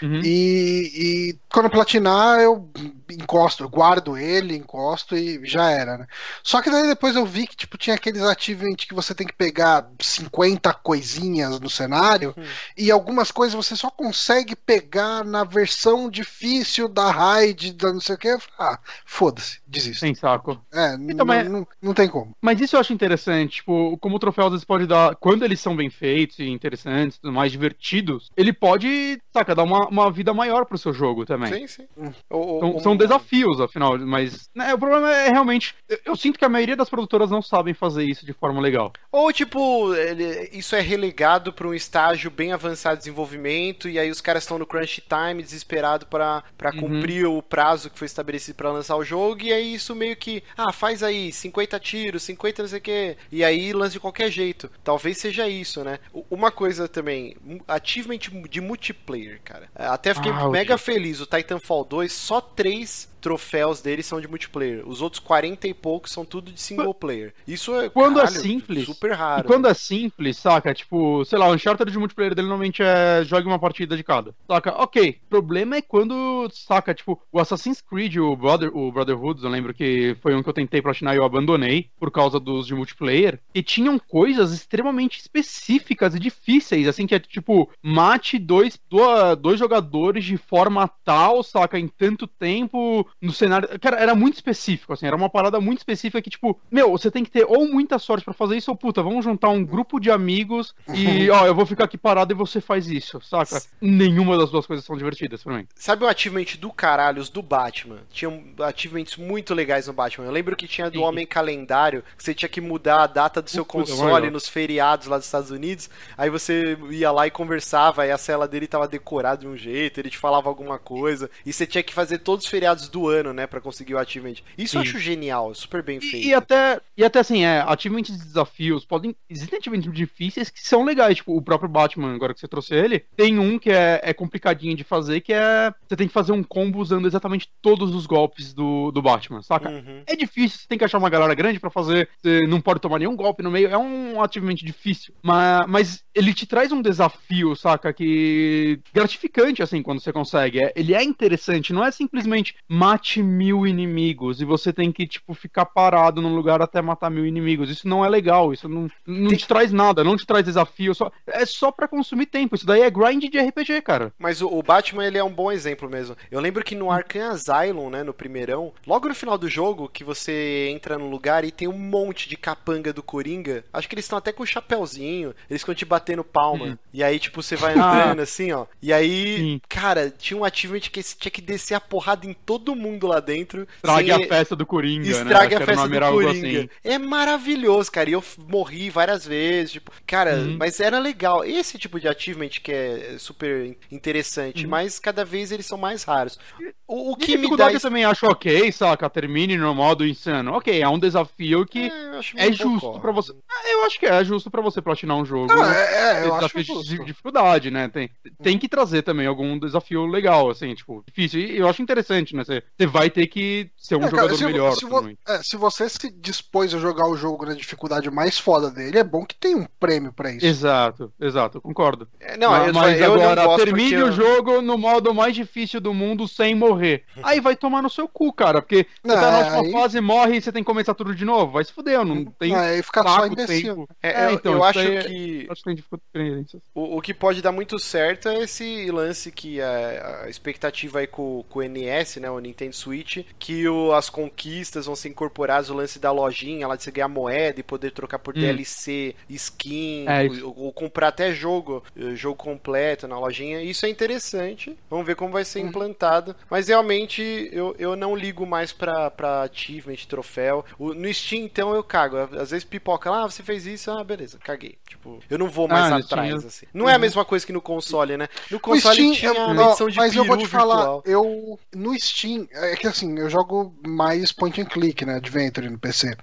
Uhum. 0.01 0.19
e, 0.23 0.91
e 1.33 1.39
quando 1.51 1.65
eu 1.65 1.71
platinar, 1.71 2.39
eu 2.39 2.69
encosto, 3.11 3.63
eu 3.63 3.69
guardo 3.69 4.17
ele, 4.17 4.55
encosto 4.55 5.15
e 5.17 5.43
já 5.45 5.69
era, 5.71 5.97
né? 5.97 6.07
Só 6.43 6.61
que 6.61 6.69
daí 6.69 6.87
depois 6.87 7.15
eu 7.15 7.25
vi 7.25 7.47
que, 7.47 7.55
tipo, 7.55 7.77
tinha 7.77 7.95
aqueles 7.95 8.21
achievement 8.21 8.75
que 8.75 8.93
você 8.93 9.15
tem 9.15 9.25
que 9.25 9.33
pegar 9.33 9.89
50 10.01 10.73
coisinhas 10.73 11.59
no 11.59 11.69
cenário, 11.69 12.35
e 12.77 12.91
algumas 12.91 13.31
coisas 13.31 13.55
você 13.55 13.75
só 13.75 13.89
consegue 13.89 14.55
pegar 14.55 15.23
na 15.23 15.43
versão 15.43 16.09
difícil 16.09 16.87
da 16.87 17.09
raid, 17.11 17.73
da 17.73 17.91
não 17.93 18.01
sei 18.01 18.15
o 18.15 18.17
que. 18.17 18.27
Eu 18.27 18.39
falei, 18.39 18.73
Ah, 18.73 18.79
foda-se, 19.05 19.59
desisto. 19.65 19.99
Sem 20.01 20.13
saco. 20.13 20.59
É, 20.71 20.93
Então, 20.95 21.25
mas- 21.25 21.49
não, 21.49 21.65
não 21.81 21.93
tem 21.93 22.07
como. 22.07 22.35
Mas 22.41 22.59
isso 22.61 22.75
eu 22.75 22.79
acho 22.79 22.93
interessante, 22.93 23.55
tipo, 23.57 23.97
como 23.97 24.15
o 24.15 24.19
troféu 24.19 24.45
às 24.45 24.51
vezes 24.51 24.65
pode 24.65 24.85
dar, 24.89 25.15
quando 25.15 25.43
eles 25.45 25.59
são 25.61 25.75
bem 25.75 25.89
feitos 25.89 26.39
e 26.39 26.49
interessantes, 26.49 27.17
tudo 27.17 27.31
mais 27.33 27.51
divertidos, 27.51 28.29
ele 28.35 28.51
pode, 28.51 29.21
saca, 29.31 29.55
dar 29.55 29.63
uma, 29.63 29.87
uma 29.87 30.11
vida 30.11 30.33
maior 30.33 30.65
pro 30.65 30.77
seu 30.77 30.91
jogo 30.93 31.25
também. 31.25 31.67
Sim, 31.67 31.67
sim. 31.67 31.87
O- 32.29 32.75
o- 32.77 32.79
São, 32.81 32.97
desafios, 32.97 33.61
afinal, 33.61 33.97
mas 33.99 34.49
né, 34.53 34.73
o 34.73 34.77
problema 34.77 35.09
é 35.13 35.29
realmente. 35.29 35.73
eu- 35.87 35.99
Eu 36.09 36.15
sinto 36.15 36.37
que 36.39 36.43
a 36.45 36.49
maioria 36.49 36.75
das 36.75 36.89
produtoras 36.89 37.29
não 37.29 37.41
sabem 37.41 37.73
fazer 37.73 38.03
isso 38.03 38.25
de 38.25 38.33
forma 38.33 38.59
legal. 38.59 38.91
Ou, 39.11 39.31
tipo, 39.31 39.93
ele- 39.93 40.49
isso 40.51 40.75
é 40.75 40.81
relegado 40.81 41.53
para 41.53 41.67
um 41.67 41.73
estágio 41.73 42.31
bem 42.31 42.51
avançado 42.51 42.95
de 42.97 43.03
desenvolvimento, 43.03 43.87
e 43.87 43.99
aí 43.99 44.09
os 44.09 44.19
caras 44.21 44.43
estão 44.43 44.57
no 44.57 44.65
crunch 44.65 45.01
time, 45.07 45.43
desesperado 45.43 46.07
para 46.07 46.43
para 46.57 46.71
Uhum. 46.73 46.79
cumprir 46.81 47.25
o 47.27 47.41
prazo 47.41 47.89
que 47.89 47.97
foi 47.99 48.05
estabelecido 48.07 48.55
para 48.55 48.71
lançar 48.71 48.95
o 48.97 49.03
jogo, 49.03 49.43
e 49.43 49.53
aí 49.53 49.73
isso 49.75 49.95
meio 49.95 50.15
que, 50.15 50.43
ah, 50.57 50.71
faz 50.73 51.03
aí 51.03 51.31
50 51.31 51.79
tiros, 51.79 52.23
50 52.23 52.63
não 52.63 52.69
sei 52.69 52.79
o 52.79 52.81
que, 52.81 53.17
e 53.31 53.43
aí 53.43 53.71
lança 53.71 53.91
de 53.91 53.99
qualquer 53.99 54.29
jeito. 54.31 54.69
Talvez 54.83 55.17
seja 55.17 55.47
isso, 55.47 55.83
né? 55.83 55.99
Uma 56.29 56.51
coisa 56.51 56.87
também, 56.87 57.35
achievement 57.67 58.17
de 58.49 58.61
multiplayer, 58.61 59.39
cara. 59.43 59.69
Até 59.75 60.13
fiquei 60.13 60.31
Ah, 60.31 60.49
mega 60.49 60.77
feliz, 60.77 61.19
o 61.19 61.25
Titanfall 61.25 61.83
2, 61.85 62.11
só 62.11 62.39
três 62.41 63.09
troféus 63.19 63.81
dele 63.81 64.03
são 64.03 64.19
de 64.19 64.27
multiplayer. 64.27 64.87
Os 64.87 65.01
outros 65.01 65.19
40 65.19 65.67
e 65.67 65.73
poucos 65.73 66.11
são 66.11 66.25
tudo 66.25 66.51
de 66.51 66.59
single 66.61 66.93
player. 66.93 67.33
Isso 67.47 67.75
é 67.79 67.89
Quando 67.89 68.19
é 68.19 68.23
caralho, 68.25 68.41
simples, 68.41 68.85
super 68.85 69.11
raro. 69.13 69.41
E 69.41 69.47
quando 69.47 69.67
é 69.67 69.73
simples, 69.73 70.37
saca? 70.37 70.73
Tipo, 70.73 71.23
sei 71.25 71.37
lá, 71.37 71.47
o 71.47 71.53
Uncharted 71.53 71.91
de 71.91 71.97
multiplayer 71.97 72.33
dele 72.35 72.47
normalmente 72.47 72.81
é 72.81 73.23
jogue 73.23 73.47
uma 73.47 73.59
partida 73.59 73.95
de 73.97 74.03
cada. 74.03 74.33
Saca? 74.47 74.71
Ok. 74.81 75.17
O 75.25 75.29
problema 75.29 75.75
é 75.77 75.81
quando, 75.81 76.49
saca, 76.51 76.93
tipo, 76.93 77.21
o 77.31 77.39
Assassin's 77.39 77.81
Creed, 77.81 78.17
o, 78.17 78.35
Brother, 78.35 78.75
o 78.75 78.91
Brotherhood, 78.91 79.43
eu 79.43 79.49
lembro 79.49 79.73
que 79.73 80.15
foi 80.21 80.35
um 80.35 80.41
que 80.43 80.49
eu 80.49 80.53
tentei 80.53 80.81
platinar 80.81 81.13
e 81.13 81.17
eu 81.17 81.25
abandonei 81.25 81.89
por 81.99 82.11
causa 82.11 82.39
dos 82.39 82.67
de 82.67 82.75
multiplayer. 82.75 83.39
E 83.53 83.61
tinham 83.63 83.97
coisas 83.99 84.53
extremamente 84.53 85.19
específicas 85.19 86.13
e 86.15 86.19
difíceis, 86.19 86.87
assim, 86.87 87.05
que 87.07 87.15
é 87.15 87.19
tipo, 87.19 87.69
mate 87.81 88.37
dois, 88.37 88.79
do- 88.89 89.35
dois 89.35 89.59
jogadores 89.59 90.23
de 90.25 90.37
forma 90.37 90.87
tal, 91.03 91.43
saca, 91.43 91.79
em 91.79 91.87
tanto 91.87 92.27
tempo 92.27 93.05
no 93.21 93.31
cenário. 93.31 93.67
Cara, 93.79 93.97
era 93.97 94.15
muito 94.15 94.35
específico, 94.35 94.93
assim, 94.93 95.07
era 95.07 95.15
uma 95.15 95.29
parada 95.29 95.59
muito 95.59 95.79
específica 95.79 96.21
que, 96.21 96.29
tipo, 96.29 96.59
meu, 96.71 96.91
você 96.91 97.09
tem 97.11 97.23
que 97.23 97.31
ter 97.31 97.45
ou 97.45 97.67
muita 97.67 97.99
sorte 97.99 98.23
pra 98.23 98.33
fazer 98.33 98.57
isso, 98.57 98.71
ou 98.71 98.77
puta, 98.77 99.01
vamos 99.03 99.25
juntar 99.25 99.49
um 99.49 99.63
grupo 99.63 99.99
de 99.99 100.11
amigos 100.11 100.73
e, 100.93 101.29
ó, 101.31 101.45
eu 101.45 101.55
vou 101.55 101.65
ficar 101.65 101.85
aqui 101.85 101.97
parado 101.97 102.33
e 102.33 102.35
você 102.35 102.61
faz 102.61 102.87
isso, 102.87 103.19
saca? 103.21 103.61
Nenhuma 103.81 104.37
das 104.37 104.51
duas 104.51 104.65
coisas 104.65 104.85
são 104.85 104.97
divertidas 104.97 105.43
pra 105.43 105.57
mim. 105.57 105.67
Sabe 105.75 106.03
o 106.03 106.07
achievement 106.07 106.57
do 106.59 106.71
caralho, 106.71 107.21
os 107.21 107.29
do 107.29 107.41
Batman? 107.41 107.99
Tinham 108.11 108.43
achievements 108.59 109.17
muito 109.17 109.53
legais 109.53 109.87
no 109.87 109.93
Batman. 109.93 110.25
Eu 110.25 110.31
lembro 110.31 110.55
que 110.55 110.67
tinha 110.67 110.89
do 110.89 110.99
Sim. 110.99 111.05
Homem 111.05 111.25
Calendário, 111.25 112.03
que 112.17 112.23
você 112.23 112.33
tinha 112.33 112.49
que 112.49 112.61
mudar 112.61 113.03
a 113.03 113.07
data 113.07 113.41
do 113.41 113.49
seu 113.49 113.65
Puta, 113.65 113.91
console 113.91 114.29
nos 114.29 114.47
feriados 114.47 115.07
lá 115.07 115.17
dos 115.17 115.25
Estados 115.25 115.51
Unidos. 115.51 115.89
Aí 116.17 116.29
você 116.29 116.77
ia 116.89 117.11
lá 117.11 117.27
e 117.27 117.31
conversava, 117.31 118.03
aí 118.03 118.11
a 118.11 118.17
cela 118.17 118.47
dele 118.47 118.67
tava 118.67 118.87
decorada 118.87 119.41
de 119.41 119.47
um 119.47 119.55
jeito, 119.55 119.99
ele 119.99 120.09
te 120.09 120.17
falava 120.17 120.49
alguma 120.49 120.77
coisa. 120.77 121.29
E 121.45 121.53
você 121.53 121.65
tinha 121.65 121.83
que 121.83 121.93
fazer 121.93 122.19
todos 122.19 122.45
os 122.45 122.51
feriados 122.51 122.89
do 122.89 122.98
do 122.99 123.07
ano, 123.07 123.33
né, 123.33 123.47
para 123.47 123.61
conseguir 123.61 123.93
o 123.93 123.97
achievement. 123.97 124.35
Isso 124.57 124.77
eu 124.77 124.83
Sim. 124.83 124.89
acho 124.89 124.99
genial, 124.99 125.53
super 125.55 125.81
bem 125.81 125.99
feito. 125.99 126.25
E, 126.25 126.29
e 126.29 126.33
até, 126.33 126.81
e 126.97 127.03
até 127.03 127.19
assim, 127.19 127.43
é, 127.43 127.61
achievements 127.61 128.17
de 128.17 128.23
desafios, 128.23 128.85
podem. 128.85 129.15
Existem 129.29 129.59
achievements 129.59 129.91
difíceis 129.93 130.49
que 130.49 130.59
são 130.61 130.83
legais, 130.83 131.17
tipo, 131.17 131.35
o 131.35 131.41
próprio 131.41 131.69
Batman, 131.69 132.13
agora 132.13 132.33
que 132.33 132.39
você 132.39 132.47
trouxe 132.47 132.75
ele, 132.75 133.05
tem 133.15 133.39
um 133.39 133.57
que 133.57 133.71
é, 133.71 134.01
é 134.03 134.13
complicadinho 134.13 134.75
de 134.75 134.83
fazer, 134.83 135.21
que 135.21 135.33
é. 135.33 135.73
Você 135.87 135.95
tem 135.95 136.07
que 136.07 136.13
fazer 136.13 136.31
um 136.31 136.43
combo 136.43 136.79
usando 136.79 137.07
exatamente 137.07 137.49
todos 137.61 137.95
os 137.95 138.05
golpes 138.05 138.53
do, 138.53 138.91
do 138.91 139.01
Batman, 139.01 139.41
saca? 139.41 139.69
Uhum. 139.69 140.03
É 140.05 140.15
difícil, 140.15 140.59
você 140.59 140.67
tem 140.67 140.77
que 140.77 140.83
achar 140.83 140.97
uma 140.97 141.09
galera 141.09 141.33
grande 141.33 141.59
pra 141.59 141.69
fazer, 141.69 142.09
você 142.17 142.45
não 142.47 142.61
pode 142.61 142.79
tomar 142.79 142.99
nenhum 142.99 143.15
golpe 143.15 143.43
no 143.43 143.51
meio, 143.51 143.69
é 143.69 143.77
um 143.77 144.21
achievement 144.21 144.55
difícil. 144.55 145.13
Mas, 145.21 145.65
mas 145.67 146.03
ele 146.13 146.33
te 146.33 146.45
traz 146.45 146.71
um 146.71 146.81
desafio, 146.81 147.55
saca? 147.55 147.93
Que. 147.93 148.79
gratificante, 148.93 149.63
assim, 149.63 149.81
quando 149.81 150.01
você 150.01 150.11
consegue. 150.11 150.59
É- 150.61 150.73
ele 150.75 150.93
é 150.93 151.03
interessante, 151.03 151.73
não 151.73 151.85
é 151.85 151.91
simplesmente 151.91 152.55
mate 152.89 153.21
mil 153.21 153.67
inimigos 153.67 154.41
e 154.41 154.45
você 154.45 154.73
tem 154.73 154.91
que, 154.91 155.05
tipo, 155.05 155.33
ficar 155.33 155.65
parado 155.65 156.21
num 156.21 156.35
lugar 156.35 156.61
até 156.61 156.81
matar 156.81 157.09
mil 157.09 157.25
inimigos. 157.25 157.69
Isso 157.69 157.87
não 157.87 158.03
é 158.03 158.09
legal, 158.09 158.51
isso 158.51 158.67
não, 158.67 158.89
não 159.05 159.29
Tem- 159.29 159.37
te 159.37 159.47
traz 159.47 159.71
nada, 159.71 160.03
não 160.03 160.17
te 160.17 160.25
traz 160.25 160.43
desafio, 160.45 160.93
só, 160.95 161.11
é 161.27 161.45
só 161.45 161.71
pra 161.71 161.87
consumir 161.87 162.25
tempo. 162.25 162.55
Isso 162.55 162.65
daí 162.65 162.81
é 162.81 162.89
grind 162.89 163.23
de 163.29 163.39
RPG, 163.39 163.81
cara. 163.81 164.11
Mas 164.17 164.41
o, 164.41 164.47
o 164.47 164.63
Batman, 164.63 165.05
ele 165.05 165.17
é 165.17 165.23
um 165.23 165.31
bom 165.31 165.51
exemplo 165.51 165.89
mesmo. 165.89 166.15
Eu 166.31 166.39
lembro 166.39 166.63
que 166.63 166.75
no 166.75 166.89
Arkham 166.91 167.29
Asylum, 167.31 167.89
né, 167.89 168.03
no 168.03 168.13
primeirão, 168.13 168.73
logo 168.87 169.07
no 169.07 169.15
final 169.15 169.37
do 169.37 169.47
jogo, 169.49 169.87
que 169.87 170.03
você 170.03 170.69
entra 170.71 170.97
no 170.97 171.09
lugar 171.09 171.43
e 171.43 171.51
tem 171.51 171.67
um 171.67 171.77
monte 171.77 172.27
de 172.27 172.35
capanga 172.37 172.91
do 172.91 173.03
Coringa, 173.03 173.63
acho 173.71 173.87
que 173.87 173.93
eles 173.95 174.05
estão 174.05 174.17
até 174.17 174.31
com 174.31 174.43
um 174.43 174.45
chapéuzinho, 174.45 175.33
eles 175.49 175.61
ficam 175.61 175.75
te 175.75 175.85
batendo 175.85 176.23
palma. 176.23 176.65
Hum. 176.65 176.77
E 176.93 177.03
aí, 177.03 177.19
tipo, 177.19 177.41
você 177.41 177.55
vai 177.55 177.73
Ah. 177.77 177.99
entrando 177.99 178.21
assim, 178.21 178.51
ó. 178.51 178.65
E 178.81 178.91
aí, 178.91 179.61
cara, 179.69 180.09
tinha 180.09 180.39
um 180.39 180.43
achievement 180.45 180.79
que 180.81 181.01
você 181.03 181.15
tinha 181.17 181.31
que 181.31 181.41
descer 181.41 181.75
a 181.75 181.79
porrada 181.79 182.25
em 182.25 182.33
todo 182.33 182.75
mundo 182.79 183.05
lá 183.07 183.19
dentro. 183.19 183.67
Traga 183.81 184.15
sem- 184.15 184.25
a 184.25 184.27
festa 184.27 184.55
do 184.55 184.65
Coringa, 184.65 185.03
né? 185.05 185.11
Acho 185.11 185.21
Estraga 185.23 185.47
que 185.47 185.55
a 185.55 185.65
festa 185.65 185.87
do 185.87 185.99
Coringa. 185.99 186.31
assim. 186.31 186.69
É 186.83 186.97
maravilhoso, 186.97 187.91
cara. 187.91 188.09
E 188.09 188.13
eu 188.13 188.23
morri 188.47 188.89
várias 188.89 189.25
vezes. 189.25 189.73
Tipo, 189.73 189.91
cara, 190.07 190.35
Uhum. 190.37 190.57
mas 190.59 190.79
era 190.79 190.97
legal. 190.99 191.43
Esse 191.43 191.77
tipo 191.77 191.99
de 191.99 192.07
achievement 192.07 192.49
que 192.49 192.71
é 192.71 193.15
super 193.19 193.77
interessante, 193.91 194.63
Uhum. 194.63 194.69
mas 194.71 194.99
cada 194.99 195.23
vez 195.25 195.51
eles 195.51 195.65
são 195.65 195.77
mais 195.77 196.03
raros. 196.03 196.39
O, 196.87 197.11
o 197.11 197.15
que 197.15 197.27
me 197.27 197.33
dá. 197.33 197.37
dificuldade 197.41 197.73
eu 197.75 197.79
também 197.81 198.05
acho 198.05 198.25
ok, 198.25 198.71
saca? 198.71 199.09
Termine 199.09 199.57
no 199.57 199.75
modo 199.75 200.05
insano. 200.05 200.53
Ok, 200.53 200.81
é 200.81 200.87
um 200.87 200.97
desafio 200.99 201.65
que 201.65 201.87
É, 201.89 202.17
acho 202.17 202.37
é 202.39 202.51
justo 202.51 202.99
pra 202.99 203.11
você. 203.11 203.33
Ah, 203.49 203.69
eu 203.71 203.85
acho 203.85 203.99
que 203.99 204.05
é 204.05 204.23
justo 204.23 204.49
pra 204.49 204.61
você 204.61 204.81
platinar 204.81 205.17
um 205.17 205.25
jogo. 205.25 205.51
Ah, 205.51 205.73
é, 205.75 206.23
é, 206.23 206.25
eu 206.25 206.33
acho 206.35 206.47
desafios 206.55 206.85
de 206.85 207.03
dificuldade, 207.03 207.69
né? 207.71 207.87
Tem, 207.87 208.09
tem 208.41 208.57
que 208.57 208.67
trazer 208.67 209.01
também 209.03 209.27
algum 209.27 209.57
desafio 209.59 210.05
legal, 210.05 210.49
assim, 210.49 210.73
tipo, 210.73 211.03
difícil. 211.07 211.39
E 211.41 211.57
eu 211.57 211.67
acho 211.67 211.81
interessante, 211.81 212.35
né? 212.35 212.43
Você, 212.43 212.63
você 212.77 212.85
vai 212.87 213.09
ter 213.09 213.27
que 213.27 213.69
ser 213.77 213.95
um 213.95 213.99
É, 213.99 214.01
cara, 214.09 214.11
jogador 214.11 214.37
se, 214.37 214.45
melhor. 214.45 214.71
se 214.75 214.85
vo- 214.85 215.09
é, 215.27 215.43
se 215.43 215.57
você 215.57 215.89
se 215.89 216.09
dispôs 216.11 216.73
a 216.73 216.77
jogar 216.79 217.07
o 217.07 217.15
jogo 217.17 217.45
na 217.45 217.53
dificuldade 217.53 218.09
mais 218.11 218.37
foda 218.37 218.69
dele, 218.71 218.99
é 218.99 219.03
bom 219.03 219.25
que 219.25 219.35
tenha 219.35 219.57
um 219.57 219.65
prêmio 219.79 220.13
pra 220.13 220.31
isso. 220.31 220.45
Exato, 220.45 221.11
exato, 221.19 221.57
eu 221.57 221.61
concordo. 221.61 222.07
É, 222.19 222.37
Não, 222.37 222.51
mas 222.51 222.67
eu, 222.67 222.73
mas 222.73 222.99
eu 223.01 223.13
agora, 223.13 223.35
não 223.35 223.45
gosto 223.47 223.65
termine 223.65 223.89
porque 223.89 224.03
o 224.03 224.07
eu- 224.07 224.11
jogo 224.11 224.61
no 224.61 224.77
modo 224.77 225.13
mais 225.13 225.35
difícil 225.35 225.81
do 225.81 225.93
mundo 225.93 226.27
sem 226.27 226.53
morrer. 226.55 227.03
Aí 227.23 227.39
vai 227.39 227.55
tomar 227.55 227.81
no 227.81 227.89
seu 227.89 228.07
cu, 228.07 228.31
cara, 228.31 228.61
porque 228.61 228.85
você 229.03 229.13
tá 229.15 229.21
na 229.21 229.31
Não, 229.31 229.39
última 229.57 229.61
aí- 229.65 229.71
fase, 229.83 230.01
morre 230.01 230.37
e 230.37 230.41
você 230.41 230.51
tem 230.51 230.63
que 230.63 230.67
começar 230.67 230.93
tudo 230.93 231.13
de 231.15 231.25
novo. 231.25 231.53
Vai 231.53 231.63
se 231.65 231.73
fuder, 231.73 232.03
não 232.05 232.25
tem 232.25 232.55
aí 232.55 232.81
fica 232.83 233.03
só 233.03 233.25
imbecil. 233.25 233.75
tempo. 233.75 233.89
É, 234.01 234.09
É, 234.09 234.25
eu, 234.27 234.33
então, 234.35 234.53
eu 234.53 234.63
acho 234.63 234.79
é- 234.79 235.03
que 235.03 235.47
Acho 235.49 235.63
que 235.63 235.65
tem 235.65 235.75
diferenças. 235.75 236.61
O, 236.73 236.97
o 236.97 237.01
que 237.01 237.13
pode 237.13 237.41
dar 237.41 237.51
muito 237.51 237.77
certo 237.79 238.29
é 238.29 238.43
esse 238.43 238.89
lance 238.91 239.31
que 239.31 239.59
a, 239.61 240.23
a 240.25 240.29
expectativa 240.29 240.99
aí 240.99 241.07
com, 241.07 241.43
com 241.49 241.59
o 241.59 241.63
NS, 241.63 242.19
né, 242.19 242.29
o 242.29 242.39
Nintendo 242.39 242.58
Switch, 242.71 243.25
que 243.37 243.67
o- 243.67 243.93
as 243.93 244.09
conquistas 244.09 244.85
vão 244.85 244.95
ser 244.95 245.09
incorporadas, 245.09 245.69
o 245.69 245.73
lance 245.73 245.99
da 245.99 246.11
lojinha, 246.11 246.67
lá 246.67 246.75
de 246.75 246.83
você 246.83 246.91
ganhar 246.91 247.07
moeda 247.07 247.59
e 247.59 247.63
poder 247.63 247.91
trocar 247.91 248.19
por 248.19 248.35
Hum. 248.35 248.39
DLC, 248.39 249.15
skin, 249.29 250.05
É, 250.07 250.23
ou, 250.43 250.65
ou 250.65 250.73
comprar 250.73 251.09
até 251.09 251.31
jogo, 251.33 251.83
eh, 251.95 252.15
jogo 252.15 252.35
completo 252.35 253.07
na 253.07 253.19
lojinha. 253.19 253.61
Isso 253.61 253.85
é 253.85 253.89
interessante. 253.89 254.77
Vamos 254.89 255.05
ver 255.05 255.15
como 255.15 255.31
vai 255.31 255.45
ser 255.45 255.59
implantado. 255.61 256.35
Mas 256.49 256.67
realmente 256.67 257.21
eu, 257.51 257.75
eu 257.79 257.95
não 257.95 258.15
ligo 258.15 258.45
mais 258.45 258.71
pra, 258.71 259.09
pra 259.11 259.41
achievement, 259.43 259.97
troféu. 260.07 260.65
O- 260.77 260.93
no 260.93 261.13
Steam, 261.13 261.43
então, 261.43 261.73
eu 261.73 261.83
cago. 261.83 262.17
Às 262.17 262.51
vezes 262.51 262.63
pipoca 262.63 263.09
lá, 263.09 263.23
ah, 263.23 263.29
você 263.29 263.43
fez 263.43 263.65
isso, 263.65 263.91
ah, 263.91 264.03
beleza, 264.03 264.37
caguei. 264.39 264.77
Tipo, 264.87 265.19
eu 265.29 265.37
não 265.37 265.47
vou 265.49 265.67
mais 265.67 265.91
Ah, 265.91 265.97
atrás, 265.97 266.29
Steam, 266.29 266.47
assim. 266.47 266.65
Não 266.73 266.89
é 266.89 266.93
a 266.95 266.99
mesma 266.99 267.23
coisa 267.25 267.45
que 267.45 267.53
no 267.53 267.61
console, 267.61 268.17
né? 268.17 268.27
No 268.49 268.59
console 268.59 268.95
Steam, 268.95 269.11
tinha 269.13 269.31
eu- 269.31 269.45
uma 269.51 269.63
edição 269.63 269.89
de 269.89 269.97
mas 269.97 270.15
eu 270.15 270.25
vou 270.25 270.37
te 270.37 270.47
falar, 270.47 270.75
virtual. 270.77 271.03
eu 271.05 271.59
no 271.75 271.97
Steam, 271.99 272.47
é 272.51 272.75
que 272.75 272.87
assim, 272.87 273.17
eu 273.17 273.29
jogo 273.29 273.75
mais 273.85 274.31
point 274.31 274.61
and 274.61 274.65
click, 274.65 275.05
né, 275.05 275.15
Adventure 275.15 275.69
no 275.69 275.79
PC. 275.79 276.15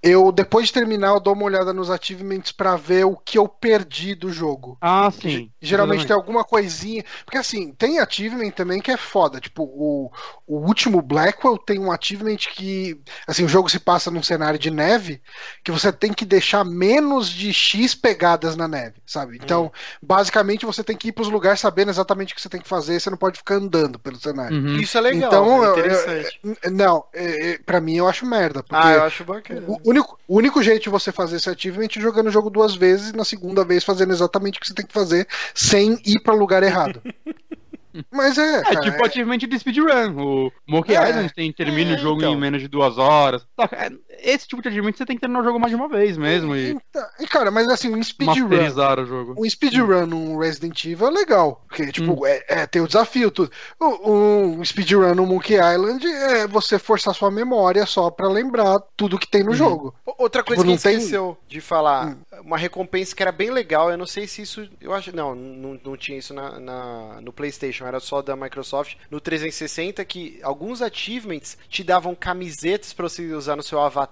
Eu 0.00 0.30
depois 0.30 0.68
de 0.68 0.72
terminar, 0.72 1.08
eu 1.08 1.20
dou 1.20 1.34
uma 1.34 1.44
olhada 1.44 1.72
nos 1.72 1.90
achievements 1.90 2.52
pra 2.52 2.76
ver 2.76 3.04
o 3.04 3.16
que 3.16 3.36
eu 3.36 3.48
perdi 3.48 4.14
do 4.14 4.32
jogo. 4.32 4.78
Ah, 4.80 5.10
sim. 5.10 5.50
Geralmente 5.60 5.98
tem 5.98 6.06
exatamente. 6.06 6.12
alguma 6.12 6.44
coisinha. 6.44 7.04
Porque 7.24 7.36
assim, 7.36 7.72
tem 7.72 7.98
achievement 7.98 8.50
também 8.52 8.80
que 8.80 8.92
é 8.92 8.96
foda. 8.96 9.40
Tipo, 9.40 9.64
o, 9.64 10.10
o 10.46 10.58
último 10.58 11.02
Blackwell 11.02 11.58
tem 11.58 11.80
um 11.80 11.90
achievement 11.90 12.36
que. 12.36 13.00
Assim, 13.26 13.44
o 13.44 13.48
jogo 13.48 13.68
se 13.68 13.80
passa 13.80 14.08
num 14.10 14.22
cenário 14.22 14.58
de 14.58 14.70
neve 14.70 15.20
que 15.64 15.72
você 15.72 15.92
tem 15.92 16.12
que 16.12 16.24
deixar 16.24 16.64
menos 16.64 17.28
de 17.28 17.52
X 17.52 17.94
pegadas 17.94 18.54
na 18.56 18.68
neve, 18.68 19.02
sabe? 19.04 19.36
Então, 19.42 19.72
basicamente, 20.00 20.64
você 20.64 20.84
tem 20.84 20.96
que 20.96 21.08
ir 21.08 21.12
pros 21.12 21.28
lugares 21.28 21.58
sabendo 21.60 21.90
exatamente 21.90 22.32
o 22.32 22.36
que 22.36 22.42
você 22.42 22.48
tem 22.48 22.60
que 22.60 22.68
fazer, 22.68 23.00
você 23.00 23.10
não 23.10 23.18
pode 23.18 23.38
ficar 23.38 23.56
andando 23.56 23.98
pelo 23.98 24.16
cenário. 24.16 24.56
Uhum. 24.56 24.76
Isso 24.76 24.96
é 24.96 25.00
legal, 25.00 25.28
Então, 25.28 25.64
é 25.64 25.66
eu- 25.66 25.72
interessante. 25.72 26.40
eu- 26.44 26.70
Não, 26.70 27.04
é, 27.12 27.50
é, 27.50 27.58
pra 27.58 27.80
mim 27.80 27.96
eu 27.96 28.06
acho 28.08 28.24
merda. 28.24 28.62
Porque 28.62 28.76
ah, 28.86 28.92
eu 28.92 29.02
acho 29.02 29.24
bacana. 29.24 29.66
o 29.66 29.87
único, 29.90 30.18
o 30.28 30.36
único 30.36 30.62
jeito 30.62 30.82
de 30.84 30.88
você 30.88 31.10
fazer 31.12 31.36
esse 31.36 31.48
achievement 31.50 31.88
é 31.96 32.00
jogando 32.00 32.28
o 32.28 32.32
jogo 32.32 32.50
duas 32.50 32.74
vezes 32.74 33.10
e 33.10 33.16
na 33.16 33.24
segunda 33.24 33.64
vez 33.64 33.84
fazendo 33.84 34.12
exatamente 34.12 34.58
o 34.58 34.60
que 34.60 34.66
você 34.66 34.74
tem 34.74 34.86
que 34.86 34.92
fazer 34.92 35.26
sem 35.54 35.98
ir 36.04 36.20
para 36.22 36.34
lugar 36.34 36.62
errado. 36.62 37.02
Mas 38.12 38.38
é, 38.38 38.58
É 38.60 38.62
cara, 38.62 38.80
tipo 38.80 39.04
achievement 39.04 39.38
de 39.38 39.58
speedrun. 39.58 40.16
O 40.46 40.52
Monkey 40.68 40.94
É. 40.94 41.08
Island 41.10 41.34
tem, 41.34 41.52
termina 41.52 41.92
É, 41.92 41.94
o 41.94 41.98
jogo 41.98 42.20
então. 42.20 42.32
em 42.32 42.36
menos 42.36 42.60
de 42.60 42.68
duas 42.68 42.96
horas. 42.98 43.44
É, 43.72 43.90
Esse 44.20 44.46
tipo 44.48 44.60
de 44.62 44.68
achievement 44.68 44.92
você 44.96 45.06
tem 45.06 45.16
que 45.16 45.20
terminar 45.20 45.40
o 45.40 45.44
jogo 45.44 45.58
mais 45.60 45.70
de 45.70 45.76
uma 45.76 45.88
vez 45.88 46.16
mesmo 46.16 46.54
e 46.56 46.70
Então, 46.70 47.04
e, 47.20 47.26
cara, 47.26 47.50
mas 47.50 47.68
assim, 47.68 47.94
um 47.94 48.02
speedrun. 48.02 48.48
o 48.48 49.06
jogo. 49.06 49.34
Um 49.38 49.48
speedrun 49.48 50.06
num 50.06 50.38
Resident 50.38 50.84
Evil 50.84 51.06
é 51.08 51.10
legal. 51.10 51.64
Porque, 51.68 51.90
tipo, 51.92 52.12
Hum. 52.22 52.26
é, 52.26 52.44
é, 52.48 52.66
tem 52.66 52.82
o 52.82 52.86
desafio, 52.86 53.30
tudo. 53.30 53.50
Um 53.80 54.58
um 54.58 54.64
speedrun 54.64 55.14
no 55.14 55.26
Monkey 55.26 55.54
Island 55.54 56.06
é 56.06 56.46
você 56.46 56.78
forçar 56.78 57.14
sua 57.14 57.30
memória 57.30 57.84
só 57.86 58.10
pra 58.10 58.28
lembrar 58.28 58.78
tudo 58.96 59.18
que 59.18 59.26
tem 59.28 59.42
no 59.42 59.50
Uhum. 59.50 59.56
jogo. 59.56 59.94
Outra 60.18 60.42
coisa 60.42 60.62
Tipo, 60.62 60.72
que 60.72 60.76
não 60.76 60.82
tem- 60.82 60.98
esqueceu 60.98 61.36
de 61.46 61.60
falar, 61.60 62.08
Hum. 62.08 62.16
uma 62.44 62.56
recompensa 62.58 63.14
que 63.14 63.22
era 63.22 63.30
bem 63.32 63.50
legal, 63.50 63.90
eu 63.90 63.96
não 63.98 64.06
sei 64.06 64.26
se 64.26 64.42
isso. 64.42 64.68
Eu 64.80 64.92
acho. 64.92 65.14
Não, 65.14 65.34
não, 65.34 65.80
não 65.84 65.96
tinha 65.96 66.18
isso 66.18 66.34
na, 66.34 66.58
na- 66.58 67.20
no 67.20 67.32
PlayStation, 67.32 67.84
era 67.86 68.00
só 68.00 68.20
da 68.22 68.34
Microsoft. 68.36 68.96
No 69.10 69.20
360, 69.20 70.04
que 70.04 70.38
alguns 70.42 70.82
achievements 70.82 71.56
te 71.68 71.82
davam 71.84 72.14
camisetas 72.14 72.92
pra 72.92 73.08
você 73.08 73.32
usar 73.32 73.56
no 73.56 73.62
seu 73.62 73.80
avatar. 73.80 74.07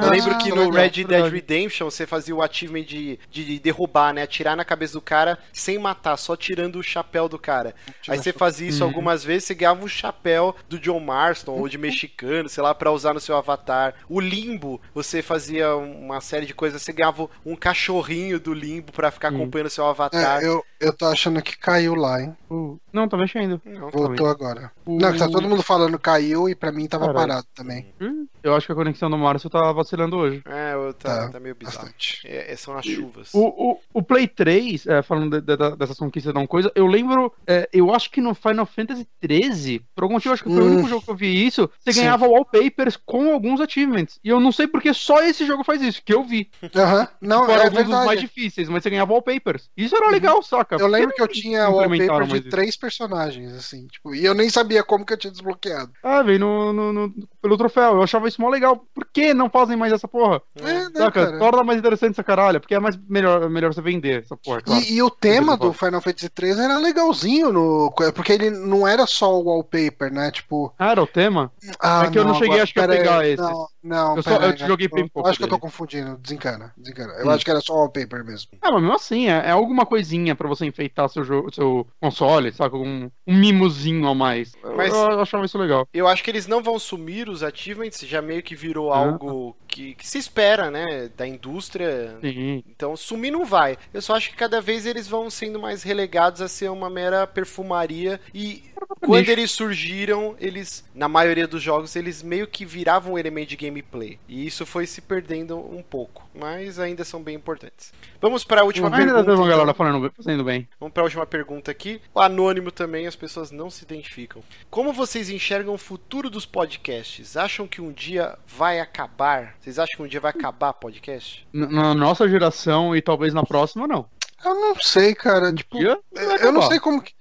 Eu 0.00 0.08
Ah, 0.08 0.10
lembro 0.10 0.34
que 0.34 0.52
no 0.52 0.70
Red 0.70 1.04
Dead. 1.04 1.26
Redemption 1.30 1.90
você 1.90 2.06
fazia 2.06 2.34
o 2.34 2.42
achievement 2.42 2.84
de, 2.84 3.18
de 3.30 3.58
derrubar, 3.58 4.12
né? 4.12 4.22
Atirar 4.22 4.56
na 4.56 4.64
cabeça 4.64 4.94
do 4.94 5.00
cara 5.00 5.38
sem 5.52 5.78
matar, 5.78 6.16
só 6.16 6.36
tirando 6.36 6.76
o 6.76 6.82
chapéu 6.82 7.28
do 7.28 7.38
cara. 7.38 7.74
Aí 8.06 8.18
você 8.18 8.32
fazia 8.32 8.68
isso 8.68 8.82
Uhum. 8.82 8.84
algumas 8.84 9.24
vezes, 9.24 9.44
você 9.44 9.54
ganhava 9.54 9.84
um 9.84 9.88
chapéu 9.88 10.54
do 10.68 10.78
John 10.78 11.00
Marston 11.00 11.52
ou 11.52 11.68
de 11.68 11.78
mexicano, 11.78 12.48
sei 12.48 12.62
lá, 12.62 12.74
pra 12.74 12.92
usar 12.92 13.14
no 13.14 13.20
seu 13.20 13.36
avatar. 13.36 13.94
O 14.08 14.20
Limbo, 14.20 14.80
você 14.94 15.22
fazia 15.22 15.74
uma 15.76 16.20
série 16.20 16.46
de 16.46 16.54
coisas, 16.54 16.82
você 16.82 16.92
ganhava 16.92 17.28
um 17.44 17.56
cachorrinho 17.56 18.38
do 18.40 18.52
Limbo 18.52 18.92
pra 18.92 19.10
ficar 19.10 19.28
acompanhando 19.28 19.66
o 19.68 19.70
seu 19.70 19.86
avatar. 19.86 20.42
É, 20.42 20.46
eu, 20.46 20.64
eu 20.80 20.92
tô 20.92 21.06
achando 21.06 21.40
que 21.42 21.56
caiu 21.58 21.94
lá, 21.94 22.20
hein? 22.22 22.36
Uh, 22.50 22.78
Não, 22.92 23.08
tá 23.08 23.16
mexendo. 23.16 23.60
Não, 23.64 23.90
Voltou 23.90 24.26
agora. 24.28 24.70
O- 24.84 24.98
Não, 24.98 25.16
tá 25.16 25.28
todo 25.28 25.48
mundo 25.48 25.62
falando 25.62 25.98
caiu 25.98 26.48
e 26.48 26.54
pra 26.54 26.70
mim 26.72 26.86
tava 26.86 27.06
Caralho. 27.06 27.28
parado 27.28 27.46
também. 27.54 27.92
Hum, 28.00 28.26
Eu 28.42 28.54
acho 28.54 28.66
que 28.66 28.72
a 28.72 28.76
conexão 28.76 29.10
do 29.10 29.18
Márcio 29.18 29.50
tá 29.50 29.72
vacilando 29.72 30.16
hoje. 30.16 30.42
É, 30.46 30.74
eu- 30.74 30.94
tá, 30.94 31.26
Tá, 31.26 31.32
tá 31.32 31.40
meio 31.40 31.54
bizarro. 31.54 31.78
Bastante. 31.86 32.20
É, 32.24 32.52
é, 32.52 32.56
são 32.56 32.76
as 32.78 32.84
chuvas. 32.86 33.30
O, 33.34 33.72
o, 33.72 33.80
o 33.94 34.02
Play 34.02 34.28
3, 34.28 34.86
é, 34.86 35.02
falando 35.02 35.40
de- 35.40 35.56
de- 35.56 35.76
dessas 35.76 35.98
conquistas 35.98 36.32
de 36.32 36.38
uma 36.38 36.46
coisa, 36.46 36.70
eu 36.74 36.86
lembro, 36.86 37.32
é, 37.46 37.68
eu 37.72 37.92
acho 37.94 38.10
que 38.10 38.20
no 38.20 38.34
Final 38.34 38.64
Fantasy 38.66 39.06
13, 39.20 39.82
por 39.94 40.04
algum 40.04 40.14
motivo, 40.14 40.32
acho 40.34 40.44
que 40.44 40.50
foi 40.52 40.62
o 40.62 40.66
Hum. 40.66 40.72
único 40.74 40.88
jogo 40.88 41.02
que 41.04 41.10
eu 41.10 41.16
vi 41.16 41.46
isso, 41.46 41.68
você 41.80 41.92
Sim. 41.92 42.00
ganhava 42.02 42.26
wallpapers 42.28 42.96
com 43.04 43.32
alguns 43.32 43.60
achievements. 43.60 44.20
E 44.22 44.28
eu 44.28 44.38
não 44.40 44.52
sei 44.52 44.66
porque 44.68 44.94
só 44.94 45.20
esse 45.22 45.44
jogo 45.44 45.64
faz 45.64 45.82
isso, 45.82 46.00
que 46.04 46.14
eu 46.14 46.22
vi. 46.22 46.48
Aham. 46.74 47.08
Não, 47.20 47.46
Fora 47.46 47.62
é 47.62 47.64
alguns 47.64 47.80
dos 47.84 47.88
mais 47.90 48.06
verdade. 48.06 48.20
difíceis, 48.20 48.68
mas 48.68 48.82
você 48.82 48.90
ganhava 48.90 49.12
wallpapers. 49.12 49.68
Isso 49.76 49.96
era 49.96 50.08
legal, 50.10 50.42
saca? 50.42 50.65
Eu 50.70 50.86
lembro 50.86 51.14
que 51.14 51.22
eu 51.22 51.26
não 51.26 51.32
tinha 51.32 51.68
implementaram 51.68 52.12
wallpaper 52.12 52.40
de 52.40 52.48
isso? 52.48 52.50
três 52.50 52.76
personagens, 52.76 53.52
assim, 53.54 53.86
tipo, 53.86 54.14
e 54.14 54.24
eu 54.24 54.34
nem 54.34 54.48
sabia 54.50 54.82
como 54.82 55.04
que 55.04 55.12
eu 55.12 55.16
tinha 55.16 55.30
desbloqueado. 55.30 55.92
Ah, 56.02 56.22
veio 56.22 56.38
no, 56.40 56.72
no- 56.72 56.92
no- 56.92 57.14
pelo 57.40 57.56
troféu. 57.56 57.92
Eu 57.94 58.02
achava 58.02 58.28
isso 58.28 58.40
mó 58.40 58.48
legal. 58.48 58.84
Por 58.94 59.06
que 59.12 59.32
não 59.34 59.48
fazem 59.50 59.76
mais 59.76 59.92
essa 59.92 60.08
porra? 60.08 60.40
É, 60.60 60.62
né, 60.62 60.90
Saca? 60.96 61.24
cara? 61.26 61.38
Torna 61.38 61.64
mais 61.64 61.78
interessante 61.78 62.12
essa 62.12 62.24
caralho, 62.24 62.60
porque 62.60 62.74
é 62.74 62.80
mais 62.80 62.96
melhor, 63.08 63.48
melhor 63.48 63.72
você 63.72 63.80
vender 63.80 64.22
essa 64.22 64.36
porra. 64.36 64.60
claro. 64.60 64.82
E, 64.82 64.94
e 64.94 65.02
o 65.02 65.10
tema 65.10 65.56
do 65.56 65.72
Final 65.72 66.00
Fantasy 66.00 66.30
III 66.40 66.50
era 66.60 66.78
legalzinho, 66.78 67.52
no, 67.52 67.92
porque 68.14 68.32
ele 68.32 68.50
não 68.50 68.86
era 68.86 69.06
só 69.06 69.38
o 69.38 69.44
wallpaper, 69.44 70.12
né? 70.12 70.30
Tipo. 70.30 70.72
Ah, 70.78 70.90
era 70.92 71.02
o 71.02 71.06
tema? 71.06 71.52
Ah, 71.80 72.04
É 72.06 72.10
que 72.10 72.18
eu 72.18 72.24
não 72.24 72.34
cheguei, 72.34 72.48
agora- 72.48 72.62
acho 72.64 72.72
que, 72.72 72.80
a 72.80 72.82
pera 72.82 72.92
aí. 72.94 72.98
pegar 72.98 73.26
esses. 73.26 73.38
Não, 73.46 73.66
não, 73.86 74.16
Eu 74.16 74.22
só- 74.22 74.30
pera 74.30 74.44
eu 74.44 74.50
aí, 74.50 74.56
te 74.56 74.66
joguei 74.66 74.86
eu- 74.86 74.90
bem 74.94 75.08
pouco 75.08 75.28
Acho 75.28 75.38
que 75.38 75.44
eu 75.44 75.48
tô 75.48 75.56
dele. 75.56 75.62
confundindo. 75.62 76.16
Desencana, 76.18 76.72
desencana. 76.76 77.12
Eu 77.14 77.26
Hum. 77.26 77.30
acho 77.30 77.44
que 77.44 77.50
era 77.50 77.60
só 77.60 77.72
o 77.74 77.76
wallpaper 77.78 78.24
mesmo. 78.24 78.50
Ah, 78.60 78.70
mas 78.72 78.80
mesmo 78.82 78.94
assim, 78.96 79.28
é, 79.28 79.46
é 79.46 79.50
alguma 79.50 79.86
coisinha 79.86 80.34
pra 80.34 80.48
você 80.48 80.66
enfeitar 80.66 81.08
seu, 81.08 81.24
jogo, 81.24 81.52
seu 81.54 81.86
console, 82.00 82.52
saca? 82.52 82.76
Um, 82.76 83.10
um 83.26 83.34
mimozinho 83.36 84.06
a 84.06 84.14
mais. 84.14 84.52
Eu- 84.62 84.76
Mas- 84.76 84.92
Eu, 84.92 85.20
achava 85.20 85.44
isso 85.46 85.58
legal. 85.58 85.88
Eu 85.92 86.06
acho 86.08 86.22
que 86.22 86.30
eles 86.30 86.46
não 86.46 86.62
vão 86.62 86.78
sumir 86.78 87.28
os 87.28 87.42
achievements, 87.42 88.00
já 88.00 88.20
meio 88.20 88.42
que 88.42 88.54
virou 88.54 88.92
Ah. 88.92 88.98
algo 88.98 89.56
que, 89.68 89.94
que 89.94 90.06
se 90.06 90.18
espera, 90.18 90.70
né? 90.70 91.10
Da 91.16 91.26
indústria. 91.26 92.16
Sim. 92.20 92.62
Então 92.68 92.96
sumir 92.96 93.30
não 93.30 93.44
vai. 93.44 93.76
Eu 93.92 94.00
só 94.02 94.14
acho 94.16 94.30
que 94.30 94.36
cada 94.36 94.60
vez 94.60 94.86
eles 94.86 95.06
vão 95.08 95.28
sendo 95.30 95.58
mais 95.60 95.82
relegados 95.82 96.40
a 96.40 96.48
ser 96.48 96.70
uma 96.70 96.88
mera 96.90 97.26
perfumaria. 97.26 98.20
E 98.34 98.64
quando 99.00 99.28
eles 99.28 99.50
surgiram, 99.50 100.34
eles, 100.38 100.84
na 100.94 101.08
maioria 101.08 101.46
dos 101.46 101.62
jogos, 101.62 101.96
eles 101.96 102.22
meio 102.22 102.46
que 102.46 102.64
viravam 102.64 103.14
um 103.14 103.18
elemento 103.18 103.48
de 103.50 103.56
gameplay. 103.76 104.18
E 104.28 104.46
isso 104.46 104.64
foi 104.64 104.86
se 104.86 105.00
perdendo 105.00 105.58
um 105.58 105.82
pouco. 105.82 106.28
Mas 106.34 106.78
ainda 106.78 107.04
são 107.04 107.22
bem 107.22 107.36
importantes. 107.36 107.92
Vamos 108.20 108.44
para 108.44 108.62
a 108.62 108.64
última 108.64 108.88
Ainda 108.88 108.96
pergunta. 108.98 109.24
tem 109.24 109.34
uma 109.34 109.44
então. 109.44 109.48
galera 109.48 109.74
falando, 109.74 110.12
fazendo 110.16 110.44
bem. 110.44 110.68
Vamos 110.80 110.92
para 110.92 111.02
a 111.02 111.04
última 111.04 111.26
pergunta 111.26 111.70
aqui. 111.70 112.00
O 112.14 112.20
anônimo 112.20 112.70
também, 112.70 113.06
as 113.06 113.16
pessoas 113.16 113.50
não 113.50 113.70
se 113.70 113.84
identificam. 113.84 114.42
Como 114.70 114.92
vocês 114.92 115.30
enxergam 115.30 115.74
o 115.74 115.78
futuro 115.78 116.28
dos 116.30 116.46
podcasts? 116.46 117.36
Acham 117.36 117.66
que 117.66 117.80
um 117.80 117.92
dia 117.92 118.38
vai 118.46 118.80
acabar? 118.80 119.54
Vocês 119.60 119.78
acham 119.78 119.96
que 119.96 120.02
um 120.02 120.08
dia 120.08 120.20
vai 120.20 120.30
acabar 120.30 120.72
podcast? 120.72 121.46
Na 121.52 121.94
nossa 121.94 122.28
geração 122.28 122.94
e 122.96 123.02
talvez 123.02 123.32
na 123.34 123.42
próxima, 123.44 123.86
não. 123.86 124.06
Eu 124.44 124.54
não 124.54 124.76
sei, 124.76 125.14
cara. 125.14 125.52
Tipo, 125.52 125.78
eu 125.82 126.52
não 126.52 126.62
sei 126.62 126.78
como 126.78 127.02
que. 127.02 127.12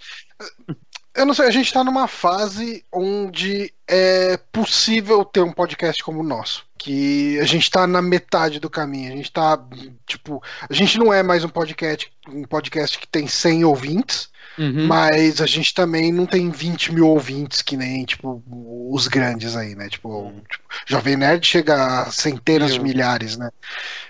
Eu 1.16 1.26
não 1.26 1.34
sei, 1.34 1.48
a 1.48 1.52
gente 1.52 1.72
tá 1.72 1.82
numa 1.82 2.10
fase 2.10 2.84
onde 2.92 3.74
é 3.88 4.38
possível 4.52 5.24
ter 5.24 5.42
um 5.42 5.52
podcast 5.52 6.04
como 6.04 6.20
o 6.20 6.24
nosso. 6.24 6.66
Que 6.78 7.40
a 7.40 7.46
gente 7.46 7.72
tá 7.72 7.88
na 7.88 8.02
metade 8.02 8.60
do 8.60 8.70
caminho. 8.70 9.14
A 9.14 9.16
gente 9.16 9.32
tá, 9.32 9.58
tipo, 10.06 10.44
a 10.70 10.74
gente 10.74 11.00
não 11.00 11.14
é 11.14 11.24
mais 11.24 11.46
um 11.46 11.50
podcast, 11.50 12.12
um 12.28 12.44
podcast 12.44 13.00
que 13.00 13.08
tem 13.08 13.28
100 13.28 13.64
ouvintes, 13.64 14.30
Uhum. 14.58 14.88
mas 14.88 15.42
a 15.42 15.46
gente 15.46 15.74
também 15.74 16.14
não 16.14 16.26
tem 16.26 16.50
20 16.50 16.94
mil 16.94 17.08
ouvintes 17.08 17.62
que 17.62 17.76
nem, 17.76 18.06
tipo, 18.06 18.42
os 18.90 19.08
grandes 19.08 19.56
aí, 19.56 19.76
né? 19.76 19.90
Tipo, 19.90 20.34
tipo, 20.50 20.64
Jovem 20.86 21.18
Nerd 21.18 21.46
chega 21.46 22.04
a 22.04 22.12
centenas 22.12 22.74
de 22.74 22.80
Mil. 22.80 22.88
milhares, 22.88 23.38
né? 23.38 23.50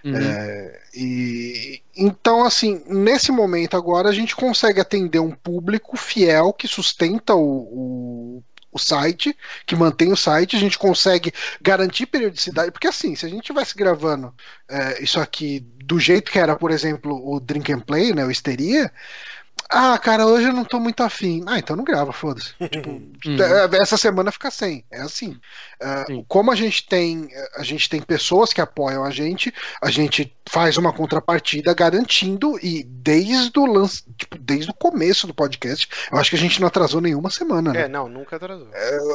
Uhum. 0.03 0.15
É, 0.15 0.79
e 0.93 1.81
então, 1.95 2.43
assim, 2.43 2.83
nesse 2.87 3.31
momento 3.31 3.75
agora 3.75 4.09
a 4.09 4.13
gente 4.13 4.35
consegue 4.35 4.79
atender 4.81 5.19
um 5.19 5.31
público 5.31 5.97
fiel 5.97 6.53
que 6.53 6.67
sustenta 6.67 7.33
o, 7.33 7.41
o, 7.41 8.43
o 8.71 8.77
site, 8.77 9.35
que 9.65 9.75
mantém 9.75 10.11
o 10.11 10.17
site, 10.17 10.55
a 10.55 10.59
gente 10.59 10.77
consegue 10.77 11.33
garantir 11.61 12.05
periodicidade, 12.05 12.71
porque 12.71 12.87
assim, 12.87 13.15
se 13.15 13.25
a 13.25 13.29
gente 13.29 13.39
estivesse 13.39 13.73
gravando 13.75 14.33
é, 14.69 15.01
isso 15.01 15.19
aqui 15.19 15.61
do 15.85 15.99
jeito 15.99 16.31
que 16.31 16.39
era, 16.39 16.55
por 16.55 16.71
exemplo, 16.71 17.15
o 17.25 17.39
Drink 17.39 17.71
and 17.71 17.79
Play, 17.79 18.13
né, 18.13 18.25
o 18.25 18.31
Histeria, 18.31 18.91
ah, 19.77 19.97
cara, 19.97 20.25
hoje 20.25 20.47
eu 20.47 20.53
não 20.53 20.63
tô 20.65 20.79
muito 20.79 21.03
afim. 21.03 21.43
Ah, 21.45 21.59
então 21.59 21.75
não 21.75 21.83
grava, 21.83 22.11
foda-se. 22.13 22.53
Tipo, 22.69 22.89
Uhum. 22.89 23.37
é, 23.41 23.81
essa 23.81 23.97
semana 23.97 24.31
fica 24.31 24.49
sem. 24.51 24.83
É 24.91 25.01
assim. 25.01 25.37
É, 25.79 26.05
Sim. 26.05 26.25
como 26.27 26.51
a 26.51 26.55
gente 26.55 26.85
tem 26.87 27.27
a 27.57 27.63
gente 27.63 27.89
tem 27.89 28.01
pessoas 28.01 28.53
que 28.53 28.61
apoiam 28.61 29.03
a 29.03 29.09
gente, 29.09 29.53
a 29.81 29.91
gente 29.91 30.33
faz 30.47 30.77
uma 30.77 30.93
contrapartida 30.93 31.73
garantindo 31.73 32.57
e 32.63 32.83
desde 32.83 33.57
o 33.59 33.65
lance, 33.65 34.03
tipo, 34.17 34.37
desde 34.37 34.69
o 34.69 34.73
começo 34.73 35.25
do 35.27 35.33
podcast, 35.33 35.87
eu 36.11 36.17
acho 36.17 36.29
que 36.29 36.35
a 36.35 36.39
gente 36.39 36.61
não 36.61 36.67
atrasou 36.67 37.01
nenhuma 37.01 37.29
semana, 37.29 37.73
né? 37.73 37.81
É, 37.81 37.87
não, 37.87 38.07
nunca 38.07 38.35
atrasou. 38.37 38.69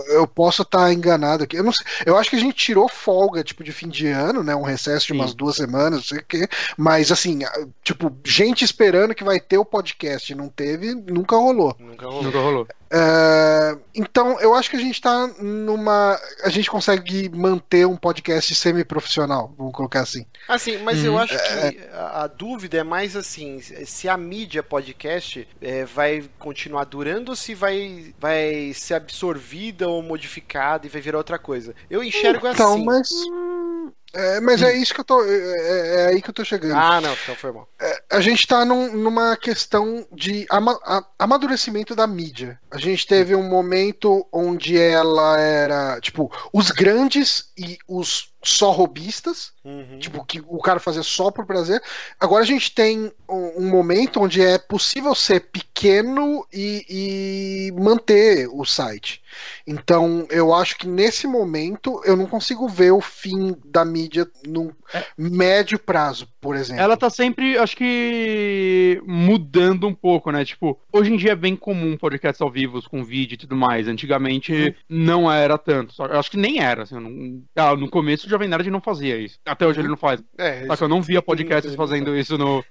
Eu 0.08 0.26
posso 0.26 0.62
estar 0.62 0.92
enganado 0.92 1.44
aqui. 1.44 1.56
Eu 1.56 1.64
não 1.64 1.72
sei. 1.72 1.86
Eu 2.04 2.18
acho 2.18 2.28
que 2.28 2.36
a 2.36 2.40
gente 2.40 2.54
tirou 2.56 2.88
folga, 2.88 3.42
tipo, 3.42 3.62
de 3.64 3.72
fim 3.72 3.88
de 3.88 4.08
ano, 4.08 4.42
né? 4.42 4.54
Um 4.54 4.62
recesso 4.62 5.06
de 5.06 5.12
Sim. 5.12 5.18
umas 5.20 5.32
duas 5.34 5.56
semanas, 5.56 5.92
não 6.00 6.02
sei 6.02 6.18
o 6.18 6.24
quê. 6.24 6.48
Mas 6.76 7.10
assim, 7.12 7.38
tipo, 7.82 8.14
gente 8.24 8.64
esperando 8.64 9.14
que 9.14 9.24
vai 9.24 9.40
ter 9.40 9.56
o 9.56 9.64
podcast 9.64 10.32
e 10.32 10.36
não 10.36 10.48
teve, 10.50 10.94
nunca 10.94 11.36
rolou. 11.36 11.74
Nunca 11.78 12.06
rolou. 12.06 12.22
Nunca 12.22 12.38
rolou. 12.38 12.66
É, 12.92 13.78
então, 13.94 14.38
eu 14.40 14.52
acho 14.54 14.68
que 14.68 14.76
a 14.76 14.80
gente 14.80 15.00
tá 15.00 15.28
numa. 15.38 16.18
A 16.42 16.48
gente 16.48 16.68
consegue 16.68 17.28
manter 17.28 17.86
um 17.86 17.96
podcast 17.96 18.52
semi-profissional, 18.54 19.54
vamos 19.56 19.72
colocar 19.72 20.00
assim. 20.00 20.26
Assim, 20.48 20.78
mas 20.78 21.04
eu 21.04 21.12
Uhum. 21.12 21.18
acho 21.18 21.34
que 21.38 21.80
a, 21.92 22.24
a 22.24 22.26
dúvida 22.26 22.78
é 22.78 22.82
mais 22.82 23.14
assim, 23.14 23.60
se 23.60 24.08
a 24.08 24.16
mídia 24.16 24.62
podcast 24.62 25.46
é, 25.62 25.84
vai 25.84 26.28
continuar 26.38 26.84
durando 26.84 27.28
ou 27.30 27.36
se 27.36 27.54
vai, 27.54 28.12
vai 28.18 28.72
ser 28.74 28.94
absorvida 28.94 29.88
ou 29.88 30.02
modificada 30.02 30.84
e 30.86 30.90
vai 30.90 31.00
virar 31.00 31.18
outra 31.18 31.38
coisa. 31.38 31.74
Eu 31.88 32.02
enxergo 32.02 32.48
Então, 32.48 32.74
assim. 32.74 32.84
mas. 32.84 33.08
É, 34.12 34.40
mas 34.40 34.60
é 34.60 34.76
isso 34.76 34.92
que 34.92 35.00
eu 35.00 35.04
tô. 35.04 35.22
É, 35.24 35.28
é 36.02 36.06
aí 36.08 36.20
que 36.20 36.28
eu 36.30 36.34
tô 36.34 36.44
chegando. 36.44 36.74
Ah, 36.76 37.00
não, 37.00 37.12
então 37.12 37.36
foi 37.36 37.52
mal. 37.52 37.68
A 38.10 38.20
gente 38.20 38.46
tá 38.46 38.64
num- 38.64 38.92
numa 38.96 39.36
questão 39.36 40.06
de 40.12 40.46
ama- 40.50 40.78
amadurecimento 41.18 41.94
da 41.94 42.06
mídia. 42.06 42.58
A 42.70 42.78
gente 42.78 43.06
teve 43.06 43.34
um 43.34 43.48
momento 43.48 44.26
onde 44.32 44.76
ela 44.76 45.38
era, 45.38 46.00
tipo, 46.00 46.30
os 46.52 46.70
grandes 46.70 47.50
e 47.56 47.78
os 47.88 48.30
só 48.42 48.70
robistas, 48.70 49.52
Uhum. 49.62 49.98
tipo, 49.98 50.24
que 50.24 50.40
o 50.48 50.58
cara 50.58 50.80
fazia 50.80 51.02
só 51.02 51.30
por 51.30 51.44
prazer. 51.44 51.82
Agora 52.18 52.42
a 52.42 52.46
gente 52.46 52.74
tem 52.74 53.12
um, 53.28 53.64
um 53.64 53.68
momento 53.70 54.18
onde 54.20 54.40
é 54.42 54.56
possível 54.56 55.14
ser 55.14 55.40
pequeno 55.50 56.46
e, 56.52 56.86
e 57.68 57.72
manter 57.80 58.48
o 58.50 58.64
site. 58.64 59.20
Então, 59.66 60.26
eu 60.30 60.54
acho 60.54 60.78
que 60.78 60.88
nesse 60.88 61.26
momento 61.26 62.00
eu 62.04 62.16
não 62.16 62.26
consigo 62.26 62.66
ver 62.68 62.90
o 62.92 63.00
fim 63.00 63.54
da 63.64 63.84
mídia 63.84 64.26
num 64.46 64.70
médio 65.16 65.78
prazo, 65.78 66.26
por 66.40 66.56
exemplo. 66.56 66.82
Ela 66.82 66.96
tá 66.96 67.10
sempre, 67.10 67.56
acho 67.58 67.76
que, 67.76 69.00
mudando 69.06 69.86
um 69.86 69.94
pouco, 69.94 70.30
né? 70.30 70.44
Tipo, 70.44 70.78
hoje 70.92 71.12
em 71.12 71.16
dia 71.16 71.32
é 71.32 71.36
bem 71.36 71.54
comum 71.54 71.96
podcasts 71.96 72.40
ao 72.40 72.50
vivo, 72.50 72.82
com 72.88 73.04
vídeo 73.04 73.34
e 73.34 73.38
tudo 73.38 73.54
mais. 73.56 73.86
Antigamente 73.88 74.74
não 74.88 75.30
era 75.30 75.56
tanto. 75.58 75.92
Só, 75.94 76.06
eu 76.06 76.18
acho 76.18 76.30
que 76.30 76.36
nem 76.36 76.60
era. 76.62 76.82
Assim, 76.84 76.94
não- 76.98 77.42
ah, 77.56 77.76
no 77.76 77.88
começo 77.88 78.28
Jovem 78.30 78.48
Nerd 78.48 78.70
não 78.70 78.80
fazia 78.80 79.16
isso. 79.16 79.38
Até 79.44 79.66
hoje 79.66 79.80
ele 79.80 79.88
não 79.88 79.96
faz. 79.96 80.22
É, 80.38 80.66
Só 80.66 80.76
que 80.76 80.84
eu 80.84 80.88
não 80.88 81.02
via 81.02 81.20
podcasts 81.20 81.74
fazendo 81.74 82.16
isso 82.16 82.38
no. 82.38 82.64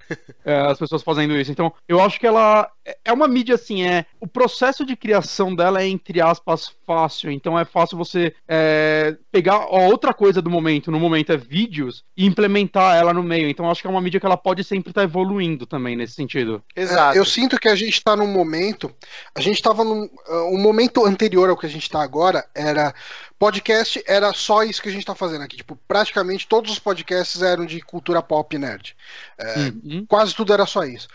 é, 0.46 0.56
as 0.62 0.80
pessoas 0.80 1.04
fazendo 1.04 1.36
isso. 1.38 1.52
Então, 1.52 1.74
eu 1.88 2.00
acho 2.02 2.20
que 2.20 2.26
ela. 2.28 2.70
é- 2.86 2.98
É 3.06 3.14
uma 3.14 3.28
mídia 3.28 3.56
assim, 3.56 3.84
é. 3.88 4.06
O 4.20 4.28
processo 4.28 4.86
de 4.86 4.96
criação 4.96 5.54
dela 5.56 5.82
é, 5.82 5.88
entre 5.88 6.22
aspas, 6.22 6.72
fácil. 6.86 7.32
Então 7.32 7.58
é 7.60 7.66
fácil 7.66 7.98
você 7.98 8.34
é, 8.48 9.16
pegar 9.32 9.56
a 9.56 9.88
outra 9.88 10.14
coisa 10.14 10.42
do 10.42 10.50
momento, 10.50 10.92
no 10.92 11.00
momento 11.00 11.32
é 11.32 11.38
vídeos, 11.38 12.04
e 12.18 12.26
implementar 12.26 12.96
ela 12.96 13.14
no 13.14 13.24
meio. 13.24 13.48
Então 13.50 13.70
acho 13.70 13.82
que 13.82 13.88
é 13.88 13.90
uma 13.90 14.02
mídia 14.02 14.20
que 14.20 14.26
ela 14.26 14.38
pode 14.38 14.64
sempre 14.64 14.92
estar 14.92 15.04
evoluindo 15.04 15.66
também 15.66 15.96
nesse 15.96 16.14
sentido. 16.14 16.64
Exato. 16.76 17.18
É, 17.18 17.20
eu 17.20 17.26
sinto 17.26 17.60
que 17.60 17.68
a 17.68 17.76
gente 17.76 17.94
está 17.94 18.16
num 18.16 18.28
momento. 18.28 18.94
A 19.36 19.42
gente 19.42 19.56
estava 19.56 19.84
num. 19.84 20.04
uh, 20.04 20.54
Um 20.54 20.62
momento 20.62 21.06
anterior 21.06 21.50
ao 21.50 21.58
que 21.58 21.66
a 21.66 21.70
gente 21.70 21.84
está 21.84 22.02
agora 22.02 22.46
era. 22.56 22.94
Podcast 23.38 24.04
era 24.06 24.34
só 24.34 24.64
isso 24.64 24.82
que 24.82 24.90
a 24.90 24.92
gente 24.92 25.04
está 25.04 25.16
fazendo 25.16 25.44
aqui. 25.44 25.56
Tipo, 25.56 25.78
praticamente 25.88 26.46
todos 26.46 26.72
os 26.74 26.80
podcasts 26.80 27.42
eram 27.42 27.66
de 27.66 27.80
cultura 27.80 28.22
pop 28.22 28.58
nerd. 28.58 28.94
Uhum. 29.40 30.06
Quase 30.06 30.36
tudo 30.36 30.52
era 30.52 30.66
só 30.66 30.84
isso. 30.84 31.08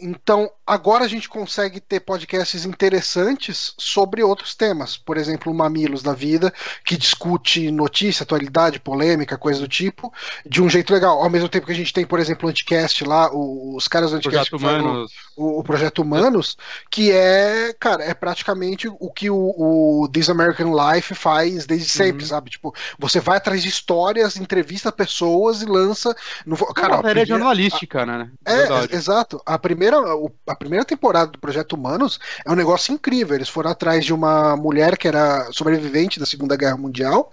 Então, 0.00 0.50
agora 0.66 1.04
a 1.04 1.08
gente 1.08 1.28
consegue 1.28 1.78
ter 1.80 2.00
podcasts 2.00 2.64
interessantes 2.64 3.74
sobre 3.78 4.22
outros 4.24 4.54
temas. 4.54 4.96
Por 4.96 5.16
exemplo, 5.16 5.52
o 5.52 5.54
Mamilos 5.54 6.02
da 6.02 6.12
Vida, 6.12 6.52
que 6.84 6.96
discute 6.96 7.70
notícia, 7.70 8.24
atualidade, 8.24 8.80
polêmica, 8.80 9.38
coisa 9.38 9.60
do 9.60 9.68
tipo, 9.68 10.12
de 10.44 10.60
um 10.60 10.68
jeito 10.68 10.92
legal. 10.92 11.22
Ao 11.22 11.30
mesmo 11.30 11.48
tempo 11.48 11.66
que 11.66 11.72
a 11.72 11.76
gente 11.76 11.92
tem, 11.92 12.04
por 12.04 12.18
exemplo, 12.18 12.46
o 12.46 12.50
Anticast 12.50 13.04
lá, 13.04 13.30
os 13.32 13.86
caras 13.86 14.10
do 14.10 14.16
Anticast 14.16 14.50
Projeto 14.50 14.80
Humanos. 14.82 15.12
o, 15.36 15.60
o 15.60 15.62
Projeto 15.64 16.02
Humanos, 16.02 16.56
que 16.90 17.12
é, 17.12 17.72
cara, 17.78 18.02
é 18.04 18.14
praticamente 18.14 18.88
o 18.88 19.12
que 19.12 19.30
o, 19.30 19.54
o 19.56 20.08
This 20.12 20.28
American 20.28 20.72
Life 20.74 21.14
faz 21.14 21.66
desde 21.66 21.88
sempre, 21.88 22.22
Uhum. 22.24 22.28
sabe? 22.28 22.50
Tipo, 22.50 22.74
você 22.98 23.20
vai 23.20 23.36
atrás 23.36 23.62
de 23.62 23.68
histórias, 23.68 24.36
entrevista 24.36 24.90
pessoas 24.90 25.62
e 25.62 25.66
lança. 25.66 26.14
No, 26.44 26.56
cara, 26.74 26.94
a 26.94 26.96
matéria 26.96 27.22
primeira- 27.22 27.26
jornalística, 27.26 28.04
né? 28.04 28.30
é, 28.44 28.56
Verdade. 28.56 28.94
exato. 28.94 29.40
A 29.46 29.56
primeira 29.58 29.83
primeira, 29.84 29.98
a 30.46 30.54
primeira 30.54 30.84
temporada 30.84 31.32
do 31.32 31.38
Projeto 31.38 31.74
Humanos 31.74 32.18
é 32.44 32.50
um 32.50 32.54
negócio 32.54 32.92
incrível. 32.92 33.36
Eles 33.36 33.48
foram 33.48 33.70
atrás 33.70 34.04
de 34.04 34.12
uma 34.12 34.56
mulher 34.56 34.96
que 34.96 35.08
era 35.08 35.48
sobrevivente 35.52 36.18
da 36.18 36.26
Segunda 36.26 36.56
Guerra 36.56 36.76
Mundial 36.76 37.30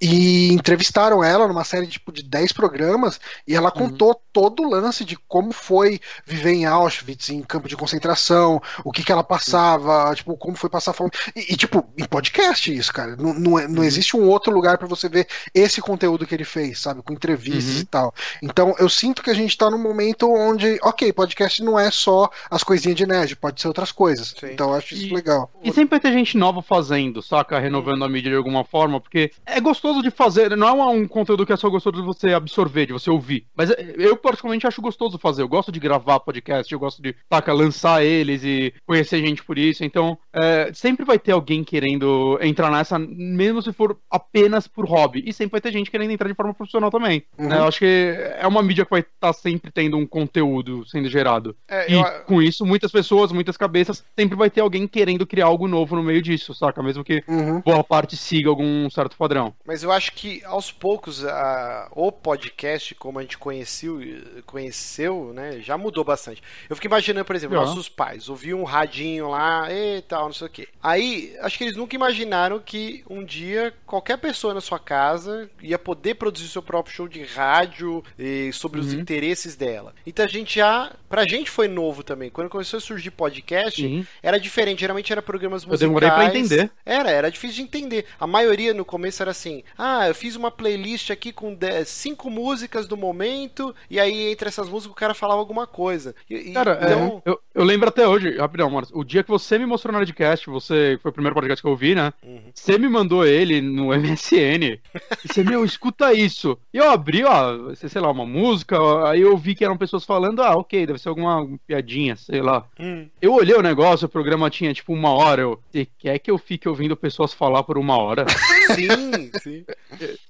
e 0.00 0.52
entrevistaram 0.52 1.22
ela 1.22 1.48
numa 1.48 1.64
série 1.64 1.86
tipo, 1.86 2.12
de 2.12 2.22
10 2.22 2.52
programas 2.52 3.20
e 3.46 3.54
ela 3.54 3.72
uhum. 3.74 3.88
contou 3.88 4.20
todo 4.32 4.62
o 4.62 4.70
lance 4.70 5.04
de 5.04 5.16
como 5.28 5.52
foi 5.52 6.00
viver 6.26 6.52
em 6.52 6.66
Auschwitz, 6.66 7.30
em 7.30 7.42
campo 7.42 7.68
de 7.68 7.76
concentração, 7.76 8.60
o 8.84 8.90
que, 8.90 9.02
que 9.02 9.12
ela 9.12 9.24
passava, 9.24 10.08
uhum. 10.08 10.14
tipo, 10.14 10.36
como 10.36 10.56
foi 10.56 10.68
passar 10.68 10.92
fome. 10.92 11.10
E, 11.34 11.52
e, 11.52 11.56
tipo, 11.56 11.86
em 11.96 12.04
podcast 12.04 12.74
isso, 12.74 12.92
cara. 12.92 13.16
Não, 13.16 13.32
não, 13.34 13.58
é, 13.58 13.68
não 13.68 13.78
uhum. 13.78 13.84
existe 13.84 14.16
um 14.16 14.28
outro 14.28 14.52
lugar 14.52 14.78
para 14.78 14.88
você 14.88 15.08
ver 15.08 15.26
esse 15.54 15.80
conteúdo 15.80 16.26
que 16.26 16.34
ele 16.34 16.44
fez, 16.44 16.80
sabe? 16.80 17.02
Com 17.02 17.12
entrevistas 17.12 17.74
uhum. 17.76 17.80
e 17.80 17.84
tal. 17.84 18.14
Então 18.42 18.74
eu 18.78 18.88
sinto 18.88 19.22
que 19.22 19.30
a 19.30 19.34
gente 19.34 19.56
tá 19.56 19.70
num 19.70 19.82
momento 19.82 20.30
onde, 20.30 20.78
ok, 20.82 21.12
podcast 21.12 21.62
não 21.62 21.78
é 21.78 21.90
só 21.94 22.30
as 22.50 22.62
coisinhas 22.62 22.96
de 22.96 23.06
nerd, 23.06 23.36
pode 23.36 23.60
ser 23.60 23.68
outras 23.68 23.92
coisas. 23.92 24.34
Sim. 24.38 24.52
Então 24.52 24.70
eu 24.70 24.74
acho 24.74 24.94
isso 24.94 25.06
e, 25.06 25.14
legal. 25.14 25.50
E 25.62 25.72
sempre 25.72 25.90
vai 25.90 26.00
ter 26.00 26.12
gente 26.12 26.36
nova 26.36 26.62
fazendo, 26.62 27.22
saca? 27.22 27.58
Renovando 27.58 28.04
a 28.04 28.08
mídia 28.08 28.30
de 28.30 28.36
alguma 28.36 28.64
forma, 28.64 29.00
porque 29.00 29.30
é 29.46 29.60
gostoso 29.60 30.02
de 30.02 30.10
fazer, 30.10 30.56
não 30.56 30.80
é 30.80 30.86
um 30.86 31.06
conteúdo 31.06 31.46
que 31.46 31.52
é 31.52 31.56
só 31.56 31.68
gostoso 31.68 31.96
de 31.96 32.06
você 32.06 32.32
absorver, 32.32 32.86
de 32.86 32.92
você 32.92 33.10
ouvir. 33.10 33.46
Mas 33.54 33.70
eu, 33.96 34.16
particularmente, 34.16 34.66
acho 34.66 34.82
gostoso 34.82 35.18
fazer. 35.18 35.42
Eu 35.42 35.48
gosto 35.48 35.70
de 35.70 35.80
gravar 35.80 36.20
podcast, 36.20 36.72
eu 36.72 36.78
gosto 36.78 37.02
de, 37.02 37.14
saca, 37.32 37.52
lançar 37.52 38.04
eles 38.04 38.42
e 38.44 38.72
conhecer 38.86 39.20
gente 39.20 39.44
por 39.44 39.58
isso. 39.58 39.84
Então, 39.84 40.18
é, 40.32 40.70
sempre 40.74 41.04
vai 41.04 41.18
ter 41.18 41.32
alguém 41.32 41.62
querendo 41.62 42.38
entrar 42.42 42.70
nessa, 42.70 42.98
mesmo 42.98 43.62
se 43.62 43.72
for 43.72 43.98
apenas 44.10 44.66
por 44.66 44.86
hobby. 44.86 45.22
E 45.26 45.32
sempre 45.32 45.52
vai 45.52 45.60
ter 45.60 45.72
gente 45.72 45.90
querendo 45.90 46.10
entrar 46.10 46.28
de 46.28 46.34
forma 46.34 46.54
profissional 46.54 46.90
também. 46.90 47.24
Uhum. 47.38 47.48
Né? 47.48 47.58
Eu 47.58 47.64
acho 47.64 47.78
que 47.78 48.14
é 48.38 48.46
uma 48.46 48.62
mídia 48.62 48.84
que 48.84 48.90
vai 48.90 49.00
estar 49.00 49.12
tá 49.20 49.32
sempre 49.32 49.70
tendo 49.70 49.96
um 49.96 50.06
conteúdo 50.06 50.86
sendo 50.86 51.08
gerado. 51.08 51.56
É, 51.68 51.83
e 51.88 51.94
eu... 51.94 52.04
com 52.24 52.42
isso, 52.42 52.64
muitas 52.64 52.90
pessoas, 52.90 53.32
muitas 53.32 53.56
cabeças, 53.56 54.04
sempre 54.16 54.36
vai 54.36 54.50
ter 54.50 54.60
alguém 54.60 54.86
querendo 54.86 55.26
criar 55.26 55.46
algo 55.46 55.68
novo 55.68 55.96
no 55.96 56.02
meio 56.02 56.22
disso, 56.22 56.54
saca? 56.54 56.82
Mesmo 56.82 57.04
que 57.04 57.22
uhum. 57.28 57.60
boa 57.60 57.84
parte 57.84 58.16
siga 58.16 58.48
algum 58.48 58.88
certo 58.90 59.16
padrão. 59.16 59.54
Mas 59.64 59.82
eu 59.82 59.92
acho 59.92 60.12
que 60.12 60.42
aos 60.44 60.70
poucos 60.70 61.24
a, 61.24 61.88
o 61.92 62.10
podcast, 62.12 62.94
como 62.94 63.18
a 63.18 63.22
gente 63.22 63.38
conheceu, 63.38 64.00
conheceu, 64.46 65.32
né, 65.34 65.60
já 65.60 65.76
mudou 65.76 66.04
bastante. 66.04 66.42
Eu 66.68 66.76
fico 66.76 66.86
imaginando, 66.86 67.24
por 67.24 67.36
exemplo, 67.36 67.56
nossos 67.56 67.88
pais 67.88 68.28
ouviam 68.28 68.60
um 68.60 68.64
radinho 68.64 69.30
lá 69.30 69.72
e 69.72 70.02
tal, 70.02 70.26
não 70.26 70.32
sei 70.32 70.46
o 70.46 70.50
quê. 70.50 70.68
Aí, 70.82 71.34
acho 71.40 71.58
que 71.58 71.64
eles 71.64 71.76
nunca 71.76 71.96
imaginaram 71.96 72.58
que 72.58 73.04
um 73.08 73.24
dia 73.24 73.72
qualquer 73.86 74.18
pessoa 74.18 74.54
na 74.54 74.60
sua 74.60 74.78
casa 74.78 75.50
ia 75.62 75.78
poder 75.78 76.14
produzir 76.14 76.48
seu 76.48 76.62
próprio 76.62 76.94
show 76.94 77.08
de 77.08 77.22
rádio 77.22 78.02
e 78.18 78.52
sobre 78.52 78.80
uhum. 78.80 78.86
os 78.86 78.92
interesses 78.92 79.56
dela. 79.56 79.94
Então 80.06 80.24
a 80.24 80.28
gente 80.28 80.56
já, 80.56 80.92
pra 81.08 81.26
gente 81.26 81.50
foi 81.50 81.68
novo 81.74 82.02
também. 82.02 82.30
Quando 82.30 82.48
começou 82.48 82.78
a 82.78 82.80
surgir 82.80 83.10
podcast, 83.10 83.84
uhum. 83.84 84.04
era 84.22 84.38
diferente. 84.38 84.80
Geralmente 84.80 85.12
era 85.12 85.20
programas 85.20 85.64
musicais. 85.64 85.82
Eu 85.82 85.88
demorei 85.88 86.10
pra 86.10 86.26
entender. 86.26 86.70
Era, 86.84 87.10
era 87.10 87.30
difícil 87.30 87.56
de 87.56 87.62
entender. 87.62 88.06
A 88.18 88.26
maioria 88.26 88.72
no 88.72 88.84
começo 88.84 89.22
era 89.22 89.30
assim: 89.30 89.62
ah, 89.76 90.08
eu 90.08 90.14
fiz 90.14 90.36
uma 90.36 90.50
playlist 90.50 91.10
aqui 91.10 91.32
com 91.32 91.54
dez, 91.54 91.88
cinco 91.88 92.30
músicas 92.30 92.86
do 92.86 92.96
momento, 92.96 93.74
e 93.90 93.98
aí 93.98 94.30
entre 94.30 94.48
essas 94.48 94.68
músicas 94.68 94.92
o 94.92 94.96
cara 94.96 95.14
falava 95.14 95.40
alguma 95.40 95.66
coisa. 95.66 96.14
E, 96.28 96.52
cara, 96.52 96.78
então... 96.82 97.22
é, 97.24 97.30
eu, 97.30 97.40
eu 97.54 97.64
lembro 97.64 97.88
até 97.88 98.06
hoje, 98.06 98.36
rapidão, 98.36 98.70
Mano, 98.70 98.86
o 98.92 99.04
dia 99.04 99.22
que 99.22 99.30
você 99.30 99.58
me 99.58 99.66
mostrou 99.66 99.92
no 99.92 99.98
Nerdcast, 99.98 100.48
você 100.48 100.98
foi 101.02 101.10
o 101.10 101.14
primeiro 101.14 101.34
podcast 101.34 101.62
que 101.62 101.66
eu 101.66 101.72
ouvi, 101.72 101.94
né? 101.94 102.12
Uhum. 102.22 102.50
Você 102.54 102.78
me 102.78 102.88
mandou 102.88 103.26
ele 103.26 103.60
no 103.60 103.88
MSN. 103.94 104.78
e 105.24 105.28
você, 105.28 105.42
meu, 105.42 105.64
escuta 105.64 106.12
isso. 106.12 106.58
E 106.72 106.78
eu 106.78 106.90
abri, 106.90 107.24
ó, 107.24 107.74
sei 107.74 108.00
lá, 108.00 108.10
uma 108.10 108.26
música, 108.26 108.76
aí 109.08 109.20
eu 109.20 109.36
vi 109.36 109.54
que 109.54 109.64
eram 109.64 109.76
pessoas 109.76 110.04
falando, 110.04 110.42
ah, 110.42 110.56
ok, 110.56 110.86
deve 110.86 110.98
ser 110.98 111.08
alguma 111.08 111.46
piadinha, 111.66 112.16
sei 112.16 112.40
lá. 112.40 112.66
Hum. 112.78 113.08
Eu 113.20 113.34
olhei 113.34 113.54
o 113.54 113.62
negócio, 113.62 114.06
o 114.06 114.08
programa 114.08 114.50
tinha 114.50 114.72
tipo 114.72 114.92
uma 114.92 115.10
hora. 115.10 115.42
Eu, 115.42 115.60
você 115.70 115.86
quer 115.98 116.18
que 116.18 116.30
eu 116.30 116.38
fique 116.38 116.68
ouvindo 116.68 116.96
pessoas 116.96 117.32
falar 117.32 117.62
por 117.62 117.78
uma 117.78 117.96
hora? 117.96 118.26
Sim, 118.74 119.30
sim. 119.42 119.64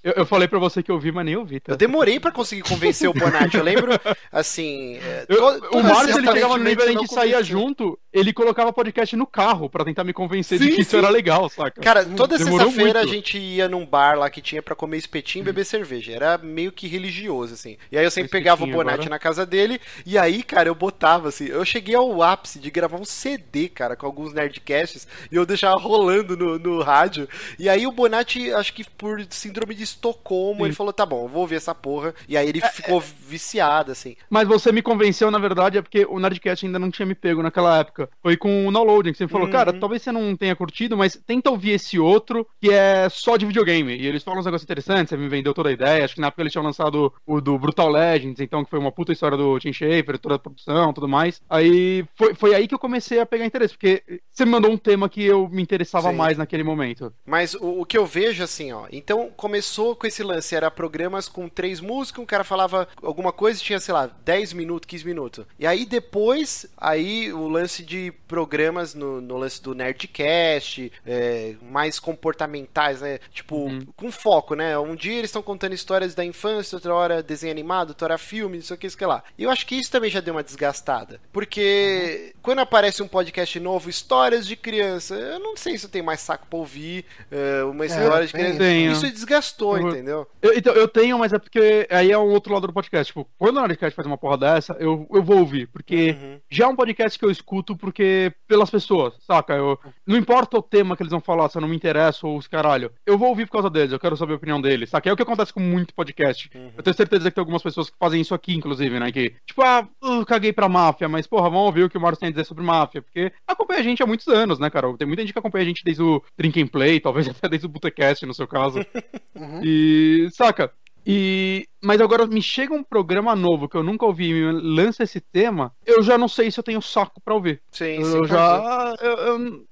Eu, 0.04 0.12
eu 0.18 0.26
falei 0.26 0.46
pra 0.46 0.58
você 0.58 0.82
que 0.82 0.90
eu 0.90 0.98
vi, 0.98 1.10
mas 1.10 1.24
nem 1.24 1.34
ouvi. 1.34 1.58
Tá? 1.60 1.72
Eu 1.72 1.76
demorei 1.78 2.20
pra 2.20 2.30
conseguir 2.30 2.62
convencer 2.62 3.08
o 3.08 3.14
Bonatti. 3.18 3.56
Eu 3.56 3.64
lembro, 3.64 3.92
assim. 4.30 4.98
É, 4.98 5.24
eu, 5.30 5.42
o 5.72 5.82
Márcio, 5.82 6.18
ele 6.18 6.30
chegava 6.30 6.58
no 6.58 6.64
nível, 6.64 6.84
a 6.84 6.92
gente 6.92 7.12
saía 7.12 7.42
junto, 7.42 7.98
ele 8.12 8.30
colocava 8.30 8.70
podcast 8.70 9.16
no 9.16 9.26
carro 9.26 9.70
pra 9.70 9.82
tentar 9.82 10.04
me 10.04 10.12
convencer 10.12 10.58
sim, 10.58 10.64
de 10.64 10.70
que 10.70 10.76
sim. 10.76 10.82
isso 10.82 10.96
era 10.96 11.08
legal, 11.08 11.48
saca? 11.48 11.80
Cara, 11.80 12.04
toda 12.04 12.36
sexta-feira 12.36 13.00
a 13.00 13.06
gente 13.06 13.38
ia 13.38 13.66
num 13.66 13.86
bar 13.86 14.18
lá 14.18 14.28
que 14.28 14.42
tinha 14.42 14.62
pra 14.62 14.74
comer 14.74 14.98
espetinho 14.98 15.42
e 15.42 15.46
beber 15.46 15.64
cerveja. 15.64 16.12
Era 16.12 16.36
meio 16.36 16.70
que 16.70 16.86
religioso, 16.86 17.54
assim. 17.54 17.78
E 17.90 17.96
aí 17.96 18.04
eu 18.04 18.10
sempre 18.10 18.30
pegava 18.30 18.64
o 18.64 18.66
Bonatti 18.66 18.94
agora. 18.94 19.10
na 19.10 19.18
casa 19.18 19.46
dele, 19.46 19.80
e 20.04 20.18
aí, 20.18 20.42
cara, 20.42 20.68
eu 20.68 20.74
botava, 20.74 21.28
assim. 21.28 21.46
Eu 21.46 21.64
cheguei 21.64 21.94
ao 21.94 22.22
ápice 22.22 22.58
de 22.58 22.70
gravar 22.70 22.98
um 22.98 23.06
CD, 23.06 23.70
cara, 23.70 23.96
com 23.96 24.04
alguns 24.04 24.34
Nerdcasts, 24.34 25.08
e 25.32 25.36
eu 25.36 25.46
deixava 25.46 25.78
rolando 25.80 26.36
no, 26.36 26.58
no 26.58 26.82
rádio. 26.82 27.26
E 27.58 27.70
aí 27.70 27.86
o 27.86 27.92
Bonatti, 27.92 28.52
acho 28.52 28.74
que 28.74 28.84
por 28.84 29.24
síndrome 29.30 29.74
de 29.74 29.93
Estocolmo, 29.94 30.60
Sim. 30.60 30.64
ele 30.66 30.74
falou: 30.74 30.92
tá 30.92 31.04
bom, 31.04 31.24
eu 31.24 31.28
vou 31.28 31.42
ouvir 31.42 31.56
essa 31.56 31.74
porra. 31.74 32.14
E 32.28 32.36
aí 32.36 32.48
ele 32.48 32.60
é, 32.62 32.68
ficou 32.68 33.00
é... 33.00 33.04
viciado, 33.26 33.92
assim. 33.92 34.16
Mas 34.28 34.46
você 34.46 34.72
me 34.72 34.82
convenceu, 34.82 35.30
na 35.30 35.38
verdade, 35.38 35.78
é 35.78 35.82
porque 35.82 36.06
o 36.08 36.18
Nerdcast 36.18 36.66
ainda 36.66 36.78
não 36.78 36.90
tinha 36.90 37.06
me 37.06 37.14
pego 37.14 37.42
naquela 37.42 37.78
época. 37.78 38.08
Foi 38.22 38.36
com 38.36 38.66
o 38.66 38.72
downloading, 38.72 39.12
que 39.12 39.18
você 39.18 39.28
falou, 39.28 39.46
uhum. 39.46 39.52
cara, 39.52 39.72
talvez 39.72 40.02
você 40.02 40.12
não 40.12 40.36
tenha 40.36 40.56
curtido, 40.56 40.96
mas 40.96 41.20
tenta 41.26 41.50
ouvir 41.50 41.72
esse 41.72 41.98
outro 41.98 42.46
que 42.60 42.70
é 42.70 43.08
só 43.08 43.36
de 43.36 43.46
videogame. 43.46 43.96
E 43.96 44.06
eles 44.06 44.22
falam 44.22 44.40
uns 44.40 44.46
negócios 44.46 44.64
interessantes, 44.64 45.10
você 45.10 45.16
me 45.16 45.28
vendeu 45.28 45.54
toda 45.54 45.68
a 45.68 45.72
ideia. 45.72 46.04
Acho 46.04 46.14
que 46.14 46.20
na 46.20 46.28
época 46.28 46.42
eles 46.42 46.52
tinham 46.52 46.64
lançado 46.64 47.12
o 47.26 47.40
do 47.40 47.58
Brutal 47.58 47.88
Legends, 47.88 48.40
então 48.40 48.64
que 48.64 48.70
foi 48.70 48.78
uma 48.78 48.92
puta 48.92 49.12
história 49.12 49.36
do 49.36 49.58
Tim 49.58 49.72
Schafer, 49.72 50.18
toda 50.18 50.36
a 50.36 50.38
produção 50.38 50.92
tudo 50.92 51.08
mais. 51.08 51.40
Aí 51.48 52.04
foi, 52.14 52.34
foi 52.34 52.54
aí 52.54 52.66
que 52.66 52.74
eu 52.74 52.78
comecei 52.78 53.20
a 53.20 53.26
pegar 53.26 53.44
interesse, 53.44 53.74
porque 53.74 54.02
você 54.30 54.44
me 54.44 54.50
mandou 54.50 54.70
um 54.70 54.76
tema 54.76 55.08
que 55.08 55.24
eu 55.24 55.48
me 55.48 55.62
interessava 55.62 56.10
Sim. 56.10 56.16
mais 56.16 56.38
naquele 56.38 56.62
momento. 56.62 57.12
Mas 57.26 57.54
o, 57.54 57.80
o, 57.80 57.86
que 57.86 57.98
eu 57.98 58.06
vejo, 58.06 58.42
assim, 58.42 58.72
ó, 58.72 58.86
então 58.90 59.30
começou 59.36 59.83
com 59.92 60.06
esse 60.06 60.22
lance, 60.22 60.54
era 60.54 60.70
programas 60.70 61.28
com 61.28 61.48
três 61.48 61.80
músicas, 61.80 62.22
um 62.22 62.26
cara 62.26 62.44
falava 62.44 62.86
alguma 63.02 63.32
coisa 63.32 63.58
e 63.58 63.62
tinha, 63.62 63.80
sei 63.80 63.92
lá, 63.92 64.08
10 64.24 64.52
minutos, 64.52 64.86
15 64.86 65.04
minutos. 65.04 65.44
E 65.58 65.66
aí 65.66 65.84
depois, 65.84 66.66
aí 66.76 67.32
o 67.32 67.48
lance 67.48 67.82
de 67.82 68.12
programas 68.28 68.94
no, 68.94 69.20
no 69.20 69.36
lance 69.36 69.60
do 69.60 69.74
Nerdcast, 69.74 70.92
é, 71.04 71.54
mais 71.70 71.98
comportamentais, 71.98 73.00
né? 73.00 73.18
Tipo, 73.32 73.56
uhum. 73.56 73.86
com 73.96 74.12
foco, 74.12 74.54
né? 74.54 74.78
Um 74.78 74.94
dia 74.94 75.14
eles 75.14 75.30
estão 75.30 75.42
contando 75.42 75.72
histórias 75.74 76.14
da 76.14 76.24
infância, 76.24 76.76
outra 76.76 76.94
hora 76.94 77.22
desenho 77.22 77.52
animado, 77.52 77.90
outra 77.90 78.06
hora 78.06 78.18
filme, 78.18 78.58
isso 78.58 78.72
aqui, 78.72 78.86
isso 78.86 78.96
que 78.96 79.04
lá. 79.04 79.24
E 79.36 79.42
eu 79.42 79.50
acho 79.50 79.66
que 79.66 79.74
isso 79.74 79.90
também 79.90 80.10
já 80.10 80.20
deu 80.20 80.34
uma 80.34 80.42
desgastada. 80.42 81.20
Porque 81.32 82.32
uhum. 82.34 82.40
quando 82.42 82.58
aparece 82.60 83.02
um 83.02 83.08
podcast 83.08 83.58
novo, 83.58 83.90
histórias 83.90 84.46
de 84.46 84.56
criança, 84.56 85.14
eu 85.14 85.38
não 85.38 85.56
sei 85.56 85.78
se 85.78 85.86
eu 85.86 85.90
tenho 85.90 86.04
mais 86.04 86.20
saco 86.20 86.46
pra 86.48 86.58
ouvir 86.58 87.04
uh, 87.30 87.70
uma 87.70 87.84
é, 87.84 87.86
história 87.86 88.24
é, 88.24 88.26
de 88.26 88.32
criança. 88.32 88.58
Tenho. 88.58 88.92
Isso 88.92 89.10
desgastou, 89.10 89.73
uhum. 89.82 89.88
entendeu? 89.90 90.26
Eu, 90.40 90.56
então, 90.56 90.72
eu 90.74 90.88
tenho, 90.88 91.18
mas 91.18 91.32
é 91.32 91.38
porque 91.38 91.86
aí 91.90 92.10
é 92.10 92.18
um 92.18 92.30
outro 92.30 92.52
lado 92.52 92.66
do 92.66 92.72
podcast. 92.72 93.12
Tipo, 93.12 93.28
quando 93.38 93.58
o 93.58 93.60
Nerdcast 93.60 93.94
faz 93.94 94.06
uma 94.06 94.18
porra 94.18 94.38
dessa, 94.38 94.76
eu, 94.78 95.06
eu 95.12 95.22
vou 95.22 95.38
ouvir. 95.38 95.66
Porque 95.68 96.16
uhum. 96.20 96.40
já 96.50 96.64
é 96.64 96.68
um 96.68 96.76
podcast 96.76 97.18
que 97.18 97.24
eu 97.24 97.30
escuto 97.30 97.76
porque 97.76 98.32
pelas 98.46 98.70
pessoas, 98.70 99.14
saca? 99.20 99.54
Eu, 99.54 99.78
não 100.06 100.16
importa 100.16 100.58
o 100.58 100.62
tema 100.62 100.96
que 100.96 101.02
eles 101.02 101.10
vão 101.10 101.20
falar, 101.20 101.48
se 101.48 101.56
eu 101.56 101.62
não 101.62 101.68
me 101.68 101.76
interessa 101.76 102.26
ou 102.26 102.36
os 102.36 102.46
caralho. 102.46 102.90
Eu 103.06 103.18
vou 103.18 103.28
ouvir 103.28 103.46
por 103.46 103.52
causa 103.52 103.70
deles, 103.70 103.92
eu 103.92 103.98
quero 103.98 104.16
saber 104.16 104.34
a 104.34 104.36
opinião 104.36 104.60
deles, 104.60 104.90
saca? 104.90 105.08
É 105.08 105.12
o 105.12 105.16
que 105.16 105.22
acontece 105.22 105.52
com 105.52 105.60
muito 105.60 105.94
podcast. 105.94 106.50
Uhum. 106.54 106.70
Eu 106.76 106.82
tenho 106.82 106.96
certeza 106.96 107.30
que 107.30 107.34
tem 107.34 107.42
algumas 107.42 107.62
pessoas 107.62 107.90
que 107.90 107.96
fazem 107.98 108.20
isso 108.20 108.34
aqui, 108.34 108.54
inclusive, 108.54 108.98
né? 108.98 109.10
Que, 109.10 109.34
tipo, 109.46 109.62
ah, 109.62 109.88
uh, 110.02 110.24
caguei 110.24 110.52
pra 110.52 110.68
máfia, 110.68 111.08
mas, 111.08 111.26
porra, 111.26 111.50
vamos 111.50 111.66
ouvir 111.66 111.84
o 111.84 111.90
que 111.90 111.98
o 111.98 112.00
Márcio 112.00 112.20
tem 112.20 112.28
a 112.28 112.32
dizer 112.32 112.44
sobre 112.44 112.64
máfia, 112.64 113.02
porque 113.02 113.32
acompanha 113.46 113.80
a 113.80 113.82
gente 113.82 114.02
há 114.02 114.06
muitos 114.06 114.28
anos, 114.28 114.58
né, 114.58 114.70
cara? 114.70 114.94
Tem 114.96 115.06
muita 115.06 115.22
gente 115.22 115.32
que 115.32 115.38
acompanha 115.38 115.64
a 115.64 115.66
gente 115.66 115.84
desde 115.84 116.02
o 116.02 116.22
Drink 116.36 116.60
and 116.60 116.66
Play, 116.68 117.00
talvez 117.00 117.28
até 117.28 117.48
desde 117.48 117.66
o 117.66 117.70
Botecast, 117.70 118.24
no 118.26 118.34
seu 118.34 118.46
caso. 118.46 118.80
uhum. 119.34 119.63
E, 119.64 120.28
saca? 120.32 120.70
E, 121.06 121.68
mas 121.82 122.00
agora 122.00 122.26
me 122.26 122.40
chega 122.40 122.72
um 122.72 122.82
programa 122.82 123.36
novo 123.36 123.68
que 123.68 123.76
eu 123.76 123.82
nunca 123.82 124.06
ouvi 124.06 124.30
e 124.30 124.32
me 124.32 124.52
lança 124.52 125.02
esse 125.02 125.20
tema, 125.20 125.70
eu 125.84 126.02
já 126.02 126.16
não 126.16 126.28
sei 126.28 126.50
se 126.50 126.58
eu 126.58 126.64
tenho 126.64 126.80
saco 126.80 127.20
para 127.20 127.34
ouvir. 127.34 127.60
Sim, 127.70 127.98
eu, 127.98 128.04
sim. 128.04 128.16
Eu 128.16 128.26
já. 128.26 128.96
Eu, 129.02 129.12
eu, 129.12 129.64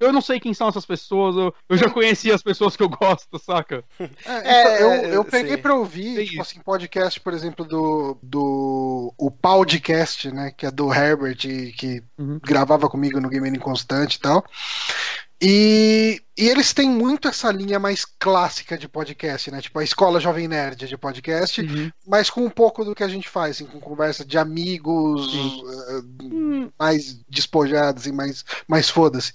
eu, 0.00 0.12
não 0.12 0.20
sei 0.20 0.40
quem 0.40 0.52
são 0.52 0.68
essas 0.68 0.84
pessoas, 0.84 1.36
eu, 1.36 1.54
eu 1.68 1.76
já 1.76 1.88
conheci 1.88 2.32
as 2.32 2.42
pessoas 2.42 2.76
que 2.76 2.82
eu 2.82 2.88
gosto, 2.88 3.38
saca? 3.38 3.84
É, 4.26 4.76
então, 4.76 4.94
eu, 4.94 5.12
eu 5.14 5.24
peguei 5.24 5.56
para 5.56 5.74
ouvir, 5.74 6.20
é 6.20 6.24
tipo 6.24 6.42
assim, 6.42 6.60
podcast, 6.60 7.20
por 7.20 7.32
exemplo, 7.32 7.64
do, 7.64 8.18
do 8.22 9.14
o 9.16 9.30
podcast, 9.30 10.30
né? 10.32 10.52
Que 10.56 10.66
é 10.66 10.70
do 10.70 10.92
Herbert, 10.92 11.36
que 11.36 12.02
uhum. 12.18 12.40
gravava 12.42 12.88
comigo 12.88 13.20
no 13.20 13.28
Game 13.28 13.48
Inconstante 13.48 14.14
e 14.14 14.20
tal. 14.20 14.44
E 15.40 16.23
E 16.36 16.48
eles 16.48 16.72
têm 16.72 16.88
muito 16.90 17.28
essa 17.28 17.50
linha 17.52 17.78
mais 17.78 18.04
clássica 18.04 18.76
de 18.76 18.88
podcast, 18.88 19.50
né? 19.50 19.60
Tipo 19.60 19.78
a 19.78 19.84
escola 19.84 20.18
Jovem 20.18 20.48
Nerd 20.48 20.86
de 20.88 20.96
podcast, 20.96 21.60
Uhum. 21.60 21.90
mas 22.06 22.28
com 22.28 22.44
um 22.44 22.50
pouco 22.50 22.84
do 22.84 22.94
que 22.94 23.04
a 23.04 23.08
gente 23.08 23.28
faz, 23.28 23.56
assim, 23.56 23.66
com 23.66 23.78
conversa 23.78 24.24
de 24.24 24.36
amigos 24.36 25.30
eh, 25.32 26.70
mais 26.78 27.20
despojados 27.28 28.06
e 28.06 28.12
mais, 28.12 28.44
mais 28.66 28.88
foda-se. 28.90 29.32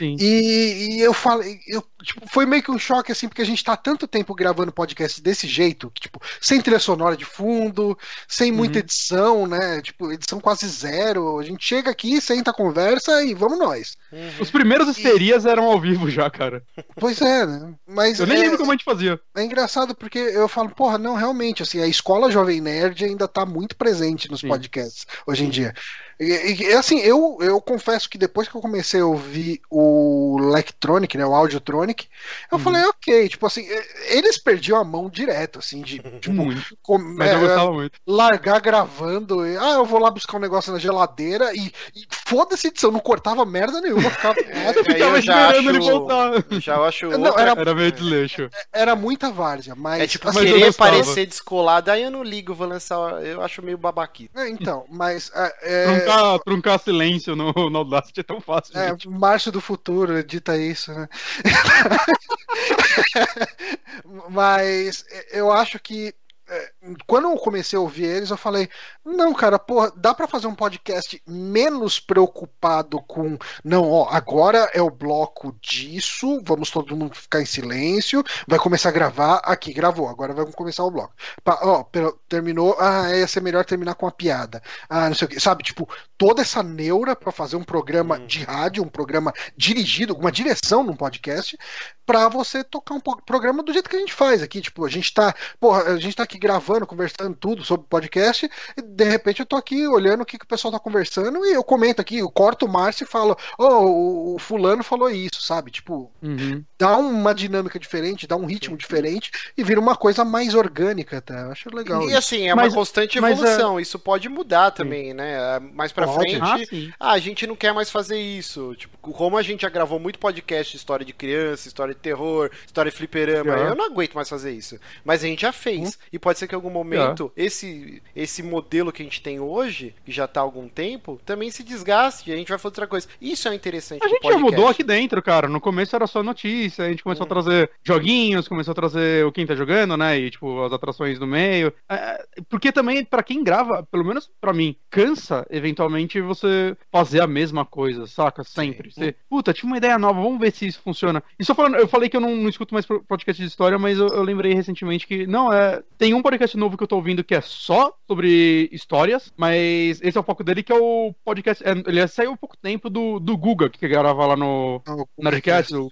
E, 0.00 0.96
e 0.96 1.00
eu 1.00 1.12
falei, 1.14 1.60
eu, 1.66 1.82
tipo, 2.02 2.26
foi 2.28 2.44
meio 2.46 2.62
que 2.62 2.70
um 2.70 2.78
choque, 2.78 3.12
assim, 3.12 3.28
porque 3.28 3.42
a 3.42 3.46
gente 3.46 3.62
tá 3.62 3.76
tanto 3.76 4.08
tempo 4.08 4.34
gravando 4.34 4.72
podcast 4.72 5.20
desse 5.22 5.46
jeito, 5.46 5.92
tipo, 6.00 6.20
sem 6.40 6.60
trilha 6.60 6.78
sonora 6.80 7.16
de 7.16 7.24
fundo, 7.24 7.96
sem 8.26 8.50
muita 8.50 8.78
Uhum. 8.78 8.84
edição, 8.84 9.46
né? 9.46 9.80
Tipo, 9.82 10.10
edição 10.12 10.40
quase 10.40 10.66
zero. 10.68 11.38
A 11.38 11.42
gente 11.44 11.64
chega 11.64 11.90
aqui, 11.90 12.20
senta, 12.20 12.52
conversa 12.52 13.22
e 13.24 13.34
vamos 13.34 13.58
nós. 13.58 13.96
Os 14.40 14.50
primeiros 14.50 14.88
histerias 14.88 15.46
eram 15.46 15.64
ao 15.64 15.80
vivo 15.80 16.10
já, 16.10 16.30
cara. 16.32 16.62
Pois 16.96 17.20
é, 17.20 17.46
né? 17.46 17.74
Mas 17.86 18.18
Eu 18.18 18.26
nem 18.26 18.38
é, 18.38 18.40
lembro 18.40 18.58
como 18.58 18.70
a 18.70 18.74
gente 18.74 18.84
fazia. 18.84 19.20
é 19.36 19.42
engraçado 19.42 19.94
porque 19.94 20.18
eu 20.18 20.48
falo, 20.48 20.70
porra, 20.70 20.98
não, 20.98 21.14
realmente, 21.14 21.62
assim, 21.62 21.80
a 21.80 21.86
escola 21.86 22.30
Jovem 22.30 22.60
Nerd 22.60 23.04
ainda 23.04 23.28
tá 23.28 23.46
muito 23.46 23.76
presente 23.76 24.30
nos 24.30 24.40
Sim. 24.40 24.48
podcasts 24.48 25.06
hoje 25.26 25.44
em 25.44 25.50
dia. 25.50 25.74
E, 26.18 26.62
e, 26.62 26.72
assim, 26.74 26.98
eu, 27.00 27.38
eu 27.40 27.60
confesso 27.60 28.08
que 28.08 28.18
depois 28.18 28.48
que 28.48 28.54
eu 28.54 28.60
comecei 28.60 29.00
a 29.00 29.06
ouvir 29.06 29.60
o 29.70 30.11
Electronic, 30.48 31.16
né, 31.16 31.24
o 31.26 31.34
Audiotronic, 31.34 32.08
eu 32.50 32.58
Uhum. 32.58 32.64
falei, 32.64 32.84
ok, 32.84 33.28
tipo 33.28 33.46
assim, 33.46 33.66
eles 34.08 34.38
perdiam 34.38 34.78
a 34.78 34.84
mão 34.84 35.08
direto, 35.08 35.58
assim, 35.58 35.80
de 35.82 35.98
tipo, 36.20 36.32
Muito. 36.34 36.76
com- 36.82 36.98
Mas 36.98 37.30
é, 37.30 37.34
eu 37.34 37.40
gostava 37.40 37.72
muito. 37.72 37.92
largar 38.06 38.60
gravando, 38.60 39.46
e, 39.46 39.56
ah, 39.56 39.72
eu 39.74 39.84
vou 39.84 39.98
lá 40.00 40.10
buscar 40.10 40.36
um 40.36 40.40
negócio 40.40 40.72
na 40.72 40.78
geladeira 40.78 41.54
e, 41.54 41.66
e 41.94 42.06
foda-se 42.10 42.68
edição, 42.68 42.90
não 42.90 43.00
cortava 43.00 43.44
merda 43.44 43.80
nenhuma, 43.80 44.10
ficava, 44.10 44.36
É, 44.40 44.70
Eu 44.70 44.84
ficava 44.84 45.16
aí 45.16 45.22
já 45.22 45.50
esperando 45.52 45.68
ele 45.68 45.78
acho- 45.78 45.90
voltar. 45.90 46.44
Já 46.60 46.74
eu 46.76 46.84
acho 46.84 47.06
Não, 47.12 47.20
outra- 47.30 47.42
era- 47.42 47.60
Era 47.60 47.74
meio 47.74 47.92
desleixo. 47.92 48.50
era 48.72 48.96
muita 48.96 49.30
várzea, 49.30 49.74
mas 49.74 50.02
É 50.02 50.06
tipo 50.06 50.28
assim, 50.28 50.38
mas 50.40 50.50
querer 50.50 50.74
parecer 50.74 51.26
descolado, 51.26 51.90
aí 51.90 52.02
eu 52.02 52.10
não 52.10 52.22
ligo, 52.22 52.54
vou 52.54 52.66
lançar. 52.66 53.22
Eu 53.24 53.42
acho 53.42 53.62
meio 53.62 53.78
babaquito. 53.78 54.38
é, 54.38 54.48
então, 54.48 54.84
mas 54.90 55.30
é, 55.34 55.54
é, 55.62 55.84
Truncar, 56.04 56.38
truncar 56.40 56.78
silêncio 56.80 57.36
no, 57.36 57.52
no 57.70 57.78
Audacity 57.78 58.20
é 58.20 58.22
tão 58.22 58.40
fácil, 58.40 58.76
É, 58.78 58.88
gente. 58.90 59.08
Márcio 59.08 59.52
do 59.52 59.60
Futuro 59.60 60.22
edita 60.32 60.56
isso, 60.56 60.92
né? 60.92 61.08
Mas 64.30 65.04
eu 65.30 65.52
acho 65.52 65.78
que 65.78 66.14
é, 66.48 66.72
quando 67.06 67.28
eu 67.28 67.36
comecei 67.36 67.76
a 67.76 67.80
ouvir 67.82 68.04
eles, 68.04 68.30
eu 68.30 68.36
falei: 68.36 68.68
não, 69.04 69.32
cara, 69.32 69.58
porra, 69.58 69.92
dá 69.96 70.12
pra 70.12 70.26
fazer 70.26 70.46
um 70.46 70.54
podcast 70.54 71.22
menos 71.26 72.00
preocupado 72.00 73.00
com. 73.02 73.38
Não, 73.64 73.88
ó, 73.90 74.08
agora 74.10 74.70
é 74.74 74.82
o 74.82 74.90
bloco 74.90 75.56
disso, 75.60 76.40
vamos 76.44 76.70
todo 76.70 76.96
mundo 76.96 77.14
ficar 77.14 77.40
em 77.40 77.46
silêncio, 77.46 78.24
vai 78.48 78.58
começar 78.58 78.88
a 78.88 78.92
gravar. 78.92 79.36
Aqui, 79.44 79.72
gravou, 79.72 80.08
agora 80.08 80.32
vai 80.34 80.44
começar 80.52 80.84
o 80.84 80.90
bloco. 80.90 81.14
Pa- 81.44 81.60
ó, 81.62 81.84
terminou, 82.28 82.76
ah, 82.80 83.14
ia 83.14 83.26
ser 83.26 83.40
melhor 83.40 83.64
terminar 83.64 83.94
com 83.94 84.06
a 84.06 84.10
piada. 84.10 84.62
Ah, 84.88 85.08
não 85.08 85.14
sei 85.14 85.26
o 85.26 85.28
que, 85.28 85.38
sabe? 85.40 85.62
Tipo, 85.62 85.88
toda 86.18 86.42
essa 86.42 86.62
neura 86.62 87.14
pra 87.14 87.30
fazer 87.32 87.56
um 87.56 87.64
programa 87.64 88.16
Hum. 88.18 88.26
de 88.26 88.42
rádio, 88.42 88.82
um 88.82 88.88
programa 88.88 89.32
dirigido, 89.56 90.14
uma 90.16 90.32
direção 90.32 90.82
num 90.82 90.96
podcast, 90.96 91.56
pra 92.04 92.28
você 92.28 92.64
tocar 92.64 92.94
um 92.94 93.00
programa 93.00 93.62
do 93.62 93.72
jeito 93.72 93.88
que 93.88 93.96
a 93.96 93.98
gente 94.00 94.12
faz 94.12 94.42
aqui. 94.42 94.60
Tipo, 94.60 94.84
a 94.84 94.88
gente 94.90 95.12
tá, 95.14 95.34
porra, 95.60 95.82
a 95.84 95.96
gente 95.98 96.16
tá 96.16 96.24
aqui 96.24 96.38
gravando, 96.38 96.71
conversando 96.80 97.34
tudo 97.36 97.64
sobre 97.64 97.86
podcast, 97.88 98.48
e 98.76 98.82
de 98.82 99.04
repente 99.04 99.40
eu 99.40 99.46
tô 99.46 99.56
aqui 99.56 99.86
olhando 99.86 100.22
o 100.22 100.26
que, 100.26 100.38
que 100.38 100.44
o 100.44 100.48
pessoal 100.48 100.72
tá 100.72 100.78
conversando 100.78 101.44
e 101.44 101.52
eu 101.52 101.62
comento 101.62 102.00
aqui, 102.00 102.18
eu 102.18 102.30
corto 102.30 102.66
o 102.66 102.68
Márcio 102.68 103.04
e 103.04 103.06
falo, 103.06 103.36
ô, 103.58 103.64
o, 103.64 104.34
o 104.34 104.38
fulano 104.38 104.82
falou 104.82 105.10
isso, 105.10 105.40
sabe? 105.42 105.70
Tipo, 105.70 106.10
Uhum. 106.22 106.64
dá 106.78 106.96
uma 106.96 107.34
dinâmica 107.34 107.78
diferente, 107.78 108.26
dá 108.26 108.36
um 108.36 108.46
ritmo 108.46 108.76
diferente 108.76 109.30
e 109.56 109.62
vira 109.64 109.80
uma 109.80 109.96
coisa 109.96 110.24
mais 110.24 110.54
orgânica, 110.54 111.18
até. 111.18 111.34
Eu 111.42 111.50
acho 111.52 111.74
legal. 111.74 112.02
E 112.02 112.06
isso. 112.08 112.16
assim, 112.16 112.48
é 112.48 112.54
Mas- 112.54 112.72
uma 112.72 112.78
constante 112.78 113.20
mas, 113.20 113.38
evolução. 113.38 113.78
Isso 113.80 113.98
pode 113.98 114.28
mudar 114.28 114.70
também, 114.70 115.12
né? 115.14 115.58
Mais 115.74 115.92
pra 115.92 116.06
Pode. 116.06 116.18
frente. 116.30 116.40
Ah, 116.42 116.58
sim. 116.68 116.92
Ah, 116.98 117.12
a 117.12 117.18
gente 117.18 117.46
não 117.46 117.56
quer 117.56 117.72
mais 117.72 117.90
fazer 117.90 118.18
isso. 118.18 118.74
Tipo, 118.76 118.96
como 118.98 119.36
a 119.36 119.42
gente 119.42 119.62
já 119.62 119.68
gravou 119.68 119.98
muito 119.98 120.18
podcast 120.18 120.70
de 120.72 120.76
história 120.76 121.04
de 121.04 121.12
criança, 121.12 121.68
história 121.68 121.94
de 121.94 122.00
terror, 122.00 122.50
história 122.64 122.90
de 122.90 122.96
fliperama, 122.96 123.52
Já. 123.58 123.64
eu 123.64 123.74
não 123.74 123.86
aguento 123.86 124.14
mais 124.14 124.28
fazer 124.28 124.52
isso. 124.52 124.78
Mas 125.04 125.22
a 125.24 125.26
gente 125.26 125.42
já 125.42 125.52
fez. 125.52 125.98
E 126.12 126.18
pode 126.18 126.38
ser 126.38 126.46
que 126.46 126.54
em 126.54 126.58
algum 126.62 126.70
momento 126.70 127.32
esse, 127.36 128.02
esse 128.14 128.42
modelo 128.42 128.92
que 128.92 129.02
a 129.02 129.04
gente 129.04 129.20
tem 129.20 129.40
hoje, 129.40 129.94
que 130.04 130.12
já 130.12 130.26
tá 130.26 130.40
há 130.40 130.42
algum 130.42 130.68
tempo, 130.68 131.20
também 131.24 131.50
se 131.50 131.62
desgaste 131.62 132.30
e 132.30 132.32
a 132.32 132.36
gente 132.36 132.48
vai 132.48 132.58
fazer 132.58 132.68
outra 132.68 132.86
coisa. 132.86 133.08
Isso 133.20 133.48
é 133.48 133.54
interessante 133.54 134.04
A 134.04 134.08
gente 134.08 134.22
já 134.22 134.30
podcast. 134.30 134.44
mudou 134.44 134.68
aqui 134.68 134.82
dentro, 134.84 135.22
cara. 135.22 135.48
No 135.48 135.60
começo 135.60 135.94
era 135.94 136.06
só 136.06 136.22
notícia, 136.22 136.84
a 136.84 136.88
gente 136.88 137.02
começou 137.02 137.24
a 137.24 137.28
trazer 137.28 137.70
joguinhos, 137.82 138.48
começou 138.48 138.72
a 138.72 138.74
trazer 138.74 139.24
o 139.24 139.32
quem 139.32 139.46
tá 139.46 139.54
jogando, 139.54 139.96
né? 139.96 140.18
E, 140.18 140.30
tipo, 140.30 140.62
as 140.62 140.72
atrações 140.72 141.18
do 141.18 141.26
meio. 141.26 141.72
É, 141.88 142.24
porque 142.48 142.70
também, 142.70 143.04
pra 143.04 143.22
quem 143.22 143.42
grava, 143.42 143.86
pelo 143.90 144.04
menos 144.04 144.30
pra 144.40 144.52
mim, 144.52 144.76
cansa, 144.90 145.46
eventualmente, 145.50 146.20
você 146.20 146.76
fazer 146.90 147.20
a 147.20 147.26
mesma 147.26 147.64
coisa, 147.64 148.06
saca? 148.06 148.44
Sempre. 148.44 148.90
Você, 148.90 149.14
puta, 149.28 149.52
tinha 149.52 149.68
uma 149.68 149.76
ideia 149.76 149.98
nova, 149.98 150.20
vamos 150.20 150.40
ver 150.40 150.52
se 150.52 150.66
isso 150.66 150.80
funciona. 150.82 151.22
E 151.38 151.44
só 151.44 151.54
falando, 151.54 151.76
eu 151.76 151.88
falei 151.88 152.08
que 152.08 152.16
eu 152.16 152.20
não, 152.20 152.34
não 152.36 152.48
escuto 152.48 152.74
mais 152.74 152.86
podcast 152.86 153.40
de 153.40 153.48
história, 153.48 153.78
mas 153.78 153.98
eu, 153.98 154.08
eu 154.08 154.22
lembrei 154.22 154.54
recentemente 154.54 155.06
que, 155.06 155.26
não, 155.26 155.52
é. 155.52 155.82
Tem 155.98 156.14
um 156.14 156.22
podcast 156.22 156.51
novo 156.56 156.76
que 156.76 156.82
eu 156.82 156.88
tô 156.88 156.96
ouvindo 156.96 157.24
que 157.24 157.34
é 157.34 157.40
só 157.40 157.92
sobre 158.06 158.68
histórias, 158.72 159.32
mas 159.36 160.00
esse 160.02 160.16
é 160.16 160.20
o 160.20 160.24
foco 160.24 160.44
dele, 160.44 160.62
que 160.62 160.72
é 160.72 160.76
o 160.78 161.14
podcast. 161.24 161.62
é, 161.66 161.70
ele 161.86 162.06
saiu 162.08 162.32
há 162.32 162.36
pouco 162.36 162.56
tempo 162.56 162.88
do, 162.90 163.18
do 163.18 163.36
Guga, 163.36 163.68
que 163.70 163.86
grava 163.88 164.26
lá 164.26 164.36
no, 164.36 164.82
Não, 164.86 165.06
Nerdcast, 165.18 165.74
o 165.74 165.88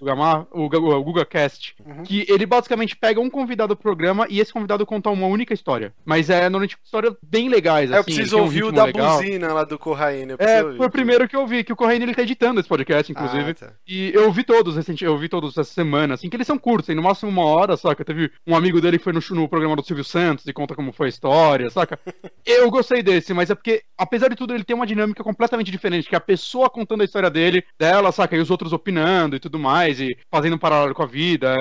o, 0.52 0.64
o 0.64 1.04
GugaCast, 1.04 1.74
Uhum. 1.84 2.02
que 2.02 2.26
ele 2.28 2.44
basicamente 2.46 2.96
pega 2.96 3.20
um 3.20 3.30
convidado 3.30 3.74
do 3.74 3.76
programa 3.76 4.26
e 4.28 4.40
esse 4.40 4.52
convidado 4.52 4.84
conta 4.86 5.10
uma 5.10 5.26
única 5.26 5.54
história. 5.54 5.92
Mas 6.04 6.28
é 6.30 6.42
normalmente 6.42 6.76
histórias 6.84 7.14
bem 7.22 7.48
legais, 7.48 7.90
É, 7.90 7.94
eu 7.96 8.00
assim. 8.00 8.04
preciso 8.06 8.36
tem 8.36 8.40
um 8.40 8.44
ouvir 8.44 8.64
o 8.64 8.72
da 8.72 8.84
legal. 8.84 9.16
buzina 9.18 9.52
lá 9.52 9.64
do 9.64 9.78
Corraine. 9.78 10.32
eu 10.32 10.36
É, 10.38 10.62
ouvir. 10.62 10.76
foi 10.76 10.86
o 10.86 10.90
primeiro 10.90 11.28
que 11.28 11.36
eu 11.36 11.46
vi, 11.46 11.64
que 11.64 11.72
o 11.72 11.76
Correio 11.76 12.02
ele 12.02 12.14
tá 12.14 12.22
editando 12.22 12.60
esse 12.60 12.68
podcast, 12.68 13.10
inclusive. 13.10 13.50
Ah, 13.50 13.54
tá. 13.54 13.72
E 13.86 14.10
eu 14.14 14.26
ouvi 14.26 14.44
todos, 14.44 14.76
recente, 14.76 15.04
eu 15.04 15.12
ouvi 15.12 15.28
todos 15.28 15.56
essa 15.56 15.64
semana, 15.72 16.14
assim, 16.14 16.28
que 16.28 16.36
eles 16.36 16.46
são 16.46 16.58
curtos, 16.58 16.86
tem 16.86 16.96
no 16.96 17.02
máximo 17.02 17.30
uma 17.30 17.44
hora, 17.44 17.76
saca? 17.76 18.04
Teve 18.04 18.30
um 18.46 18.54
amigo 18.56 18.80
dele 18.80 18.98
que 18.98 19.04
foi 19.04 19.12
no, 19.12 19.20
no 19.30 19.48
programa 19.48 19.76
do 19.76 19.84
Silvio 19.84 20.04
Santos 20.04 20.46
conta 20.52 20.74
como 20.74 20.92
foi 20.92 21.06
a 21.06 21.08
história, 21.08 21.70
saca? 21.70 21.98
eu 22.44 22.70
gostei 22.70 23.02
desse, 23.02 23.32
mas 23.34 23.50
é 23.50 23.54
porque, 23.54 23.82
apesar 23.96 24.28
de 24.28 24.36
tudo, 24.36 24.54
ele 24.54 24.64
tem 24.64 24.76
uma 24.76 24.86
dinâmica 24.86 25.22
completamente 25.22 25.70
diferente, 25.70 26.08
que 26.08 26.14
é 26.14 26.18
a 26.18 26.20
pessoa 26.20 26.70
contando 26.70 27.02
a 27.02 27.04
história 27.04 27.30
dele, 27.30 27.64
dela, 27.78 28.12
saca? 28.12 28.36
E 28.36 28.40
os 28.40 28.50
outros 28.50 28.72
opinando 28.72 29.36
e 29.36 29.40
tudo 29.40 29.58
mais, 29.58 30.00
e 30.00 30.16
fazendo 30.30 30.56
um 30.56 30.58
paralelo 30.58 30.94
com 30.94 31.02
a 31.02 31.06
vida. 31.06 31.54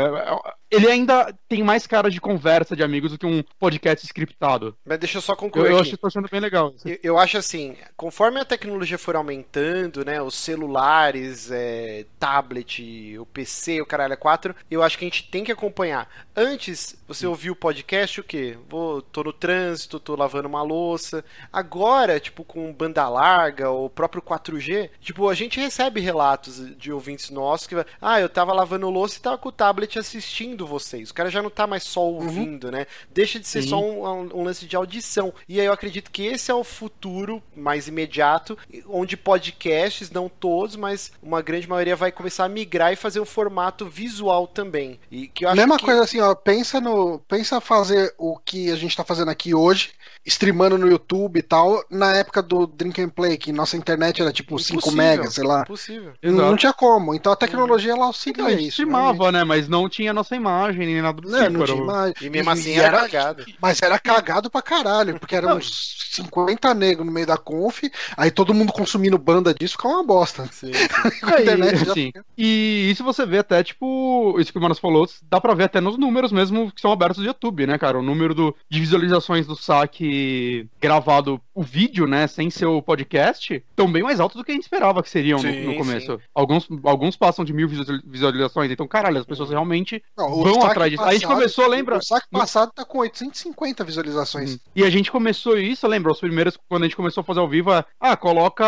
Ele 0.71 0.87
ainda 0.87 1.33
tem 1.47 1.63
mais 1.63 1.87
cara 1.87 2.09
de 2.09 2.21
conversa 2.21 2.75
de 2.75 2.83
amigos 2.83 3.11
do 3.11 3.17
que 3.17 3.25
um 3.25 3.43
podcast 3.59 4.05
scriptado. 4.05 4.75
Mas 4.85 4.99
deixa 4.99 5.17
eu 5.17 5.21
só 5.21 5.33
Eu, 5.33 5.37
concluir 5.37 5.71
eu 5.71 5.77
aqui. 5.79 5.89
acho, 5.89 5.97
tô 5.97 6.07
achando 6.07 6.29
bem 6.29 6.39
legal. 6.39 6.73
assim. 6.75 6.89
Eu, 6.91 6.99
eu 7.03 7.17
acho 7.17 7.37
assim, 7.37 7.75
conforme 7.97 8.39
a 8.39 8.45
tecnologia 8.45 8.97
for 8.97 9.15
aumentando, 9.15 10.05
né, 10.05 10.21
os 10.21 10.35
celulares, 10.35 11.49
é, 11.51 12.05
tablet, 12.19 13.17
o 13.17 13.25
PC, 13.25 13.81
o 13.81 13.85
caralho 13.85 14.13
é 14.13 14.17
4, 14.17 14.55
eu 14.69 14.83
acho 14.83 14.97
que 14.97 15.05
a 15.05 15.07
gente 15.07 15.29
tem 15.29 15.43
que 15.43 15.51
acompanhar. 15.51 16.07
Antes, 16.35 16.95
você 17.07 17.25
ouvia 17.25 17.51
o 17.51 17.55
podcast, 17.55 18.21
o 18.21 18.23
quê? 18.23 18.57
Vou, 18.69 19.01
tô 19.01 19.23
no 19.23 19.33
trânsito, 19.33 19.99
tô 19.99 20.15
lavando 20.15 20.47
uma 20.47 20.61
louça. 20.61 21.23
Agora, 21.51 22.19
tipo, 22.19 22.43
com 22.43 22.71
banda 22.71 23.07
larga, 23.09 23.69
ou 23.69 23.89
próprio 23.89 24.21
4G, 24.21 24.89
tipo, 25.01 25.27
a 25.27 25.33
gente 25.33 25.59
recebe 25.59 25.99
relatos 25.99 26.77
de 26.77 26.91
ouvintes 26.91 27.29
nossos 27.29 27.67
que 27.67 27.75
ah, 28.01 28.21
eu 28.21 28.29
tava 28.29 28.53
lavando 28.53 28.89
louça 28.89 29.17
e 29.17 29.21
tava 29.21 29.37
com 29.37 29.49
o 29.49 29.51
tablet 29.51 29.97
assistindo 29.97 30.58
vocês. 30.67 31.09
O 31.09 31.13
cara 31.13 31.29
já 31.29 31.41
não 31.41 31.49
tá 31.49 31.65
mais 31.67 31.83
só 31.83 32.01
ouvindo, 32.01 32.71
né? 32.71 32.85
Deixa 33.13 33.39
de 33.39 33.47
ser 33.47 33.61
Sim. 33.63 33.69
só 33.69 33.79
um, 33.81 34.29
um- 34.35 34.43
lance 34.43 34.65
de 34.65 34.75
audição. 34.75 35.33
E 35.47 35.59
aí 35.59 35.65
eu 35.65 35.73
acredito 35.73 36.11
que 36.11 36.23
esse 36.25 36.49
é 36.51 36.53
o 36.53 36.63
futuro 36.63 37.41
mais 37.55 37.87
imediato, 37.87 38.57
onde 38.87 39.15
podcasts, 39.17 40.11
não 40.11 40.27
todos, 40.29 40.75
mas 40.75 41.11
uma 41.21 41.41
grande 41.41 41.67
maioria 41.67 41.95
vai 41.95 42.11
começar 42.11 42.45
a 42.45 42.49
migrar 42.49 42.91
e 42.93 42.95
fazer 42.95 43.19
um 43.19 43.25
formato 43.25 43.85
visual 43.87 44.47
também. 44.47 44.99
E 45.11 45.27
que 45.27 45.45
eu 45.45 45.49
acho 45.49 45.57
Mesma 45.57 45.77
que... 45.77 45.85
coisa 45.85 46.03
assim, 46.03 46.19
ó, 46.19 46.33
pensa 46.35 46.79
no, 46.81 47.19
pensa 47.27 47.59
fazer 47.61 48.13
o 48.17 48.37
que 48.37 48.71
a 48.71 48.75
gente 48.75 48.95
tá 48.95 49.03
fazendo 49.03 49.29
aqui 49.29 49.53
hoje, 49.53 49.91
streamando 50.25 50.77
no 50.77 50.87
YouTube 50.87 51.37
e 51.39 51.43
tal, 51.43 51.83
na 51.89 52.13
época 52.15 52.41
do 52.41 52.67
Drink 52.67 53.01
and 53.01 53.09
Play, 53.09 53.37
que 53.37 53.51
nossa 53.51 53.77
internet 53.77 54.21
era 54.21 54.31
tipo 54.31 54.57
5 54.59 54.79
Impossível. 54.79 54.97
megas, 54.97 55.33
sei 55.33 55.43
lá. 55.43 55.61
Impossível. 55.61 56.13
Não 56.21 56.55
tinha 56.55 56.73
como. 56.73 57.13
Então 57.15 57.31
a 57.31 57.35
tecnologia 57.35 57.91
ela 57.91 57.99
Então, 57.99 58.07
auxilia 58.07 58.45
a 58.45 58.49
gente 58.51 58.61
isso. 58.61 58.69
streamava, 58.81 59.31
né? 59.31 59.43
Mas 59.43 59.67
não 59.67 59.87
tinha 59.89 60.13
nossa 60.13 60.35
imagem. 60.35 60.48
Imagem, 60.49 60.85
nem 60.85 61.01
nada 61.01 61.21
do 61.21 61.29
Não, 61.29 61.39
tipo. 61.39 61.51
não 61.51 61.61
era 61.63 61.71
tinha 61.71 61.83
imagem. 61.83 62.13
E 62.21 62.29
mesmo 62.29 62.51
assim 62.51 62.69
E 62.71 62.79
era 62.79 62.97
cagado. 63.01 63.45
Mas 63.61 63.81
era 63.81 63.99
cagado 63.99 64.49
pra 64.49 64.61
caralho, 64.61 65.19
porque 65.19 65.35
eram 65.35 65.57
uns 65.57 65.97
50 66.11 66.73
negros 66.73 67.05
no 67.05 67.11
meio 67.11 67.27
da 67.27 67.37
conf, 67.37 67.83
aí 68.17 68.31
todo 68.31 68.53
mundo 68.53 68.73
consumindo 68.73 69.17
banda 69.17 69.53
disso 69.53 69.73
fica 69.73 69.87
uma 69.87 70.03
bosta. 70.03 70.47
Sim, 70.51 70.71
sim. 70.73 71.19
Com 71.21 71.29
a 71.29 71.37
É, 71.39 71.41
internet 71.43 71.75
e, 71.81 71.85
já 71.85 71.91
assim, 71.91 72.11
e 72.37 72.89
isso 72.91 73.03
você 73.03 73.25
vê 73.25 73.37
até, 73.39 73.63
tipo, 73.63 74.35
isso 74.39 74.51
que 74.51 74.57
o 74.57 74.61
Manos 74.61 74.79
falou, 74.79 75.07
dá 75.29 75.39
pra 75.39 75.53
ver 75.53 75.65
até 75.65 75.79
nos 75.79 75.97
números 75.97 76.31
mesmo 76.31 76.71
que 76.71 76.81
são 76.81 76.91
abertos 76.91 77.17
do 77.19 77.25
YouTube, 77.25 77.67
né, 77.67 77.77
cara? 77.77 77.97
O 77.99 78.03
número 78.03 78.33
do, 78.33 78.55
de 78.69 78.79
visualizações 78.79 79.45
do 79.47 79.55
saque 79.55 80.67
gravado, 80.81 81.39
o 81.53 81.61
vídeo, 81.63 82.07
né, 82.07 82.27
sem 82.27 82.49
ser 82.49 82.65
o 82.65 82.81
podcast, 82.81 83.53
estão 83.69 83.91
bem 83.91 84.03
mais 84.03 84.19
altos 84.19 84.37
do 84.37 84.43
que 84.43 84.51
a 84.51 84.55
gente 84.55 84.63
esperava 84.63 85.03
que 85.03 85.09
seriam 85.09 85.41
no- 85.41 85.49
Sim, 85.49 85.65
no, 85.65 85.75
começo. 85.75 86.13
sim. 86.17 86.23
Alguns, 86.33 86.67
alguns 86.83 87.15
passam 87.15 87.43
de 87.45 87.53
mil 87.53 87.67
visual- 87.67 87.99
visualizações, 88.05 88.71
então, 88.71 88.87
caralho, 88.87 89.17
as 89.19 89.25
pessoas 89.25 89.49
realmente 89.49 90.01
Não, 90.17 90.25
vão 90.43 90.63
atrás 90.63 90.91
disso. 90.91 91.03
A 91.03 91.13
gente 91.13 91.27
começou, 91.27 91.67
lembra? 91.67 91.97
O 91.97 92.01
saque 92.03 92.27
passado 92.31 92.71
tá 92.73 92.83
com 92.85 92.99
850 92.99 93.83
visualizações. 93.83 94.53
Uhum. 94.53 94.59
E 94.75 94.83
a 94.83 94.89
gente 94.89 95.11
começou 95.11 95.57
isso, 95.57 95.87
lembra? 95.87 96.11
Os 96.11 96.19
primeiros, 96.19 96.57
quando 96.67 96.83
a 96.83 96.85
gente 96.85 96.95
começou 96.95 97.21
a 97.21 97.23
fazer 97.23 97.39
ao 97.39 97.47
vivo, 97.47 97.71
é, 97.73 97.83
ah, 97.99 98.15
coloca. 98.17 98.65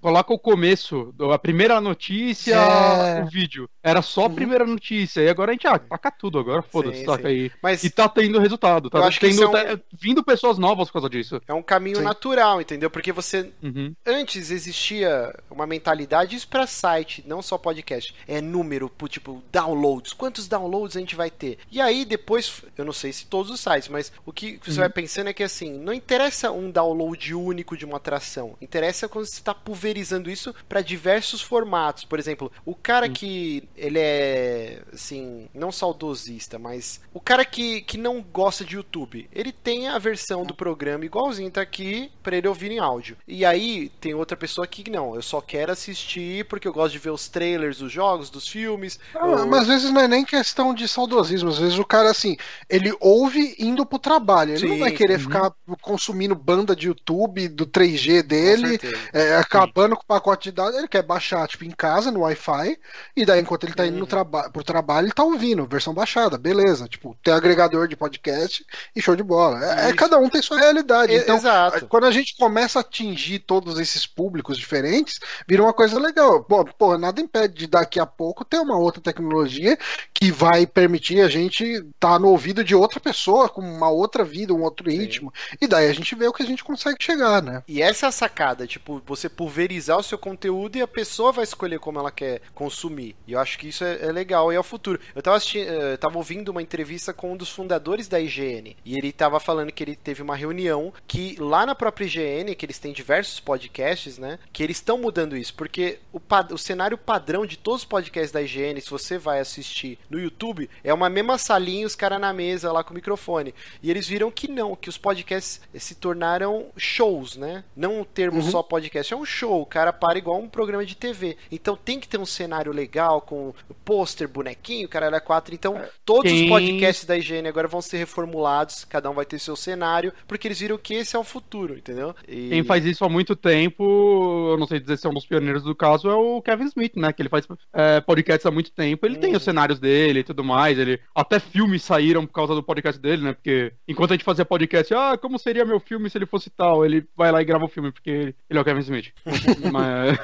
Coloca 0.00 0.32
o 0.32 0.38
começo, 0.38 1.14
a 1.32 1.38
primeira 1.38 1.80
notícia, 1.80 2.54
É. 2.54 3.22
o 3.22 3.26
vídeo. 3.26 3.68
Era 3.82 4.02
só 4.02 4.22
a 4.22 4.28
Uhum. 4.28 4.34
primeira 4.34 4.64
notícia. 4.66 5.20
E 5.20 5.28
agora 5.28 5.50
a 5.50 5.54
gente, 5.54 5.66
ah, 5.66 5.78
taca 5.78 6.10
tudo 6.10 6.38
agora, 6.38 6.62
foda-se, 6.62 7.04
sim. 7.04 7.26
aí. 7.26 7.50
Mas 7.62 7.84
E 7.84 7.90
tá 7.90 8.08
tendo 8.08 8.38
resultado, 8.38 8.88
tá 8.90 8.98
Eu 8.98 9.04
acho 9.04 9.18
que 9.20 9.26
tendo, 9.28 9.44
isso 9.44 9.56
é 9.56 9.74
um- 9.74 9.78
vindo 9.92 10.22
pessoas 10.22 10.58
novas 10.58 10.88
por 10.88 10.94
causa 10.94 11.08
disso. 11.10 11.40
é 11.46 11.54
um 11.54 11.62
caminho 11.62 11.96
Sim. 11.98 12.02
natural, 12.04 12.60
entendeu? 12.60 12.90
Porque 12.90 13.12
você 13.12 13.50
Uhum. 13.62 13.94
antes 14.06 14.50
existia 14.50 15.34
uma 15.50 15.66
mentalidade 15.66 16.36
isso 16.36 16.48
para 16.48 16.66
site, 16.66 17.24
não 17.26 17.42
só 17.42 17.56
podcast. 17.58 18.14
É 18.26 18.40
número, 18.40 18.90
tipo, 19.08 19.42
downloads. 19.50 20.12
Quantos 20.12 20.46
downloads 20.46 20.57
a 20.66 21.00
gente 21.00 21.16
vai 21.16 21.30
ter? 21.30 21.58
E 21.70 21.80
aí 21.80 22.04
depois, 22.04 22.62
eu 22.76 22.84
não 22.84 22.92
sei 22.92 23.12
se 23.12 23.26
todos 23.26 23.50
os 23.50 23.60
sites, 23.60 23.88
mas 23.88 24.12
o 24.24 24.32
que 24.32 24.58
você 24.64 24.78
vai 24.80 24.88
pensando 24.90 25.28
é 25.28 25.32
que 25.32 25.42
assim, 25.42 25.78
não 25.78 25.92
interessa 25.92 26.50
um 26.50 26.70
download 26.70 27.34
único 27.34 27.76
de 27.76 27.84
uma 27.84 27.96
atração. 27.98 28.56
Interessa 28.60 29.08
quando 29.08 29.26
você 29.26 29.34
está 29.34 29.54
pulverizando 29.54 30.30
isso 30.30 30.54
para 30.68 30.80
diversos 30.80 31.40
formatos. 31.40 32.04
Por 32.04 32.18
exemplo, 32.18 32.50
o 32.64 32.74
cara 32.74 33.08
que 33.08 33.64
ele 33.76 33.98
é 33.98 34.82
assim, 34.92 35.48
não 35.54 35.70
saudosista, 35.70 36.58
mas 36.58 37.00
o 37.12 37.20
cara 37.20 37.44
que, 37.44 37.82
que 37.82 37.96
não 37.98 38.22
gosta 38.22 38.64
de 38.64 38.76
YouTube, 38.76 39.28
ele 39.32 39.52
tem 39.52 39.88
a 39.88 39.98
versão 39.98 40.44
do 40.44 40.54
programa 40.54 41.04
igualzinho 41.04 41.50
tá 41.50 41.60
aqui 41.60 42.10
para 42.22 42.36
ele 42.36 42.48
ouvir 42.48 42.70
em 42.70 42.78
áudio. 42.78 43.16
E 43.26 43.44
aí 43.44 43.90
tem 44.00 44.14
outra 44.14 44.36
pessoa 44.36 44.66
que 44.66 44.88
não, 44.90 45.14
eu 45.14 45.22
só 45.22 45.40
quero 45.40 45.72
assistir 45.72 46.44
porque 46.46 46.66
eu 46.68 46.72
gosto 46.72 46.92
de 46.92 46.98
ver 46.98 47.10
os 47.10 47.28
trailers 47.28 47.78
dos 47.78 47.92
jogos, 47.92 48.30
dos 48.30 48.48
filmes. 48.48 48.98
Ah, 49.14 49.26
ou- 49.26 49.46
mas 49.46 49.62
às 49.62 49.66
vezes 49.68 49.90
não 49.90 50.00
é 50.00 50.08
nem 50.08 50.24
questão 50.48 50.72
de 50.72 50.88
saudosismo, 50.88 51.50
às 51.50 51.58
vezes 51.58 51.78
o 51.78 51.84
cara, 51.84 52.10
assim, 52.10 52.36
ele 52.70 52.94
ouve 53.00 53.54
indo 53.58 53.84
pro 53.84 53.98
trabalho, 53.98 54.52
ele 54.54 54.66
não 54.66 54.74
Sim, 54.74 54.80
vai 54.80 54.90
querer 54.90 55.18
sim. 55.18 55.24
ficar 55.24 55.52
consumindo 55.82 56.34
banda 56.34 56.74
de 56.74 56.86
YouTube 56.86 57.48
do 57.48 57.66
3G 57.66 58.22
Com 58.22 58.28
dele, 58.28 58.80
é, 59.12 59.36
acabando 59.36 59.94
com 59.94 60.02
o 60.02 60.06
pacote 60.06 60.44
de 60.50 60.56
dados, 60.56 60.76
ele 60.76 60.88
quer 60.88 61.02
baixar, 61.02 61.46
tipo, 61.46 61.64
em 61.64 61.70
casa, 61.70 62.10
no 62.10 62.20
Wi-Fi, 62.20 62.78
e 63.14 63.26
daí 63.26 63.40
enquanto 63.42 63.64
ele 63.64 63.74
tá 63.74 63.86
indo 63.86 63.98
no 63.98 64.06
Uhum. 64.06 64.06
traba 64.06 64.48
pro 64.50 64.64
trabalho, 64.64 65.06
ele 65.06 65.12
tá 65.12 65.22
ouvindo, 65.22 65.66
versão 65.66 65.92
baixada, 65.92 66.38
beleza, 66.38 66.88
tipo, 66.88 67.14
tem 67.22 67.34
agregador 67.34 67.86
de 67.86 67.96
podcast 67.96 68.64
e 68.96 69.02
show 69.02 69.14
de 69.14 69.22
bola. 69.22 69.62
É, 69.62 69.90
é 69.90 69.92
cada 69.92 70.18
um 70.18 70.30
tem 70.30 70.40
sua 70.40 70.58
realidade, 70.58 71.14
então... 71.14 71.36
Exato. 71.36 71.86
Quando 71.88 72.04
a 72.06 72.10
gente 72.10 72.34
começa 72.36 72.78
a 72.78 72.80
atingir 72.80 73.40
todos 73.40 73.78
esses 73.78 74.06
públicos 74.06 74.56
diferentes, 74.56 75.18
vira 75.46 75.62
uma 75.62 75.74
coisa 75.74 75.98
legal. 76.00 76.42
Pô, 76.42 76.64
pô, 76.64 76.96
nada 76.96 77.20
impede 77.20 77.54
de 77.54 77.66
daqui 77.66 78.00
a 78.00 78.06
pouco 78.06 78.44
ter 78.44 78.58
uma 78.58 78.78
outra 78.78 79.02
tecnologia 79.02 79.76
que 80.14 80.30
vai 80.38 80.66
permitir 80.66 81.20
a 81.20 81.28
gente 81.28 81.64
estar 81.64 82.18
no 82.20 82.28
ouvido 82.28 82.62
de 82.62 82.74
outra 82.74 83.00
pessoa, 83.00 83.48
com 83.48 83.60
uma 83.60 83.90
outra 83.90 84.24
vida, 84.24 84.54
um 84.54 84.62
outro 84.62 84.88
Sim. 84.88 84.96
ritmo. 84.98 85.32
E 85.60 85.66
daí 85.66 85.88
a 85.88 85.92
gente 85.92 86.14
vê 86.14 86.26
o 86.28 86.32
que 86.32 86.42
a 86.42 86.46
gente 86.46 86.62
consegue 86.62 86.96
chegar, 87.00 87.42
né? 87.42 87.62
E 87.66 87.82
essa 87.82 88.06
é 88.06 88.08
a 88.08 88.12
sacada, 88.12 88.66
tipo, 88.66 89.02
você 89.04 89.28
pulverizar 89.28 89.98
o 89.98 90.02
seu 90.02 90.16
conteúdo 90.16 90.76
e 90.76 90.82
a 90.82 90.86
pessoa 90.86 91.32
vai 91.32 91.42
escolher 91.44 91.78
como 91.80 91.98
ela 91.98 92.10
quer 92.12 92.40
consumir. 92.54 93.16
E 93.26 93.32
eu 93.32 93.40
acho 93.40 93.58
que 93.58 93.68
isso 93.68 93.82
é, 93.84 93.98
é 94.06 94.12
legal 94.12 94.52
e 94.52 94.56
é 94.56 94.60
o 94.60 94.62
futuro. 94.62 95.00
Eu 95.14 95.22
tava, 95.22 95.38
eh, 95.54 95.96
tava 95.96 96.18
ouvindo 96.18 96.50
uma 96.50 96.62
entrevista 96.62 97.12
com 97.12 97.32
um 97.32 97.36
dos 97.36 97.50
fundadores 97.50 98.06
da 98.06 98.20
IGN 98.20 98.76
e 98.84 98.96
ele 98.96 99.12
tava 99.12 99.40
falando 99.40 99.72
que 99.72 99.82
ele 99.82 99.96
teve 99.96 100.22
uma 100.22 100.36
reunião 100.36 100.92
que 101.06 101.36
lá 101.40 101.66
na 101.66 101.74
própria 101.74 102.06
IGN, 102.06 102.54
que 102.54 102.64
eles 102.64 102.78
têm 102.78 102.92
diversos 102.92 103.40
podcasts, 103.40 104.18
né, 104.18 104.38
que 104.52 104.62
eles 104.62 104.76
estão 104.76 104.98
mudando 104.98 105.36
isso, 105.36 105.54
porque 105.54 105.98
o, 106.12 106.20
pad- 106.20 106.52
o 106.52 106.58
cenário 106.58 106.96
padrão 106.98 107.44
de 107.46 107.56
todos 107.56 107.80
os 107.82 107.88
podcasts 107.88 108.30
da 108.32 108.42
IGN, 108.42 108.80
se 108.80 108.90
você 108.90 109.18
vai 109.18 109.40
assistir 109.40 109.98
no 110.10 110.17
YouTube, 110.18 110.68
é 110.82 110.92
uma 110.92 111.08
mesma 111.08 111.38
salinha, 111.38 111.86
os 111.86 111.94
caras 111.94 112.20
na 112.20 112.32
mesa 112.32 112.72
lá 112.72 112.82
com 112.84 112.92
o 112.92 112.94
microfone. 112.94 113.54
E 113.82 113.90
eles 113.90 114.06
viram 114.08 114.30
que 114.30 114.48
não, 114.48 114.74
que 114.76 114.88
os 114.88 114.98
podcasts 114.98 115.60
se 115.74 115.94
tornaram 115.94 116.66
shows, 116.76 117.36
né? 117.36 117.64
Não 117.76 118.00
o 118.00 118.04
termo 118.04 118.38
Uhum. 118.40 118.50
só 118.50 118.62
podcast, 118.62 119.12
é 119.12 119.16
um 119.16 119.24
show. 119.24 119.62
O 119.62 119.66
cara 119.66 119.92
para 119.92 120.18
igual 120.18 120.38
um 120.38 120.48
programa 120.48 120.84
de 120.84 120.96
TV. 120.96 121.36
Então 121.50 121.76
tem 121.76 121.98
que 122.00 122.08
ter 122.08 122.18
um 122.18 122.26
cenário 122.26 122.72
legal 122.72 123.20
com 123.20 123.52
pôster, 123.84 124.28
bonequinho, 124.28 124.88
caralho, 124.88 125.14
é 125.16 125.20
quatro. 125.20 125.54
Então 125.54 125.80
todos 126.04 126.30
os 126.32 126.38
Quem- 126.38 126.48
podcasts 126.48 127.04
da 127.04 127.16
IGN 127.16 127.48
agora 127.48 127.68
vão 127.68 127.80
ser 127.82 127.98
reformulados, 127.98 128.84
cada 128.84 129.10
um 129.10 129.14
vai 129.14 129.24
ter 129.24 129.38
seu 129.38 129.56
cenário, 129.56 130.12
porque 130.26 130.48
eles 130.48 130.60
viram 130.60 130.78
que 130.78 130.94
esse 130.94 131.16
é 131.16 131.18
o 131.18 131.24
futuro, 131.24 131.74
entendeu? 131.76 132.14
E- 132.26 132.48
Quem 132.50 132.64
faz 132.64 132.84
isso 132.84 133.04
há 133.04 133.08
muito 133.08 133.34
tempo, 133.36 134.50
eu 134.52 134.56
não 134.58 134.66
sei 134.66 134.80
dizer 134.80 134.96
se 134.98 135.06
é 135.06 135.10
um 135.10 135.14
dos 135.14 135.26
pioneiros 135.26 135.62
do 135.62 135.74
caso, 135.74 136.08
é 136.08 136.14
o 136.14 136.40
Kevin 136.42 136.64
Smith, 136.66 136.96
né? 136.96 137.12
Que 137.12 137.22
ele 137.22 137.28
faz 137.28 137.46
é, 137.72 138.00
podcasts 138.00 138.46
há 138.46 138.50
muito 138.50 138.70
tempo. 138.72 139.06
Ele 139.06 139.16
tem 139.16 139.30
Uhum. 139.30 139.36
os 139.36 139.42
cenários 139.44 139.78
dele 139.78 140.07
e 140.16 140.24
tudo 140.24 140.44
mais. 140.44 140.78
Ele 140.78 141.00
até 141.14 141.38
filmes 141.38 141.82
saíram 141.82 142.26
por 142.26 142.32
causa 142.32 142.54
do 142.54 142.62
podcast 142.62 143.00
dele, 143.00 143.22
né? 143.22 143.32
Porque 143.32 143.72
enquanto 143.86 144.12
a 144.12 144.14
gente 144.14 144.24
fazia 144.24 144.44
podcast, 144.44 144.92
ah, 144.94 145.18
como 145.20 145.38
seria 145.38 145.64
meu 145.64 145.80
filme 145.80 146.08
se 146.08 146.18
ele 146.18 146.26
fosse 146.26 146.50
tal? 146.50 146.84
Ele 146.84 147.06
vai 147.16 147.32
lá 147.32 147.40
e 147.42 147.44
grava 147.44 147.64
o 147.64 147.68
filme, 147.68 147.92
porque 147.92 148.10
ele, 148.10 148.34
ele 148.48 148.58
é 148.58 148.62
o 148.62 148.64
Kevin 148.64 148.80
Smith. 148.80 149.12
mas, 149.72 150.18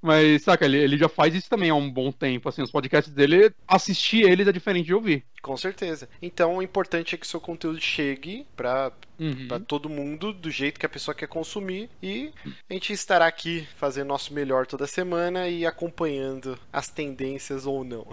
mas, 0.00 0.42
saca, 0.42 0.64
ele, 0.64 0.78
ele 0.78 0.96
já 0.98 1.08
faz 1.08 1.34
isso 1.34 1.48
também 1.48 1.70
há 1.70 1.74
um 1.74 1.90
bom 1.90 2.12
tempo. 2.12 2.48
Assim, 2.48 2.62
os 2.62 2.70
podcasts 2.70 3.12
dele, 3.12 3.52
assistir 3.66 4.22
eles 4.22 4.46
é 4.46 4.52
diferente 4.52 4.86
de 4.86 4.94
ouvir. 4.94 5.24
Com 5.42 5.56
certeza. 5.56 6.08
Então 6.20 6.56
o 6.56 6.62
importante 6.62 7.14
é 7.14 7.18
que 7.18 7.26
seu 7.26 7.40
conteúdo 7.40 7.80
chegue 7.80 8.46
pra 8.56 8.92
Uhum. 9.18 9.48
Pra 9.48 9.58
todo 9.58 9.88
mundo 9.88 10.32
do 10.32 10.50
jeito 10.50 10.78
que 10.78 10.86
a 10.86 10.88
pessoa 10.88 11.14
quer 11.14 11.26
consumir 11.26 11.90
e 12.00 12.32
a 12.70 12.72
gente 12.72 12.92
estará 12.92 13.26
aqui 13.26 13.66
fazendo 13.76 14.08
nosso 14.08 14.32
melhor 14.32 14.64
toda 14.66 14.86
semana 14.86 15.48
e 15.48 15.66
acompanhando 15.66 16.56
as 16.72 16.88
tendências 16.88 17.66
ou 17.66 17.82
não. 17.82 18.06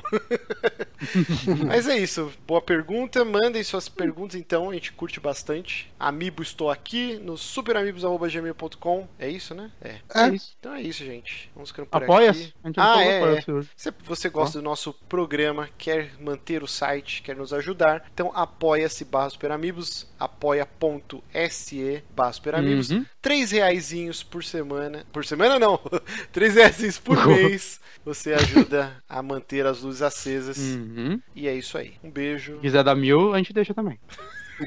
Mas 1.67 1.87
é 1.87 1.97
isso, 1.97 2.33
boa 2.47 2.61
pergunta, 2.61 3.23
mandem 3.23 3.63
suas 3.63 3.87
perguntas 3.87 4.35
então, 4.35 4.71
a 4.71 4.73
gente 4.73 4.91
curte 4.93 5.19
bastante. 5.19 5.91
Amiibo 5.99 6.41
estou 6.41 6.71
aqui 6.71 7.19
no 7.19 7.37
superamigos@gmail.com. 7.37 9.07
É 9.19 9.29
isso, 9.29 9.53
né? 9.53 9.71
É. 9.81 9.95
É. 10.13 10.25
É 10.25 10.29
isso. 10.29 10.55
Então 10.59 10.73
é 10.73 10.81
isso, 10.81 11.05
gente. 11.05 11.51
Vamos 11.53 11.69
ficando 11.69 11.87
por 11.87 12.03
Apoia-se. 12.03 12.41
aqui. 12.45 12.53
A 12.63 12.67
gente 12.67 12.79
Ah, 12.79 13.03
é, 13.03 13.23
hoje. 13.23 13.69
Se 13.75 13.93
você 14.03 14.29
gosta 14.29 14.57
do 14.57 14.63
nosso 14.63 14.93
programa, 15.07 15.69
quer 15.77 16.13
manter 16.19 16.63
o 16.63 16.67
site, 16.67 17.21
quer 17.25 17.35
nos 17.35 17.51
ajudar, 17.51 18.05
então 18.13 18.31
apoia-se 18.35 19.03
barra 19.03 19.29
Superamigos, 19.31 20.07
apoia.se 20.19 22.03
barra 22.15 22.33
Superamigos. 22.33 22.91
Uhum. 22.91 23.05
Três 23.21 23.51
reaisinhos 23.51 24.21
por 24.21 24.43
semana. 24.43 25.03
Por 25.11 25.25
semana 25.25 25.57
não! 25.57 25.79
Três 26.31 26.53
reaisinhos 26.53 26.99
por 26.99 27.25
mês. 27.25 27.81
Você 28.05 28.33
ajuda 28.33 29.03
a 29.09 29.21
manter 29.23 29.65
as 29.65 29.81
luzes 29.81 30.03
acesas. 30.03 30.57
Uhum. 30.57 31.19
E 31.35 31.47
é 31.47 31.55
isso 31.55 31.77
aí. 31.77 31.95
Um 32.03 32.11
beijo. 32.11 32.55
Se 32.55 32.61
quiser 32.61 32.83
dar 32.83 32.95
mil, 32.95 33.33
a 33.33 33.37
gente 33.39 33.51
deixa 33.51 33.73
também. 33.73 33.99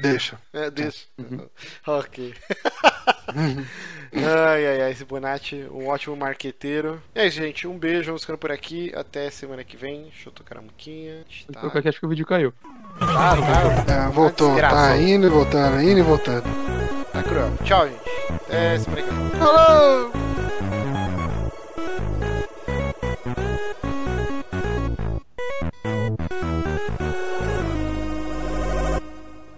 Deixa. 0.01 0.37
É, 0.51 0.69
deixa. 0.69 1.05
Uhum. 1.17 1.47
ok. 1.87 2.33
ai, 4.13 4.65
ai, 4.67 4.81
ai, 4.81 4.91
esse 4.91 5.05
Bonatti, 5.05 5.65
um 5.71 5.87
ótimo 5.87 6.15
marqueteiro. 6.15 7.01
E 7.15 7.19
é 7.19 7.27
isso, 7.27 7.37
gente. 7.37 7.67
Um 7.67 7.77
beijo, 7.77 8.07
vamos 8.07 8.21
ficando 8.21 8.37
por 8.39 8.51
aqui. 8.51 8.91
Até 8.95 9.29
semana 9.29 9.63
que 9.63 9.77
vem. 9.77 10.03
Deixa 10.03 10.29
eu 10.29 10.33
tocar 10.33 10.57
a 10.57 10.61
muquinha. 10.61 11.23
Tá, 11.51 11.59
Porque 11.61 11.77
aqui 11.79 11.89
acho 11.89 11.99
que 11.99 12.05
o 12.05 12.09
vídeo 12.09 12.25
caiu. 12.25 12.53
tá, 12.99 13.35
tá, 13.85 13.93
É, 13.93 14.09
voltou, 14.11 14.55
tá 14.59 14.97
indo 14.97 15.27
e 15.27 15.29
voltando, 15.29 15.81
indo 15.81 15.99
e 15.99 16.03
voltando. 16.03 16.43
tá 17.11 17.23
cruel. 17.23 17.51
Tchau, 17.63 17.87
gente. 17.87 17.99
Até 18.45 18.77
semana 18.79 19.01
que 19.03 19.09
vem. 19.13 19.29
Falou! 19.39 20.28